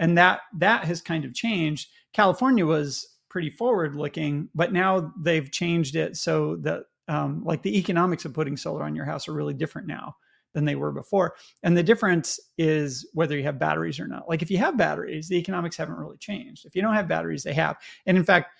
and 0.00 0.18
that 0.18 0.40
that 0.54 0.84
has 0.84 1.00
kind 1.00 1.24
of 1.24 1.34
changed. 1.34 1.88
California 2.12 2.66
was 2.66 3.06
pretty 3.28 3.50
forward 3.50 3.94
looking, 3.94 4.48
but 4.54 4.72
now 4.72 5.12
they've 5.22 5.52
changed 5.52 5.94
it 5.94 6.16
so 6.16 6.56
that 6.56 6.84
um, 7.06 7.44
like 7.44 7.62
the 7.62 7.78
economics 7.78 8.24
of 8.24 8.34
putting 8.34 8.56
solar 8.56 8.82
on 8.82 8.96
your 8.96 9.04
house 9.04 9.28
are 9.28 9.32
really 9.32 9.54
different 9.54 9.86
now 9.86 10.16
than 10.52 10.64
they 10.64 10.74
were 10.74 10.90
before. 10.90 11.36
And 11.62 11.76
the 11.76 11.82
difference 11.82 12.40
is 12.58 13.08
whether 13.12 13.36
you 13.36 13.44
have 13.44 13.58
batteries 13.58 14.00
or 14.00 14.08
not. 14.08 14.28
Like 14.28 14.42
if 14.42 14.50
you 14.50 14.58
have 14.58 14.76
batteries, 14.76 15.28
the 15.28 15.36
economics 15.36 15.76
haven't 15.76 15.98
really 15.98 16.16
changed. 16.16 16.66
If 16.66 16.74
you 16.74 16.82
don't 16.82 16.94
have 16.94 17.06
batteries, 17.06 17.44
they 17.44 17.52
have. 17.52 17.76
And 18.06 18.16
in 18.16 18.24
fact, 18.24 18.52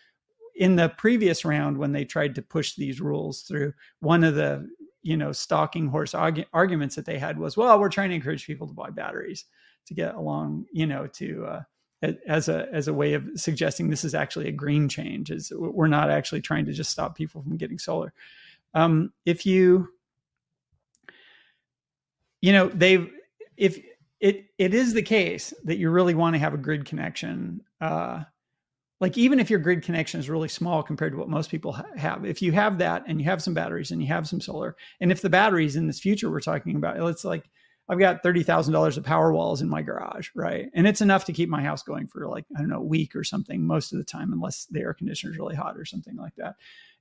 in 0.54 0.76
the 0.76 0.90
previous 0.90 1.44
round 1.44 1.78
when 1.78 1.92
they 1.92 2.04
tried 2.04 2.34
to 2.34 2.42
push 2.42 2.74
these 2.74 3.00
rules 3.00 3.42
through, 3.42 3.72
one 4.00 4.22
of 4.22 4.34
the 4.34 4.68
you 5.02 5.16
know 5.16 5.32
stalking 5.32 5.88
horse 5.88 6.14
arguments 6.14 6.94
that 6.96 7.06
they 7.06 7.18
had 7.18 7.38
was, 7.38 7.56
well, 7.56 7.80
we're 7.80 7.88
trying 7.88 8.10
to 8.10 8.14
encourage 8.14 8.46
people 8.46 8.68
to 8.68 8.74
buy 8.74 8.90
batteries 8.90 9.46
to 9.90 9.94
get 9.94 10.14
along, 10.14 10.66
you 10.72 10.86
know, 10.86 11.08
to 11.08 11.44
uh, 11.44 11.62
as 12.26 12.48
a 12.48 12.68
as 12.72 12.88
a 12.88 12.94
way 12.94 13.12
of 13.14 13.28
suggesting 13.34 13.90
this 13.90 14.04
is 14.04 14.14
actually 14.14 14.48
a 14.48 14.52
green 14.52 14.88
change. 14.88 15.30
Is 15.30 15.52
we're 15.54 15.88
not 15.88 16.10
actually 16.10 16.40
trying 16.40 16.64
to 16.66 16.72
just 16.72 16.90
stop 16.90 17.16
people 17.16 17.42
from 17.42 17.56
getting 17.56 17.78
solar. 17.78 18.12
Um, 18.72 19.12
if 19.26 19.44
you, 19.44 19.88
you 22.40 22.52
know, 22.52 22.68
they've 22.68 23.10
if 23.56 23.78
it 24.20 24.46
it 24.58 24.72
is 24.74 24.94
the 24.94 25.02
case 25.02 25.52
that 25.64 25.78
you 25.78 25.90
really 25.90 26.14
want 26.14 26.34
to 26.34 26.40
have 26.40 26.54
a 26.54 26.58
grid 26.58 26.84
connection. 26.84 27.62
Uh, 27.80 28.22
like 29.00 29.16
even 29.18 29.40
if 29.40 29.48
your 29.48 29.58
grid 29.58 29.82
connection 29.82 30.20
is 30.20 30.30
really 30.30 30.48
small 30.48 30.82
compared 30.82 31.12
to 31.12 31.18
what 31.18 31.28
most 31.28 31.50
people 31.50 31.72
ha- 31.72 31.86
have 31.96 32.24
if 32.26 32.42
you 32.42 32.52
have 32.52 32.76
that 32.78 33.02
and 33.06 33.18
you 33.18 33.24
have 33.24 33.42
some 33.42 33.54
batteries 33.54 33.90
and 33.90 34.02
you 34.02 34.08
have 34.08 34.28
some 34.28 34.42
solar 34.42 34.76
and 35.00 35.10
if 35.10 35.22
the 35.22 35.30
batteries 35.30 35.74
in 35.74 35.86
this 35.86 35.98
future 35.98 36.30
we're 36.30 36.38
talking 36.38 36.76
about 36.76 36.98
it's 37.08 37.24
like 37.24 37.48
I've 37.90 37.98
got 37.98 38.22
$30,000 38.22 38.96
of 38.96 39.04
power 39.04 39.32
walls 39.32 39.62
in 39.62 39.68
my 39.68 39.82
garage, 39.82 40.30
right? 40.36 40.70
And 40.74 40.86
it's 40.86 41.00
enough 41.00 41.24
to 41.24 41.32
keep 41.32 41.48
my 41.48 41.60
house 41.60 41.82
going 41.82 42.06
for 42.06 42.28
like, 42.28 42.44
I 42.56 42.60
don't 42.60 42.68
know, 42.68 42.78
a 42.78 42.84
week 42.84 43.16
or 43.16 43.24
something 43.24 43.66
most 43.66 43.92
of 43.92 43.98
the 43.98 44.04
time, 44.04 44.32
unless 44.32 44.66
the 44.66 44.78
air 44.78 44.94
conditioner 44.94 45.32
is 45.32 45.38
really 45.38 45.56
hot 45.56 45.76
or 45.76 45.84
something 45.84 46.14
like 46.14 46.36
that. 46.36 46.54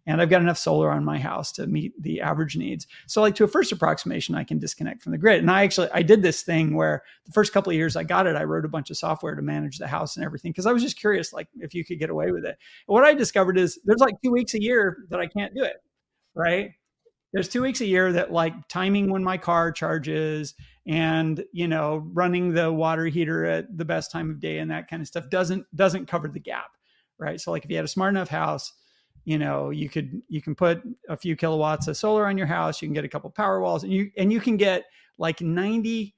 And 0.07 0.19
I've 0.19 0.31
got 0.31 0.41
enough 0.41 0.57
solar 0.57 0.89
on 0.89 1.05
my 1.05 1.19
house 1.19 1.51
to 1.53 1.67
meet 1.67 1.93
the 2.01 2.21
average 2.21 2.57
needs. 2.57 2.87
So 3.05 3.21
like 3.21 3.35
to 3.35 3.43
a 3.43 3.47
first 3.47 3.71
approximation, 3.71 4.33
I 4.33 4.43
can 4.43 4.57
disconnect 4.57 5.03
from 5.03 5.11
the 5.11 5.19
grid. 5.19 5.41
And 5.41 5.51
I 5.51 5.63
actually, 5.63 5.89
I 5.93 6.01
did 6.01 6.23
this 6.23 6.41
thing 6.41 6.73
where 6.75 7.03
the 7.27 7.33
first 7.33 7.53
couple 7.53 7.69
of 7.69 7.75
years 7.75 7.95
I 7.95 8.03
got 8.03 8.25
it, 8.25 8.35
I 8.35 8.43
wrote 8.45 8.65
a 8.65 8.69
bunch 8.69 8.89
of 8.89 8.97
software 8.97 9.35
to 9.35 9.43
manage 9.43 9.77
the 9.77 9.87
house 9.87 10.15
and 10.15 10.25
everything. 10.25 10.51
Cause 10.53 10.65
I 10.65 10.71
was 10.71 10.81
just 10.81 10.99
curious, 10.99 11.31
like 11.33 11.49
if 11.59 11.75
you 11.75 11.85
could 11.85 11.99
get 11.99 12.09
away 12.09 12.31
with 12.31 12.45
it. 12.45 12.57
And 12.87 12.93
what 12.93 13.03
I 13.03 13.13
discovered 13.13 13.59
is 13.59 13.79
there's 13.85 14.01
like 14.01 14.15
two 14.23 14.31
weeks 14.31 14.55
a 14.55 14.61
year 14.61 15.05
that 15.09 15.19
I 15.19 15.27
can't 15.27 15.53
do 15.53 15.63
it. 15.63 15.75
Right 16.33 16.71
there's 17.33 17.47
two 17.47 17.61
weeks 17.61 17.81
a 17.81 17.85
year 17.85 18.11
that 18.13 18.31
like 18.31 18.53
timing 18.67 19.11
when 19.11 19.23
my 19.23 19.37
car 19.37 19.71
charges 19.71 20.55
and 20.87 21.43
you 21.51 21.67
know 21.67 22.03
running 22.13 22.53
the 22.53 22.71
water 22.71 23.05
heater 23.05 23.45
at 23.45 23.77
the 23.77 23.85
best 23.85 24.11
time 24.11 24.29
of 24.29 24.39
day 24.39 24.59
and 24.59 24.71
that 24.71 24.89
kind 24.89 25.01
of 25.01 25.07
stuff 25.07 25.29
doesn't 25.29 25.65
doesn't 25.75 26.07
cover 26.07 26.27
the 26.27 26.39
gap 26.39 26.71
right? 27.19 27.39
So 27.39 27.51
like 27.51 27.65
if 27.65 27.69
you 27.69 27.75
had 27.75 27.85
a 27.85 27.89
smart 27.89 28.13
enough 28.13 28.29
house 28.29 28.73
you 29.25 29.37
know 29.37 29.69
you 29.69 29.89
could 29.89 30.21
you 30.29 30.41
can 30.41 30.55
put 30.55 30.81
a 31.09 31.17
few 31.17 31.35
kilowatts 31.35 31.87
of 31.87 31.97
solar 31.97 32.25
on 32.25 32.37
your 32.37 32.47
house 32.47 32.81
you 32.81 32.87
can 32.87 32.93
get 32.93 33.03
a 33.03 33.09
couple 33.09 33.29
power 33.29 33.59
walls 33.59 33.83
and 33.83 33.91
you 33.91 34.09
and 34.17 34.31
you 34.31 34.39
can 34.39 34.57
get 34.57 34.85
like 35.17 35.39
95% 35.39 36.13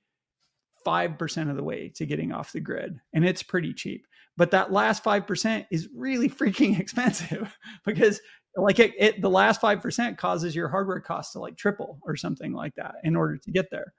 of 1.50 1.56
the 1.56 1.64
way 1.64 1.90
to 1.96 2.06
getting 2.06 2.32
off 2.32 2.52
the 2.52 2.60
grid 2.60 3.00
and 3.14 3.26
it's 3.26 3.44
pretty 3.44 3.74
cheap. 3.74 4.06
But 4.38 4.52
that 4.52 4.72
last 4.72 5.04
5% 5.04 5.66
is 5.72 5.90
really 5.94 6.30
freaking 6.30 6.80
expensive 6.80 7.58
because 7.86 8.22
like 8.56 8.80
it, 8.80 8.94
it 8.98 9.22
the 9.22 9.30
last 9.30 9.62
5% 9.62 10.18
causes 10.18 10.56
your 10.56 10.68
hardware 10.68 11.00
costs 11.00 11.34
to 11.34 11.40
like 11.40 11.56
triple 11.58 12.00
or 12.04 12.16
something 12.16 12.54
like 12.54 12.76
that 12.76 12.96
in 13.04 13.16
order 13.16 13.38
to 13.38 13.52
get 13.52 13.70
there. 13.72 13.94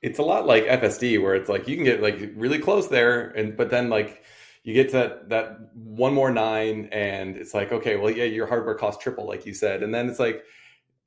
It's 0.00 0.18
a 0.18 0.22
lot 0.22 0.46
like 0.46 0.64
FSD 0.66 1.22
where 1.22 1.34
it's 1.34 1.48
like 1.48 1.68
you 1.68 1.76
can 1.76 1.84
get 1.84 2.02
like 2.02 2.32
really 2.34 2.58
close 2.58 2.88
there 2.88 3.30
and 3.30 3.56
but 3.56 3.70
then 3.70 3.88
like 3.88 4.24
you 4.64 4.74
get 4.74 4.88
to 4.90 4.96
that, 4.96 5.28
that 5.28 5.58
one 5.74 6.12
more 6.12 6.30
nine 6.30 6.88
and 6.90 7.36
it's 7.36 7.54
like 7.54 7.72
okay 7.72 7.96
well 7.96 8.10
yeah 8.10 8.24
your 8.24 8.46
hardware 8.46 8.74
costs 8.74 9.02
triple 9.02 9.26
like 9.26 9.46
you 9.46 9.54
said. 9.54 9.82
And 9.82 9.94
then 9.94 10.08
it's 10.08 10.18
like 10.18 10.42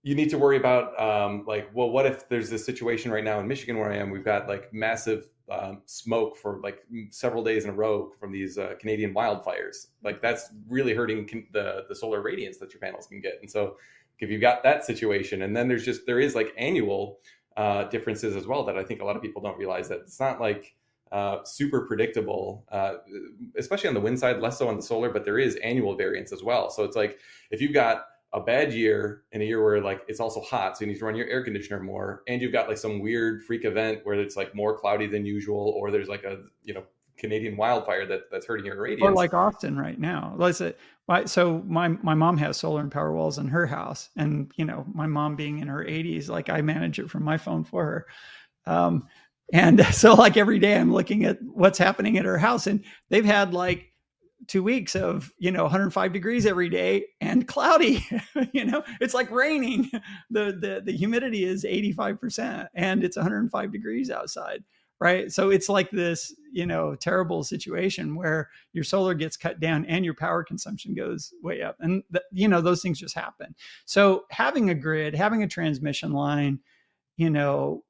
you 0.06 0.14
need 0.14 0.30
to 0.30 0.38
worry 0.38 0.58
about 0.58 0.98
um, 1.02 1.44
like 1.48 1.68
well 1.74 1.90
what 1.90 2.06
if 2.06 2.30
there's 2.30 2.50
this 2.50 2.64
situation 2.64 3.12
right 3.12 3.24
now 3.24 3.40
in 3.40 3.48
michigan 3.48 3.78
where 3.78 3.92
i 3.92 3.98
am? 3.98 4.12
We've 4.12 4.24
got 4.24 4.48
like 4.48 4.72
massive 4.72 5.28
um, 5.50 5.82
smoke 5.86 6.38
for 6.38 6.60
like 6.62 6.86
several 7.10 7.44
days 7.44 7.66
in 7.66 7.72
a 7.72 7.74
row 7.74 8.12
from 8.20 8.32
these 8.32 8.58
uh, 8.58 8.76
canadian 8.80 9.14
wildfires. 9.14 9.88
Like 10.04 10.22
that's 10.22 10.52
really 10.70 10.94
hurting 10.94 11.28
con- 11.28 11.48
the 11.52 11.86
the 11.90 11.96
solar 11.96 12.22
radiance 12.22 12.58
that 12.58 12.72
your 12.72 12.80
panels 12.80 13.08
can 13.08 13.20
get. 13.20 13.40
And 13.42 13.50
so 13.50 13.78
if 14.20 14.30
you've 14.30 14.42
got 14.42 14.62
that 14.64 14.86
situation 14.86 15.42
and 15.42 15.58
then 15.58 15.68
there's 15.68 15.84
just 15.84 16.06
there 16.06 16.20
is 16.20 16.36
like 16.36 16.54
annual 16.56 17.20
uh, 17.58 17.86
differences 17.86 18.36
as 18.36 18.46
well 18.46 18.64
that 18.66 18.78
I 18.78 18.84
think 18.84 19.02
a 19.02 19.06
lot 19.06 19.16
of 19.16 19.24
people 19.24 19.42
don't 19.42 19.58
realize 19.58 19.90
that 19.90 20.02
it's 20.02 20.20
not 20.20 20.40
like 20.40 20.76
uh, 21.12 21.44
super 21.46 21.82
predictable, 21.88 22.66
uh, 22.72 22.96
especially 23.58 23.88
on 23.88 23.96
the 23.96 24.02
wind 24.02 24.20
side, 24.20 24.40
less 24.40 24.60
so 24.60 24.68
on 24.68 24.76
the 24.76 24.82
solar, 24.82 25.10
but 25.10 25.26
there 25.26 25.40
is 25.40 25.56
annual 25.58 25.96
variance 25.96 26.32
as 26.32 26.44
well. 26.44 26.70
So 26.70 26.84
it's 26.84 26.96
like 26.96 27.20
if 27.50 27.60
you've 27.60 27.74
got 27.74 28.06
a 28.34 28.42
bad 28.42 28.74
year 28.74 29.24
in 29.32 29.42
a 29.42 29.46
year 29.46 29.64
where 29.64 29.82
like 29.82 30.02
it's 30.08 30.20
also 30.20 30.42
hot, 30.42 30.78
so 30.78 30.86
you 30.86 30.92
need 30.92 31.00
to 31.00 31.06
run 31.06 31.16
your 31.16 31.28
air 31.28 31.44
conditioner 31.44 31.82
more, 31.82 32.24
and 32.28 32.42
you've 32.42 32.52
got 32.52 32.68
like 32.68 32.78
some 32.78 33.00
weird 33.00 33.44
freak 33.44 33.66
event 33.66 34.02
where 34.04 34.20
it's 34.20 34.36
like 34.36 34.54
more 34.54 34.78
cloudy 34.78 35.08
than 35.08 35.26
usual, 35.26 35.74
or 35.78 35.92
there's 35.92 36.10
like 36.10 36.24
a 36.24 36.40
you 36.64 36.74
know 36.74 36.84
Canadian 37.18 37.56
wildfire 37.56 38.06
that 38.06 38.30
that's 38.32 38.46
hurting 38.46 38.66
your 38.66 38.82
radiance. 38.82 39.10
Or 39.10 39.14
like 39.14 39.34
Austin 39.34 39.78
right 39.78 40.00
now. 40.00 40.36
Let's 40.38 40.58
say, 40.58 40.74
so 41.26 41.64
my 41.66 41.90
my 41.90 42.14
mom 42.14 42.38
has 42.38 42.58
solar 42.58 42.82
and 42.82 42.92
power 42.92 43.14
walls 43.14 43.38
in 43.38 43.48
her 43.48 43.66
house, 43.66 44.10
and 44.18 44.52
you 44.58 44.66
know 44.66 44.86
my 44.94 45.08
mom 45.08 45.36
being 45.36 45.60
in 45.60 45.68
her 45.68 45.84
80s, 45.84 46.30
like 46.30 46.50
I 46.50 46.62
manage 46.62 47.00
it 47.00 47.10
from 47.10 47.24
my 47.24 47.38
phone 47.38 47.64
for 47.64 47.86
her. 47.86 48.06
Um, 48.72 49.08
and 49.54 49.86
so 49.94 50.14
like 50.14 50.38
every 50.38 50.60
day 50.60 50.76
I'm 50.76 50.94
looking 50.94 51.26
at 51.26 51.42
what's 51.42 51.78
happening 51.78 52.18
at 52.18 52.26
her 52.26 52.38
house, 52.38 52.68
and 52.68 52.84
they've 53.10 53.26
had 53.26 53.54
like 53.54 53.92
two 54.48 54.64
weeks 54.64 54.96
of 54.96 55.32
you 55.38 55.52
know 55.52 55.64
105 55.64 56.14
degrees 56.14 56.46
every 56.46 56.70
day 56.70 57.06
and 57.22 57.48
cloudy 57.48 58.06
you 58.54 58.66
know? 58.66 58.84
It's 59.02 59.14
like 59.14 59.32
raining. 59.32 59.90
The 60.32 60.58
the 60.60 60.82
the 60.84 60.92
humidity 60.92 61.44
is 61.46 61.64
85% 61.64 62.68
and 62.74 63.04
it's 63.04 63.16
105 63.16 63.72
degrees 63.72 64.10
outside 64.10 64.64
right? 65.00 65.32
So 65.32 65.50
it's 65.50 65.70
like 65.70 65.92
this 65.92 66.34
you 66.52 66.66
know 66.66 66.96
terrible 66.96 67.44
situation 67.44 68.16
where 68.16 68.50
your 68.74 68.84
solar 68.84 69.14
gets 69.14 69.38
cut 69.38 69.60
down 69.60 69.86
and 69.86 70.06
your 70.06 70.14
power 70.14 70.44
consumption 70.44 70.94
goes 70.96 71.34
way 71.44 71.62
up. 71.62 71.76
And 71.80 72.04
th- 72.12 72.24
you 72.32 72.48
know 72.48 72.62
those 72.62 72.82
things 72.82 73.00
just 73.00 73.16
happen. 73.16 73.56
So 73.86 74.26
having 74.32 74.70
a 74.70 74.76
grid 74.76 75.16
having 75.16 75.44
a 75.44 75.48
transmission 75.48 76.12
line 76.12 76.60
you 77.18 77.30
know 77.30 77.84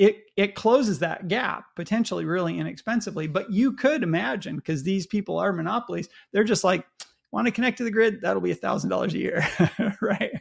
it 0.00 0.30
it 0.34 0.54
closes 0.54 0.98
that 1.00 1.28
gap 1.28 1.66
potentially 1.76 2.24
really 2.24 2.58
inexpensively. 2.58 3.26
But 3.26 3.52
you 3.52 3.74
could 3.74 4.02
imagine 4.02 4.56
because 4.56 4.82
these 4.82 5.06
people 5.06 5.38
are 5.38 5.52
monopolies, 5.52 6.08
they're 6.32 6.42
just 6.42 6.64
like 6.64 6.86
want 7.32 7.46
to 7.46 7.52
connect 7.52 7.76
to 7.78 7.84
the 7.84 7.90
grid, 7.90 8.22
that'll 8.22 8.40
be 8.40 8.50
a 8.50 8.56
thousand 8.56 8.88
dollars 8.88 9.12
a 9.12 9.18
year, 9.18 9.46
right? 10.00 10.32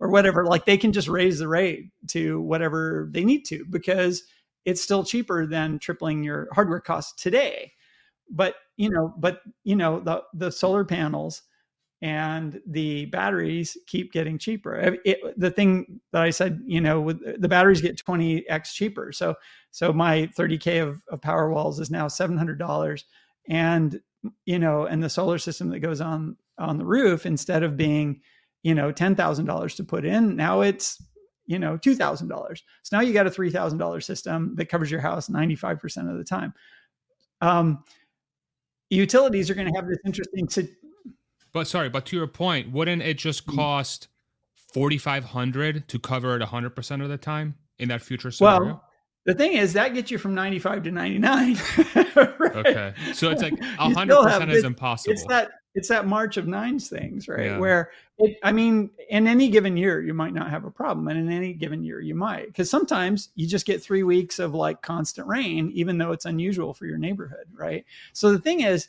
Or 0.00 0.10
whatever. 0.10 0.44
Like 0.44 0.66
they 0.66 0.76
can 0.76 0.92
just 0.92 1.08
raise 1.08 1.38
the 1.38 1.48
rate 1.48 1.86
to 2.08 2.42
whatever 2.42 3.08
they 3.10 3.24
need 3.24 3.46
to 3.46 3.64
because 3.70 4.22
it's 4.66 4.82
still 4.82 5.02
cheaper 5.02 5.46
than 5.46 5.78
tripling 5.78 6.22
your 6.22 6.48
hardware 6.52 6.80
costs 6.80 7.20
today. 7.20 7.72
But 8.28 8.56
you 8.76 8.90
know, 8.90 9.14
but 9.16 9.40
you 9.64 9.76
know, 9.76 10.00
the 10.00 10.24
the 10.34 10.52
solar 10.52 10.84
panels 10.84 11.40
and 12.02 12.60
the 12.66 13.06
batteries 13.06 13.76
keep 13.86 14.12
getting 14.12 14.38
cheaper. 14.38 14.96
It, 15.04 15.18
the 15.38 15.50
thing 15.50 16.00
that 16.12 16.22
I 16.22 16.30
said, 16.30 16.60
you 16.64 16.80
know, 16.80 17.00
with 17.00 17.40
the 17.40 17.48
batteries 17.48 17.82
get 17.82 18.02
20x 18.02 18.72
cheaper. 18.72 19.12
So 19.12 19.34
so 19.70 19.92
my 19.92 20.30
30k 20.38 20.82
of, 20.82 21.02
of 21.08 21.20
power 21.20 21.50
walls 21.50 21.78
is 21.78 21.90
now 21.90 22.06
$700 22.06 23.04
and 23.48 24.00
you 24.44 24.58
know, 24.58 24.84
and 24.84 25.02
the 25.02 25.08
solar 25.08 25.38
system 25.38 25.70
that 25.70 25.80
goes 25.80 26.00
on 26.00 26.36
on 26.58 26.78
the 26.78 26.84
roof 26.84 27.24
instead 27.26 27.62
of 27.62 27.76
being, 27.76 28.20
you 28.62 28.74
know, 28.74 28.92
ten 28.92 29.14
thousand 29.14 29.46
dollars 29.46 29.74
to 29.76 29.84
put 29.84 30.04
in, 30.04 30.36
now 30.36 30.60
it's 30.60 31.02
you 31.46 31.58
know 31.58 31.76
two 31.76 31.94
thousand 31.96 32.28
dollars. 32.28 32.62
So 32.82 32.96
now 32.96 33.02
you 33.02 33.12
got 33.12 33.26
a 33.26 33.30
three 33.30 33.50
thousand 33.50 33.78
dollar 33.78 34.00
system 34.00 34.54
that 34.56 34.66
covers 34.66 34.90
your 34.90 35.00
house 35.00 35.28
ninety 35.28 35.56
five 35.56 35.78
percent 35.80 36.10
of 36.10 36.18
the 36.18 36.24
time. 36.24 36.52
Um, 37.40 37.82
utilities 38.90 39.48
are 39.48 39.54
going 39.54 39.72
to 39.72 39.74
have 39.74 39.88
this 39.88 39.98
interesting. 40.04 40.48
But 41.52 41.66
sorry, 41.66 41.88
but 41.88 42.06
to 42.06 42.16
your 42.16 42.26
point, 42.26 42.70
wouldn't 42.70 43.02
it 43.02 43.18
just 43.18 43.46
mm. 43.46 43.56
cost 43.56 44.08
forty 44.54 44.98
five 44.98 45.24
hundred 45.24 45.88
to 45.88 45.98
cover 45.98 46.36
it 46.36 46.42
hundred 46.42 46.70
percent 46.76 47.02
of 47.02 47.08
the 47.08 47.18
time 47.18 47.56
in 47.78 47.88
that 47.88 48.02
future 48.02 48.30
scenario? 48.30 48.64
Well, 48.64 48.84
the 49.26 49.34
thing 49.34 49.52
is 49.52 49.72
that 49.74 49.94
gets 49.94 50.10
you 50.10 50.18
from 50.18 50.34
95 50.34 50.84
to 50.84 50.90
99. 50.90 51.56
right? 51.94 52.56
Okay. 52.56 52.94
So 53.12 53.30
it's 53.30 53.42
like 53.42 53.54
100% 53.54 54.50
is 54.50 54.64
impossible. 54.64 55.12
It's 55.12 55.24
that 55.26 55.50
it's 55.74 55.88
that 55.88 56.06
march 56.06 56.36
of 56.36 56.48
nines 56.48 56.88
things, 56.88 57.28
right? 57.28 57.46
Yeah. 57.46 57.58
Where 57.58 57.90
it 58.18 58.38
I 58.42 58.50
mean, 58.50 58.90
in 59.08 59.28
any 59.28 59.48
given 59.48 59.76
year 59.76 60.00
you 60.00 60.14
might 60.14 60.32
not 60.32 60.50
have 60.50 60.64
a 60.64 60.70
problem 60.70 61.08
and 61.08 61.18
in 61.18 61.30
any 61.30 61.52
given 61.52 61.84
year 61.84 62.00
you 62.00 62.14
might 62.14 62.52
cuz 62.54 62.70
sometimes 62.70 63.28
you 63.34 63.46
just 63.46 63.66
get 63.66 63.82
3 63.82 64.02
weeks 64.02 64.38
of 64.38 64.54
like 64.54 64.80
constant 64.82 65.28
rain 65.28 65.70
even 65.74 65.98
though 65.98 66.12
it's 66.12 66.24
unusual 66.24 66.72
for 66.72 66.86
your 66.86 66.98
neighborhood, 66.98 67.46
right? 67.52 67.84
So 68.14 68.32
the 68.32 68.38
thing 68.38 68.62
is 68.62 68.88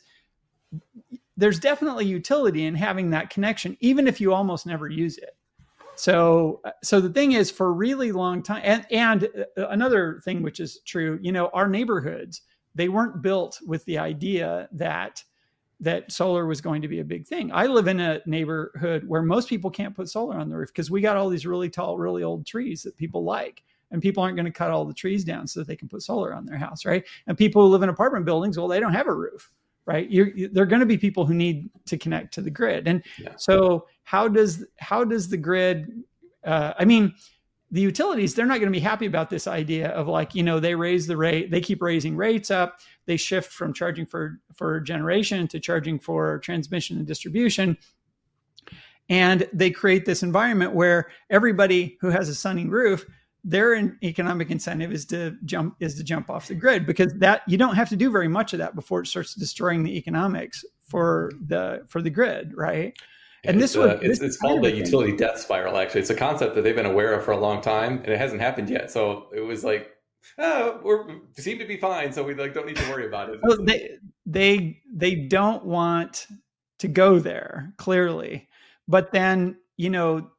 there's 1.36 1.58
definitely 1.58 2.04
utility 2.04 2.66
in 2.66 2.74
having 2.74 3.10
that 3.10 3.30
connection 3.30 3.76
even 3.80 4.06
if 4.06 4.20
you 4.20 4.32
almost 4.32 4.66
never 4.66 4.88
use 4.88 5.18
it. 5.18 5.36
So 5.94 6.60
so 6.82 7.00
the 7.00 7.10
thing 7.10 7.32
is 7.32 7.50
for 7.50 7.68
a 7.68 7.72
really 7.72 8.12
long 8.12 8.42
time 8.42 8.62
and 8.64 8.86
and 8.90 9.28
uh, 9.58 9.68
another 9.68 10.20
thing 10.24 10.42
which 10.42 10.60
is 10.60 10.80
true 10.86 11.18
you 11.22 11.32
know 11.32 11.50
our 11.52 11.68
neighborhoods 11.68 12.42
they 12.74 12.88
weren't 12.88 13.20
built 13.20 13.60
with 13.66 13.84
the 13.84 13.98
idea 13.98 14.68
that 14.72 15.22
that 15.82 16.12
solar 16.12 16.46
was 16.46 16.60
going 16.60 16.80
to 16.80 16.88
be 16.88 17.00
a 17.00 17.04
big 17.04 17.26
thing. 17.26 17.50
I 17.52 17.66
live 17.66 17.88
in 17.88 17.98
a 17.98 18.20
neighborhood 18.24 19.02
where 19.06 19.20
most 19.20 19.48
people 19.48 19.68
can't 19.68 19.94
put 19.94 20.08
solar 20.08 20.36
on 20.36 20.48
the 20.48 20.56
roof 20.56 20.68
because 20.68 20.92
we 20.92 21.00
got 21.00 21.16
all 21.16 21.28
these 21.28 21.44
really 21.44 21.68
tall 21.68 21.98
really 21.98 22.22
old 22.22 22.46
trees 22.46 22.82
that 22.84 22.96
people 22.96 23.24
like 23.24 23.64
and 23.90 24.00
people 24.00 24.22
aren't 24.22 24.36
going 24.36 24.46
to 24.46 24.52
cut 24.52 24.70
all 24.70 24.84
the 24.84 24.94
trees 24.94 25.24
down 25.24 25.46
so 25.46 25.60
that 25.60 25.66
they 25.66 25.76
can 25.76 25.88
put 25.88 26.02
solar 26.02 26.32
on 26.32 26.46
their 26.46 26.56
house 26.56 26.84
right? 26.84 27.04
And 27.26 27.36
people 27.36 27.62
who 27.62 27.68
live 27.68 27.82
in 27.82 27.88
apartment 27.88 28.24
buildings 28.24 28.56
well 28.56 28.68
they 28.68 28.80
don't 28.80 28.94
have 28.94 29.08
a 29.08 29.14
roof 29.14 29.50
right? 29.86 30.10
You're, 30.10 30.28
you, 30.28 30.48
they're 30.48 30.66
going 30.66 30.80
to 30.80 30.86
be 30.86 30.98
people 30.98 31.26
who 31.26 31.34
need 31.34 31.70
to 31.86 31.98
connect 31.98 32.34
to 32.34 32.40
the 32.40 32.50
grid. 32.50 32.86
And 32.86 33.02
yeah. 33.18 33.34
so 33.36 33.86
how 34.04 34.28
does 34.28 34.64
how 34.78 35.04
does 35.04 35.28
the 35.28 35.36
grid 35.36 36.02
uh, 36.44 36.72
i 36.76 36.84
mean 36.84 37.14
the 37.70 37.80
utilities 37.80 38.34
they're 38.34 38.46
not 38.46 38.58
going 38.58 38.70
to 38.70 38.76
be 38.76 38.80
happy 38.80 39.06
about 39.06 39.30
this 39.30 39.46
idea 39.46 39.90
of 39.90 40.08
like 40.08 40.34
you 40.34 40.42
know 40.42 40.58
they 40.58 40.74
raise 40.74 41.06
the 41.06 41.16
rate 41.16 41.52
they 41.52 41.60
keep 41.60 41.80
raising 41.80 42.16
rates 42.16 42.50
up 42.50 42.80
they 43.06 43.16
shift 43.16 43.52
from 43.52 43.72
charging 43.72 44.06
for 44.06 44.40
for 44.54 44.80
generation 44.80 45.48
to 45.48 45.60
charging 45.60 45.98
for 45.98 46.38
transmission 46.38 46.98
and 46.98 47.06
distribution. 47.06 47.76
And 49.08 49.48
they 49.52 49.70
create 49.70 50.04
this 50.04 50.22
environment 50.22 50.74
where 50.74 51.10
everybody 51.28 51.98
who 52.00 52.08
has 52.10 52.28
a 52.28 52.34
sunny 52.34 52.66
roof 52.66 53.04
their 53.44 53.74
economic 54.02 54.50
incentive 54.50 54.92
is 54.92 55.04
to 55.06 55.36
jump 55.44 55.74
is 55.80 55.96
to 55.96 56.04
jump 56.04 56.30
off 56.30 56.48
the 56.48 56.54
grid 56.54 56.86
because 56.86 57.12
that 57.14 57.42
you 57.48 57.58
don't 57.58 57.74
have 57.74 57.88
to 57.88 57.96
do 57.96 58.10
very 58.10 58.28
much 58.28 58.52
of 58.52 58.58
that 58.60 58.74
before 58.74 59.00
it 59.00 59.06
starts 59.06 59.34
destroying 59.34 59.82
the 59.82 59.96
economics 59.96 60.64
for 60.86 61.32
the 61.46 61.84
for 61.88 62.00
the 62.02 62.10
grid 62.10 62.52
right? 62.56 62.96
And 63.44 63.60
it's, 63.60 63.72
this, 63.72 63.84
uh, 63.84 63.98
it's, 64.00 64.20
it's 64.20 64.36
called 64.36 64.62
the 64.62 64.70
utility 64.70 65.16
death 65.16 65.40
spiral 65.40 65.76
actually. 65.76 66.02
It's 66.02 66.10
a 66.10 66.14
concept 66.14 66.54
that 66.54 66.62
they've 66.62 66.76
been 66.76 66.86
aware 66.86 67.12
of 67.14 67.24
for 67.24 67.32
a 67.32 67.40
long 67.40 67.60
time 67.60 67.98
and 67.98 68.08
it 68.08 68.18
hasn't 68.18 68.40
happened 68.40 68.70
yet. 68.70 68.90
So 68.92 69.26
it 69.34 69.40
was 69.40 69.64
like 69.64 69.90
oh 70.38 70.80
we 71.34 71.42
seem 71.42 71.58
to 71.58 71.64
be 71.64 71.76
fine 71.76 72.12
so 72.12 72.22
we 72.22 72.34
like 72.34 72.54
don't 72.54 72.66
need 72.66 72.76
to 72.76 72.90
worry 72.90 73.06
about 73.06 73.30
it. 73.30 73.40
Well, 73.42 73.58
they 73.60 73.96
they 74.24 74.80
they 74.92 75.16
don't 75.16 75.64
want 75.64 76.28
to 76.78 76.86
go 76.86 77.18
there 77.18 77.72
clearly. 77.76 78.48
But 78.86 79.10
then 79.10 79.56
you 79.76 79.90
know 79.90 80.30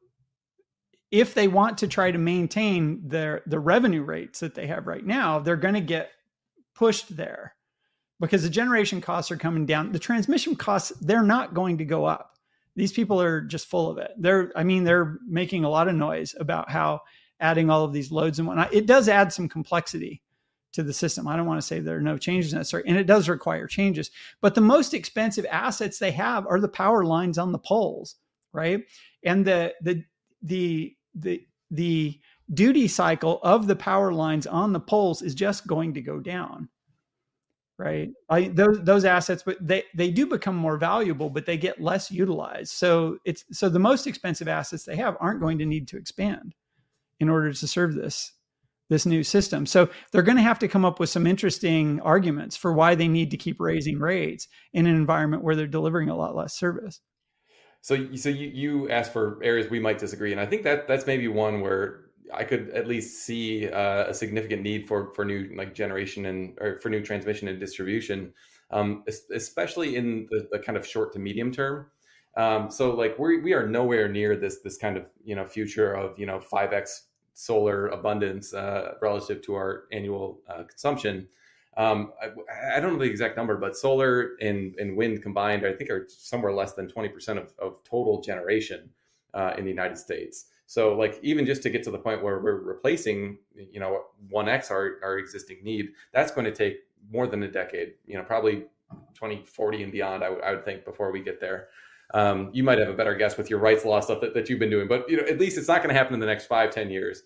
if 1.14 1.32
they 1.32 1.46
want 1.46 1.78
to 1.78 1.86
try 1.86 2.10
to 2.10 2.18
maintain 2.18 3.00
their 3.06 3.40
the 3.46 3.60
revenue 3.60 4.02
rates 4.02 4.40
that 4.40 4.56
they 4.56 4.66
have 4.66 4.88
right 4.88 5.06
now, 5.06 5.38
they're 5.38 5.54
going 5.54 5.74
to 5.74 5.80
get 5.80 6.10
pushed 6.74 7.16
there 7.16 7.54
because 8.18 8.42
the 8.42 8.50
generation 8.50 9.00
costs 9.00 9.30
are 9.30 9.36
coming 9.36 9.64
down. 9.64 9.92
The 9.92 10.00
transmission 10.00 10.56
costs 10.56 10.92
they're 11.00 11.22
not 11.22 11.54
going 11.54 11.78
to 11.78 11.84
go 11.84 12.04
up. 12.04 12.36
These 12.74 12.92
people 12.92 13.22
are 13.22 13.40
just 13.40 13.68
full 13.68 13.88
of 13.88 13.98
it. 13.98 14.10
They're 14.18 14.50
I 14.56 14.64
mean 14.64 14.82
they're 14.82 15.18
making 15.24 15.64
a 15.64 15.70
lot 15.70 15.86
of 15.86 15.94
noise 15.94 16.34
about 16.40 16.68
how 16.68 17.02
adding 17.38 17.70
all 17.70 17.84
of 17.84 17.92
these 17.92 18.10
loads 18.10 18.40
and 18.40 18.48
whatnot. 18.48 18.74
It 18.74 18.86
does 18.86 19.08
add 19.08 19.32
some 19.32 19.48
complexity 19.48 20.20
to 20.72 20.82
the 20.82 20.92
system. 20.92 21.28
I 21.28 21.36
don't 21.36 21.46
want 21.46 21.60
to 21.60 21.66
say 21.66 21.78
there 21.78 21.96
are 21.96 22.00
no 22.00 22.18
changes 22.18 22.52
necessary, 22.52 22.82
and 22.88 22.96
it 22.96 23.06
does 23.06 23.28
require 23.28 23.68
changes. 23.68 24.10
But 24.40 24.56
the 24.56 24.60
most 24.60 24.92
expensive 24.92 25.46
assets 25.48 26.00
they 26.00 26.10
have 26.10 26.44
are 26.48 26.58
the 26.58 26.66
power 26.66 27.04
lines 27.04 27.38
on 27.38 27.52
the 27.52 27.60
poles, 27.60 28.16
right? 28.52 28.82
And 29.22 29.44
the 29.44 29.74
the 29.80 30.02
the 30.42 30.96
the 31.14 31.46
the 31.70 32.20
duty 32.52 32.88
cycle 32.88 33.40
of 33.42 33.66
the 33.66 33.76
power 33.76 34.12
lines 34.12 34.46
on 34.46 34.72
the 34.72 34.80
poles 34.80 35.22
is 35.22 35.34
just 35.34 35.66
going 35.66 35.94
to 35.94 36.02
go 36.02 36.20
down 36.20 36.68
right? 37.78 38.10
I, 38.28 38.48
those 38.48 38.80
those 38.82 39.04
assets 39.04 39.42
but 39.44 39.56
they 39.60 39.84
they 39.94 40.10
do 40.10 40.26
become 40.26 40.56
more 40.56 40.76
valuable 40.76 41.30
but 41.30 41.46
they 41.46 41.56
get 41.56 41.80
less 41.80 42.10
utilized. 42.10 42.72
So 42.72 43.18
it's 43.24 43.44
so 43.52 43.68
the 43.68 43.78
most 43.78 44.06
expensive 44.06 44.48
assets 44.48 44.84
they 44.84 44.96
have 44.96 45.16
aren't 45.20 45.40
going 45.40 45.58
to 45.58 45.66
need 45.66 45.88
to 45.88 45.96
expand 45.96 46.54
in 47.20 47.28
order 47.28 47.52
to 47.52 47.66
serve 47.66 47.94
this 47.94 48.32
this 48.90 49.06
new 49.06 49.24
system. 49.24 49.64
So 49.66 49.88
they're 50.12 50.22
going 50.22 50.36
to 50.36 50.42
have 50.42 50.58
to 50.58 50.68
come 50.68 50.84
up 50.84 51.00
with 51.00 51.08
some 51.08 51.26
interesting 51.26 52.00
arguments 52.02 52.56
for 52.56 52.72
why 52.72 52.94
they 52.94 53.08
need 53.08 53.30
to 53.30 53.36
keep 53.38 53.58
raising 53.58 53.98
rates 53.98 54.46
in 54.74 54.86
an 54.86 54.94
environment 54.94 55.42
where 55.42 55.56
they're 55.56 55.66
delivering 55.66 56.10
a 56.10 56.16
lot 56.16 56.36
less 56.36 56.54
service 56.56 57.00
so, 57.84 58.14
so 58.14 58.30
you, 58.30 58.48
you 58.48 58.88
asked 58.88 59.12
for 59.12 59.38
areas 59.44 59.68
we 59.68 59.78
might 59.78 59.98
disagree, 59.98 60.32
and 60.32 60.40
I 60.40 60.46
think 60.46 60.62
that 60.62 60.88
that's 60.88 61.06
maybe 61.06 61.28
one 61.28 61.60
where 61.60 62.06
I 62.32 62.42
could 62.42 62.70
at 62.70 62.88
least 62.88 63.26
see 63.26 63.68
uh, 63.68 64.06
a 64.06 64.14
significant 64.14 64.62
need 64.62 64.88
for 64.88 65.12
for 65.12 65.22
new 65.22 65.52
like 65.54 65.74
generation 65.74 66.24
and 66.24 66.56
or 66.62 66.80
for 66.80 66.88
new 66.88 67.02
transmission 67.02 67.46
and 67.46 67.60
distribution, 67.60 68.32
um, 68.70 69.04
especially 69.34 69.96
in 69.96 70.26
the, 70.30 70.48
the 70.50 70.60
kind 70.60 70.78
of 70.78 70.86
short 70.86 71.12
to 71.12 71.18
medium 71.18 71.52
term. 71.52 71.88
Um, 72.38 72.70
so 72.70 72.94
like 72.94 73.18
we 73.18 73.42
we 73.42 73.52
are 73.52 73.68
nowhere 73.68 74.08
near 74.08 74.34
this 74.34 74.60
this 74.60 74.78
kind 74.78 74.96
of 74.96 75.04
you 75.22 75.36
know 75.36 75.44
future 75.44 75.92
of 75.92 76.18
you 76.18 76.24
know 76.24 76.40
five 76.40 76.72
x 76.72 77.08
solar 77.34 77.88
abundance 77.88 78.54
uh, 78.54 78.94
relative 79.02 79.42
to 79.42 79.56
our 79.56 79.84
annual 79.92 80.40
uh, 80.48 80.62
consumption. 80.62 81.28
Um, 81.76 82.12
I, 82.22 82.76
I, 82.76 82.80
don't 82.80 82.92
know 82.92 82.98
the 83.00 83.10
exact 83.10 83.36
number, 83.36 83.56
but 83.56 83.76
solar 83.76 84.36
and, 84.40 84.76
and 84.78 84.96
wind 84.96 85.22
combined, 85.22 85.66
I 85.66 85.72
think, 85.72 85.90
are 85.90 86.06
somewhere 86.08 86.52
less 86.52 86.74
than 86.74 86.86
20% 86.86 87.36
of, 87.36 87.52
of 87.58 87.82
total 87.82 88.20
generation 88.20 88.90
uh, 89.34 89.54
in 89.58 89.64
the 89.64 89.70
United 89.70 89.98
States. 89.98 90.46
So, 90.66 90.94
like, 90.94 91.18
even 91.22 91.44
just 91.44 91.62
to 91.64 91.70
get 91.70 91.82
to 91.84 91.90
the 91.90 91.98
point 91.98 92.22
where 92.22 92.38
we're 92.38 92.60
replacing, 92.60 93.38
you 93.54 93.80
know, 93.80 94.04
1x 94.32 94.70
our, 94.70 94.98
our 95.02 95.18
existing 95.18 95.58
need, 95.62 95.90
that's 96.12 96.30
going 96.30 96.44
to 96.44 96.52
take 96.52 96.78
more 97.10 97.26
than 97.26 97.42
a 97.42 97.50
decade, 97.50 97.94
you 98.06 98.16
know, 98.16 98.22
probably 98.22 98.64
2040 99.14 99.82
and 99.82 99.92
beyond, 99.92 100.22
I, 100.22 100.28
w- 100.28 100.42
I 100.42 100.52
would 100.52 100.64
think, 100.64 100.84
before 100.84 101.10
we 101.10 101.22
get 101.22 101.40
there. 101.40 101.68
Um, 102.12 102.50
you 102.52 102.62
might 102.62 102.78
have 102.78 102.88
a 102.88 102.94
better 102.94 103.14
guess 103.14 103.36
with 103.36 103.50
your 103.50 103.58
Wright's 103.58 103.84
law 103.84 104.00
stuff 104.00 104.20
that, 104.20 104.32
that 104.34 104.48
you've 104.48 104.58
been 104.58 104.70
doing, 104.70 104.88
but, 104.88 105.08
you 105.10 105.16
know, 105.16 105.24
at 105.24 105.38
least 105.38 105.58
it's 105.58 105.68
not 105.68 105.78
going 105.78 105.88
to 105.88 105.98
happen 105.98 106.14
in 106.14 106.20
the 106.20 106.26
next 106.26 106.46
five, 106.46 106.70
10 106.70 106.90
years. 106.90 107.22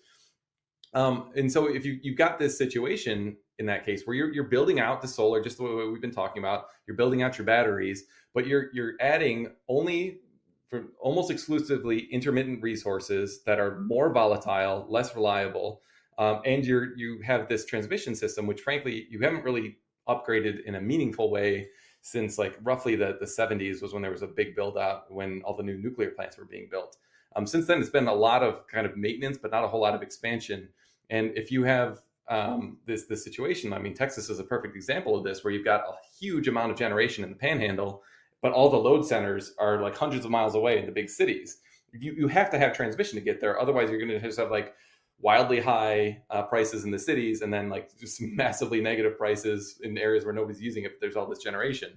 Um, 0.93 1.31
and 1.35 1.51
so 1.51 1.67
if 1.67 1.85
you, 1.85 1.99
you've 2.01 2.17
got 2.17 2.39
this 2.39 2.57
situation 2.57 3.37
in 3.59 3.65
that 3.65 3.85
case 3.85 4.03
where 4.05 4.15
you're, 4.15 4.33
you're 4.33 4.45
building 4.45 4.79
out 4.79 5.01
the 5.01 5.07
solar 5.07 5.41
just 5.41 5.57
the 5.57 5.63
way 5.63 5.85
we've 5.87 6.01
been 6.01 6.11
talking 6.11 6.41
about 6.41 6.67
you're 6.87 6.97
building 6.97 7.21
out 7.21 7.37
your 7.37 7.45
batteries 7.45 8.05
but 8.33 8.47
you're 8.47 8.69
you're 8.73 8.93
adding 8.99 9.51
only 9.67 10.21
for 10.69 10.85
almost 10.99 11.29
exclusively 11.29 12.07
intermittent 12.11 12.61
resources 12.61 13.43
that 13.43 13.59
are 13.59 13.79
more 13.81 14.11
volatile 14.11 14.85
less 14.89 15.15
reliable 15.15 15.81
um, 16.17 16.41
and 16.45 16.65
you're 16.65 16.97
you 16.97 17.21
have 17.23 17.47
this 17.47 17.65
transmission 17.65 18.15
system 18.15 18.47
which 18.47 18.61
frankly 18.61 19.07
you 19.09 19.19
haven't 19.19 19.43
really 19.43 19.77
upgraded 20.07 20.63
in 20.65 20.75
a 20.75 20.81
meaningful 20.81 21.29
way 21.29 21.67
since 22.01 22.37
like 22.37 22.57
roughly 22.63 22.95
the, 22.95 23.17
the 23.19 23.25
70s 23.25 23.81
was 23.81 23.93
when 23.93 24.01
there 24.01 24.11
was 24.11 24.21
a 24.21 24.27
big 24.27 24.55
build 24.55 24.77
out 24.77 25.11
when 25.11 25.41
all 25.43 25.55
the 25.55 25.63
new 25.63 25.77
nuclear 25.77 26.11
plants 26.11 26.37
were 26.37 26.45
being 26.45 26.67
built. 26.69 26.97
Um, 27.35 27.45
since 27.45 27.67
then 27.67 27.79
it's 27.79 27.89
been 27.89 28.07
a 28.07 28.13
lot 28.13 28.41
of 28.41 28.67
kind 28.67 28.85
of 28.85 28.97
maintenance 28.97 29.37
but 29.37 29.51
not 29.51 29.63
a 29.63 29.67
whole 29.67 29.81
lot 29.81 29.95
of 29.95 30.01
expansion. 30.01 30.69
And 31.09 31.31
if 31.37 31.51
you 31.51 31.63
have 31.63 32.01
um, 32.29 32.77
this 32.85 33.05
this 33.05 33.23
situation. 33.23 33.73
I 33.73 33.79
mean, 33.79 33.93
Texas 33.93 34.29
is 34.29 34.39
a 34.39 34.43
perfect 34.43 34.75
example 34.75 35.15
of 35.15 35.23
this, 35.23 35.43
where 35.43 35.51
you've 35.51 35.65
got 35.65 35.81
a 35.81 35.93
huge 36.19 36.47
amount 36.47 36.71
of 36.71 36.77
generation 36.77 37.23
in 37.23 37.31
the 37.31 37.35
Panhandle, 37.35 38.03
but 38.41 38.53
all 38.53 38.69
the 38.69 38.77
load 38.77 39.05
centers 39.05 39.53
are 39.57 39.81
like 39.81 39.95
hundreds 39.95 40.25
of 40.25 40.31
miles 40.31 40.55
away 40.55 40.79
in 40.79 40.85
the 40.85 40.91
big 40.91 41.09
cities. 41.09 41.57
You 41.91 42.13
you 42.13 42.27
have 42.27 42.49
to 42.51 42.59
have 42.59 42.73
transmission 42.73 43.17
to 43.17 43.25
get 43.25 43.41
there, 43.41 43.59
otherwise 43.59 43.89
you're 43.89 43.99
going 43.99 44.11
to 44.11 44.19
just 44.19 44.39
have 44.39 44.51
like 44.51 44.75
wildly 45.21 45.59
high 45.59 46.21
uh, 46.29 46.43
prices 46.43 46.85
in 46.85 46.91
the 46.91 46.99
cities, 46.99 47.41
and 47.41 47.51
then 47.51 47.69
like 47.69 47.97
just 47.99 48.21
massively 48.21 48.79
negative 48.79 49.17
prices 49.17 49.79
in 49.83 49.97
areas 49.97 50.23
where 50.23 50.33
nobody's 50.33 50.61
using 50.61 50.83
it. 50.83 50.91
But 50.93 51.01
there's 51.01 51.15
all 51.15 51.27
this 51.27 51.43
generation. 51.43 51.91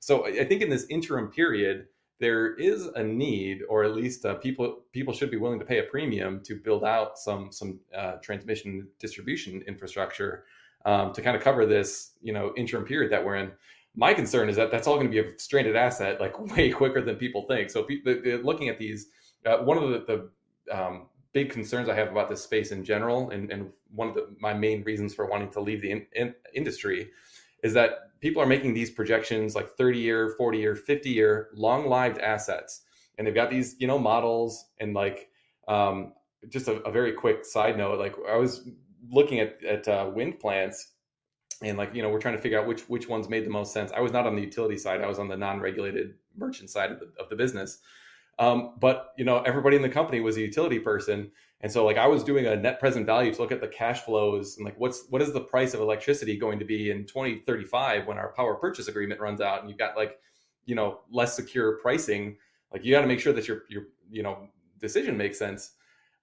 So 0.00 0.26
I 0.26 0.44
think 0.44 0.62
in 0.62 0.70
this 0.70 0.86
interim 0.90 1.28
period, 1.28 1.86
there 2.20 2.54
is 2.54 2.86
a 2.86 3.02
need, 3.02 3.62
or 3.68 3.84
at 3.84 3.94
least 3.94 4.24
uh, 4.24 4.34
people 4.34 4.80
people 4.92 5.14
should 5.14 5.30
be 5.30 5.36
willing 5.36 5.58
to 5.58 5.64
pay 5.64 5.78
a 5.78 5.84
premium 5.84 6.40
to 6.44 6.56
build 6.56 6.84
out 6.84 7.18
some 7.18 7.52
some 7.52 7.78
uh, 7.96 8.12
transmission 8.22 8.88
distribution 8.98 9.62
infrastructure 9.66 10.44
um, 10.84 11.12
to 11.12 11.22
kind 11.22 11.36
of 11.36 11.42
cover 11.42 11.64
this 11.66 12.12
you 12.20 12.32
know 12.32 12.52
interim 12.56 12.84
period 12.84 13.12
that 13.12 13.24
we're 13.24 13.36
in. 13.36 13.50
My 13.94 14.14
concern 14.14 14.48
is 14.48 14.56
that 14.56 14.70
that's 14.70 14.86
all 14.86 14.96
going 14.96 15.10
to 15.10 15.22
be 15.22 15.28
a 15.28 15.38
stranded 15.38 15.76
asset 15.76 16.20
like 16.20 16.38
way 16.56 16.70
quicker 16.70 17.00
than 17.00 17.16
people 17.16 17.46
think. 17.46 17.70
So 17.70 17.84
pe- 17.84 18.42
looking 18.42 18.68
at 18.68 18.78
these, 18.78 19.08
uh, 19.46 19.58
one 19.58 19.78
of 19.78 19.90
the, 19.90 20.30
the 20.68 20.76
um, 20.76 21.06
big 21.32 21.50
concerns 21.50 21.88
I 21.88 21.94
have 21.94 22.08
about 22.08 22.28
this 22.28 22.42
space 22.42 22.72
in 22.72 22.84
general, 22.84 23.30
and, 23.30 23.50
and 23.50 23.70
one 23.94 24.08
of 24.08 24.14
the, 24.14 24.28
my 24.40 24.54
main 24.54 24.82
reasons 24.82 25.14
for 25.14 25.26
wanting 25.26 25.50
to 25.50 25.60
leave 25.60 25.82
the 25.82 25.90
in, 25.90 26.06
in 26.14 26.34
industry, 26.54 27.10
is 27.62 27.72
that 27.74 28.07
people 28.20 28.42
are 28.42 28.46
making 28.46 28.74
these 28.74 28.90
projections 28.90 29.54
like 29.54 29.70
30 29.76 29.98
year 29.98 30.34
40 30.36 30.58
year 30.58 30.74
50 30.76 31.10
year 31.10 31.48
long 31.54 31.88
lived 31.88 32.18
assets. 32.18 32.82
And 33.16 33.26
they've 33.26 33.34
got 33.34 33.50
these 33.50 33.76
you 33.78 33.86
know 33.86 33.98
models 33.98 34.66
and 34.78 34.94
like 34.94 35.28
um, 35.66 36.12
just 36.48 36.68
a, 36.68 36.80
a, 36.82 36.92
very 36.92 37.12
quick 37.12 37.44
side 37.44 37.76
note 37.76 37.98
like 37.98 38.14
i 38.30 38.36
was 38.36 38.66
looking 39.10 39.40
at 39.40 39.62
at 39.64 39.88
uh, 39.88 40.08
wind 40.14 40.38
plants 40.38 40.92
and 41.62 41.76
like 41.76 41.94
you 41.94 42.02
know 42.02 42.08
we're 42.08 42.20
trying 42.20 42.36
to 42.36 42.40
figure 42.40 42.58
out 42.58 42.66
which 42.66 42.82
which 42.82 43.08
ones 43.08 43.28
made 43.28 43.44
the 43.44 43.50
most 43.50 43.72
sense. 43.72 43.90
I 43.92 44.00
was 44.00 44.12
not 44.12 44.26
on 44.26 44.36
the 44.36 44.42
utility 44.42 44.78
side. 44.78 45.00
I 45.00 45.08
was 45.08 45.18
on 45.18 45.28
the 45.28 45.36
non-regulated 45.36 46.14
merchant 46.36 46.70
side 46.70 46.92
of 46.92 47.00
the, 47.00 47.10
of 47.20 47.28
the 47.28 47.36
business. 47.36 47.78
Um, 48.38 48.74
but 48.78 49.12
you 49.18 49.24
know 49.24 49.40
everybody 49.40 49.76
in 49.76 49.82
the 49.82 49.88
company 49.88 50.20
was 50.20 50.36
a 50.36 50.40
utility 50.40 50.78
person 50.78 51.32
and 51.60 51.72
so 51.72 51.84
like 51.84 51.96
I 51.96 52.06
was 52.06 52.22
doing 52.22 52.46
a 52.46 52.54
net 52.54 52.78
present 52.78 53.04
value 53.06 53.34
to 53.34 53.40
look 53.40 53.50
at 53.50 53.60
the 53.60 53.68
cash 53.68 54.02
flows 54.02 54.56
and 54.56 54.64
like 54.64 54.78
what's 54.78 55.06
what 55.08 55.22
is 55.22 55.32
the 55.32 55.40
price 55.40 55.74
of 55.74 55.80
electricity 55.80 56.36
going 56.36 56.58
to 56.60 56.64
be 56.64 56.90
in 56.90 57.04
2035 57.04 58.06
when 58.06 58.16
our 58.16 58.32
power 58.32 58.54
purchase 58.54 58.88
agreement 58.88 59.20
runs 59.20 59.40
out 59.40 59.60
and 59.60 59.68
you've 59.68 59.78
got 59.78 59.96
like 59.96 60.18
you 60.66 60.74
know 60.74 61.00
less 61.10 61.34
secure 61.34 61.78
pricing? 61.78 62.36
Like 62.72 62.84
you 62.84 62.92
got 62.92 63.00
to 63.00 63.08
make 63.08 63.20
sure 63.20 63.32
that 63.32 63.48
your 63.48 63.62
your 63.68 63.84
you 64.10 64.22
know 64.22 64.48
decision 64.78 65.16
makes 65.16 65.38
sense. 65.38 65.72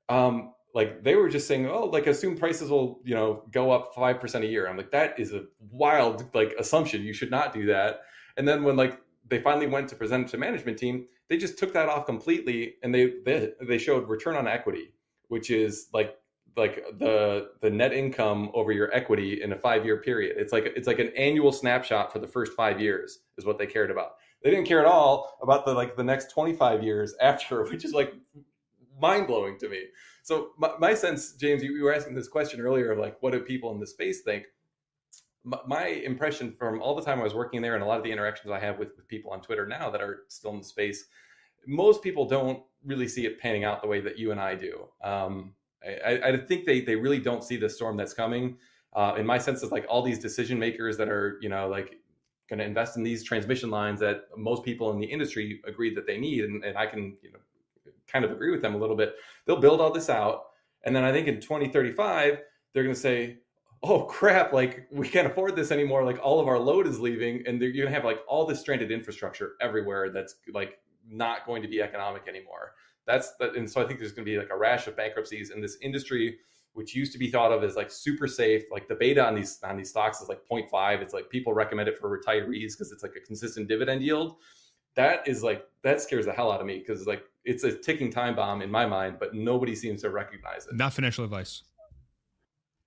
Um 0.07 0.53
like 0.73 1.03
they 1.03 1.15
were 1.15 1.29
just 1.29 1.47
saying 1.47 1.67
oh 1.67 1.85
like 1.85 2.07
assume 2.07 2.37
prices 2.37 2.69
will 2.69 3.01
you 3.03 3.15
know 3.15 3.43
go 3.51 3.71
up 3.71 3.93
5% 3.93 4.41
a 4.41 4.45
year. 4.45 4.67
I'm 4.67 4.77
like 4.77 4.91
that 4.91 5.19
is 5.19 5.33
a 5.33 5.43
wild 5.59 6.33
like 6.33 6.53
assumption. 6.57 7.01
You 7.01 7.13
should 7.13 7.31
not 7.31 7.53
do 7.53 7.65
that. 7.65 8.01
And 8.37 8.47
then 8.47 8.63
when 8.63 8.77
like 8.77 9.01
they 9.27 9.41
finally 9.41 9.67
went 9.67 9.89
to 9.89 9.95
present 9.95 10.29
to 10.29 10.37
management 10.37 10.77
team 10.77 11.07
they 11.27 11.37
just 11.37 11.57
took 11.57 11.73
that 11.73 11.89
off 11.89 12.05
completely 12.05 12.75
and 12.83 12.93
they 12.93 13.13
they, 13.25 13.51
they 13.61 13.77
showed 13.79 14.07
return 14.07 14.35
on 14.35 14.47
equity 14.47 14.91
which 15.29 15.49
is 15.49 15.87
like 15.93 16.17
like 16.57 16.85
the 16.99 17.51
the 17.61 17.69
net 17.69 17.93
income 17.93 18.49
over 18.53 18.71
your 18.71 18.93
equity 18.93 19.41
in 19.41 19.51
a 19.51 19.57
five 19.57 19.85
year 19.85 19.97
period. 19.97 20.37
It's 20.37 20.53
like 20.53 20.65
it's 20.75 20.87
like 20.87 20.99
an 20.99 21.11
annual 21.17 21.51
snapshot 21.51 22.11
for 22.11 22.19
the 22.19 22.27
first 22.27 22.53
five 22.53 22.79
years 22.79 23.19
is 23.37 23.45
what 23.45 23.57
they 23.57 23.65
cared 23.65 23.91
about. 23.91 24.15
They 24.43 24.51
didn't 24.51 24.65
care 24.65 24.79
at 24.79 24.85
all 24.85 25.37
about 25.41 25.65
the 25.65 25.73
like 25.73 25.95
the 25.95 26.03
next 26.03 26.31
25 26.31 26.83
years 26.83 27.15
after, 27.21 27.63
which 27.69 27.83
is 27.83 27.93
like 27.93 28.13
mind 28.99 29.27
blowing 29.27 29.57
to 29.59 29.69
me. 29.69 29.85
So 30.23 30.51
my, 30.57 30.71
my 30.79 30.93
sense, 30.93 31.33
James, 31.33 31.61
you, 31.61 31.75
you, 31.75 31.83
were 31.83 31.93
asking 31.93 32.15
this 32.15 32.27
question 32.27 32.59
earlier 32.59 32.91
of 32.91 32.99
like 32.99 33.21
what 33.21 33.33
do 33.33 33.39
people 33.39 33.71
in 33.71 33.79
the 33.79 33.87
space 33.87 34.21
think? 34.21 34.45
My, 35.43 35.59
my, 35.67 35.85
impression 35.85 36.55
from 36.57 36.81
all 36.81 36.95
the 36.95 37.03
time 37.03 37.19
I 37.19 37.23
was 37.23 37.35
working 37.35 37.61
there 37.61 37.75
and 37.75 37.83
a 37.83 37.85
lot 37.85 37.97
of 37.97 38.03
the 38.03 38.11
interactions 38.11 38.51
I 38.51 38.59
have 38.59 38.79
with, 38.79 38.95
with 38.95 39.07
people 39.07 39.31
on 39.31 39.41
Twitter 39.41 39.67
now 39.67 39.91
that 39.91 40.01
are 40.01 40.23
still 40.27 40.51
in 40.51 40.57
the 40.57 40.63
space, 40.63 41.05
most 41.67 42.01
people 42.01 42.27
don't 42.27 42.61
really 42.85 43.07
see 43.07 43.25
it 43.25 43.39
panning 43.39 43.63
out 43.63 43.81
the 43.81 43.87
way 43.87 43.99
that 44.01 44.17
you 44.17 44.31
and 44.31 44.39
I 44.39 44.55
do. 44.55 44.87
Um, 45.03 45.53
I, 45.83 46.19
I, 46.23 46.37
think 46.37 46.65
they 46.65 46.81
they 46.81 46.95
really 46.95 47.19
don't 47.19 47.43
see 47.43 47.57
the 47.57 47.69
storm 47.69 47.97
that's 47.97 48.13
coming. 48.13 48.57
Uh, 48.93 49.15
in 49.17 49.25
my 49.25 49.37
sense, 49.37 49.61
it's 49.61 49.71
like 49.71 49.85
all 49.89 50.01
these 50.01 50.19
decision 50.19 50.57
makers 50.57 50.97
that 50.97 51.09
are 51.09 51.37
you 51.41 51.49
know 51.49 51.67
like 51.67 51.99
going 52.49 52.59
to 52.59 52.65
invest 52.65 52.97
in 52.97 53.03
these 53.03 53.23
transmission 53.23 53.69
lines 53.69 53.99
that 53.99 54.25
most 54.37 54.63
people 54.63 54.91
in 54.91 54.99
the 54.99 55.05
industry 55.05 55.61
agree 55.65 55.93
that 55.93 56.07
they 56.07 56.17
need, 56.17 56.43
and, 56.45 56.63
and 56.63 56.77
I 56.77 56.85
can 56.85 57.17
you 57.21 57.31
know 57.31 57.39
kind 58.07 58.25
of 58.25 58.31
agree 58.31 58.51
with 58.51 58.61
them 58.61 58.75
a 58.75 58.77
little 58.77 58.95
bit. 58.95 59.15
They'll 59.45 59.59
build 59.59 59.81
all 59.81 59.91
this 59.91 60.09
out, 60.09 60.45
and 60.83 60.95
then 60.95 61.03
I 61.03 61.11
think 61.11 61.27
in 61.27 61.39
2035 61.39 62.39
they're 62.73 62.83
going 62.83 62.95
to 62.95 62.99
say, 62.99 63.37
"Oh 63.83 64.03
crap! 64.03 64.53
Like 64.53 64.87
we 64.91 65.07
can't 65.07 65.27
afford 65.27 65.55
this 65.55 65.71
anymore. 65.71 66.03
Like 66.03 66.19
all 66.23 66.39
of 66.39 66.47
our 66.47 66.59
load 66.59 66.87
is 66.87 66.99
leaving, 66.99 67.43
and 67.45 67.61
you're 67.61 67.71
going 67.71 67.85
to 67.85 67.91
have 67.91 68.05
like 68.05 68.21
all 68.27 68.45
this 68.45 68.59
stranded 68.59 68.91
infrastructure 68.91 69.53
everywhere 69.61 70.09
that's 70.09 70.35
like 70.53 70.79
not 71.09 71.45
going 71.45 71.61
to 71.61 71.67
be 71.67 71.81
economic 71.81 72.27
anymore. 72.27 72.73
That's 73.05 73.35
the, 73.39 73.51
and 73.53 73.69
so 73.69 73.81
I 73.81 73.87
think 73.87 73.99
there's 73.99 74.11
going 74.11 74.25
to 74.25 74.31
be 74.31 74.37
like 74.37 74.49
a 74.51 74.57
rash 74.57 74.87
of 74.87 74.97
bankruptcies 74.97 75.51
in 75.51 75.61
this 75.61 75.77
industry, 75.81 76.37
which 76.73 76.95
used 76.95 77.11
to 77.13 77.19
be 77.19 77.29
thought 77.29 77.51
of 77.51 77.63
as 77.63 77.75
like 77.75 77.91
super 77.91 78.27
safe. 78.27 78.63
Like 78.71 78.87
the 78.87 78.95
beta 78.95 79.25
on 79.25 79.35
these 79.35 79.59
on 79.63 79.77
these 79.77 79.89
stocks 79.89 80.21
is 80.21 80.29
like 80.29 80.41
0.5. 80.51 81.01
It's 81.01 81.13
like 81.13 81.29
people 81.29 81.53
recommend 81.53 81.87
it 81.87 81.97
for 81.99 82.09
retirees 82.09 82.73
because 82.73 82.91
it's 82.91 83.03
like 83.03 83.15
a 83.15 83.21
consistent 83.21 83.67
dividend 83.67 84.01
yield. 84.01 84.37
That 84.95 85.27
is 85.27 85.43
like 85.43 85.67
that 85.83 86.01
scares 86.01 86.25
the 86.25 86.33
hell 86.33 86.51
out 86.51 86.61
of 86.61 86.65
me 86.65 86.79
because 86.79 87.05
like 87.05 87.23
it's 87.43 87.63
a 87.63 87.77
ticking 87.77 88.11
time 88.11 88.35
bomb 88.35 88.61
in 88.61 88.71
my 88.71 88.85
mind, 88.85 89.17
but 89.19 89.35
nobody 89.35 89.75
seems 89.75 90.01
to 90.01 90.09
recognize 90.09 90.65
it. 90.65 90.75
Not 90.75 90.93
financial 90.93 91.23
advice 91.23 91.63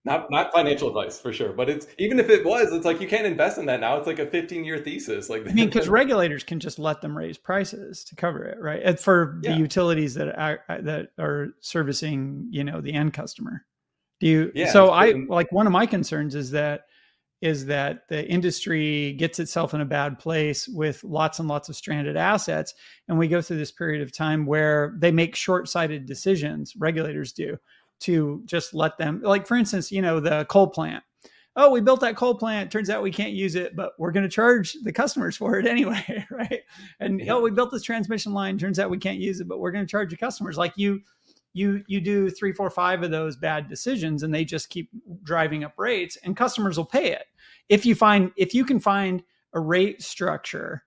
not 0.05 0.31
not 0.31 0.53
financial 0.53 0.89
advice 0.89 1.21
for 1.21 1.33
sure 1.33 1.53
but 1.53 1.69
it's 1.69 1.87
even 1.99 2.19
if 2.19 2.29
it 2.31 2.45
was 2.45 2.73
it's 2.73 2.85
like 2.85 3.01
you 3.01 3.09
can't 3.09 3.27
invest 3.27 3.59
in 3.59 3.67
that 3.67 3.81
now 3.81 3.97
it's 3.97 4.07
like 4.07 4.19
a 4.19 4.27
15 4.27 4.65
year 4.65 4.79
thesis 4.79 5.29
like 5.29 5.47
i 5.49 5.53
mean 5.53 5.67
because 5.67 5.89
regulators 6.01 6.45
can 6.45 6.61
just 6.61 6.79
let 6.79 7.01
them 7.01 7.17
raise 7.17 7.37
prices 7.37 8.05
to 8.05 8.15
cover 8.15 8.45
it 8.45 8.59
right 8.61 8.81
and 8.85 8.99
for 8.99 9.39
yeah. 9.43 9.53
the 9.53 9.59
utilities 9.59 10.15
that 10.15 10.39
are 10.39 10.61
that 10.83 11.09
are 11.19 11.49
servicing 11.61 12.47
you 12.51 12.65
know 12.65 12.81
the 12.81 12.93
end 12.93 13.13
customer 13.13 13.65
do 14.21 14.27
you 14.27 14.53
yeah, 14.55 14.73
so 14.73 14.91
i 14.91 15.13
like 15.29 15.51
one 15.53 15.67
of 15.67 15.73
my 15.73 15.87
concerns 15.87 16.35
is 16.35 16.51
that 16.51 16.83
is 17.41 17.67
that 17.67 18.09
the 18.09 18.29
industry 18.29 19.13
gets 19.13 19.39
itself 19.39 19.73
in 19.73 19.81
a 19.81 19.85
bad 19.85 20.19
place 20.19 20.67
with 20.67 21.05
lots 21.05 21.39
and 21.39 21.49
lots 21.49 21.69
of 21.69 21.77
stranded 21.77 22.17
assets 22.17 22.75
and 23.09 23.19
we 23.19 23.29
go 23.29 23.41
through 23.41 23.59
this 23.59 23.73
period 23.73 24.03
of 24.03 24.13
time 24.13 24.47
where 24.47 24.97
they 24.99 25.13
make 25.13 25.37
short-sighted 25.37 26.07
decisions 26.07 26.75
regulators 26.77 27.33
do 27.33 27.57
to 28.01 28.43
just 28.45 28.75
let 28.75 28.97
them 28.99 29.21
like 29.23 29.47
for 29.47 29.57
instance 29.57 29.91
you 29.91 30.03
know 30.03 30.21
the 30.21 30.45
coal 30.47 30.69
plant. 30.69 31.03
Oh 31.57 31.71
we 31.71 31.81
built 31.81 32.01
that 32.01 32.17
coal 32.17 32.35
plant. 32.35 32.71
Turns 32.71 32.91
out 32.91 33.03
we 33.03 33.11
can't 33.11 33.33
use 33.33 33.55
it 33.55 33.75
but 33.75 33.93
we're 33.99 34.13
going 34.13 34.25
to 34.25 34.29
charge 34.29 34.77
the 34.83 34.93
customers 34.93 35.37
for 35.37 35.59
it 35.59 35.67
anyway 35.69 36.27
right? 36.31 36.61
And 37.01 37.21
yeah. 37.21 37.35
oh 37.35 37.41
we 37.41 37.51
built 37.51 37.71
this 37.71 37.83
transmission 37.83 38.33
line. 38.33 38.59
Turns 38.59 38.79
out 38.79 38.91
we 38.91 38.99
can't 38.99 39.19
use 39.19 39.41
it 39.41 39.49
but 39.49 39.59
we're 39.59 39.73
going 39.73 39.87
to 39.87 39.91
charge 39.91 40.11
the 40.11 40.17
customers. 40.17 40.57
Like 40.57 40.73
you 40.77 41.01
you 41.55 41.83
you 41.87 42.01
do 42.01 42.31
three 42.31 42.53
four 42.53 42.71
five 42.71 43.03
of 43.03 43.11
those 43.11 43.37
bad 43.37 43.69
decisions 43.69 44.23
and 44.23 44.33
they 44.33 44.45
just 44.45 44.71
keep 44.71 44.91
driving 45.23 45.65
up 45.65 45.75
rates 45.77 46.17
and 46.23 46.37
customers 46.37 46.77
will 46.77 46.85
pay 46.85 47.13
it. 47.13 47.25
If 47.69 47.85
you 47.85 47.95
find 47.95 48.33
if 48.37 48.55
you 48.55 48.65
can 48.65 48.81
find 48.81 49.23
a 49.55 49.61
rate 49.61 50.03
structure 50.03 50.85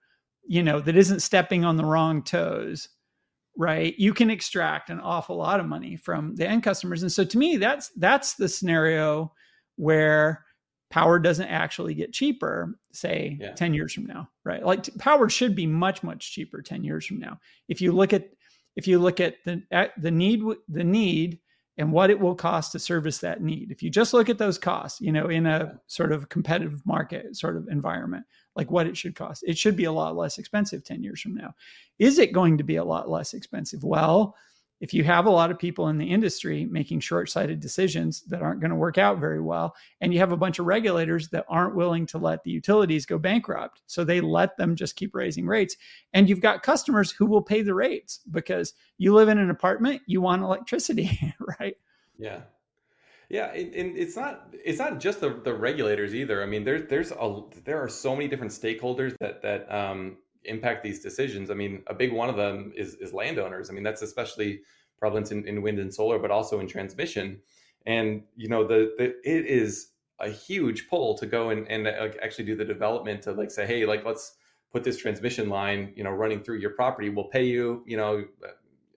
you 0.48 0.64
know 0.64 0.80
that 0.80 0.96
isn't 0.96 1.22
stepping 1.22 1.64
on 1.66 1.78
the 1.78 1.86
wrong 1.86 2.24
toes 2.24 2.90
right? 3.58 3.98
You 3.98 4.14
can 4.14 4.30
extract 4.30 4.90
an 4.90 5.00
awful 5.00 5.38
lot 5.38 5.60
of 5.60 5.66
money 5.66 5.96
from 5.96 6.36
the 6.36 6.48
end 6.48 6.64
customers. 6.64 7.04
And 7.04 7.12
so 7.12 7.24
to 7.24 7.38
me 7.38 7.58
that's 7.58 7.90
that's 7.98 8.36
the 8.36 8.48
scenario 8.48 9.34
where 9.76 10.46
power 10.90 11.20
doesn't 11.20 11.48
actually 11.48 11.94
get 11.94 12.14
cheaper 12.14 12.78
say 12.92 13.38
yeah. 13.40 13.54
10 13.54 13.74
years 13.74 13.94
from 13.94 14.06
now 14.06 14.30
right? 14.44 14.66
Like 14.66 14.90
power 14.98 15.30
should 15.30 15.56
be 15.56 15.68
much 15.68 16.04
much 16.04 16.34
cheaper 16.34 16.62
10 16.62 16.84
years 16.84 17.06
from 17.06 17.20
now. 17.20 17.40
If 17.68 17.82
you 17.82 17.92
look 17.92 18.14
at 18.14 18.30
if 18.76 18.88
you 18.88 19.00
look 19.00 19.20
at 19.20 19.36
the 19.46 19.64
at 19.72 19.92
the 20.02 20.12
need 20.12 20.42
the 20.70 20.84
need 20.84 21.40
and 21.78 21.92
what 21.92 22.10
it 22.10 22.20
will 22.20 22.36
cost 22.36 22.72
to 22.72 22.80
service 22.80 23.20
that 23.20 23.42
need 23.42 23.72
if 23.72 23.82
you 23.82 23.90
just 23.90 24.14
look 24.14 24.30
at 24.30 24.38
those 24.38 24.58
costs 24.58 25.00
you 25.02 25.12
know 25.12 25.28
in 25.28 25.46
a 25.46 25.80
sort 25.88 26.12
of 26.12 26.30
competitive 26.30 26.86
market 26.86 27.36
sort 27.36 27.56
of 27.56 27.68
environment 27.70 28.26
like 28.56 28.72
what 28.72 28.88
it 28.88 28.98
should 28.98 29.16
cost. 29.16 29.44
It 29.46 29.58
should 29.58 29.76
be 29.76 29.86
a 29.86 29.92
lot 29.92 30.16
less 30.16 30.38
expensive 30.38 30.84
10 30.84 31.04
years 31.04 31.22
from 31.22 31.36
now. 31.36 31.54
Is 32.00 32.20
it 32.20 32.34
going 32.34 32.58
to 32.58 32.64
be 32.64 32.78
a 32.78 32.84
lot 32.84 33.10
less 33.10 33.34
expensive? 33.34 33.84
Well, 33.84 34.36
if 34.82 34.94
you 34.94 35.04
have 35.04 35.28
a 35.28 35.30
lot 35.30 35.52
of 35.52 35.60
people 35.60 35.88
in 35.88 36.00
the 36.00 36.10
industry 36.10 36.66
making 36.66 37.00
short 37.00 37.30
sighted 37.30 37.60
decisions 37.60 38.24
that 38.24 38.42
aren't 38.42 38.60
going 38.60 38.72
to 38.72 38.76
work 38.76 38.98
out 38.98 39.20
very 39.20 39.40
well, 39.40 39.76
and 40.02 40.12
you 40.12 40.20
have 40.20 40.32
a 40.32 40.38
bunch 40.38 40.60
of 40.60 40.66
regulators 40.66 41.30
that 41.30 41.46
aren't 41.48 41.76
willing 41.76 42.08
to 42.08 42.18
let 42.18 42.44
the 42.44 42.52
utilities 42.52 43.06
go 43.06 43.18
bankrupt, 43.18 43.82
so 43.86 44.04
they 44.04 44.20
let 44.20 44.58
them 44.58 44.76
just 44.76 44.96
keep 44.96 45.16
raising 45.16 45.46
rates, 45.46 45.78
and 46.14 46.28
you've 46.28 46.42
got 46.42 46.64
customers 46.64 47.12
who 47.12 47.28
will 47.28 47.44
pay 47.44 47.62
the 47.62 47.76
rates 47.76 48.20
because 48.32 48.74
you 48.98 49.14
live 49.14 49.30
in 49.30 49.38
an 49.38 49.52
apartment, 49.52 50.02
you 50.08 50.20
want 50.20 50.42
electricity, 50.42 51.34
right? 51.60 51.78
Yeah. 52.18 52.42
Yeah, 53.30 53.46
and, 53.54 53.98
it's 53.98 54.18
not 54.18 54.54
it's 54.54 54.78
not 54.78 55.00
just 55.00 55.22
the, 55.22 55.30
the 55.30 55.54
regulators 55.54 56.14
either. 56.14 56.44
I 56.44 56.46
mean, 56.46 56.66
there's 56.66 56.90
there's 56.90 57.12
a 57.12 57.42
there 57.64 57.82
are 57.82 57.88
so 57.88 58.14
many 58.14 58.28
different 58.28 58.52
stakeholders 58.52 59.16
that 59.22 59.42
that 59.42 59.74
um, 59.74 60.18
impact 60.46 60.84
these 60.84 61.02
decisions. 61.02 61.50
I 61.52 61.54
mean, 61.56 61.84
a 61.88 61.94
big 61.94 62.12
one 62.14 62.30
of 62.30 62.36
them 62.38 62.74
is 62.76 62.96
is 62.96 63.14
landowners. 63.14 63.70
I 63.70 63.74
mean, 63.74 63.84
that's 63.84 64.02
especially 64.02 64.62
prevalent 65.00 65.32
in, 65.32 65.48
in 65.48 65.62
wind 65.62 65.80
and 65.80 65.94
solar, 65.94 66.20
but 66.20 66.32
also 66.32 66.60
in 66.60 66.68
transmission. 66.68 67.42
and 67.86 68.24
you 68.36 68.48
know 68.48 68.66
the, 68.68 68.94
the 68.98 69.06
it 69.24 69.46
is 69.46 69.90
a 70.20 70.30
huge 70.30 70.88
pull 70.90 71.18
to 71.18 71.26
go 71.26 71.50
and, 71.50 71.68
and 71.68 71.88
uh, 71.88 72.10
actually 72.22 72.46
do 72.46 72.56
the 72.56 72.66
development 72.66 73.22
to 73.24 73.32
like 73.32 73.52
say 73.52 73.66
hey 73.66 73.86
like 73.86 74.06
let's 74.06 74.36
put 74.72 74.84
this 74.84 74.98
transmission 74.98 75.50
line 75.50 75.92
you 75.96 76.04
know 76.04 76.12
running 76.12 76.42
through 76.42 76.58
your 76.58 76.72
property 76.72 77.10
we'll 77.10 77.26
pay 77.26 77.44
you 77.44 77.84
you 77.88 77.98
know 77.98 78.24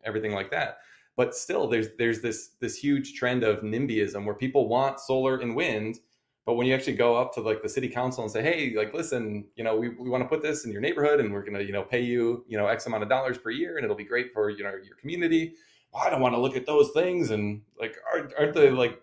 everything 0.05 0.33
like 0.33 0.51
that 0.51 0.79
but 1.17 1.35
still 1.35 1.67
there's 1.67 1.89
there's 1.99 2.21
this 2.21 2.51
this 2.61 2.77
huge 2.77 3.15
trend 3.15 3.43
of 3.43 3.61
nimbyism 3.63 4.25
where 4.25 4.35
people 4.35 4.69
want 4.69 5.01
solar 5.01 5.39
and 5.39 5.57
wind 5.57 5.99
but 6.47 6.55
when 6.55 6.67
you 6.67 6.75
actually 6.75 6.95
go 6.95 7.17
up 7.17 7.33
to 7.35 7.41
like 7.41 7.63
the 7.63 7.69
city 7.69 7.89
council 7.89 8.23
and 8.23 8.31
say 8.31 8.43
hey 8.43 8.75
like 8.77 8.93
listen 8.95 9.45
you 9.57 9.65
know 9.65 9.77
we, 9.77 9.91
we 9.91 10.09
want 10.09 10.23
to 10.23 10.29
put 10.29 10.43
this 10.43 10.65
in 10.65 10.73
your 10.73 10.81
neighborhood 10.81 11.21
and 11.21 11.33
we're 11.33 11.43
going 11.43 11.55
to 11.55 11.65
you 11.65 11.73
know 11.73 11.83
pay 11.83 12.01
you 12.01 12.45
you 12.49 12.57
know 12.57 12.67
x 12.67 12.87
amount 12.87 13.03
of 13.03 13.09
dollars 13.09 13.39
per 13.39 13.51
year 13.51 13.77
and 13.77 13.85
it'll 13.85 13.97
be 13.97 14.05
great 14.05 14.33
for 14.33 14.51
you 14.51 14.63
know 14.63 14.73
your 14.85 14.97
community. 14.97 15.55
Well, 15.93 16.03
i 16.03 16.11
don't 16.11 16.21
want 16.21 16.35
to 16.35 16.41
look 16.41 16.57
at 16.57 16.67
those 16.67 16.91
things. 16.91 17.31
And 17.31 17.63
like 17.79 17.97
aren't, 18.13 18.33
aren't 18.39 18.55
they 18.55 18.71
like 18.71 19.01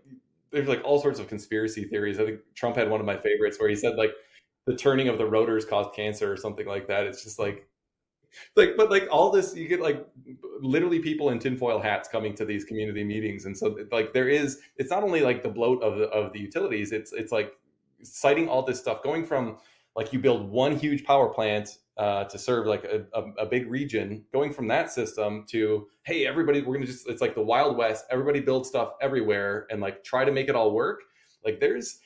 there's 0.51 0.67
like 0.67 0.81
all 0.83 1.01
sorts 1.01 1.19
of 1.19 1.27
conspiracy 1.27 1.85
theories. 1.85 2.19
I 2.19 2.25
think 2.25 2.39
trump 2.55 2.75
had 2.75 2.89
one 2.89 2.99
of 2.99 3.05
my 3.05 3.17
favorites 3.17 3.59
where 3.59 3.69
he 3.69 3.75
said 3.75 3.95
like 3.95 4.11
the 4.67 4.75
turning 4.75 5.07
of 5.07 5.17
the 5.17 5.25
rotors 5.25 5.65
caused 5.65 5.93
cancer 5.93 6.31
or 6.31 6.37
something 6.37 6.67
like 6.67 6.87
that. 6.87 7.05
It's 7.05 7.23
just 7.23 7.39
like 7.39 7.67
like 8.55 8.71
but 8.77 8.89
like 8.89 9.07
all 9.11 9.31
this 9.31 9.55
you 9.55 9.67
get 9.67 9.81
like 9.81 10.05
literally 10.61 10.99
people 10.99 11.29
in 11.29 11.39
tinfoil 11.39 11.79
hats 11.79 12.07
coming 12.07 12.35
to 12.35 12.45
these 12.45 12.63
community 12.63 13.03
meetings. 13.03 13.45
And 13.45 13.57
so 13.57 13.77
like 13.91 14.13
there 14.13 14.29
is 14.29 14.59
it's 14.77 14.91
not 14.91 15.03
only 15.03 15.21
like 15.21 15.43
the 15.43 15.49
bloat 15.49 15.81
of 15.83 15.97
the 15.97 16.05
of 16.09 16.33
the 16.33 16.39
utilities 16.39 16.91
it's 16.91 17.13
it's 17.13 17.31
like 17.31 17.53
siting 18.03 18.47
all 18.47 18.63
this 18.63 18.79
stuff 18.79 19.03
going 19.03 19.25
from 19.25 19.57
like 19.95 20.13
you 20.13 20.19
build 20.19 20.49
one 20.49 20.77
huge 20.77 21.03
power 21.03 21.29
plant 21.29 21.77
uh, 21.97 22.23
to 22.23 22.39
serve 22.39 22.65
like 22.65 22.83
a, 22.85 23.05
a, 23.13 23.43
a, 23.43 23.45
big 23.45 23.69
region 23.69 24.23
going 24.31 24.51
from 24.51 24.67
that 24.67 24.89
system 24.89 25.45
to 25.47 25.87
hey 26.03 26.25
everybody 26.25 26.61
we're 26.61 26.73
gonna 26.73 26.85
just 26.85 27.07
it's 27.07 27.21
like 27.21 27.35
the 27.35 27.41
wild 27.41 27.77
west 27.77 28.05
everybody 28.09 28.39
build 28.39 28.65
stuff 28.65 28.93
everywhere 29.01 29.67
and 29.69 29.81
like 29.81 30.03
try 30.03 30.23
to 30.25 30.31
make 30.31 30.47
it 30.47 30.55
all 30.55 30.71
work. 30.73 31.01
Like 31.43 31.59
there's 31.59 31.99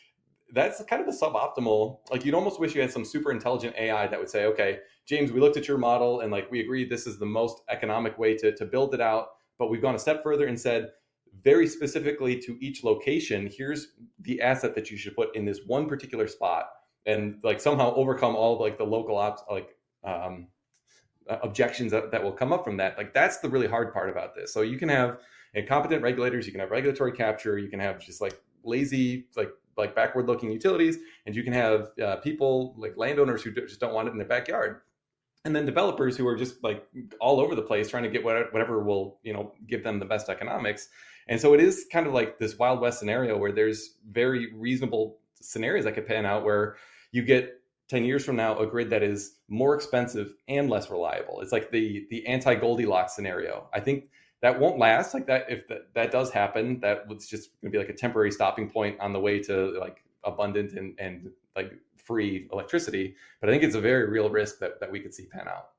that's 0.54 0.84
kind 0.86 1.02
of 1.02 1.08
a 1.08 1.12
suboptimal 1.12 2.00
like 2.12 2.24
you'd 2.24 2.36
almost 2.36 2.60
wish 2.60 2.76
you 2.76 2.82
had 2.82 2.92
some 2.92 3.04
super 3.04 3.32
intelligent 3.32 3.76
ai 3.78 4.08
that 4.08 4.20
would 4.20 4.30
say 4.30 4.46
okay 4.46 4.80
James, 5.06 5.32
we 5.32 5.40
looked 5.40 5.58
at 5.58 5.68
your 5.68 5.78
model 5.78 6.22
and 6.22 6.32
like 6.32 6.50
we 6.50 6.60
agreed 6.62 6.90
this 6.90 7.06
is 7.06 7.20
the 7.20 7.26
most 7.26 7.62
economic 7.70 8.18
way 8.18 8.36
to, 8.38 8.56
to 8.56 8.66
build 8.66 8.94
it 8.94 9.02
out. 9.02 9.30
But 9.58 9.70
we've 9.70 9.82
gone 9.82 9.96
a 9.96 10.00
step 10.00 10.24
further 10.24 10.48
and 10.48 10.60
said, 10.60 10.90
very 11.44 11.68
specifically 11.68 12.40
to 12.40 12.58
each 12.60 12.84
location, 12.84 13.50
here's 13.56 13.90
the 14.22 14.42
asset 14.42 14.74
that 14.76 14.90
you 14.90 14.98
should 14.98 15.16
put 15.16 15.36
in 15.36 15.46
this 15.46 15.62
one 15.68 15.88
particular 15.88 16.28
spot 16.28 16.70
and 17.06 17.40
like 17.44 17.60
somehow 17.60 17.94
overcome 17.94 18.36
all 18.36 18.60
like 18.60 18.78
the 18.78 18.84
local 18.84 19.18
ops 19.18 19.44
like 19.52 19.76
um, 20.04 20.48
objections 21.28 21.92
that, 21.92 22.10
that 22.12 22.24
will 22.24 22.32
come 22.32 22.52
up 22.52 22.64
from 22.64 22.78
that. 22.78 22.98
Like 22.98 23.14
that's 23.14 23.38
the 23.38 23.50
really 23.50 23.68
hard 23.68 23.94
part 23.94 24.10
about 24.10 24.34
this. 24.34 24.52
So 24.52 24.62
you 24.62 24.78
can 24.78 24.90
have 24.90 25.20
incompetent 25.54 26.02
regulators, 26.02 26.46
you 26.48 26.52
can 26.52 26.62
have 26.62 26.72
regulatory 26.72 27.12
capture, 27.12 27.60
you 27.60 27.70
can 27.70 27.80
have 27.80 28.00
just 28.00 28.22
like 28.22 28.40
lazy 28.64 29.28
like 29.36 29.52
like 29.78 29.96
backward 29.96 30.28
looking 30.28 30.52
utilities 30.52 30.98
and 31.26 31.36
you 31.36 31.44
can 31.44 31.54
have 31.54 31.90
uh, 32.02 32.18
people 32.18 32.76
like 32.78 32.96
landowners 32.98 33.44
who 33.44 33.52
just 33.52 33.80
don't 33.80 33.94
want 33.94 34.08
it 34.08 34.12
in 34.12 34.18
their 34.18 34.28
backyard. 34.28 34.82
And 35.44 35.56
then 35.56 35.66
developers 35.66 36.18
who 36.18 36.28
are 36.28 36.36
just 36.36 36.64
like 36.64 36.88
all 37.22 37.40
over 37.40 37.54
the 37.54 37.62
place 37.62 37.90
trying 37.90 38.04
to 38.04 38.10
get 38.10 38.24
whatever 38.24 38.84
will 38.84 39.20
you 39.24 39.34
know 39.34 39.54
give 39.68 39.84
them 39.84 40.00
the 40.00 40.06
best 40.06 40.30
economics. 40.30 40.90
And 41.28 41.40
so 41.40 41.54
it 41.54 41.60
is 41.60 41.86
kind 41.92 42.08
of 42.08 42.14
like 42.14 42.40
this 42.40 42.58
wild 42.58 42.82
west 42.82 43.00
scenario 43.00 43.38
where 43.38 43.52
there's 43.52 43.96
very 44.10 44.54
reasonable 44.54 45.20
scenarios 45.42 45.86
that 45.86 45.94
could 45.94 46.08
pan 46.08 46.26
out 46.26 46.44
where 46.44 46.78
you 47.12 47.24
get 47.24 47.62
10 47.90 48.04
years 48.04 48.26
from 48.26 48.36
now 48.36 48.58
a 48.58 48.66
grid 48.66 48.90
that 48.90 49.04
is 49.04 49.38
more 49.48 49.76
expensive 49.76 50.34
and 50.48 50.70
less 50.70 50.90
reliable. 50.90 51.42
It's 51.42 51.52
like 51.52 51.72
the 51.72 52.08
the 52.10 52.26
anti 52.26 52.56
goldilocks 52.56 53.16
scenario. 53.16 53.70
I 53.74 53.80
think 53.80 54.06
that 54.46 54.60
won't 54.60 54.78
last 54.78 55.16
like 55.16 55.26
that 55.26 55.48
if 55.50 55.68
that, 55.68 55.88
that 55.96 56.12
does 56.12 56.30
happen 56.30 56.80
that 56.80 57.08
was 57.08 57.28
just 57.28 57.50
going 57.62 57.72
to 57.72 57.76
be 57.76 57.84
like 57.84 57.90
a 57.90 57.98
temporary 57.98 58.32
stopping 58.32 58.70
point 58.70 58.96
on 59.00 59.12
the 59.12 59.20
way 59.20 59.40
to 59.40 59.76
like 59.80 60.04
abundant 60.24 60.74
and 60.74 60.94
and 61.00 61.32
like 61.56 61.74
free 61.96 62.48
electricity. 62.52 63.16
But 63.42 63.50
I 63.50 63.54
think 63.54 63.64
it's 63.64 63.74
a 63.74 63.82
very 63.82 64.08
real 64.08 64.30
risk 64.30 64.60
that, 64.60 64.80
that 64.80 64.92
we 64.92 65.00
could 65.00 65.16
see 65.16 65.26
pan 65.26 65.48
out. 65.48 65.70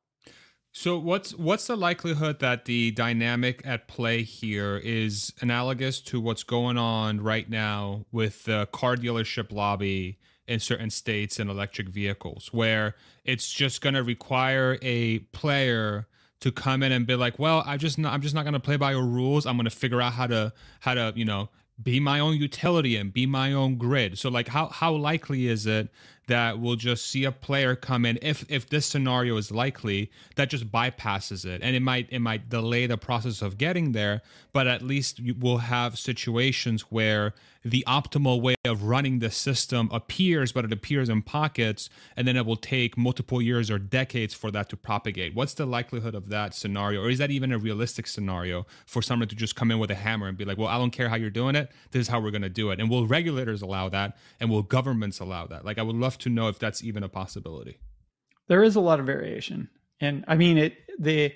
So 0.72 0.98
what's 0.98 1.32
what's 1.34 1.68
the 1.68 1.76
likelihood 1.76 2.40
that 2.40 2.64
the 2.64 2.90
dynamic 2.90 3.62
at 3.64 3.86
play 3.86 4.24
here 4.24 4.78
is 4.78 5.32
analogous 5.40 6.01
to 6.01 6.20
what's 6.20 6.43
going 6.43 6.76
on 6.76 7.20
right 7.20 7.48
now 7.48 8.05
with 8.10 8.47
the 8.47 8.66
car 8.72 8.97
dealership 8.97 9.52
lobby 9.52 10.18
in 10.48 10.59
certain 10.59 10.90
states 10.90 11.38
in 11.38 11.48
electric 11.48 11.88
vehicles 11.88 12.52
where 12.52 12.97
it's 13.24 13.52
just 13.52 13.80
going 13.80 13.94
to 13.94 14.02
require 14.02 14.76
a 14.82 15.20
player 15.30 16.09
to 16.40 16.52
come 16.52 16.82
in 16.82 16.92
and 16.92 17.06
be 17.06 17.14
like, 17.14 17.38
"Well, 17.38 17.62
I 17.66 17.76
just 17.76 17.98
not, 17.98 18.12
I'm 18.12 18.20
just 18.20 18.34
not 18.34 18.42
going 18.42 18.54
to 18.54 18.60
play 18.60 18.76
by 18.76 18.92
your 18.92 19.04
rules. 19.04 19.46
I'm 19.46 19.56
going 19.56 19.64
to 19.64 19.70
figure 19.70 20.00
out 20.00 20.12
how 20.14 20.26
to 20.26 20.52
how 20.80 20.94
to, 20.94 21.12
you 21.16 21.24
know, 21.24 21.48
be 21.82 22.00
my 22.00 22.20
own 22.20 22.36
utility 22.36 22.96
and 22.96 23.12
be 23.12 23.26
my 23.26 23.52
own 23.52 23.76
grid." 23.76 24.18
So 24.18 24.28
like 24.28 24.48
how 24.48 24.68
how 24.68 24.92
likely 24.94 25.48
is 25.48 25.66
it 25.66 25.88
that 26.28 26.61
will 26.61 26.77
just 26.77 27.07
see 27.07 27.24
a 27.24 27.32
player 27.32 27.77
come 27.77 28.05
in 28.05 28.19
if 28.23 28.44
if 28.51 28.69
this 28.69 28.86
scenario 28.86 29.36
is 29.36 29.51
likely 29.51 30.11
that 30.35 30.51
just 30.51 30.70
bypasses 30.70 31.44
it 31.44 31.61
and 31.62 31.77
it 31.77 31.81
might 31.81 32.09
it 32.11 32.19
might 32.19 32.48
delay 32.48 32.86
the 32.86 32.97
process 32.97 33.43
of 33.43 33.59
getting 33.59 33.93
there 33.93 34.23
but 34.53 34.66
at 34.66 34.82
least 34.82 35.20
we'll 35.39 35.59
have 35.59 35.98
situations 35.98 36.82
where 36.90 37.35
the 37.66 37.85
optimal 37.89 38.40
way 38.40 38.55
of 38.65 38.85
running 38.85 39.19
the 39.19 39.31
system 39.31 39.90
appears, 39.93 40.53
but 40.53 40.65
it 40.65 40.73
appears 40.73 41.09
in 41.09 41.20
pockets, 41.20 41.90
and 42.16 42.27
then 42.27 42.36
it 42.36 42.47
will 42.47 42.57
take 42.57 42.97
multiple 42.97 43.43
years 43.43 43.73
or 43.73 43.78
decades 43.78 44.32
for 44.32 44.53
that 44.53 44.69
to 44.69 44.77
propagate. 44.77 45.35
What's 45.35 45.55
the 45.55 45.66
likelihood 45.66 46.15
of 46.15 46.28
that 46.28 46.55
scenario? 46.55 47.03
Or 47.03 47.11
is 47.11 47.19
that 47.19 47.32
even 47.32 47.51
a 47.51 47.59
realistic 47.59 48.07
scenario 48.07 48.66
for 48.86 49.03
someone 49.03 49.27
to 49.28 49.35
just 49.35 49.57
come 49.57 49.73
in 49.73 49.81
with 49.81 49.90
a 49.90 49.97
hammer 49.97 50.28
and 50.28 50.39
be 50.39 50.44
like, 50.44 50.59
well, 50.59 50.69
I 50.69 50.78
don't 50.78 50.93
care 50.93 51.09
how 51.09 51.16
you're 51.16 51.28
doing 51.28 51.57
it, 51.57 51.73
this 51.90 52.03
is 52.03 52.09
how 52.09 52.20
we're 52.20 52.31
going 52.31 52.43
to 52.43 52.48
do 52.48 52.70
it? 52.70 52.78
And 52.78 52.89
will 52.89 53.09
regulators 53.09 53.62
allow 53.62 53.89
that? 53.89 54.16
And 54.39 54.48
will 54.48 54.62
governments 54.62 55.19
allow 55.19 55.47
that? 55.48 55.65
Like, 55.65 55.78
I 55.78 55.82
would 55.82 55.97
love 55.97 56.15
to 56.18 56.30
know 56.30 56.48
if 56.48 56.59
that's 56.59 56.82
even 56.82 57.02
a 57.02 57.09
possibility. 57.09 57.78
There 58.48 58.62
is 58.62 58.76
a 58.76 58.80
lot 58.80 59.01
of 59.01 59.06
variation. 59.06 59.68
And 60.01 60.24
I 60.28 60.36
mean, 60.36 60.59
it, 60.59 60.74
the, 60.98 61.32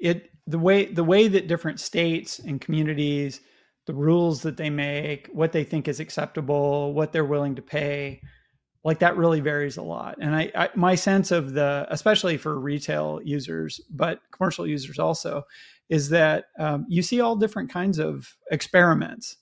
it, 0.00 0.30
the 0.46 0.58
way, 0.58 0.86
the 0.86 1.04
way 1.04 1.28
that 1.28 1.48
different 1.48 1.80
states 1.80 2.38
and 2.38 2.60
communities, 2.60 3.40
the 3.86 3.94
rules 3.94 4.42
that 4.42 4.56
they 4.56 4.70
make, 4.70 5.28
what 5.32 5.52
they 5.52 5.64
think 5.64 5.88
is 5.88 6.00
acceptable, 6.00 6.92
what 6.92 7.12
they're 7.12 7.24
willing 7.24 7.56
to 7.56 7.62
pay. 7.62 8.20
Like 8.84 8.98
that 8.98 9.16
really 9.16 9.40
varies 9.40 9.78
a 9.78 9.82
lot. 9.82 10.16
And 10.20 10.34
I, 10.34 10.52
I, 10.54 10.68
my 10.74 10.94
sense 10.94 11.30
of 11.30 11.54
the, 11.54 11.86
especially 11.88 12.36
for 12.36 12.58
retail 12.60 13.20
users, 13.24 13.80
but 13.90 14.20
commercial 14.30 14.66
users 14.66 14.98
also, 14.98 15.44
is 15.88 16.10
that 16.10 16.46
um, 16.58 16.84
you 16.88 17.02
see 17.02 17.20
all 17.20 17.36
different 17.36 17.70
kinds 17.70 17.98
of 17.98 18.36
experiments 18.50 19.36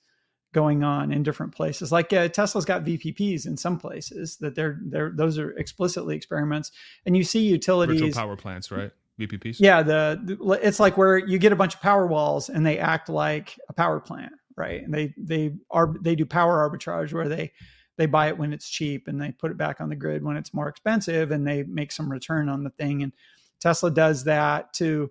going 0.52 0.84
on 0.84 1.12
in 1.12 1.22
different 1.22 1.54
places. 1.54 1.90
Like 1.90 2.12
uh, 2.12 2.28
Tesla's 2.28 2.64
got 2.64 2.84
VPPs 2.84 3.46
in 3.46 3.56
some 3.56 3.78
places 3.78 4.36
that 4.38 4.54
they're 4.54 4.78
they're 4.84 5.10
those 5.10 5.38
are 5.38 5.50
explicitly 5.52 6.16
experiments, 6.16 6.72
and 7.06 7.16
you 7.16 7.24
see 7.24 7.40
utilities 7.40 8.00
virtual 8.00 8.14
power 8.14 8.36
plants, 8.36 8.70
right? 8.70 8.90
VPPs. 9.20 9.56
Yeah, 9.60 9.82
the, 9.82 10.20
the, 10.22 10.52
it's 10.66 10.80
like 10.80 10.96
where 10.96 11.18
you 11.18 11.38
get 11.38 11.52
a 11.52 11.56
bunch 11.56 11.74
of 11.74 11.80
power 11.80 12.06
walls 12.06 12.48
and 12.48 12.64
they 12.64 12.78
act 12.78 13.08
like 13.08 13.58
a 13.68 13.72
power 13.72 14.00
plant, 14.00 14.32
right? 14.56 14.82
And 14.82 14.92
they 14.92 15.14
they 15.16 15.54
are 15.70 15.94
they 16.00 16.14
do 16.14 16.26
power 16.26 16.68
arbitrage 16.68 17.12
where 17.12 17.28
they 17.28 17.52
they 17.98 18.06
buy 18.06 18.28
it 18.28 18.38
when 18.38 18.52
it's 18.52 18.68
cheap 18.68 19.08
and 19.08 19.20
they 19.20 19.32
put 19.32 19.50
it 19.50 19.58
back 19.58 19.80
on 19.80 19.88
the 19.88 19.96
grid 19.96 20.24
when 20.24 20.36
it's 20.36 20.54
more 20.54 20.68
expensive 20.68 21.30
and 21.30 21.46
they 21.46 21.62
make 21.64 21.92
some 21.92 22.10
return 22.10 22.48
on 22.48 22.64
the 22.64 22.70
thing 22.70 23.02
and 23.02 23.12
Tesla 23.60 23.90
does 23.90 24.24
that 24.24 24.72
to 24.74 25.10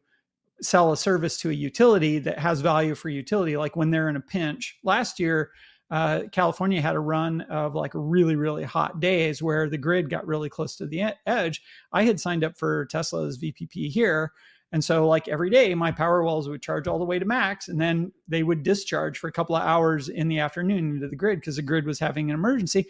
sell 0.62 0.92
a 0.92 0.98
service 0.98 1.38
to 1.40 1.50
a 1.50 1.54
utility 1.54 2.20
that 2.20 2.38
has 2.40 2.62
value 2.62 2.96
for 2.96 3.10
utility 3.10 3.58
like 3.58 3.76
when 3.76 3.92
they're 3.92 4.10
in 4.10 4.16
a 4.16 4.22
pinch. 4.22 4.78
Last 4.84 5.20
year 5.20 5.52
uh, 5.92 6.24
California 6.32 6.82
had 6.82 6.96
a 6.96 7.00
run 7.00 7.42
of 7.42 7.76
like 7.76 7.92
really, 7.94 8.38
really 8.38 8.64
hot 8.64 9.02
days 9.02 9.44
where 9.44 9.70
the 9.70 9.78
grid 9.78 10.10
got 10.10 10.26
really 10.26 10.50
close 10.50 10.78
to 10.78 10.88
the 10.88 11.14
edge. 11.28 11.62
I 11.92 12.04
had 12.04 12.20
signed 12.20 12.46
up 12.46 12.58
for 12.58 12.86
Tesla's 12.86 13.38
VPP 13.38 13.90
here. 13.90 14.32
And 14.72 14.82
so, 14.82 15.06
like 15.06 15.28
every 15.28 15.50
day, 15.50 15.76
my 15.76 15.92
power 15.92 16.24
walls 16.24 16.48
would 16.48 16.62
charge 16.62 16.88
all 16.88 16.98
the 16.98 17.04
way 17.04 17.20
to 17.20 17.26
max, 17.26 17.68
and 17.68 17.80
then 17.80 18.10
they 18.30 18.42
would 18.42 18.64
discharge 18.64 19.20
for 19.20 19.28
a 19.28 19.32
couple 19.32 19.54
of 19.54 19.64
hours 19.64 20.08
in 20.08 20.30
the 20.30 20.40
afternoon 20.40 20.96
into 20.96 21.10
the 21.10 21.16
grid 21.18 21.42
because 21.42 21.58
the 21.58 21.62
grid 21.62 21.86
was 21.86 22.00
having 22.00 22.30
an 22.30 22.36
emergency. 22.36 22.88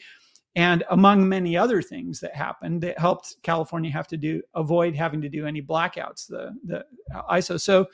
And 0.56 0.84
among 0.90 1.28
many 1.28 1.56
other 1.56 1.82
things 1.82 2.20
that 2.20 2.36
happened, 2.36 2.82
that 2.82 3.00
helped 3.00 3.36
California 3.42 3.90
have 3.92 4.08
to 4.08 4.18
do 4.18 4.42
avoid 4.54 4.96
having 4.96 5.22
to 5.22 5.30
do 5.30 5.46
any 5.46 5.62
blackouts. 5.62 6.28
The 6.28 6.52
the 6.66 6.86
uh, 7.16 7.36
ISO. 7.36 7.60
So 7.60 7.88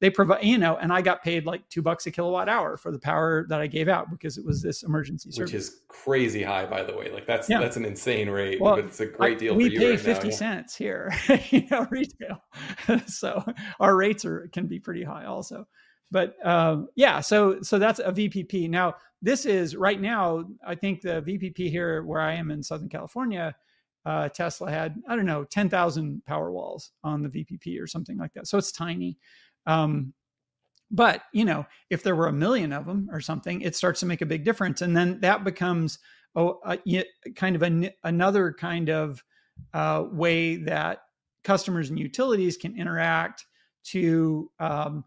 they 0.00 0.10
provide, 0.10 0.44
you 0.44 0.58
know, 0.58 0.76
and 0.76 0.92
I 0.92 1.00
got 1.00 1.22
paid 1.22 1.46
like 1.46 1.68
two 1.68 1.80
bucks 1.80 2.06
a 2.06 2.10
kilowatt 2.10 2.48
hour 2.48 2.76
for 2.76 2.92
the 2.92 2.98
power 2.98 3.46
that 3.48 3.60
I 3.60 3.66
gave 3.66 3.88
out 3.88 4.10
because 4.10 4.36
it 4.36 4.44
was 4.44 4.60
this 4.60 4.82
emergency 4.82 5.30
service. 5.30 5.52
Which 5.52 5.60
is 5.60 5.80
crazy 5.88 6.42
high, 6.42 6.66
by 6.66 6.82
the 6.82 6.96
way. 6.96 7.10
Like 7.10 7.26
that's 7.26 7.48
yeah. 7.48 7.58
that's 7.58 7.76
an 7.76 7.84
insane 7.84 8.28
rate, 8.28 8.60
well, 8.60 8.76
but 8.76 8.84
it's 8.84 9.00
a 9.00 9.06
great 9.06 9.38
deal. 9.38 9.54
I, 9.54 9.56
we 9.56 9.76
pay 9.76 9.90
right 9.90 10.00
fifty 10.00 10.28
now. 10.28 10.34
cents 10.34 10.76
here, 10.76 11.12
you 11.50 11.66
know, 11.70 11.86
retail. 11.90 12.42
so 13.06 13.44
our 13.80 13.96
rates 13.96 14.24
are 14.24 14.48
can 14.52 14.66
be 14.66 14.78
pretty 14.78 15.04
high 15.04 15.24
also. 15.24 15.66
But 16.14 16.34
um, 16.46 16.88
yeah, 16.94 17.20
so 17.20 17.60
so 17.60 17.78
that's 17.78 17.98
a 17.98 18.12
VPP. 18.12 18.70
Now 18.70 18.94
this 19.20 19.44
is 19.44 19.74
right 19.74 20.00
now. 20.00 20.44
I 20.66 20.76
think 20.76 21.02
the 21.02 21.20
VPP 21.22 21.68
here 21.70 22.04
where 22.04 22.22
I 22.22 22.34
am 22.34 22.50
in 22.50 22.62
Southern 22.62 22.88
California. 22.88 23.54
Uh, 24.06 24.28
Tesla 24.28 24.70
had 24.70 24.94
I 25.08 25.16
don't 25.16 25.26
know 25.26 25.44
ten 25.44 25.68
thousand 25.68 26.22
power 26.24 26.52
walls 26.52 26.92
on 27.02 27.22
the 27.22 27.28
VPP 27.28 27.82
or 27.82 27.88
something 27.88 28.16
like 28.16 28.32
that. 28.34 28.46
So 28.46 28.58
it's 28.58 28.72
tiny. 28.72 29.18
Um, 29.66 30.14
But 30.90 31.22
you 31.32 31.44
know, 31.44 31.66
if 31.90 32.02
there 32.04 32.14
were 32.14 32.28
a 32.28 32.32
million 32.32 32.72
of 32.72 32.86
them 32.86 33.08
or 33.10 33.20
something, 33.20 33.62
it 33.62 33.74
starts 33.74 34.00
to 34.00 34.06
make 34.06 34.22
a 34.22 34.26
big 34.26 34.44
difference, 34.44 34.82
and 34.82 34.96
then 34.96 35.20
that 35.20 35.42
becomes 35.42 35.98
oh, 36.36 36.60
a, 36.64 36.78
kind 37.34 37.56
of 37.56 37.90
another 38.04 38.52
kind 38.52 38.90
of 38.90 39.24
uh, 39.72 40.04
way 40.12 40.56
that 40.56 41.00
customers 41.42 41.90
and 41.90 41.98
utilities 41.98 42.56
can 42.56 42.78
interact 42.78 43.46
to 43.84 44.50
um, 44.60 45.04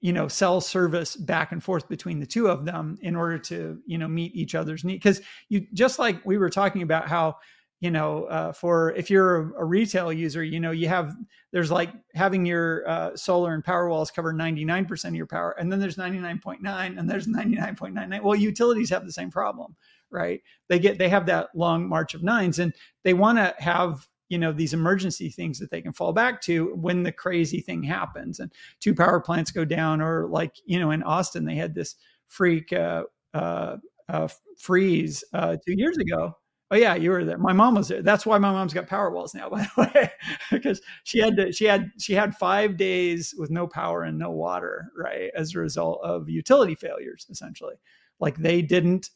you 0.00 0.12
know 0.12 0.28
sell 0.28 0.60
service 0.60 1.16
back 1.16 1.52
and 1.52 1.62
forth 1.62 1.88
between 1.88 2.20
the 2.20 2.26
two 2.26 2.48
of 2.48 2.64
them 2.64 2.98
in 3.00 3.16
order 3.16 3.38
to 3.38 3.80
you 3.86 3.98
know 3.98 4.08
meet 4.08 4.34
each 4.34 4.54
other's 4.54 4.84
need. 4.84 4.96
Because 4.96 5.20
you 5.48 5.66
just 5.72 5.98
like 5.98 6.24
we 6.24 6.38
were 6.38 6.50
talking 6.50 6.82
about 6.82 7.08
how 7.08 7.36
you 7.80 7.90
know 7.90 8.24
uh, 8.24 8.52
for 8.52 8.92
if 8.92 9.10
you're 9.10 9.36
a, 9.36 9.62
a, 9.62 9.64
retail 9.64 10.12
user 10.12 10.42
you 10.42 10.58
know 10.58 10.70
you 10.70 10.88
have 10.88 11.14
there's 11.52 11.70
like 11.70 11.90
having 12.14 12.46
your 12.46 12.88
uh, 12.88 13.14
solar 13.16 13.52
and 13.52 13.64
power 13.64 13.88
walls 13.88 14.10
cover 14.10 14.32
99% 14.32 15.04
of 15.04 15.14
your 15.14 15.26
power 15.26 15.54
and 15.58 15.70
then 15.70 15.78
there's 15.78 15.96
99.9 15.96 16.98
and 16.98 17.10
there's 17.10 17.26
99.99 17.26 18.22
well 18.22 18.34
utilities 18.34 18.88
have 18.88 19.04
the 19.04 19.12
same 19.12 19.30
problem 19.30 19.76
right? 20.10 20.42
They 20.68 20.78
get 20.78 20.98
they 20.98 21.08
have 21.08 21.26
that 21.26 21.48
long 21.54 21.88
march 21.88 22.14
of 22.14 22.22
nines 22.22 22.58
and 22.58 22.74
they 23.04 23.14
want 23.14 23.38
to 23.38 23.54
have 23.58 24.06
you 24.28 24.38
know 24.38 24.52
these 24.52 24.74
emergency 24.74 25.30
things 25.30 25.58
that 25.58 25.70
they 25.70 25.80
can 25.80 25.92
fall 25.92 26.12
back 26.12 26.40
to 26.42 26.74
when 26.74 27.02
the 27.02 27.12
crazy 27.12 27.60
thing 27.60 27.82
happens 27.82 28.40
and 28.40 28.52
two 28.80 28.94
power 28.94 29.20
plants 29.20 29.50
go 29.50 29.64
down 29.64 30.00
or 30.00 30.26
like 30.28 30.54
you 30.64 30.78
know 30.78 30.90
in 30.90 31.02
austin 31.02 31.44
they 31.44 31.54
had 31.54 31.74
this 31.74 31.96
freak 32.26 32.72
uh, 32.72 33.04
uh, 33.34 33.76
uh, 34.08 34.28
freeze 34.58 35.24
uh, 35.32 35.56
two 35.66 35.74
years 35.76 35.96
ago. 35.98 36.36
Oh 36.72 36.76
yeah 36.76 36.96
you 36.96 37.10
were 37.10 37.24
there. 37.24 37.38
My 37.38 37.52
mom 37.52 37.76
was 37.76 37.88
there. 37.88 38.02
That's 38.02 38.26
why 38.26 38.38
my 38.38 38.50
mom's 38.50 38.74
got 38.74 38.88
power 38.88 39.10
walls 39.10 39.34
now 39.34 39.48
by 39.50 39.62
the 39.76 39.90
way 39.94 40.10
because 40.50 40.80
she 41.04 41.20
had 41.20 41.36
to 41.36 41.52
she 41.52 41.64
had 41.64 41.90
she 41.98 42.12
had 42.12 42.34
five 42.36 42.76
days 42.76 43.34
with 43.38 43.50
no 43.50 43.68
power 43.68 44.02
and 44.02 44.18
no 44.18 44.30
water 44.30 44.90
right 44.96 45.30
as 45.36 45.54
a 45.54 45.60
result 45.60 46.00
of 46.02 46.28
utility 46.28 46.74
failures 46.74 47.26
essentially. 47.30 47.76
Like 48.18 48.36
they 48.38 48.62
didn't 48.62 49.10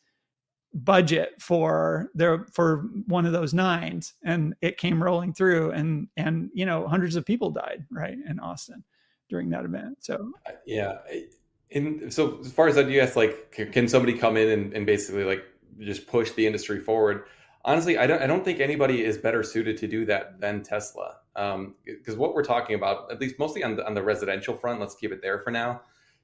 budget 0.72 1.30
for 1.40 2.10
their 2.14 2.46
for 2.52 2.88
one 3.06 3.26
of 3.26 3.32
those 3.32 3.52
nines 3.52 4.14
and 4.24 4.54
it 4.62 4.78
came 4.78 5.02
rolling 5.02 5.32
through 5.32 5.72
and 5.72 6.06
and 6.16 6.48
you 6.54 6.64
know 6.64 6.86
hundreds 6.86 7.16
of 7.16 7.26
people 7.26 7.50
died 7.50 7.84
right 7.90 8.16
in 8.28 8.38
austin 8.38 8.84
during 9.28 9.48
that 9.50 9.64
event. 9.64 9.96
So 10.00 10.32
uh, 10.46 10.52
yeah 10.66 10.98
and 11.72 12.12
so 12.12 12.38
as 12.40 12.52
far 12.52 12.68
as 12.68 12.76
that 12.76 12.88
you 12.88 13.00
asked 13.00 13.16
like 13.16 13.50
can 13.52 13.88
somebody 13.88 14.12
come 14.12 14.36
in 14.36 14.48
and, 14.48 14.72
and 14.72 14.86
basically 14.86 15.24
like 15.24 15.44
just 15.80 16.06
push 16.06 16.32
the 16.32 16.46
industry 16.46 16.80
forward? 16.80 17.24
Honestly 17.64 17.98
i 17.98 18.06
don't 18.06 18.22
i 18.22 18.26
don't 18.26 18.44
think 18.44 18.60
anybody 18.60 19.04
is 19.04 19.18
better 19.18 19.42
suited 19.42 19.76
to 19.78 19.88
do 19.88 20.04
that 20.06 20.40
than 20.40 20.62
tesla. 20.62 21.16
Because 21.34 22.14
um, 22.14 22.18
what 22.18 22.34
we're 22.34 22.44
talking 22.44 22.76
about 22.76 23.10
at 23.10 23.20
least 23.20 23.38
mostly 23.38 23.64
on 23.64 23.76
the, 23.76 23.86
on 23.86 23.94
the 23.94 24.02
residential 24.02 24.56
front 24.56 24.78
let's 24.78 24.94
keep 24.94 25.10
it 25.10 25.20
there 25.20 25.40
for 25.40 25.50
now 25.50 25.80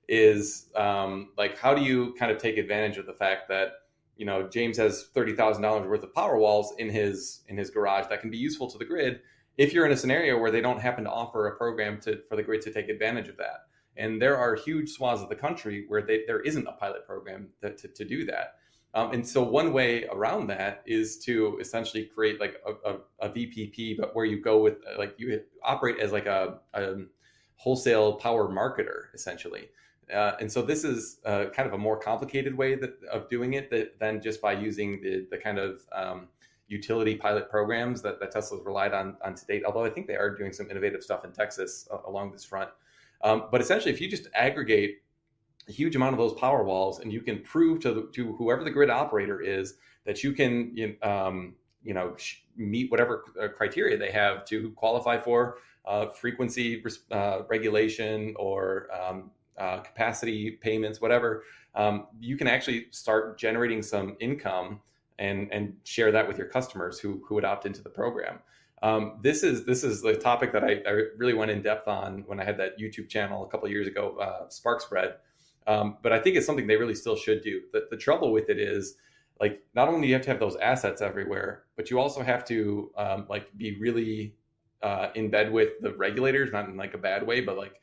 is 0.09 0.70
um, 0.77 1.31
like 1.36 1.59
how 1.59 1.74
do 1.74 1.82
you 1.82 2.14
kind 2.18 2.31
of 2.31 2.39
take 2.39 2.59
advantage 2.59 2.97
of 2.97 3.06
the 3.06 3.12
fact 3.12 3.48
that 3.48 3.73
you 4.16 4.26
know 4.26 4.48
James 4.48 4.76
has 4.78 5.05
thirty 5.14 5.34
thousand 5.34 5.62
dollars 5.62 5.88
worth 5.88 6.02
of 6.02 6.14
power 6.14 6.38
walls 6.38 6.74
in 6.78 6.90
his 6.90 7.43
in 7.48 7.56
his 7.56 7.70
garage 7.70 8.06
that 8.09 8.20
can 8.20 8.30
be 8.30 8.38
useful 8.38 8.68
to 8.70 8.78
the 8.78 8.84
grid 8.84 9.20
if 9.59 9.72
you're 9.72 9.86
in 9.86 9.93
a 9.93 9.97
scenario 9.97 10.38
where 10.38 10.51
they 10.51 10.60
don't 10.60 10.80
happen 10.80 11.05
to 11.05 11.10
offer 11.10 11.47
a 11.47 11.56
program 11.56 12.01
to 12.01 12.20
for 12.28 12.36
the 12.36 12.43
grid 12.43 12.62
to 12.62 12.72
take 12.72 12.88
advantage 12.88 13.28
of 13.28 13.36
that. 13.38 13.66
And 13.97 14.20
there 14.20 14.36
are 14.36 14.55
huge 14.55 14.90
swaths 14.90 15.22
of 15.22 15.28
the 15.28 15.36
country 15.36 15.86
where 15.88 16.02
they, 16.02 16.24
there 16.26 16.40
isn't 16.40 16.66
a 16.66 16.72
pilot 16.72 17.06
program 17.06 17.48
that, 17.62 17.78
to, 17.78 17.88
to 17.88 18.05
do 18.05 18.26
that. 18.26 18.56
Um, 18.93 19.12
and 19.12 19.26
so 19.26 19.43
one 19.43 19.72
way 19.72 20.06
around 20.06 20.48
that 20.48 20.82
is 20.86 21.18
to 21.24 21.59
essentially 21.60 22.05
create 22.05 22.40
like 22.40 22.56
a, 22.66 22.90
a, 22.90 22.97
a, 23.20 23.30
VPP, 23.30 23.97
but 23.98 24.14
where 24.14 24.24
you 24.24 24.40
go 24.40 24.59
with 24.59 24.78
like 24.98 25.14
you 25.18 25.40
operate 25.62 25.98
as 25.98 26.12
like 26.12 26.26
a, 26.26 26.60
a 26.74 26.94
wholesale 27.56 28.14
power 28.14 28.48
marketer 28.48 29.14
essentially. 29.14 29.68
Uh, 30.12 30.32
and 30.40 30.50
so 30.50 30.62
this 30.62 30.84
is 30.84 31.18
uh, 31.24 31.46
kind 31.46 31.66
of 31.66 31.74
a 31.74 31.78
more 31.78 31.98
complicated 31.98 32.56
way 32.56 32.74
that, 32.76 32.94
of 33.12 33.28
doing 33.28 33.54
it 33.54 33.70
that, 33.70 33.98
than 33.98 34.22
just 34.22 34.40
by 34.40 34.52
using 34.52 35.00
the, 35.02 35.26
the 35.30 35.38
kind 35.38 35.58
of 35.58 35.82
um, 35.92 36.28
utility 36.68 37.16
pilot 37.16 37.50
programs 37.50 38.02
that, 38.02 38.20
that 38.20 38.30
Tesla's 38.30 38.64
relied 38.64 38.92
on, 38.92 39.16
on 39.24 39.34
to 39.34 39.44
date. 39.46 39.64
Although 39.64 39.84
I 39.84 39.90
think 39.90 40.06
they 40.06 40.16
are 40.16 40.30
doing 40.30 40.52
some 40.52 40.70
innovative 40.70 41.02
stuff 41.02 41.24
in 41.24 41.32
Texas 41.32 41.88
uh, 41.92 41.98
along 42.06 42.32
this 42.32 42.44
front. 42.44 42.70
Um, 43.22 43.48
but 43.50 43.60
essentially, 43.60 43.92
if 43.92 44.00
you 44.00 44.08
just 44.08 44.28
aggregate 44.34 45.02
a 45.68 45.72
huge 45.72 45.96
amount 45.96 46.12
of 46.12 46.18
those 46.18 46.34
power 46.34 46.62
walls 46.62 47.00
and 47.00 47.12
you 47.12 47.20
can 47.20 47.40
prove 47.40 47.80
to, 47.80 47.92
the, 47.92 48.08
to 48.12 48.34
whoever 48.34 48.62
the 48.62 48.70
grid 48.70 48.90
operator 48.90 49.40
is 49.40 49.74
that 50.04 50.22
you 50.22 50.32
can 50.32 50.96
um, 51.02 51.54
you 51.82 51.94
know 51.94 52.16
meet 52.56 52.90
whatever 52.90 53.24
uh, 53.40 53.48
criteria 53.48 53.96
they 53.96 54.10
have 54.10 54.44
to 54.44 54.70
qualify 54.72 55.18
for 55.18 55.58
uh, 55.86 56.06
frequency 56.10 56.82
uh, 57.10 57.40
regulation 57.48 58.34
or 58.38 58.88
um, 58.92 59.30
uh, 59.58 59.78
capacity 59.78 60.52
payments, 60.52 61.00
whatever, 61.00 61.44
um, 61.74 62.06
you 62.18 62.36
can 62.36 62.46
actually 62.46 62.86
start 62.90 63.38
generating 63.38 63.82
some 63.82 64.16
income 64.20 64.80
and 65.18 65.50
and 65.52 65.74
share 65.84 66.12
that 66.12 66.28
with 66.28 66.38
your 66.38 66.46
customers 66.46 66.98
who 66.98 67.22
who 67.26 67.34
would 67.34 67.44
opt 67.44 67.66
into 67.66 67.82
the 67.82 67.90
program. 67.90 68.38
Um, 68.82 69.18
this 69.22 69.42
is 69.42 69.64
this 69.64 69.84
is 69.84 70.02
the 70.02 70.14
topic 70.14 70.52
that 70.52 70.62
I, 70.62 70.82
I, 70.86 71.02
really 71.16 71.32
went 71.32 71.50
in 71.50 71.62
depth 71.62 71.88
on 71.88 72.24
when 72.26 72.38
I 72.38 72.44
had 72.44 72.58
that 72.58 72.78
YouTube 72.78 73.08
channel 73.08 73.44
a 73.44 73.48
couple 73.48 73.68
years 73.70 73.86
ago, 73.86 74.18
uh, 74.18 74.48
Spark 74.50 74.82
Spread. 74.82 75.14
Um, 75.66 75.96
but 76.02 76.12
I 76.12 76.20
think 76.20 76.36
it's 76.36 76.46
something 76.46 76.66
they 76.66 76.76
really 76.76 76.94
still 76.94 77.16
should 77.16 77.42
do. 77.42 77.62
The, 77.72 77.86
the 77.90 77.96
trouble 77.96 78.32
with 78.32 78.50
it 78.50 78.60
is 78.60 78.96
like 79.40 79.62
not 79.74 79.88
only 79.88 80.02
do 80.02 80.06
you 80.08 80.14
have 80.14 80.22
to 80.22 80.30
have 80.30 80.40
those 80.40 80.56
assets 80.56 81.02
everywhere, 81.02 81.64
but 81.76 81.90
you 81.90 81.98
also 81.98 82.22
have 82.22 82.44
to 82.46 82.90
um, 82.96 83.26
like 83.28 83.46
be 83.56 83.78
really 83.78 84.34
uh, 84.82 85.08
in 85.14 85.30
bed 85.30 85.50
with 85.50 85.70
the 85.80 85.92
regulators, 85.94 86.52
not 86.52 86.68
in 86.68 86.76
like 86.76 86.94
a 86.94 86.98
bad 86.98 87.26
way, 87.26 87.40
but 87.40 87.56
like 87.56 87.80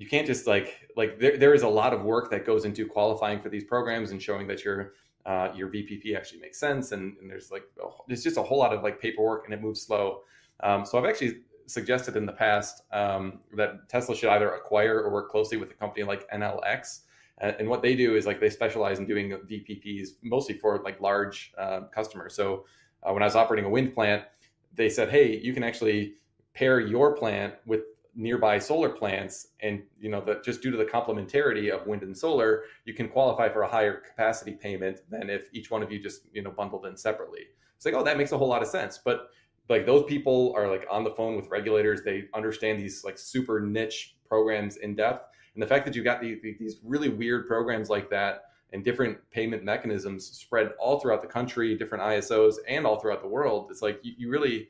you 0.00 0.08
can't 0.08 0.26
just 0.26 0.46
like 0.46 0.88
like 0.96 1.20
there, 1.20 1.36
there 1.36 1.52
is 1.52 1.62
a 1.62 1.68
lot 1.68 1.92
of 1.92 2.02
work 2.02 2.30
that 2.30 2.46
goes 2.46 2.64
into 2.64 2.86
qualifying 2.86 3.38
for 3.38 3.50
these 3.50 3.64
programs 3.64 4.12
and 4.12 4.20
showing 4.20 4.46
that 4.46 4.64
your 4.64 4.94
uh, 5.26 5.48
your 5.54 5.68
VPP 5.68 6.16
actually 6.16 6.40
makes 6.40 6.58
sense 6.58 6.92
and, 6.92 7.18
and 7.18 7.30
there's 7.30 7.50
like 7.50 7.64
there's 8.08 8.24
just 8.24 8.38
a 8.38 8.42
whole 8.42 8.58
lot 8.58 8.72
of 8.72 8.82
like 8.82 8.98
paperwork 8.98 9.44
and 9.44 9.52
it 9.52 9.60
moves 9.60 9.82
slow. 9.82 10.22
Um, 10.60 10.86
so 10.86 10.98
I've 10.98 11.04
actually 11.04 11.40
suggested 11.66 12.16
in 12.16 12.24
the 12.24 12.32
past 12.32 12.82
um, 12.92 13.40
that 13.58 13.90
Tesla 13.90 14.16
should 14.16 14.30
either 14.30 14.50
acquire 14.52 15.02
or 15.02 15.10
work 15.12 15.30
closely 15.30 15.58
with 15.58 15.70
a 15.70 15.74
company 15.74 16.02
like 16.02 16.28
Enel 16.30 16.60
X. 16.66 17.02
and 17.38 17.68
what 17.68 17.82
they 17.82 17.94
do 17.94 18.16
is 18.16 18.24
like 18.24 18.40
they 18.40 18.48
specialize 18.48 19.00
in 19.00 19.06
doing 19.06 19.32
VPPs 19.50 20.08
mostly 20.22 20.54
for 20.54 20.78
like 20.82 20.98
large 21.02 21.52
uh, 21.58 21.80
customers. 21.94 22.34
So 22.34 22.64
uh, 23.02 23.12
when 23.12 23.22
I 23.22 23.26
was 23.26 23.36
operating 23.36 23.66
a 23.66 23.70
wind 23.70 23.94
plant, 23.94 24.24
they 24.74 24.88
said, 24.88 25.10
"Hey, 25.10 25.36
you 25.36 25.52
can 25.52 25.62
actually 25.62 26.14
pair 26.54 26.80
your 26.80 27.14
plant 27.14 27.54
with 27.66 27.82
nearby 28.14 28.58
solar 28.58 28.88
plants 28.88 29.48
and 29.60 29.82
you 30.00 30.10
know 30.10 30.20
that 30.20 30.44
just 30.44 30.62
due 30.62 30.70
to 30.70 30.76
the 30.76 30.84
complementarity 30.84 31.70
of 31.70 31.86
wind 31.86 32.02
and 32.02 32.16
solar 32.16 32.64
you 32.84 32.92
can 32.92 33.08
qualify 33.08 33.48
for 33.48 33.62
a 33.62 33.68
higher 33.68 33.94
capacity 33.94 34.52
payment 34.52 35.00
than 35.10 35.30
if 35.30 35.48
each 35.52 35.70
one 35.70 35.82
of 35.82 35.92
you 35.92 35.98
just 36.00 36.22
you 36.32 36.42
know 36.42 36.50
bundled 36.50 36.86
in 36.86 36.96
separately. 36.96 37.42
It's 37.76 37.84
like 37.84 37.94
oh 37.94 38.02
that 38.04 38.18
makes 38.18 38.32
a 38.32 38.38
whole 38.38 38.48
lot 38.48 38.62
of 38.62 38.68
sense. 38.68 38.98
But 38.98 39.28
like 39.68 39.86
those 39.86 40.04
people 40.04 40.52
are 40.56 40.68
like 40.68 40.86
on 40.90 41.04
the 41.04 41.10
phone 41.10 41.36
with 41.36 41.48
regulators. 41.48 42.02
They 42.02 42.24
understand 42.34 42.78
these 42.78 43.04
like 43.04 43.18
super 43.18 43.60
niche 43.60 44.16
programs 44.28 44.76
in 44.76 44.96
depth. 44.96 45.28
And 45.54 45.62
the 45.62 45.66
fact 45.66 45.84
that 45.84 45.94
you've 45.94 46.04
got 46.04 46.20
these, 46.20 46.38
these 46.42 46.78
really 46.84 47.08
weird 47.08 47.46
programs 47.46 47.88
like 47.90 48.10
that 48.10 48.44
and 48.72 48.84
different 48.84 49.18
payment 49.30 49.64
mechanisms 49.64 50.26
spread 50.26 50.72
all 50.78 51.00
throughout 51.00 51.22
the 51.22 51.28
country 51.28 51.76
different 51.76 52.02
isos 52.04 52.54
and 52.68 52.86
all 52.86 52.98
throughout 52.98 53.20
the 53.20 53.28
world 53.28 53.68
it's 53.70 53.82
like 53.82 53.98
you, 54.02 54.12
you 54.16 54.30
really 54.30 54.68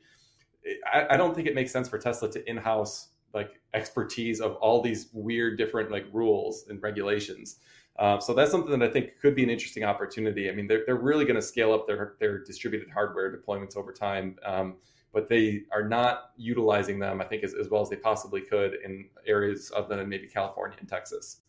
I, 0.91 1.07
I 1.11 1.17
don't 1.17 1.35
think 1.35 1.47
it 1.47 1.55
makes 1.55 1.71
sense 1.71 1.87
for 1.87 1.97
tesla 1.97 2.31
to 2.31 2.49
in-house 2.49 3.09
like 3.33 3.59
expertise 3.73 4.41
of 4.41 4.55
all 4.55 4.81
these 4.81 5.09
weird 5.13 5.57
different 5.57 5.91
like 5.91 6.05
rules 6.11 6.65
and 6.69 6.81
regulations. 6.81 7.57
Uh, 7.99 8.19
so 8.19 8.33
that's 8.33 8.51
something 8.51 8.77
that 8.77 8.89
I 8.89 8.91
think 8.91 9.19
could 9.19 9.35
be 9.35 9.43
an 9.43 9.49
interesting 9.49 9.83
opportunity. 9.83 10.49
I 10.49 10.53
mean, 10.53 10.67
they're, 10.67 10.83
they're 10.85 10.95
really 10.95 11.25
going 11.25 11.35
to 11.35 11.41
scale 11.41 11.73
up 11.73 11.87
their, 11.87 12.15
their 12.19 12.43
distributed 12.43 12.89
hardware 12.89 13.35
deployments 13.35 13.75
over 13.75 13.91
time, 13.91 14.37
um, 14.45 14.75
but 15.13 15.27
they 15.27 15.63
are 15.71 15.87
not 15.87 16.31
utilizing 16.37 16.99
them, 16.99 17.21
I 17.21 17.25
think, 17.25 17.43
as, 17.43 17.53
as 17.53 17.69
well 17.69 17.81
as 17.81 17.89
they 17.89 17.97
possibly 17.97 18.41
could 18.41 18.77
in 18.83 19.09
areas 19.27 19.71
other 19.75 19.95
than 19.95 20.07
maybe 20.07 20.27
California 20.27 20.77
and 20.79 20.87
Texas. 20.87 21.41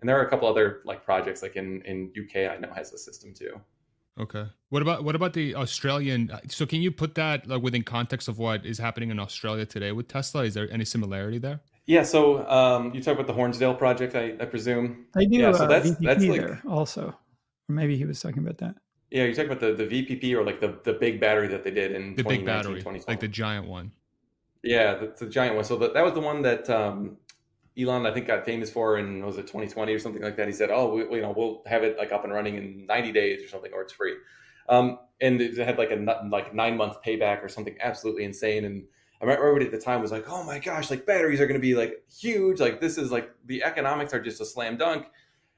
And 0.00 0.08
there 0.08 0.18
are 0.18 0.26
a 0.26 0.30
couple 0.30 0.46
other 0.46 0.82
like 0.84 1.04
projects 1.04 1.42
like 1.42 1.56
in, 1.56 1.82
in 1.82 2.12
UK, 2.16 2.50
I 2.50 2.58
know 2.58 2.72
has 2.74 2.92
a 2.92 2.98
system 2.98 3.34
too. 3.34 3.60
Okay. 4.18 4.46
What 4.70 4.82
about 4.82 5.04
what 5.04 5.14
about 5.14 5.32
the 5.32 5.54
Australian? 5.54 6.30
So 6.48 6.66
can 6.66 6.82
you 6.82 6.90
put 6.90 7.14
that 7.14 7.46
like 7.46 7.62
within 7.62 7.82
context 7.82 8.28
of 8.28 8.38
what 8.38 8.66
is 8.66 8.78
happening 8.78 9.10
in 9.10 9.18
Australia 9.18 9.64
today 9.64 9.92
with 9.92 10.08
Tesla? 10.08 10.44
Is 10.44 10.54
there 10.54 10.70
any 10.72 10.84
similarity 10.84 11.38
there? 11.38 11.60
Yeah. 11.86 12.02
So 12.02 12.46
um, 12.48 12.92
you 12.94 13.02
talk 13.02 13.14
about 13.14 13.26
the 13.26 13.32
Hornsdale 13.32 13.78
project, 13.78 14.14
I, 14.14 14.34
I 14.40 14.44
presume. 14.44 15.06
I 15.16 15.24
do. 15.24 15.38
Yeah. 15.38 15.52
So 15.52 15.64
uh, 15.64 15.68
that's 15.68 15.90
VPP 15.90 16.04
that's 16.04 16.24
like 16.24 16.40
there 16.40 16.62
also, 16.68 17.06
or 17.68 17.74
maybe 17.74 17.96
he 17.96 18.04
was 18.04 18.20
talking 18.20 18.40
about 18.40 18.58
that. 18.58 18.74
Yeah, 19.10 19.24
you 19.24 19.34
talk 19.34 19.46
about 19.46 19.60
the, 19.60 19.72
the 19.72 19.86
VPP 19.86 20.34
or 20.34 20.44
like 20.44 20.60
the, 20.60 20.78
the 20.84 20.92
big 20.92 21.18
battery 21.18 21.48
that 21.48 21.64
they 21.64 21.70
did 21.70 21.92
in 21.92 22.14
the 22.14 22.24
big 22.24 22.44
battery, 22.44 22.84
like 23.06 23.20
the 23.20 23.28
giant 23.28 23.66
one. 23.66 23.92
Yeah, 24.62 24.94
the, 24.96 25.14
the 25.18 25.30
giant 25.30 25.54
one. 25.54 25.64
So 25.64 25.76
the, 25.76 25.90
that 25.92 26.04
was 26.04 26.12
the 26.12 26.20
one 26.20 26.42
that 26.42 26.68
um, 26.68 27.16
Elon, 27.78 28.06
I 28.06 28.12
think, 28.12 28.26
got 28.26 28.44
famous 28.44 28.70
for 28.70 28.98
in 28.98 29.24
was 29.24 29.38
it 29.38 29.42
2020 29.42 29.92
or 29.92 29.98
something 29.98 30.22
like 30.22 30.36
that. 30.36 30.46
He 30.46 30.52
said, 30.52 30.70
"Oh, 30.70 30.94
we, 30.94 31.16
you 31.16 31.22
know, 31.22 31.32
we'll 31.36 31.62
have 31.66 31.84
it 31.84 31.96
like 31.96 32.12
up 32.12 32.24
and 32.24 32.32
running 32.32 32.56
in 32.56 32.86
90 32.86 33.12
days 33.12 33.44
or 33.44 33.48
something, 33.48 33.72
or 33.72 33.82
it's 33.82 33.92
free." 33.92 34.16
Um, 34.68 34.98
and 35.20 35.40
it 35.40 35.56
had 35.56 35.78
like 35.78 35.90
a 35.90 36.28
like 36.30 36.54
nine 36.54 36.76
month 36.76 36.96
payback 37.04 37.42
or 37.42 37.48
something 37.48 37.76
absolutely 37.80 38.24
insane. 38.24 38.64
And 38.64 38.84
I 39.20 39.24
remember 39.24 39.46
everybody 39.46 39.66
at 39.66 39.72
the 39.72 39.84
time 39.84 40.02
was 40.02 40.10
like, 40.10 40.28
"Oh 40.28 40.42
my 40.42 40.58
gosh, 40.58 40.90
like 40.90 41.06
batteries 41.06 41.40
are 41.40 41.46
going 41.46 41.60
to 41.60 41.66
be 41.66 41.74
like 41.74 42.02
huge. 42.10 42.60
Like 42.60 42.80
this 42.80 42.98
is 42.98 43.12
like 43.12 43.30
the 43.46 43.62
economics 43.62 44.12
are 44.12 44.20
just 44.20 44.40
a 44.40 44.44
slam 44.44 44.76
dunk." 44.76 45.06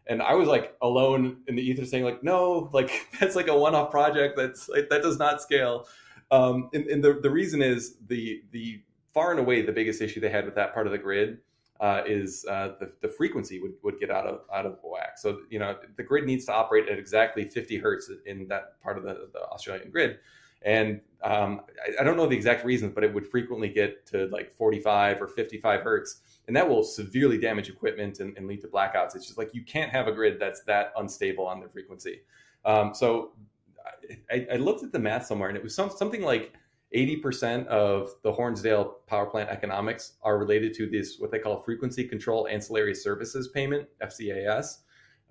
And 0.07 0.23
I 0.23 0.35
was 0.35 0.49
like 0.49 0.77
alone 0.83 1.43
in 1.47 1.57
the 1.57 1.63
ether 1.63 1.85
saying 1.87 2.05
like, 2.05 2.23
"No, 2.23 2.71
like 2.73 2.91
that's 3.21 3.37
like 3.37 3.49
a 3.49 3.57
one-off 3.57 3.91
project. 3.91 4.37
That's 4.37 4.69
like, 4.69 4.91
that 4.91 5.03
does 5.03 5.19
not 5.19 5.41
scale." 5.41 5.87
Um, 6.31 6.71
and, 6.75 6.87
and 6.87 7.03
the 7.03 7.15
the 7.15 7.31
reason 7.31 7.63
is 7.63 7.97
the 8.07 8.43
the 8.51 8.83
far 9.15 9.31
and 9.31 9.41
away 9.41 9.63
the 9.63 9.73
biggest 9.73 10.01
issue 10.03 10.21
they 10.21 10.31
had 10.31 10.45
with 10.45 10.55
that 10.55 10.73
part 10.75 10.87
of 10.87 10.93
the 10.93 10.99
grid 10.99 11.39
uh, 11.81 12.03
is 12.07 12.45
uh, 12.49 12.75
the, 12.79 12.93
the 13.01 13.09
frequency 13.09 13.59
would, 13.61 13.73
would 13.83 13.99
get 13.99 14.11
out 14.11 14.27
of 14.27 14.41
out 14.55 14.67
of 14.67 14.79
whack. 14.83 15.17
So 15.17 15.41
you 15.49 15.59
know 15.59 15.77
the 15.97 16.03
grid 16.03 16.25
needs 16.25 16.45
to 16.47 16.53
operate 16.53 16.89
at 16.89 16.99
exactly 16.99 17.49
50 17.49 17.79
hertz 17.79 18.11
in 18.27 18.47
that 18.49 18.81
part 18.83 18.99
of 18.99 19.05
the, 19.05 19.29
the 19.33 19.41
Australian 19.47 19.91
grid, 19.91 20.19
and 20.63 21.01
um, 21.23 21.63
I, 21.87 22.03
I, 22.03 22.05
don't 22.05 22.17
know 22.17 22.27
the 22.27 22.37
exact 22.37 22.65
reasons, 22.65 22.93
but 22.95 23.03
it 23.03 23.13
would 23.13 23.27
frequently 23.27 23.69
get 23.69 24.07
to 24.07 24.27
like 24.27 24.53
45 24.53 25.23
or 25.23 25.29
55 25.29 25.81
hertz, 25.81 26.21
and 26.47 26.57
that 26.57 26.69
will 26.69 26.83
severely 26.83 27.39
damage 27.39 27.71
equipment 27.71 28.21
and, 28.21 28.37
and 28.37 28.47
lead 28.47 28.61
to 28.61 28.69
blackouts. 28.69 29.17
It's 29.17 29.27
just 29.27 29.39
like 29.39 29.55
you 29.55 29.63
can't 29.63 29.91
have 29.91 30.07
a 30.07 30.13
grid 30.13 30.39
that's 30.39 30.63
that 30.65 30.93
unstable 30.99 31.47
on 31.47 31.61
the 31.61 31.69
frequency. 31.69 32.21
Um, 32.67 32.95
so 32.95 33.33
I, 34.31 34.47
I, 34.53 34.57
looked 34.57 34.83
at 34.83 34.93
the 34.93 34.99
math 34.99 35.25
somewhere, 35.25 35.49
and 35.49 35.57
it 35.57 35.63
was 35.63 35.75
some, 35.75 35.91
something 35.91 36.23
like 36.23 36.53
80% 36.95 37.67
of 37.69 38.11
the 38.23 38.33
Hornsdale 38.33 38.95
power 39.07 39.27
plant 39.27 39.49
economics 39.49 40.15
are 40.23 40.39
related 40.39 40.75
to 40.75 40.89
this 40.89 41.19
what 41.19 41.31
they 41.31 41.39
call 41.39 41.63
frequency 41.63 42.05
control 42.05 42.49
ancillary 42.49 42.95
services 42.95 43.49
payment 43.49 43.89
FCAS. 44.03 44.79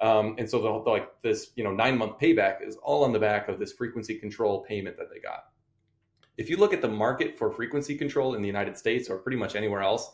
Um, 0.02 0.36
and 0.38 0.50
so 0.50 0.62
the, 0.62 0.84
the, 0.84 0.90
like 0.90 1.10
this 1.22 1.52
you 1.56 1.64
know 1.64 1.72
nine 1.72 1.98
month 1.98 2.18
payback 2.20 2.66
is 2.66 2.78
all 2.78 3.04
on 3.04 3.12
the 3.12 3.20
back 3.20 3.50
of 3.50 3.60
this 3.60 3.74
frequency 3.74 4.16
control 4.16 4.62
payment 4.62 4.98
that 4.98 5.08
they 5.14 5.20
got. 5.20 5.46
If 6.38 6.50
you 6.50 6.56
look 6.56 6.74
at 6.74 6.82
the 6.82 6.88
market 6.88 7.38
for 7.38 7.52
frequency 7.52 7.98
control 7.98 8.36
in 8.36 8.42
the 8.42 8.48
United 8.48 8.78
States 8.78 9.10
or 9.10 9.18
pretty 9.18 9.38
much 9.38 9.56
anywhere 9.56 9.82
else, 9.82 10.10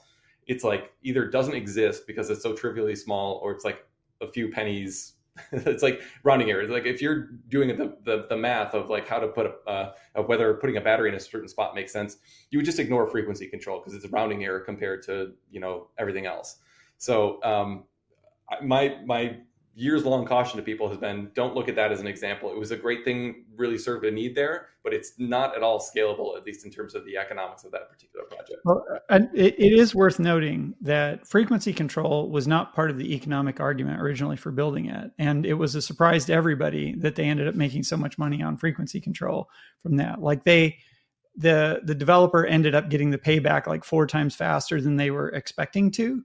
it's 0.48 0.64
like 0.64 0.92
either 1.04 1.28
doesn't 1.28 1.54
exist 1.54 2.08
because 2.08 2.32
it's 2.32 2.42
so 2.42 2.56
trivially 2.56 2.96
small, 2.96 3.40
or 3.44 3.52
it's 3.52 3.64
like 3.64 3.86
a 4.22 4.32
few 4.32 4.50
pennies 4.50 5.14
it's 5.52 5.84
like 5.84 6.02
rounding 6.24 6.50
errors. 6.50 6.70
Like 6.70 6.86
if 6.86 7.02
you're 7.02 7.30
doing 7.50 7.70
the, 7.78 7.98
the, 8.04 8.26
the 8.30 8.38
math 8.38 8.74
of 8.74 8.90
like 8.90 9.08
how 9.08 9.20
to 9.20 9.28
put 9.28 9.46
a, 9.46 9.70
uh, 9.70 9.94
of 10.16 10.28
whether 10.28 10.54
putting 10.56 10.78
a 10.78 10.82
battery 10.82 11.10
in 11.10 11.16
a 11.16 11.20
certain 11.20 11.48
spot 11.48 11.76
makes 11.76 11.92
sense, 11.92 12.18
you 12.52 12.60
would 12.60 12.66
just 12.66 12.80
ignore 12.80 13.08
frequency 13.08 13.48
control 13.48 13.80
because 13.80 13.94
it's 13.94 14.06
a 14.06 14.10
rounding 14.10 14.44
error 14.44 14.60
compared 14.60 15.04
to 15.04 15.34
you 15.52 15.60
know 15.60 15.88
everything 15.98 16.26
else. 16.26 16.58
So 16.98 17.44
um, 17.44 17.84
my 18.64 18.98
my 19.06 19.38
years 19.78 20.06
long 20.06 20.26
caution 20.26 20.56
to 20.56 20.64
people 20.64 20.88
has 20.88 20.98
been 20.98 21.30
don't 21.36 21.54
look 21.54 21.68
at 21.68 21.76
that 21.76 21.92
as 21.92 22.00
an 22.00 22.08
example. 22.08 22.50
It 22.50 22.58
was 22.58 22.72
a 22.72 22.78
great 22.78 23.04
thing, 23.04 23.44
really 23.58 23.78
served 23.78 24.06
a 24.06 24.12
need 24.12 24.34
there, 24.34 24.70
but 24.84 24.94
it's 24.94 25.12
not 25.18 25.56
at 25.56 25.64
all 25.64 25.80
scalable, 25.80 26.38
at 26.38 26.46
least 26.46 26.66
in 26.66 26.72
terms 26.72 26.96
of 26.96 27.06
the 27.06 27.18
economics 27.18 27.66
of 27.66 27.72
that 27.74 27.90
particular 27.90 28.26
project. 28.26 28.62
Well, 28.64 28.86
and 29.10 29.30
it, 29.34 29.54
it 29.60 29.74
is 29.74 29.94
worth 29.94 30.18
noting 30.18 30.76
that 30.80 31.28
frequency 31.28 31.74
control 31.74 32.30
was 32.30 32.48
not 32.48 32.74
part 32.74 32.90
of 32.90 32.98
the 32.98 33.14
economic 33.14 33.60
argument 33.60 34.02
originally 34.02 34.38
for 34.38 34.52
building 34.52 34.86
it. 34.86 35.12
And 35.20 35.46
it 35.46 35.56
was 35.56 35.76
a 35.76 35.82
surprise 35.82 36.24
to 36.26 36.34
everybody 36.34 36.96
that 37.00 37.16
they 37.16 37.26
ended 37.26 37.50
up 37.50 37.56
making 37.56 37.84
so 37.84 37.98
much 37.98 38.18
money 38.18 38.42
on 38.42 38.56
frequency 38.56 39.02
control 39.02 39.50
from 39.84 39.98
that. 39.98 40.22
Like 40.22 40.46
they, 40.46 40.78
the 41.36 41.82
the 41.84 41.96
developer 41.96 42.46
ended 42.46 42.76
up 42.76 42.90
getting 42.90 43.10
the 43.10 43.18
payback 43.18 43.68
like 43.68 43.84
four 43.84 44.08
times 44.08 44.36
faster 44.36 44.80
than 44.80 44.96
they 44.96 45.12
were 45.12 45.28
expecting 45.32 45.92
to 45.92 46.24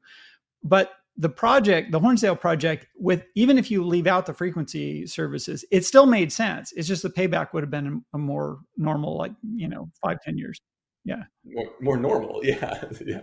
but 0.63 0.93
the 1.17 1.29
project, 1.29 1.93
the 1.93 2.01
Hornsdale 2.01 2.39
project, 2.39 2.87
with 2.97 3.25
even 3.35 3.59
if 3.59 3.71
you 3.71 3.85
leave 3.85 4.07
out 4.07 4.27
the 4.27 4.33
frequency 4.33 5.07
services, 5.07 5.65
it 5.71 5.85
still 5.85 6.07
made 6.07 6.33
sense. 6.33 6.73
It's 6.73 6.89
just 6.89 7.03
the 7.03 7.11
payback 7.11 7.53
would 7.53 7.63
have 7.63 7.71
been 7.71 8.03
a 8.15 8.19
more 8.19 8.61
normal, 8.77 9.19
like 9.19 9.33
you 9.55 9.69
know, 9.69 9.91
five 10.03 10.19
ten 10.23 10.39
years. 10.39 10.61
Yeah, 11.05 11.25
more, 11.45 11.71
more 11.81 11.97
normal. 11.97 12.41
Yeah, 12.45 12.85
yeah, 13.05 13.21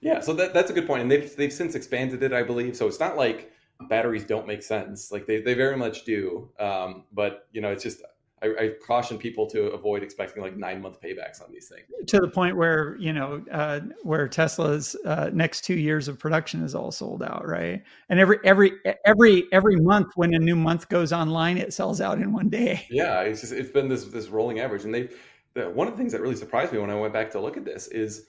yeah. 0.00 0.20
So 0.20 0.32
that, 0.34 0.54
that's 0.54 0.70
a 0.70 0.74
good 0.74 0.86
point, 0.86 1.02
and 1.02 1.10
they've 1.10 1.34
they've 1.36 1.52
since 1.52 1.74
expanded 1.74 2.22
it, 2.22 2.32
I 2.32 2.42
believe. 2.42 2.76
So 2.76 2.86
it's 2.86 3.00
not 3.00 3.16
like 3.16 3.52
batteries 3.88 4.24
don't 4.24 4.46
make 4.46 4.62
sense. 4.62 5.10
Like 5.10 5.26
they 5.26 5.40
they 5.40 5.54
very 5.54 5.76
much 5.76 6.04
do. 6.04 6.50
Um, 6.58 7.04
but 7.12 7.48
you 7.52 7.60
know, 7.60 7.70
it's 7.70 7.82
just 7.82 8.02
I, 8.42 8.46
I, 8.46 8.70
caution 8.86 9.18
people 9.18 9.46
to 9.48 9.64
avoid 9.72 10.02
expecting 10.02 10.42
like 10.42 10.56
nine 10.56 10.80
month 10.80 11.00
paybacks 11.00 11.42
on 11.42 11.52
these 11.52 11.68
things. 11.68 11.84
To 12.06 12.18
the 12.18 12.28
point 12.28 12.56
where 12.56 12.96
you 12.98 13.12
know 13.12 13.44
uh, 13.52 13.80
where 14.02 14.28
Tesla's 14.28 14.96
uh, 15.04 15.30
next 15.32 15.62
two 15.62 15.74
years 15.74 16.08
of 16.08 16.18
production 16.18 16.62
is 16.62 16.74
all 16.74 16.90
sold 16.90 17.22
out, 17.22 17.46
right? 17.46 17.82
And 18.08 18.18
every 18.18 18.38
every 18.44 18.72
every 19.04 19.44
every 19.52 19.76
month 19.76 20.12
when 20.14 20.34
a 20.34 20.38
new 20.38 20.56
month 20.56 20.88
goes 20.88 21.12
online, 21.12 21.58
it 21.58 21.74
sells 21.74 22.00
out 22.00 22.18
in 22.18 22.32
one 22.32 22.48
day. 22.48 22.86
Yeah, 23.00 23.20
it's 23.20 23.40
just 23.40 23.52
it's 23.52 23.70
been 23.70 23.88
this 23.88 24.04
this 24.04 24.28
rolling 24.28 24.60
average, 24.60 24.84
and 24.84 24.94
they 24.94 25.08
the, 25.54 25.70
one 25.70 25.86
of 25.86 25.94
the 25.94 25.98
things 25.98 26.12
that 26.12 26.20
really 26.20 26.36
surprised 26.36 26.72
me 26.72 26.78
when 26.78 26.90
I 26.90 26.94
went 26.94 27.12
back 27.12 27.30
to 27.32 27.40
look 27.40 27.56
at 27.56 27.64
this 27.64 27.86
is 27.88 28.26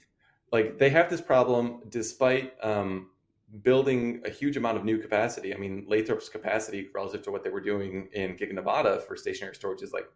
like 0.51 0.77
they 0.77 0.89
have 0.89 1.09
this 1.09 1.21
problem 1.21 1.81
despite 1.89 2.53
um, 2.61 3.09
building 3.63 4.21
a 4.25 4.29
huge 4.29 4.57
amount 4.57 4.77
of 4.77 4.85
new 4.85 4.97
capacity. 4.97 5.53
I 5.53 5.57
mean, 5.57 5.85
Lathrop's 5.87 6.29
capacity 6.29 6.89
relative 6.93 7.21
to 7.23 7.31
what 7.31 7.43
they 7.43 7.49
were 7.49 7.61
doing 7.61 8.07
in 8.13 8.37
Giga 8.37 8.53
Nevada 8.53 9.01
for 9.07 9.15
stationary 9.17 9.55
storage 9.55 9.81
is 9.81 9.91
like 9.91 10.09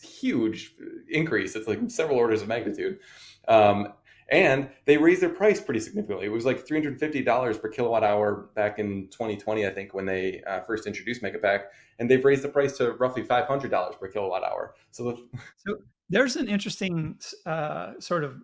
huge 0.00 0.74
increase. 1.08 1.56
It's 1.56 1.66
like 1.66 1.78
several 1.88 2.18
orders 2.18 2.42
of 2.42 2.48
magnitude. 2.48 3.00
Um, 3.48 3.92
and 4.28 4.70
they 4.86 4.96
raised 4.96 5.20
their 5.20 5.28
price 5.28 5.60
pretty 5.60 5.80
significantly. 5.80 6.26
It 6.26 6.30
was 6.30 6.46
like 6.46 6.66
$350 6.66 7.60
per 7.60 7.68
kilowatt 7.68 8.04
hour 8.04 8.48
back 8.54 8.78
in 8.78 9.08
2020, 9.08 9.66
I 9.66 9.70
think, 9.70 9.92
when 9.92 10.06
they 10.06 10.42
uh, 10.46 10.60
first 10.60 10.86
introduced 10.86 11.22
Megapack. 11.22 11.64
And 11.98 12.10
they've 12.10 12.24
raised 12.24 12.42
the 12.42 12.48
price 12.48 12.76
to 12.78 12.92
roughly 12.92 13.24
$500 13.24 13.98
per 13.98 14.08
kilowatt 14.08 14.44
hour. 14.44 14.74
So, 14.90 15.04
the- 15.04 15.38
so 15.56 15.76
there's 16.08 16.36
an 16.36 16.48
interesting 16.48 17.18
uh, 17.44 17.94
sort 17.98 18.24
of 18.24 18.36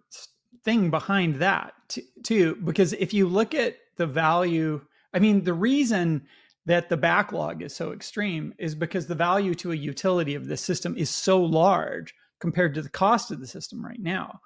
thing 0.64 0.90
behind 0.90 1.36
that 1.36 1.74
too, 2.22 2.56
because 2.64 2.92
if 2.94 3.14
you 3.14 3.28
look 3.28 3.54
at 3.54 3.76
the 3.98 4.06
value, 4.06 4.80
I 5.12 5.18
mean, 5.18 5.44
the 5.44 5.54
reason 5.54 6.26
that 6.66 6.88
the 6.88 6.96
backlog 6.96 7.62
is 7.62 7.74
so 7.74 7.92
extreme 7.92 8.54
is 8.58 8.74
because 8.74 9.06
the 9.06 9.14
value 9.14 9.54
to 9.56 9.72
a 9.72 9.76
utility 9.76 10.34
of 10.34 10.46
this 10.46 10.60
system 10.60 10.96
is 10.96 11.10
so 11.10 11.42
large 11.42 12.14
compared 12.40 12.74
to 12.74 12.82
the 12.82 12.90
cost 12.90 13.30
of 13.30 13.40
the 13.40 13.46
system 13.46 13.84
right 13.84 14.00
now. 14.00 14.40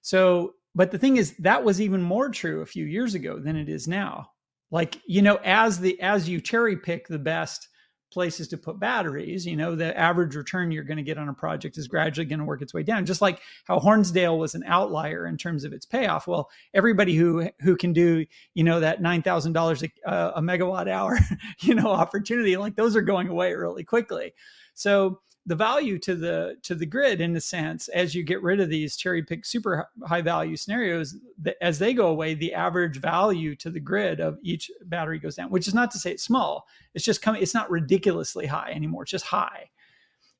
So, 0.00 0.54
but 0.74 0.90
the 0.90 0.98
thing 0.98 1.16
is 1.16 1.34
that 1.38 1.64
was 1.64 1.80
even 1.80 2.02
more 2.02 2.28
true 2.30 2.60
a 2.60 2.66
few 2.66 2.84
years 2.84 3.14
ago 3.14 3.38
than 3.38 3.56
it 3.56 3.68
is 3.68 3.88
now. 3.88 4.30
Like, 4.70 5.00
you 5.06 5.22
know, 5.22 5.36
as 5.44 5.80
the 5.80 6.00
as 6.00 6.28
you 6.28 6.40
cherry 6.40 6.76
pick 6.76 7.08
the 7.08 7.18
best 7.18 7.68
places 8.10 8.48
to 8.48 8.58
put 8.58 8.80
batteries, 8.80 9.46
you 9.46 9.56
know, 9.56 9.74
the 9.74 9.96
average 9.98 10.34
return 10.34 10.70
you're 10.70 10.84
going 10.84 10.96
to 10.96 11.02
get 11.02 11.18
on 11.18 11.28
a 11.28 11.34
project 11.34 11.78
is 11.78 11.88
gradually 11.88 12.24
going 12.24 12.38
to 12.38 12.44
work 12.44 12.62
its 12.62 12.74
way 12.74 12.82
down. 12.82 13.06
Just 13.06 13.20
like 13.20 13.40
how 13.64 13.78
Hornsdale 13.78 14.38
was 14.38 14.54
an 14.54 14.64
outlier 14.66 15.26
in 15.26 15.36
terms 15.36 15.64
of 15.64 15.72
its 15.72 15.86
payoff. 15.86 16.26
Well, 16.26 16.50
everybody 16.74 17.14
who 17.14 17.48
who 17.60 17.76
can 17.76 17.92
do, 17.92 18.24
you 18.54 18.64
know, 18.64 18.80
that 18.80 19.02
nine 19.02 19.22
thousand 19.22 19.52
dollars 19.52 19.82
a 19.82 20.08
uh, 20.08 20.40
megawatt 20.40 20.88
hour, 20.88 21.18
you 21.60 21.74
know, 21.74 21.88
opportunity, 21.88 22.56
like 22.56 22.76
those 22.76 22.96
are 22.96 23.02
going 23.02 23.28
away 23.28 23.52
really 23.54 23.84
quickly. 23.84 24.32
So 24.74 25.20
the 25.48 25.56
value 25.56 25.98
to 25.98 26.14
the 26.14 26.56
to 26.62 26.74
the 26.74 26.84
grid 26.84 27.22
in 27.22 27.34
a 27.34 27.40
sense 27.40 27.88
as 27.88 28.14
you 28.14 28.22
get 28.22 28.42
rid 28.42 28.60
of 28.60 28.68
these 28.68 28.98
cherry 28.98 29.22
pick 29.22 29.46
super 29.46 29.88
high 30.06 30.20
value 30.20 30.58
scenarios 30.58 31.16
as 31.62 31.78
they 31.78 31.94
go 31.94 32.08
away 32.08 32.34
the 32.34 32.52
average 32.52 33.00
value 33.00 33.56
to 33.56 33.70
the 33.70 33.80
grid 33.80 34.20
of 34.20 34.38
each 34.42 34.70
battery 34.84 35.18
goes 35.18 35.36
down 35.36 35.50
which 35.50 35.66
is 35.66 35.72
not 35.72 35.90
to 35.90 35.98
say 35.98 36.12
it's 36.12 36.22
small. 36.22 36.66
It's 36.94 37.04
just 37.04 37.22
coming 37.22 37.42
it's 37.42 37.54
not 37.54 37.70
ridiculously 37.70 38.44
high 38.44 38.70
anymore. 38.72 39.02
It's 39.02 39.10
just 39.10 39.24
high. 39.24 39.70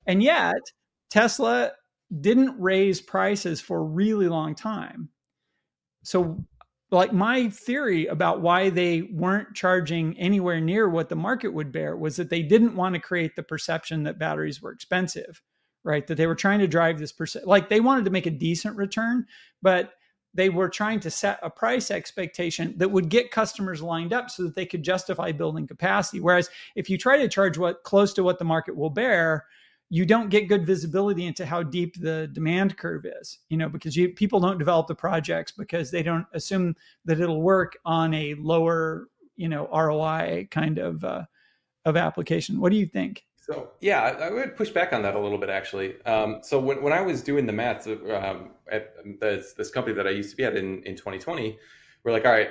And 0.06 0.22
yet 0.22 0.60
tesla 1.08 1.72
didn't 2.20 2.60
raise 2.60 3.00
prices 3.00 3.62
for 3.62 3.78
a 3.78 3.82
really 3.82 4.28
long 4.28 4.54
time. 4.54 5.08
So 6.02 6.44
like 6.90 7.12
my 7.12 7.48
theory 7.50 8.06
about 8.06 8.40
why 8.40 8.70
they 8.70 9.02
weren't 9.02 9.54
charging 9.54 10.18
anywhere 10.18 10.60
near 10.60 10.88
what 10.88 11.08
the 11.08 11.16
market 11.16 11.52
would 11.52 11.70
bear 11.70 11.96
was 11.96 12.16
that 12.16 12.30
they 12.30 12.42
didn't 12.42 12.76
want 12.76 12.94
to 12.94 13.00
create 13.00 13.36
the 13.36 13.42
perception 13.42 14.04
that 14.04 14.18
batteries 14.18 14.62
were 14.62 14.72
expensive 14.72 15.42
right? 15.84 16.06
That 16.08 16.16
they 16.16 16.26
were 16.26 16.34
trying 16.34 16.58
to 16.58 16.66
drive 16.66 16.98
this 16.98 17.12
percent 17.12 17.46
like 17.46 17.68
they 17.68 17.80
wanted 17.80 18.04
to 18.04 18.10
make 18.10 18.26
a 18.26 18.30
decent 18.30 18.76
return 18.76 19.26
but 19.62 19.92
they 20.34 20.48
were 20.48 20.68
trying 20.68 21.00
to 21.00 21.10
set 21.10 21.38
a 21.42 21.50
price 21.50 21.90
expectation 21.90 22.74
that 22.76 22.90
would 22.90 23.08
get 23.08 23.30
customers 23.30 23.82
lined 23.82 24.12
up 24.12 24.30
so 24.30 24.44
that 24.44 24.54
they 24.54 24.66
could 24.66 24.82
justify 24.82 25.32
building 25.32 25.66
capacity. 25.66 26.20
Whereas 26.20 26.50
if 26.76 26.90
you 26.90 26.98
try 26.98 27.16
to 27.16 27.28
charge 27.28 27.58
what 27.58 27.82
close 27.82 28.12
to 28.14 28.22
what 28.22 28.38
the 28.38 28.44
market 28.44 28.76
will 28.76 28.90
bear 28.90 29.46
you 29.90 30.04
don't 30.04 30.28
get 30.28 30.48
good 30.48 30.66
visibility 30.66 31.26
into 31.26 31.46
how 31.46 31.62
deep 31.62 31.98
the 32.00 32.28
demand 32.32 32.76
curve 32.76 33.06
is 33.20 33.38
you 33.48 33.56
know 33.56 33.68
because 33.68 33.96
you, 33.96 34.10
people 34.10 34.38
don't 34.38 34.58
develop 34.58 34.86
the 34.86 34.94
projects 34.94 35.52
because 35.52 35.90
they 35.90 36.02
don't 36.02 36.26
assume 36.34 36.74
that 37.04 37.20
it'll 37.20 37.42
work 37.42 37.78
on 37.84 38.12
a 38.14 38.34
lower 38.34 39.08
you 39.38 39.48
know 39.48 39.66
roi 39.72 40.46
kind 40.50 40.78
of 40.78 41.02
uh, 41.04 41.24
of 41.86 41.96
application. 41.96 42.60
What 42.60 42.70
do 42.70 42.76
you 42.76 42.86
think? 42.86 43.24
So 43.40 43.70
yeah 43.80 44.02
i 44.20 44.30
would 44.30 44.56
push 44.56 44.68
back 44.68 44.92
on 44.92 45.00
that 45.02 45.14
a 45.14 45.18
little 45.18 45.38
bit 45.38 45.48
actually. 45.48 46.02
Um, 46.04 46.40
so 46.42 46.60
when, 46.60 46.82
when 46.82 46.92
i 46.92 47.00
was 47.00 47.22
doing 47.22 47.46
the 47.46 47.52
math 47.52 47.86
um, 47.86 48.50
at 48.70 48.94
this, 49.20 49.54
this 49.54 49.70
company 49.70 49.96
that 49.96 50.06
i 50.06 50.10
used 50.10 50.30
to 50.30 50.36
be 50.36 50.44
at 50.44 50.54
in, 50.54 50.82
in 50.82 50.96
2020 50.96 51.58
we're 52.04 52.12
like 52.12 52.26
all 52.26 52.32
right 52.32 52.50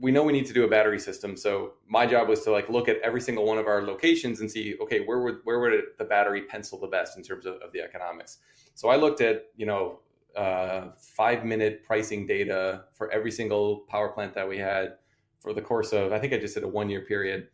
we 0.00 0.10
know 0.10 0.22
we 0.22 0.32
need 0.32 0.46
to 0.46 0.52
do 0.52 0.64
a 0.64 0.68
battery 0.68 0.98
system. 0.98 1.36
So 1.36 1.74
my 1.86 2.06
job 2.06 2.28
was 2.28 2.42
to 2.44 2.50
like 2.50 2.68
look 2.68 2.88
at 2.88 2.96
every 3.02 3.20
single 3.20 3.44
one 3.44 3.58
of 3.58 3.66
our 3.66 3.82
locations 3.82 4.40
and 4.40 4.50
see, 4.50 4.76
okay, 4.82 5.00
where 5.00 5.20
would 5.20 5.36
where 5.44 5.60
would 5.60 5.72
the 5.98 6.04
battery 6.04 6.42
pencil 6.42 6.78
the 6.78 6.86
best 6.86 7.16
in 7.16 7.22
terms 7.22 7.46
of, 7.46 7.54
of 7.56 7.72
the 7.72 7.80
economics? 7.80 8.38
So 8.74 8.88
I 8.88 8.96
looked 8.96 9.20
at 9.20 9.46
you 9.56 9.66
know 9.66 10.00
uh, 10.36 10.90
five 10.96 11.44
minute 11.44 11.82
pricing 11.82 12.26
data 12.26 12.84
for 12.94 13.10
every 13.10 13.30
single 13.30 13.78
power 13.88 14.08
plant 14.08 14.34
that 14.34 14.48
we 14.48 14.58
had 14.58 14.94
for 15.40 15.52
the 15.52 15.62
course 15.62 15.92
of, 15.92 16.12
I 16.12 16.18
think 16.18 16.32
I 16.32 16.38
just 16.38 16.54
did 16.54 16.64
a 16.64 16.68
one 16.68 16.88
year 16.88 17.02
period. 17.02 17.48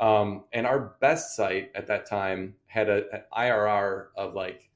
Um, 0.00 0.44
and 0.52 0.66
our 0.66 0.96
best 1.00 1.36
site 1.36 1.70
at 1.74 1.86
that 1.86 2.06
time 2.08 2.54
had 2.66 2.88
a, 2.88 3.04
an 3.12 3.22
IRR 3.36 4.08
of 4.16 4.34
like 4.34 4.68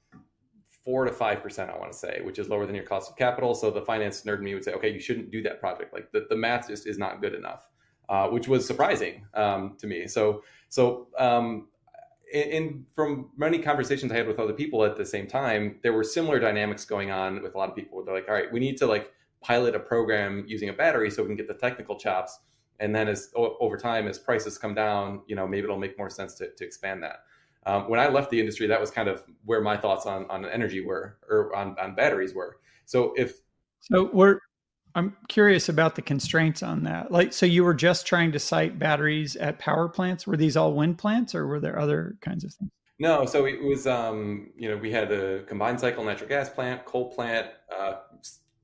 four 0.91 1.05
to 1.05 1.13
five 1.13 1.39
percent, 1.45 1.71
I 1.71 1.79
want 1.83 1.93
to 1.93 1.99
say, 1.99 2.15
which 2.27 2.39
is 2.41 2.49
lower 2.49 2.67
than 2.67 2.75
your 2.75 2.89
cost 2.95 3.11
of 3.11 3.17
capital. 3.17 3.55
So 3.55 3.71
the 3.71 3.85
finance 3.93 4.23
nerd 4.23 4.41
me 4.47 4.55
would 4.55 4.65
say, 4.65 4.73
okay, 4.79 4.91
you 4.97 5.01
shouldn't 5.07 5.31
do 5.31 5.41
that 5.47 5.61
project. 5.65 5.89
Like 5.97 6.07
the, 6.15 6.21
the 6.33 6.37
math 6.37 6.65
just 6.73 6.85
is 6.93 6.99
not 6.99 7.13
good 7.25 7.35
enough, 7.35 7.63
uh, 8.09 8.27
which 8.35 8.49
was 8.49 8.67
surprising 8.67 9.15
um, 9.35 9.77
to 9.81 9.87
me. 9.87 9.99
So 10.17 10.43
so 10.69 10.81
um, 11.27 11.69
in, 12.33 12.87
from 12.97 13.31
many 13.37 13.59
conversations 13.71 14.11
I 14.13 14.17
had 14.17 14.29
with 14.33 14.41
other 14.45 14.57
people 14.63 14.85
at 14.85 14.97
the 14.97 15.07
same 15.15 15.27
time, 15.27 15.63
there 15.83 15.93
were 15.93 16.05
similar 16.05 16.39
dynamics 16.41 16.85
going 16.85 17.11
on 17.11 17.43
with 17.43 17.55
a 17.55 17.59
lot 17.59 17.69
of 17.71 17.77
people. 17.77 18.05
They're 18.05 18.19
like, 18.21 18.29
all 18.29 18.35
right, 18.35 18.53
we 18.53 18.61
need 18.61 18.77
to 18.79 18.87
like 18.87 19.13
pilot 19.43 19.75
a 19.75 19.81
program 19.81 20.45
using 20.55 20.69
a 20.69 20.73
battery 20.83 21.11
so 21.11 21.23
we 21.23 21.29
can 21.29 21.37
get 21.37 21.49
the 21.49 21.61
technical 21.67 21.97
chops. 22.05 22.33
And 22.83 22.95
then 22.97 23.09
as 23.09 23.31
over 23.37 23.77
time, 23.77 24.09
as 24.09 24.19
prices 24.19 24.59
come 24.59 24.75
down, 24.75 25.23
you 25.29 25.37
know, 25.37 25.47
maybe 25.47 25.65
it'll 25.65 25.79
make 25.87 25.99
more 25.99 26.11
sense 26.11 26.35
to, 26.37 26.45
to 26.59 26.65
expand 26.65 27.03
that. 27.03 27.19
Um, 27.67 27.89
when 27.89 28.01
I 28.01 28.09
left 28.09 28.31
the 28.31 28.41
industry, 28.41 28.67
that 28.67 28.81
was 28.81 28.91
kind 28.91 29.09
of 29.09 29.23
where 29.45 29.61
my 29.61 29.77
thoughts 29.77 30.07
on, 30.07 30.27
on 30.31 30.47
energy 30.47 30.81
were, 30.81 31.19
or 31.29 31.55
on, 31.55 31.77
on 31.79 31.95
batteries 31.95 32.35
were. 32.35 32.59
So 32.87 33.15
if 33.17 33.41
so, 33.81 34.11
we're 34.13 34.41
I'm 34.95 35.17
curious 35.29 35.69
about 35.69 35.95
the 35.95 36.03
constraints 36.03 36.63
on 36.63 36.83
that. 36.85 37.13
Like, 37.13 37.33
so 37.33 37.47
you 37.47 37.65
were 37.65 37.75
just 37.75 38.07
trying 38.07 38.33
to 38.33 38.39
site 38.39 38.79
batteries 38.79 39.37
at 39.37 39.59
power 39.59 39.89
plants. 39.89 40.27
Were 40.27 40.37
these 40.37 40.57
all 40.57 40.75
wind 40.75 40.99
plants, 40.99 41.35
or 41.35 41.47
were 41.47 41.61
there 41.61 41.79
other 41.79 42.17
kinds 42.21 42.45
of 42.45 42.53
things? 42.53 42.71
No, 42.99 43.25
so 43.25 43.47
it 43.47 43.63
was, 43.63 43.87
um, 43.87 44.51
you 44.57 44.69
know, 44.69 44.77
we 44.77 44.91
had 44.91 45.11
a 45.11 45.43
combined 45.45 45.81
cycle 45.81 46.05
natural 46.05 46.29
gas 46.29 46.51
plant, 46.51 46.85
coal 46.85 47.11
plant, 47.11 47.47
uh, 47.75 47.95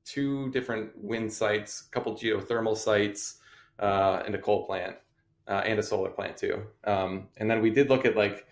two 0.05 0.51
different 0.51 0.91
wind 0.95 1.31
sites, 1.31 1.85
a 1.87 1.91
couple 1.91 2.13
geothermal 2.13 2.77
sites, 2.77 3.39
uh, 3.79 4.21
and 4.25 4.35
a 4.35 4.37
coal 4.37 4.65
plant, 4.65 4.95
uh, 5.47 5.63
and 5.65 5.79
a 5.79 5.83
solar 5.83 6.09
plant 6.09 6.37
too. 6.37 6.61
Um, 6.83 7.29
and 7.37 7.49
then 7.49 7.61
we 7.61 7.69
did 7.69 7.89
look 7.89 8.05
at 8.05 8.15
like 8.15 8.46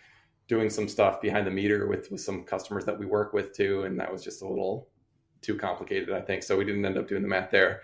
doing 0.48 0.70
some 0.70 0.88
stuff 0.88 1.22
behind 1.22 1.48
the 1.48 1.52
meter 1.52 1.88
with 1.88 2.12
with 2.12 2.22
some 2.22 2.44
customers 2.44 2.86
that 2.86 2.98
we 2.98 3.06
work 3.06 3.34
with 3.34 3.56
too, 3.56 3.84
and 3.84 4.00
that 4.00 4.12
was 4.12 4.24
just 4.24 4.42
a 4.42 4.48
little 4.48 4.88
too 5.42 5.56
complicated, 5.56 6.12
I 6.12 6.22
think. 6.22 6.44
So 6.44 6.58
we 6.58 6.66
didn't 6.66 6.86
end 6.86 6.98
up 6.98 7.08
doing 7.08 7.22
the 7.22 7.28
math 7.28 7.52
there. 7.52 7.82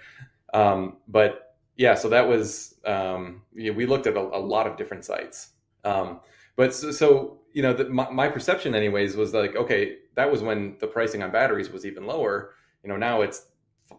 Um, 0.53 0.97
but 1.07 1.55
yeah, 1.77 1.95
so 1.95 2.09
that 2.09 2.27
was 2.27 2.75
um, 2.85 3.43
yeah, 3.55 3.71
we 3.71 3.85
looked 3.85 4.07
at 4.07 4.15
a, 4.15 4.19
a, 4.19 4.39
lot 4.39 4.67
of 4.67 4.77
different 4.77 5.05
sites. 5.05 5.51
Um, 5.83 6.19
but 6.55 6.73
so, 6.73 6.91
so, 6.91 7.39
you 7.53 7.61
know, 7.61 7.73
the, 7.73 7.89
my, 7.89 8.09
my, 8.09 8.27
perception, 8.27 8.75
anyways, 8.75 9.15
was 9.15 9.33
like, 9.33 9.55
okay, 9.55 9.97
that 10.15 10.29
was 10.29 10.41
when 10.41 10.75
the 10.79 10.87
pricing 10.87 11.23
on 11.23 11.31
batteries 11.31 11.69
was 11.69 11.85
even 11.85 12.05
lower. 12.05 12.53
You 12.83 12.89
know, 12.89 12.97
now 12.97 13.21
it's 13.21 13.47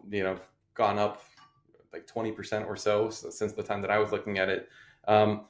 you 0.09 0.23
know 0.23 0.37
gone 0.73 0.99
up 0.99 1.23
like 1.91 2.07
twenty 2.07 2.31
percent 2.31 2.65
or 2.67 2.75
so, 2.75 3.09
so, 3.09 3.29
since 3.29 3.53
the 3.53 3.63
time 3.63 3.81
that 3.81 3.91
I 3.91 3.97
was 3.99 4.11
looking 4.11 4.37
at 4.37 4.49
it. 4.49 4.69
Um, 5.07 5.45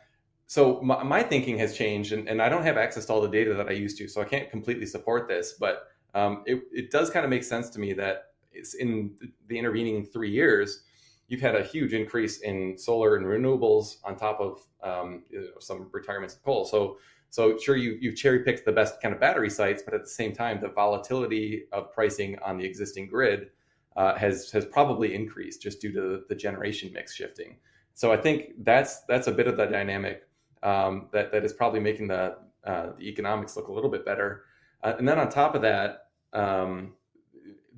so 0.53 0.79
my, 0.83 1.01
my, 1.01 1.23
thinking 1.23 1.57
has 1.57 1.75
changed, 1.75 2.11
and, 2.11 2.29
and 2.29 2.39
I 2.39 2.47
don't 2.47 2.61
have 2.61 2.77
access 2.77 3.07
to 3.07 3.13
all 3.13 3.21
the 3.21 3.27
data 3.27 3.55
that 3.55 3.69
I 3.69 3.71
used 3.71 3.97
to, 3.97 4.07
so 4.07 4.21
I 4.21 4.25
can't 4.25 4.51
completely 4.51 4.85
support 4.85 5.27
this, 5.27 5.53
but 5.59 5.87
um, 6.13 6.43
it, 6.45 6.61
it 6.71 6.91
does 6.91 7.09
kind 7.09 7.23
of 7.25 7.31
make 7.31 7.43
sense 7.43 7.71
to 7.71 7.79
me 7.79 7.91
that 7.93 8.33
in 8.79 9.15
the 9.47 9.57
intervening 9.57 10.05
three 10.05 10.29
years, 10.29 10.83
you've 11.27 11.41
had 11.41 11.55
a 11.55 11.63
huge 11.63 11.93
increase 11.93 12.41
in 12.41 12.77
solar 12.77 13.15
and 13.15 13.25
renewables 13.25 13.95
on 14.03 14.15
top 14.15 14.39
of 14.39 14.59
um, 14.83 15.23
you 15.31 15.41
know, 15.41 15.47
some 15.59 15.89
retirements 15.91 16.35
of 16.35 16.43
coal. 16.43 16.65
So, 16.65 16.97
so 17.31 17.57
sure, 17.57 17.75
you 17.75 17.97
you 17.99 18.11
cherry 18.11 18.43
picked 18.43 18.63
the 18.63 18.71
best 18.71 19.01
kind 19.01 19.11
of 19.11 19.19
battery 19.19 19.49
sites, 19.49 19.81
but 19.83 19.95
at 19.95 20.01
the 20.03 20.15
same 20.21 20.33
time, 20.33 20.61
the 20.61 20.69
volatility 20.69 21.63
of 21.71 21.91
pricing 21.91 22.37
on 22.45 22.59
the 22.59 22.63
existing 22.63 23.07
grid 23.07 23.49
uh, 23.95 24.13
has 24.17 24.51
has 24.51 24.65
probably 24.67 25.15
increased 25.15 25.63
just 25.63 25.81
due 25.81 25.91
to 25.93 26.21
the 26.29 26.35
generation 26.35 26.91
mix 26.93 27.15
shifting. 27.15 27.57
So 27.95 28.11
I 28.11 28.17
think 28.17 28.51
that's 28.59 29.01
that's 29.05 29.25
a 29.25 29.31
bit 29.31 29.47
of 29.47 29.57
the 29.57 29.65
dynamic 29.65 30.27
um, 30.63 31.09
that 31.11 31.31
that 31.31 31.43
is 31.43 31.53
probably 31.53 31.79
making 31.79 32.07
the 32.07 32.37
uh, 32.65 32.91
the 32.97 33.07
economics 33.07 33.55
look 33.55 33.67
a 33.67 33.71
little 33.71 33.89
bit 33.89 34.05
better. 34.05 34.45
Uh, 34.83 34.93
and 34.97 35.07
then 35.07 35.19
on 35.19 35.29
top 35.29 35.55
of 35.55 35.61
that, 35.61 36.07
um, 36.33 36.93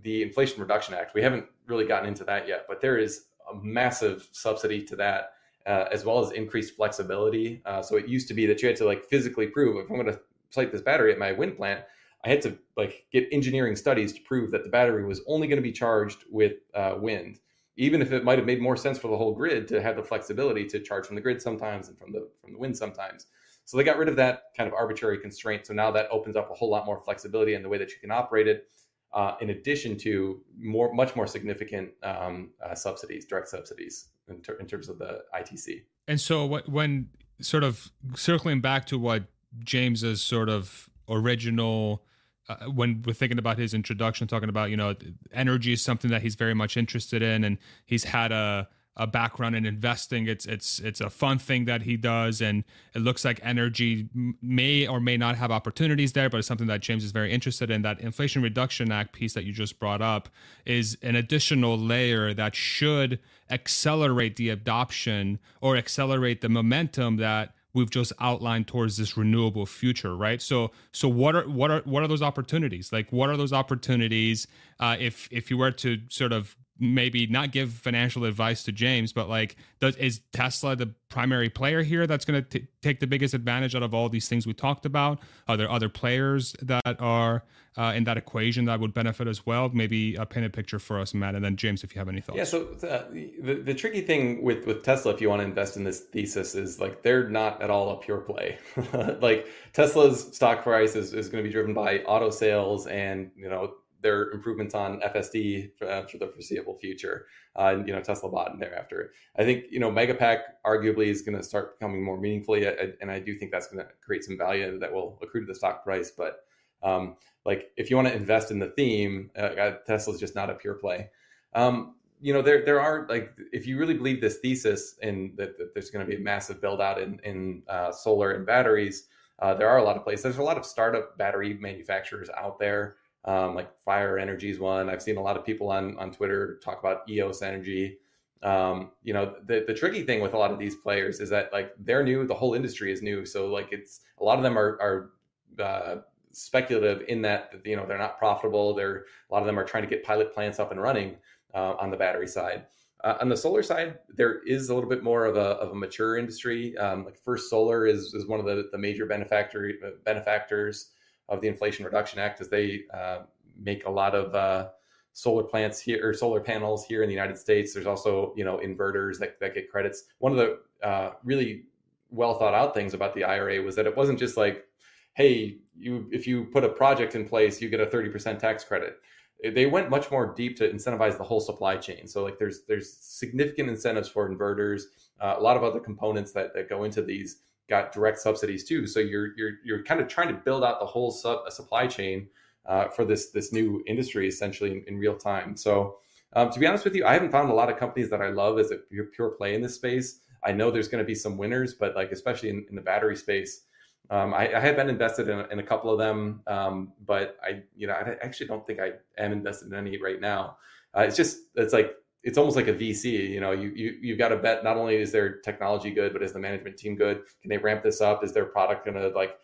the 0.04 0.22
Inflation 0.22 0.62
Reduction 0.62 0.94
Act. 0.94 1.14
We 1.14 1.22
haven't 1.22 1.46
really 1.66 1.86
gotten 1.86 2.08
into 2.08 2.24
that 2.26 2.48
yet, 2.48 2.66
but 2.68 2.80
there 2.80 2.98
is 2.98 3.26
a 3.52 3.56
massive 3.56 4.30
subsidy 4.32 4.84
to 4.84 4.96
that, 4.98 5.34
uh, 5.66 5.86
as 5.92 6.06
well 6.06 6.24
as 6.24 6.32
increased 6.32 6.76
flexibility. 6.76 7.62
Uh, 7.66 7.82
so 7.82 7.98
it 7.98 8.08
used 8.08 8.28
to 8.28 8.34
be 8.34 8.46
that 8.46 8.62
you 8.62 8.68
had 8.68 8.78
to 8.78 8.86
like 8.86 9.04
physically 9.06 9.48
prove 9.48 9.84
if 9.84 9.90
I'm 9.90 9.98
going 9.98 10.14
to 10.14 10.20
site 10.52 10.72
this 10.72 10.82
battery 10.82 11.12
at 11.12 11.20
my 11.20 11.32
wind 11.32 11.58
plant, 11.58 11.84
I 12.24 12.30
had 12.30 12.42
to 12.44 12.58
like 12.78 13.06
get 13.12 13.28
engineering 13.32 13.76
studies 13.76 14.14
to 14.14 14.22
prove 14.22 14.52
that 14.52 14.64
the 14.64 14.70
battery 14.70 15.06
was 15.06 15.22
only 15.28 15.48
going 15.48 15.58
to 15.58 15.64
be 15.64 15.72
charged 15.72 16.24
with 16.30 16.54
uh, 16.74 16.96
wind, 17.00 17.40
even 17.78 18.02
if 18.02 18.12
it 18.12 18.24
might 18.24 18.38
have 18.38 18.46
made 18.46 18.62
more 18.62 18.78
sense 18.78 18.98
for 18.98 19.10
the 19.10 19.18
whole 19.18 19.34
grid 19.34 19.68
to 19.68 19.82
have 19.82 19.96
the 19.96 20.04
flexibility 20.04 20.66
to 20.66 20.80
charge 20.80 21.06
from 21.06 21.16
the 21.16 21.22
grid 21.22 21.42
sometimes 21.42 21.90
and 21.90 21.98
from 21.98 22.12
the 22.12 22.30
from 22.42 22.54
the 22.54 22.60
wind 22.60 22.78
sometimes. 22.78 23.28
So 23.66 23.78
they 23.78 23.84
got 23.84 23.98
rid 23.98 24.08
of 24.08 24.16
that 24.18 24.44
kind 24.56 24.68
of 24.68 24.74
arbitrary 24.74 25.18
constraint. 25.18 25.66
So 25.66 25.74
now 25.74 25.92
that 25.92 26.08
opens 26.12 26.36
up 26.36 26.52
a 26.52 26.54
whole 26.54 26.70
lot 26.70 26.86
more 26.86 27.00
flexibility 27.00 27.56
in 27.56 27.64
the 27.64 27.70
way 27.70 27.80
that 27.80 27.90
you 27.90 27.98
can 28.00 28.12
operate 28.12 28.48
it. 28.48 28.70
Uh, 29.12 29.36
in 29.40 29.52
addition 29.52 29.98
to 29.98 30.42
more, 30.60 30.94
much 30.94 31.16
more 31.16 31.26
significant 31.26 31.90
um, 32.04 32.52
uh, 32.64 32.76
subsidies, 32.76 33.26
direct 33.26 33.48
subsidies 33.48 34.10
in, 34.28 34.42
ter- 34.42 34.56
in, 34.56 34.68
terms 34.68 34.90
of 34.90 35.00
the 35.00 35.22
ITC. 35.34 35.84
And 36.10 36.20
so, 36.20 36.46
what, 36.46 36.68
when 36.68 37.08
sort 37.40 37.64
of 37.64 37.92
circling 38.16 38.60
back 38.60 38.86
to 38.88 39.00
what 39.00 39.24
James's 39.64 40.22
sort 40.22 40.50
of 40.50 40.90
original 41.08 42.04
uh, 42.48 42.66
when 42.66 43.04
we're 43.06 43.14
thinking 43.14 43.40
about 43.40 43.58
his 43.58 43.74
introduction, 43.74 44.28
talking 44.28 44.50
about 44.50 44.70
you 44.70 44.78
know 44.78 44.96
energy 45.34 45.74
is 45.74 45.82
something 45.82 46.12
that 46.12 46.22
he's 46.22 46.36
very 46.36 46.54
much 46.54 46.78
interested 46.78 47.22
in, 47.22 47.44
and 47.44 47.58
he's 47.86 48.04
had 48.04 48.32
a 48.32 48.68
a 48.98 49.06
background 49.06 49.56
in 49.56 49.66
investing. 49.66 50.28
It's 50.28 50.46
it's 50.46 50.80
it's 50.80 51.02
a 51.02 51.10
fun 51.10 51.38
thing 51.38 51.66
that 51.66 51.82
he 51.82 51.98
does, 51.98 52.42
and 52.42 52.64
it 52.94 53.00
looks 53.00 53.26
like 53.26 53.40
energy 53.44 54.08
may 54.42 54.88
or 54.88 55.00
may 55.00 55.18
not 55.18 55.36
have 55.36 55.52
opportunities 55.52 56.14
there, 56.14 56.30
but 56.30 56.38
it's 56.38 56.48
something 56.48 56.68
that 56.68 56.82
James 56.82 57.04
is 57.04 57.12
very 57.12 57.32
interested 57.32 57.70
in. 57.70 57.82
That 57.82 58.00
Inflation 58.00 58.42
Reduction 58.42 58.92
Act 58.92 59.14
piece 59.14 59.34
that 59.34 59.44
you 59.44 59.52
just 59.52 59.80
brought 59.80 60.02
up 60.02 60.30
is 60.66 60.98
an 61.02 61.16
additional 61.16 61.78
layer 61.78 62.34
that 62.34 62.56
should 62.56 63.20
accelerate 63.50 64.38
the 64.38 64.50
adoption 64.50 65.40
or 65.62 65.76
accelerate 65.76 66.42
the 66.42 66.50
momentum 66.50 67.18
that 67.18 67.55
we've 67.76 67.92
just 67.92 68.14
outlined 68.20 68.68
towards 68.68 68.98
this 68.98 69.16
renewable 69.18 69.66
future 69.66 70.16
right? 70.16 70.42
So 70.42 70.72
so 70.92 71.08
what 71.08 71.36
are 71.36 71.48
what 71.48 71.72
are 71.72 71.82
what 71.86 72.04
are 72.04 72.08
those 72.08 72.22
opportunities? 72.22 72.92
Like 72.92 73.12
what 73.12 73.30
are 73.30 73.38
those 73.38 73.54
opportunities 73.54 74.48
uh, 74.80 74.96
if 75.00 75.28
if 75.32 75.52
you 75.52 75.58
were 75.58 75.72
to 75.72 76.00
sort 76.10 76.34
of 76.34 76.56
maybe 76.80 77.26
not 77.28 77.52
give 77.52 77.72
financial 77.72 78.26
advice 78.26 78.64
to 78.64 78.72
James, 78.72 79.14
but 79.14 79.30
like, 79.30 79.56
does 79.80 79.96
is 79.96 80.22
Tesla 80.34 80.76
the 80.76 80.94
primary 81.10 81.50
player 81.50 81.84
here 81.84 82.06
that's 82.06 82.26
going 82.26 82.44
to 82.44 82.68
take 82.82 83.00
the 83.00 83.08
biggest 83.08 83.34
advantage 83.34 83.76
out 83.76 83.84
of 83.84 83.94
all 83.94 84.10
these 84.10 84.28
things 84.28 84.46
we 84.46 84.54
talked 84.54 84.86
about? 84.86 85.20
Are 85.48 85.56
there 85.56 85.72
other 85.72 85.88
players 85.88 86.54
that 86.62 86.98
are 87.00 87.44
uh, 87.78 87.94
in 87.96 88.04
that 88.06 88.18
equation 88.18 88.66
that 88.66 88.80
would 88.80 88.94
benefit 88.94 89.28
as 89.28 89.46
well? 89.46 89.70
Maybe 89.74 90.16
a 90.16 90.26
paint 90.26 90.46
a 90.46 90.50
picture 90.50 90.80
for 90.80 91.00
us, 91.00 91.14
Matt, 91.14 91.36
and 91.36 91.46
then 91.46 91.56
James, 91.56 91.84
if 91.84 91.96
you 91.96 92.00
have 92.00 92.10
any 92.10 92.20
thoughts. 92.20 92.38
Yeah. 92.38 92.44
So 92.44 92.68
uh, 92.84 93.06
the 93.12 93.62
the 93.64 93.74
tricky 93.74 94.02
thing 94.02 94.44
with 94.44 94.66
with 94.66 94.84
Tesla, 94.84 95.14
if 95.14 95.22
you 95.22 95.30
want 95.30 95.42
to 95.42 95.46
invest 95.46 95.78
in 95.78 95.86
this 95.86 96.02
thesis, 96.02 96.56
is 96.56 96.82
like 96.82 97.04
they're 97.04 97.30
not 97.30 97.62
at 97.62 97.70
all 97.70 97.92
a 97.92 97.98
pure 97.98 98.20
play. 98.20 98.58
like 99.22 99.48
Tesla's 99.72 100.36
stock 100.36 100.64
price 100.64 100.96
is, 100.96 101.14
is 101.14 101.30
going 101.30 101.42
to 101.42 101.48
be 101.48 101.54
driven 101.54 101.74
by 101.74 102.00
auto 102.00 102.30
sales 102.30 102.88
and 102.88 103.32
you 103.38 103.50
know 103.50 103.76
their 104.06 104.30
improvements 104.30 104.76
on 104.76 105.02
FSD 105.02 105.76
for, 105.76 105.90
uh, 105.90 106.06
for 106.06 106.20
the 106.20 106.28
foreseeable 106.28 106.76
future. 106.76 107.26
Uh, 107.58 107.74
and, 107.74 107.88
you 107.88 107.94
know, 107.94 108.00
Tesla 108.00 108.30
Bot 108.30 108.52
and 108.52 108.62
thereafter. 108.62 109.12
I 109.36 109.44
think, 109.44 109.66
you 109.72 109.80
know, 109.80 109.92
Megapack 109.92 110.42
arguably 110.64 111.08
is 111.08 111.24
going 111.24 111.36
to 111.36 111.44
start 111.44 111.80
becoming 111.80 112.04
more 112.04 112.20
meaningfully. 112.20 112.68
And 113.02 113.10
I 113.10 113.18
do 113.20 113.36
think 113.36 113.52
that's 113.52 113.68
going 113.68 113.84
to 113.84 113.92
create 114.06 114.24
some 114.24 114.38
value 114.38 114.78
that 114.78 114.94
will 114.94 115.18
accrue 115.24 115.42
to 115.42 115.48
the 115.48 115.56
stock 115.56 115.84
price. 115.84 116.12
But 116.12 116.46
um, 116.84 117.16
like, 117.46 117.72
if 117.78 117.90
you 117.90 117.96
want 117.96 118.08
to 118.08 118.14
invest 118.14 118.52
in 118.52 118.60
the 118.60 118.70
theme, 118.70 119.32
uh, 119.36 119.72
Tesla 119.88 120.14
is 120.14 120.20
just 120.20 120.36
not 120.36 120.52
a 120.52 120.54
pure 120.54 120.76
play. 120.76 121.10
Um, 121.56 121.96
you 122.22 122.32
know, 122.32 122.44
there 122.44 122.64
there 122.64 122.80
are 122.80 123.08
like, 123.10 123.32
if 123.52 123.66
you 123.66 123.80
really 123.80 123.96
believe 123.96 124.22
this 124.22 124.38
thesis 124.38 124.98
and 125.02 125.36
that, 125.38 125.58
that 125.58 125.74
there's 125.74 125.90
going 125.90 126.06
to 126.06 126.10
be 126.10 126.18
a 126.18 126.24
massive 126.24 126.62
build 126.62 126.80
out 126.80 127.02
in, 127.02 127.20
in 127.24 127.64
uh, 127.68 127.92
solar 127.92 128.32
and 128.32 128.46
batteries, 128.46 129.08
uh, 129.40 129.54
there 129.54 129.68
are 129.68 129.80
a 129.80 129.84
lot 129.84 129.98
of 129.98 130.04
places. 130.04 130.24
There's 130.24 130.38
a 130.38 130.44
lot 130.44 130.58
of 130.58 130.66
startup 130.66 131.18
battery 131.18 131.56
manufacturers 131.56 132.30
out 132.38 132.60
there. 132.60 132.98
Um, 133.26 133.56
like 133.56 133.70
Fire 133.84 134.18
Energy 134.18 134.52
is 134.52 134.60
one. 134.60 134.90
I've 134.90 135.02
seen 135.02 135.18
a 135.18 135.22
lot 135.22 135.36
of 135.36 135.46
people 135.46 135.70
on 135.70 135.98
on 135.98 136.12
Twitter 136.12 136.60
talk 136.64 136.80
about 136.80 137.10
EOS 137.10 137.42
Energy. 137.42 137.98
Um, 138.44 138.92
you 139.04 139.14
know, 139.14 139.36
the 139.46 139.64
the 139.68 139.74
tricky 139.74 140.04
thing 140.04 140.22
with 140.22 140.34
a 140.34 140.38
lot 140.38 140.52
of 140.52 140.60
these 140.60 140.76
players 140.76 141.20
is 141.20 141.30
that 141.32 141.52
like 141.52 141.74
they're 141.80 142.04
new, 142.04 142.26
the 142.28 142.36
whole 142.36 142.54
industry 142.54 142.92
is 142.92 143.02
new, 143.02 143.26
so 143.26 143.48
like 143.48 143.70
it's 143.72 144.02
a 144.20 144.24
lot 144.24 144.38
of 144.38 144.44
them 144.44 144.58
are 144.58 144.78
are 144.80 145.12
uh, 145.60 146.02
speculative 146.32 147.04
in 147.08 147.22
that 147.24 147.54
you 147.66 147.76
know 147.76 147.86
they're 147.88 147.98
not 147.98 148.20
profitable. 148.20 148.76
They're 148.76 149.06
a 149.30 149.34
lot 149.34 149.40
of 149.40 149.48
them 149.48 149.58
are 149.58 149.66
trying 149.66 149.84
to 149.84 149.90
get 149.90 150.04
pilot 150.04 150.34
plants 150.34 150.60
up 150.60 150.72
and 150.72 150.80
running 150.80 151.16
uh, 151.56 151.76
on 151.80 151.90
the 151.90 151.98
battery 151.98 152.28
side. 152.28 152.66
Uh, 153.04 153.18
on 153.22 153.30
the 153.30 153.38
solar 153.38 153.62
side, 153.62 154.00
there 154.16 154.42
is 154.48 154.70
a 154.70 154.74
little 154.74 154.90
bit 154.90 155.04
more 155.04 155.26
of 155.26 155.36
a, 155.36 155.58
of 155.58 155.72
a 155.72 155.76
mature 155.76 156.18
industry. 156.18 156.76
Um, 156.78 157.06
like 157.06 157.16
First 157.18 157.52
Solar 157.52 157.86
is, 157.86 158.16
is 158.16 158.26
one 158.26 158.40
of 158.40 158.48
the, 158.48 158.68
the 158.72 158.80
major 158.80 159.06
benefactor, 159.06 159.72
benefactors 160.04 160.92
of 161.30 161.42
the 161.42 161.48
Inflation 161.48 161.86
Reduction 161.86 162.20
Act 162.20 162.42
as 162.42 162.50
they 162.50 162.84
uh, 162.94 163.20
make 163.58 163.86
a 163.86 163.90
lot 163.90 164.16
of 164.16 164.34
uh, 164.36 164.70
solar 165.14 165.44
plants 165.44 165.80
here 165.80 166.08
or 166.08 166.14
solar 166.14 166.42
panels 166.42 166.86
here 166.86 167.02
in 167.02 167.08
the 167.08 167.16
United 167.16 167.38
States. 167.38 167.74
There's 167.74 167.88
also 167.88 168.34
you 168.36 168.44
know 168.44 168.58
inverters 168.58 169.18
that, 169.20 169.40
that 169.40 169.54
get 169.54 169.70
credits. 169.72 170.04
One 170.20 170.32
of 170.32 170.38
the 170.38 170.60
uh, 170.86 171.12
really 171.24 171.64
well 172.12 172.38
thought 172.38 172.54
out 172.54 172.74
things 172.74 172.94
about 172.94 173.14
the 173.16 173.24
IRA 173.24 173.62
was 173.62 173.76
that 173.76 173.86
it 173.86 173.96
wasn't 173.96 174.20
just 174.20 174.38
like, 174.38 174.66
hey, 175.14 175.58
you 175.78 176.08
if 176.12 176.28
you 176.28 176.46
put 176.46 176.64
a 176.64 176.70
project 176.70 177.16
in 177.16 177.28
place, 177.28 177.62
you 177.62 177.70
get 177.70 177.80
a 177.80 177.86
30% 177.86 178.40
tax 178.40 178.64
credit. 178.64 178.98
They 179.44 179.66
went 179.66 179.90
much 179.90 180.12
more 180.12 180.34
deep 180.34 180.56
to 180.58 180.70
incentivize 180.70 181.18
the 181.18 181.24
whole 181.24 181.42
supply 181.42 181.76
chain. 181.78 182.08
So 182.08 182.24
like 182.24 182.40
there's 182.40 182.64
there's 182.68 182.98
significant 182.98 183.70
incentives 183.70 184.08
for 184.10 184.30
inverters, 184.30 184.84
uh, 185.20 185.36
a 185.38 185.42
lot 185.42 185.58
of 185.58 185.64
other 185.64 185.80
components 185.80 186.32
that, 186.34 186.54
that 186.54 186.70
go 186.70 186.84
into 186.84 187.02
these 187.02 187.42
got 187.70 187.92
direct 187.92 188.20
subsidies 188.20 188.64
too. 188.64 188.88
So 188.88 189.00
you're 189.00 189.36
you're 189.38 189.54
you're 189.64 189.84
kind 189.84 190.00
of 190.00 190.08
trying 190.08 190.30
to 190.30 190.34
build 190.34 190.64
out 190.64 190.80
the 190.80 190.86
whole 190.86 191.12
sub, 191.12 191.50
supply 191.52 191.88
chain 191.88 192.28
uh, 192.66 192.88
for 192.90 193.06
this 193.06 193.32
this 193.32 193.52
new 193.52 193.84
industry 193.88 194.28
essentially 194.28 194.72
in, 194.72 194.84
in 194.88 194.98
real 194.98 195.16
time. 195.16 195.56
So 195.58 195.98
um, 196.34 196.52
to 196.52 196.60
be 196.60 196.68
honest 196.68 196.84
with 196.84 196.96
you, 196.96 197.06
I 197.06 197.14
haven't 197.14 197.32
found 197.32 197.50
a 197.50 197.54
lot 197.54 197.70
of 197.70 197.78
companies 197.78 198.10
that 198.10 198.22
I 198.22 198.30
love 198.30 198.60
as 198.60 198.72
a 198.72 198.78
pure, 198.78 199.06
pure 199.06 199.30
play 199.30 199.56
in 199.56 199.62
this 199.62 199.76
space. 199.76 200.20
I 200.44 200.52
know 200.52 200.70
there's 200.70 200.90
going 200.90 201.04
to 201.04 201.08
be 201.08 201.16
some 201.16 201.38
winners, 201.38 201.74
but 201.74 201.96
like 201.96 202.12
especially 202.12 202.50
in, 202.50 202.66
in 202.70 202.76
the 202.76 202.82
battery 202.82 203.16
space, 203.16 203.62
um, 204.10 204.34
I, 204.34 204.56
I, 204.56 204.60
have 204.60 204.76
been 204.76 204.90
invested 204.90 205.30
in, 205.30 205.40
in, 205.52 205.60
a 205.60 205.64
couple 205.64 205.92
of 205.92 205.98
them, 205.98 206.42
um, 206.46 206.94
but 207.06 207.38
I 207.44 207.64
you 207.76 207.88
know 207.88 207.94
I 207.94 208.16
actually 208.22 208.48
don't 208.48 208.66
think 208.68 208.80
I 208.80 208.92
am 209.18 209.32
invested 209.32 209.70
in 209.70 209.74
any 209.74 210.00
right 210.00 210.22
now. 210.22 210.58
Uh, 210.96 211.02
it's 211.02 211.16
just 211.18 211.40
it's 211.56 211.74
like 211.74 211.96
it's 212.26 212.40
almost 212.40 212.56
like 212.56 212.68
a 212.68 212.74
VC. 212.74 213.30
You 213.30 213.40
know, 213.40 213.52
you 213.52 213.70
you 213.70 213.98
you've 214.02 214.18
got 214.18 214.30
to 214.30 214.38
bet 214.38 214.64
not 214.64 214.78
only 214.78 214.96
is 214.96 215.12
their 215.12 215.38
technology 215.38 215.92
good, 215.92 216.12
but 216.12 216.24
is 216.24 216.34
the 216.34 216.40
management 216.40 216.76
team 216.76 216.96
good? 216.96 217.22
Can 217.42 217.50
they 217.50 217.58
ramp 217.58 217.84
this 217.84 218.02
up? 218.02 218.24
Is 218.24 218.34
their 218.34 218.46
product 218.46 218.86
to 218.88 219.10
like 219.10 219.38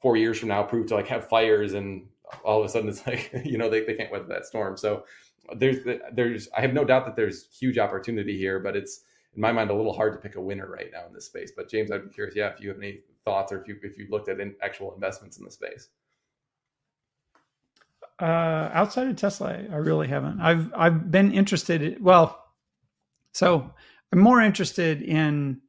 four 0.00 0.16
years 0.16 0.38
from 0.38 0.48
now 0.48 0.62
prove 0.62 0.86
to 0.86 0.94
like 0.94 1.08
have 1.08 1.28
fires 1.28 1.74
and 1.74 2.06
all 2.44 2.60
of 2.60 2.64
a 2.64 2.68
sudden 2.68 2.88
it's 2.88 3.06
like 3.06 3.30
you 3.44 3.58
know 3.58 3.68
they, 3.68 3.84
they 3.84 3.94
can't 3.94 4.10
weather 4.12 4.26
that 4.28 4.46
storm. 4.46 4.76
So 4.76 5.04
there's 5.56 5.84
there's 6.12 6.48
I 6.56 6.60
have 6.60 6.72
no 6.72 6.84
doubt 6.84 7.04
that 7.06 7.16
there's 7.16 7.48
huge 7.58 7.76
opportunity 7.76 8.38
here, 8.38 8.60
but 8.60 8.76
it's 8.76 9.00
in 9.34 9.40
my 9.40 9.50
mind 9.50 9.70
a 9.70 9.74
little 9.74 9.92
hard 9.92 10.12
to 10.12 10.18
pick 10.18 10.36
a 10.36 10.40
winner 10.40 10.70
right 10.70 10.90
now 10.92 11.06
in 11.08 11.12
this 11.12 11.26
space. 11.26 11.52
But 11.56 11.68
James, 11.68 11.90
I'd 11.90 12.04
be 12.04 12.14
curious, 12.14 12.36
yeah, 12.36 12.50
if 12.50 12.60
you 12.60 12.68
have 12.68 12.78
any 12.78 13.00
thoughts 13.24 13.50
or 13.52 13.60
if 13.60 13.66
you 13.66 13.76
if 13.82 13.98
you've 13.98 14.10
looked 14.10 14.28
at 14.28 14.38
in 14.38 14.54
actual 14.62 14.94
investments 14.94 15.38
in 15.38 15.44
the 15.44 15.50
space. 15.50 15.88
Uh, 18.20 18.70
outside 18.72 19.08
of 19.08 19.16
Tesla, 19.16 19.48
I 19.48 19.76
really 19.76 20.08
haven't. 20.08 20.40
I've 20.40 20.72
I've 20.74 21.10
been 21.10 21.32
interested. 21.32 21.82
In, 21.82 22.02
well, 22.02 22.38
so 23.32 23.72
I'm 24.12 24.18
more 24.18 24.40
interested 24.40 25.02
in 25.02 25.60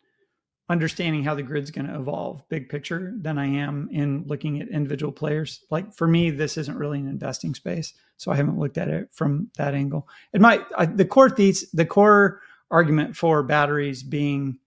understanding 0.70 1.24
how 1.24 1.36
the 1.36 1.44
grid's 1.44 1.72
going 1.72 1.88
to 1.88 1.96
evolve, 1.96 2.44
big 2.50 2.70
picture, 2.70 3.14
than 3.18 3.38
I 3.38 3.46
am 3.46 3.90
in 3.92 4.24
looking 4.28 4.62
at 4.62 4.70
individual 4.70 5.12
players. 5.12 5.64
Like 5.70 5.94
for 5.94 6.08
me, 6.08 6.30
this 6.32 6.58
isn't 6.58 6.78
really 6.78 7.00
an 7.00 7.08
investing 7.08 7.54
space, 7.54 7.94
so 8.18 8.32
I 8.32 8.36
haven't 8.36 8.60
looked 8.60 8.78
at 8.78 8.88
it 8.88 9.10
from 9.12 9.50
that 9.58 9.74
angle. 9.74 10.08
It 10.34 10.42
might 10.42 10.62
I, 10.78 10.86
the 10.86 11.06
core 11.06 11.30
thesis, 11.30 11.70
the 11.72 11.86
core 11.86 12.42
argument 12.72 13.16
for 13.16 13.44
batteries 13.44 14.04
being 14.04 14.60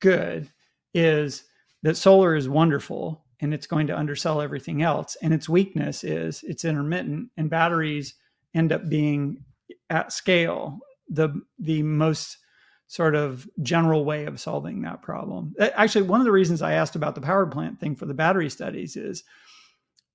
good 0.00 0.50
is 0.94 1.44
that 1.82 1.96
solar 1.96 2.34
is 2.34 2.48
wonderful 2.48 3.24
and 3.40 3.54
it's 3.54 3.66
going 3.66 3.86
to 3.86 3.98
undersell 3.98 4.40
everything 4.40 4.82
else. 4.82 5.16
And 5.22 5.32
its 5.32 5.48
weakness 5.48 6.04
is 6.04 6.42
it's 6.46 6.64
intermittent, 6.64 7.30
and 7.36 7.50
batteries 7.50 8.14
end 8.54 8.72
up 8.72 8.88
being 8.88 9.44
at 9.90 10.12
scale 10.12 10.78
the 11.08 11.30
the 11.58 11.82
most 11.82 12.38
sort 12.86 13.14
of 13.14 13.48
general 13.62 14.04
way 14.04 14.24
of 14.24 14.40
solving 14.40 14.82
that 14.82 15.02
problem. 15.02 15.54
Actually, 15.58 16.02
one 16.02 16.20
of 16.20 16.24
the 16.24 16.32
reasons 16.32 16.62
I 16.62 16.72
asked 16.72 16.96
about 16.96 17.14
the 17.14 17.20
power 17.20 17.46
plant 17.46 17.78
thing 17.78 17.94
for 17.94 18.06
the 18.06 18.14
battery 18.14 18.48
studies 18.48 18.96
is 18.96 19.24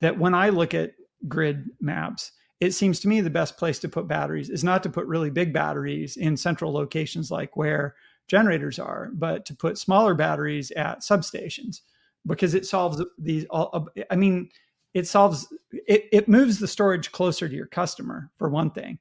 that 0.02 0.18
when 0.18 0.34
I 0.34 0.50
look 0.50 0.74
at 0.74 0.94
grid 1.28 1.70
maps, 1.80 2.32
it 2.60 2.72
seems 2.72 3.00
to 3.02 3.08
me 3.08 3.22
the 3.22 3.30
best 3.30 3.58
place 3.58 3.78
to 3.80 3.90
put 3.90 4.08
batteries 4.08 4.50
is 4.50 4.64
not 4.64 4.82
to 4.84 4.90
put 4.90 5.06
really 5.06 5.30
big 5.30 5.54
batteries 5.54 6.18
in 6.18 6.36
central 6.36 6.74
locations 6.74 7.30
like 7.30 7.56
where 7.56 7.96
generators 8.28 8.80
are, 8.80 9.12
but 9.14 9.46
to 9.46 9.56
put 9.56 9.78
smaller 9.78 10.16
batteries 10.16 10.72
at 10.72 11.02
substations 11.02 11.82
because 12.28 12.54
it 12.54 12.66
solves 12.66 13.02
these 13.18 13.46
all 13.50 13.88
i 14.10 14.16
mean 14.16 14.50
it 14.94 15.08
solves 15.08 15.52
it, 15.72 16.06
it 16.12 16.28
moves 16.28 16.60
the 16.60 16.68
storage 16.68 17.12
closer 17.12 17.50
to 17.50 17.56
your 17.56 17.68
customer 17.68 18.30
for 18.38 18.50
one 18.50 18.72
thing 18.72 18.98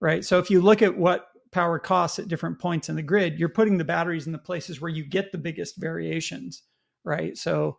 right? 0.00 0.24
So 0.24 0.38
if 0.38 0.50
you 0.50 0.60
look 0.62 0.82
at 0.82 0.96
what 0.96 1.26
power 1.52 1.78
costs 1.78 2.18
at 2.18 2.28
different 2.28 2.58
points 2.58 2.88
in 2.88 2.96
the 2.96 3.02
grid 3.02 3.38
you're 3.38 3.48
putting 3.48 3.76
the 3.76 3.84
batteries 3.84 4.26
in 4.26 4.32
the 4.32 4.38
places 4.38 4.80
where 4.80 4.90
you 4.90 5.04
get 5.04 5.32
the 5.32 5.38
biggest 5.38 5.76
variations 5.76 6.62
right? 7.04 7.36
So 7.36 7.78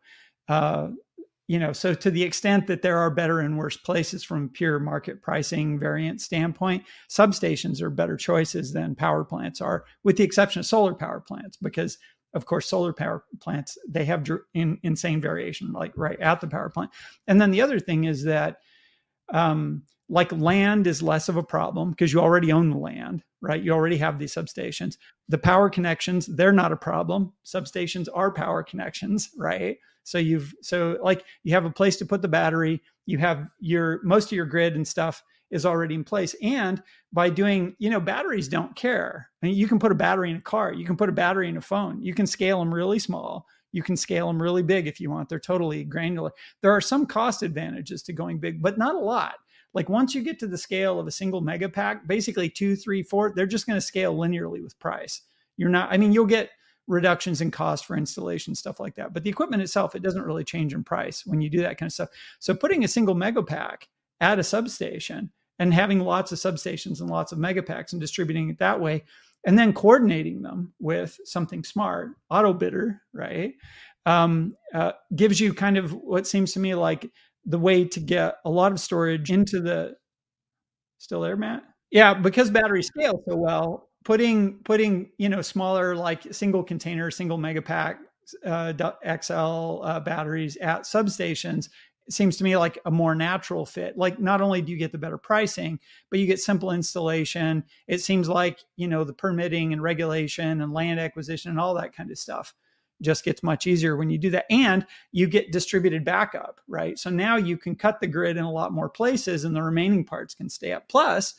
uh, 0.49 0.89
you 1.47 1.59
know 1.59 1.73
so 1.73 1.93
to 1.93 2.11
the 2.11 2.23
extent 2.23 2.67
that 2.67 2.81
there 2.81 2.97
are 2.97 3.09
better 3.09 3.39
and 3.39 3.57
worse 3.57 3.77
places 3.77 4.23
from 4.23 4.49
pure 4.49 4.79
market 4.79 5.21
pricing 5.21 5.77
variant 5.77 6.21
standpoint 6.21 6.83
substations 7.09 7.81
are 7.81 7.89
better 7.89 8.15
choices 8.15 8.71
than 8.71 8.95
power 8.95 9.25
plants 9.25 9.59
are 9.59 9.83
with 10.03 10.15
the 10.15 10.23
exception 10.23 10.61
of 10.61 10.65
solar 10.65 10.93
power 10.93 11.19
plants 11.19 11.57
because 11.57 11.97
of 12.33 12.45
course, 12.45 12.67
solar 12.67 12.93
power 12.93 13.23
plants, 13.41 13.77
they 13.87 14.05
have 14.05 14.25
in, 14.53 14.79
insane 14.83 15.21
variation, 15.21 15.71
like 15.73 15.93
right 15.95 16.19
at 16.19 16.41
the 16.41 16.47
power 16.47 16.69
plant. 16.69 16.91
And 17.27 17.41
then 17.41 17.51
the 17.51 17.61
other 17.61 17.79
thing 17.79 18.05
is 18.05 18.23
that, 18.23 18.57
um, 19.33 19.83
like 20.11 20.31
land 20.33 20.87
is 20.87 21.01
less 21.01 21.29
of 21.29 21.37
a 21.37 21.43
problem 21.43 21.91
because 21.91 22.11
you 22.11 22.19
already 22.19 22.51
own 22.51 22.69
the 22.69 22.77
land, 22.77 23.23
right? 23.39 23.63
You 23.63 23.71
already 23.71 23.97
have 23.97 24.19
these 24.19 24.33
substations. 24.33 24.97
The 25.29 25.37
power 25.37 25.69
connections, 25.69 26.25
they're 26.25 26.51
not 26.51 26.73
a 26.73 26.77
problem. 26.77 27.31
Substations 27.45 28.09
are 28.13 28.31
power 28.31 28.61
connections, 28.61 29.29
right? 29.37 29.77
So 30.03 30.17
you've, 30.17 30.53
so 30.61 30.97
like 31.01 31.23
you 31.43 31.53
have 31.53 31.65
a 31.65 31.71
place 31.71 31.95
to 31.97 32.05
put 32.05 32.21
the 32.21 32.27
battery, 32.27 32.81
you 33.05 33.19
have 33.19 33.47
your, 33.59 34.01
most 34.03 34.25
of 34.25 34.31
your 34.33 34.45
grid 34.45 34.75
and 34.75 34.87
stuff 34.87 35.23
is 35.51 35.65
already 35.65 35.95
in 35.95 36.03
place. 36.03 36.35
And 36.41 36.81
by 37.13 37.29
doing, 37.29 37.75
you 37.77 37.89
know, 37.89 37.99
batteries 37.99 38.47
mm-hmm. 38.47 38.61
don't 38.61 38.75
care. 38.75 39.29
I 39.41 39.45
mean, 39.45 39.55
you 39.55 39.67
can 39.67 39.79
put 39.79 39.91
a 39.91 39.95
battery 39.95 40.31
in 40.31 40.37
a 40.37 40.41
car, 40.41 40.73
you 40.73 40.85
can 40.85 40.97
put 40.97 41.09
a 41.09 41.13
battery 41.13 41.49
in 41.49 41.57
a 41.57 41.61
phone, 41.61 42.01
you 42.01 42.13
can 42.13 42.25
scale 42.25 42.59
them 42.59 42.73
really 42.73 42.99
small, 42.99 43.45
you 43.71 43.83
can 43.83 43.95
scale 43.95 44.27
them 44.27 44.41
really 44.41 44.63
big 44.63 44.87
if 44.87 44.99
you 44.99 45.09
want. 45.09 45.29
They're 45.29 45.39
totally 45.39 45.83
granular. 45.83 46.31
There 46.61 46.71
are 46.71 46.81
some 46.81 47.05
cost 47.05 47.43
advantages 47.43 48.01
to 48.03 48.13
going 48.13 48.39
big, 48.39 48.61
but 48.61 48.77
not 48.77 48.95
a 48.95 48.99
lot. 48.99 49.35
Like 49.73 49.87
once 49.87 50.13
you 50.13 50.21
get 50.21 50.39
to 50.39 50.47
the 50.47 50.57
scale 50.57 50.99
of 50.99 51.07
a 51.07 51.11
single 51.11 51.41
mega 51.41 51.69
pack, 51.69 52.07
basically 52.07 52.49
two, 52.49 52.75
three, 52.75 53.03
four, 53.03 53.33
they're 53.33 53.45
just 53.45 53.67
going 53.67 53.77
to 53.77 53.81
scale 53.81 54.15
linearly 54.15 54.61
with 54.61 54.77
price. 54.79 55.21
You're 55.55 55.69
not, 55.69 55.91
I 55.91 55.97
mean, 55.97 56.11
you'll 56.11 56.25
get 56.25 56.49
reductions 56.87 57.39
in 57.39 57.51
cost 57.51 57.85
for 57.85 57.95
installation, 57.95 58.53
stuff 58.53 58.79
like 58.79 58.95
that. 58.95 59.13
But 59.13 59.23
the 59.23 59.29
equipment 59.29 59.61
itself, 59.61 59.95
it 59.95 60.01
doesn't 60.03 60.25
really 60.25 60.43
change 60.43 60.73
in 60.73 60.83
price 60.83 61.25
when 61.25 61.39
you 61.39 61.49
do 61.49 61.61
that 61.61 61.77
kind 61.77 61.87
of 61.87 61.93
stuff. 61.93 62.09
So 62.39 62.53
putting 62.53 62.83
a 62.83 62.89
single 62.89 63.15
mega 63.15 63.43
pack 63.43 63.87
at 64.19 64.39
a 64.39 64.43
substation 64.43 65.31
and 65.61 65.75
having 65.75 65.99
lots 65.99 66.31
of 66.31 66.39
substations 66.39 67.01
and 67.01 67.09
lots 67.09 67.31
of 67.31 67.37
megapacks 67.37 67.91
and 67.91 68.01
distributing 68.01 68.49
it 68.49 68.57
that 68.57 68.81
way 68.81 69.03
and 69.45 69.57
then 69.57 69.71
coordinating 69.73 70.41
them 70.41 70.73
with 70.79 71.19
something 71.23 71.63
smart 71.63 72.09
Autobidder 72.31 72.99
right? 73.13 73.53
Um, 74.07 74.55
uh, 74.73 74.93
gives 75.15 75.39
you 75.39 75.53
kind 75.53 75.77
of 75.77 75.93
what 75.93 76.25
seems 76.25 76.53
to 76.53 76.59
me 76.59 76.73
like 76.73 77.07
the 77.45 77.59
way 77.59 77.85
to 77.85 77.99
get 77.99 78.37
a 78.43 78.49
lot 78.49 78.71
of 78.71 78.79
storage 78.79 79.29
into 79.29 79.61
the 79.61 79.95
still 80.97 81.21
there 81.21 81.37
matt? 81.37 81.63
Yeah 81.91 82.15
because 82.15 82.49
batteries 82.49 82.87
scale 82.87 83.21
so 83.27 83.35
well 83.35 83.89
putting 84.03 84.63
putting 84.63 85.11
you 85.19 85.29
know 85.29 85.43
smaller 85.43 85.95
like 85.95 86.33
single 86.33 86.63
container 86.63 87.11
single 87.11 87.37
megapack 87.37 87.97
uh, 88.45 88.73
xl 89.21 89.83
uh, 89.83 89.99
batteries 89.99 90.57
at 90.57 90.83
substations 90.83 91.69
seems 92.13 92.37
to 92.37 92.43
me 92.43 92.57
like 92.57 92.79
a 92.85 92.91
more 92.91 93.15
natural 93.15 93.65
fit. 93.65 93.97
Like 93.97 94.19
not 94.19 94.41
only 94.41 94.61
do 94.61 94.71
you 94.71 94.77
get 94.77 94.91
the 94.91 94.97
better 94.97 95.17
pricing, 95.17 95.79
but 96.09 96.19
you 96.19 96.25
get 96.25 96.39
simple 96.39 96.71
installation. 96.71 97.63
It 97.87 98.01
seems 98.01 98.27
like, 98.29 98.59
you 98.75 98.87
know, 98.87 99.03
the 99.03 99.13
permitting 99.13 99.73
and 99.73 99.81
regulation 99.81 100.61
and 100.61 100.73
land 100.73 100.99
acquisition 100.99 101.51
and 101.51 101.59
all 101.59 101.73
that 101.75 101.95
kind 101.95 102.11
of 102.11 102.17
stuff 102.17 102.53
just 103.01 103.25
gets 103.25 103.43
much 103.43 103.67
easier 103.67 103.95
when 103.95 104.09
you 104.09 104.17
do 104.17 104.29
that 104.29 104.45
and 104.49 104.85
you 105.11 105.27
get 105.27 105.51
distributed 105.51 106.05
backup, 106.05 106.61
right? 106.67 106.99
So 106.99 107.09
now 107.09 107.35
you 107.35 107.57
can 107.57 107.75
cut 107.75 107.99
the 107.99 108.07
grid 108.07 108.37
in 108.37 108.43
a 108.43 108.51
lot 108.51 108.71
more 108.71 108.89
places 108.89 109.43
and 109.43 109.55
the 109.55 109.61
remaining 109.61 110.05
parts 110.05 110.35
can 110.35 110.49
stay 110.49 110.71
up. 110.71 110.87
Plus, 110.87 111.35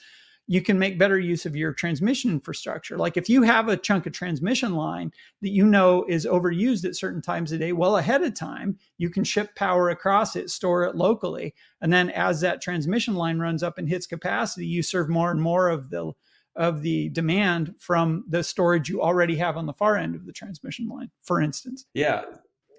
you 0.52 0.60
can 0.60 0.78
make 0.78 0.98
better 0.98 1.18
use 1.18 1.46
of 1.46 1.56
your 1.56 1.72
transmission 1.72 2.30
infrastructure. 2.30 2.98
Like 2.98 3.16
if 3.16 3.30
you 3.30 3.40
have 3.40 3.68
a 3.68 3.76
chunk 3.78 4.04
of 4.04 4.12
transmission 4.12 4.74
line 4.74 5.10
that 5.40 5.48
you 5.48 5.64
know 5.64 6.04
is 6.10 6.26
overused 6.26 6.84
at 6.84 6.94
certain 6.94 7.22
times 7.22 7.52
a 7.52 7.58
day, 7.58 7.72
well 7.72 7.96
ahead 7.96 8.22
of 8.22 8.34
time, 8.34 8.76
you 8.98 9.08
can 9.08 9.24
ship 9.24 9.54
power 9.56 9.88
across 9.88 10.36
it, 10.36 10.50
store 10.50 10.84
it 10.84 10.94
locally. 10.94 11.54
And 11.80 11.90
then 11.90 12.10
as 12.10 12.42
that 12.42 12.60
transmission 12.60 13.14
line 13.14 13.38
runs 13.38 13.62
up 13.62 13.78
and 13.78 13.88
hits 13.88 14.06
capacity, 14.06 14.66
you 14.66 14.82
serve 14.82 15.08
more 15.08 15.30
and 15.30 15.40
more 15.40 15.70
of 15.70 15.88
the 15.88 16.12
of 16.54 16.82
the 16.82 17.08
demand 17.08 17.74
from 17.78 18.26
the 18.28 18.44
storage 18.44 18.90
you 18.90 19.00
already 19.00 19.36
have 19.36 19.56
on 19.56 19.64
the 19.64 19.72
far 19.72 19.96
end 19.96 20.14
of 20.14 20.26
the 20.26 20.34
transmission 20.34 20.86
line, 20.86 21.10
for 21.22 21.40
instance. 21.40 21.86
Yeah. 21.94 22.24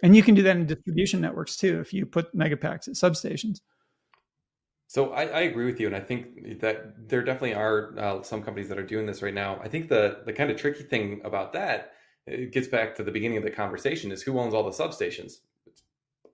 And 0.03 0.15
you 0.15 0.21
can 0.21 0.35
do 0.35 0.43
that 0.43 0.57
in 0.57 0.67
distribution 0.67 1.21
networks 1.21 1.57
too 1.57 1.79
if 1.79 1.91
you 1.91 2.05
put 2.05 2.37
megapacks 2.37 2.87
at 2.87 2.93
substations. 2.93 3.61
So 4.93 5.11
I, 5.11 5.23
I, 5.23 5.39
agree 5.41 5.65
with 5.65 5.79
you, 5.79 5.87
and 5.87 5.95
I 5.95 5.99
think 5.99 6.59
that 6.59 7.09
there 7.09 7.23
definitely 7.23 7.55
are 7.55 7.97
uh, 7.97 8.21
some 8.21 8.43
companies 8.43 8.69
that 8.69 8.77
are 8.77 8.85
doing 8.85 9.07
this 9.07 9.23
right 9.23 9.33
now. 9.33 9.59
I 9.59 9.67
think 9.67 9.89
the 9.89 10.19
the 10.23 10.31
kind 10.31 10.51
of 10.51 10.57
tricky 10.57 10.83
thing 10.83 11.19
about 11.23 11.51
that 11.53 11.93
it 12.27 12.51
gets 12.51 12.67
back 12.67 12.93
to 12.97 13.03
the 13.03 13.09
beginning 13.09 13.39
of 13.39 13.43
the 13.43 13.49
conversation 13.49 14.11
is 14.11 14.21
who 14.21 14.37
owns 14.39 14.53
all 14.53 14.61
the 14.61 14.69
substations. 14.69 15.39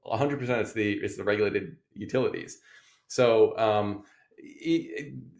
100% 0.05 0.49
it's 0.49 0.73
the 0.73 0.91
it's 0.95 1.15
the 1.15 1.23
regulated 1.23 1.77
utilities. 1.93 2.59
So 3.07 3.57
um, 3.57 4.03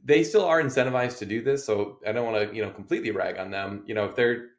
they 0.06 0.24
still 0.24 0.46
are 0.46 0.62
incentivized 0.62 1.18
to 1.18 1.26
do 1.26 1.42
this. 1.42 1.66
So 1.66 2.00
I 2.08 2.14
don't 2.14 2.32
want 2.32 2.50
to, 2.50 2.56
you 2.56 2.64
know, 2.64 2.72
completely 2.72 3.12
rag 3.12 3.38
on 3.38 3.52
them. 3.52 3.84
You 3.86 3.96
know, 3.96 4.06
if 4.06 4.16
they're 4.16 4.52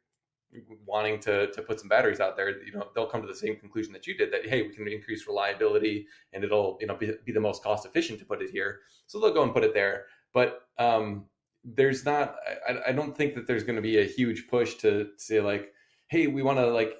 wanting 0.85 1.19
to 1.19 1.51
to 1.51 1.61
put 1.61 1.79
some 1.79 1.89
batteries 1.89 2.19
out 2.19 2.35
there, 2.35 2.63
you 2.63 2.73
know, 2.73 2.87
they'll 2.93 3.07
come 3.07 3.21
to 3.21 3.27
the 3.27 3.35
same 3.35 3.55
conclusion 3.55 3.93
that 3.93 4.07
you 4.07 4.17
did 4.17 4.31
that 4.31 4.47
hey, 4.47 4.63
we 4.63 4.69
can 4.69 4.87
increase 4.87 5.27
reliability 5.27 6.07
and 6.33 6.43
it'll 6.43 6.77
you 6.81 6.87
know 6.87 6.95
be, 6.95 7.11
be 7.25 7.31
the 7.31 7.39
most 7.39 7.63
cost 7.63 7.85
efficient 7.85 8.19
to 8.19 8.25
put 8.25 8.41
it 8.41 8.49
here. 8.51 8.79
So 9.07 9.19
they'll 9.19 9.33
go 9.33 9.43
and 9.43 9.53
put 9.53 9.63
it 9.63 9.73
there. 9.73 10.05
But 10.33 10.61
um, 10.77 11.25
there's 11.63 12.05
not. 12.05 12.35
I, 12.67 12.89
I 12.89 12.91
don't 12.91 13.15
think 13.15 13.35
that 13.35 13.47
there's 13.47 13.63
going 13.63 13.75
to 13.75 13.81
be 13.81 13.99
a 13.99 14.05
huge 14.05 14.47
push 14.47 14.75
to 14.75 15.09
say 15.17 15.41
like, 15.41 15.73
hey, 16.07 16.27
we 16.27 16.41
want 16.41 16.59
to 16.59 16.67
like 16.67 16.97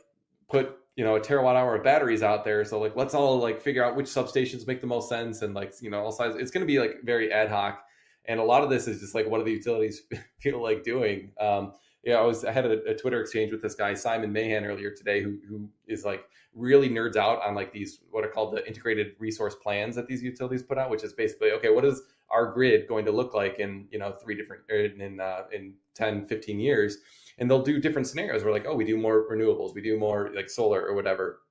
put 0.49 0.78
you 0.95 1.03
know 1.03 1.15
a 1.15 1.19
terawatt 1.19 1.56
hour 1.56 1.76
of 1.76 1.84
batteries 1.84 2.22
out 2.22 2.44
there 2.44 2.65
so 2.65 2.80
like 2.80 2.95
let's 2.95 3.14
all 3.14 3.40
like 3.40 3.61
figure 3.61 3.84
out 3.84 3.95
which 3.95 4.07
substations 4.07 4.68
make 4.68 4.82
the 4.82 4.88
most 4.88 5.07
sense 5.07 5.41
and 5.41 5.53
like 5.53 5.73
you 5.82 5.90
know 5.90 6.03
all 6.03 6.11
sides 6.11 6.36
it's 6.36 6.52
going 6.52 6.61
to 6.61 6.68
be 6.68 6.80
like 6.80 6.98
very 7.03 7.32
ad 7.32 7.49
hoc 7.49 7.82
and 8.26 8.40
a 8.40 8.44
lot 8.44 8.64
of 8.64 8.69
this 8.69 8.88
is 8.88 8.99
just 8.99 9.15
like 9.15 9.28
what 9.28 9.38
do 9.38 9.45
the 9.45 9.52
utilities 9.52 10.02
feel 10.40 10.61
like 10.61 10.84
doing 10.84 11.32
um 11.40 11.73
yeah 12.03 12.15
i 12.15 12.22
was 12.22 12.44
i 12.45 12.52
had 12.52 12.65
a, 12.65 12.84
a 12.86 12.95
twitter 12.95 13.22
exchange 13.22 13.52
with 13.52 13.61
this 13.61 13.76
guy 13.76 13.94
simon 13.94 14.32
mahan 14.32 14.65
earlier 14.65 14.91
today 14.91 15.22
who 15.22 15.38
who 15.48 15.69
is 15.88 16.03
like 16.06 16.26
really 16.53 16.90
nerds 16.90 17.15
out 17.15 17.41
on 17.44 17.56
like 17.56 17.72
these 17.72 18.02
what 18.10 18.23
are 18.26 18.30
called 18.30 18.56
the 18.56 18.65
integrated 18.68 19.14
resource 19.19 19.56
plans 19.56 19.95
that 19.95 20.07
these 20.07 20.22
utilities 20.22 20.64
put 20.64 20.78
out 20.78 20.90
which 20.90 21.03
is 21.03 21.14
basically 21.14 21.52
okay 21.52 21.69
what 21.69 21.86
is 21.86 22.02
our 22.32 22.52
grid 22.52 22.88
going 22.88 23.06
to 23.06 23.11
look 23.11 23.34
like 23.34 23.60
in 23.60 23.88
you 23.91 23.99
know 23.99 24.11
three 24.11 24.36
different 24.36 24.64
in 24.69 25.19
uh, 25.19 25.44
in 25.52 25.73
10 25.95 26.28
15 26.28 26.60
years? 26.60 26.98
And 27.38 27.49
they'll 27.49 27.64
do 27.64 27.80
different 27.80 28.07
scenarios 28.07 28.44
where 28.44 28.53
like 28.53 28.65
oh 28.65 28.76
we 28.76 28.86
do 28.86 28.98
more 28.98 29.30
renewables 29.30 29.73
we 29.76 29.82
do 29.82 29.98
more 29.98 30.32
like 30.36 30.49
solar 30.49 30.82
or 30.82 30.95
whatever. 30.95 31.41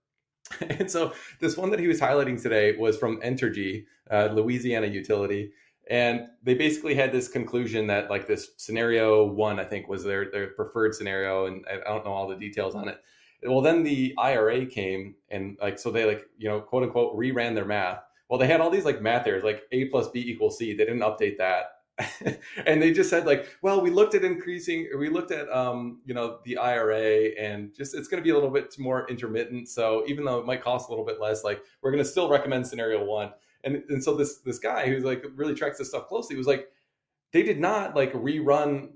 And 0.69 0.91
so 0.91 1.13
this 1.39 1.57
one 1.57 1.71
that 1.71 1.79
he 1.79 1.87
was 1.87 2.01
highlighting 2.01 2.41
today 2.43 2.77
was 2.77 2.97
from 2.97 3.21
entergy 3.21 3.85
uh, 4.11 4.31
louisiana 4.33 4.89
utility 4.89 5.53
and 5.91 6.29
they 6.43 6.55
basically 6.55 6.95
had 6.95 7.11
this 7.11 7.29
conclusion 7.29 7.89
that 7.89 8.09
like 8.09 8.27
this 8.27 8.53
scenario 8.57 9.25
one 9.25 9.61
i 9.61 9.65
think 9.65 9.89
was 9.89 10.03
their 10.05 10.31
their 10.31 10.49
preferred 10.49 10.95
scenario 10.95 11.47
and 11.47 11.67
i 11.69 11.77
don't 11.89 12.05
know 12.05 12.13
all 12.13 12.29
the 12.29 12.37
details 12.37 12.75
on 12.75 12.89
it 12.89 13.03
well 13.45 13.61
then 13.61 13.83
the 13.83 14.15
ira 14.17 14.65
came 14.65 15.15
and 15.29 15.59
like 15.61 15.79
so 15.79 15.91
they 15.91 16.07
like 16.07 16.25
you 16.39 16.49
know 16.49 16.61
quote 16.61 16.85
unquote 16.85 17.15
reran 17.19 17.55
their 17.55 17.67
math 17.67 18.01
well 18.31 18.39
they 18.39 18.47
had 18.47 18.61
all 18.61 18.71
these 18.71 18.85
like 18.85 19.03
math 19.03 19.27
errors 19.27 19.45
like 19.45 19.65
a 19.73 19.87
plus 19.87 20.09
b 20.09 20.21
equals 20.21 20.57
c 20.57 20.73
they 20.73 20.85
didn't 20.85 21.01
update 21.01 21.37
that 21.37 21.73
and 22.67 22.81
they 22.81 22.93
just 22.93 23.11
said 23.11 23.27
like, 23.27 23.47
well, 23.61 23.81
we 23.83 23.91
looked 23.91 24.15
at 24.15 24.25
increasing, 24.25 24.89
we 24.99 25.11
looked 25.11 25.33
at 25.33 25.51
um, 25.51 26.01
you 26.07 26.15
know 26.15 26.39
the 26.45 26.57
IRA, 26.57 27.31
and 27.39 27.75
just 27.75 27.95
it's 27.95 28.09
going 28.09 28.23
to 28.23 28.25
be 28.25 28.31
a 28.31 28.35
little 28.35 28.51
bit 28.51 28.75
more 28.79 29.07
intermittent. 29.11 29.69
So 29.69 30.05
even 30.07 30.25
though 30.25 30.39
it 30.39 30.47
might 30.47 30.63
cost 30.63 30.89
a 30.89 30.93
little 30.93 31.05
bit 31.05 31.21
less, 31.21 31.45
like 31.45 31.63
we're 31.83 31.91
going 31.91 32.03
to 32.03 32.09
still 32.09 32.31
recommend 32.31 32.67
scenario 32.67 33.05
one. 33.05 33.33
And 33.65 33.83
and 33.89 34.03
so 34.03 34.15
this 34.15 34.39
this 34.39 34.59
guy 34.59 34.87
who's 34.89 35.05
like 35.05 35.25
really 35.35 35.55
tracks 35.55 35.79
this 35.79 35.89
stuff 35.89 36.07
closely 36.07 36.37
was 36.37 36.47
like, 36.47 36.69
they 37.33 37.43
did 37.43 37.61
not 37.61 37.95
like 37.95 38.13
rerun 38.13 38.91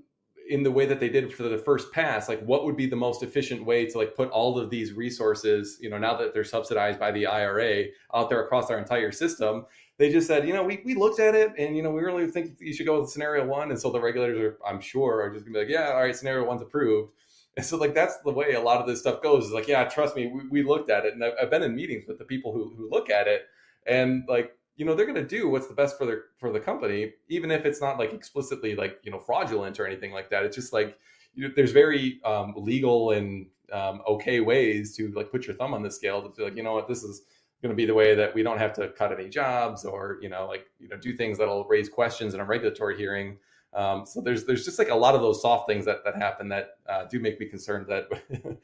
in 0.47 0.61
the 0.61 0.71
way 0.71 0.85
that 0.85 0.99
they 0.99 1.09
did 1.09 1.33
for 1.33 1.41
the 1.41 1.57
first 1.57 1.91
pass 1.91 2.29
like 2.29 2.39
what 2.41 2.65
would 2.65 2.77
be 2.77 2.85
the 2.85 2.95
most 2.95 3.23
efficient 3.23 3.65
way 3.65 3.83
to 3.83 3.97
like 3.97 4.15
put 4.15 4.29
all 4.29 4.59
of 4.59 4.69
these 4.69 4.93
resources 4.93 5.79
you 5.81 5.89
know 5.89 5.97
now 5.97 6.15
that 6.15 6.35
they're 6.35 6.43
subsidized 6.43 6.99
by 6.99 7.11
the 7.11 7.25
ira 7.25 7.85
out 8.13 8.29
there 8.29 8.43
across 8.43 8.69
our 8.69 8.77
entire 8.77 9.11
system 9.11 9.65
they 9.97 10.11
just 10.11 10.27
said, 10.27 10.47
you 10.47 10.53
know, 10.53 10.63
we, 10.63 10.81
we 10.83 10.93
looked 10.93 11.19
at 11.19 11.35
it 11.35 11.53
and, 11.57 11.75
you 11.75 11.81
know, 11.81 11.91
we 11.91 12.01
really 12.01 12.27
think 12.27 12.57
you 12.59 12.73
should 12.73 12.85
go 12.85 12.99
with 12.99 13.09
scenario 13.09 13.45
one. 13.45 13.71
And 13.71 13.79
so 13.79 13.89
the 13.91 13.99
regulators 13.99 14.39
are, 14.39 14.57
I'm 14.65 14.81
sure, 14.81 15.21
are 15.21 15.29
just 15.29 15.45
gonna 15.45 15.53
be 15.53 15.59
like, 15.59 15.69
yeah, 15.69 15.91
all 15.91 16.01
right, 16.01 16.15
scenario 16.15 16.45
one's 16.45 16.61
approved. 16.61 17.13
And 17.55 17.65
so 17.65 17.77
like, 17.77 17.95
that's 17.95 18.17
the 18.25 18.31
way 18.31 18.53
a 18.53 18.61
lot 18.61 18.81
of 18.81 18.87
this 18.87 18.99
stuff 18.99 19.21
goes 19.23 19.45
is 19.45 19.51
like, 19.51 19.69
yeah, 19.69 19.85
trust 19.85 20.15
me, 20.17 20.27
we, 20.27 20.47
we 20.49 20.63
looked 20.63 20.89
at 20.89 21.05
it. 21.05 21.13
And 21.13 21.23
I've, 21.23 21.33
I've 21.43 21.49
been 21.49 21.63
in 21.63 21.73
meetings 21.73 22.03
with 22.07 22.17
the 22.17 22.25
people 22.25 22.51
who, 22.51 22.73
who 22.75 22.89
look 22.89 23.09
at 23.09 23.27
it 23.27 23.43
and 23.85 24.23
like, 24.27 24.51
you 24.75 24.85
know, 24.85 24.93
they're 24.93 25.05
going 25.05 25.15
to 25.15 25.25
do 25.25 25.49
what's 25.49 25.67
the 25.67 25.73
best 25.73 25.97
for 25.97 26.05
their, 26.05 26.23
for 26.37 26.51
the 26.51 26.59
company, 26.59 27.13
even 27.29 27.51
if 27.51 27.65
it's 27.65 27.81
not 27.81 27.97
like 27.97 28.13
explicitly 28.13 28.75
like, 28.75 28.99
you 29.03 29.11
know, 29.11 29.19
fraudulent 29.19 29.79
or 29.79 29.87
anything 29.87 30.11
like 30.11 30.29
that. 30.29 30.43
It's 30.43 30.55
just 30.55 30.73
like, 30.73 30.97
you 31.33 31.47
know, 31.47 31.53
there's 31.55 31.71
very 31.71 32.19
um, 32.25 32.53
legal 32.57 33.11
and 33.11 33.47
um, 33.71 34.01
okay 34.07 34.41
ways 34.41 34.95
to 34.97 35.11
like 35.13 35.31
put 35.31 35.47
your 35.47 35.55
thumb 35.55 35.73
on 35.73 35.81
the 35.81 35.91
scale 35.91 36.21
to 36.21 36.29
be 36.29 36.43
like, 36.43 36.55
you 36.55 36.63
know 36.63 36.73
what, 36.73 36.87
this 36.87 37.03
is, 37.03 37.23
going 37.61 37.75
to 37.75 37.75
be 37.75 37.85
the 37.85 37.93
way 37.93 38.13
that 38.15 38.33
we 38.35 38.43
don't 38.43 38.59
have 38.59 38.73
to 38.73 38.89
cut 38.89 39.11
any 39.11 39.29
jobs 39.29 39.85
or 39.85 40.17
you 40.21 40.29
know 40.29 40.47
like 40.47 40.67
you 40.79 40.87
know 40.87 40.97
do 40.97 41.15
things 41.15 41.37
that'll 41.37 41.65
raise 41.65 41.89
questions 41.89 42.33
in 42.33 42.39
a 42.39 42.45
regulatory 42.45 42.95
hearing 42.97 43.37
um, 43.73 44.05
so 44.05 44.21
there's 44.21 44.45
there's 44.45 44.63
just 44.63 44.77
like 44.77 44.89
a 44.89 44.95
lot 44.95 45.15
of 45.15 45.21
those 45.21 45.41
soft 45.41 45.67
things 45.67 45.83
that 45.85 46.03
that 46.03 46.15
happen 46.15 46.47
that 46.49 46.77
uh, 46.87 47.05
do 47.05 47.19
make 47.19 47.39
me 47.39 47.45
concerned 47.47 47.87
that 47.87 48.07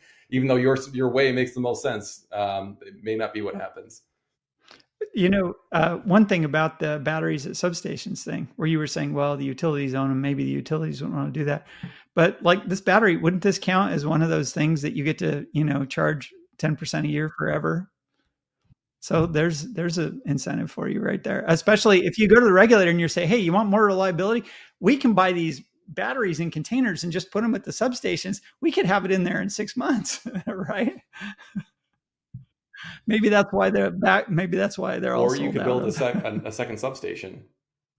even 0.30 0.48
though 0.48 0.56
your 0.56 0.78
your 0.94 1.10
way 1.10 1.32
makes 1.32 1.54
the 1.54 1.60
most 1.60 1.82
sense 1.82 2.28
um, 2.32 2.78
it 2.82 2.94
may 3.02 3.16
not 3.16 3.34
be 3.34 3.42
what 3.42 3.56
happens 3.56 4.04
you 5.14 5.30
know 5.30 5.56
uh, 5.72 5.98
one 5.98 6.26
thing 6.26 6.46
about 6.46 6.80
the 6.80 7.00
batteries 7.04 7.46
at 7.46 7.54
substations 7.54 8.24
thing 8.24 8.48
where 8.56 8.68
you 8.68 8.80
were 8.80 8.88
saying 8.88 9.14
well 9.14 9.36
the 9.36 9.46
utilities 9.46 9.94
own 9.96 10.10
them 10.10 10.22
maybe 10.22 10.44
the 10.44 10.50
utilities 10.50 11.00
don't 11.00 11.16
want 11.16 11.34
to 11.34 11.40
do 11.40 11.46
that 11.46 11.68
but 12.16 12.42
like 12.44 12.68
this 12.68 12.82
battery 12.82 13.18
wouldn't 13.18 13.44
this 13.44 13.60
count 13.60 13.92
as 13.92 14.06
one 14.06 14.22
of 14.22 14.30
those 14.30 14.54
things 14.54 14.82
that 14.82 14.94
you 14.94 15.04
get 15.04 15.18
to 15.18 15.46
you 15.54 15.64
know 15.64 15.86
charge 15.86 16.34
10% 16.58 17.06
a 17.06 17.08
year 17.08 17.30
forever 17.38 17.92
so 19.02 19.26
there's 19.26 19.64
there's 19.74 19.98
an 19.98 20.22
incentive 20.26 20.70
for 20.70 20.88
you 20.88 21.02
right 21.02 21.24
there. 21.24 21.44
Especially 21.48 22.06
if 22.06 22.20
you 22.20 22.28
go 22.28 22.36
to 22.36 22.46
the 22.46 22.54
regulator 22.54 22.92
and 22.92 23.02
you 23.02 23.08
say, 23.08 23.26
"Hey, 23.26 23.38
you 23.38 23.52
want 23.52 23.68
more 23.68 23.86
reliability? 23.86 24.48
We 24.80 24.96
can 24.96 25.14
buy 25.14 25.32
these 25.32 25.62
batteries 25.88 26.40
in 26.40 26.52
containers 26.52 27.04
and 27.04 27.12
just 27.12 27.32
put 27.32 27.42
them 27.42 27.56
at 27.56 27.64
the 27.64 27.72
substations. 27.72 28.42
We 28.62 28.72
could 28.72 28.86
have 28.86 29.04
it 29.04 29.12
in 29.12 29.24
there 29.24 29.42
in 29.42 29.50
6 29.50 29.76
months." 29.76 30.26
right? 30.48 30.96
Maybe 33.08 33.30
that's 33.30 33.52
why 33.52 33.70
they're 33.70 33.92
back 33.92 34.30
maybe 34.30 34.58
that's 34.58 34.78
why 34.78 35.00
they're 35.00 35.16
all 35.16 35.24
Or 35.24 35.36
you 35.36 35.52
could 35.52 35.64
build 35.64 35.86
a, 35.86 35.92
sec- 35.92 36.24
a 36.24 36.52
second 36.52 36.78
substation 36.78 37.44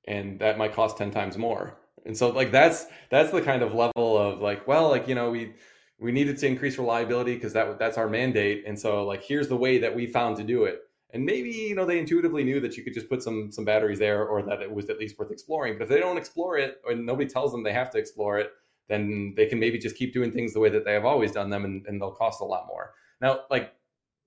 and 0.07 0.39
that 0.41 0.59
might 0.59 0.75
cost 0.75 0.97
10 0.97 1.11
times 1.11 1.39
more. 1.39 1.79
And 2.05 2.17
so 2.17 2.31
like 2.31 2.51
that's 2.51 2.87
that's 3.11 3.31
the 3.31 3.43
kind 3.43 3.63
of 3.63 3.75
level 3.75 4.19
of 4.19 4.41
like, 4.41 4.67
well, 4.67 4.89
like, 4.89 5.07
you 5.07 5.15
know, 5.15 5.31
we 5.31 5.55
we 6.01 6.11
needed 6.11 6.37
to 6.39 6.47
increase 6.47 6.79
reliability 6.79 7.35
because 7.35 7.53
that 7.53 7.79
that's 7.79 7.97
our 7.97 8.09
mandate 8.09 8.65
and 8.67 8.77
so 8.79 9.05
like 9.05 9.23
here's 9.23 9.47
the 9.47 9.57
way 9.57 9.79
that 9.79 9.95
we 9.95 10.07
found 10.07 10.37
to 10.39 10.43
do 10.43 10.65
it. 10.65 10.81
And 11.15 11.25
maybe 11.25 11.51
you 11.51 11.75
know 11.75 11.85
they 11.85 11.99
intuitively 11.99 12.43
knew 12.43 12.59
that 12.61 12.77
you 12.77 12.83
could 12.83 12.95
just 12.95 13.09
put 13.09 13.23
some 13.23 13.53
some 13.53 13.65
batteries 13.65 14.01
there 14.01 14.27
or 14.27 14.43
that 14.43 14.63
it 14.63 14.73
was 14.73 14.91
at 14.91 14.99
least 14.99 15.19
worth 15.19 15.31
exploring 15.31 15.75
but 15.75 15.85
if 15.85 15.91
they 15.91 16.01
don't 16.01 16.17
explore 16.17 16.57
it 16.57 16.81
or 16.85 16.95
nobody 16.95 17.29
tells 17.29 17.53
them 17.53 17.63
they 17.63 17.73
have 17.73 17.91
to 17.91 17.99
explore 17.99 18.39
it 18.39 18.51
then 18.89 19.35
they 19.37 19.47
can 19.47 19.61
maybe 19.61 19.79
just 19.79 19.95
keep 19.95 20.13
doing 20.13 20.33
things 20.33 20.55
the 20.55 20.59
way 20.59 20.71
that 20.71 20.85
they 20.85 20.95
have 20.95 21.05
always 21.05 21.31
done 21.31 21.51
them 21.51 21.65
and, 21.65 21.87
and 21.87 22.01
they'll 22.01 22.11
cost 22.11 22.41
a 22.41 22.45
lot 22.45 22.67
more. 22.67 22.95
Now 23.21 23.41
like 23.51 23.75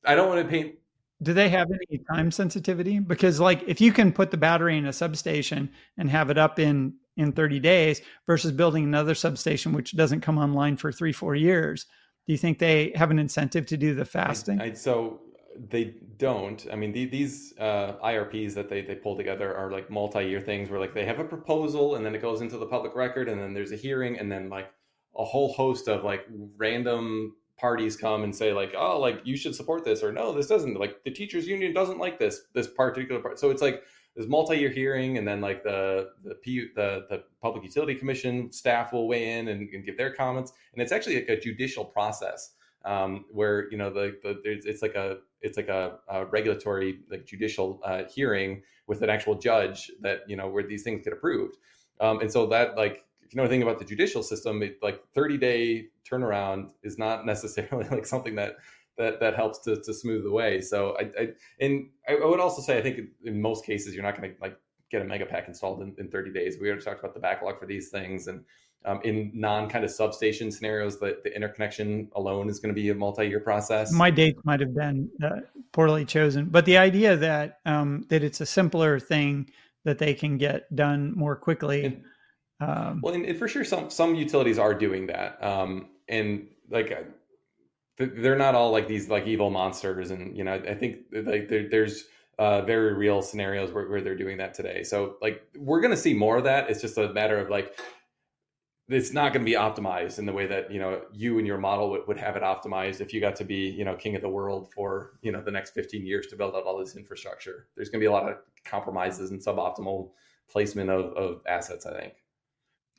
i 0.08 0.16
don't 0.16 0.28
want 0.28 0.42
to 0.42 0.50
paint 0.50 0.76
do 1.24 1.34
they 1.34 1.50
have 1.50 1.68
any 1.72 2.02
time 2.12 2.32
sensitivity 2.32 3.00
because 3.00 3.40
like 3.40 3.64
if 3.68 3.80
you 3.80 3.92
can 3.92 4.12
put 4.12 4.32
the 4.32 4.38
battery 4.38 4.78
in 4.78 4.86
a 4.86 4.94
substation 4.94 5.70
and 5.98 6.10
have 6.10 6.30
it 6.30 6.38
up 6.38 6.60
in 6.60 6.94
in 7.18 7.32
30 7.32 7.60
days 7.60 8.02
versus 8.28 8.52
building 8.52 8.84
another 8.84 9.16
substation 9.16 9.72
which 9.72 9.96
doesn't 9.96 10.22
come 10.22 10.38
online 10.38 10.76
for 10.78 10.92
three 10.92 11.14
four 11.14 11.36
years 11.36 11.86
do 12.28 12.34
you 12.34 12.38
think 12.38 12.60
they 12.60 12.92
have 12.96 13.12
an 13.12 13.20
incentive 13.20 13.66
to 13.66 13.78
do 13.78 13.94
the 13.94 14.06
fasting 14.06 14.60
I, 14.60 14.66
I, 14.66 14.74
so 14.74 15.22
they 15.70 15.96
don't. 16.18 16.66
I 16.72 16.76
mean, 16.76 16.92
the, 16.92 17.06
these 17.06 17.54
uh, 17.60 17.94
IRPs 18.04 18.54
that 18.56 18.70
they, 18.70 18.82
they 18.82 18.96
pull 18.96 19.16
together 19.16 19.56
are 19.56 19.72
like 19.72 19.90
multi-year 19.90 20.42
things 20.42 20.70
where 20.70 20.80
like 20.80 20.94
they 20.94 21.06
have 21.06 21.20
a 21.20 21.24
proposal 21.24 21.96
and 21.96 22.06
then 22.06 22.16
it 22.16 22.22
goes 22.22 22.42
into 22.42 22.58
the 22.58 22.66
public 22.66 22.96
record 22.96 23.30
and 23.30 23.40
then 23.40 23.54
there's 23.54 23.72
a 23.72 23.76
hearing 23.76 24.20
and 24.20 24.32
then 24.32 24.50
like 24.50 24.72
a 25.18 25.24
whole 25.24 25.54
host 25.54 25.88
of 25.88 26.04
like 26.04 26.26
random 26.58 27.36
parties 27.58 27.96
come 27.96 28.24
and 28.24 28.36
say 28.36 28.54
like, 28.54 28.74
oh, 28.78 29.00
like 29.00 29.22
you 29.24 29.38
should 29.38 29.56
support 29.56 29.84
this 29.86 30.04
or 30.04 30.12
no, 30.12 30.34
this 30.34 30.48
doesn't. 30.48 30.80
Like 30.80 31.04
the 31.04 31.12
teachers 31.12 31.48
union 31.48 31.74
doesn't 31.74 32.00
like 32.00 32.20
this 32.20 32.42
this 32.54 32.68
particular 32.68 33.22
part. 33.22 33.40
So 33.40 33.50
it's 33.50 33.62
like 33.62 33.84
this 34.16 34.28
multi-year 34.28 34.70
hearing 34.70 35.18
and 35.18 35.28
then 35.28 35.42
like 35.42 35.64
the 35.64 36.10
the 36.24 36.36
PU, 36.36 36.70
the 36.76 37.06
the 37.10 37.24
Public 37.42 37.64
Utility 37.64 37.96
Commission 37.96 38.52
staff 38.52 38.94
will 38.94 39.08
weigh 39.08 39.38
in 39.40 39.50
and, 39.50 39.70
and 39.70 39.86
give 39.86 39.98
their 39.98 40.14
comments 40.14 40.54
and 40.74 40.82
it's 40.82 40.92
actually 40.92 41.16
like 41.16 41.30
a 41.30 41.40
judicial 41.40 41.86
process 41.86 42.54
um, 42.86 43.26
where 43.32 43.70
you 43.72 43.78
know 43.78 43.90
the, 43.90 44.18
the 44.24 44.40
it's 44.44 44.82
like 44.82 44.96
a 44.96 45.18
it's 45.42 45.58
like 45.58 45.68
a, 45.68 45.98
a 46.08 46.26
regulatory 46.26 47.00
like 47.10 47.26
judicial 47.26 47.82
uh, 47.84 48.04
hearing 48.14 48.62
with 48.88 49.02
an 49.02 49.10
actual 49.10 49.36
judge 49.36 49.92
that 50.02 50.22
you 50.28 50.36
know 50.36 50.48
where 50.48 50.64
these 50.64 50.84
things 50.84 51.04
get 51.04 51.14
approved 51.14 51.58
um, 52.00 52.20
and 52.20 52.32
so 52.32 52.46
that 52.46 52.78
like 52.78 53.05
if 53.26 53.34
you 53.34 53.38
know 53.38 53.44
anything 53.44 53.64
about 53.64 53.80
the 53.80 53.86
judicial 53.86 54.24
system 54.24 54.62
it, 54.62 54.78
like 54.82 55.02
30 55.14 55.38
day 55.38 55.88
turnaround 56.10 56.70
is 56.84 56.98
not 56.98 57.26
necessarily 57.26 57.88
like 57.92 58.06
something 58.06 58.36
that 58.36 58.58
that 58.98 59.20
that 59.20 59.36
helps 59.36 59.60
to, 59.60 59.82
to 59.82 59.94
smooth 59.94 60.24
the 60.24 60.32
way 60.32 60.62
so 60.62 60.96
I, 61.00 61.22
I 61.22 61.28
and 61.60 61.90
I 62.08 62.16
would 62.24 62.40
also 62.40 62.62
say 62.62 62.78
I 62.78 62.82
think 62.82 63.00
in 63.24 63.42
most 63.42 63.66
cases 63.66 63.94
you're 63.94 64.04
not 64.04 64.20
going 64.20 64.32
to 64.32 64.42
like 64.42 64.58
get 64.92 65.02
a 65.02 65.06
megapack 65.06 65.48
installed 65.48 65.82
in, 65.82 65.96
in 65.98 66.10
30 66.10 66.32
days 66.32 66.58
we 66.60 66.68
already 66.68 66.84
talked 66.84 67.00
about 67.00 67.14
the 67.14 67.20
backlog 67.20 67.60
for 67.60 67.66
these 67.66 67.90
things 67.90 68.28
and 68.28 68.44
um, 68.86 69.02
in 69.04 69.32
non 69.34 69.68
kind 69.68 69.84
of 69.84 69.90
substation 69.90 70.52
scenarios, 70.52 71.00
the, 71.00 71.18
the 71.24 71.36
interconnection 71.36 72.08
alone 72.16 72.50
is 72.50 72.60
going 72.60 72.74
to 72.74 72.80
be 72.80 72.90
a 72.90 72.94
multi-year 72.94 73.40
process. 73.40 73.92
My 73.92 74.12
dates 74.12 74.40
might 74.44 74.60
have 74.60 74.76
been 74.76 75.10
uh, 75.24 75.40
poorly 75.72 76.06
chosen, 76.06 76.46
but 76.46 76.66
the 76.66 76.78
idea 76.78 77.18
that 77.18 77.60
um, 77.66 78.06
that 78.10 78.24
it's 78.24 78.42
a 78.42 78.46
simpler 78.46 79.00
thing 79.00 79.50
that 79.86 79.98
they 79.98 80.14
can 80.14 80.38
get 80.38 80.74
done 80.76 81.14
more 81.16 81.36
quickly. 81.36 81.86
And, 81.86 82.04
um, 82.60 83.02
well, 83.02 83.14
and, 83.14 83.38
for 83.38 83.48
sure, 83.48 83.64
some 83.64 83.90
some 83.90 84.16
utilities 84.16 84.58
are 84.58 84.74
doing 84.74 85.08
that, 85.08 85.44
um, 85.44 85.90
and 86.08 86.48
like 86.70 86.92
uh, 86.92 87.04
they're 87.98 88.38
not 88.38 88.56
all 88.56 88.72
like 88.72 88.88
these 88.88 89.10
like 89.10 89.28
evil 89.28 89.50
monsters. 89.50 90.12
And 90.12 90.36
you 90.38 90.44
know, 90.44 90.54
I 90.54 90.74
think 90.74 91.00
like 91.12 91.50
there, 91.50 91.68
there's 91.70 92.06
uh, 92.40 92.62
very 92.62 92.94
real 92.94 93.22
scenarios 93.22 93.72
where, 93.72 93.88
where 93.88 94.02
they're 94.02 94.16
doing 94.16 94.38
that 94.38 94.54
today. 94.54 94.84
So 94.84 95.16
like 95.22 95.42
we're 95.58 95.82
going 95.82 95.92
to 95.92 95.98
see 95.98 96.14
more 96.14 96.38
of 96.38 96.44
that. 96.46 96.70
It's 96.70 96.82
just 96.82 96.98
a 96.98 97.12
matter 97.14 97.38
of 97.38 97.50
like 97.50 97.78
it's 98.88 99.14
not 99.14 99.34
going 99.34 99.44
to 99.44 99.50
be 99.50 99.58
optimized 99.58 100.20
in 100.20 100.26
the 100.26 100.34
way 100.34 100.46
that 100.46 100.72
you 100.72 100.80
know 100.80 101.02
you 101.12 101.40
and 101.40 101.48
your 101.48 101.58
model 101.58 101.90
would, 101.90 102.08
would 102.08 102.18
have 102.18 102.36
it 102.36 102.44
optimized 102.44 103.02
if 103.02 103.14
you 103.14 103.20
got 103.20 103.36
to 103.36 103.44
be 103.44 103.70
you 103.70 103.84
know 103.84 103.96
king 103.96 104.16
of 104.16 104.22
the 104.22 104.30
world 104.30 104.72
for 104.72 105.14
you 105.22 105.32
know 105.32 105.42
the 105.42 105.52
next 105.52 105.72
15 105.72 106.06
years 106.06 106.28
to 106.28 106.36
build 106.36 106.56
out 106.56 106.64
all 106.64 106.78
this 106.78 106.96
infrastructure 106.96 107.68
there's 107.76 107.90
going 107.90 108.00
to 108.00 108.04
be 108.04 108.08
a 108.08 108.12
lot 108.12 108.30
of 108.30 108.38
compromises 108.64 109.32
and 109.32 109.42
suboptimal 109.42 110.12
placement 110.48 110.92
of, 110.92 111.14
of 111.14 111.42
assets 111.48 111.88
i 111.88 112.00
think 112.00 112.14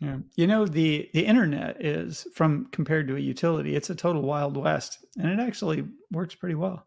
yeah 0.01 0.17
you 0.35 0.47
know 0.47 0.67
the 0.67 1.09
the 1.15 1.25
internet 1.25 1.83
is 1.85 2.27
from 2.35 2.67
compared 2.73 3.09
to 3.09 3.17
a 3.17 3.21
utility 3.21 3.75
it's 3.77 3.91
a 3.91 3.95
total 3.95 4.23
wild 4.23 4.57
west 4.57 5.05
and 5.19 5.29
it 5.31 5.43
actually 5.43 5.87
works 6.11 6.35
pretty 6.35 6.55
well 6.55 6.87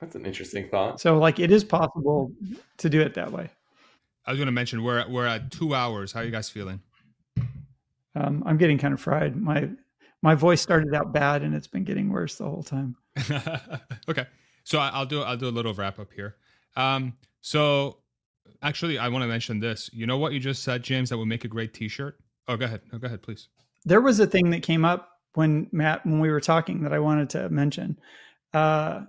that's 0.00 0.14
an 0.14 0.24
interesting 0.24 0.68
thought 0.68 1.00
so 1.00 1.18
like 1.18 1.38
it 1.38 1.50
is 1.50 1.64
possible 1.64 2.32
to 2.76 2.88
do 2.88 3.00
it 3.00 3.14
that 3.14 3.32
way 3.32 3.50
i 4.26 4.30
was 4.30 4.38
going 4.38 4.46
to 4.46 4.52
mention 4.52 4.82
we're 4.84 4.98
at, 4.98 5.10
we're 5.10 5.26
at 5.26 5.50
two 5.50 5.74
hours 5.74 6.12
how 6.12 6.20
are 6.20 6.24
you 6.24 6.30
guys 6.30 6.48
feeling 6.48 6.80
um, 8.18 8.42
I'm 8.46 8.56
getting 8.56 8.78
kind 8.78 8.94
of 8.94 9.00
fried. 9.00 9.36
My 9.36 9.68
my 10.22 10.34
voice 10.34 10.60
started 10.60 10.94
out 10.94 11.12
bad, 11.12 11.42
and 11.42 11.54
it's 11.54 11.66
been 11.66 11.84
getting 11.84 12.10
worse 12.10 12.36
the 12.36 12.44
whole 12.44 12.62
time. 12.62 12.96
okay, 14.08 14.26
so 14.64 14.78
I'll 14.78 15.06
do 15.06 15.22
I'll 15.22 15.36
do 15.36 15.48
a 15.48 15.50
little 15.50 15.74
wrap 15.74 15.98
up 15.98 16.12
here. 16.12 16.36
Um, 16.76 17.14
so 17.40 17.98
actually, 18.62 18.98
I 18.98 19.08
want 19.08 19.22
to 19.22 19.28
mention 19.28 19.60
this. 19.60 19.90
You 19.92 20.06
know 20.06 20.18
what 20.18 20.32
you 20.32 20.40
just 20.40 20.62
said, 20.62 20.82
James? 20.82 21.10
That 21.10 21.18
would 21.18 21.28
make 21.28 21.44
a 21.44 21.48
great 21.48 21.74
T-shirt. 21.74 22.18
Oh, 22.48 22.56
go 22.56 22.64
ahead. 22.64 22.80
Oh, 22.92 22.98
go 22.98 23.06
ahead, 23.06 23.22
please. 23.22 23.48
There 23.84 24.00
was 24.00 24.18
a 24.18 24.26
thing 24.26 24.50
that 24.50 24.62
came 24.62 24.84
up 24.84 25.10
when 25.34 25.68
Matt 25.70 26.04
when 26.04 26.20
we 26.20 26.30
were 26.30 26.40
talking 26.40 26.82
that 26.82 26.92
I 26.92 26.98
wanted 26.98 27.30
to 27.30 27.48
mention. 27.50 27.98
Uh, 28.52 29.02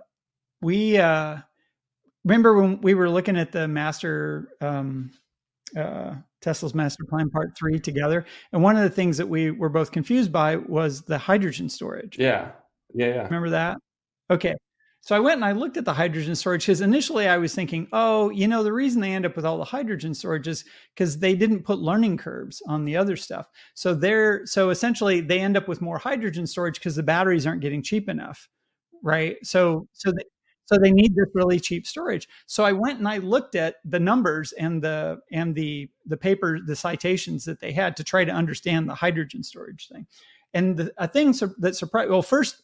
we 0.62 0.98
uh, 0.98 1.38
remember 2.26 2.62
when 2.62 2.82
we 2.82 2.94
were 2.94 3.10
looking 3.10 3.38
at 3.38 3.52
the 3.52 3.68
master 3.68 4.50
um, 4.62 5.12
uh, 5.78 6.16
Tesla's 6.42 6.74
master 6.74 7.04
plan 7.10 7.30
part 7.30 7.58
three 7.58 7.80
together. 7.80 8.26
And 8.52 8.64
one 8.64 8.78
of 8.78 8.84
the 8.84 8.90
things 8.90 9.18
that 9.18 9.28
we 9.28 9.52
were 9.52 9.70
both 9.70 9.92
confused 9.92 10.32
by 10.32 10.56
was 10.56 11.02
the 11.02 11.18
hydrogen 11.18 11.70
storage. 11.70 12.18
Yeah. 12.18 12.52
Yeah. 12.94 13.08
yeah. 13.08 13.24
Remember 13.24 13.50
that? 13.52 13.78
Okay. 14.30 14.56
So 15.10 15.16
I 15.16 15.20
went 15.20 15.38
and 15.38 15.46
I 15.46 15.54
looked 15.54 15.76
at 15.76 15.86
the 15.86 15.94
hydrogen 15.96 16.36
storage 16.36 16.68
because 16.68 16.82
initially 16.82 17.28
I 17.28 17.38
was 17.38 17.56
thinking, 17.56 17.88
oh, 17.94 18.30
you 18.30 18.48
know, 18.48 18.62
the 18.62 18.72
reason 18.72 19.02
they 19.02 19.14
end 19.14 19.26
up 19.26 19.36
with 19.36 19.44
all 19.44 19.58
the 19.58 19.64
hydrogen 19.64 20.14
storage 20.14 20.48
is 20.48 20.66
because 20.94 21.18
they 21.18 21.34
didn't 21.34 21.64
put 21.64 21.80
learning 21.80 22.18
curves 22.18 22.62
on 22.68 22.86
the 22.86 22.96
other 22.96 23.16
stuff. 23.16 23.50
So 23.74 23.96
they're 23.96 24.46
so 24.46 24.70
essentially 24.70 25.20
they 25.20 25.40
end 25.40 25.58
up 25.58 25.68
with 25.68 25.82
more 25.82 25.98
hydrogen 25.98 26.46
storage 26.46 26.76
because 26.76 26.96
the 26.96 27.02
batteries 27.02 27.48
aren't 27.48 27.62
getting 27.62 27.82
cheap 27.82 28.08
enough. 28.08 28.48
Right. 29.02 29.38
So 29.42 29.88
so 29.94 30.12
they, 30.12 30.26
so 30.66 30.78
they 30.78 30.92
need 30.92 31.16
this 31.16 31.26
really 31.34 31.60
cheap 31.60 31.88
storage. 31.88 32.28
So 32.46 32.64
I 32.64 32.74
went 32.74 33.00
and 33.00 33.08
I 33.08 33.18
looked 33.18 33.56
at 33.56 33.78
the 33.86 34.00
numbers 34.00 34.52
and 34.52 34.80
the 34.80 35.22
and 35.32 35.56
the 35.56 35.90
the 36.06 36.18
paper, 36.18 36.60
the 36.64 36.76
citations 36.76 37.46
that 37.46 37.62
they 37.62 37.72
had 37.72 37.98
to 37.98 38.04
try 38.04 38.26
to 38.26 38.32
understand 38.32 38.88
the 38.88 38.94
hydrogen 38.94 39.42
storage 39.42 39.88
thing. 39.88 40.06
And 40.54 40.78
the, 40.78 40.94
a 41.00 41.08
thing 41.08 41.34
that 41.58 41.76
surprised 41.76 42.12
well, 42.12 42.22
first 42.22 42.62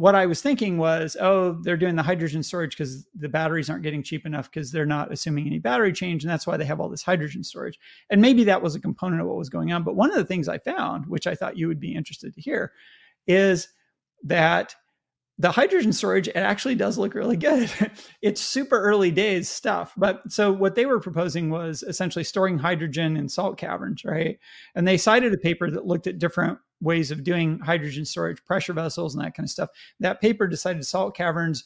what 0.00 0.14
I 0.14 0.24
was 0.24 0.40
thinking 0.40 0.78
was, 0.78 1.14
oh, 1.20 1.58
they're 1.60 1.76
doing 1.76 1.94
the 1.94 2.02
hydrogen 2.02 2.42
storage 2.42 2.70
because 2.70 3.06
the 3.14 3.28
batteries 3.28 3.68
aren't 3.68 3.82
getting 3.82 4.02
cheap 4.02 4.24
enough 4.24 4.50
because 4.50 4.72
they're 4.72 4.86
not 4.86 5.12
assuming 5.12 5.46
any 5.46 5.58
battery 5.58 5.92
change. 5.92 6.24
And 6.24 6.30
that's 6.30 6.46
why 6.46 6.56
they 6.56 6.64
have 6.64 6.80
all 6.80 6.88
this 6.88 7.02
hydrogen 7.02 7.44
storage. 7.44 7.78
And 8.08 8.22
maybe 8.22 8.42
that 8.44 8.62
was 8.62 8.74
a 8.74 8.80
component 8.80 9.20
of 9.20 9.26
what 9.26 9.36
was 9.36 9.50
going 9.50 9.72
on. 9.72 9.82
But 9.82 9.96
one 9.96 10.08
of 10.08 10.16
the 10.16 10.24
things 10.24 10.48
I 10.48 10.56
found, 10.56 11.04
which 11.04 11.26
I 11.26 11.34
thought 11.34 11.58
you 11.58 11.68
would 11.68 11.80
be 11.80 11.94
interested 11.94 12.34
to 12.34 12.40
hear, 12.40 12.72
is 13.26 13.68
that 14.22 14.74
the 15.36 15.50
hydrogen 15.50 15.92
storage 15.92 16.28
it 16.28 16.36
actually 16.36 16.74
does 16.74 16.98
look 16.98 17.14
really 17.14 17.36
good 17.36 17.70
it's 18.22 18.42
super 18.42 18.78
early 18.78 19.10
days 19.10 19.48
stuff 19.48 19.94
but 19.96 20.20
so 20.30 20.52
what 20.52 20.74
they 20.74 20.84
were 20.84 21.00
proposing 21.00 21.48
was 21.48 21.82
essentially 21.84 22.22
storing 22.22 22.58
hydrogen 22.58 23.16
in 23.16 23.26
salt 23.26 23.56
caverns 23.56 24.04
right 24.04 24.38
and 24.74 24.86
they 24.86 24.98
cited 24.98 25.32
a 25.32 25.38
paper 25.38 25.70
that 25.70 25.86
looked 25.86 26.06
at 26.06 26.18
different 26.18 26.58
ways 26.80 27.10
of 27.10 27.24
doing 27.24 27.58
hydrogen 27.60 28.04
storage 28.04 28.42
pressure 28.44 28.72
vessels 28.72 29.14
and 29.14 29.24
that 29.24 29.34
kind 29.34 29.46
of 29.46 29.50
stuff. 29.50 29.70
That 30.00 30.20
paper 30.20 30.46
decided 30.46 30.86
salt 30.86 31.16
caverns 31.16 31.64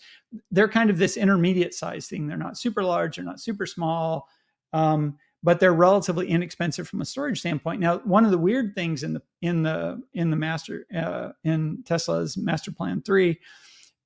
they're 0.50 0.68
kind 0.68 0.90
of 0.90 0.98
this 0.98 1.16
intermediate 1.16 1.74
size 1.74 2.08
thing. 2.08 2.26
They're 2.26 2.36
not 2.36 2.58
super 2.58 2.82
large 2.82 3.16
they're 3.16 3.24
not 3.24 3.40
super 3.40 3.66
small 3.66 4.28
um, 4.72 5.16
but 5.44 5.60
they're 5.60 5.74
relatively 5.74 6.26
inexpensive 6.26 6.88
from 6.88 7.02
a 7.02 7.04
storage 7.04 7.38
standpoint. 7.38 7.78
Now, 7.78 7.98
one 7.98 8.24
of 8.24 8.30
the 8.30 8.38
weird 8.38 8.74
things 8.74 9.02
in 9.02 9.12
the 9.12 9.22
in 9.42 9.62
the 9.62 10.02
in 10.14 10.30
the 10.30 10.36
master 10.36 10.86
uh, 10.96 11.30
in 11.44 11.82
Tesla's 11.84 12.36
Master 12.36 12.72
Plan 12.72 13.02
Three 13.02 13.38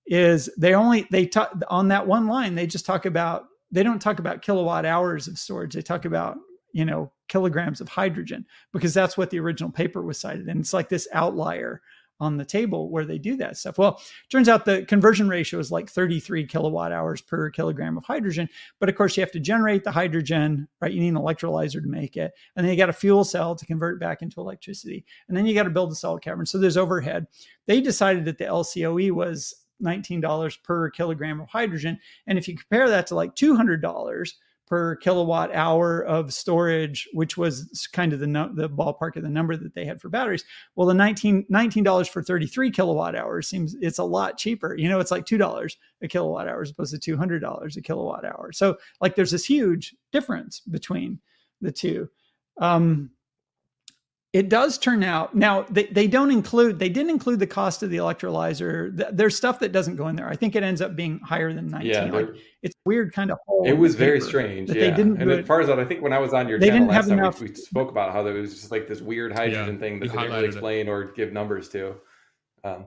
is 0.06 0.51
they 0.59 0.74
only 0.74 1.06
they 1.10 1.26
talk 1.26 1.52
on 1.68 1.89
that 1.89 2.06
one 2.06 2.26
line 2.26 2.55
they 2.55 2.66
just 2.66 2.86
talk 2.86 3.06
about 3.06 3.44
they 3.70 3.82
don't 3.82 4.01
talk 4.01 4.18
about 4.18 4.43
kilowatt 4.43 4.85
hours 4.85 5.28
of 5.28 5.39
storage. 5.39 5.74
They 5.74 5.82
talk 5.82 6.05
about 6.05 6.36
you 6.72 6.85
know 6.85 7.12
kilograms 7.28 7.80
of 7.80 7.88
hydrogen 7.88 8.44
because 8.72 8.94
that's 8.94 9.16
what 9.16 9.30
the 9.30 9.38
original 9.38 9.70
paper 9.70 10.02
was 10.02 10.18
cited 10.18 10.48
and 10.48 10.60
it's 10.60 10.72
like 10.72 10.88
this 10.88 11.09
outlier 11.12 11.80
on 12.20 12.36
the 12.36 12.44
table 12.44 12.90
where 12.90 13.05
they 13.05 13.18
do 13.18 13.36
that 13.36 13.56
stuff. 13.56 13.78
Well, 13.78 14.00
turns 14.30 14.48
out 14.48 14.64
the 14.64 14.84
conversion 14.84 15.28
ratio 15.28 15.60
is 15.60 15.70
like 15.70 15.88
33 15.88 16.46
kilowatt 16.46 16.92
hours 16.92 17.20
per 17.20 17.50
kilogram 17.50 17.96
of 17.96 18.05
hydrogen. 18.05 18.48
But 18.80 18.88
of 18.88 18.96
course, 18.96 19.16
you 19.16 19.20
have 19.20 19.32
to 19.32 19.40
generate 19.40 19.84
the 19.84 19.92
hydrogen, 19.92 20.66
right? 20.80 20.92
You 20.92 21.00
need 21.00 21.09
an 21.09 21.14
electrolyzer 21.14 21.80
to 21.80 21.88
make 21.88 22.16
it. 22.16 22.32
And 22.56 22.64
then 22.64 22.72
you 22.72 22.76
got 22.78 22.88
a 22.88 22.94
fuel 22.94 23.24
cell 23.24 23.55
to 23.55 23.66
convert 23.66 24.00
back 24.00 24.22
into 24.22 24.40
electricity. 24.40 25.05
And 25.28 25.36
then 25.36 25.46
you 25.46 25.55
got 25.55 25.64
to 25.64 25.70
build 25.70 25.92
a 25.92 25.96
salt 25.96 26.22
cavern. 26.22 26.46
So 26.46 26.59
there's 26.59 26.76
overhead. 26.76 27.26
They 27.66 27.80
decided 27.80 28.24
that 28.24 28.38
the 28.38 28.46
LCOE 28.46 29.12
was 29.12 29.55
$19 29.82 30.62
per 30.64 30.90
kilogram 30.90 31.40
of 31.40 31.48
hydrogen. 31.48 31.98
And 32.26 32.36
if 32.36 32.48
you 32.48 32.56
compare 32.56 32.88
that 32.88 33.06
to 33.09 33.14
like 33.14 33.36
$200 33.36 34.32
per 34.68 34.96
kilowatt 34.96 35.54
hour 35.54 36.04
of 36.04 36.32
storage, 36.32 37.08
which 37.12 37.36
was 37.36 37.88
kind 37.92 38.12
of 38.12 38.20
the 38.20 38.26
the 38.54 38.68
ballpark 38.68 39.16
of 39.16 39.22
the 39.22 39.28
number 39.28 39.56
that 39.56 39.74
they 39.74 39.84
had 39.84 40.00
for 40.00 40.08
batteries. 40.08 40.44
Well, 40.76 40.86
the 40.86 40.94
19 40.94 41.46
dollars 41.82 42.08
for 42.08 42.22
33 42.22 42.70
kilowatt 42.70 43.16
hours 43.16 43.48
seems 43.48 43.74
it's 43.80 43.98
a 43.98 44.04
lot 44.04 44.38
cheaper. 44.38 44.76
You 44.76 44.88
know, 44.88 45.00
it's 45.00 45.10
like 45.10 45.26
two 45.26 45.38
dollars 45.38 45.76
a 46.02 46.08
kilowatt 46.08 46.48
hour 46.48 46.62
as 46.62 46.70
opposed 46.70 46.92
to 46.92 46.98
two 46.98 47.16
hundred 47.16 47.40
dollars 47.40 47.76
a 47.76 47.82
kilowatt 47.82 48.24
hour. 48.24 48.52
So, 48.52 48.76
like, 49.00 49.16
there's 49.16 49.30
this 49.30 49.44
huge 49.44 49.94
difference 50.12 50.60
between 50.60 51.20
the 51.60 51.72
two. 51.72 52.08
Um, 52.60 53.10
it 54.39 54.48
does 54.48 54.78
turn 54.78 55.02
out 55.02 55.35
now 55.35 55.62
they, 55.69 55.86
they 55.86 56.06
don't 56.06 56.31
include 56.31 56.78
they 56.78 56.89
didn't 56.89 57.10
include 57.10 57.40
the 57.40 57.47
cost 57.47 57.82
of 57.82 57.90
the 57.90 57.97
electrolyzer 57.97 58.94
there's 59.10 59.36
stuff 59.36 59.59
that 59.59 59.73
doesn't 59.73 59.97
go 59.97 60.06
in 60.06 60.15
there 60.15 60.28
i 60.28 60.36
think 60.36 60.55
it 60.55 60.62
ends 60.62 60.81
up 60.81 60.94
being 60.94 61.19
higher 61.19 61.52
than 61.52 61.66
19 61.66 61.90
yeah, 61.90 62.05
like, 62.05 62.28
it's 62.62 62.77
weird 62.85 63.12
kind 63.12 63.32
of 63.32 63.39
it 63.65 63.77
was 63.77 63.97
very 63.97 64.20
strange 64.20 64.69
yeah. 64.69 64.74
they 64.74 64.90
didn't 64.93 65.20
and 65.20 65.28
as 65.28 65.44
far 65.44 65.60
as 65.60 65.66
that 65.66 65.81
i 65.81 65.85
think 65.85 66.01
when 66.02 66.12
i 66.12 66.20
was 66.20 66.32
on 66.32 66.48
your 66.48 66.60
they 66.60 66.69
channel 66.69 66.86
last 66.86 67.09
time 67.09 67.19
enough, 67.19 67.40
we, 67.40 67.48
we, 67.48 67.55
spoke 67.56 67.90
about 67.90 68.12
how 68.12 68.23
there 68.23 68.35
was 68.35 68.55
just 68.55 68.70
like 68.70 68.86
this 68.86 69.01
weird 69.01 69.32
hydrogen 69.32 69.74
yeah, 69.74 69.81
thing 69.81 69.98
that 69.98 70.09
they 70.09 70.16
didn't 70.16 70.32
really 70.32 70.47
explain 70.47 70.86
it. 70.86 70.90
or 70.90 71.05
give 71.16 71.32
numbers 71.32 71.69
to 71.69 71.97
um, 72.62 72.86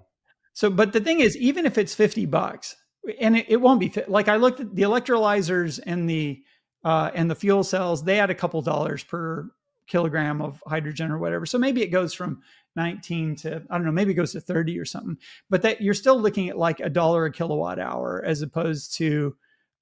so 0.54 0.70
but 0.70 0.94
the 0.94 1.02
thing 1.02 1.20
is 1.20 1.36
even 1.36 1.66
if 1.66 1.78
it's 1.78 1.94
50 1.94 2.28
bucks 2.28 2.78
and 3.20 3.36
it, 3.36 3.48
it 3.50 3.58
won't 3.58 3.82
be 3.82 3.94
like 4.08 4.30
i 4.30 4.38
looked 4.38 4.62
at 4.62 4.74
the 4.74 4.84
electrolyzers 4.84 5.82
and 5.86 6.10
the 6.10 6.42
uh, 6.84 7.12
and 7.14 7.30
the 7.30 7.36
fuel 7.36 7.64
cells 7.64 8.04
they 8.04 8.20
add 8.20 8.30
a 8.30 8.36
couple 8.36 8.62
dollars 8.62 9.04
per 9.04 9.52
kilogram 9.92 10.42
of 10.42 10.64
hydrogen 10.66 11.12
or 11.12 11.18
whatever. 11.18 11.46
So 11.46 11.58
maybe 11.58 11.82
it 11.84 11.90
goes 11.90 12.14
from 12.14 12.42
19 12.78 13.36
to 13.38 13.62
I 13.70 13.78
don't 13.78 13.86
know, 13.86 13.92
maybe 13.92 14.12
it 14.12 14.16
goes 14.16 14.32
to 14.32 14.42
30 14.42 14.80
or 14.80 14.86
something. 14.86 15.18
But 15.50 15.62
that 15.64 15.82
you're 15.82 15.94
still 15.94 16.20
looking 16.20 16.50
at 16.50 16.58
like 16.58 16.80
a 16.80 16.90
dollar 16.90 17.26
a 17.26 17.32
kilowatt 17.32 17.78
hour 17.78 18.24
as 18.26 18.42
opposed 18.42 18.96
to 18.96 19.36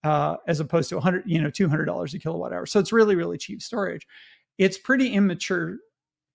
uh, 0.03 0.37
as 0.47 0.61
opposed 0.61 0.89
to 0.89 0.95
100, 0.95 1.23
you 1.25 1.41
know, 1.41 1.49
$200 1.49 2.13
a 2.13 2.19
kilowatt 2.19 2.53
hour. 2.53 2.65
So 2.65 2.79
it's 2.79 2.91
really 2.91 3.15
really 3.15 3.37
cheap 3.37 3.61
storage. 3.61 4.07
It's 4.57 4.77
pretty 4.77 5.13
immature. 5.13 5.77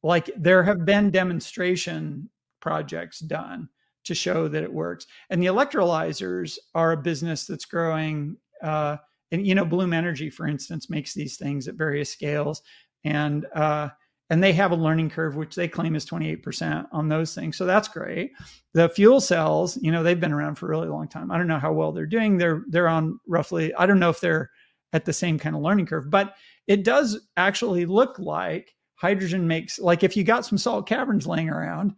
Like 0.02 0.30
there 0.36 0.62
have 0.62 0.84
been 0.84 1.10
demonstration 1.10 2.30
projects 2.60 3.18
done 3.18 3.68
to 4.05 4.14
show 4.14 4.48
that 4.48 4.62
it 4.62 4.72
works. 4.72 5.06
And 5.30 5.42
the 5.42 5.46
electrolyzers 5.46 6.59
are 6.74 6.92
a 6.92 6.96
business 6.96 7.46
that's 7.46 7.64
growing 7.64 8.36
uh, 8.62 8.98
and 9.34 9.46
you 9.46 9.55
know 9.55 9.64
bloom 9.64 9.92
energy 9.92 10.30
for 10.30 10.46
instance 10.46 10.88
makes 10.88 11.12
these 11.12 11.36
things 11.36 11.66
at 11.66 11.74
various 11.74 12.10
scales 12.10 12.62
and 13.05 13.47
uh, 13.55 13.89
and 14.31 14.43
they 14.43 14.52
have 14.52 14.72
a 14.72 14.76
learning 14.76 15.10
curve 15.10 15.36
which 15.36 15.55
they 15.55 15.68
claim 15.68 15.94
is 15.94 16.06
28% 16.06 16.86
on 16.93 17.09
those 17.09 17.35
things. 17.35 17.56
So 17.56 17.66
that's 17.66 17.89
great. 17.89 18.32
The 18.72 18.89
fuel 18.89 19.20
cells 19.20 19.78
you 19.81 19.93
know 19.93 20.02
they've 20.02 20.20
been 20.20 20.32
around 20.32 20.56
for 20.56 20.66
a 20.66 20.70
really 20.70 20.89
long 20.89 21.09
time. 21.09 21.31
I 21.31 21.39
don't 21.39 21.47
know 21.47 21.59
how 21.59 21.72
well 21.72 21.93
they're 21.93 22.06
doing. 22.06 22.39
They're 22.39 22.64
they're 22.68 22.89
on 22.89 23.18
roughly 23.26 23.74
i 23.74 23.86
don't 23.86 23.98
know 23.98 24.10
if 24.10 24.20
they're 24.20 24.51
at 24.93 25.05
the 25.05 25.12
same 25.12 25.39
kind 25.39 25.56
of 25.56 25.62
learning 25.62 25.86
curve 25.86 26.10
but 26.10 26.35
it 26.66 26.85
does 26.85 27.18
actually 27.36 27.85
look 27.85 28.18
like 28.18 28.74
hydrogen 28.94 29.47
makes 29.47 29.78
like 29.78 30.02
if 30.02 30.16
you 30.16 30.24
got 30.24 30.47
some 30.47 30.59
salt 30.59 30.86
caverns 30.86 31.26
laying 31.26 31.51
around 31.51 31.94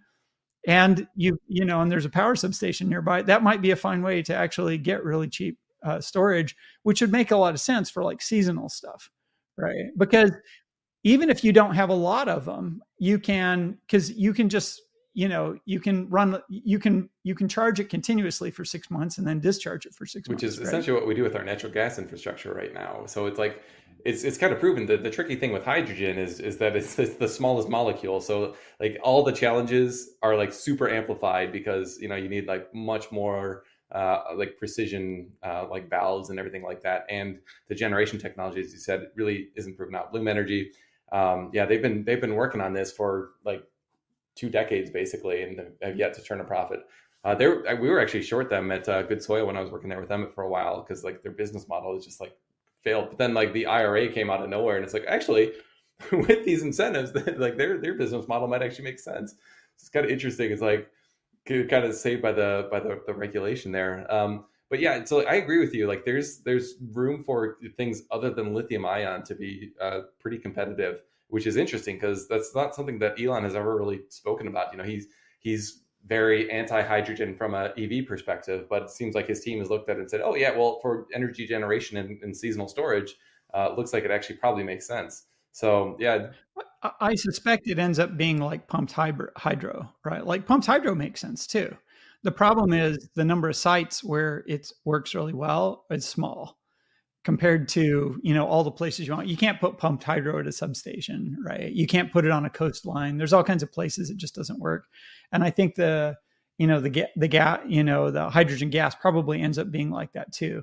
and 0.67 1.07
you 1.15 1.39
you 1.47 1.65
know 1.65 1.81
and 1.83 1.93
there's 1.93 2.07
a 2.07 2.11
power 2.11 2.35
substation 2.35 2.89
nearby 2.89 3.23
that 3.23 3.43
might 3.43 3.63
be 3.63 3.71
a 3.71 3.77
fine 3.77 4.03
way 4.03 4.23
to 4.23 4.35
actually 4.35 4.79
get 4.79 5.05
really 5.05 5.29
cheap 5.29 5.59
uh, 5.85 6.01
storage 6.01 6.57
which 6.83 7.01
would 7.01 7.13
make 7.13 7.31
a 7.31 7.37
lot 7.37 7.55
of 7.55 7.61
sense 7.61 7.91
for 7.91 8.03
like 8.03 8.23
seasonal 8.23 8.69
stuff 8.69 9.11
right? 9.59 9.87
Because 9.97 10.33
even 11.07 11.31
if 11.31 11.45
you 11.45 11.53
don't 11.53 11.77
have 11.77 11.89
a 11.89 11.95
lot 11.95 12.29
of 12.29 12.45
them, 12.45 12.83
you 12.99 13.17
can 13.21 13.79
because 13.87 14.11
you 14.11 14.35
can 14.35 14.49
just 14.49 14.83
you 15.15 15.29
know 15.29 15.57
you 15.65 15.79
can 15.79 16.09
run 16.11 16.43
you 16.49 16.81
can 16.81 17.09
you 17.23 17.33
can 17.33 17.49
charge 17.49 17.79
it 17.79 17.89
continuously 17.89 18.51
for 18.51 18.65
six 18.65 18.91
months 18.91 19.17
and 19.19 19.27
then 19.27 19.39
discharge 19.39 19.87
it 19.87 19.95
for 19.95 20.05
six 20.05 20.29
which 20.29 20.35
months 20.35 20.43
which 20.43 20.51
is 20.51 20.59
right? 20.59 20.67
essentially 20.67 20.99
what 20.99 21.07
we 21.07 21.15
do 21.15 21.23
with 21.23 21.37
our 21.37 21.45
natural 21.45 21.73
gas 21.73 22.01
infrastructure 22.01 22.53
right 22.53 22.75
now. 22.75 23.07
So 23.07 23.27
it's 23.27 23.39
like 23.39 23.63
it's 24.05 24.25
it's 24.25 24.37
kind 24.37 24.53
of 24.53 24.59
proven. 24.59 24.85
That 24.87 25.05
the 25.05 25.11
tricky 25.11 25.37
thing 25.37 25.53
with 25.53 25.65
hydrogen 25.65 26.19
is 26.19 26.41
is 26.41 26.57
that 26.59 26.75
it's, 26.75 26.99
it's 26.99 27.15
the 27.15 27.29
smallest 27.29 27.69
molecule. 27.69 28.21
So 28.21 28.57
like 28.81 28.99
all 29.01 29.23
the 29.23 29.33
challenges 29.33 30.11
are 30.25 30.37
like 30.37 30.53
super 30.53 30.91
amplified 30.91 31.53
because 31.53 32.01
you 32.01 32.09
know 32.09 32.17
you 32.17 32.29
need 32.29 32.49
like 32.49 32.75
much 32.75 33.13
more 33.13 33.63
uh, 33.93 34.23
like 34.35 34.59
precision 34.59 35.31
uh, 35.45 35.67
like 35.71 35.89
valves 35.89 36.31
and 36.31 36.39
everything 36.41 36.65
like 36.65 36.83
that. 36.83 37.07
And 37.09 37.39
the 37.69 37.77
generation 37.77 38.19
technology 38.19 38.61
as 38.61 38.73
you 38.73 38.81
said 38.81 39.07
really 39.15 39.51
isn't 39.55 39.77
proven 39.77 39.95
out. 39.95 40.11
Bloom 40.11 40.27
energy 40.27 40.73
um, 41.13 41.51
yeah 41.53 41.65
they've 41.67 41.83
been 41.83 42.05
they've 42.05 42.21
been 42.21 42.35
working 42.35 42.61
on 42.61 42.73
this 42.73 42.93
for 42.93 43.31
like 43.45 43.63
two 44.35 44.51
decades 44.51 44.91
basically 44.91 45.43
and 45.43 45.61
have 45.83 45.97
yet 45.97 46.15
to 46.15 46.23
turn 46.23 46.41
a 46.41 46.45
profit. 46.45 46.81
Uh, 47.25 47.35
they 47.35 47.49
were, 47.49 47.65
we 47.81 47.89
were 47.89 48.01
actually 48.01 48.23
short 48.23 48.49
them 48.49 48.71
at 48.71 48.89
uh, 48.89 49.03
good 49.03 49.21
soil 49.21 49.47
when 49.47 49.57
i 49.57 49.61
was 49.61 49.71
working 49.71 49.89
there 49.89 49.99
with 49.99 50.09
them 50.09 50.29
for 50.33 50.45
a 50.45 50.49
while 50.49 50.83
because 50.83 51.03
like 51.03 51.23
their 51.23 51.33
business 51.33 51.67
model 51.67 51.97
is 51.97 52.05
just 52.05 52.21
like 52.21 52.37
failed. 52.85 53.09
But 53.11 53.19
then 53.19 53.35
like 53.35 53.53
the 53.53 53.67
ira 53.67 54.09
came 54.13 54.31
out 54.31 54.43
of 54.43 54.49
nowhere 54.49 54.77
and 54.77 54.85
it's 54.85 54.95
like 54.95 55.07
actually 55.09 55.53
with 56.13 56.45
these 56.45 56.63
incentives 56.63 57.13
like 57.37 57.57
their 57.57 57.79
their 57.79 57.95
business 57.95 58.29
model 58.29 58.47
might 58.49 58.63
actually 58.63 58.85
make 58.85 59.01
sense. 59.01 59.35
It's 59.77 59.89
kind 59.89 60.07
of 60.07 60.13
interesting. 60.13 60.53
It's 60.53 60.63
like 60.63 60.89
kind 61.47 61.85
of 61.85 61.95
saved 61.95 62.23
by 62.23 62.33
the 62.33 62.69
by 62.71 62.81
the, 62.81 63.01
the 63.07 63.15
regulation 63.15 63.73
there. 63.73 64.07
Um, 64.13 64.45
but 64.69 64.81
yeah, 64.81 65.05
so 65.05 65.27
I 65.27 65.35
agree 65.35 65.59
with 65.59 65.75
you. 65.75 65.87
Like, 65.87 66.05
there's 66.05 66.39
there's 66.39 66.75
room 66.93 67.23
for 67.25 67.59
things 67.77 68.03
other 68.11 68.31
than 68.31 68.55
lithium 68.55 68.85
ion 68.85 69.23
to 69.25 69.35
be 69.35 69.73
uh, 69.81 70.01
pretty 70.19 70.39
competitive, 70.39 71.03
which 71.29 71.47
is 71.47 71.57
interesting 71.57 71.97
because 71.97 72.27
that's 72.29 72.55
not 72.55 72.75
something 72.75 72.99
that 72.99 73.21
Elon 73.21 73.45
has 73.45 73.55
ever 73.55 73.77
really 73.77 74.01
spoken 74.09 74.49
about. 74.49 74.73
You 74.73 74.79
know, 74.79 74.85
he's 74.85 75.07
he's 75.39 75.83
very 76.07 76.51
anti-hydrogen 76.51 77.35
from 77.35 77.55
a 77.55 77.73
EV 77.77 78.07
perspective, 78.07 78.67
but 78.69 78.83
it 78.83 78.91
seems 78.91 79.15
like 79.15 79.27
his 79.27 79.41
team 79.41 79.59
has 79.59 79.71
looked 79.71 79.89
at 79.89 79.97
it 79.97 80.01
and 80.01 80.11
said, 80.11 80.21
"Oh 80.23 80.35
yeah, 80.35 80.57
well, 80.57 80.81
for 80.81 81.07
energy 81.15 81.47
generation 81.47 81.97
and, 81.97 82.21
and 82.23 82.37
seasonal 82.37 82.69
storage, 82.69 83.15
uh, 83.55 83.75
looks 83.77 83.93
like 83.93 84.05
it 84.05 84.11
actually 84.11 84.37
probably 84.37 84.65
makes 84.65 84.87
sense." 84.87 85.27
So 85.53 85.97
yeah, 86.01 86.31
I 87.01 87.15
suspect 87.15 87.69
it 87.69 87.79
ends 87.79 87.99
up 87.99 88.17
being 88.17 88.39
like 88.39 88.67
pumped 88.69 88.93
hydro, 88.93 89.93
right? 90.05 90.27
Like 90.27 90.47
pumped 90.47 90.67
hydro 90.67 90.95
makes 90.95 91.21
sense 91.21 91.47
too. 91.47 91.77
The 92.23 92.33
problem 92.33 92.73
is 92.73 93.09
the 93.15 93.25
number 93.25 93.49
of 93.49 93.57
sites 93.57 94.03
where 94.03 94.45
it 94.47 94.73
works 94.85 95.15
really 95.15 95.35
well 95.35 95.85
is 95.91 96.07
small 96.07 96.59
compared 97.25 97.69
to 97.69 98.21
you 98.23 98.33
know 98.35 98.47
all 98.47 98.63
the 98.63 98.71
places 98.71 99.07
you 99.07 99.13
want. 99.13 99.27
You 99.27 99.37
can't 99.37 99.61
put 99.61 99.79
pumped 99.79 100.05
hydro 100.05 100.39
at 100.39 100.47
a 100.47 100.53
substation, 100.53 101.37
right? 101.45 101.73
You 101.73 101.87
can't 101.87 102.13
put 102.13 102.25
it 102.25 102.31
on 102.31 102.45
a 102.45 102.51
coastline. 102.51 103.17
There's 103.17 103.33
all 103.33 103.43
kinds 103.45 103.63
of 103.63 103.73
places 103.73 104.11
it 104.11 104.17
just 104.17 104.35
doesn't 104.35 104.61
work. 104.61 104.87
And 105.33 105.43
I 105.43 105.51
think 105.51 105.75
the 105.75 106.17
you 106.59 106.67
know 106.67 106.81
the 106.81 107.07
the 107.17 107.29
gas 107.29 107.61
you 107.67 107.83
know 107.83 108.11
the 108.11 108.31
hydrogen 108.31 108.71
gas 108.71 108.95
probably 108.95 109.41
ends 109.41 109.59
up 109.59 109.71
being 109.71 109.91
like 109.91 110.13
that 110.13 110.33
too. 110.33 110.63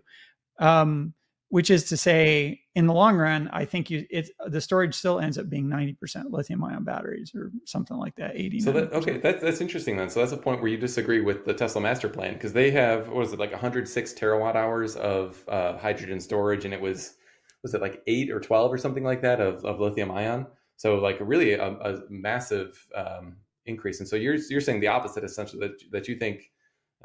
Um, 0.60 1.14
which 1.54 1.70
is 1.70 1.84
to 1.84 1.96
say 1.96 2.60
in 2.76 2.88
the 2.88 2.94
long 2.94 3.16
run 3.16 3.48
i 3.54 3.64
think 3.64 3.90
you 3.90 4.06
it 4.10 4.30
the 4.48 4.60
storage 4.60 4.96
still 4.96 5.20
ends 5.20 5.38
up 5.38 5.50
being 5.50 5.68
90% 5.68 6.32
lithium 6.32 6.64
ion 6.64 6.84
batteries 6.84 7.32
or 7.36 7.52
something 7.66 7.98
like 7.98 8.16
that 8.16 8.36
80 8.36 8.60
so 8.60 8.72
that, 8.72 8.92
okay 8.92 9.18
that, 9.20 9.40
that's 9.40 9.62
interesting 9.62 9.96
then. 9.96 10.10
So 10.10 10.20
that's 10.20 10.32
a 10.32 10.38
point 10.38 10.62
where 10.62 10.72
you 10.72 10.78
disagree 10.78 11.22
with 11.22 11.46
the 11.46 11.54
tesla 11.54 11.82
master 11.82 12.10
plan 12.10 12.34
because 12.34 12.54
they 12.54 12.72
have 12.72 13.08
what 13.08 13.18
was 13.18 13.34
it 13.34 13.40
like 13.40 13.52
106 13.52 14.14
terawatt 14.14 14.56
hours 14.56 14.96
of 14.96 15.44
uh, 15.48 15.78
hydrogen 15.78 16.20
storage 16.20 16.66
and 16.66 16.74
it 16.74 16.82
was 16.82 17.16
was 17.62 17.74
it 17.74 17.82
like 17.82 18.02
8 18.08 18.32
or 18.32 18.40
12 18.40 18.74
or 18.74 18.78
something 18.78 19.04
like 19.04 19.22
that 19.22 19.40
of, 19.40 19.64
of 19.64 19.80
lithium 19.80 20.12
ion 20.12 20.48
so 20.76 20.96
like 20.96 21.18
really 21.22 21.54
a, 21.54 21.70
a 21.70 22.02
massive 22.10 22.86
um, 22.96 23.38
increase. 23.66 24.00
And 24.00 24.08
so 24.08 24.16
you're 24.16 24.36
you're 24.50 24.62
saying 24.62 24.80
the 24.80 24.88
opposite 24.88 25.24
essentially 25.24 25.68
that, 25.68 25.92
that 25.92 26.08
you 26.08 26.16
think 26.18 26.52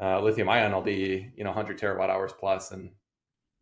uh, 0.01 0.21
lithium 0.21 0.49
ion 0.49 0.71
will 0.71 0.81
be 0.81 1.31
you 1.35 1.43
know 1.43 1.51
100 1.51 1.79
terawatt 1.79 2.09
hours 2.09 2.33
plus 2.37 2.71
and 2.71 2.91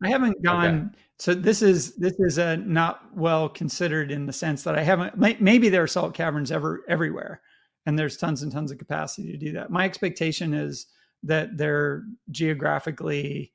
I 0.02 0.08
haven't 0.08 0.42
gone. 0.42 0.66
Okay. 0.66 0.98
So 1.18 1.34
this 1.34 1.62
is 1.62 1.96
this 1.96 2.14
is 2.18 2.38
a 2.38 2.56
not 2.58 3.02
well 3.16 3.48
considered 3.48 4.12
in 4.12 4.26
the 4.26 4.32
sense 4.32 4.62
that 4.62 4.78
I 4.78 4.82
haven't. 4.82 5.18
Maybe 5.40 5.68
there 5.68 5.82
are 5.82 5.88
salt 5.88 6.14
caverns 6.14 6.52
ever 6.52 6.84
everywhere, 6.88 7.42
and 7.86 7.98
there's 7.98 8.16
tons 8.16 8.42
and 8.42 8.52
tons 8.52 8.70
of 8.70 8.78
capacity 8.78 9.32
to 9.32 9.38
do 9.38 9.52
that. 9.52 9.70
My 9.70 9.84
expectation 9.84 10.54
is 10.54 10.86
that 11.24 11.56
they're 11.56 12.04
geographically 12.30 13.52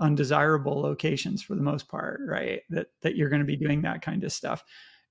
undesirable 0.00 0.80
locations 0.80 1.42
for 1.42 1.54
the 1.54 1.62
most 1.62 1.88
part, 1.88 2.20
right? 2.26 2.62
That 2.70 2.88
that 3.02 3.16
you're 3.16 3.28
going 3.28 3.42
to 3.42 3.46
be 3.46 3.56
doing 3.56 3.82
that 3.82 4.02
kind 4.02 4.24
of 4.24 4.32
stuff. 4.32 4.64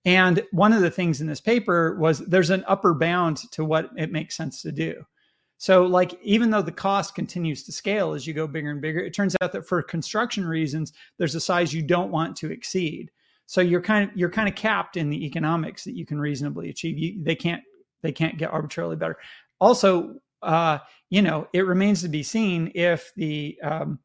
And 0.05 0.43
one 0.51 0.73
of 0.73 0.81
the 0.81 0.91
things 0.91 1.21
in 1.21 1.27
this 1.27 1.39
paper 1.39 1.95
was 1.97 2.19
there's 2.19 2.49
an 2.49 2.65
upper 2.67 2.93
bound 2.93 3.37
to 3.51 3.63
what 3.63 3.89
it 3.95 4.11
makes 4.11 4.35
sense 4.35 4.61
to 4.63 4.71
do. 4.73 5.05
So, 5.63 5.83
like, 5.83 6.19
even 6.21 6.49
though 6.49 6.61
the 6.61 6.73
cost 6.73 7.15
continues 7.15 7.63
to 7.63 7.71
scale 7.71 8.11
as 8.11 8.27
you 8.27 8.33
go 8.33 8.47
bigger 8.47 8.69
and 8.69 8.81
bigger, 8.81 8.99
it 8.99 9.13
turns 9.13 9.33
out 9.39 9.53
that 9.53 9.65
for 9.65 9.81
construction 9.81 10.45
reasons, 10.45 10.91
there's 11.17 11.35
a 11.35 11.39
size 11.39 11.73
you 11.73 11.81
don't 11.81 12.11
want 12.11 12.35
to 12.35 12.51
exceed. 12.51 13.11
So 13.45 13.61
you're 13.61 13.79
kind 13.79 14.09
of 14.09 14.13
you're 14.13 14.29
kind 14.29 14.49
of 14.49 14.55
capped 14.55 14.97
in 14.97 15.09
the 15.09 15.25
economics 15.25 15.85
that 15.85 15.95
you 15.95 16.05
can 16.05 16.19
reasonably 16.19 16.69
achieve. 16.69 16.97
You, 16.97 17.23
they 17.23 17.35
can't 17.35 17.61
they 18.01 18.11
can't 18.11 18.37
get 18.37 18.51
arbitrarily 18.51 18.97
better. 18.97 19.15
Also, 19.61 20.15
uh, 20.41 20.79
you 21.09 21.21
know, 21.21 21.47
it 21.53 21.65
remains 21.65 22.01
to 22.01 22.09
be 22.09 22.23
seen 22.23 22.69
if 22.75 23.13
the 23.15 23.57
um, 23.63 23.99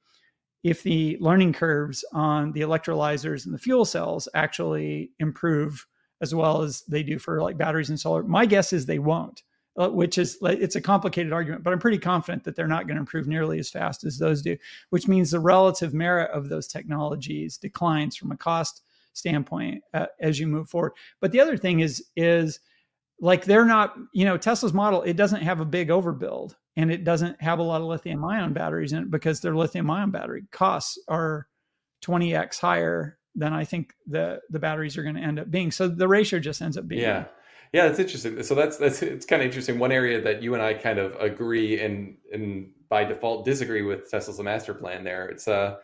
if 0.62 0.84
the 0.84 1.18
learning 1.20 1.54
curves 1.54 2.04
on 2.12 2.52
the 2.52 2.60
electrolyzers 2.60 3.46
and 3.46 3.52
the 3.52 3.58
fuel 3.58 3.84
cells 3.84 4.28
actually 4.32 5.10
improve 5.18 5.84
as 6.20 6.32
well 6.32 6.62
as 6.62 6.82
they 6.82 7.02
do 7.02 7.18
for 7.18 7.42
like 7.42 7.58
batteries 7.58 7.90
and 7.90 7.98
solar. 7.98 8.22
My 8.22 8.46
guess 8.46 8.72
is 8.72 8.86
they 8.86 9.00
won't. 9.00 9.42
Uh, 9.78 9.88
which 9.88 10.18
is 10.18 10.38
it's 10.42 10.74
a 10.74 10.80
complicated 10.80 11.32
argument, 11.32 11.62
but 11.62 11.72
I'm 11.72 11.78
pretty 11.78 11.98
confident 11.98 12.42
that 12.42 12.56
they're 12.56 12.66
not 12.66 12.88
going 12.88 12.96
to 12.96 13.00
improve 13.00 13.28
nearly 13.28 13.60
as 13.60 13.70
fast 13.70 14.02
as 14.02 14.18
those 14.18 14.42
do, 14.42 14.56
which 14.90 15.06
means 15.06 15.30
the 15.30 15.38
relative 15.38 15.94
merit 15.94 16.32
of 16.32 16.48
those 16.48 16.66
technologies 16.66 17.56
declines 17.56 18.16
from 18.16 18.32
a 18.32 18.36
cost 18.36 18.82
standpoint 19.12 19.84
uh, 19.94 20.06
as 20.18 20.40
you 20.40 20.48
move 20.48 20.68
forward. 20.68 20.94
But 21.20 21.30
the 21.30 21.38
other 21.38 21.56
thing 21.56 21.78
is 21.78 22.04
is 22.16 22.58
like 23.20 23.44
they're 23.44 23.64
not, 23.64 23.94
you 24.12 24.24
know, 24.24 24.36
Tesla's 24.36 24.72
model 24.72 25.02
it 25.02 25.16
doesn't 25.16 25.42
have 25.42 25.60
a 25.60 25.64
big 25.64 25.90
overbuild 25.90 26.56
and 26.76 26.90
it 26.90 27.04
doesn't 27.04 27.40
have 27.40 27.60
a 27.60 27.62
lot 27.62 27.80
of 27.80 27.86
lithium 27.86 28.24
ion 28.24 28.52
batteries 28.52 28.92
in 28.92 29.04
it 29.04 29.10
because 29.12 29.40
their 29.40 29.54
lithium 29.54 29.88
ion 29.92 30.10
battery 30.10 30.42
costs 30.50 30.98
are 31.06 31.46
20x 32.04 32.58
higher 32.58 33.16
than 33.36 33.52
I 33.52 33.64
think 33.64 33.94
the 34.08 34.40
the 34.50 34.58
batteries 34.58 34.98
are 34.98 35.04
going 35.04 35.14
to 35.14 35.22
end 35.22 35.38
up 35.38 35.52
being. 35.52 35.70
So 35.70 35.86
the 35.86 36.08
ratio 36.08 36.40
just 36.40 36.62
ends 36.62 36.76
up 36.76 36.88
being 36.88 37.02
yeah 37.02 37.26
yeah, 37.72 37.86
it's 37.86 37.98
interesting. 37.98 38.42
So 38.42 38.54
that's 38.54 38.76
that's 38.76 39.02
it's 39.02 39.26
kind 39.26 39.42
of 39.42 39.46
interesting. 39.46 39.78
One 39.78 39.92
area 39.92 40.20
that 40.22 40.42
you 40.42 40.54
and 40.54 40.62
I 40.62 40.74
kind 40.74 40.98
of 40.98 41.14
agree 41.20 41.80
and 41.80 42.16
and 42.32 42.70
by 42.88 43.04
default 43.04 43.44
disagree 43.44 43.82
with 43.82 44.10
Tesla's 44.10 44.40
master 44.40 44.74
plan. 44.74 45.04
There, 45.04 45.28
it's 45.28 45.46
uh, 45.46 45.76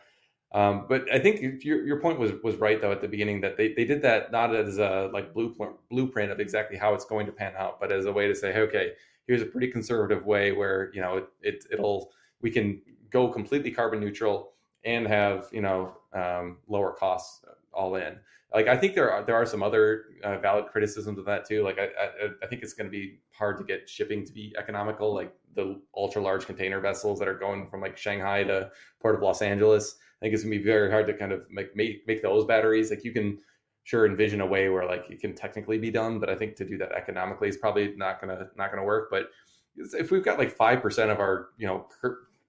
um, 0.53 0.87
but 0.89 1.13
I 1.13 1.19
think 1.19 1.65
your 1.65 1.85
your 1.85 2.01
point 2.01 2.19
was 2.19 2.33
was 2.43 2.57
right 2.57 2.81
though 2.81 2.93
at 2.93 3.01
the 3.01 3.09
beginning 3.09 3.41
that 3.43 3.57
they 3.57 3.75
they 3.75 3.85
did 3.85 4.03
that 4.03 4.33
not 4.33 4.55
as 4.55 4.79
a 4.79 5.11
like 5.13 5.35
blueprint 5.35 5.75
blueprint 5.91 6.31
of 6.31 6.41
exactly 6.41 6.77
how 6.77 6.95
it's 6.95 7.05
going 7.05 7.27
to 7.27 7.33
pan 7.33 7.53
out, 7.59 7.81
but 7.81 7.93
as 7.93 8.07
a 8.07 8.13
way 8.13 8.29
to 8.29 8.35
say, 8.35 8.53
hey, 8.53 8.61
okay, 8.61 8.93
here's 9.27 9.43
a 9.43 9.47
pretty 9.47 9.69
conservative 9.69 10.25
way 10.25 10.53
where 10.53 10.91
you 10.95 11.01
know 11.01 11.19
it, 11.19 11.29
it 11.43 11.65
it'll 11.71 12.13
we 12.41 12.51
can 12.51 12.81
go 13.11 13.29
completely 13.29 13.71
carbon 13.71 14.01
neutral 14.01 14.53
and 14.85 15.07
have 15.07 15.49
you 15.53 15.61
know 15.61 15.97
um, 16.13 16.59
lower 16.69 16.93
costs 16.93 17.45
all 17.73 17.97
in 17.97 18.19
like 18.55 18.69
I 18.69 18.77
think 18.77 18.95
there 18.95 19.11
are 19.11 19.25
there 19.25 19.35
are 19.35 19.45
some 19.45 19.63
other 19.63 20.05
uh, 20.23 20.39
valid 20.39 20.67
criticisms 20.67 21.19
of 21.19 21.25
that 21.25 21.47
too. 21.47 21.65
Like 21.65 21.79
I 21.79 21.85
I, 21.85 22.29
I 22.43 22.47
think 22.47 22.63
it's 22.63 22.73
going 22.73 22.87
to 22.87 22.91
be 22.91 23.19
hard 23.37 23.59
to 23.59 23.65
get 23.65 23.89
shipping 23.89 24.25
to 24.25 24.33
be 24.33 24.55
economical. 24.57 25.13
Like 25.13 25.35
the 25.55 25.81
ultra 25.97 26.23
large 26.23 26.47
container 26.47 26.81
vessels 26.81 27.19
that 27.19 27.29
are 27.29 27.39
going 27.39 27.69
from 27.69 27.81
like 27.81 27.97
Shanghai 27.97 28.45
to 28.45 28.71
Port 29.01 29.17
of 29.17 29.23
Los 29.23 29.43
Angeles. 29.43 29.97
I 30.21 30.27
think 30.27 30.35
it's 30.35 30.45
gonna 30.45 30.57
be 30.57 30.63
very 30.63 30.91
hard 30.91 31.07
to 31.09 31.15
kind 31.15 31.33
of 31.33 31.43
make 31.51 31.75
make 31.75 32.07
make 32.07 32.23
those 32.23 32.45
batteries. 32.45 32.91
Like 32.91 33.05
you 33.05 33.13
can 33.13 33.39
sure 33.83 34.07
envision 34.07 34.41
a 34.41 34.47
way 34.47 34.69
where 34.69 34.87
like 34.87 35.11
it 35.11 35.21
can 35.21 35.35
technically 35.35 35.79
be 35.79 35.91
done, 35.91 36.21
but 36.21 36.31
I 36.31 36.37
think 36.37 36.57
to 36.57 36.65
do 36.65 36.79
that 36.79 36.93
economically 36.93 37.49
is 37.49 37.57
probably 37.57 37.95
not 37.97 38.21
gonna 38.21 38.49
not 38.57 38.71
gonna 38.71 38.85
work. 38.85 39.09
But 39.11 39.31
if 39.77 40.11
we've 40.13 40.25
got 40.25 40.39
like 40.39 40.51
five 40.51 40.81
percent 40.81 41.11
of 41.11 41.19
our 41.19 41.49
you 41.59 41.67
know 41.67 41.87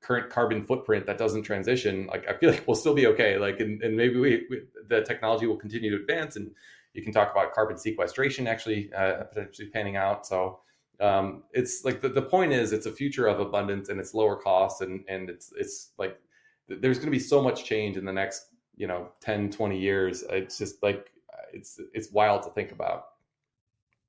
current 0.06 0.30
carbon 0.30 0.66
footprint 0.66 1.06
that 1.08 1.18
doesn't 1.18 1.44
transition, 1.44 2.08
like 2.08 2.28
I 2.30 2.34
feel 2.34 2.50
like 2.52 2.64
we'll 2.68 2.76
still 2.76 2.94
be 2.94 3.08
okay. 3.08 3.38
Like, 3.38 3.60
and, 3.60 3.82
and 3.82 3.96
maybe 3.96 4.20
we, 4.20 4.46
we, 4.50 4.62
the 4.88 5.02
technology 5.02 5.48
will 5.48 5.58
continue 5.58 5.90
to 5.92 5.98
advance, 5.98 6.36
and 6.36 6.52
you 6.94 7.02
can 7.02 7.12
talk 7.12 7.32
about 7.32 7.54
carbon 7.54 7.78
sequestration 7.78 8.48
actually 8.48 8.92
uh, 8.94 9.24
potentially 9.24 9.70
panning 9.70 9.98
out. 9.98 10.26
So 10.26 10.60
um, 11.00 11.44
it's 11.52 11.84
like 11.84 12.02
the, 12.02 12.10
the 12.10 12.22
point 12.22 12.54
is 12.54 12.72
it's 12.72 12.86
a 12.86 12.92
future 12.92 13.28
of 13.28 13.40
abundance 13.40 13.90
and 13.90 14.00
it's 14.00 14.14
lower 14.14 14.36
cost 14.36 14.82
and 14.82 15.04
and 15.08 15.30
it's 15.30 15.52
it's 15.58 15.92
like 15.98 16.20
there's 16.68 16.98
going 16.98 17.08
to 17.08 17.12
be 17.12 17.20
so 17.20 17.42
much 17.42 17.66
change 17.66 17.98
in 17.98 18.06
the 18.06 18.14
next 18.14 18.48
you 18.78 18.88
know 18.88 19.10
10 19.22 19.52
20 19.52 19.78
years 19.78 20.24
it's 20.30 20.58
just 20.58 20.82
like 20.82 21.12
it's 21.54 21.80
it's 21.94 22.12
wild 22.12 22.44
to 22.44 22.50
think 22.50 22.72
about 22.72 23.08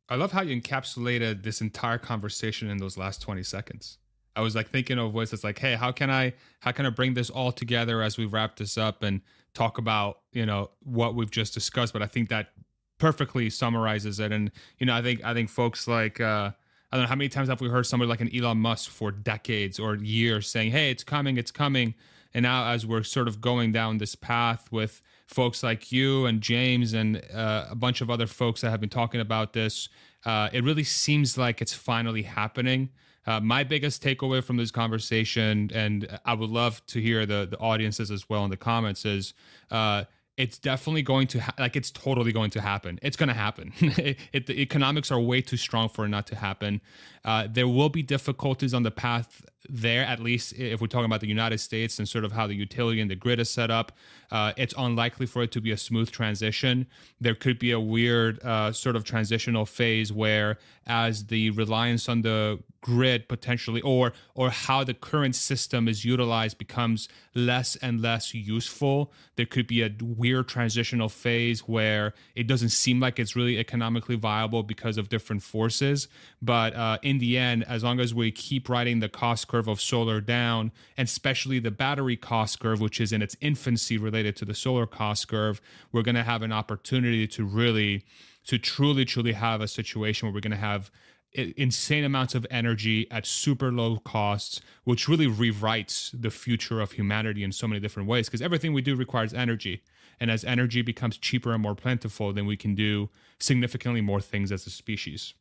i 0.09 0.15
love 0.15 0.33
how 0.33 0.43
you 0.43 0.61
encapsulated 0.61 1.43
this 1.43 1.61
entire 1.61 1.99
conversation 1.99 2.71
in 2.71 2.79
those 2.79 2.97
last 2.97 3.21
20 3.21 3.43
seconds 3.43 3.99
I 4.37 4.43
was 4.43 4.55
like 4.55 4.69
thinking 4.69 4.99
of 4.99 5.15
ways 5.15 5.31
that's 5.31 5.45
like, 5.45 5.59
hey, 5.59 5.75
how 5.75 5.91
can 5.91 6.11
I 6.11 6.35
how 6.61 6.73
can 6.73 6.87
I 6.87 6.91
bring 6.91 7.15
this 7.15 7.31
all 7.31 7.51
together 7.53 8.03
as 8.03 8.19
we 8.19 8.27
wrap 8.27 8.57
this 8.57 8.77
up 8.77 9.03
and 9.03 9.23
talk 9.55 9.79
about 9.79 10.21
you 10.33 10.47
know 10.47 10.71
what 10.83 11.15
we've 11.15 11.31
just 11.31 11.55
discussed? 11.55 11.93
But 11.93 12.03
I 12.03 12.07
think 12.07 12.29
that 12.29 12.51
perfectly 12.99 13.51
summarizes 13.51 14.21
it. 14.21 14.33
And 14.33 14.51
you 14.79 14.87
know, 14.87 14.95
I 14.95 15.03
think 15.03 15.25
I 15.25 15.35
think 15.35 15.49
folks 15.49 15.89
like 15.89 16.21
uh, 16.21 16.51
I 16.93 16.97
don't 16.97 17.05
know 17.05 17.09
how 17.09 17.17
many 17.17 17.29
times 17.29 17.49
have 17.49 17.61
we 17.61 17.69
heard 17.69 17.87
somebody 17.87 18.09
like 18.09 18.21
an 18.21 18.35
Elon 18.35 18.59
Musk 18.59 18.91
for 18.91 19.11
decades 19.11 19.79
or 19.79 19.97
years 19.97 20.49
saying, 20.49 20.71
"Hey, 20.71 20.91
it's 20.91 21.05
coming, 21.05 21.37
it's 21.37 21.51
coming," 21.51 21.95
and 22.35 22.43
now 22.43 22.71
as 22.71 22.87
we're 22.87 23.03
sort 23.03 23.29
of 23.29 23.41
going 23.41 23.73
down 23.73 23.99
this 23.99 24.15
path 24.15 24.71
with 24.71 25.03
folks 25.27 25.63
like 25.63 25.91
you 25.91 26.27
and 26.27 26.41
James 26.41 26.93
and 26.93 27.23
uh, 27.35 27.67
a 27.71 27.75
bunch 27.75 28.01
of 28.01 28.11
other 28.11 28.27
folks 28.27 28.61
that 28.61 28.71
have 28.71 28.81
been 28.81 28.89
talking 28.89 29.21
about 29.21 29.53
this, 29.53 29.89
uh, 30.25 30.49
it 30.53 30.63
really 30.63 30.85
seems 30.85 31.37
like 31.37 31.61
it's 31.61 31.75
finally 31.75 32.23
happening. 32.23 32.91
Uh, 33.27 33.41
my 33.41 33.65
biggest 33.65 34.03
takeaway 34.03 34.43
from 34.43 34.57
this 34.57 34.71
conversation, 34.71 35.71
and 35.75 36.19
I 36.25 36.35
would 36.35 36.51
love 36.51 36.85
to 36.87 37.01
hear 37.01 37.27
the 37.27 37.47
the 37.51 37.59
audiences 37.59 38.11
as 38.11 38.29
well 38.29 38.45
in 38.45 38.51
the 38.51 38.57
comments, 38.57 39.05
is 39.05 39.35
uh, 39.71 40.05
it's 40.37 40.59
definitely 40.59 41.03
going 41.03 41.27
to 41.29 41.41
ha- 41.41 41.55
like 41.59 41.77
it's 41.77 41.91
totally 41.91 42.33
going 42.33 42.51
to 42.51 42.61
happen. 42.61 42.99
It's 43.03 43.17
going 43.17 43.29
to 43.29 43.35
happen. 43.35 43.73
It, 43.81 44.19
it, 44.33 44.47
the 44.47 44.61
economics 44.61 45.11
are 45.11 45.19
way 45.19 45.41
too 45.41 45.57
strong 45.57 45.89
for 45.89 46.05
it 46.05 46.09
not 46.09 46.27
to 46.29 46.37
happen. 46.37 46.81
Uh, 47.25 47.49
there 47.51 47.67
will 47.67 47.89
be 47.89 48.03
difficulties 48.03 48.75
on 48.75 48.83
the 48.83 48.91
path 48.91 49.43
there 49.69 50.05
at 50.05 50.21
least 50.21 50.53
if 50.53 50.81
we're 50.81 50.87
talking 50.87 51.07
about 51.07 51.21
the 51.21 51.27
united 51.27 51.59
states 51.59 51.99
and 51.99 52.09
sort 52.09 52.25
of 52.25 52.33
how 52.33 52.47
the 52.47 52.55
utility 52.55 53.01
and 53.01 53.11
the 53.11 53.17
grid 53.17 53.41
is 53.41 53.51
set 53.51 53.71
up. 53.71 53.93
Uh, 54.31 54.53
it's 54.57 54.75
unlikely 54.79 55.27
for 55.27 55.43
it 55.43 55.51
to 55.53 55.61
be 55.61 55.71
a 55.71 55.77
smooth 55.77 56.11
transition. 56.11 56.87
There 57.21 57.35
could 57.35 57.59
be 57.59 57.73
a 57.73 57.81
weird 57.81 58.43
uh, 58.45 58.73
sort 58.73 58.97
of 58.97 59.05
transitional 59.05 59.67
phase 59.67 60.13
where 60.13 60.59
as 60.87 61.27
the 61.27 61.51
reliance 61.51 62.09
on 62.09 62.23
the 62.23 62.61
grid 62.87 63.29
potentially 63.29 63.81
or 63.81 64.13
or 64.35 64.51
how 64.51 64.85
the 64.85 64.95
current 64.95 65.35
system 65.35 65.89
is 65.89 66.05
utilized 66.05 66.57
becomes 66.57 67.09
less 67.35 67.75
and 67.77 68.01
less 68.01 68.33
useful. 68.33 69.13
There 69.35 69.45
could 69.45 69.67
be 69.67 69.83
a 69.83 69.91
weird 70.01 70.47
transitional 70.47 71.09
phase 71.09 71.61
where 71.61 72.15
it 72.37 72.47
doesn't 72.47 72.69
seem 72.69 73.01
like 73.01 73.19
it's 73.19 73.35
really 73.35 73.59
economically 73.59 74.15
viable 74.15 74.63
because 74.63 74.99
of 74.99 75.09
different 75.09 75.43
forces. 75.43 76.07
But 76.41 76.77
uh, 76.77 76.99
in 77.03 77.19
the 77.19 77.37
end 77.37 77.65
as 77.65 77.83
long 77.83 77.99
as 77.99 78.15
we 78.15 78.31
keep 78.31 78.69
riding 78.69 79.01
the 79.01 79.09
cost 79.09 79.49
curve 79.49 79.67
of 79.67 79.81
solar 79.81 80.21
down 80.21 80.71
and 80.97 81.09
especially 81.09 81.59
the 81.59 81.73
battery 81.73 82.17
cost 82.17 82.61
curve 82.61 82.81
which 82.81 83.01
is 83.01 83.13
in 83.13 83.21
its 83.21 83.37
infancy 83.41 83.99
related 83.99 84.37
to 84.37 84.45
the 84.45 84.55
solar 84.55 84.87
cost 84.87 85.27
curve 85.27 85.61
we're 85.91 86.03
going 86.03 86.15
to 86.15 86.23
have 86.23 86.43
an 86.43 86.53
opportunity 86.53 87.27
to 87.27 87.45
really 87.45 88.05
to 88.47 88.59
truly 88.59 89.05
truly 89.05 89.33
have 89.33 89.61
a 89.61 89.67
situation 89.67 90.27
where 90.27 90.35
we're 90.35 90.41
going 90.41 90.51
to 90.53 90.57
have 90.57 90.91
insane 91.33 92.05
amounts 92.05 92.35
of 92.35 92.47
energy 92.51 93.11
at 93.11 93.27
super 93.27 93.71
low 93.71 93.99
costs, 93.99 94.61
which 94.85 95.09
really 95.09 95.27
rewrites 95.27 96.11
the 96.19 96.31
future 96.31 96.81
of 96.81 96.93
humanity 96.93 97.43
in 97.45 97.53
so 97.53 97.69
many 97.69 97.81
different 97.81 98.09
ways. 98.09 98.29
Because 98.29 98.43
everything 98.43 98.73
we 98.73 98.83
do 98.83 98.97
requires 98.97 99.35
energy. 99.35 99.83
And 100.19 100.31
as 100.31 100.45
energy 100.45 100.81
becomes 100.81 101.19
cheaper 101.19 101.53
and 101.53 101.63
more 101.63 101.75
plentiful, 101.75 102.33
then 102.33 102.47
we 102.47 102.57
can 102.57 102.75
do 102.75 103.11
significantly 103.39 104.01
more 104.01 104.21
things 104.21 104.51
as 104.51 104.67
a 104.67 104.71
species. 104.71 105.35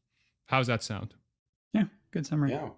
How's 0.48 0.68
that 0.68 0.84
sound? 0.84 1.14
Yeah, 1.74 1.86
good 2.12 2.28
summary. 2.28 2.52
Yeah. 2.52 2.70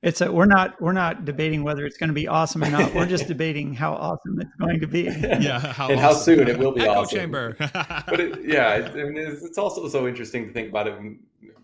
It's 0.00 0.20
a, 0.20 0.30
we're 0.30 0.46
not 0.46 0.80
we're 0.80 0.92
not 0.92 1.24
debating 1.24 1.64
whether 1.64 1.84
it's 1.84 1.96
going 1.96 2.08
to 2.08 2.14
be 2.14 2.28
awesome 2.28 2.62
or 2.62 2.70
not. 2.70 2.94
We're 2.94 3.06
just 3.06 3.26
debating 3.34 3.74
how 3.74 3.94
awesome 3.94 4.40
it's 4.40 4.54
going 4.60 4.78
to 4.78 4.86
be. 4.86 5.02
Yeah, 5.08 5.58
how 5.58 5.88
and 5.88 5.98
awesome. 5.98 5.98
how 5.98 6.12
soon 6.12 6.48
it 6.48 6.56
will 6.56 6.70
be. 6.70 6.82
Echo 6.82 7.00
awesome. 7.00 7.18
chamber. 7.18 7.56
but 7.58 8.20
it, 8.20 8.44
yeah, 8.44 8.88
I 8.92 8.94
mean, 8.94 9.16
it's, 9.16 9.42
it's 9.42 9.58
also 9.58 9.88
so 9.88 10.06
interesting 10.06 10.46
to 10.46 10.52
think 10.52 10.68
about 10.68 10.86
it 10.86 10.96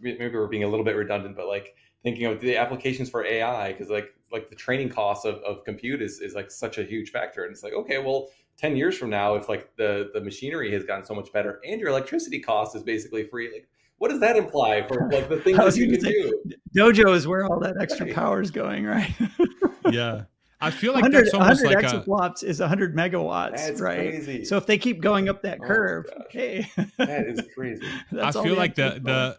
maybe 0.01 0.29
we're 0.35 0.47
being 0.47 0.65
a 0.65 0.69
little 0.69 0.85
bit 0.85 0.97
redundant, 0.97 1.37
but 1.37 1.47
like 1.47 1.75
thinking 2.03 2.27
of 2.27 2.41
the 2.41 2.57
applications 2.57 3.11
for 3.11 3.25
AI, 3.25 3.73
because 3.73 3.91
like 3.91 4.15
like 4.33 4.51
the 4.51 4.57
training 4.57 4.89
cost 4.89 5.25
of, 5.25 5.37
of 5.37 5.65
compute 5.65 6.03
is, 6.03 6.21
is 6.21 6.35
like 6.35 6.51
such 6.51 6.79
a 6.79 6.85
huge 6.85 7.11
factor. 7.11 7.45
And 7.45 7.53
it's 7.53 7.63
like, 7.63 7.73
okay, 7.73 7.99
well, 7.99 8.29
10 8.59 8.77
years 8.77 8.99
from 8.99 9.09
now, 9.09 9.37
if 9.37 9.49
like 9.49 9.75
the, 9.77 10.11
the 10.13 10.21
machinery 10.21 10.73
has 10.73 10.85
gotten 10.85 11.05
so 11.05 11.15
much 11.15 11.33
better 11.33 11.61
and 11.65 11.81
your 11.81 11.91
electricity 11.91 12.41
cost 12.41 12.75
is 12.75 12.83
basically 12.83 13.25
free, 13.29 13.53
like 13.53 13.69
what 13.99 14.11
does 14.11 14.21
that 14.21 14.37
imply 14.37 14.87
for 14.87 15.09
like 15.11 15.29
the 15.29 15.39
things 15.39 15.57
that 15.59 15.77
you 15.77 15.91
can 15.91 16.01
say, 16.01 16.11
do? 16.11 16.43
Dojo 16.77 17.15
is 17.15 17.27
where 17.27 17.47
all 17.47 17.61
that 17.61 17.77
extra 17.81 18.07
right. 18.07 18.15
power 18.15 18.41
is 18.43 18.51
going, 18.51 18.85
right? 18.85 19.15
yeah. 19.91 20.23
I 20.61 20.71
feel 20.71 20.95
like 20.95 21.11
that's 21.13 21.35
almost 21.35 21.63
100 21.63 21.85
like 21.85 21.85
exaflops 21.85 22.43
a, 22.43 22.47
is 22.47 22.61
100 22.61 22.97
megawatts, 22.97 23.57
that's 23.57 23.81
right? 23.81 24.11
Crazy. 24.11 24.45
So 24.45 24.57
if 24.57 24.67
they 24.67 24.79
keep 24.79 25.01
going 25.01 25.29
up 25.29 25.43
that 25.43 25.59
oh 25.63 25.67
curve, 25.67 26.07
hey, 26.31 26.71
that 26.97 27.27
is 27.27 27.43
crazy. 27.55 27.87
I 28.19 28.33
feel 28.33 28.55
like 28.55 28.75
the 28.75 28.99
the 29.03 29.37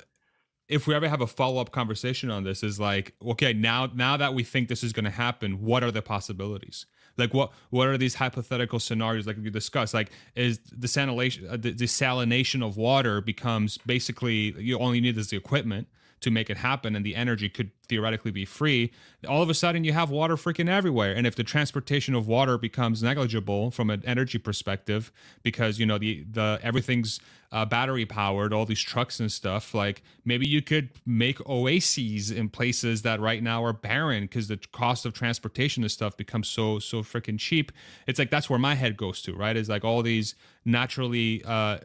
if 0.68 0.88
we 0.88 0.96
ever 0.96 1.08
have 1.08 1.22
a 1.22 1.28
follow-up 1.28 1.72
conversation 1.72 2.30
on 2.30 2.44
this 2.44 2.64
is 2.64 2.80
like 2.80 3.14
okay 3.26 3.54
now 3.54 3.88
now 3.94 4.18
that 4.18 4.34
we 4.34 4.44
think 4.44 4.68
this 4.68 4.84
is 4.84 4.94
going 4.94 5.06
to 5.06 5.12
happen 5.12 5.62
what 5.62 5.84
are 5.84 5.92
the 5.92 6.02
possibilities? 6.02 6.86
Like 7.18 7.34
what 7.34 7.52
what 7.70 7.88
are 7.88 7.98
these 7.98 8.16
hypothetical 8.16 8.80
scenarios 8.80 9.28
like 9.28 9.38
we 9.38 9.50
discussed? 9.50 9.94
Like 9.94 10.12
is 10.36 10.60
the 10.60 10.88
desalination 10.88 11.52
uh, 11.52 11.58
the 11.58 11.74
desalination 11.74 12.66
of 12.66 12.78
water 12.78 13.22
becomes 13.22 13.78
basically 13.80 14.56
you 14.60 14.78
only 14.80 15.02
need 15.02 15.18
is 15.18 15.30
the 15.30 15.38
equipment 15.38 15.88
to 16.22 16.32
make 16.32 16.50
it 16.50 16.58
happen 16.58 16.96
and 16.96 17.06
the 17.06 17.16
energy 17.16 17.50
could 17.50 17.72
theoretically 17.88 18.32
be 18.32 18.46
free 18.46 18.92
all 19.28 19.42
of 19.42 19.50
a 19.50 19.54
sudden 19.54 19.84
you 19.84 19.94
have 19.94 20.10
water 20.10 20.36
freaking 20.36 20.70
everywhere. 20.70 21.14
And 21.14 21.28
if 21.28 21.36
the 21.36 21.44
transportation 21.44 22.16
of 22.16 22.28
water 22.28 22.58
becomes 22.58 23.04
negligible 23.04 23.72
from 23.72 23.90
an 23.90 24.04
energy 24.06 24.38
perspective 24.38 25.12
because 25.44 25.80
you 25.80 25.86
know 25.86 25.98
the 25.98 26.26
the 26.30 26.60
everything's 26.64 27.20
uh, 27.52 27.66
battery 27.66 28.06
powered 28.06 28.54
all 28.54 28.66
these 28.66 28.82
trucks 28.82 29.20
and 29.20 29.32
stuff 29.32 29.74
like 29.74 30.04
maybe 30.26 30.48
you 30.48 30.62
could 30.62 30.90
make 31.06 31.40
oases 31.48 32.32
in 32.32 32.50
places 32.50 33.04
that 33.04 33.20
right 33.20 33.42
now 33.44 33.64
are 33.64 33.74
barren 33.74 34.24
because 34.24 34.48
the 34.48 34.58
cost 34.72 35.06
of 35.06 35.14
transportation 35.14 35.84
and 35.84 35.92
stuff 35.92 36.18
becomes 36.18 36.48
so 36.48 36.80
so 36.80 37.02
freaking 37.02 37.40
cheap. 37.40 37.72
It's 38.08 38.20
like 38.20 38.30
that's 38.30 38.50
where 38.50 38.60
my 38.60 38.76
head 38.76 38.98
goes 38.98 39.22
to 39.24 39.34
right? 39.36 39.56
Is 39.56 39.70
like 39.70 39.84
all 39.84 40.02
these 40.02 40.36
naturally 40.66 41.44
uh 41.46 41.78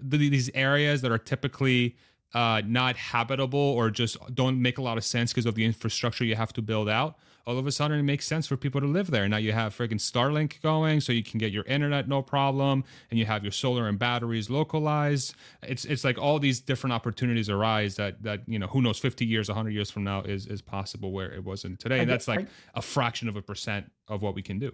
these 0.00 0.50
areas 0.54 1.02
that 1.02 1.10
are 1.10 1.18
typically 1.18 1.96
uh, 2.34 2.62
not 2.64 2.96
habitable 2.96 3.58
or 3.58 3.90
just 3.90 4.16
don't 4.34 4.60
make 4.60 4.78
a 4.78 4.82
lot 4.82 4.96
of 4.98 5.04
sense 5.04 5.32
because 5.32 5.46
of 5.46 5.54
the 5.54 5.64
infrastructure 5.64 6.24
you 6.24 6.36
have 6.36 6.52
to 6.52 6.62
build 6.62 6.88
out, 6.88 7.16
all 7.46 7.58
of 7.58 7.66
a 7.66 7.72
sudden 7.72 7.98
it 7.98 8.02
makes 8.02 8.26
sense 8.26 8.46
for 8.46 8.56
people 8.56 8.80
to 8.80 8.86
live 8.86 9.10
there. 9.10 9.28
Now 9.28 9.38
you 9.38 9.52
have 9.52 9.76
freaking 9.76 9.94
Starlink 9.94 10.60
going, 10.62 11.00
so 11.00 11.12
you 11.12 11.22
can 11.22 11.38
get 11.38 11.52
your 11.52 11.64
internet 11.64 12.06
no 12.06 12.22
problem, 12.22 12.84
and 13.10 13.18
you 13.18 13.26
have 13.26 13.42
your 13.42 13.52
solar 13.52 13.88
and 13.88 13.98
batteries 13.98 14.50
localized. 14.50 15.34
It's 15.62 15.84
it's 15.84 16.04
like 16.04 16.18
all 16.18 16.38
these 16.38 16.60
different 16.60 16.92
opportunities 16.92 17.48
arise 17.48 17.96
that 17.96 18.22
that 18.22 18.42
you 18.46 18.58
know 18.58 18.68
who 18.68 18.82
knows, 18.82 18.98
fifty 18.98 19.26
years, 19.26 19.48
hundred 19.48 19.72
years 19.72 19.90
from 19.90 20.04
now 20.04 20.22
is 20.22 20.46
is 20.46 20.62
possible 20.62 21.12
where 21.12 21.32
it 21.32 21.44
wasn't 21.44 21.80
today, 21.80 22.00
and 22.00 22.10
that's 22.10 22.28
like 22.28 22.46
a 22.74 22.82
fraction 22.82 23.28
of 23.28 23.36
a 23.36 23.42
percent 23.42 23.90
of 24.06 24.22
what 24.22 24.34
we 24.34 24.42
can 24.42 24.58
do. 24.58 24.72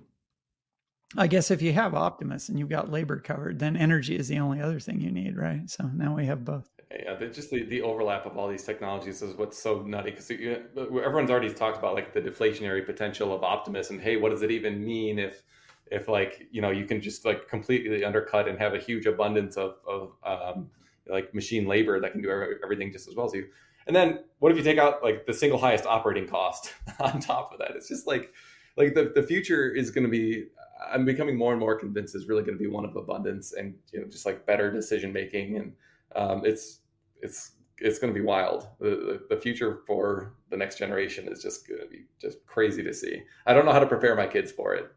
I 1.17 1.29
guess 1.29 1.51
if 1.51 1.63
you 1.63 1.73
have 1.73 1.95
Optimus 1.95 2.49
and 2.49 2.59
you've 2.59 2.69
got 2.69 2.91
labor 2.91 3.21
covered, 3.21 3.61
then 3.61 3.77
energy 3.77 4.17
is 4.17 4.27
the 4.27 4.41
only 4.41 4.61
other 4.61 4.81
thing 4.81 5.01
you 5.01 5.13
need, 5.13 5.37
right? 5.37 5.71
So 5.71 5.85
now 5.95 6.17
we 6.17 6.27
have 6.27 6.45
both 6.45 6.69
yeah, 6.91 7.17
just 7.33 7.51
the, 7.51 7.65
the 7.65 7.83
overlap 7.83 8.27
of 8.27 8.39
all 8.39 8.49
these 8.49 8.63
technologies 8.63 9.21
is 9.21 9.35
what's 9.35 9.59
so 9.61 9.83
nutty 9.83 10.11
because 10.11 10.31
everyone's 10.31 11.31
already 11.31 11.53
talked 11.53 11.79
about 11.79 11.95
like 11.95 12.13
the 12.13 12.21
deflationary 12.21 12.85
potential 12.85 13.35
of 13.35 13.43
Optimus 13.43 13.91
and 13.91 14.01
hey, 14.01 14.17
what 14.17 14.31
does 14.31 14.43
it 14.43 14.51
even 14.51 14.85
mean 14.85 15.19
if 15.19 15.43
if 15.91 16.09
like 16.09 16.47
you 16.51 16.61
know 16.61 16.71
you 16.71 16.85
can 16.85 17.01
just 17.01 17.25
like 17.25 17.49
completely 17.49 18.05
undercut 18.05 18.49
and 18.49 18.59
have 18.59 18.75
a 18.75 18.79
huge 18.79 19.07
abundance 19.07 19.57
of 19.57 19.77
of 19.87 20.13
um, 20.25 20.71
like 21.09 21.35
machine 21.35 21.67
labor 21.67 22.01
that 22.01 22.13
can 22.13 22.23
do 22.23 22.31
everything 22.63 22.93
just 22.93 23.09
as 23.09 23.15
well 23.15 23.27
as 23.27 23.35
you. 23.35 23.49
And 23.89 23.95
then 23.95 24.21
what 24.39 24.53
if 24.53 24.59
you 24.59 24.65
take 24.65 24.79
out 24.79 25.03
like 25.03 25.27
the 25.27 25.35
single 25.35 25.59
highest 25.59 25.87
operating 25.87 26.29
cost 26.29 26.73
on 27.01 27.21
top 27.21 27.53
of 27.53 27.59
that? 27.59 27.73
It's 27.73 27.89
just 27.89 28.07
like 28.07 28.33
like 28.77 28.95
the, 28.95 29.13
the 29.15 29.23
future 29.23 29.69
is 29.71 29.91
going 29.91 30.05
to 30.05 30.11
be 30.11 30.47
i'm 30.93 31.05
becoming 31.05 31.37
more 31.37 31.53
and 31.53 31.61
more 31.61 31.75
convinced 31.75 32.15
is 32.15 32.29
really 32.29 32.43
going 32.43 32.57
to 32.57 32.63
be 32.63 32.69
one 32.69 32.85
of 32.85 32.95
abundance 32.97 33.55
and 33.55 33.75
you 33.93 34.01
know 34.01 34.07
just 34.07 34.27
like 34.27 34.45
better 34.45 34.71
decision 34.71 35.13
making 35.13 35.57
and 35.57 35.73
um, 36.15 36.43
it's 36.45 36.81
it's 37.21 37.53
it's 37.79 37.99
going 37.99 38.13
to 38.13 38.19
be 38.19 38.25
wild. 38.25 38.69
The, 38.81 38.91
the, 38.91 39.35
the 39.35 39.41
future 39.41 39.81
for 39.87 40.35
the 40.51 40.57
next 40.57 40.79
generation 40.79 41.29
is 41.29 41.43
just 41.43 41.69
going 41.69 41.81
to 41.81 41.87
be 41.87 42.07
just 42.21 42.45
crazy 42.47 42.83
to 42.83 42.93
see. 42.93 43.23
I 43.47 43.53
don't 43.53 43.67
know 43.67 43.73
how 43.73 43.81
to 43.81 43.87
prepare 43.87 44.15
my 44.15 44.27
kids 44.27 44.51
for 44.51 44.75
it. 44.75 44.91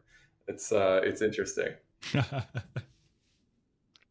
It's 0.48 0.72
uh, 0.72 1.00
it's 1.04 1.22
interesting. 1.22 1.74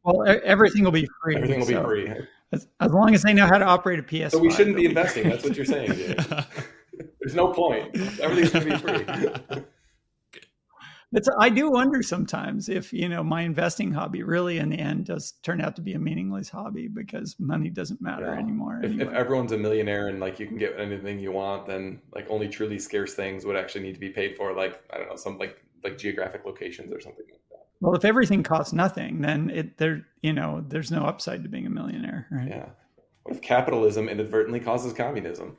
well, 0.04 0.24
everything 0.44 0.84
will 0.84 0.92
be 0.92 1.08
free. 1.22 1.36
Everything 1.36 1.60
will 1.60 1.68
so 1.68 1.82
be 1.82 1.86
free. 1.88 2.12
As, 2.52 2.68
as, 2.80 2.92
long 2.92 3.14
as 3.14 3.22
they 3.22 3.34
know 3.34 3.46
how 3.46 3.58
to 3.58 3.66
operate 3.66 4.00
a 4.00 4.04
PS. 4.04 4.32
So 4.32 4.40
we 4.40 4.52
shouldn't 4.52 4.76
be 4.76 4.86
investing. 4.86 5.30
That's 5.30 5.44
what 5.44 5.56
you're 5.56 5.66
saying. 5.66 5.90
There's 7.20 7.36
no 7.36 7.50
point. 7.54 7.96
Everything's 8.20 8.52
going 8.52 8.66
to 8.70 8.72
be 8.72 9.54
free. 9.54 9.64
it's 11.12 11.28
I 11.40 11.50
do 11.50 11.72
wonder 11.72 12.04
sometimes 12.04 12.70
if 12.70 12.94
you 12.94 13.10
know 13.10 13.24
my 13.24 13.42
investing 13.42 13.92
hobby 13.92 14.22
really 14.22 14.60
in 14.60 14.70
the 14.70 14.78
end 14.78 15.06
does 15.06 15.34
turn 15.44 15.60
out 15.60 15.76
to 15.78 15.82
be 15.82 15.94
a 15.94 16.00
meaningless 16.00 16.50
hobby 16.50 16.88
because 16.88 17.36
money 17.40 17.70
doesn't 17.70 18.00
matter 18.00 18.28
yeah. 18.28 18.40
anymore. 18.40 18.80
If, 18.84 19.00
if, 19.00 19.10
everyone's 19.10 19.52
a 19.52 19.58
millionaire 19.58 20.10
and 20.10 20.20
like 20.20 20.40
you 20.40 20.46
can 20.46 20.58
get 20.58 20.80
anything 20.80 21.20
you 21.20 21.32
want, 21.32 21.66
then 21.66 22.00
like 22.14 22.28
only 22.30 22.48
truly 22.48 22.78
scarce 22.78 23.16
things 23.16 23.44
would 23.46 23.56
actually 23.56 23.82
need 23.82 23.96
to 23.96 24.00
be 24.00 24.10
paid 24.10 24.38
for. 24.38 24.54
Like 24.54 24.84
I 24.92 24.98
don't 24.98 25.10
know, 25.10 25.16
some 25.16 25.40
like 25.40 25.58
like 25.84 25.98
geographic 25.98 26.46
locations 26.46 26.94
or 26.94 27.00
something 27.00 27.26
like 27.32 27.42
that. 27.50 27.66
Well, 27.82 27.96
if 27.96 28.06
everything 28.06 28.44
costs 28.44 28.74
nothing, 28.74 29.22
then 29.22 29.50
it 29.50 29.78
there 29.78 30.06
you 30.22 30.34
know 30.34 30.64
there's 30.68 30.92
no 30.92 31.06
upside 31.06 31.42
to 31.42 31.50
being 31.50 31.66
a 31.66 31.72
millionaire, 31.72 32.28
right? 32.30 32.50
Yeah. 32.50 32.70
What 33.24 33.36
if 33.36 33.42
capitalism 33.42 34.10
inadvertently 34.10 34.60
causes 34.60 34.94
communism? 34.94 35.58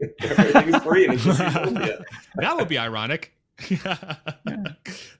Everything's 0.20 0.82
free 0.82 1.04
and 1.04 1.14
it's 1.14 1.24
just 1.24 1.38
That 2.36 2.56
would 2.56 2.68
be 2.68 2.78
ironic. 2.78 3.32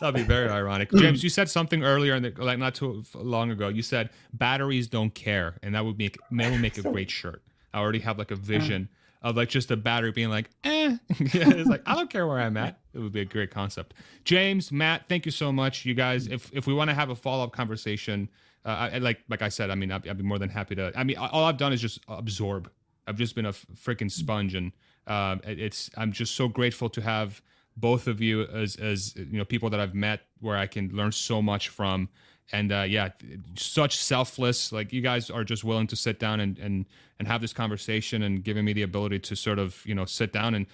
That'd 0.01 0.15
be 0.15 0.23
very 0.23 0.49
ironic. 0.49 0.93
James, 0.93 1.23
you 1.25 1.31
said 1.31 1.49
something 1.49 1.83
earlier, 1.83 2.15
in 2.15 2.23
the, 2.23 2.35
like 2.37 2.59
not 2.59 2.75
too 2.75 3.03
long 3.15 3.51
ago. 3.51 3.69
You 3.69 3.83
said 3.83 4.11
batteries 4.35 4.89
don't 4.89 5.15
care, 5.15 5.57
and 5.63 5.75
that 5.75 5.85
would 5.85 5.99
make 5.99 6.19
that 6.31 6.51
would 6.51 6.61
make 6.61 6.77
a 6.77 6.83
great 6.93 7.11
shirt. 7.11 7.43
I 7.73 7.79
already 7.79 8.01
have 8.01 8.19
like 8.19 8.31
a 8.31 8.37
vision 8.37 8.89
of 9.23 9.37
like 9.37 9.49
just 9.49 9.71
a 9.71 9.77
battery 9.77 10.13
being 10.13 10.29
like, 10.29 10.51
eh. 10.65 10.97
it's 11.09 11.69
like 11.69 11.83
I 11.87 11.95
don't 11.95 12.11
care 12.11 12.27
where 12.27 12.39
I'm 12.39 12.57
at. 12.57 12.79
It 12.93 12.99
would 12.99 13.13
be 13.13 13.23
a 13.23 13.25
great 13.25 13.51
concept. 13.51 13.95
James, 14.25 14.71
Matt, 14.71 15.09
thank 15.09 15.25
you 15.25 15.33
so 15.33 15.51
much, 15.51 15.87
you 15.87 15.95
guys. 15.95 16.27
If 16.27 16.51
if 16.53 16.67
we 16.67 16.75
want 16.75 16.91
to 16.91 16.95
have 16.95 17.09
a 17.09 17.17
follow 17.17 17.45
up 17.45 17.53
conversation, 17.53 18.29
uh, 18.67 18.91
I, 18.93 18.99
like 18.99 19.21
like 19.31 19.41
I 19.41 19.49
said, 19.49 19.71
I 19.71 19.77
mean, 19.77 19.91
I'd, 19.91 20.07
I'd, 20.07 20.19
be 20.19 20.25
more 20.25 20.39
than 20.39 20.51
happy 20.51 20.75
to. 20.75 20.93
I 20.95 21.05
mean, 21.05 21.17
all 21.17 21.45
I've 21.45 21.57
done 21.57 21.73
is 21.73 21.81
just 21.81 22.01
absorb. 22.07 22.71
I've 23.07 23.17
just 23.17 23.35
been 23.35 23.47
a 23.47 23.53
freaking 23.53 24.11
sponge, 24.11 24.55
and 24.55 24.73
um, 25.07 25.41
it's 25.45 25.91
I'm 25.97 26.13
just 26.13 26.35
so 26.35 26.49
grateful 26.49 26.91
to 26.91 27.01
have 27.01 27.41
both 27.77 28.07
of 28.07 28.21
you 28.21 28.43
as 28.43 28.77
as 28.77 29.15
you 29.17 29.39
know 29.39 29.45
people 29.45 29.71
that 29.71 29.81
I've 29.81 29.95
met 29.95 30.21
where 30.41 30.57
I 30.57 30.67
can 30.67 30.89
learn 30.91 31.13
so 31.13 31.43
much 31.43 31.69
from 31.69 32.09
and 32.53 32.73
uh, 32.73 32.83
yeah, 32.83 33.11
such 33.57 33.99
selfless. 33.99 34.73
Like 34.73 34.93
you 34.93 35.01
guys 35.01 35.31
are 35.31 35.45
just 35.45 35.65
willing 35.65 35.87
to 35.89 35.97
sit 35.97 36.19
down 36.19 36.41
and 36.41 36.59
and 36.59 36.87
and 37.19 37.27
have 37.29 37.41
this 37.41 37.53
conversation 37.53 38.23
and 38.23 38.45
giving 38.45 38.65
me 38.65 38.73
the 38.73 38.83
ability 38.83 39.19
to 39.21 39.37
sort 39.37 39.59
of 39.59 39.83
you 39.85 39.95
know 39.95 40.05
sit 40.05 40.33
down 40.33 40.55
and 40.55 40.67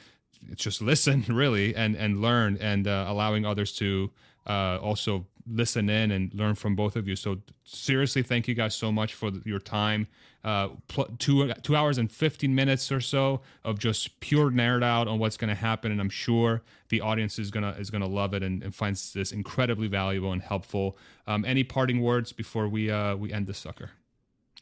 just 0.57 0.83
listen 0.83 1.25
really 1.29 1.75
and 1.75 1.97
and 1.97 2.21
learn 2.21 2.59
and 2.61 2.87
uh, 2.87 3.07
allowing 3.09 3.47
others 3.47 3.73
to 3.77 4.11
uh, 4.47 4.79
also 4.83 5.25
listen 5.47 5.89
in 5.91 6.11
and 6.11 6.33
learn 6.35 6.55
from 6.55 6.75
both 6.77 6.97
of 6.97 7.09
you. 7.09 7.17
So 7.17 7.39
seriously, 7.65 8.23
thank 8.23 8.49
you 8.49 8.55
guys 8.55 8.75
so 8.75 8.93
much 8.93 9.15
for 9.15 9.31
your 9.45 9.59
time. 9.59 10.09
Uh, 10.45 10.71
pl- 10.89 11.09
two 11.19 11.53
two 11.63 11.77
hours 11.77 11.99
and 11.99 12.11
fifteen 12.11 12.55
minutes 12.55 12.91
or 12.91 13.01
so 13.01 13.41
of 13.65 13.79
just 13.79 14.19
pure 14.21 14.51
nerd 14.51 14.83
out 14.83 15.07
on 15.07 15.21
what's 15.21 15.37
going 15.37 15.49
to 15.49 15.55
happen, 15.55 15.93
and 15.93 16.01
I'm 16.01 16.11
sure 16.11 16.63
the 16.89 17.01
audience 17.01 17.39
is 17.39 17.51
gonna 17.51 17.77
is 17.79 17.91
gonna 17.91 18.09
love 18.09 18.35
it 18.35 18.43
and, 18.43 18.63
and 18.63 18.75
finds 18.75 19.13
this 19.13 19.31
incredibly 19.31 19.87
valuable 19.87 20.33
and 20.33 20.43
helpful. 20.43 20.99
Um, 21.29 21.45
any 21.45 21.63
parting 21.63 22.01
words 22.03 22.33
before 22.33 22.67
we 22.69 22.91
uh, 22.91 23.15
we 23.15 23.33
end 23.33 23.47
this 23.47 23.59
sucker? 23.59 23.91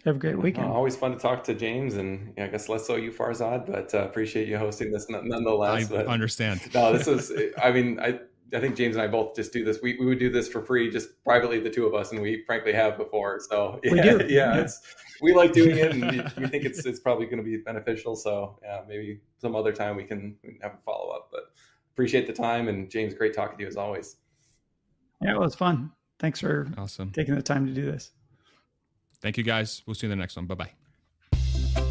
Have 0.05 0.16
a 0.16 0.19
great 0.19 0.39
weekend. 0.39 0.66
Oh, 0.66 0.73
always 0.73 0.97
fun 0.97 1.12
to 1.12 1.19
talk 1.19 1.44
to 1.44 1.55
James, 1.55 1.97
and 1.97 2.32
yeah, 2.36 2.44
I 2.44 2.48
guess 2.48 2.70
less 2.70 2.86
so 2.86 2.97
you, 2.97 3.12
Farzad, 3.12 3.66
but 3.66 3.94
uh, 3.94 4.05
appreciate 4.05 4.48
you 4.48 4.57
hosting 4.57 4.90
this 4.90 5.07
nonetheless. 5.11 5.90
I 5.90 5.97
but, 5.97 6.07
understand. 6.07 6.61
No, 6.74 6.97
this 6.97 7.07
was. 7.07 7.32
I 7.62 7.70
mean, 7.70 8.01
I 8.01 8.20
I 8.55 8.60
think 8.60 8.77
James 8.77 8.97
and 8.97 9.02
I 9.02 9.06
both 9.06 9.35
just 9.35 9.52
do 9.52 9.64
this. 9.64 9.78
We, 9.82 9.97
we 9.98 10.06
would 10.06 10.18
do 10.18 10.31
this 10.31 10.48
for 10.48 10.62
free, 10.62 10.90
just 10.90 11.22
privately, 11.24 11.60
the 11.60 11.70
two 11.70 11.86
of 11.86 11.94
us, 11.94 12.12
and 12.12 12.20
we 12.20 12.44
frankly 12.44 12.72
have 12.72 12.97
before. 12.97 13.40
So 13.40 13.81
yeah, 13.85 13.93
we 13.93 14.01
do. 14.01 14.27
yeah, 14.28 14.55
yeah. 14.55 14.60
It's, 14.60 14.94
we 15.20 15.35
like 15.35 15.52
doing 15.52 15.77
it, 15.77 15.93
and 15.93 16.32
we 16.36 16.47
think 16.48 16.64
it's 16.64 16.85
it's 16.86 17.01
probably 17.01 17.27
going 17.27 17.39
to 17.39 17.44
be 17.44 17.59
beneficial. 17.59 18.16
So 18.16 18.59
yeah, 18.62 18.81
maybe 18.89 19.20
some 19.39 19.55
other 19.55 19.72
time 19.72 19.97
we 19.97 20.05
can, 20.05 20.36
we 20.43 20.52
can 20.52 20.60
have 20.62 20.74
a 20.74 20.78
follow 20.85 21.10
up. 21.10 21.28
But 21.31 21.52
appreciate 21.93 22.27
the 22.27 22.32
time, 22.32 22.68
and 22.68 22.90
James, 22.90 23.14
great 23.14 23.35
talking 23.35 23.59
to 23.59 23.62
you 23.62 23.68
as 23.68 23.77
always. 23.77 24.16
Yeah, 25.22 25.35
it 25.35 25.40
was 25.40 25.55
fun. 25.55 25.93
Thanks 26.18 26.40
for 26.40 26.68
awesome 26.77 27.12
taking 27.12 27.35
the 27.35 27.43
time 27.43 27.66
to 27.66 27.72
do 27.72 27.90
this. 27.90 28.12
Thank 29.20 29.36
you, 29.36 29.44
guys. 29.44 29.82
We'll 29.86 29.94
see 29.94 30.06
you 30.06 30.12
in 30.12 30.18
the 30.18 30.22
next 30.22 30.36
one. 30.36 30.47
Bye 30.47 30.72
bye. 31.35 31.90